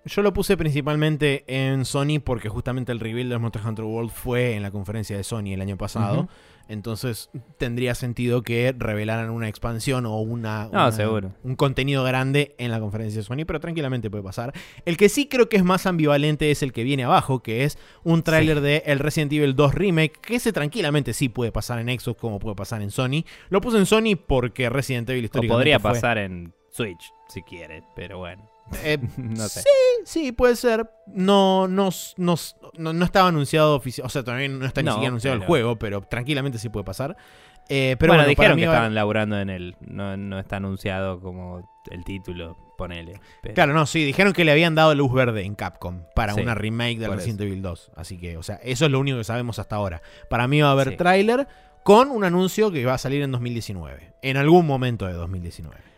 Yo 0.06 0.22
lo 0.22 0.34
puse 0.34 0.58
principalmente 0.58 1.46
en 1.48 1.86
Sony 1.86 2.20
porque 2.24 2.50
justamente 2.50 2.92
el 2.92 3.00
reveal 3.00 3.30
de 3.30 3.38
Monster 3.38 3.62
Hunter 3.66 3.86
World 3.86 4.12
fue 4.12 4.56
en 4.56 4.62
la 4.62 4.70
conferencia 4.70 5.16
de 5.16 5.24
Sony 5.24 5.54
el 5.54 5.62
año 5.62 5.78
pasado. 5.78 6.28
Entonces 6.68 7.30
tendría 7.58 7.94
sentido 7.94 8.42
que 8.42 8.74
revelaran 8.78 9.30
una 9.30 9.50
expansión 9.50 10.06
o 10.06 10.20
una, 10.22 10.70
un 11.44 11.56
contenido 11.56 12.04
grande 12.04 12.56
en 12.58 12.72
la 12.72 12.80
conferencia 12.80 13.20
de 13.20 13.24
Sony, 13.24 13.46
pero 13.46 13.60
tranquilamente 13.60 14.10
puede 14.10 14.24
pasar. 14.24 14.54
El 14.86 14.98
que 14.98 15.10
sí 15.10 15.28
creo 15.28 15.50
que 15.50 15.58
es 15.58 15.64
más 15.64 15.86
ambivalente 15.86 16.52
es 16.52 16.64
el 16.64 16.72
que 16.72 16.84
viene 16.84 17.04
abajo, 17.04 17.44
que 17.44 17.66
es 17.66 17.78
un 18.04 18.24
tráiler 18.24 18.62
de 18.62 18.84
el 18.86 19.00
Resident 19.00 19.34
Evil 19.34 19.56
2 19.56 19.76
Remake, 19.76 20.14
que 20.22 20.36
ese 20.36 20.54
tranquilamente 20.54 21.14
sí 21.14 21.30
puede 21.30 21.52
pasar 21.52 21.80
en 21.80 22.00
Xbox 22.00 22.20
como 22.20 22.40
puede 22.40 22.56
pasar 22.56 22.82
en 22.82 22.92
Sony. 22.92 23.24
Lo 23.50 23.60
puse 23.62 23.78
en 23.78 23.86
Sony 23.86 24.16
porque 24.16 24.70
Resident 24.70 25.10
Evil 25.10 25.26
históricamente 25.26 25.56
podría 25.56 25.80
pasar 25.80 26.18
en 26.18 26.54
Switch 26.70 27.12
si 27.28 27.42
quiere, 27.44 27.84
pero 27.96 28.20
bueno. 28.20 28.53
Eh, 28.84 28.98
sí, 29.50 29.70
sí, 30.06 30.32
puede 30.32 30.56
ser. 30.56 30.90
No, 31.08 31.68
no, 31.68 31.90
no, 32.18 32.36
no, 32.78 33.06
estaba 33.06 33.28
anunciado 33.28 33.76
oficial. 33.76 34.08
O 34.08 34.10
sea, 34.10 34.24
todavía 34.24 34.48
no 34.50 34.66
está 34.66 34.82
ni 34.82 34.90
siquiera 34.90 35.10
anunciado 35.10 35.38
el 35.38 35.46
juego, 35.46 35.78
pero 35.78 36.02
tranquilamente 36.02 36.58
sí 36.58 36.70
puede 36.70 36.84
pasar. 36.84 37.16
Eh, 37.70 37.96
pero 37.98 38.14
bueno, 38.14 38.28
dijeron 38.28 38.58
que 38.58 38.66
estaban 38.66 38.94
laburando 38.94 39.40
en 39.40 39.50
él. 39.50 39.76
No, 39.82 40.40
está 40.40 40.58
anunciado 40.58 41.20
como 41.20 41.70
el 41.92 42.04
título, 42.04 42.58
ponele. 42.78 43.20
Claro, 43.54 43.74
no, 43.74 43.86
sí, 43.86 44.04
dijeron 44.04 44.34
que 44.34 44.44
le 44.44 44.52
habían 44.52 44.76
dado 44.76 44.94
luz 44.96 45.14
verde 45.14 45.44
en 45.44 45.56
Capcom 45.56 46.04
para 46.16 46.36
una 46.36 46.56
remake 46.56 47.00
de 47.00 47.08
Resident 47.08 47.42
Evil 47.42 47.62
2. 47.62 47.92
Así 47.96 48.18
que, 48.18 48.38
o 48.38 48.44
sea, 48.44 48.56
eso 48.64 48.86
es 48.86 48.92
lo 48.92 49.00
único 49.00 49.18
que 49.18 49.24
sabemos 49.24 49.60
hasta 49.60 49.76
ahora. 49.76 50.02
Para 50.30 50.48
mí 50.48 50.62
va 50.62 50.70
a 50.70 50.72
haber 50.72 50.98
tráiler 50.98 51.48
con 51.84 52.12
un 52.12 52.24
anuncio 52.24 52.72
que 52.72 52.86
va 52.86 52.96
a 52.96 52.98
salir 52.98 53.22
en 53.22 53.32
2019. 53.32 54.14
En 54.22 54.38
algún 54.38 54.66
momento 54.66 55.06
de 55.06 55.14
2019. 55.14 55.93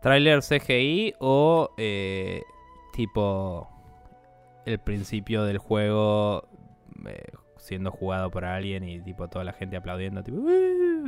Trailer 0.00 0.40
CGI 0.40 1.14
o 1.18 1.72
eh, 1.76 2.42
tipo 2.92 3.68
el 4.64 4.78
principio 4.78 5.44
del 5.44 5.58
juego 5.58 6.48
eh, 7.06 7.22
siendo 7.58 7.90
jugado 7.90 8.30
por 8.30 8.44
alguien 8.44 8.84
y 8.84 9.00
tipo 9.00 9.28
toda 9.28 9.44
la 9.44 9.52
gente 9.52 9.76
aplaudiendo 9.76 10.22
tipo 10.22 10.38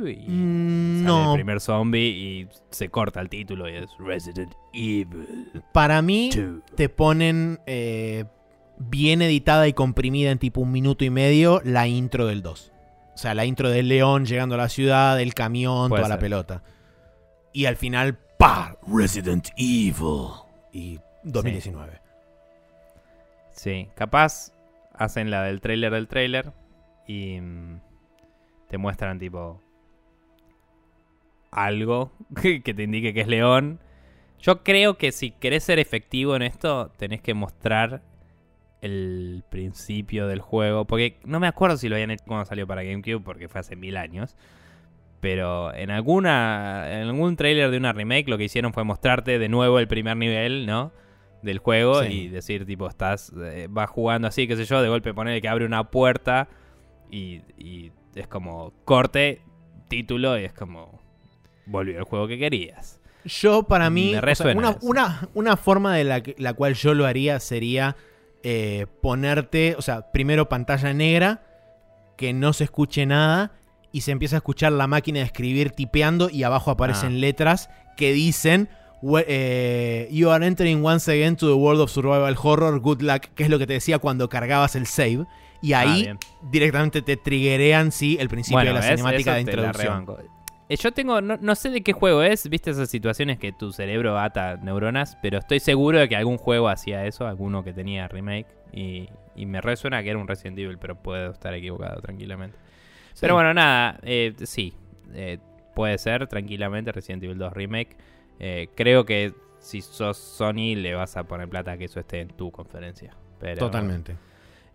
y 0.05 0.25
mm, 0.27 1.05
sale 1.05 1.29
el 1.29 1.33
primer 1.35 1.59
zombie 1.59 2.09
y 2.09 2.47
se 2.69 2.89
corta 2.89 3.21
el 3.21 3.29
título 3.29 3.69
y 3.69 3.75
es 3.75 3.89
Resident 3.99 4.53
Evil. 4.73 5.51
Para 5.71 6.01
mí 6.01 6.29
te 6.75 6.89
ponen 6.89 7.59
eh, 7.65 8.25
bien 8.77 9.21
editada 9.21 9.67
y 9.67 9.73
comprimida 9.73 10.31
en 10.31 10.39
tipo 10.39 10.61
un 10.61 10.71
minuto 10.71 11.05
y 11.05 11.09
medio 11.09 11.61
la 11.63 11.87
intro 11.87 12.25
del 12.25 12.41
2. 12.41 12.71
O 13.13 13.17
sea, 13.17 13.35
la 13.35 13.45
intro 13.45 13.69
del 13.69 13.87
león 13.87 14.25
llegando 14.25 14.55
a 14.55 14.57
la 14.57 14.69
ciudad, 14.69 15.19
el 15.21 15.33
camión, 15.33 15.89
toda 15.89 16.07
la 16.07 16.19
pelota. 16.19 16.63
Y 17.51 17.65
al 17.65 17.75
final 17.75 18.17
Resident 18.87 19.49
Evil. 19.57 20.29
Y 20.71 20.99
2019. 21.23 22.01
Sí. 23.51 23.89
capaz 23.95 24.51
hacen 24.93 25.29
la 25.29 25.43
del 25.43 25.61
trailer 25.61 25.93
del 25.93 26.07
trailer 26.07 26.51
y 27.07 27.39
mm, 27.39 27.79
te 28.67 28.77
muestran 28.77 29.19
tipo 29.19 29.61
algo 31.51 32.11
que 32.41 32.73
te 32.73 32.83
indique 32.83 33.13
que 33.13 33.21
es 33.21 33.27
León. 33.27 33.79
Yo 34.39 34.63
creo 34.63 34.97
que 34.97 35.11
si 35.11 35.31
querés 35.31 35.63
ser 35.63 35.79
efectivo 35.79 36.35
en 36.35 36.41
esto, 36.41 36.91
tenés 36.97 37.21
que 37.21 37.33
mostrar 37.33 38.01
el 38.81 39.43
principio 39.49 40.27
del 40.27 40.41
juego. 40.41 40.85
Porque 40.85 41.19
no 41.23 41.39
me 41.39 41.47
acuerdo 41.47 41.77
si 41.77 41.87
lo 41.87 41.95
habían 41.95 42.11
hecho 42.11 42.25
cuando 42.27 42.45
salió 42.45 42.67
para 42.67 42.83
GameCube, 42.83 43.21
porque 43.21 43.47
fue 43.47 43.61
hace 43.61 43.75
mil 43.77 43.95
años 43.95 44.35
pero 45.23 45.73
en 45.73 45.89
alguna 45.89 46.83
en 46.91 47.07
algún 47.07 47.37
tráiler 47.37 47.71
de 47.71 47.77
una 47.77 47.93
remake 47.93 48.27
lo 48.27 48.37
que 48.37 48.43
hicieron 48.43 48.73
fue 48.73 48.83
mostrarte 48.83 49.39
de 49.39 49.47
nuevo 49.47 49.79
el 49.79 49.87
primer 49.87 50.17
nivel, 50.17 50.65
¿no? 50.65 50.91
Del 51.41 51.59
juego 51.59 52.03
y 52.03 52.27
decir, 52.27 52.65
tipo, 52.65 52.89
estás, 52.89 53.31
eh, 53.41 53.67
vas 53.69 53.89
jugando 53.89 54.27
así, 54.27 54.49
qué 54.49 54.57
sé 54.57 54.65
yo, 54.65 54.81
de 54.81 54.89
golpe 54.89 55.13
poner 55.13 55.41
que 55.41 55.47
abre 55.47 55.65
una 55.65 55.89
puerta 55.91 56.49
y, 57.09 57.41
es 58.13 58.27
como 58.27 58.73
corte, 58.83 59.41
título 59.87 60.37
y 60.37 60.43
es 60.43 60.51
como 60.51 60.99
volvió 61.67 61.97
el 61.99 62.03
juego 62.03 62.27
que 62.27 62.37
querías. 62.37 62.99
Yo, 63.23 63.63
para 63.63 63.89
mí, 63.89 64.13
una, 64.81 65.29
una, 65.33 65.55
forma 65.55 65.95
de 65.95 66.03
la, 66.03 66.21
la, 66.37 66.53
cual 66.53 66.73
yo 66.73 66.93
lo 66.93 67.05
haría 67.05 67.39
sería 67.39 67.95
eh, 68.43 68.87
ponerte, 69.01 69.75
o 69.77 69.81
sea, 69.81 70.11
primero 70.11 70.49
pantalla 70.49 70.93
negra, 70.93 71.45
que 72.17 72.33
no 72.33 72.51
se 72.51 72.65
escuche 72.65 73.05
nada 73.05 73.53
y 73.93 74.01
se 74.01 74.11
empieza 74.11 74.35
a 74.35 74.39
escuchar 74.39 74.73
la 74.73 74.87
máquina 74.87 75.19
de 75.19 75.25
escribir 75.25 75.69
tipeando 75.69 76.29
y 76.29 76.43
abajo 76.43 76.71
aparecen 76.71 77.13
ah. 77.13 77.19
letras 77.19 77.69
que 77.95 78.11
dicen 78.11 78.67
eh, 79.27 80.09
You 80.11 80.31
are 80.31 80.45
entering 80.45 80.83
once 80.83 81.09
again 81.09 81.37
to 81.37 81.47
the 81.47 81.53
world 81.53 81.79
of 81.79 81.91
survival 81.91 82.35
horror, 82.41 82.79
good 82.79 83.01
luck, 83.01 83.27
que 83.35 83.43
es 83.43 83.49
lo 83.49 83.59
que 83.59 83.67
te 83.67 83.73
decía 83.73 83.99
cuando 83.99 84.27
cargabas 84.27 84.75
el 84.75 84.87
save. 84.87 85.25
Y 85.61 85.73
ah, 85.73 85.81
ahí 85.81 86.09
directamente 86.41 87.01
te 87.01 87.15
triggerean, 87.15 87.91
sí, 87.91 88.17
el 88.19 88.27
principio 88.27 88.65
de 88.65 88.73
la 88.73 88.81
cinemática 88.81 89.35
de 89.35 89.41
introducción. 89.41 90.05
Eh, 90.69 90.75
yo 90.75 90.91
tengo, 90.91 91.21
no, 91.21 91.55
sé 91.55 91.69
de 91.69 91.83
qué 91.83 91.93
juego 91.93 92.23
es, 92.23 92.49
viste 92.49 92.71
esas 92.71 92.89
situaciones 92.89 93.37
que 93.37 93.53
tu 93.53 93.71
cerebro 93.71 94.17
ata 94.17 94.57
neuronas, 94.57 95.17
pero 95.21 95.37
estoy 95.37 95.59
seguro 95.59 95.99
de 95.99 96.09
que 96.09 96.15
algún 96.15 96.37
juego 96.37 96.67
hacía 96.67 97.05
eso, 97.05 97.27
alguno 97.27 97.63
que 97.63 97.73
tenía 97.73 98.07
remake, 98.07 98.47
y, 98.73 99.07
y 99.35 99.45
me 99.45 99.61
resuena 99.61 100.01
que 100.01 100.09
era 100.09 100.19
un 100.19 100.27
Resident 100.27 100.57
Evil, 100.57 100.77
pero 100.79 100.95
puedo 100.95 101.31
estar 101.31 101.53
equivocado 101.53 102.01
tranquilamente. 102.01 102.57
Pero 103.19 103.35
bueno, 103.35 103.53
nada, 103.53 103.99
eh, 104.03 104.33
sí, 104.43 104.73
eh, 105.13 105.39
puede 105.75 105.97
ser 105.97 106.27
tranquilamente 106.27 106.91
Resident 106.91 107.23
Evil 107.23 107.37
2 107.37 107.53
Remake. 107.53 107.95
Eh, 108.39 108.69
creo 108.75 109.05
que 109.05 109.33
si 109.59 109.81
sos 109.81 110.17
Sony 110.17 110.75
le 110.75 110.93
vas 110.93 111.15
a 111.17 111.23
poner 111.23 111.47
plata 111.47 111.77
que 111.77 111.85
eso 111.85 111.99
esté 111.99 112.21
en 112.21 112.29
tu 112.29 112.51
conferencia. 112.51 113.15
Totalmente. 113.57 114.15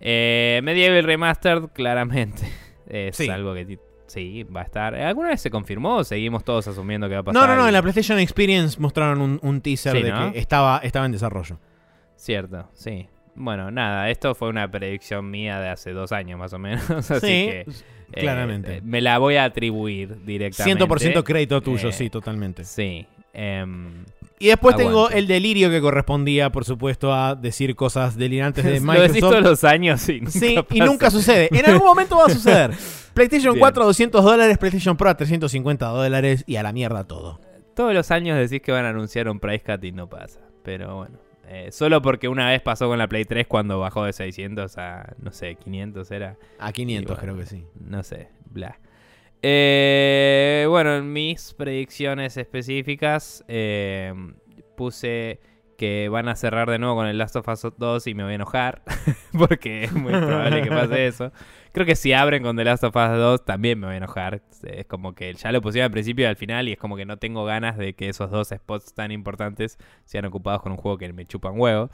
Medieval 0.00 1.04
Remastered, 1.04 1.68
claramente. 1.72 2.42
Es 2.88 3.20
algo 3.28 3.52
que 3.52 3.78
sí, 4.06 4.44
va 4.44 4.62
a 4.62 4.64
estar. 4.64 4.94
¿Alguna 4.94 5.28
vez 5.28 5.42
se 5.42 5.50
confirmó 5.50 5.96
o 5.96 6.04
seguimos 6.04 6.42
todos 6.42 6.66
asumiendo 6.68 7.06
que 7.06 7.16
va 7.16 7.20
a 7.20 7.22
pasar? 7.22 7.42
No, 7.42 7.54
no, 7.54 7.60
no. 7.60 7.68
En 7.68 7.74
la 7.74 7.82
PlayStation 7.82 8.18
Experience 8.18 8.80
mostraron 8.80 9.38
un, 9.42 9.60
teaser 9.60 9.92
de 9.92 10.10
que 10.10 10.38
estaba, 10.38 10.78
estaba 10.78 11.04
en 11.04 11.12
desarrollo. 11.12 11.58
Cierto, 12.16 12.70
sí. 12.72 13.08
Bueno, 13.38 13.70
nada, 13.70 14.10
esto 14.10 14.34
fue 14.34 14.48
una 14.48 14.68
predicción 14.70 15.30
mía 15.30 15.60
de 15.60 15.68
hace 15.68 15.92
dos 15.92 16.12
años 16.12 16.38
más 16.38 16.52
o 16.52 16.58
menos. 16.58 16.88
así 17.10 17.20
que 17.20 17.60
eh, 18.12 18.20
Claramente. 18.20 18.80
me 18.82 19.00
la 19.00 19.18
voy 19.18 19.36
a 19.36 19.44
atribuir 19.44 20.24
directamente. 20.24 20.84
100% 20.84 21.22
crédito 21.24 21.60
tuyo, 21.60 21.90
eh, 21.90 21.92
sí, 21.92 22.10
totalmente. 22.10 22.64
Sí. 22.64 23.06
Em, 23.32 24.04
y 24.40 24.48
después 24.48 24.76
tengo 24.76 25.10
el 25.10 25.26
delirio 25.26 25.70
que 25.70 25.80
correspondía, 25.80 26.50
por 26.50 26.64
supuesto, 26.64 27.12
a 27.12 27.34
decir 27.36 27.76
cosas 27.76 28.16
delirantes 28.16 28.64
de 28.64 28.80
Microsoft. 28.80 28.96
Lo 28.96 29.02
decís 29.08 29.20
todos 29.20 29.42
los 29.42 29.64
años 29.64 30.08
y 30.08 30.20
nunca 30.20 30.30
Sí, 30.32 30.58
y 30.70 30.80
nunca 30.80 31.10
sucede. 31.10 31.48
En 31.52 31.66
algún 31.66 31.86
momento 31.86 32.16
va 32.16 32.26
a 32.26 32.30
suceder. 32.30 32.72
PlayStation 33.14 33.58
4 33.58 33.82
a 33.82 33.86
200 33.86 34.24
dólares, 34.24 34.58
PlayStation 34.58 34.96
Pro 34.96 35.10
a 35.10 35.16
350 35.16 35.86
dólares 35.86 36.44
y 36.46 36.56
a 36.56 36.62
la 36.62 36.72
mierda 36.72 37.04
todo. 37.04 37.40
Todos 37.74 37.94
los 37.94 38.10
años 38.10 38.38
decís 38.38 38.62
que 38.62 38.72
van 38.72 38.84
a 38.84 38.90
anunciar 38.90 39.28
un 39.28 39.40
price 39.40 39.64
cut 39.64 39.82
y 39.84 39.92
no 39.92 40.08
pasa. 40.08 40.40
Pero 40.62 40.96
bueno. 40.96 41.27
Eh, 41.50 41.72
solo 41.72 42.02
porque 42.02 42.28
una 42.28 42.50
vez 42.50 42.60
pasó 42.60 42.88
con 42.88 42.98
la 42.98 43.08
Play 43.08 43.24
3 43.24 43.46
cuando 43.46 43.80
bajó 43.80 44.04
de 44.04 44.12
600 44.12 44.76
a, 44.76 45.14
no 45.18 45.32
sé, 45.32 45.54
500 45.54 46.10
era. 46.10 46.36
A 46.58 46.72
500 46.72 47.18
creo 47.18 47.36
que 47.36 47.46
sí. 47.46 47.64
No 47.80 48.02
sé, 48.02 48.28
bla. 48.50 48.78
Eh, 49.40 50.66
bueno, 50.68 50.96
en 50.96 51.12
mis 51.12 51.54
predicciones 51.54 52.36
específicas 52.36 53.44
eh, 53.48 54.12
puse 54.76 55.40
que 55.78 56.08
van 56.08 56.28
a 56.28 56.34
cerrar 56.34 56.68
de 56.68 56.78
nuevo 56.78 56.96
con 56.96 57.06
el 57.06 57.16
Last 57.16 57.36
of 57.36 57.48
Us 57.48 57.66
2 57.78 58.06
y 58.08 58.14
me 58.14 58.24
voy 58.24 58.32
a 58.32 58.34
enojar, 58.34 58.82
porque 59.38 59.84
es 59.84 59.92
muy 59.92 60.12
probable 60.12 60.62
que 60.62 60.70
pase 60.70 61.06
eso. 61.06 61.32
Creo 61.78 61.86
que 61.86 61.94
si 61.94 62.12
abren 62.12 62.42
con 62.42 62.56
The 62.56 62.64
Last 62.64 62.82
of 62.82 62.96
Us 62.96 63.16
2 63.16 63.44
también 63.44 63.78
me 63.78 63.86
voy 63.86 63.94
a 63.94 63.98
enojar. 63.98 64.42
Es 64.64 64.86
como 64.86 65.14
que 65.14 65.32
ya 65.34 65.52
lo 65.52 65.62
pusieron 65.62 65.84
al 65.84 65.92
principio 65.92 66.24
y 66.24 66.26
al 66.26 66.34
final 66.34 66.66
y 66.66 66.72
es 66.72 66.76
como 66.76 66.96
que 66.96 67.06
no 67.06 67.18
tengo 67.18 67.44
ganas 67.44 67.78
de 67.78 67.92
que 67.92 68.08
esos 68.08 68.32
dos 68.32 68.48
spots 68.48 68.94
tan 68.94 69.12
importantes 69.12 69.78
sean 70.04 70.24
ocupados 70.24 70.60
con 70.60 70.72
un 70.72 70.78
juego 70.78 70.98
que 70.98 71.12
me 71.12 71.24
chupan 71.24 71.52
huevo. 71.54 71.88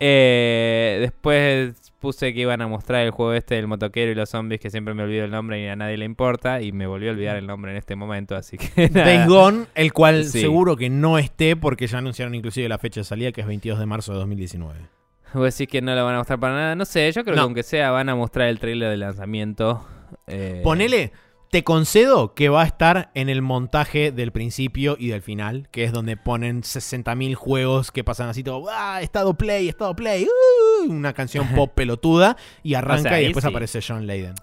Eh, 0.00 0.96
después 1.00 1.92
puse 1.98 2.32
que 2.32 2.40
iban 2.40 2.62
a 2.62 2.68
mostrar 2.68 3.02
el 3.02 3.10
juego 3.10 3.34
este 3.34 3.56
del 3.56 3.66
motoquero 3.66 4.10
y 4.10 4.14
los 4.14 4.30
zombies, 4.30 4.62
que 4.62 4.70
siempre 4.70 4.94
me 4.94 5.02
olvido 5.02 5.26
el 5.26 5.30
nombre 5.30 5.62
y 5.62 5.66
a 5.66 5.76
nadie 5.76 5.98
le 5.98 6.06
importa, 6.06 6.62
y 6.62 6.72
me 6.72 6.86
volvió 6.86 7.10
a 7.10 7.12
olvidar 7.12 7.36
el 7.36 7.46
nombre 7.46 7.72
en 7.72 7.76
este 7.76 7.94
momento, 7.96 8.34
así 8.34 8.56
que... 8.56 8.88
Nada. 8.94 9.66
el 9.74 9.92
cual 9.92 10.24
seguro 10.24 10.74
que 10.78 10.88
no 10.88 11.18
esté 11.18 11.54
porque 11.54 11.86
ya 11.86 11.98
anunciaron 11.98 12.34
inclusive 12.34 12.66
la 12.66 12.78
fecha 12.78 13.00
de 13.00 13.04
salida, 13.04 13.30
que 13.30 13.42
es 13.42 13.46
22 13.46 13.78
de 13.78 13.84
marzo 13.84 14.12
de 14.12 14.20
2019. 14.20 15.01
Voy 15.34 15.42
a 15.42 15.46
decir 15.46 15.68
que 15.68 15.80
no 15.80 15.94
lo 15.94 16.04
van 16.04 16.14
a 16.14 16.18
mostrar 16.18 16.38
para 16.38 16.54
nada. 16.54 16.74
No 16.74 16.84
sé, 16.84 17.10
yo 17.12 17.24
creo 17.24 17.34
que 17.34 17.40
aunque 17.40 17.62
sea 17.62 17.90
van 17.90 18.08
a 18.08 18.14
mostrar 18.14 18.48
el 18.48 18.58
trailer 18.58 18.90
de 18.90 18.96
lanzamiento. 18.96 19.86
Eh... 20.26 20.60
Ponele, 20.62 21.12
te 21.52 21.64
concedo 21.64 22.32
que 22.32 22.48
va 22.48 22.62
a 22.62 22.64
estar 22.66 23.10
en 23.12 23.28
el 23.28 23.42
montaje 23.42 24.10
del 24.10 24.32
principio 24.32 24.96
y 24.98 25.08
del 25.08 25.20
final, 25.20 25.68
que 25.70 25.84
es 25.84 25.92
donde 25.92 26.16
ponen 26.16 26.62
60.000 26.62 27.34
juegos 27.34 27.92
que 27.92 28.04
pasan 28.04 28.30
así 28.30 28.42
todo, 28.42 28.70
¡ah! 28.70 29.02
Estado 29.02 29.34
play, 29.34 29.68
estado 29.68 29.94
play, 29.94 30.24
uh", 30.24 30.90
una 30.90 31.12
canción 31.12 31.46
pop 31.48 31.70
pelotuda 31.76 32.38
y 32.62 32.72
arranca 32.72 33.20
y 33.20 33.24
después 33.24 33.44
aparece 33.44 33.80
John 33.86 34.06
Layden. 34.06 34.34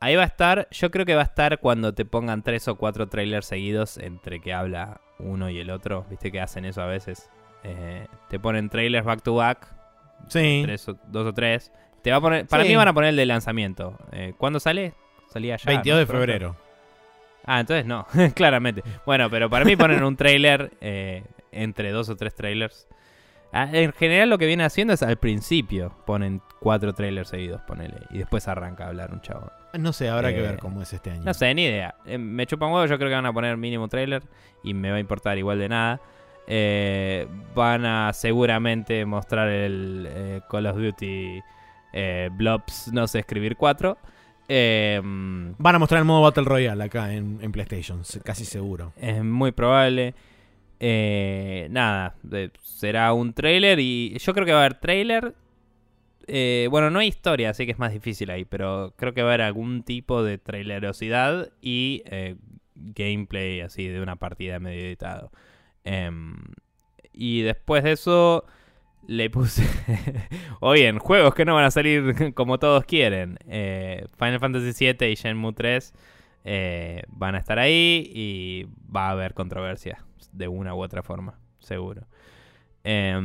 Ahí 0.00 0.16
va 0.16 0.22
a 0.22 0.26
estar, 0.26 0.66
yo 0.70 0.90
creo 0.90 1.04
que 1.04 1.14
va 1.14 1.20
a 1.20 1.24
estar 1.24 1.60
cuando 1.60 1.92
te 1.92 2.06
pongan 2.06 2.42
tres 2.42 2.66
o 2.68 2.76
cuatro 2.76 3.08
trailers 3.08 3.46
seguidos 3.46 3.98
entre 3.98 4.40
que 4.40 4.54
habla 4.54 5.02
uno 5.18 5.50
y 5.50 5.58
el 5.58 5.68
otro, 5.68 6.06
viste 6.08 6.32
que 6.32 6.40
hacen 6.40 6.64
eso 6.64 6.80
a 6.80 6.86
veces. 6.86 7.28
Eh, 7.62 8.06
te 8.30 8.40
ponen 8.40 8.70
trailers 8.70 9.04
back 9.04 9.22
to 9.22 9.34
back, 9.34 9.73
sí. 10.28 10.66
dos 11.08 11.26
o 11.26 11.32
tres. 11.32 11.72
Te 12.02 12.10
va 12.10 12.18
a 12.18 12.20
poner, 12.20 12.46
para 12.46 12.64
mí 12.64 12.74
van 12.76 12.88
a 12.88 12.92
poner 12.92 13.10
el 13.10 13.16
de 13.16 13.26
lanzamiento. 13.26 13.96
Eh, 14.12 14.34
¿Cuándo 14.36 14.60
sale? 14.60 14.92
Salía 15.28 15.56
ya. 15.56 15.64
22 15.66 16.00
de 16.00 16.06
febrero. 16.06 16.56
Ah, 17.44 17.60
entonces 17.60 17.86
no, 17.86 18.06
claramente. 18.34 18.82
Bueno, 19.06 19.30
pero 19.30 19.50
para 19.50 19.64
mí 19.64 19.76
ponen 19.76 20.02
un 20.02 20.16
trailer 20.16 20.72
eh, 20.80 21.24
entre 21.52 21.90
dos 21.92 22.08
o 22.08 22.16
tres 22.16 22.34
trailers. 22.34 22.86
Ah, 23.52 23.68
en 23.72 23.92
general 23.92 24.30
lo 24.30 24.38
que 24.38 24.46
viene 24.46 24.64
haciendo 24.64 24.94
es 24.94 25.02
al 25.04 25.16
principio 25.16 25.94
ponen 26.04 26.42
cuatro 26.58 26.92
trailers 26.92 27.28
seguidos, 27.28 27.60
ponele. 27.62 28.00
Y 28.10 28.18
después 28.18 28.48
arranca 28.48 28.84
a 28.84 28.88
hablar 28.88 29.12
un 29.12 29.20
chavo. 29.20 29.52
No 29.74 29.92
sé, 29.92 30.08
habrá 30.08 30.34
que 30.34 30.40
ver 30.40 30.54
eh, 30.54 30.58
cómo 30.60 30.82
es 30.82 30.92
este 30.92 31.10
año. 31.10 31.22
No 31.24 31.34
sé, 31.34 31.54
ni 31.54 31.64
idea. 31.64 31.94
Eh, 32.04 32.18
me 32.18 32.46
chupan 32.46 32.72
huevo, 32.72 32.86
yo 32.86 32.96
creo 32.96 33.08
que 33.08 33.14
van 33.14 33.26
a 33.26 33.32
poner 33.32 33.56
mínimo 33.56 33.86
trailer 33.86 34.24
y 34.64 34.74
me 34.74 34.90
va 34.90 34.96
a 34.96 35.00
importar 35.00 35.38
igual 35.38 35.60
de 35.60 35.68
nada. 35.68 36.00
Van 36.46 37.86
a 37.86 38.12
seguramente 38.12 39.04
mostrar 39.06 39.48
el 39.48 40.42
Call 40.50 40.66
of 40.66 40.76
Duty 40.76 41.40
Blobs, 42.32 42.90
no 42.92 43.06
sé 43.06 43.20
escribir 43.20 43.56
4. 43.56 43.96
Em, 44.48 45.54
Van 45.56 45.74
a 45.74 45.78
mostrar 45.78 46.00
el 46.00 46.04
modo 46.04 46.22
Battle 46.22 46.44
Royale 46.44 46.84
acá 46.84 47.12
en, 47.12 47.52
PlayStation, 47.52 48.02
casi 48.22 48.44
seguro. 48.44 48.92
Es 48.96 49.22
muy 49.22 49.52
probable. 49.52 50.14
Eh, 50.80 51.68
nada, 51.70 52.16
será 52.62 53.12
un 53.12 53.32
trailer 53.32 53.78
y 53.80 54.18
yo 54.18 54.34
creo 54.34 54.44
que 54.44 54.52
va 54.52 54.58
a 54.58 54.64
haber 54.66 54.78
trailer. 54.78 55.34
Eh, 56.26 56.68
bueno, 56.70 56.90
no 56.90 56.98
hay 56.98 57.08
historia, 57.08 57.50
así 57.50 57.66
que 57.66 57.72
es 57.72 57.78
más 57.78 57.92
difícil 57.92 58.30
ahí, 58.30 58.44
pero 58.44 58.94
creo 58.96 59.14
que 59.14 59.22
va 59.22 59.30
a 59.30 59.34
haber 59.34 59.42
algún 59.42 59.82
tipo 59.82 60.22
de 60.22 60.38
trailerosidad 60.38 61.50
y 61.60 62.02
eh, 62.06 62.36
gameplay 62.74 63.60
así 63.60 63.88
de 63.88 64.00
una 64.00 64.16
partida 64.16 64.58
medio 64.58 64.82
editado. 64.84 65.30
Em, 65.84 66.36
y 67.12 67.42
después 67.42 67.84
de 67.84 67.92
eso 67.92 68.44
le 69.06 69.30
puse. 69.30 69.64
o 70.60 70.72
bien, 70.72 70.98
juegos 70.98 71.34
que 71.34 71.44
no 71.44 71.54
van 71.54 71.64
a 71.64 71.70
salir 71.70 72.32
como 72.34 72.58
todos 72.58 72.84
quieren. 72.84 73.38
Eh, 73.46 74.06
Final 74.18 74.40
Fantasy 74.40 74.92
VII 74.92 75.10
y 75.10 75.14
Shenmue 75.14 75.52
3 75.52 75.92
eh, 76.44 77.02
van 77.08 77.34
a 77.34 77.38
estar 77.38 77.58
ahí 77.58 78.10
y 78.14 78.66
va 78.94 79.08
a 79.08 79.10
haber 79.10 79.34
controversia 79.34 80.04
de 80.32 80.48
una 80.48 80.74
u 80.74 80.82
otra 80.82 81.02
forma, 81.02 81.38
seguro. 81.60 82.06
Eh, 82.82 83.18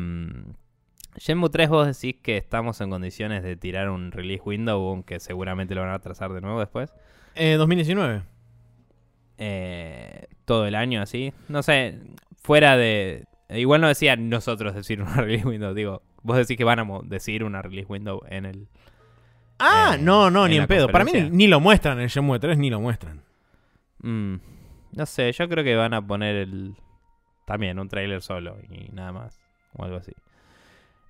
Shenmue 1.17 1.49
3 1.49 1.69
vos 1.69 1.87
decís 1.87 2.21
que 2.21 2.37
estamos 2.37 2.79
en 2.81 2.89
condiciones 2.89 3.43
de 3.43 3.55
tirar 3.55 3.89
un 3.89 4.11
release 4.11 4.43
window, 4.45 4.79
aunque 4.89 5.19
seguramente 5.19 5.75
lo 5.75 5.81
van 5.81 5.89
a 5.89 5.95
atrasar 5.95 6.31
de 6.33 6.41
nuevo 6.41 6.59
después. 6.59 6.93
2019. 7.35 8.23
Eh, 9.39 10.27
todo 10.45 10.67
el 10.67 10.75
año 10.75 11.01
así. 11.01 11.33
No 11.47 11.63
sé, 11.63 11.99
fuera 12.37 12.77
de, 12.77 13.25
Igual 13.49 13.81
no 13.81 13.87
decía 13.87 14.15
nosotros 14.15 14.75
decir 14.75 15.01
una 15.01 15.15
release 15.15 15.45
window, 15.45 15.73
digo, 15.73 16.03
vos 16.21 16.37
decís 16.37 16.57
que 16.57 16.63
van 16.63 16.79
a 16.79 16.85
decir 17.03 17.43
una 17.43 17.61
release 17.61 17.87
window 17.89 18.21
en 18.29 18.45
el... 18.45 18.67
Ah, 19.57 19.97
no, 19.99 20.31
no, 20.31 20.47
ni 20.47 20.55
en 20.55 20.67
pedo. 20.67 20.87
Para 20.87 21.03
mí 21.03 21.11
ni 21.31 21.47
lo 21.47 21.59
muestran 21.59 21.97
en 21.97 22.03
el 22.03 22.09
Shenmue 22.09 22.39
3, 22.39 22.57
ni 22.57 22.69
lo 22.69 22.79
muestran. 22.79 23.23
Mm, 24.01 24.35
no 24.93 25.05
sé, 25.05 25.29
yo 25.33 25.49
creo 25.49 25.65
que 25.65 25.75
van 25.75 25.93
a 25.93 26.05
poner 26.05 26.35
el... 26.35 26.75
También 27.45 27.79
un 27.79 27.89
trailer 27.89 28.21
solo 28.21 28.57
y 28.69 28.89
nada 28.93 29.11
más, 29.11 29.41
o 29.73 29.83
algo 29.83 29.97
así. 29.97 30.13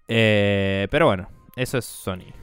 Eh, 0.07 0.87
pero 0.89 1.05
bueno, 1.05 1.29
eso 1.55 1.77
es 1.77 1.85
Sony. 1.85 2.33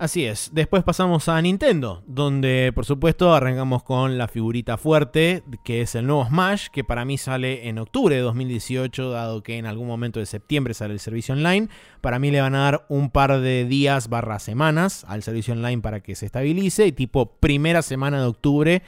Así 0.00 0.24
es. 0.24 0.48
Después 0.54 0.82
pasamos 0.82 1.28
a 1.28 1.42
Nintendo, 1.42 2.02
donde 2.06 2.72
por 2.74 2.86
supuesto 2.86 3.34
arrancamos 3.34 3.82
con 3.82 4.16
la 4.16 4.28
figurita 4.28 4.78
fuerte, 4.78 5.42
que 5.62 5.82
es 5.82 5.94
el 5.94 6.06
nuevo 6.06 6.24
Smash, 6.24 6.68
que 6.68 6.84
para 6.84 7.04
mí 7.04 7.18
sale 7.18 7.68
en 7.68 7.78
octubre 7.78 8.16
de 8.16 8.22
2018, 8.22 9.10
dado 9.10 9.42
que 9.42 9.58
en 9.58 9.66
algún 9.66 9.86
momento 9.86 10.18
de 10.18 10.24
septiembre 10.24 10.72
sale 10.72 10.94
el 10.94 11.00
servicio 11.00 11.34
online. 11.34 11.68
Para 12.00 12.18
mí 12.18 12.30
le 12.30 12.40
van 12.40 12.54
a 12.54 12.60
dar 12.60 12.86
un 12.88 13.10
par 13.10 13.40
de 13.40 13.66
días 13.66 14.08
barra 14.08 14.38
semanas 14.38 15.04
al 15.06 15.22
servicio 15.22 15.52
online 15.52 15.82
para 15.82 16.00
que 16.00 16.14
se 16.14 16.24
estabilice. 16.24 16.86
Y 16.86 16.92
tipo 16.92 17.34
primera 17.38 17.82
semana 17.82 18.22
de 18.22 18.26
octubre 18.26 18.82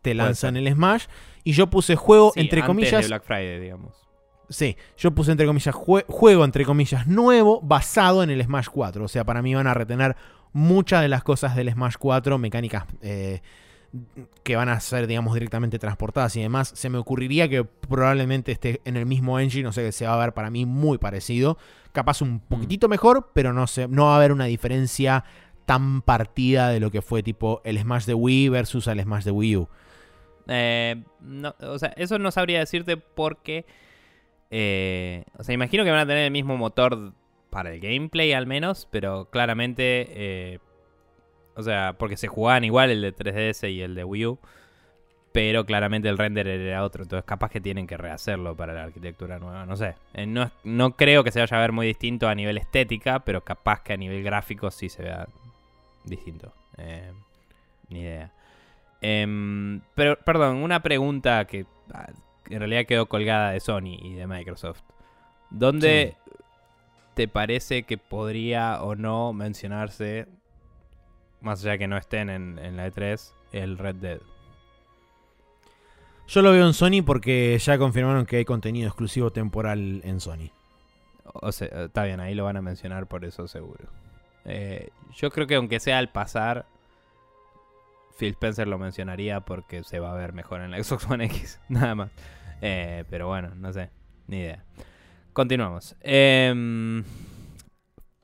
te 0.00 0.14
lanzan 0.14 0.56
el 0.56 0.72
Smash. 0.72 1.04
Y 1.44 1.52
yo 1.52 1.66
puse 1.66 1.96
juego 1.96 2.32
entre 2.34 2.64
comillas. 2.64 3.06
Black 3.08 3.24
Friday, 3.24 3.60
digamos. 3.60 4.06
Sí, 4.48 4.76
yo 4.96 5.10
puse 5.10 5.32
entre 5.32 5.46
comillas 5.46 5.74
juego 5.74 6.44
entre 6.44 6.64
comillas 6.64 7.06
nuevo 7.06 7.60
basado 7.60 8.22
en 8.22 8.30
el 8.30 8.42
Smash 8.42 8.68
4. 8.72 9.04
O 9.04 9.08
sea, 9.08 9.24
para 9.24 9.42
mí 9.42 9.54
van 9.54 9.66
a 9.66 9.74
retener 9.74 10.16
muchas 10.56 11.02
de 11.02 11.08
las 11.08 11.22
cosas 11.22 11.54
del 11.54 11.70
Smash 11.70 11.96
4, 11.98 12.38
mecánicas 12.38 12.86
eh, 13.02 13.42
que 14.42 14.56
van 14.56 14.70
a 14.70 14.80
ser, 14.80 15.06
digamos, 15.06 15.34
directamente 15.34 15.78
transportadas 15.78 16.34
y 16.36 16.40
demás, 16.40 16.72
se 16.74 16.88
me 16.88 16.96
ocurriría 16.96 17.46
que 17.46 17.62
probablemente 17.64 18.52
esté 18.52 18.80
en 18.86 18.96
el 18.96 19.04
mismo 19.04 19.38
engine, 19.38 19.68
o 19.68 19.72
sea 19.72 19.84
que 19.84 19.92
se 19.92 20.06
va 20.06 20.14
a 20.14 20.18
ver 20.18 20.32
para 20.32 20.48
mí 20.48 20.64
muy 20.64 20.96
parecido. 20.96 21.58
Capaz 21.92 22.22
un 22.22 22.36
mm. 22.36 22.40
poquitito 22.48 22.88
mejor, 22.88 23.32
pero 23.34 23.52
no, 23.52 23.66
sé, 23.66 23.86
no 23.86 24.06
va 24.06 24.14
a 24.14 24.16
haber 24.16 24.32
una 24.32 24.46
diferencia 24.46 25.24
tan 25.66 26.00
partida 26.00 26.70
de 26.70 26.80
lo 26.80 26.90
que 26.90 27.02
fue 27.02 27.22
tipo 27.22 27.60
el 27.64 27.78
Smash 27.78 28.06
de 28.06 28.14
Wii 28.14 28.48
versus 28.48 28.86
el 28.86 29.02
Smash 29.02 29.24
de 29.24 29.32
Wii 29.32 29.56
U. 29.58 29.68
Eh, 30.48 31.04
o 31.60 31.78
sea, 31.78 31.92
eso 31.96 32.18
no 32.18 32.30
sabría 32.30 32.60
decirte 32.60 32.96
porque... 32.96 33.66
Eh, 34.50 35.24
o 35.36 35.44
sea, 35.44 35.54
imagino 35.54 35.84
que 35.84 35.90
van 35.90 36.00
a 36.00 36.06
tener 36.06 36.24
el 36.24 36.30
mismo 36.30 36.56
motor 36.56 37.12
para 37.50 37.72
el 37.72 37.80
gameplay 37.80 38.32
al 38.32 38.46
menos, 38.46 38.88
pero 38.90 39.28
claramente, 39.30 40.06
eh, 40.10 40.58
o 41.54 41.62
sea, 41.62 41.94
porque 41.98 42.16
se 42.16 42.28
jugaban 42.28 42.64
igual 42.64 42.90
el 42.90 43.02
de 43.02 43.14
3DS 43.14 43.70
y 43.70 43.82
el 43.82 43.94
de 43.94 44.04
Wii 44.04 44.26
U, 44.26 44.38
pero 45.32 45.66
claramente 45.66 46.08
el 46.08 46.16
render 46.16 46.48
era 46.48 46.82
otro, 46.82 47.02
entonces 47.02 47.24
capaz 47.26 47.50
que 47.50 47.60
tienen 47.60 47.86
que 47.86 47.96
rehacerlo 47.96 48.56
para 48.56 48.72
la 48.72 48.84
arquitectura 48.84 49.38
nueva, 49.38 49.66
no 49.66 49.76
sé. 49.76 49.94
Eh, 50.14 50.26
no, 50.26 50.50
no 50.64 50.96
creo 50.96 51.24
que 51.24 51.30
se 51.30 51.40
vaya 51.40 51.56
a 51.56 51.60
ver 51.60 51.72
muy 51.72 51.86
distinto 51.86 52.28
a 52.28 52.34
nivel 52.34 52.56
estética, 52.56 53.20
pero 53.20 53.42
capaz 53.42 53.82
que 53.82 53.92
a 53.92 53.96
nivel 53.96 54.22
gráfico 54.22 54.70
sí 54.70 54.88
se 54.88 55.02
vea 55.02 55.26
distinto. 56.04 56.52
Eh, 56.78 57.12
ni 57.90 58.00
idea. 58.00 58.32
Em, 59.00 59.80
pero, 59.94 60.18
perdón, 60.24 60.56
una 60.56 60.80
pregunta 60.80 61.44
que 61.44 61.66
ah, 61.92 62.10
en 62.48 62.58
realidad 62.58 62.86
quedó 62.86 63.06
colgada 63.06 63.50
de 63.50 63.60
Sony 63.60 63.98
y 64.00 64.14
de 64.14 64.26
Microsoft. 64.26 64.82
¿Dónde, 65.50 66.16
te 67.16 67.28
parece 67.28 67.84
que 67.84 67.96
podría 67.96 68.82
o 68.82 68.94
no 68.94 69.32
mencionarse, 69.32 70.26
más 71.40 71.64
allá 71.64 71.78
que 71.78 71.88
no 71.88 71.96
estén 71.96 72.28
en, 72.28 72.76
la 72.76 72.88
E3, 72.88 73.32
el 73.52 73.78
Red 73.78 73.94
Dead? 73.96 74.20
Yo 76.28 76.42
lo 76.42 76.52
veo 76.52 76.66
en 76.66 76.74
Sony 76.74 77.02
porque 77.04 77.58
ya 77.58 77.78
confirmaron 77.78 78.26
que 78.26 78.36
hay 78.36 78.44
contenido 78.44 78.88
exclusivo 78.88 79.30
temporal 79.30 80.02
en 80.04 80.20
Sony. 80.20 80.50
O 81.24 81.52
sea, 81.52 81.86
está 81.86 82.04
bien, 82.04 82.20
ahí 82.20 82.34
lo 82.34 82.44
van 82.44 82.58
a 82.58 82.62
mencionar 82.62 83.06
por 83.06 83.24
eso 83.24 83.48
seguro. 83.48 83.88
Eh, 84.44 84.90
yo 85.14 85.30
creo 85.30 85.46
que 85.46 85.54
aunque 85.54 85.80
sea 85.80 85.96
al 85.96 86.10
pasar, 86.10 86.66
Phil 88.18 88.32
Spencer 88.32 88.68
lo 88.68 88.76
mencionaría 88.76 89.40
porque 89.40 89.84
se 89.84 90.00
va 90.00 90.12
a 90.12 90.16
ver 90.16 90.34
mejor 90.34 90.60
en 90.60 90.70
la 90.70 90.76
Xbox 90.84 91.08
One 91.08 91.24
X, 91.24 91.60
nada 91.70 91.94
más. 91.94 92.10
Eh, 92.60 93.04
pero 93.08 93.26
bueno, 93.26 93.54
no 93.54 93.72
sé, 93.72 93.88
ni 94.26 94.40
idea. 94.40 94.62
Continuamos. 95.36 95.94
Em, 96.00 97.04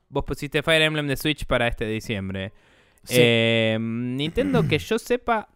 vos 0.09 0.23
pusiste 0.25 0.63
Fire 0.63 0.81
Emblem 0.81 1.05
de 1.05 1.15
Switch 1.15 1.45
para 1.45 1.67
este 1.67 1.85
diciembre. 1.85 2.53
Sí. 3.03 3.17
Em, 3.19 4.15
Nintendo, 4.17 4.67
que 4.67 4.79
yo 4.79 4.97
sepa, 4.97 5.47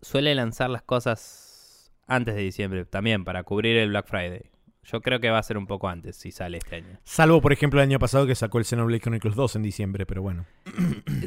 suele 0.00 0.36
lanzar 0.36 0.70
las 0.70 0.82
cosas 0.82 1.90
antes 2.06 2.36
de 2.36 2.42
diciembre 2.42 2.84
también 2.84 3.24
para 3.24 3.42
cubrir 3.42 3.78
el 3.78 3.88
Black 3.88 4.06
Friday. 4.06 4.48
Yo 4.84 5.00
creo 5.00 5.18
que 5.18 5.28
va 5.28 5.38
a 5.38 5.42
ser 5.42 5.58
un 5.58 5.66
poco 5.66 5.88
antes 5.88 6.14
si 6.14 6.30
sale 6.30 6.58
este 6.58 6.76
año. 6.76 7.00
Salvo, 7.02 7.40
por 7.40 7.52
ejemplo, 7.52 7.80
el 7.80 7.88
año 7.88 7.98
pasado 7.98 8.24
que 8.24 8.36
sacó 8.36 8.58
el 8.58 8.64
Xenoblade 8.64 9.00
Chronicles 9.00 9.34
2 9.34 9.56
en 9.56 9.62
diciembre, 9.62 10.06
pero 10.06 10.22
bueno. 10.22 10.46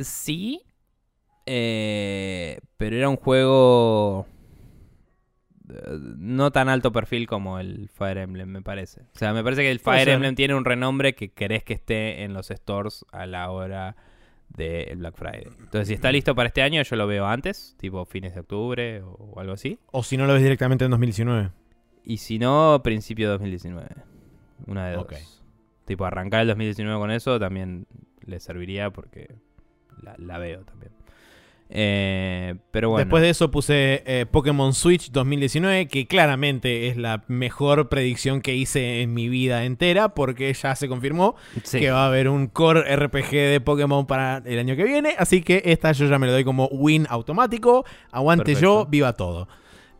Sí, 0.04 0.62
eh, 1.46 2.62
pero 2.78 2.96
era 2.96 3.10
un 3.10 3.18
juego 3.18 4.26
no 6.18 6.52
tan 6.52 6.69
alto 6.69 6.91
perfil 6.91 7.27
como 7.27 7.60
el 7.60 7.89
Fire 7.89 8.18
Emblem, 8.18 8.49
me 8.49 8.61
parece. 8.61 9.02
O 9.02 9.18
sea, 9.18 9.34
me 9.34 9.43
parece 9.43 9.61
que 9.64 9.72
el 9.72 9.80
Fire 9.80 10.06
ser. 10.06 10.10
Emblem 10.10 10.35
tiene 10.35 10.56
un 10.56 10.65
renombre 10.65 11.14
que 11.14 11.30
querés 11.30 11.64
que 11.64 11.73
esté 11.73 12.23
en 12.23 12.34
los 12.34 12.48
stores 12.48 13.06
a 13.11 13.26
la 13.26 13.49
hora 13.52 13.95
del 14.49 14.98
Black 14.98 15.15
Friday. 15.15 15.48
Entonces, 15.60 15.88
si 15.88 15.93
está 15.93 16.11
listo 16.11 16.35
para 16.35 16.48
este 16.48 16.61
año, 16.61 16.81
yo 16.81 16.95
lo 16.95 17.07
veo 17.07 17.26
antes, 17.26 17.76
tipo 17.80 18.06
fines 18.06 18.34
de 18.34 18.41
octubre 18.41 19.02
o 19.02 19.39
algo 19.39 19.53
así. 19.53 19.80
O 19.91 20.03
si 20.03 20.18
no 20.18 20.26
lo 20.26 20.34
ves 20.34 20.43
directamente 20.43 20.85
en 20.85 20.91
2019. 20.91 21.52
Y 22.03 22.18
si 22.18 22.39
no, 22.39 22.81
principio 22.84 23.27
de 23.27 23.31
2019. 23.34 23.88
Una 24.68 24.88
de 24.88 24.95
dos. 24.95 25.41
Tipo, 25.85 26.06
arrancar 26.06 26.41
el 26.41 26.48
2019 26.48 26.99
con 26.99 27.11
eso 27.11 27.39
también 27.39 27.88
le 28.26 28.39
serviría 28.39 28.91
porque 28.91 29.35
la, 30.02 30.15
la 30.18 30.38
veo 30.38 30.64
también. 30.64 30.91
Eh, 31.73 32.56
pero 32.72 32.89
bueno. 32.89 33.06
Después 33.06 33.23
de 33.23 33.30
eso 33.30 33.49
puse 33.49 34.03
eh, 34.06 34.26
Pokémon 34.30 34.73
Switch 34.73 35.10
2019, 35.11 35.88
que 35.88 36.06
claramente 36.06 36.89
es 36.89 36.98
la 36.98 37.23
mejor 37.27 37.88
predicción 37.88 38.41
que 38.41 38.56
hice 38.56 39.02
en 39.02 39.14
mi 39.14 39.30
vida 39.30 39.64
entera, 39.64 40.10
porque 40.14 40.53
ya 40.53 40.76
se 40.76 40.89
confirmó 40.89 41.35
Sí. 41.64 41.80
que 41.80 41.89
va 41.91 42.03
a 42.03 42.07
haber 42.07 42.27
un 42.27 42.48
core 42.48 42.93
RPG 42.93 43.31
de 43.31 43.61
Pokémon 43.61 44.06
para 44.06 44.41
el 44.45 44.60
año 44.60 44.76
que 44.76 44.84
viene. 44.84 45.15
Así 45.18 45.41
que 45.41 45.61
esta 45.65 45.93
yo 45.93 46.07
ya 46.07 46.19
me 46.19 46.27
lo 46.27 46.34
doy 46.34 46.43
como 46.43 46.68
win 46.68 47.07
automático. 47.10 47.85
Aguante 48.11 48.43
Perfecto. 48.45 48.84
yo, 48.84 48.85
viva 48.89 49.14
todo. 49.14 49.48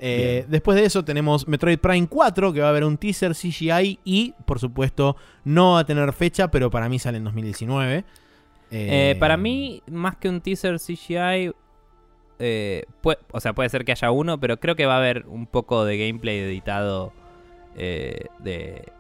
Eh, 0.04 0.46
después 0.50 0.76
de 0.78 0.84
eso 0.86 1.06
tenemos 1.06 1.48
Metroid 1.48 1.78
Prime 1.78 2.08
4, 2.08 2.52
que 2.54 2.60
va 2.60 2.66
a 2.66 2.70
haber 2.72 2.84
un 2.84 2.98
teaser 2.98 3.34
CGI 3.36 4.00
y, 4.04 4.34
por 4.46 4.60
supuesto, 4.60 5.16
no 5.44 5.74
va 5.74 5.82
a 5.82 5.86
tener 5.86 6.12
fecha, 6.12 6.50
pero 6.50 6.72
para 6.72 6.90
mí 6.90 6.98
sale 7.00 7.20
en 7.20 7.24
2019. 7.24 8.04
Eh, 8.72 9.12
Eh, 9.12 9.16
para 9.20 9.38
mí, 9.38 9.82
más 9.92 10.16
que 10.18 10.30
un 10.30 10.42
teaser 10.42 10.80
CGI, 10.80 11.52
eh, 12.40 12.86
pue- 13.04 13.18
o 13.32 13.40
sea, 13.40 13.54
puede 13.54 13.70
ser 13.70 13.86
que 13.86 13.92
haya 13.92 14.12
uno, 14.12 14.40
pero 14.40 14.58
creo 14.60 14.76
que 14.76 14.86
va 14.86 14.96
a 14.96 14.98
haber 14.98 15.26
un 15.28 15.46
poco 15.46 15.86
de 15.86 15.98
gameplay 15.98 16.40
editado 16.40 17.14
eh, 17.78 18.26
de 18.40 18.92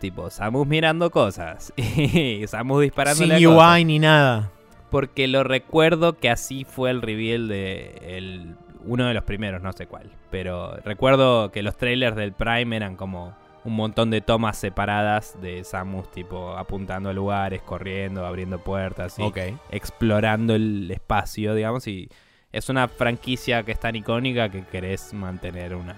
tipo 0.00 0.30
Samus 0.30 0.66
mirando 0.66 1.10
cosas 1.10 1.72
y 1.76 2.46
Samus 2.46 2.82
disparando 2.82 3.18
sin 3.24 3.46
UI 3.46 3.84
ni 3.84 3.98
nada. 3.98 4.50
Porque 4.90 5.26
lo 5.28 5.42
recuerdo 5.44 6.18
que 6.18 6.30
así 6.30 6.64
fue 6.64 6.90
el 6.90 7.02
reveal 7.02 7.48
de 7.48 7.98
el, 8.16 8.54
uno 8.86 9.06
de 9.06 9.12
los 9.14 9.24
primeros, 9.24 9.60
no 9.60 9.72
sé 9.72 9.86
cuál. 9.86 10.10
Pero 10.30 10.76
recuerdo 10.84 11.50
que 11.50 11.62
los 11.62 11.76
trailers 11.76 12.16
del 12.16 12.32
Prime 12.32 12.74
eran 12.76 12.96
como 12.96 13.34
un 13.68 13.76
montón 13.76 14.10
de 14.10 14.20
tomas 14.20 14.56
separadas 14.56 15.40
de 15.40 15.62
Samus, 15.62 16.10
tipo 16.10 16.56
apuntando 16.56 17.10
a 17.10 17.12
lugares, 17.12 17.62
corriendo, 17.62 18.26
abriendo 18.26 18.58
puertas 18.58 19.18
y 19.18 19.22
explorando 19.70 20.54
el 20.54 20.90
espacio, 20.90 21.54
digamos. 21.54 21.86
Y 21.86 22.08
es 22.50 22.68
una 22.68 22.88
franquicia 22.88 23.62
que 23.62 23.72
es 23.72 23.78
tan 23.80 23.94
icónica 23.94 24.48
que 24.48 24.64
querés 24.64 25.12
mantener 25.14 25.74
una, 25.74 25.94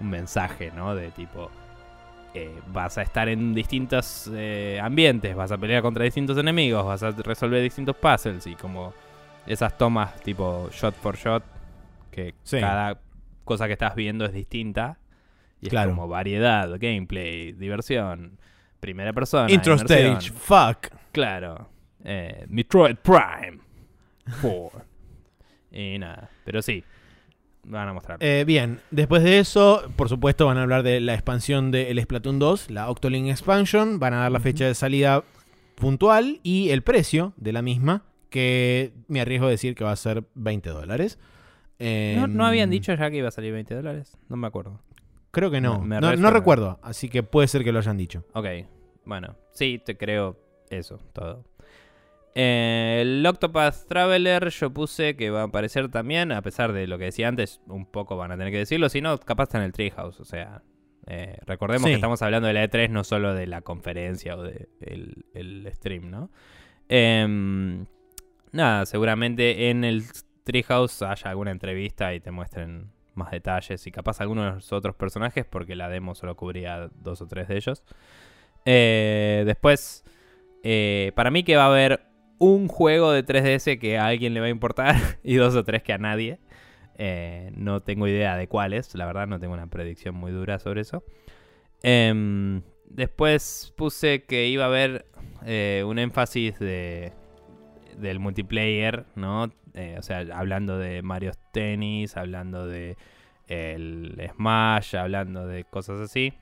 un 0.00 0.10
mensaje, 0.10 0.72
¿no? 0.74 0.94
De 0.94 1.10
tipo, 1.12 1.50
eh, 2.34 2.60
vas 2.66 2.98
a 2.98 3.02
estar 3.02 3.28
en 3.28 3.54
distintos 3.54 4.28
eh, 4.34 4.78
ambientes, 4.82 5.34
vas 5.36 5.52
a 5.52 5.58
pelear 5.58 5.82
contra 5.82 6.04
distintos 6.04 6.36
enemigos, 6.38 6.84
vas 6.84 7.02
a 7.02 7.12
resolver 7.12 7.62
distintos 7.62 7.96
puzzles 7.96 8.46
y 8.46 8.54
como 8.56 8.92
esas 9.46 9.78
tomas 9.78 10.20
tipo 10.22 10.68
shot 10.72 10.94
for 10.96 11.16
shot, 11.16 11.44
que 12.10 12.34
Sí. 12.42 12.58
cada 12.58 12.98
cosa 13.44 13.68
que 13.68 13.74
estás 13.74 13.94
viendo 13.94 14.24
es 14.24 14.32
distinta. 14.32 14.98
Y 15.60 15.68
Claro. 15.68 15.90
es 15.90 15.94
como 15.96 16.08
variedad, 16.08 16.68
gameplay, 16.78 17.52
diversión, 17.52 18.38
primera 18.80 19.12
persona. 19.12 19.50
Intro 19.50 19.74
inmersión. 19.74 20.16
stage, 20.18 20.30
fuck. 20.32 20.88
Claro. 21.12 21.68
Eh, 22.04 22.44
Metroid 22.48 22.96
Prime 22.96 23.58
4. 24.42 24.82
y 25.72 25.98
nada, 25.98 26.30
pero 26.44 26.62
sí. 26.62 26.84
Van 27.68 27.88
a 27.88 27.92
mostrar. 27.92 28.18
Eh, 28.20 28.44
bien, 28.46 28.80
después 28.92 29.24
de 29.24 29.40
eso, 29.40 29.90
por 29.96 30.08
supuesto, 30.08 30.46
van 30.46 30.56
a 30.58 30.62
hablar 30.62 30.84
de 30.84 31.00
la 31.00 31.14
expansión 31.14 31.72
del 31.72 32.00
Splatoon 32.00 32.38
2, 32.38 32.70
la 32.70 32.88
Octoling 32.88 33.28
Expansion. 33.28 33.98
Van 33.98 34.14
a 34.14 34.18
dar 34.18 34.30
la 34.30 34.38
fecha 34.38 34.66
de 34.66 34.74
salida 34.76 35.24
puntual 35.74 36.38
y 36.44 36.70
el 36.70 36.82
precio 36.82 37.32
de 37.36 37.52
la 37.52 37.62
misma, 37.62 38.04
que 38.30 38.92
me 39.08 39.20
arriesgo 39.20 39.46
a 39.46 39.50
decir 39.50 39.74
que 39.74 39.82
va 39.82 39.90
a 39.90 39.96
ser 39.96 40.22
20 40.34 40.70
dólares. 40.70 41.18
¿No, 41.80 42.26
¿No 42.28 42.34
Em, 42.34 42.40
habían 42.42 42.70
dicho 42.70 42.94
ya 42.94 43.10
que 43.10 43.16
iba 43.16 43.28
a 43.28 43.32
salir 43.32 43.52
20 43.52 43.74
dólares? 43.74 44.16
No 44.28 44.36
me 44.36 44.46
acuerdo. 44.46 44.80
Creo 45.36 45.50
que 45.50 45.60
no. 45.60 45.80
Me- 45.82 46.00
me 46.00 46.16
no, 46.16 46.30
recuerdo, 46.30 46.78
así 46.82 47.10
que 47.10 47.22
puede 47.22 47.46
ser 47.46 47.62
que 47.62 47.70
lo 47.72 47.78
hayan 47.78 47.98
dicho. 47.98 48.24
Ok, 48.32 48.46
bueno. 49.04 49.36
Sí, 49.52 49.78
te 49.84 49.96
creo 49.98 50.38
eso, 50.70 50.98
todo. 51.12 51.44
Eh, 52.34 53.00
el 53.02 53.24
Octopath 53.26 53.86
Traveler 53.86 54.48
yo 54.48 54.70
puse 54.70 55.14
que 55.14 55.28
va 55.30 55.42
a 55.42 55.44
aparecer 55.44 55.90
también, 55.90 56.32
a 56.32 56.40
pesar 56.42 56.72
de 56.72 56.86
lo 56.86 56.96
que 56.98 57.04
decía 57.04 57.28
antes, 57.28 57.60
un 57.66 57.84
poco 57.84 58.16
van 58.16 58.32
a 58.32 58.36
tener 58.38 58.50
que 58.50 58.58
decirlo, 58.58 58.88
si 58.88 59.00
no, 59.02 59.18
capaz 59.18 59.44
está 59.44 59.58
en 59.58 59.64
el 59.64 59.72
Treehouse, 59.72 60.20
o 60.20 60.24
sea... 60.24 60.62
eh, 61.06 61.38
recordemos 61.46 61.84
Sí. 61.84 61.90
que 61.90 61.94
estamos 61.96 62.20
hablando 62.22 62.48
de 62.48 62.54
la 62.54 62.64
E3, 62.64 62.88
no 62.90 63.04
solo 63.04 63.32
de 63.34 63.46
la 63.46 63.60
conferencia 63.60 64.36
o 64.36 64.42
del 64.42 64.68
de 64.80 64.86
el, 64.94 65.24
el 65.34 65.72
stream, 65.74 66.10
¿no? 66.10 66.30
Em, 66.88 67.84
nada, 68.52 68.86
seguramente 68.86 69.68
en 69.70 69.84
el 69.84 70.04
Treehouse 70.44 71.02
haya 71.02 71.30
alguna 71.30 71.50
entrevista 71.52 72.14
y 72.14 72.20
te 72.20 72.30
muestren 72.30 72.90
más 73.16 73.30
detalles 73.30 73.86
y 73.86 73.90
capaz 73.90 74.20
algunos 74.20 74.44
de 74.44 74.52
los 74.52 74.72
otros 74.72 74.94
personajes 74.94 75.44
porque 75.44 75.74
la 75.74 75.88
demo 75.88 76.14
solo 76.14 76.36
cubría 76.36 76.88
dos 76.94 77.20
o 77.20 77.26
tres 77.26 77.48
de 77.48 77.56
ellos. 77.56 77.82
Eh, 78.64 79.44
después, 79.46 80.04
eh, 80.62 81.12
para 81.14 81.30
mí 81.30 81.42
que 81.42 81.56
va 81.56 81.64
a 81.64 81.68
haber 81.68 82.00
un 82.38 82.68
juego 82.68 83.12
de 83.12 83.24
3DS 83.24 83.78
que 83.78 83.98
a 83.98 84.06
alguien 84.06 84.34
le 84.34 84.40
va 84.40 84.46
a 84.46 84.50
importar 84.50 84.96
y 85.22 85.36
dos 85.36 85.54
o 85.54 85.64
tres 85.64 85.82
que 85.82 85.92
a 85.92 85.98
nadie. 85.98 86.38
Eh, 86.98 87.52
no 87.54 87.80
tengo 87.80 88.08
idea 88.08 88.36
de 88.36 88.48
cuáles, 88.48 88.94
la 88.94 89.04
verdad 89.04 89.26
no 89.26 89.38
tengo 89.38 89.52
una 89.54 89.66
predicción 89.66 90.14
muy 90.14 90.32
dura 90.32 90.58
sobre 90.58 90.80
eso. 90.80 91.04
Em, 91.82 92.62
después 92.86 93.72
puse 93.76 94.24
que 94.24 94.48
iba 94.48 94.64
a 94.64 94.68
haber 94.68 95.06
un 95.84 95.98
énfasis 95.98 96.58
de, 96.58 97.12
del 97.98 98.18
multiplayer, 98.18 99.06
¿no? 99.14 99.50
Eh, 99.74 99.96
o 99.98 100.02
sea, 100.02 100.24
hablando 100.34 100.78
de 100.78 101.02
Mario 101.02 101.32
Tennis, 101.52 102.16
hablando 102.16 102.66
de 102.66 102.96
el 103.48 104.20
Smash, 104.34 104.96
hablando 104.96 105.46
de 105.46 105.64
cosas 105.64 106.00
así. 106.00 106.32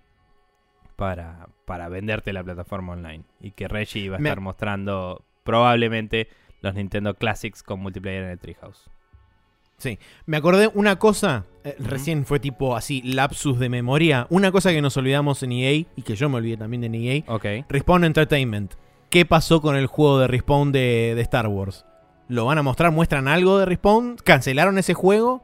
Para, 0.97 1.49
para 1.65 1.89
venderte 1.89 2.33
la 2.33 2.45
plataforma 2.45 2.93
online. 2.93 3.25
Y 3.41 3.51
que 3.51 3.67
Reggie 3.67 4.01
iba 4.03 4.17
a 4.17 4.21
Me- 4.21 4.29
estar 4.29 4.41
mostrando 4.41 5.25
probablemente 5.43 6.29
los 6.61 6.75
Nintendo 6.75 7.15
Classics 7.15 7.63
con 7.65 7.81
multiplayer 7.81 8.23
en 8.25 8.31
el 8.31 8.39
Treehouse. 8.39 8.89
Me 10.25 10.37
acordé 10.39 10.71
una 10.73 10.97
cosa, 10.99 11.45
eh, 11.65 11.75
recién 11.79 12.25
fue 12.25 12.41
tipo 12.41 12.75
así, 12.77 13.03
lapsus 13.03 13.59
de 13.59 13.69
memoria. 13.69 14.27
Una 14.31 14.51
cosa 14.51 14.71
que 14.71 14.81
nos 14.81 14.97
olvidamos 14.97 15.43
en 15.43 15.53
EA 15.53 15.73
y 15.73 16.03
que 16.03 16.15
yo 16.17 16.31
me 16.31 16.37
olvidé 16.37 16.57
también 16.57 16.81
de 16.91 16.97
EA. 16.97 17.25
Ok. 17.27 17.67
Respawn 17.69 18.05
Entertainment. 18.05 18.75
¿Qué 19.15 19.25
pasó 19.25 19.61
con 19.61 19.77
el 19.77 19.87
juego 19.87 20.19
de 20.19 20.27
Respawn 20.27 20.73
de, 20.73 21.13
de 21.15 21.23
Star 21.23 21.47
Wars? 21.47 21.87
¿Lo 22.27 22.47
van 22.47 22.59
a 22.59 22.63
mostrar? 22.65 22.91
¿Muestran 22.91 23.29
algo 23.29 23.59
de 23.59 23.65
Respawn? 23.65 24.17
¿Cancelaron 24.17 24.77
ese 24.77 24.93
juego? 24.93 25.41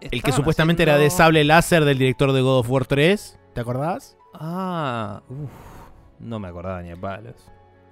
El 0.00 0.22
que 0.22 0.30
supuestamente 0.30 0.84
era 0.84 0.96
de 0.96 1.10
sable 1.10 1.42
láser 1.42 1.84
del 1.84 1.98
director 1.98 2.30
de 2.32 2.42
God 2.42 2.60
of 2.60 2.70
War 2.70 2.86
3. 2.86 3.40
¿Te 3.54 3.60
acordabas? 3.60 4.16
Ah, 4.34 5.20
uf, 5.28 5.50
no 6.20 6.38
me 6.38 6.46
acordaba 6.46 6.80
ni 6.80 6.92
a 6.92 6.96
palos. 6.96 7.34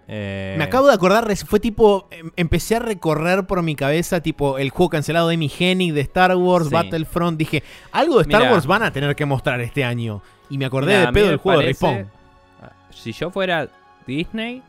Eh, 0.07 0.55
Me 0.59 0.63
acabo 0.63 0.87
de 0.87 0.95
acordar, 0.95 1.35
fue 1.39 1.59
tipo, 1.59 2.07
em- 2.13 2.31
empecé 2.37 2.77
a 2.77 2.79
recorrer 2.79 3.49
por 3.49 3.61
mi 3.65 3.75
cabeza 3.75 4.21
tipo 4.21 4.59
el 4.59 4.71
juego 4.71 4.91
cancelado 4.91 5.27
de 5.27 5.35
Amy 5.35 5.51
Hennig 5.59 5.93
de 5.93 6.03
Star 6.03 6.37
Wars, 6.37 6.67
Sí. 6.69 6.73
Battlefront. 6.73 7.37
Dije, 7.37 7.65
algo 7.91 8.19
de 8.19 8.23
Star. 8.31 8.53
Wars 8.53 8.67
van 8.69 8.85
a 8.85 8.93
tener 8.93 9.17
que 9.17 9.25
mostrar 9.27 9.61
este 9.61 9.83
año. 9.83 10.23
Y 10.51 10.57
me 10.59 10.67
acordé 10.67 10.99
de 10.99 11.11
pedo 11.11 11.27
del 11.31 11.39
juego 11.39 11.59
de 11.59 11.67
Respawn. 11.67 12.09
Si 12.91 13.11
yo 13.13 13.31
fuera 13.31 13.67
Disney, 14.07 14.63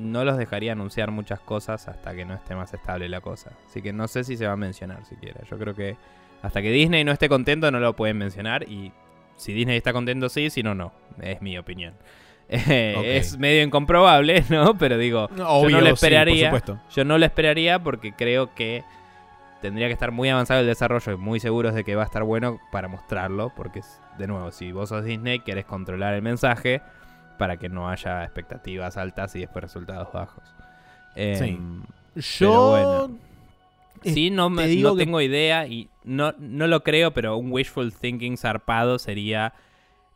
no 0.00 0.24
los 0.24 0.36
dejaría 0.36 0.72
anunciar 0.72 1.10
muchas 1.10 1.40
cosas 1.40 1.86
hasta 1.88 2.14
que 2.14 2.24
no 2.24 2.34
esté 2.34 2.54
más 2.54 2.72
estable 2.72 3.08
la 3.08 3.20
cosa. 3.20 3.52
Así 3.66 3.82
que 3.82 3.92
no 3.92 4.08
sé 4.08 4.24
si 4.24 4.36
se 4.36 4.46
va 4.46 4.52
a 4.54 4.56
mencionar 4.56 5.04
siquiera. 5.04 5.40
Yo 5.48 5.58
creo 5.58 5.74
que 5.74 5.96
hasta 6.42 6.62
que 6.62 6.70
Disney 6.70 7.04
no 7.04 7.12
esté 7.12 7.28
contento 7.28 7.70
no 7.70 7.80
lo 7.80 7.94
pueden 7.94 8.18
mencionar 8.18 8.64
y 8.68 8.92
si 9.36 9.52
Disney 9.52 9.76
está 9.76 9.92
contento 9.92 10.28
sí, 10.28 10.50
si 10.50 10.62
no, 10.62 10.74
no. 10.74 10.92
Es 11.20 11.40
mi 11.42 11.56
opinión. 11.58 11.94
Eh. 12.52 13.16
Es 13.16 13.38
medio 13.38 13.62
incomprobable, 13.62 14.42
¿no? 14.50 14.76
Pero 14.76 14.98
digo, 14.98 15.30
Obvio, 15.46 15.76
no 15.76 15.82
lo 15.82 15.90
esperaría. 15.90 16.52
yo 16.90 17.04
no 17.04 17.16
lo 17.16 17.24
esperaría 17.24 17.78
porque 17.78 18.12
creo 18.12 18.52
que 18.56 18.82
tendría 19.62 19.86
que 19.86 19.92
estar 19.92 20.10
muy 20.10 20.28
avanzado 20.30 20.58
el 20.58 20.66
desarrollo 20.66 21.12
y 21.12 21.16
muy 21.16 21.38
seguros 21.38 21.76
de 21.76 21.84
que 21.84 21.94
va 21.94 22.02
a 22.02 22.06
estar 22.06 22.24
bueno 22.24 22.58
para 22.72 22.88
mostrarlo, 22.88 23.52
porque 23.54 23.82
de 24.18 24.26
nuevo, 24.26 24.50
si 24.50 24.72
vos 24.72 24.88
sos 24.88 25.04
Disney, 25.04 25.38
querés 25.38 25.64
controlar 25.64 26.14
el 26.14 26.22
mensaje 26.22 26.82
para 27.40 27.56
que 27.56 27.70
no 27.70 27.88
haya 27.88 28.22
expectativas 28.22 28.98
altas 28.98 29.34
y 29.34 29.40
después 29.40 29.62
resultados 29.62 30.12
bajos. 30.12 30.44
Em, 31.16 31.82
Yo. 32.14 33.10
Sí, 34.04 34.30
no, 34.30 34.50
me, 34.50 34.76
no 34.76 34.94
tengo 34.94 35.22
idea 35.22 35.66
y 35.66 35.88
no, 36.04 36.34
no 36.38 36.66
lo 36.66 36.82
creo, 36.82 37.14
pero 37.14 37.38
un 37.38 37.50
wishful 37.50 37.94
thinking 37.94 38.36
zarpado 38.36 38.98
sería. 38.98 39.54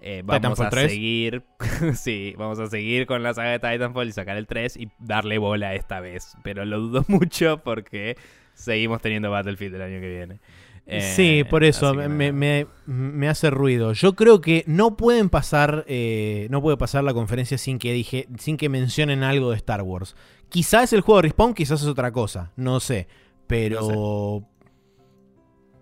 Eh, 0.01 0.20
vamos 0.23 0.61
a 0.61 0.70
seguir. 0.70 1.44
sí, 1.94 2.35
vamos 2.36 2.59
a 2.59 2.67
seguir 2.67 3.07
con 3.07 3.23
la 3.23 3.33
saga 3.33 3.53
de 3.53 3.59
Titanfall 3.59 4.09
y 4.09 4.12
sacar 4.12 4.36
el 4.36 4.47
3 4.47 4.77
y 4.77 4.91
darle 4.99 5.39
bola 5.39 5.75
esta 5.75 6.01
vez. 6.01 6.36
Pero 6.43 6.67
lo 6.67 6.78
dudo 6.78 7.05
mucho 7.09 7.62
porque 7.65 8.19
seguimos 8.53 9.01
teniendo 9.01 9.31
Battlefield 9.31 9.77
el 9.77 9.83
año 9.83 10.01
que 10.01 10.11
viene. 10.11 10.41
Sí, 10.87 11.41
eh, 11.41 11.45
por 11.45 11.65
eso 11.65 11.95
me, 11.95 13.29
hace 13.29 13.51
ruido. 13.51 13.93
Yo 13.93 14.15
creo 14.15 14.41
que 14.41 14.65
no 14.67 14.97
pueden 14.97 15.31
pasar, 15.31 15.85
eh, 15.89 16.47
no 16.51 16.61
puede 16.63 16.77
pasar 16.77 17.05
la 17.05 17.15
conferencia 17.15 17.59
sin 17.59 17.79
que 17.79 17.93
dije, 17.93 18.29
sin 18.39 18.57
que 18.57 18.69
mencionen 18.69 19.23
algo 19.23 19.51
de 19.51 19.57
Star 19.57 19.83
Wars. 19.83 20.17
Quizás 20.49 20.85
es 20.85 20.93
el 20.93 21.01
juego 21.01 21.19
de 21.19 21.23
Respawn, 21.29 21.55
quizás 21.55 21.83
es 21.83 21.89
otra 21.89 22.13
cosa, 22.13 22.53
no 22.57 22.81
sé. 22.81 23.09
Pero 23.47 24.45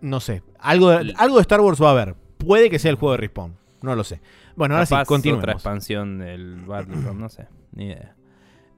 no 0.01 0.21
sé. 0.21 0.43
Algo 0.59 0.91
de, 0.91 1.15
algo 1.17 1.37
de 1.37 1.43
Star 1.43 1.61
Wars 1.61 1.81
va 1.83 1.89
a 1.89 1.93
haber. 1.93 2.15
Puede 2.39 2.71
que 2.71 2.79
sea 2.79 2.91
el 2.91 2.97
juego 2.97 3.13
de 3.13 3.19
Respawn. 3.19 3.57
No 3.83 3.97
lo 3.97 4.05
sé. 4.05 4.21
Bueno, 4.57 4.75
ahora 4.75 4.87
sí, 4.87 4.95
continuemos. 5.07 5.43
otra 5.45 5.53
expansión 5.53 6.19
del 6.19 6.57
Battlefront, 6.67 7.19
no 7.19 7.29
sé. 7.29 7.47
Ni 7.73 7.87
idea. 7.87 8.15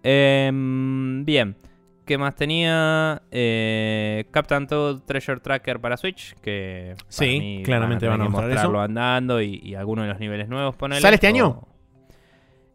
Em, 0.02 1.24
bien. 1.24 1.56
¿Qué 2.04 2.18
más 2.18 2.34
tenía? 2.34 3.22
Eh, 3.30 4.26
Captain 4.30 4.66
Toad 4.66 5.00
Treasure 5.00 5.40
Tracker 5.40 5.80
para 5.80 5.96
Switch. 5.96 6.34
Que 6.40 6.96
sí, 7.08 7.62
claramente 7.64 8.06
van 8.06 8.20
a, 8.20 8.28
mostrarlo 8.28 8.80
andando 8.80 9.40
y, 9.40 9.74
algunos 9.74 10.04
de 10.04 10.10
los 10.10 10.20
niveles 10.20 10.48
nuevos. 10.48 10.76
¿Sale 11.00 11.14
este 11.14 11.28
año? 11.28 11.66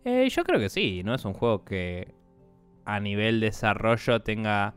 Eh, 0.03 0.27
yo 0.29 0.43
creo 0.43 0.59
que 0.59 0.69
sí. 0.69 1.03
No 1.03 1.13
es 1.13 1.25
un 1.25 1.33
juego 1.33 1.63
que 1.63 2.13
a 2.85 2.99
nivel 2.99 3.39
desarrollo 3.39 4.21
tenga 4.21 4.73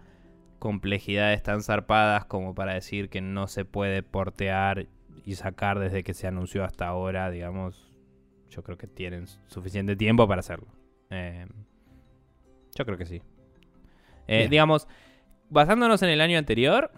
complejidades 0.58 1.42
tan 1.42 1.62
zarpadas 1.62 2.26
como 2.26 2.54
para 2.54 2.74
decir 2.74 3.08
que 3.08 3.22
no 3.22 3.46
se 3.46 3.64
puede 3.64 4.02
portear 4.02 4.86
y 5.24 5.34
sacar 5.34 5.78
desde 5.78 6.04
que 6.04 6.12
se 6.12 6.26
anunció 6.26 6.64
hasta 6.64 6.86
ahora, 6.88 7.30
digamos. 7.30 7.88
Yo 8.50 8.62
creo 8.62 8.76
que 8.76 8.86
tienen 8.86 9.26
suficiente 9.46 9.96
tiempo 9.96 10.28
para 10.28 10.40
hacerlo. 10.40 10.68
Eh, 11.08 11.46
yo 12.74 12.84
creo 12.84 12.98
que 12.98 13.06
sí. 13.06 13.22
Eh, 14.32 14.48
digamos, 14.48 14.88
basándonos 15.50 16.02
en 16.02 16.08
el 16.08 16.20
año 16.20 16.38
anterior, 16.38 16.90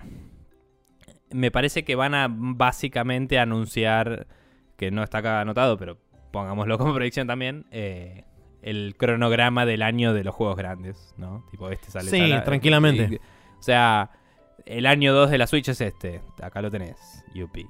me 1.30 1.50
parece 1.50 1.84
que 1.84 1.96
van 1.96 2.14
a 2.14 2.28
básicamente 2.30 3.38
anunciar, 3.38 4.26
que 4.76 4.90
no 4.90 5.02
está 5.02 5.18
acá 5.18 5.40
anotado, 5.40 5.76
pero 5.76 5.98
pongámoslo 6.30 6.78
como 6.78 6.94
predicción 6.94 7.26
también, 7.26 7.66
eh, 7.70 8.24
el 8.62 8.94
cronograma 8.96 9.66
del 9.66 9.82
año 9.82 10.14
de 10.14 10.24
los 10.24 10.34
juegos 10.34 10.56
grandes, 10.56 11.14
¿no? 11.18 11.44
Tipo, 11.50 11.70
este 11.70 11.90
sale. 11.90 12.10
Sí, 12.10 12.32
tranquilamente. 12.44 13.20
o 13.58 13.62
sea, 13.62 14.10
el 14.64 14.86
año 14.86 15.12
2 15.12 15.30
de 15.30 15.38
la 15.38 15.46
Switch 15.46 15.68
es 15.68 15.80
este. 15.80 16.22
Acá 16.40 16.62
lo 16.62 16.70
tenés, 16.70 17.24
Yupi. 17.34 17.66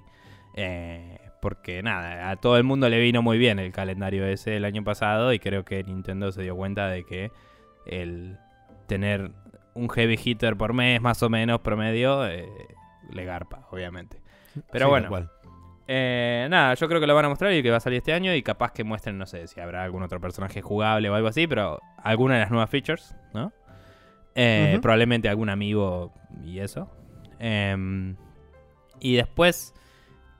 Eh, 0.54 1.18
porque 1.40 1.82
nada, 1.82 2.30
a 2.30 2.36
todo 2.36 2.56
el 2.56 2.64
mundo 2.64 2.88
le 2.88 2.98
vino 3.00 3.22
muy 3.22 3.38
bien 3.38 3.58
el 3.58 3.72
calendario 3.72 4.24
ese 4.24 4.56
el 4.56 4.64
año 4.64 4.84
pasado 4.84 5.32
y 5.32 5.38
creo 5.38 5.64
que 5.64 5.82
Nintendo 5.82 6.30
se 6.32 6.42
dio 6.42 6.54
cuenta 6.54 6.88
de 6.88 7.04
que 7.04 7.32
el 7.86 8.38
tener 8.86 9.32
un 9.74 9.88
heavy 9.88 10.18
hitter 10.22 10.56
por 10.56 10.72
mes 10.72 11.00
más 11.00 11.22
o 11.22 11.28
menos 11.28 11.60
promedio 11.60 12.26
eh, 12.26 12.48
le 13.10 13.24
garpa, 13.24 13.66
obviamente. 13.70 14.20
Pero 14.70 14.88
bueno. 14.88 15.28
Eh, 15.86 16.46
nada, 16.48 16.74
yo 16.74 16.88
creo 16.88 17.00
que 17.00 17.06
lo 17.06 17.14
van 17.14 17.26
a 17.26 17.28
mostrar 17.28 17.52
y 17.52 17.62
que 17.62 17.70
va 17.70 17.76
a 17.76 17.80
salir 17.80 17.98
este 17.98 18.14
año 18.14 18.34
y 18.34 18.42
capaz 18.42 18.72
que 18.72 18.84
muestren, 18.84 19.18
no 19.18 19.26
sé, 19.26 19.46
si 19.46 19.60
habrá 19.60 19.84
algún 19.84 20.02
otro 20.02 20.18
personaje 20.18 20.62
jugable 20.62 21.10
o 21.10 21.14
algo 21.14 21.28
así, 21.28 21.46
pero 21.46 21.80
alguna 21.98 22.34
de 22.34 22.40
las 22.40 22.50
nuevas 22.50 22.70
features, 22.70 23.14
¿no? 23.34 23.52
Eh, 24.34 24.78
probablemente 24.80 25.28
algún 25.28 25.50
amigo 25.50 26.12
y 26.42 26.58
eso. 26.58 26.90
Em, 27.38 28.16
y 28.98 29.16
después, 29.16 29.74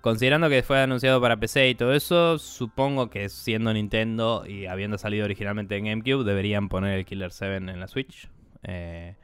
considerando 0.01 0.49
que 0.49 0.63
fue 0.63 0.81
anunciado 0.81 1.21
para 1.21 1.37
PC 1.37 1.69
y 1.69 1.75
todo 1.75 1.93
eso, 1.93 2.39
supongo 2.39 3.11
que 3.11 3.29
siendo 3.29 3.73
Nintendo 3.75 4.45
y 4.47 4.67
habiendo 4.67 4.97
salido 4.97 5.27
originalmente 5.27 5.77
en 5.77 5.85
GameCube, 5.85 6.25
deberían 6.25 6.71
poner 6.71 6.99
el 6.99 7.05
Killer 7.05 7.31
7 7.31 7.57
en 7.57 7.79
la 7.79 7.87
Switch. 7.87 8.31
Eh, 8.63 9.17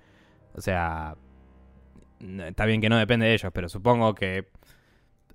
o 0.54 0.60
sea, 0.60 1.16
está 2.20 2.64
bien 2.66 2.80
que 2.80 2.88
no 2.88 2.96
depende 2.96 3.26
de 3.26 3.34
ellos, 3.34 3.50
pero 3.52 3.68
supongo 3.68 4.14
que 4.14 4.46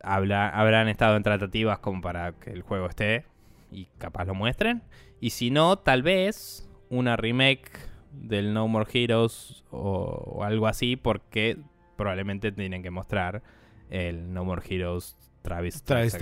habrán 0.02 0.88
estado 0.88 1.18
en 1.18 1.24
tratativas 1.24 1.80
como 1.80 2.02
para 2.02 2.34
que 2.34 2.52
el 2.52 2.62
juego 2.62 2.88
esté 2.88 3.26
y 3.72 3.88
capaz 3.98 4.26
lo 4.26 4.36
muestren. 4.36 4.84
Y 5.20 5.32
si 5.32 5.50
no, 5.50 5.78
tal 5.78 6.04
vez 6.04 6.70
una 6.90 7.18
remake 7.18 7.72
del 8.12 8.54
No 8.54 8.68
More 8.68 8.90
Heroes 8.92 9.64
o, 9.72 10.44
algo 10.44 10.68
así, 10.68 10.96
porque 10.96 11.58
probablemente 11.96 12.52
tienen 12.52 12.84
que 12.84 12.92
mostrar 12.92 13.42
el 13.90 14.34
No 14.34 14.46
More 14.46 14.62
Heroes 14.68 15.18
Travis, 15.42 15.84
Travis 15.84 16.18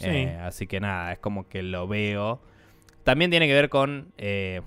eh, 0.00 0.36
así 0.42 0.66
que 0.66 0.80
nada, 0.80 1.12
es 1.12 1.18
como 1.18 1.48
que 1.48 1.62
lo 1.62 1.86
veo. 1.86 2.42
También 3.04 3.30
tiene 3.30 3.46
que 3.46 3.54
ver 3.54 3.68
con 3.68 4.12
eh, 4.18 4.60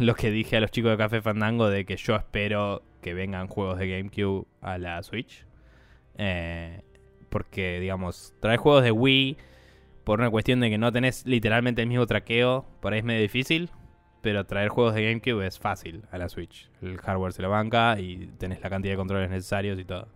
lo 0.00 0.14
que 0.14 0.30
dije 0.30 0.56
a 0.56 0.60
los 0.60 0.70
chicos 0.70 0.90
de 0.90 0.96
Café 0.96 1.20
Fandango 1.20 1.68
de 1.68 1.84
que 1.84 1.96
yo 1.96 2.16
espero 2.16 2.82
que 3.02 3.14
vengan 3.14 3.48
juegos 3.48 3.78
de 3.78 3.88
GameCube 3.88 4.46
a 4.60 4.78
la 4.78 5.02
Switch. 5.02 5.44
Eh, 6.16 6.80
porque, 7.28 7.78
digamos, 7.80 8.34
traer 8.40 8.58
juegos 8.58 8.82
de 8.82 8.90
Wii 8.90 9.36
por 10.04 10.20
una 10.20 10.30
cuestión 10.30 10.60
de 10.60 10.70
que 10.70 10.78
no 10.78 10.90
tenés 10.90 11.24
literalmente 11.26 11.82
el 11.82 11.88
mismo 11.88 12.06
traqueo, 12.06 12.66
por 12.80 12.92
ahí 12.92 13.00
es 13.00 13.04
medio 13.04 13.20
difícil. 13.20 13.70
Pero 14.22 14.44
traer 14.44 14.68
juegos 14.68 14.94
de 14.94 15.04
GameCube 15.04 15.46
es 15.46 15.58
fácil 15.58 16.02
a 16.10 16.18
la 16.18 16.28
Switch. 16.28 16.70
El 16.82 16.98
hardware 16.98 17.32
se 17.32 17.40
lo 17.40 17.48
banca 17.48 17.98
y 17.98 18.30
tenés 18.38 18.60
la 18.60 18.68
cantidad 18.68 18.92
de 18.92 18.98
controles 18.98 19.30
necesarios 19.30 19.78
y 19.78 19.84
todo. 19.84 20.08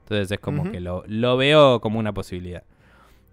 Entonces 0.00 0.30
es 0.30 0.38
como 0.38 0.70
que 0.70 0.80
lo, 0.80 1.04
lo 1.06 1.36
veo 1.36 1.80
como 1.80 1.98
una 1.98 2.12
posibilidad. 2.12 2.62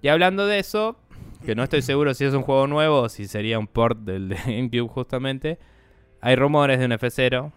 Y 0.01 0.09
hablando 0.09 0.45
de 0.45 0.59
eso, 0.59 0.97
que 1.45 1.55
no 1.55 1.63
estoy 1.63 1.81
seguro 1.81 2.13
si 2.13 2.25
es 2.25 2.33
un 2.33 2.43
juego 2.43 2.67
nuevo 2.67 3.03
o 3.03 3.09
si 3.09 3.25
sería 3.25 3.57
un 3.57 3.67
port 3.67 3.99
del 3.99 4.29
de 4.29 4.35
GameCube 4.45 4.89
justamente. 4.89 5.59
Hay 6.21 6.35
rumores 6.35 6.79
de 6.79 6.85
un 6.85 6.91
F0 6.91 7.51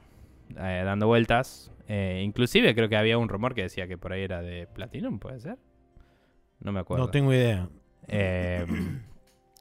eh, 0.57 0.83
dando 0.85 1.07
vueltas. 1.07 1.73
Eh, 1.89 2.23
inclusive 2.25 2.75
creo 2.75 2.89
que 2.89 2.97
había 2.97 3.19
un 3.19 3.29
rumor 3.29 3.55
que 3.55 3.63
decía 3.63 3.89
que 3.89 3.99
por 3.99 4.13
ahí 4.13 4.23
era 4.23 4.43
de 4.43 4.67
Platinum, 4.67 5.19
¿puede 5.19 5.41
ser? 5.41 5.59
No 6.61 6.73
me 6.73 6.81
acuerdo. 6.81 7.07
No 7.07 7.11
tengo 7.11 7.33
idea. 7.33 7.69
Eh, 8.07 8.67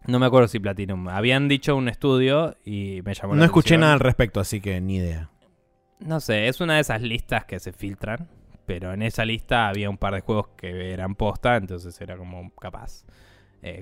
no 0.07 0.19
me 0.19 0.25
acuerdo 0.25 0.47
si 0.47 0.59
Platinum. 0.59 1.07
Habían 1.07 1.47
dicho 1.47 1.75
un 1.75 1.89
estudio 1.89 2.57
y 2.63 3.01
me 3.03 3.13
llamó 3.13 3.35
No 3.35 3.43
escuché 3.43 3.77
nada 3.77 3.93
al 3.93 3.99
respecto, 3.99 4.39
así 4.39 4.61
que 4.61 4.79
ni 4.81 4.97
idea. 4.97 5.29
No 5.99 6.19
sé, 6.19 6.47
es 6.47 6.61
una 6.61 6.75
de 6.75 6.81
esas 6.81 7.01
listas 7.01 7.45
que 7.45 7.59
se 7.59 7.73
filtran. 7.73 8.29
Pero 8.65 8.93
en 8.93 9.01
esa 9.01 9.25
lista 9.25 9.67
había 9.67 9.89
un 9.89 9.97
par 9.97 10.13
de 10.13 10.21
juegos 10.21 10.49
que 10.55 10.93
eran 10.93 11.15
posta, 11.15 11.55
entonces 11.55 11.99
era 12.01 12.15
como 12.17 12.51
capaz. 12.53 13.03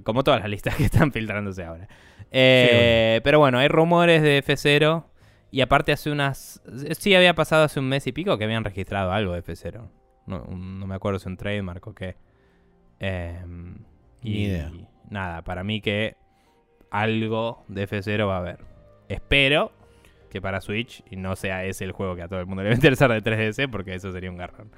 Como 0.03 0.23
todas 0.23 0.41
las 0.41 0.49
listas 0.49 0.75
que 0.77 0.85
están 0.85 1.11
filtrándose 1.11 1.63
ahora. 1.63 1.87
Eh, 2.31 3.21
pero 3.23 3.39
bueno, 3.39 3.59
hay 3.59 3.67
rumores 3.67 4.21
de 4.21 4.43
F0. 4.43 5.05
Y 5.49 5.61
aparte 5.61 5.93
hace 5.93 6.11
unas... 6.11 6.61
Sí 6.99 7.15
había 7.15 7.33
pasado 7.33 7.63
hace 7.63 7.79
un 7.79 7.87
mes 7.87 8.05
y 8.05 8.11
pico 8.11 8.37
que 8.37 8.43
habían 8.43 8.63
registrado 8.63 9.11
algo 9.11 9.33
de 9.33 9.43
F0. 9.43 9.89
No, 10.25 10.45
me 10.45 10.93
acuerdo 10.93 11.19
si 11.19 11.29
un 11.29 11.37
trademark 11.37 11.87
o 11.87 11.95
qué. 11.95 12.17
Em, 12.99 13.77
y 14.21 14.45
idea. 14.45 14.71
nada, 15.09 15.43
para 15.43 15.63
mí 15.63 15.79
que 15.79 16.17
algo 16.91 17.63
de 17.69 17.87
F0 17.87 18.27
va 18.27 18.35
a 18.35 18.39
haber. 18.39 18.59
Espero 19.07 19.71
que 20.29 20.41
para 20.41 20.59
Switch 20.59 21.03
y 21.09 21.15
no 21.15 21.37
sea 21.37 21.63
ese 21.63 21.85
el 21.85 21.93
juego 21.93 22.15
que 22.15 22.23
a 22.23 22.27
todo 22.27 22.41
el 22.41 22.45
mundo 22.45 22.63
le 22.63 22.69
va 22.69 22.73
a 22.73 22.75
interesar 22.75 23.09
de 23.11 23.23
3DS 23.23 23.69
porque 23.71 23.95
eso 23.95 24.11
sería 24.11 24.29
un 24.29 24.37
garrón. 24.37 24.69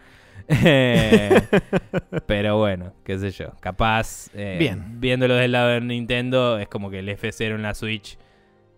Eh, 0.47 1.41
pero 2.25 2.57
bueno, 2.57 2.93
qué 3.03 3.17
sé 3.17 3.31
yo. 3.31 3.51
Capaz, 3.59 4.29
eh, 4.33 4.57
Bien. 4.59 4.99
viéndolo 4.99 5.35
del 5.35 5.51
lado 5.51 5.69
de 5.69 5.81
Nintendo, 5.81 6.57
es 6.59 6.67
como 6.67 6.89
que 6.89 6.99
el 6.99 7.09
F0 7.09 7.55
en 7.55 7.61
la 7.61 7.73
Switch, 7.73 8.17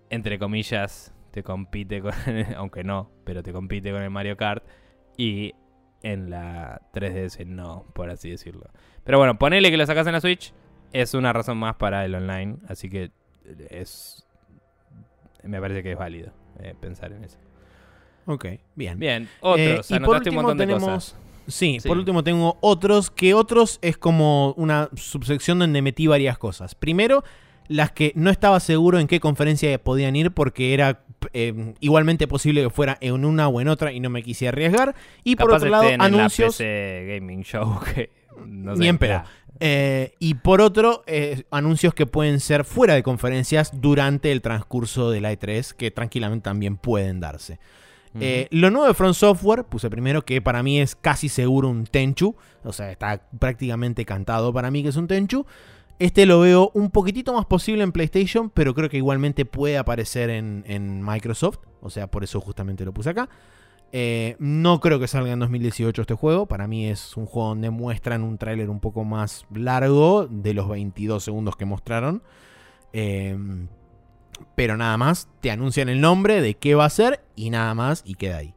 entre 0.10 0.40
comillas, 0.40 1.14
te 1.32 1.44
compite 1.44 2.02
con, 2.02 2.14
aunque 2.58 2.84
no, 2.84 3.10
pero 3.24 3.44
te 3.44 3.54
compite 3.54 3.92
con 3.92 4.02
el 4.02 4.10
Mario 4.10 4.38
Kart. 4.38 4.64
Y 5.18 5.54
en 6.04 6.30
la 6.30 6.82
3DS 6.94 7.46
no, 7.46 7.86
por 7.94 8.10
así 8.10 8.30
decirlo. 8.30 8.70
Pero 9.04 9.18
bueno, 9.18 9.38
ponele 9.38 9.70
que 9.70 9.78
lo 9.78 9.86
sacas 9.86 10.08
en 10.08 10.14
la 10.14 10.22
Switch, 10.22 10.54
es 10.94 11.14
una 11.14 11.34
razón 11.34 11.58
más 11.58 11.76
para 11.76 12.06
el 12.06 12.16
online. 12.16 12.58
Así 12.68 12.90
que 12.90 13.12
es. 13.70 14.26
Me 15.44 15.60
parece 15.60 15.82
que 15.82 15.94
es 15.94 15.98
válido 15.98 16.32
eh, 16.60 16.76
pensar 16.80 17.12
en 17.12 17.24
eso. 17.24 17.38
Ok, 18.26 18.46
bien. 18.76 19.00
Bien, 19.00 19.28
otros. 19.40 19.90
y 19.90 20.00
por 20.00 20.18
último 20.18 20.56
tenemos. 20.56 21.16
Sí, 21.48 21.80
por 21.86 21.98
último 21.98 22.24
tengo 22.24 22.58
otros, 22.62 23.10
que 23.10 23.34
otros 23.34 23.80
es 23.82 23.98
como 23.98 24.54
una 24.54 24.90
subsección 24.96 25.60
donde 25.60 25.82
metí 25.82 26.08
varias 26.08 26.38
cosas. 26.38 26.76
Primero, 26.76 27.24
las 27.68 27.92
que 27.92 28.12
no 28.16 28.30
estaba 28.30 28.60
seguro 28.60 29.00
en 29.00 29.08
qué 29.08 29.20
conferencia 29.20 29.82
podían 29.82 30.16
ir 30.16 30.32
porque 30.32 30.74
era 30.74 31.04
eh, 31.34 31.74
igualmente 31.80 32.28
posible 32.28 32.64
que 32.64 32.70
fuera 32.70 32.98
en 33.02 33.26
una 33.26 33.48
o 33.48 33.62
en 33.62 33.68
otra 33.68 33.92
y 33.92 34.00
no 34.00 34.10
me 34.10 34.24
quise 34.24 34.48
arriesgar. 34.48 34.96
Y 35.24 35.36
por 35.36 35.54
otro 35.54 35.70
lado, 35.70 35.90
anuncios... 36.00 36.60
La 36.60 36.66
PC 36.66 37.06
Gaming 37.20 37.44
Show 37.44 37.80
que 37.96 38.10
no 38.46 38.76
sé. 38.76 38.98
Eh, 39.64 40.16
y 40.18 40.34
por 40.36 40.60
otro, 40.60 41.04
eh, 41.06 41.44
anuncios 41.52 41.94
que 41.94 42.08
pueden 42.08 42.40
ser 42.40 42.66
fuera 42.66 42.96
de 42.96 43.04
conferencias 43.04 43.80
durante 43.80 44.32
el 44.32 44.42
transcurso 44.42 45.12
de 45.12 45.22
la 45.22 45.32
E3, 45.32 45.74
que 45.74 45.92
tranquilamente 45.92 46.46
también 46.46 46.78
pueden 46.78 47.20
darse. 47.20 47.60
Eh, 48.20 48.48
lo 48.52 48.70
nuevo 48.70 48.88
de 48.88 48.94
Front 48.94 49.16
Software, 49.16 49.64
puse 49.64 49.90
primero 49.90 50.24
que 50.24 50.42
para 50.42 50.64
mí 50.64 50.80
es 50.80 50.96
casi 50.96 51.30
seguro 51.30 51.70
un 51.70 51.86
Tenchu. 51.86 52.36
O 52.64 52.74
sea, 52.74 52.92
está 52.92 53.22
prácticamente 53.40 54.06
cantado 54.06 54.54
para 54.54 54.70
mí 54.72 54.84
que 54.84 54.90
es 54.90 54.96
un 54.96 55.08
Tenchu. 55.08 55.46
Este 56.00 56.26
lo 56.26 56.40
veo 56.40 56.72
un 56.74 56.90
poquitito 56.90 57.32
más 57.34 57.46
posible 57.46 57.84
en 57.84 57.92
PlayStation, 57.92 58.50
pero 58.50 58.74
creo 58.74 58.90
que 58.90 58.98
igualmente 58.98 59.46
puede 59.46 59.78
aparecer 59.78 60.30
en, 60.30 61.04
Microsoft. 61.04 61.60
O 61.80 61.90
sea, 61.90 62.08
por 62.08 62.24
eso 62.24 62.42
justamente 62.42 62.84
lo 62.84 62.94
puse 62.94 63.12
acá. 63.12 63.30
Eh, 63.94 64.36
no 64.40 64.80
creo 64.80 65.00
que 65.00 65.08
salga 65.08 65.32
en 65.32 65.40
2018 65.40 66.02
este 66.02 66.16
juego. 66.16 66.48
Para 66.48 66.68
mí 66.68 66.88
es 66.88 67.16
un 67.18 67.28
juego 67.28 67.50
donde 67.50 67.70
muestran 67.70 68.24
un 68.24 68.38
tráiler 68.38 68.70
un 68.70 68.80
poco 68.80 69.04
más 69.04 69.46
largo 69.54 70.28
de 70.28 70.54
los 70.54 70.68
22 70.68 71.24
segundos 71.24 71.56
que 71.56 71.66
mostraron. 71.66 72.24
Eh, 72.94 73.38
pero 74.56 74.78
nada 74.78 74.98
más, 74.98 75.28
te 75.42 75.52
anuncian 75.52 75.90
el 75.90 76.02
nombre 76.02 76.42
de 76.42 76.56
qué 76.56 76.76
va 76.76 76.86
a 76.86 76.90
ser 76.90 77.24
y 77.36 77.50
nada 77.50 77.74
más 77.76 78.04
y 78.06 78.16
queda 78.16 78.38
ahí. 78.38 78.54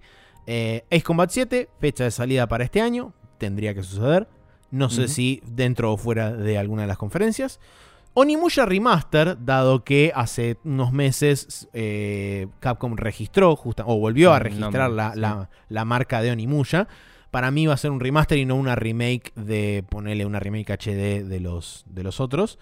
Eh, 0.47 0.85
Ace 0.91 1.03
Combat 1.03 1.31
7, 1.31 1.69
fecha 1.81 2.05
de 2.05 2.11
salida 2.11 2.47
para 2.47 2.65
este 2.65 2.81
año, 2.81 3.13
tendría 3.39 3.75
que 3.75 3.83
suceder. 3.83 4.29
No 4.71 4.91
sé 4.91 5.07
si 5.09 5.41
dentro 5.47 5.93
o 5.93 5.97
fuera 5.97 6.33
de 6.33 6.59
alguna 6.59 6.83
de 6.83 6.89
las 6.89 6.99
conferencias. 6.99 7.61
Onimusha 8.13 8.65
Remaster, 8.67 9.37
dado 9.45 9.83
que 9.85 10.13
hace 10.15 10.57
unos 10.65 10.93
meses 10.93 11.69
eh, 11.73 12.47
Capcom 12.61 12.95
registró, 12.97 13.57
justa- 13.57 13.85
o 13.87 13.99
volvió 13.99 14.33
a 14.33 14.39
registrar 14.39 14.91
la, 14.91 15.15
la- 15.17 15.51
la 15.69 15.85
marca 15.85 16.23
de 16.23 16.31
Onimusha. 16.33 16.87
Para 17.31 17.51
mí 17.51 17.67
va 17.67 17.75
a 17.75 17.77
ser 17.77 17.91
un 17.91 17.99
remaster 18.01 18.39
y 18.39 18.45
no 18.47 18.55
una 18.55 18.77
remake 18.77 19.33
de 19.35 19.85
ponerle 19.89 20.27
una 20.27 20.39
remake 20.39 20.71
HD 20.71 21.25
de 21.25 21.41
los, 21.41 21.85
de 21.89 22.05
los 22.05 22.21
otros. 22.21 22.59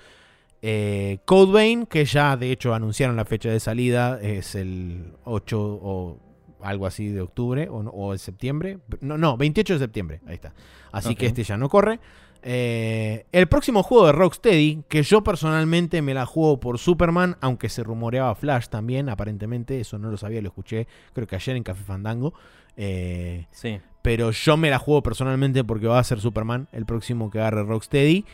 Eh, 0.63 1.19
Code 1.25 1.53
Vein, 1.53 1.87
que 1.87 2.05
ya 2.05 2.37
de 2.37 2.53
hecho 2.53 2.73
anunciaron 2.75 3.17
la 3.17 3.25
fecha 3.25 3.51
de 3.51 3.59
salida, 3.61 4.21
es 4.23 4.55
el 4.55 5.13
8 5.25 5.61
o 5.61 6.19
algo 6.61 6.87
así 6.87 7.09
de 7.09 7.21
octubre 7.21 7.69
o, 7.69 7.79
o 7.79 8.13
de 8.13 8.19
septiembre. 8.19 8.79
No, 9.01 9.19
no, 9.19 9.37
28 9.37 9.75
de 9.75 9.79
septiembre, 9.81 10.21
ahí 10.27 10.35
está. 10.35 10.55
Así 10.93 11.17
que 11.17 11.27
este 11.27 11.43
ya 11.43 11.57
no 11.57 11.69
corre. 11.69 11.99
Eh, 12.45 13.25
el 13.31 13.47
próximo 13.49 13.83
juego 13.85 14.07
de 14.07 14.13
Rocksteady, 14.13 14.83
que 14.89 15.03
yo 15.05 15.23
personalmente 15.23 16.03
me 16.03 16.13
la 16.15 16.27
juego 16.27 16.59
por 16.59 16.79
Superman, 16.79 17.37
aunque 17.41 17.69
se 17.69 17.83
rumoreaba 17.85 18.35
Flash 18.35 18.67
también, 18.67 19.09
aparentemente, 19.09 19.81
eso 19.81 19.97
no 19.99 20.11
lo 20.11 20.17
sabía, 20.17 20.43
lo 20.43 20.49
escuché 20.49 20.89
creo 21.13 21.27
que 21.27 21.37
ayer 21.37 21.57
en 21.57 21.63
Café 21.63 21.85
Fandango. 21.85 22.35
Eh, 22.77 23.47
Sí. 23.53 23.81
pero 24.01 24.31
yo 24.31 24.57
me 24.57 24.71
la 24.71 24.79
juego 24.79 25.03
personalmente 25.03 25.63
porque 25.63 25.87
va 25.87 25.99
a 25.99 26.05
ser 26.05 26.21
Superman 26.21 26.69
el 26.73 26.85
próximo 26.87 27.31
que 27.31 27.39
agarre 27.39 27.63
Rocksteady. 27.65 28.25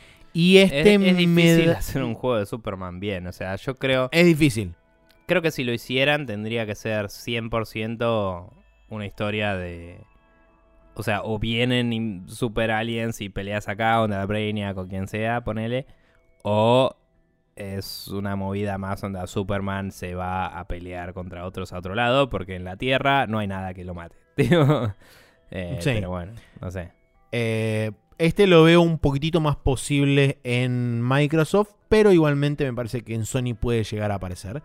Y 0.41 0.59
este 0.59 0.81
es, 0.81 0.87
es 0.87 1.01
me 1.01 1.15
difícil 1.15 1.67
da- 1.67 1.79
hacer 1.79 2.03
un 2.05 2.15
juego 2.15 2.39
de 2.39 2.47
Superman 2.47 3.01
bien. 3.01 3.27
O 3.27 3.33
sea, 3.33 3.57
yo 3.57 3.75
creo. 3.77 4.09
Es 4.13 4.25
difícil. 4.27 4.75
Creo 5.27 5.43
que 5.43 5.51
si 5.51 5.65
lo 5.65 5.73
hicieran, 5.73 6.27
tendría 6.27 6.65
que 6.65 6.75
ser 6.75 7.07
100% 7.07 8.53
una 8.89 9.07
historia 9.07 9.55
de. 9.57 9.99
O 10.95 11.03
sea, 11.03 11.23
o 11.23 11.39
vienen 11.39 12.25
super 12.29 12.71
aliens 12.71 13.21
y 13.21 13.29
peleas 13.29 13.69
acá, 13.69 14.01
onda 14.01 14.25
Brainiac 14.27 14.77
o 14.77 14.87
quien 14.87 15.09
sea, 15.09 15.43
ponele. 15.43 15.87
O 16.43 16.95
es 17.57 18.07
una 18.09 18.37
movida 18.37 18.79
más 18.79 19.01
donde 19.01 19.27
Superman 19.27 19.91
se 19.91 20.15
va 20.15 20.47
a 20.47 20.69
pelear 20.69 21.13
contra 21.15 21.45
otros 21.47 21.73
a 21.73 21.79
otro 21.79 21.95
lado, 21.97 22.29
porque 22.31 22.55
en 22.55 22.63
la 22.65 22.77
Tierra 22.77 23.27
no 23.27 23.39
hay 23.41 23.49
nada 23.49 23.75
que 23.75 23.85
lo 23.85 23.95
mate. 23.95 24.17
Eh, 25.51 25.79
Sí. 25.81 25.91
Pero 25.95 26.11
bueno, 26.11 26.33
no 26.61 26.71
sé. 26.71 26.93
Eh, 27.33 27.91
este 28.19 28.47
lo 28.47 28.63
veo 28.65 28.81
un 28.81 28.99
poquitito 28.99 29.41
más 29.41 29.57
posible 29.57 30.39
en 30.45 31.07
Microsoft, 31.07 31.71
pero 31.89 32.13
igualmente 32.13 32.65
me 32.65 32.75
parece 32.75 33.03
que 33.03 33.15
en 33.15 33.25
Sony 33.25 33.55
puede 33.59 33.85
llegar 33.85 34.11
a 34.11 34.17
aparecer. 34.17 34.63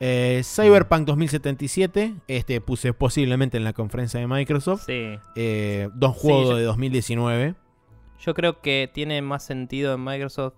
Eh, 0.00 0.42
Cyberpunk 0.44 1.06
2077, 1.06 2.14
este 2.26 2.60
puse 2.60 2.92
posiblemente 2.92 3.56
en 3.56 3.64
la 3.64 3.72
conferencia 3.72 4.18
de 4.18 4.26
Microsoft. 4.26 4.84
Sí. 4.86 5.18
Eh, 5.36 5.88
dos 5.94 6.14
Sí, 6.16 6.20
juegos 6.22 6.48
yo- 6.50 6.56
de 6.56 6.62
2019. 6.64 7.54
Yo 8.20 8.34
creo 8.34 8.60
que 8.60 8.90
tiene 8.92 9.20
más 9.22 9.44
sentido 9.44 9.94
en 9.94 10.04
Microsoft 10.04 10.54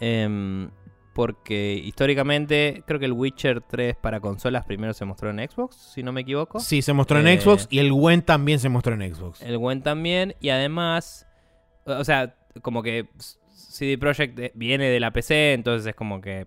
em, 0.00 0.70
porque 1.14 1.74
históricamente 1.84 2.82
creo 2.86 2.98
que 2.98 3.06
el 3.06 3.12
Witcher 3.12 3.60
3 3.60 3.96
para 4.00 4.20
consolas 4.20 4.64
primero 4.64 4.94
se 4.94 5.04
mostró 5.04 5.30
en 5.30 5.38
Xbox, 5.48 5.76
si 5.94 6.02
no 6.02 6.10
me 6.12 6.22
equivoco. 6.22 6.58
Sí, 6.58 6.80
se 6.82 6.92
mostró 6.92 7.20
en 7.20 7.28
Eh, 7.28 7.40
Xbox 7.40 7.68
y 7.70 7.78
el 7.78 7.92
Gwen 7.92 8.22
también 8.22 8.58
se 8.58 8.68
mostró 8.68 8.94
en 8.94 9.14
Xbox. 9.14 9.42
El 9.42 9.58
Gwen 9.58 9.82
también 9.82 10.34
y 10.40 10.48
además, 10.48 11.26
o 11.84 12.04
sea, 12.04 12.34
como 12.62 12.82
que 12.82 13.08
CD 13.50 13.96
Projekt 13.98 14.38
eh, 14.38 14.52
viene 14.54 14.88
de 14.88 15.00
la 15.00 15.12
PC, 15.12 15.52
entonces 15.54 15.86
es 15.86 15.94
como 15.94 16.20
que 16.20 16.46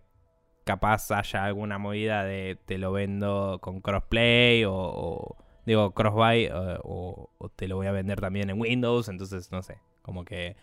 capaz 0.63 1.11
haya 1.11 1.45
alguna 1.45 1.77
movida 1.77 2.23
de 2.23 2.57
te 2.65 2.77
lo 2.77 2.91
vendo 2.91 3.59
con 3.61 3.81
crossplay 3.81 4.63
o, 4.65 4.73
o- 4.73 5.37
digo 5.65 5.91
crossbuy 5.91 6.45
eh, 6.45 6.51
o, 6.83 7.29
o 7.37 7.49
te 7.49 7.67
lo 7.67 7.75
voy 7.75 7.87
a 7.87 7.91
vender 7.91 8.19
también 8.21 8.49
en 8.49 8.59
Windows, 8.59 9.07
entonces 9.09 9.51
no 9.51 9.61
sé, 9.61 9.79
como 10.01 10.25
que 10.25 10.55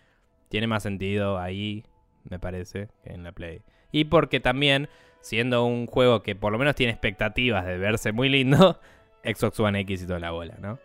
tiene 0.49 0.67
más 0.67 0.83
sentido 0.83 1.37
ahí, 1.39 1.83
me 2.29 2.39
parece, 2.39 2.87
que 3.03 3.11
en 3.13 3.23
la 3.23 3.31
Play. 3.31 3.61
Y 3.91 4.05
porque 4.05 4.39
también, 4.39 4.87
siendo 5.21 5.65
un 5.65 5.87
juego 5.87 6.21
que 6.23 6.35
por 6.35 6.51
lo 6.51 6.57
menos 6.59 6.75
tiene 6.75 6.91
expectativas 6.91 7.65
de 7.65 7.77
verse 7.77 8.11
muy 8.11 8.29
lindo, 8.29 8.79
Xbox 9.23 9.59
One 9.59 9.79
X 9.81 10.03
y 10.03 10.07
toda 10.07 10.19
la 10.19 10.31
bola, 10.31 10.55
¿no? 10.61 10.79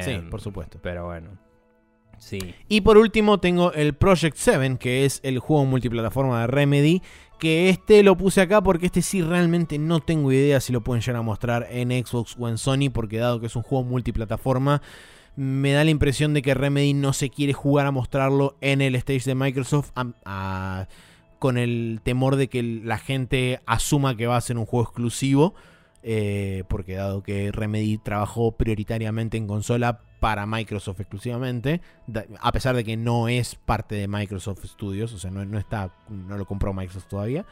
Sí, 0.00 0.12
Em, 0.12 0.30
por 0.30 0.40
supuesto. 0.40 0.78
Pero 0.82 1.06
bueno. 1.06 1.36
Y 2.68 2.80
por 2.80 2.96
último 2.96 3.38
tengo 3.38 3.72
el 3.72 3.94
Project 3.94 4.36
7, 4.36 4.76
que 4.78 5.04
es 5.04 5.20
el 5.22 5.38
juego 5.38 5.64
multiplataforma 5.64 6.40
de 6.42 6.46
Remedy. 6.46 7.02
Que 7.38 7.68
este 7.68 8.02
lo 8.02 8.16
puse 8.16 8.40
acá 8.40 8.62
porque 8.62 8.86
este 8.86 9.02
sí 9.02 9.20
realmente 9.20 9.78
no 9.78 10.00
tengo 10.00 10.32
idea 10.32 10.60
si 10.60 10.72
lo 10.72 10.82
pueden 10.82 11.02
llegar 11.02 11.16
a 11.16 11.22
mostrar 11.22 11.66
en 11.70 11.90
Xbox 11.90 12.36
o 12.38 12.48
en 12.48 12.58
Sony. 12.58 12.90
Porque 12.92 13.18
dado 13.18 13.40
que 13.40 13.46
es 13.46 13.56
un 13.56 13.62
juego 13.62 13.84
multiplataforma, 13.84 14.80
me 15.36 15.72
da 15.72 15.84
la 15.84 15.90
impresión 15.90 16.32
de 16.32 16.42
que 16.42 16.54
Remedy 16.54 16.94
no 16.94 17.12
se 17.12 17.30
quiere 17.30 17.52
jugar 17.52 17.86
a 17.86 17.90
mostrarlo 17.90 18.56
en 18.60 18.80
el 18.80 18.94
stage 18.94 19.24
de 19.24 19.34
Microsoft. 19.34 19.90
con 21.38 21.58
el 21.58 22.00
temor 22.02 22.36
de 22.36 22.48
que 22.48 22.62
la 22.62 22.96
gente 22.98 23.60
asuma 23.66 24.16
que 24.16 24.26
va 24.26 24.36
a 24.36 24.40
ser 24.40 24.56
un 24.56 24.64
juego 24.64 24.84
exclusivo. 24.84 25.54
eh, 26.06 26.64
porque 26.68 26.94
dado 26.94 27.22
que 27.22 27.50
Remedy 27.50 27.96
trabajó 27.96 28.52
prioritariamente 28.52 29.38
en 29.38 29.46
consola 29.46 30.00
para 30.24 30.46
Microsoft 30.46 31.00
exclusivamente, 31.00 31.82
a 32.40 32.50
pesar 32.50 32.74
de 32.74 32.82
que 32.82 32.96
no 32.96 33.28
es 33.28 33.56
parte 33.56 33.94
de 33.96 34.08
Microsoft 34.08 34.64
Studios, 34.64 35.12
o 35.12 35.18
sea, 35.18 35.30
no, 35.30 35.44
no 35.44 35.58
está, 35.58 35.90
no 36.08 36.38
lo 36.38 36.46
compró 36.46 36.72
Microsoft 36.72 37.08
todavía. 37.08 37.44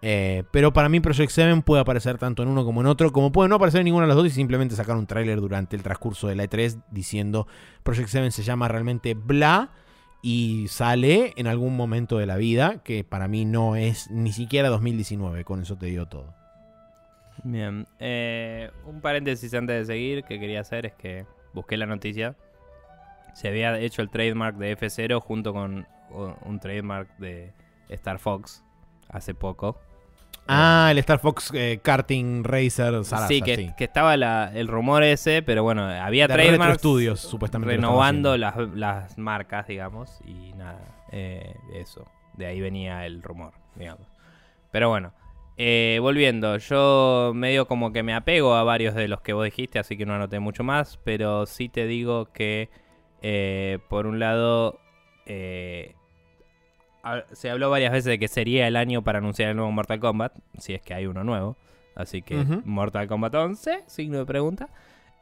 Eh, 0.00 0.42
pero 0.50 0.72
para 0.72 0.88
mí 0.88 0.98
Project 1.00 1.30
7 1.30 1.62
puede 1.62 1.82
aparecer 1.82 2.16
tanto 2.16 2.42
en 2.42 2.48
uno 2.48 2.64
como 2.64 2.80
en 2.80 2.86
otro, 2.86 3.12
como 3.12 3.32
puede 3.32 3.50
no 3.50 3.56
aparecer 3.56 3.80
en 3.82 3.84
ninguna 3.84 4.04
de 4.04 4.08
las 4.08 4.16
dos 4.16 4.28
y 4.28 4.30
simplemente 4.30 4.74
sacar 4.74 4.96
un 4.96 5.06
tráiler 5.06 5.42
durante 5.42 5.76
el 5.76 5.82
transcurso 5.82 6.26
de 6.28 6.36
la 6.36 6.44
E3 6.44 6.80
diciendo 6.90 7.46
Project 7.82 8.08
7 8.08 8.30
se 8.30 8.42
llama 8.42 8.66
realmente 8.66 9.12
Bla 9.12 9.72
y 10.22 10.68
sale 10.68 11.34
en 11.36 11.46
algún 11.46 11.76
momento 11.76 12.16
de 12.16 12.24
la 12.24 12.38
vida, 12.38 12.82
que 12.82 13.04
para 13.04 13.28
mí 13.28 13.44
no 13.44 13.76
es 13.76 14.10
ni 14.10 14.32
siquiera 14.32 14.70
2019, 14.70 15.44
con 15.44 15.60
eso 15.60 15.76
te 15.76 15.84
digo 15.84 16.06
todo. 16.06 16.32
Bien. 17.44 17.86
Eh, 17.98 18.70
un 18.86 19.02
paréntesis 19.02 19.52
antes 19.52 19.86
de 19.86 19.92
seguir 19.92 20.24
que 20.24 20.40
quería 20.40 20.60
hacer 20.60 20.86
es 20.86 20.94
que 20.94 21.26
busqué 21.56 21.76
la 21.76 21.86
noticia. 21.86 22.36
Se 23.34 23.48
había 23.48 23.76
hecho 23.78 24.02
el 24.02 24.10
trademark 24.10 24.56
de 24.56 24.76
F0 24.78 25.20
junto 25.20 25.52
con 25.52 25.86
un 26.10 26.60
trademark 26.60 27.08
de 27.18 27.52
Star 27.88 28.18
Fox 28.20 28.62
hace 29.08 29.34
poco. 29.34 29.80
Ah, 30.48 30.88
el 30.92 30.98
Star 30.98 31.18
Fox 31.18 31.50
eh, 31.54 31.80
Karting 31.82 32.44
Racer 32.44 33.04
Sarasa, 33.04 33.26
sí, 33.26 33.42
que, 33.42 33.74
que 33.76 33.82
estaba 33.84 34.16
la- 34.16 34.52
el 34.54 34.68
rumor 34.68 35.02
ese, 35.02 35.42
pero 35.42 35.64
bueno, 35.64 35.84
había 35.84 36.28
trademarks 36.28 36.78
Studios, 36.78 37.18
supuestamente. 37.20 37.74
renovando 37.74 38.36
las, 38.36 38.54
las 38.74 39.18
marcas, 39.18 39.66
digamos, 39.66 40.20
y 40.24 40.52
nada, 40.52 40.78
eh, 41.10 41.56
eso. 41.74 42.04
De 42.34 42.46
ahí 42.46 42.60
venía 42.60 43.06
el 43.06 43.24
rumor, 43.24 43.54
digamos. 43.74 44.06
Pero 44.70 44.88
bueno, 44.88 45.12
eh, 45.58 45.98
volviendo, 46.00 46.58
yo 46.58 47.32
medio 47.34 47.66
como 47.66 47.92
que 47.92 48.02
me 48.02 48.14
apego 48.14 48.54
a 48.54 48.62
varios 48.62 48.94
de 48.94 49.08
los 49.08 49.20
que 49.20 49.32
vos 49.32 49.44
dijiste, 49.44 49.78
así 49.78 49.96
que 49.96 50.06
no 50.06 50.14
anoté 50.14 50.38
mucho 50.38 50.64
más, 50.64 50.98
pero 51.04 51.46
sí 51.46 51.68
te 51.68 51.86
digo 51.86 52.32
que, 52.32 52.68
eh, 53.22 53.78
por 53.88 54.06
un 54.06 54.18
lado, 54.18 54.78
eh, 55.24 55.94
se 57.32 57.50
habló 57.50 57.70
varias 57.70 57.92
veces 57.92 58.04
de 58.04 58.18
que 58.18 58.28
sería 58.28 58.66
el 58.66 58.76
año 58.76 59.02
para 59.02 59.18
anunciar 59.18 59.50
el 59.50 59.56
nuevo 59.56 59.70
Mortal 59.72 60.00
Kombat, 60.00 60.32
si 60.58 60.74
es 60.74 60.82
que 60.82 60.94
hay 60.94 61.06
uno 61.06 61.24
nuevo. 61.24 61.56
Así 61.94 62.20
que. 62.20 62.36
Mortal 62.64 63.08
Kombat 63.08 63.34
11, 63.34 63.84
signo 63.86 64.18
de 64.18 64.26
pregunta. 64.26 64.68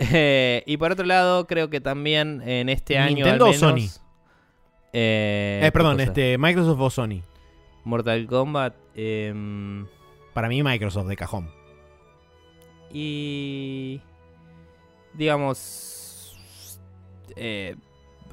Eh, 0.00 0.64
y 0.66 0.76
por 0.76 0.90
otro 0.90 1.06
lado, 1.06 1.46
creo 1.46 1.70
que 1.70 1.80
también 1.80 2.42
en 2.44 2.68
este 2.68 2.98
año. 2.98 3.16
¿Nintendo 3.24 3.48
o 3.48 3.52
Sony? 3.52 3.88
eh, 4.92 5.70
perdón, 5.72 6.00
este, 6.00 6.36
Microsoft 6.36 6.80
o 6.80 6.90
Sony. 6.90 7.22
Mortal 7.84 8.26
Kombat. 8.26 8.74
Para 10.34 10.48
mí 10.48 10.62
Microsoft 10.62 11.06
de 11.06 11.16
cajón. 11.16 11.50
y. 12.92 14.00
Digamos. 15.14 16.36
eh, 17.36 17.76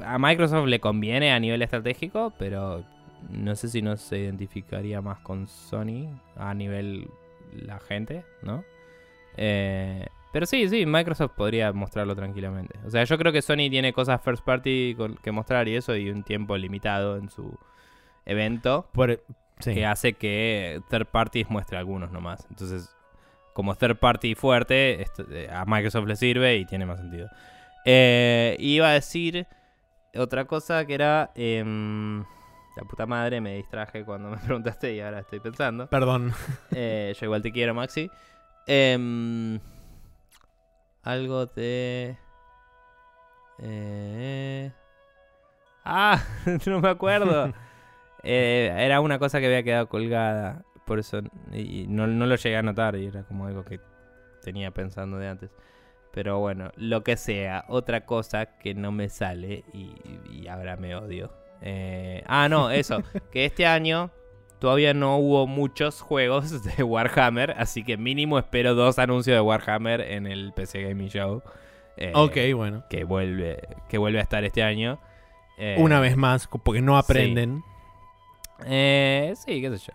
a 0.03 0.17
Microsoft 0.17 0.67
le 0.67 0.80
conviene 0.80 1.31
a 1.31 1.39
nivel 1.39 1.61
estratégico, 1.61 2.33
pero 2.38 2.83
no 3.30 3.55
sé 3.55 3.69
si 3.69 3.81
no 3.81 3.97
se 3.97 4.19
identificaría 4.19 5.01
más 5.01 5.19
con 5.19 5.47
Sony 5.47 6.09
a 6.35 6.53
nivel 6.53 7.07
la 7.53 7.80
gente, 7.80 8.25
¿no? 8.41 8.63
Eh, 9.38 10.07
pero 10.33 10.45
sí, 10.45 10.67
sí, 10.69 10.85
Microsoft 10.85 11.33
podría 11.35 11.71
mostrarlo 11.73 12.15
tranquilamente. 12.15 12.80
O 12.85 12.89
sea, 12.89 13.03
yo 13.03 13.17
creo 13.17 13.31
que 13.31 13.41
Sony 13.41 13.69
tiene 13.69 13.93
cosas 13.93 14.21
first 14.23 14.43
party 14.43 14.95
que 15.21 15.31
mostrar 15.31 15.67
y 15.67 15.75
eso, 15.75 15.95
y 15.95 16.09
un 16.09 16.23
tiempo 16.23 16.57
limitado 16.57 17.17
en 17.17 17.30
su 17.30 17.57
evento. 18.25 18.88
Que 19.64 19.85
hace 19.85 20.14
que 20.14 20.81
third 20.90 21.07
parties 21.07 21.49
muestre 21.49 21.77
algunos 21.77 22.11
nomás. 22.11 22.45
Entonces, 22.49 22.95
como 23.53 23.75
third 23.75 23.98
party 23.98 24.35
fuerte, 24.35 25.06
eh, 25.30 25.49
a 25.51 25.65
Microsoft 25.65 26.07
le 26.07 26.15
sirve 26.15 26.57
y 26.57 26.65
tiene 26.65 26.85
más 26.85 26.99
sentido. 26.99 27.30
Eh, 27.85 28.56
iba 28.59 28.90
a 28.90 28.93
decir 28.93 29.48
otra 30.15 30.45
cosa 30.45 30.85
que 30.85 30.93
era. 30.93 31.31
Em, 31.35 32.23
la 32.75 32.83
puta 32.88 33.06
madre, 33.06 33.41
me 33.41 33.56
distraje 33.56 34.06
cuando 34.06 34.30
me 34.30 34.38
preguntaste 34.45 34.93
y 34.93 35.01
ahora 35.01 35.19
estoy 35.19 35.40
pensando. 35.40 35.88
Perdón. 35.88 36.33
Eh, 36.73 37.14
yo 37.19 37.25
igual 37.25 37.41
te 37.41 37.51
quiero, 37.51 37.73
Maxi. 37.73 38.09
Em, 38.65 39.59
algo 41.03 41.45
de. 41.48 42.17
Eh... 43.59 44.72
Ah, 45.83 46.23
no 46.65 46.80
me 46.80 46.90
acuerdo. 46.90 47.53
Eh, 48.24 48.74
era 48.77 49.01
una 49.01 49.19
cosa 49.19 49.40
que 49.40 49.48
había 49.48 49.64
quedado 49.64 49.88
colgada. 49.90 50.64
Por 50.85 51.00
eso. 51.00 51.22
Y 51.53 51.85
no, 51.88 52.08
lo 52.08 52.35
llegué 52.35 52.58
a 52.58 52.64
notar. 52.64 52.95
Y 52.95 53.08
era 53.08 53.24
como 53.24 53.45
algo 53.45 53.64
que 53.64 53.80
tenía 54.41 54.72
pensando 54.72 55.17
de 55.17 55.27
antes. 55.27 55.51
Pero 56.11 56.40
bueno, 56.40 56.72
lo 56.75 57.03
que 57.03 57.17
sea. 57.17 57.66
Otra 57.67 58.06
cosa 58.06 58.58
que 58.58 58.74
no 58.74 58.91
me 58.91 59.09
sale. 59.09 59.64
Y, 59.74 59.95
y 60.30 60.48
ahora 60.48 60.75
me 60.77 60.95
odio. 60.95 61.32
Eh, 61.61 62.24
ah, 62.27 62.50
no, 62.50 62.72
eso. 62.72 63.03
que 63.32 63.45
este 63.45 63.66
año 63.66 64.11
todavía 64.59 64.93
no 64.93 65.17
hubo 65.17 65.48
muchos 65.48 66.01
juegos 66.01 66.64
de 66.77 66.83
Warhammer, 66.83 67.56
así 67.58 67.83
que 67.83 67.98
mínimo 67.98 68.38
espero 68.38 68.75
dos 68.75 69.00
anuncios 69.00 69.35
de 69.35 69.41
Warhammer 69.41 70.01
en 70.01 70.27
el 70.27 70.53
PC 70.53 70.83
Gaming 70.83 71.09
Show. 71.09 71.41
Eh, 71.98 72.11
ok, 72.16 72.38
bueno. 72.56 72.83
Que 72.90 73.03
vuelve, 73.03 73.67
que 73.90 73.98
vuelve 73.98 74.19
a 74.19 74.24
estar 74.24 74.43
este 74.43 74.64
año. 74.64 75.00
Eh, 75.58 75.75
Una 75.77 76.00
vez 76.00 76.17
más, 76.17 76.48
porque 76.64 76.82
no 76.82 76.98
aprenden. 76.98 77.64
Sí, 78.64 79.33
sí 79.35 79.61
qué 79.61 79.77
sé 79.77 79.85
yo. 79.88 79.93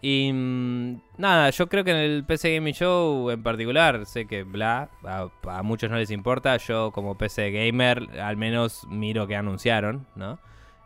Y 0.00 0.30
mm, 0.32 1.00
nada, 1.16 1.50
yo 1.50 1.68
creo 1.68 1.82
que 1.82 1.90
en 1.90 1.96
el 1.96 2.24
PC 2.24 2.54
Gaming 2.54 2.74
Show 2.74 3.30
en 3.30 3.42
particular, 3.42 4.06
sé 4.06 4.26
que 4.26 4.44
bla, 4.44 4.90
a, 5.04 5.28
a, 5.42 5.62
muchos 5.62 5.90
no 5.90 5.96
les 5.96 6.10
importa, 6.10 6.56
yo 6.56 6.92
como 6.92 7.18
PC 7.18 7.50
Gamer 7.50 8.20
al 8.20 8.36
menos 8.36 8.86
miro 8.88 9.26
que 9.26 9.34
anunciaron, 9.34 10.06
¿no? 10.14 10.38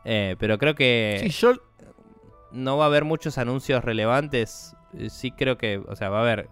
Eh, 0.05 0.36
pero 0.39 0.59
creo 0.59 0.75
que 0.75 1.31
no 2.52 2.76
va 2.76 2.84
a 2.84 2.86
haber 2.86 3.05
muchos 3.05 3.39
anuncios 3.39 3.84
relevantes. 3.84 4.75
Eh, 4.99 5.10
sí 5.10 5.31
creo 5.31 5.59
que, 5.59 5.78
o 5.78 5.97
sea, 5.97 6.09
va 6.10 6.18
a 6.18 6.23
haber 6.23 6.49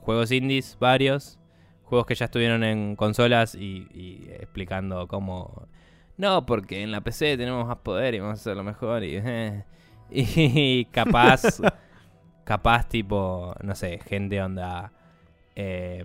juegos 0.00 0.32
indies, 0.32 0.76
varios, 0.80 1.38
juegos 1.84 2.06
que 2.06 2.14
ya 2.14 2.26
estuvieron 2.26 2.64
en 2.64 2.96
consolas 2.96 3.54
y, 3.54 4.26
explicando 4.40 5.06
cómo... 5.08 5.68
No, 6.16 6.46
porque 6.46 6.82
en 6.82 6.90
la 6.90 7.00
PC 7.00 7.36
tenemos 7.36 7.66
más 7.66 7.78
poder 7.78 8.14
y 8.14 8.20
vamos 8.20 8.38
a 8.38 8.40
hacerlo 8.40 8.64
mejor 8.64 9.04
y... 9.04 9.22
y 10.10 10.84
capaz, 10.86 11.60
capaz 12.44 12.88
tipo, 12.88 13.54
no 13.62 13.74
sé, 13.74 13.98
gente 14.06 14.40
onda... 14.42 14.92
Eh, 15.56 16.04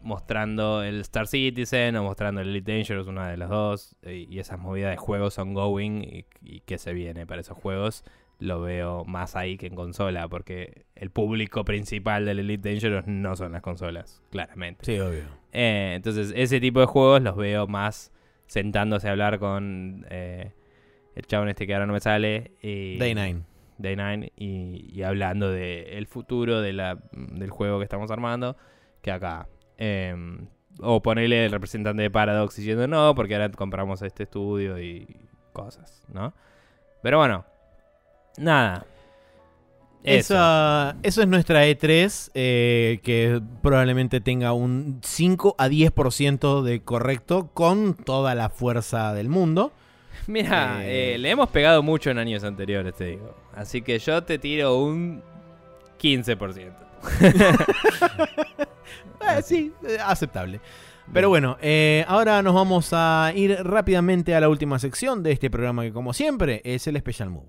mostrando 0.00 0.84
el 0.84 1.00
Star 1.00 1.26
Citizen 1.26 1.96
o 1.96 2.04
mostrando 2.04 2.40
el 2.40 2.48
Elite 2.48 2.72
Dangerous, 2.72 3.08
una 3.08 3.28
de 3.28 3.36
las 3.36 3.50
dos, 3.50 3.96
y, 4.02 4.38
esas 4.38 4.58
movidas 4.58 4.92
de 4.92 4.96
juegos 4.96 5.36
ongoing 5.38 6.02
y, 6.02 6.24
y 6.40 6.60
que 6.60 6.78
se 6.78 6.94
viene 6.94 7.26
para 7.26 7.40
esos 7.40 7.58
juegos, 7.58 8.04
lo 8.38 8.60
veo 8.60 9.04
más 9.04 9.36
ahí 9.36 9.56
que 9.56 9.66
en 9.66 9.74
consola, 9.74 10.28
porque 10.28 10.86
el 10.94 11.10
público 11.10 11.64
principal 11.64 12.24
del 12.24 12.38
Elite 12.38 12.70
Dangerous 12.70 13.06
no 13.06 13.34
son 13.36 13.52
las 13.52 13.62
consolas, 13.62 14.22
claramente. 14.30 14.84
Sí, 14.84 14.98
obvio. 15.00 15.24
Eh, 15.52 15.94
entonces, 15.96 16.32
ese 16.36 16.60
tipo 16.60 16.80
de 16.80 16.86
juegos 16.86 17.22
los 17.22 17.36
veo 17.36 17.66
más 17.66 18.12
sentándose 18.46 19.08
a 19.08 19.10
hablar 19.10 19.38
con 19.38 20.06
eh, 20.10 20.52
el 21.18 21.26
chabón 21.26 21.48
este 21.48 21.66
que 21.66 21.74
ahora 21.74 21.86
no 21.86 21.92
me 21.92 22.00
sale. 22.00 22.52
Y, 22.62 22.96
Day 22.96 23.14
9. 23.14 23.42
Day 23.78 23.96
9 23.96 24.32
y, 24.36 25.02
hablando 25.02 25.50
del 25.50 26.06
futuro 26.06 26.60
de 26.60 26.72
la, 26.72 26.98
del 27.12 27.50
juego 27.50 27.78
que 27.78 27.84
estamos 27.84 28.10
armando, 28.10 28.56
que 29.02 29.10
acá. 29.10 29.48
Em, 29.76 30.46
o 30.80 31.02
ponerle 31.02 31.44
el 31.44 31.50
representante 31.50 32.02
de 32.02 32.10
Paradox 32.10 32.54
diciendo 32.54 32.86
no, 32.86 33.14
porque 33.16 33.34
ahora 33.34 33.50
compramos 33.50 34.00
este 34.02 34.24
estudio 34.24 34.78
y 34.80 35.06
cosas, 35.52 36.04
¿no? 36.12 36.32
Pero 37.02 37.18
bueno, 37.18 37.44
nada. 38.36 38.86
Eso. 40.04 40.36
eso 41.02 41.22
es 41.22 41.28
nuestra 41.28 41.66
E3, 41.66 42.30
eh, 42.34 43.00
que 43.02 43.42
probablemente 43.60 44.20
tenga 44.20 44.52
un 44.52 45.00
5 45.02 45.56
a 45.58 45.68
10% 45.68 46.62
de 46.62 46.80
correcto 46.82 47.50
con 47.52 47.94
toda 47.94 48.36
la 48.36 48.48
fuerza 48.48 49.12
del 49.14 49.28
mundo. 49.28 49.72
Mira, 50.26 50.84
eh, 50.84 51.14
eh, 51.14 51.18
le 51.18 51.30
hemos 51.30 51.48
pegado 51.48 51.82
mucho 51.82 52.10
en 52.10 52.18
años 52.18 52.44
anteriores, 52.44 52.94
te 52.94 53.04
digo. 53.04 53.34
Así 53.54 53.82
que 53.82 53.98
yo 53.98 54.22
te 54.22 54.38
tiro 54.38 54.76
un 54.76 55.22
15%. 56.00 56.72
Eh, 59.20 59.42
sí, 59.42 59.72
eh, 59.86 59.98
aceptable. 60.02 60.60
Pero 61.12 61.28
bueno, 61.28 61.58
eh, 61.60 62.04
ahora 62.08 62.42
nos 62.42 62.54
vamos 62.54 62.90
a 62.92 63.32
ir 63.34 63.56
rápidamente 63.62 64.34
a 64.34 64.40
la 64.40 64.48
última 64.48 64.78
sección 64.78 65.22
de 65.22 65.32
este 65.32 65.50
programa 65.50 65.82
que 65.82 65.92
como 65.92 66.12
siempre 66.12 66.62
es 66.64 66.86
el 66.86 66.96
Special 66.98 67.30
Move. 67.30 67.48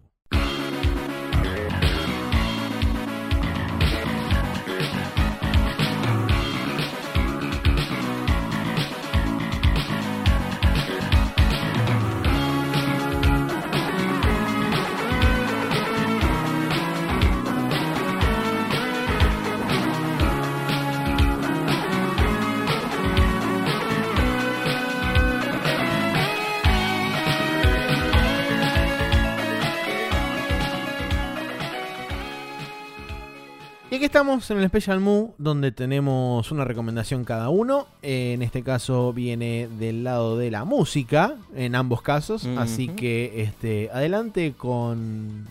Estamos 34.20 34.52
en 34.52 34.58
el 34.58 34.68
Special 34.68 35.00
Move, 35.00 35.32
donde 35.38 35.72
tenemos 35.72 36.52
una 36.52 36.66
recomendación 36.66 37.24
cada 37.24 37.48
uno. 37.48 37.88
en 38.02 38.42
este 38.42 38.64
caso 38.64 39.14
viene 39.14 39.70
del 39.80 40.04
lado 40.04 40.38
de 40.38 40.52
la 40.52 40.66
música, 40.66 41.38
en 41.56 41.74
ambos 41.74 42.02
casos. 42.02 42.46
Así 42.58 42.90
que 42.90 43.44
este, 43.44 43.90
adelante 43.94 44.56
con 44.58 45.48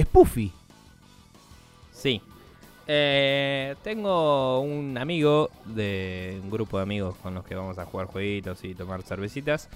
Spoofy. 0.00 0.52
Sí. 1.90 2.22
Eh, 2.86 3.74
tengo 3.82 4.60
un 4.60 4.96
amigo 4.96 5.50
de 5.64 6.38
un 6.40 6.50
grupo 6.52 6.76
de 6.76 6.84
amigos 6.84 7.16
con 7.16 7.34
los 7.34 7.44
que 7.44 7.56
vamos 7.56 7.78
a 7.78 7.84
jugar 7.84 8.06
jueguitos 8.06 8.62
y 8.62 8.76
tomar 8.76 9.02
cervecitas. 9.02 9.68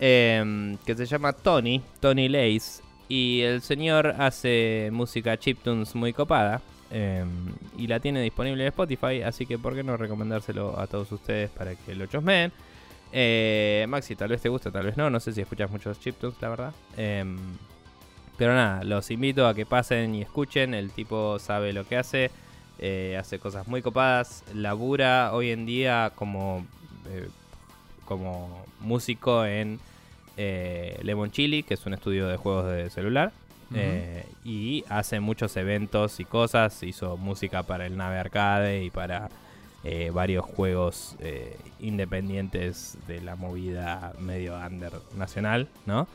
Em, 0.00 0.76
que 0.78 0.96
se 0.96 1.06
llama 1.06 1.32
Tony, 1.34 1.80
Tony 2.00 2.28
Lace. 2.28 2.82
Y 3.08 3.42
el 3.42 3.62
señor 3.62 4.08
hace 4.18 4.88
música 4.92 5.38
chiptunes 5.38 5.94
muy 5.94 6.12
copada. 6.12 6.60
Em, 6.90 7.52
y 7.76 7.88
la 7.88 7.98
tiene 8.00 8.22
disponible 8.22 8.62
en 8.62 8.68
Spotify, 8.68 9.22
así 9.22 9.44
que 9.44 9.58
por 9.58 9.74
qué 9.74 9.82
no 9.82 9.96
recomendárselo 9.96 10.78
a 10.78 10.86
todos 10.86 11.10
ustedes 11.10 11.50
para 11.50 11.74
que 11.74 11.94
lo 11.94 12.06
chosmeen. 12.06 12.52
Eh, 13.12 13.86
Maxi, 13.88 14.14
tal 14.14 14.28
vez 14.28 14.40
te 14.40 14.48
gusta, 14.48 14.70
tal 14.70 14.86
vez 14.86 14.96
no, 14.96 15.10
no 15.10 15.20
sé 15.20 15.32
si 15.32 15.40
escuchas 15.40 15.70
muchos 15.70 15.98
chiptunes, 15.98 16.40
la 16.40 16.48
verdad. 16.48 16.72
Em, 16.96 17.36
pero 18.36 18.54
nada, 18.54 18.84
los 18.84 19.10
invito 19.10 19.46
a 19.48 19.54
que 19.54 19.66
pasen 19.66 20.14
y 20.14 20.22
escuchen, 20.22 20.74
el 20.74 20.90
tipo 20.90 21.38
sabe 21.38 21.72
lo 21.72 21.86
que 21.86 21.96
hace, 21.96 22.30
eh, 22.78 23.16
hace 23.18 23.38
cosas 23.38 23.66
muy 23.66 23.82
copadas, 23.82 24.44
labura 24.54 25.30
hoy 25.32 25.50
en 25.50 25.66
día 25.66 26.12
como, 26.14 26.66
eh, 27.08 27.28
como 28.04 28.64
músico 28.80 29.44
en 29.44 29.80
Lemon 30.36 31.30
Chili, 31.30 31.62
que 31.62 31.74
es 31.74 31.86
un 31.86 31.94
estudio 31.94 32.28
de 32.28 32.36
juegos 32.36 32.66
de 32.66 32.90
celular. 32.90 33.32
Eh, 33.74 34.24
y 34.44 34.84
hace 34.88 35.20
muchos 35.20 35.56
eventos 35.56 36.20
y 36.20 36.24
cosas. 36.24 36.82
Hizo 36.82 37.16
música 37.16 37.62
para 37.62 37.86
el 37.86 37.96
Nave 37.96 38.18
Arcade 38.18 38.84
y 38.84 38.90
para 38.90 39.28
eh, 39.84 40.10
varios 40.12 40.44
juegos 40.44 41.16
eh, 41.20 41.56
independientes 41.80 42.98
de 43.06 43.20
la 43.20 43.36
movida 43.36 44.12
medio 44.18 44.56
under 44.56 44.92
nacional, 45.16 45.68
¿no? 45.84 46.06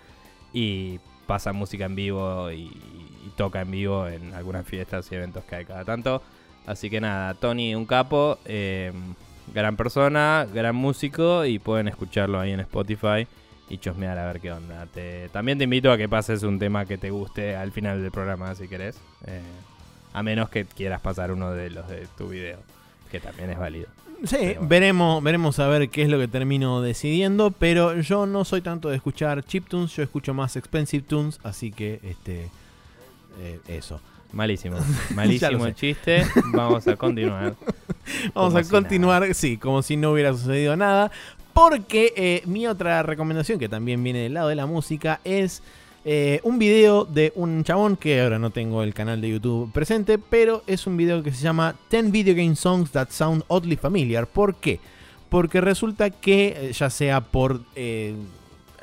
Y 0.54 1.00
pasa 1.28 1.54
música 1.54 1.86
en 1.86 1.96
vivo 1.96 2.52
y, 2.52 2.72
toca 3.38 3.62
en 3.62 3.72
vivo 3.72 4.08
en 4.08 4.34
algunas 4.34 4.66
fiestas 4.68 5.10
y 5.12 5.16
eventos 5.16 5.44
que 5.46 5.56
hay 5.56 5.66
cada 5.66 5.86
tanto. 5.86 6.22
Así 6.66 6.90
que 6.90 7.00
nada, 7.00 7.34
Tony, 7.34 7.74
un 7.76 7.86
capo, 7.86 8.38
gran 9.54 9.78
persona, 9.78 10.46
gran 10.54 10.76
músico 10.76 11.46
y 11.46 11.58
pueden 11.58 11.88
escucharlo 11.88 12.40
ahí 12.40 12.52
en 12.52 12.60
Spotify. 12.60 13.28
Y 13.72 13.78
chosmear 13.78 14.18
a 14.18 14.26
ver 14.28 14.42
qué 14.42 14.52
onda. 14.52 14.86
Te, 14.88 15.30
también 15.30 15.58
te 15.58 15.64
invito 15.64 15.92
a 15.92 15.98
que 15.98 16.10
pases 16.10 16.44
un 16.44 16.60
tema 16.60 16.86
que 16.86 16.98
te 16.98 17.10
guste 17.10 17.56
al 17.56 17.72
final 17.72 18.02
del 18.02 18.12
programa 18.12 18.54
si 18.56 18.68
querés. 18.68 18.98
Eh, 19.26 19.42
a 20.14 20.24
menos 20.24 20.50
que 20.50 20.66
quieras 20.66 21.00
pasar 21.02 21.32
uno 21.32 21.52
de 21.52 21.70
los 21.70 21.88
de 21.88 22.08
tu 22.18 22.28
video, 22.28 22.60
que 23.10 23.20
también 23.20 23.50
es 23.50 23.58
válido. 23.58 23.88
Sí, 24.26 24.56
veremos, 24.62 25.24
veremos 25.24 25.58
a 25.60 25.68
ver 25.68 25.90
qué 25.90 26.04
es 26.04 26.10
lo 26.10 26.20
que 26.20 26.28
termino 26.28 26.82
decidiendo, 26.82 27.52
pero 27.52 28.00
yo 28.02 28.28
no 28.28 28.46
soy 28.46 28.62
tanto 28.62 28.90
de 28.90 28.98
escuchar 28.98 29.44
chiptunes, 29.44 29.96
yo 29.96 30.04
escucho 30.04 30.34
más 30.34 30.56
expensive 30.58 31.04
tunes, 31.08 31.40
así 31.44 31.72
que 31.72 32.00
este 32.04 32.50
eh, 33.40 33.60
eso. 33.68 34.00
Malísimo, 34.34 34.78
malísimo 35.16 35.66
el 35.66 35.76
chiste. 35.76 36.26
Vamos 36.54 36.88
a 36.88 36.96
continuar. 36.96 37.56
Vamos 38.34 38.56
a 38.56 38.64
continuar, 38.64 39.34
sí, 39.34 39.58
como 39.58 39.82
si 39.82 39.98
no 39.98 40.12
hubiera 40.12 40.34
sucedido 40.34 40.76
nada. 40.78 41.12
Porque 41.54 42.14
eh, 42.16 42.42
mi 42.46 42.68
otra 42.68 43.04
recomendación, 43.04 43.60
que 43.60 43.70
también 43.70 44.04
viene 44.04 44.20
del 44.20 44.34
lado 44.34 44.50
de 44.50 44.56
la 44.56 44.66
música, 44.66 45.20
es 45.24 45.62
eh, 46.06 46.40
un 46.44 46.60
video 46.60 47.06
de 47.06 47.34
un 47.36 47.64
chabón 47.64 47.98
que 47.98 48.22
ahora 48.22 48.40
no 48.40 48.50
tengo 48.50 48.84
el 48.84 48.94
canal 48.94 49.22
de 49.22 49.30
YouTube 49.30 49.72
presente, 49.72 50.18
pero 50.18 50.64
es 50.68 50.88
un 50.88 50.98
video 50.98 51.22
que 51.22 51.32
se 51.32 51.44
llama 51.44 51.76
10 51.90 52.12
Video 52.12 52.36
Game 52.36 52.56
Songs 52.56 52.92
That 52.92 53.10
Sound 53.12 53.44
Oddly 53.48 53.76
Familiar. 53.76 54.28
¿Por 54.28 54.56
qué? 54.56 54.80
Porque 55.30 55.62
resulta 55.62 56.10
que, 56.10 56.72
ya 56.74 56.90
sea 56.90 57.22
por 57.22 57.62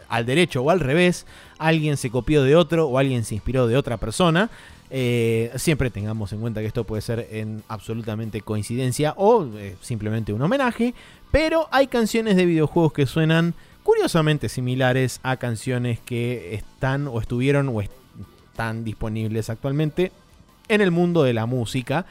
al 0.09 0.27
derecho 0.27 0.63
o 0.63 0.71
al 0.71 0.81
revés, 0.81 1.27
alguien 1.59 1.97
se 1.97 2.11
copió 2.11 2.43
de 2.43 2.57
otro 2.57 2.87
o 2.89 2.99
alguien 2.99 3.25
se 3.25 3.35
inspiró 3.35 3.67
de 3.67 3.77
otra 3.77 3.97
persona. 3.99 4.51
Eh, 4.91 5.51
siempre 5.57 5.91
tengamos 5.91 6.33
en 6.33 6.41
cuenta 6.41 6.61
que 6.61 6.67
esto 6.67 6.85
puede 6.85 7.03
ser 7.03 7.29
en 7.31 7.63
absolutamente 7.69 8.41
coincidencia 8.41 9.13
o 9.19 9.45
eh, 9.45 9.77
simplemente 9.83 10.33
un 10.33 10.41
homenaje, 10.41 10.95
pero 11.31 11.69
hay 11.71 11.87
canciones 11.87 12.37
de 12.37 12.47
videojuegos 12.47 12.93
que 12.93 13.07
suenan 13.07 13.55
curiosamente 13.83 14.49
similares 14.49 15.21
a 15.23 15.37
canciones 15.37 15.99
que 16.01 16.55
están 16.55 17.07
o 17.09 17.21
estuvieron 17.21 17.69
o 17.69 17.81
están 17.81 18.85
disponibles 18.85 19.51
actualmente 19.51 20.13
en 20.69 20.81
el 20.81 20.91
mundo 20.91 21.23
de 21.23 21.33
la 21.33 21.47
música. 21.47 22.07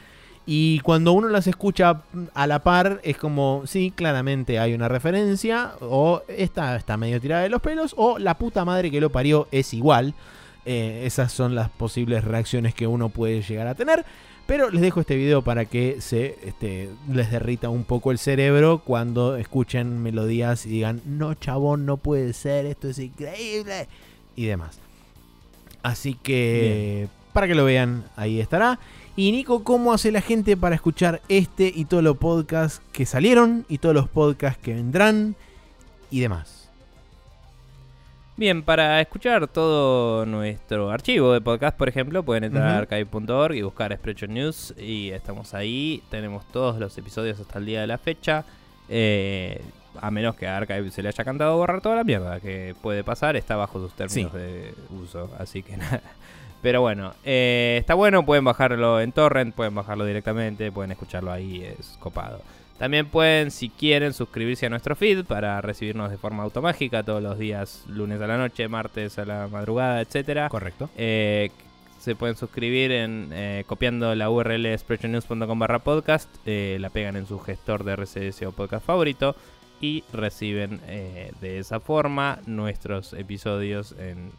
Y 0.50 0.80
cuando 0.80 1.12
uno 1.12 1.28
las 1.28 1.46
escucha 1.46 2.00
a 2.32 2.46
la 2.46 2.60
par, 2.60 3.00
es 3.04 3.18
como, 3.18 3.64
sí, 3.66 3.92
claramente 3.94 4.58
hay 4.58 4.72
una 4.72 4.88
referencia, 4.88 5.72
o 5.80 6.22
esta 6.26 6.74
está 6.74 6.96
medio 6.96 7.20
tirada 7.20 7.42
de 7.42 7.50
los 7.50 7.60
pelos, 7.60 7.94
o 7.98 8.18
la 8.18 8.38
puta 8.38 8.64
madre 8.64 8.90
que 8.90 9.00
lo 9.00 9.10
parió 9.10 9.46
es 9.52 9.74
igual. 9.74 10.14
Eh, 10.64 11.02
esas 11.04 11.32
son 11.32 11.54
las 11.54 11.68
posibles 11.68 12.24
reacciones 12.24 12.74
que 12.74 12.86
uno 12.86 13.10
puede 13.10 13.42
llegar 13.42 13.66
a 13.66 13.74
tener. 13.74 14.06
Pero 14.48 14.70
les 14.70 14.80
dejo 14.80 15.00
este 15.00 15.14
video 15.14 15.42
para 15.42 15.66
que 15.66 16.00
se 16.00 16.38
este, 16.42 16.88
les 17.12 17.30
derrita 17.30 17.68
un 17.68 17.84
poco 17.84 18.12
el 18.12 18.18
cerebro 18.18 18.80
cuando 18.82 19.36
escuchen 19.36 20.02
melodías 20.02 20.64
y 20.64 20.70
digan, 20.70 21.02
no 21.04 21.34
chabón, 21.34 21.84
no 21.84 21.98
puede 21.98 22.32
ser, 22.32 22.64
esto 22.64 22.88
es 22.88 22.98
increíble. 22.98 23.88
Y 24.36 24.46
demás. 24.46 24.78
Así 25.82 26.14
que, 26.14 27.08
para 27.34 27.46
que 27.46 27.54
lo 27.54 27.66
vean, 27.66 28.04
ahí 28.16 28.40
estará. 28.40 28.78
Y 29.16 29.32
Nico, 29.32 29.64
¿cómo 29.64 29.92
hace 29.92 30.10
la 30.10 30.22
gente 30.22 30.56
para 30.56 30.76
escuchar 30.76 31.20
este 31.28 31.70
y 31.76 31.84
todos 31.84 32.02
los 32.02 32.16
podcasts 32.16 32.80
que 32.92 33.04
salieron 33.04 33.66
y 33.68 33.76
todos 33.76 33.94
los 33.94 34.08
podcasts 34.08 34.62
que 34.62 34.72
vendrán 34.72 35.36
y 36.10 36.20
demás? 36.20 36.57
Bien, 38.38 38.62
para 38.62 39.00
escuchar 39.00 39.48
todo 39.48 40.24
nuestro 40.24 40.92
archivo 40.92 41.32
de 41.32 41.40
podcast, 41.40 41.76
por 41.76 41.88
ejemplo, 41.88 42.22
pueden 42.22 42.44
entrar 42.44 42.68
a 42.68 42.78
archive.org 42.78 43.56
y 43.56 43.62
buscar 43.62 43.90
Expression 43.90 44.32
News 44.32 44.74
y 44.78 45.10
estamos 45.10 45.54
ahí. 45.54 46.04
Tenemos 46.08 46.46
todos 46.46 46.78
los 46.78 46.96
episodios 46.96 47.40
hasta 47.40 47.58
el 47.58 47.66
día 47.66 47.80
de 47.80 47.88
la 47.88 47.98
fecha. 47.98 48.44
Eh, 48.88 49.60
a 50.00 50.12
menos 50.12 50.36
que 50.36 50.46
a 50.46 50.56
Archive 50.56 50.88
se 50.92 51.02
le 51.02 51.08
haya 51.08 51.24
cantado 51.24 51.56
borrar 51.56 51.80
toda 51.80 51.96
la 51.96 52.04
mierda 52.04 52.38
que 52.38 52.76
puede 52.80 53.02
pasar, 53.02 53.34
está 53.34 53.56
bajo 53.56 53.80
sus 53.80 53.92
términos 53.94 54.32
de 54.32 54.72
uso. 55.02 55.28
Así 55.36 55.64
que 55.64 55.76
nada. 55.76 56.00
Pero 56.62 56.80
bueno, 56.80 57.14
eh, 57.24 57.78
está 57.80 57.94
bueno, 57.94 58.24
pueden 58.24 58.44
bajarlo 58.44 59.00
en 59.00 59.10
torrent, 59.10 59.52
pueden 59.52 59.74
bajarlo 59.74 60.04
directamente, 60.04 60.70
pueden 60.70 60.92
escucharlo 60.92 61.32
ahí, 61.32 61.64
es 61.64 61.96
copado. 61.98 62.40
También 62.78 63.06
pueden, 63.06 63.50
si 63.50 63.70
quieren, 63.70 64.12
suscribirse 64.12 64.66
a 64.66 64.68
nuestro 64.70 64.94
feed 64.94 65.24
para 65.24 65.60
recibirnos 65.60 66.10
de 66.10 66.16
forma 66.16 66.44
automática 66.44 67.02
todos 67.02 67.22
los 67.22 67.38
días, 67.38 67.84
lunes 67.88 68.20
a 68.20 68.26
la 68.26 68.38
noche, 68.38 68.68
martes 68.68 69.18
a 69.18 69.24
la 69.24 69.48
madrugada, 69.48 70.00
etcétera. 70.00 70.48
Correcto. 70.48 70.88
Eh, 70.96 71.50
se 71.98 72.14
pueden 72.14 72.36
suscribir 72.36 72.92
en 72.92 73.30
eh, 73.32 73.64
copiando 73.66 74.14
la 74.14 74.30
URL 74.30 74.66
expressionnews.com 74.66 75.58
barra 75.58 75.80
podcast, 75.80 76.30
la 76.46 76.90
pegan 76.90 77.16
en 77.16 77.26
su 77.26 77.40
gestor 77.40 77.82
de 77.82 77.96
RCS 77.96 78.42
o 78.42 78.52
podcast 78.52 78.86
favorito 78.86 79.34
y 79.80 80.04
reciben 80.12 80.80
de 80.86 81.58
esa 81.58 81.80
forma 81.80 82.38
nuestros 82.46 83.12
episodios 83.14 83.96
en 83.98 84.30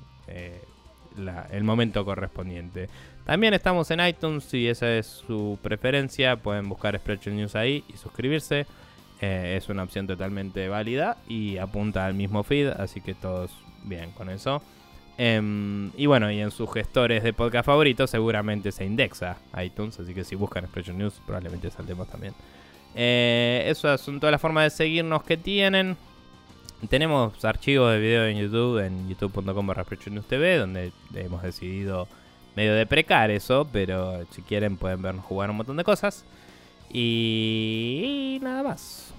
el 1.52 1.64
momento 1.64 2.06
correspondiente. 2.06 2.90
También 3.26 3.54
estamos 3.54 3.92
en 3.92 4.00
iTunes, 4.00 4.44
si 4.44 4.68
esa 4.68 4.92
es 4.98 5.06
su 5.06 5.60
preferencia, 5.62 6.36
pueden 6.38 6.68
buscar 6.68 6.98
Spreadsheet 6.98 7.36
News 7.36 7.56
ahí 7.56 7.84
y 7.88 7.98
suscribirse. 7.98 8.66
Eh, 9.22 9.56
es 9.58 9.70
una 9.70 9.84
opción 9.84 10.08
totalmente 10.08 10.68
válida 10.70 11.18
y 11.28 11.58
apunta 11.58 12.06
al 12.06 12.14
mismo 12.14 12.44
feed, 12.44 12.70
así 12.70 13.02
que 13.02 13.14
todos 13.14 13.52
bien 13.84 14.12
con 14.12 14.30
eso. 14.30 14.62
Em, 15.18 15.92
y 15.98 16.06
bueno, 16.06 16.32
y 16.32 16.40
en 16.40 16.50
sus 16.50 16.72
gestores 16.74 17.24
de 17.24 17.34
podcast 17.34 17.66
favoritos 17.66 18.10
seguramente 18.10 18.72
se 18.72 18.86
indexa 18.86 19.38
iTunes, 19.62 20.00
así 20.00 20.14
que 20.14 20.24
si 20.24 20.36
buscan 20.36 20.66
Spreadsheet 20.66 20.96
News 20.96 21.22
probablemente 21.26 21.70
saltemos 21.70 22.08
también. 22.10 22.34
Eh, 22.96 23.66
eso 23.68 23.98
son 23.98 24.20
todas 24.20 24.32
las 24.32 24.42
formas 24.42 24.64
de 24.64 24.70
seguirnos 24.70 25.24
que 25.24 25.38
tienen. 25.38 25.98
Tenemos 26.90 27.44
archivos 27.44 27.92
de 27.92 28.00
video 28.00 28.26
en 28.26 28.38
YouTube, 28.38 28.80
en 28.80 29.10
youtube.com 29.10 29.70
TV, 30.28 30.58
donde 30.58 30.94
hemos 31.14 31.44
decidido 31.44 32.08
medio 32.60 32.74
deprecar 32.74 33.32
eso, 33.32 33.66
pero 33.72 34.26
si 34.32 34.42
quieren 34.42 34.76
pueden 34.76 35.02
vernos 35.02 35.24
jugar 35.24 35.50
un 35.50 35.56
montón 35.56 35.78
de 35.78 35.86
cosas. 35.86 36.26
Y, 36.92 38.38
nada 38.42 38.64
más. 38.64 39.14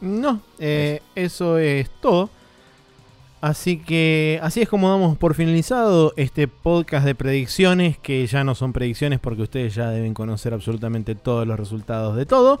No, 0.00 0.40
eh, 0.58 1.00
eso. 1.14 1.58
es 1.58 1.88
todo. 2.00 2.30
Así 3.40 3.76
que 3.76 4.40
así 4.42 4.62
es 4.62 4.68
como 4.68 4.90
damos 4.90 5.16
por 5.18 5.34
finalizado 5.34 6.14
este 6.16 6.48
podcast 6.48 7.06
de 7.06 7.14
predicciones, 7.14 7.96
que 7.96 8.26
ya 8.26 8.42
no 8.42 8.56
son 8.56 8.72
predicciones 8.72 9.20
porque 9.20 9.42
ustedes 9.42 9.76
ya 9.76 9.90
deben 9.90 10.12
conocer 10.12 10.52
absolutamente 10.52 11.14
todos 11.14 11.46
los 11.46 11.56
resultados 11.56 12.16
de 12.16 12.26
todo. 12.26 12.60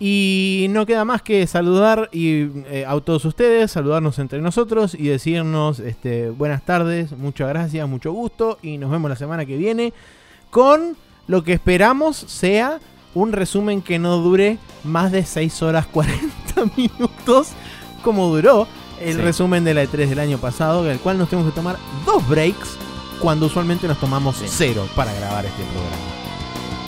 Y 0.00 0.66
no 0.70 0.86
queda 0.86 1.04
más 1.04 1.22
que 1.22 1.46
saludar 1.46 2.08
y, 2.12 2.48
eh, 2.66 2.84
a 2.86 2.98
todos 3.00 3.24
ustedes, 3.24 3.70
saludarnos 3.70 4.18
entre 4.18 4.40
nosotros 4.40 4.94
y 4.94 5.04
decirnos 5.04 5.78
este, 5.78 6.30
buenas 6.30 6.64
tardes, 6.64 7.12
muchas 7.12 7.48
gracias, 7.48 7.88
mucho 7.88 8.12
gusto 8.12 8.58
y 8.60 8.76
nos 8.76 8.90
vemos 8.90 9.08
la 9.08 9.16
semana 9.16 9.46
que 9.46 9.56
viene 9.56 9.92
con 10.50 10.96
lo 11.28 11.44
que 11.44 11.52
esperamos 11.52 12.16
sea 12.16 12.80
un 13.14 13.32
resumen 13.32 13.82
que 13.82 14.00
no 14.00 14.16
dure 14.18 14.58
más 14.82 15.12
de 15.12 15.24
6 15.24 15.62
horas 15.62 15.86
40 15.86 16.26
minutos 16.76 17.50
como 18.02 18.34
duró 18.34 18.66
el 19.00 19.18
resumen 19.18 19.64
de 19.64 19.74
la 19.74 19.84
E3 19.84 20.08
del 20.08 20.18
año 20.18 20.38
pasado, 20.38 20.88
el 20.90 20.98
cual 20.98 21.18
nos 21.18 21.28
tenemos 21.28 21.50
que 21.50 21.56
tomar 21.56 21.76
dos 22.06 22.26
breaks 22.28 22.76
cuando 23.20 23.46
usualmente 23.46 23.88
nos 23.88 23.98
tomamos 23.98 24.36
cero 24.46 24.86
para 24.94 25.12
grabar 25.14 25.46
este 25.46 25.62
programa. 25.62 25.96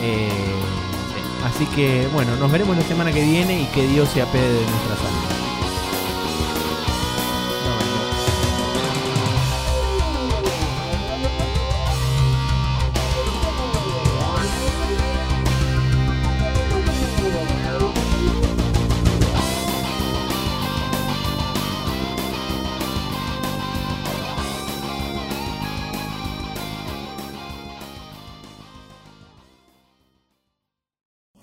Eh, 0.02 0.75
Así 1.46 1.64
que 1.66 2.08
bueno, 2.12 2.34
nos 2.36 2.50
veremos 2.50 2.76
la 2.76 2.82
semana 2.82 3.12
que 3.12 3.22
viene 3.22 3.60
y 3.62 3.66
que 3.66 3.86
Dios 3.86 4.08
se 4.08 4.20
apede 4.20 4.52
de 4.52 4.66
nuestras 4.66 4.98
almas. 4.98 5.45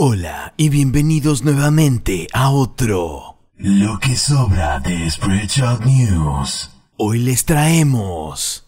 Hola 0.05 0.53
y 0.57 0.67
bienvenidos 0.67 1.45
nuevamente 1.45 2.27
a 2.33 2.49
otro 2.49 3.37
Lo 3.55 3.99
que 3.99 4.17
sobra 4.17 4.81
de 4.81 5.09
Spreadshot 5.09 5.85
News. 5.85 6.71
Hoy 6.97 7.19
les 7.19 7.45
traemos 7.45 8.62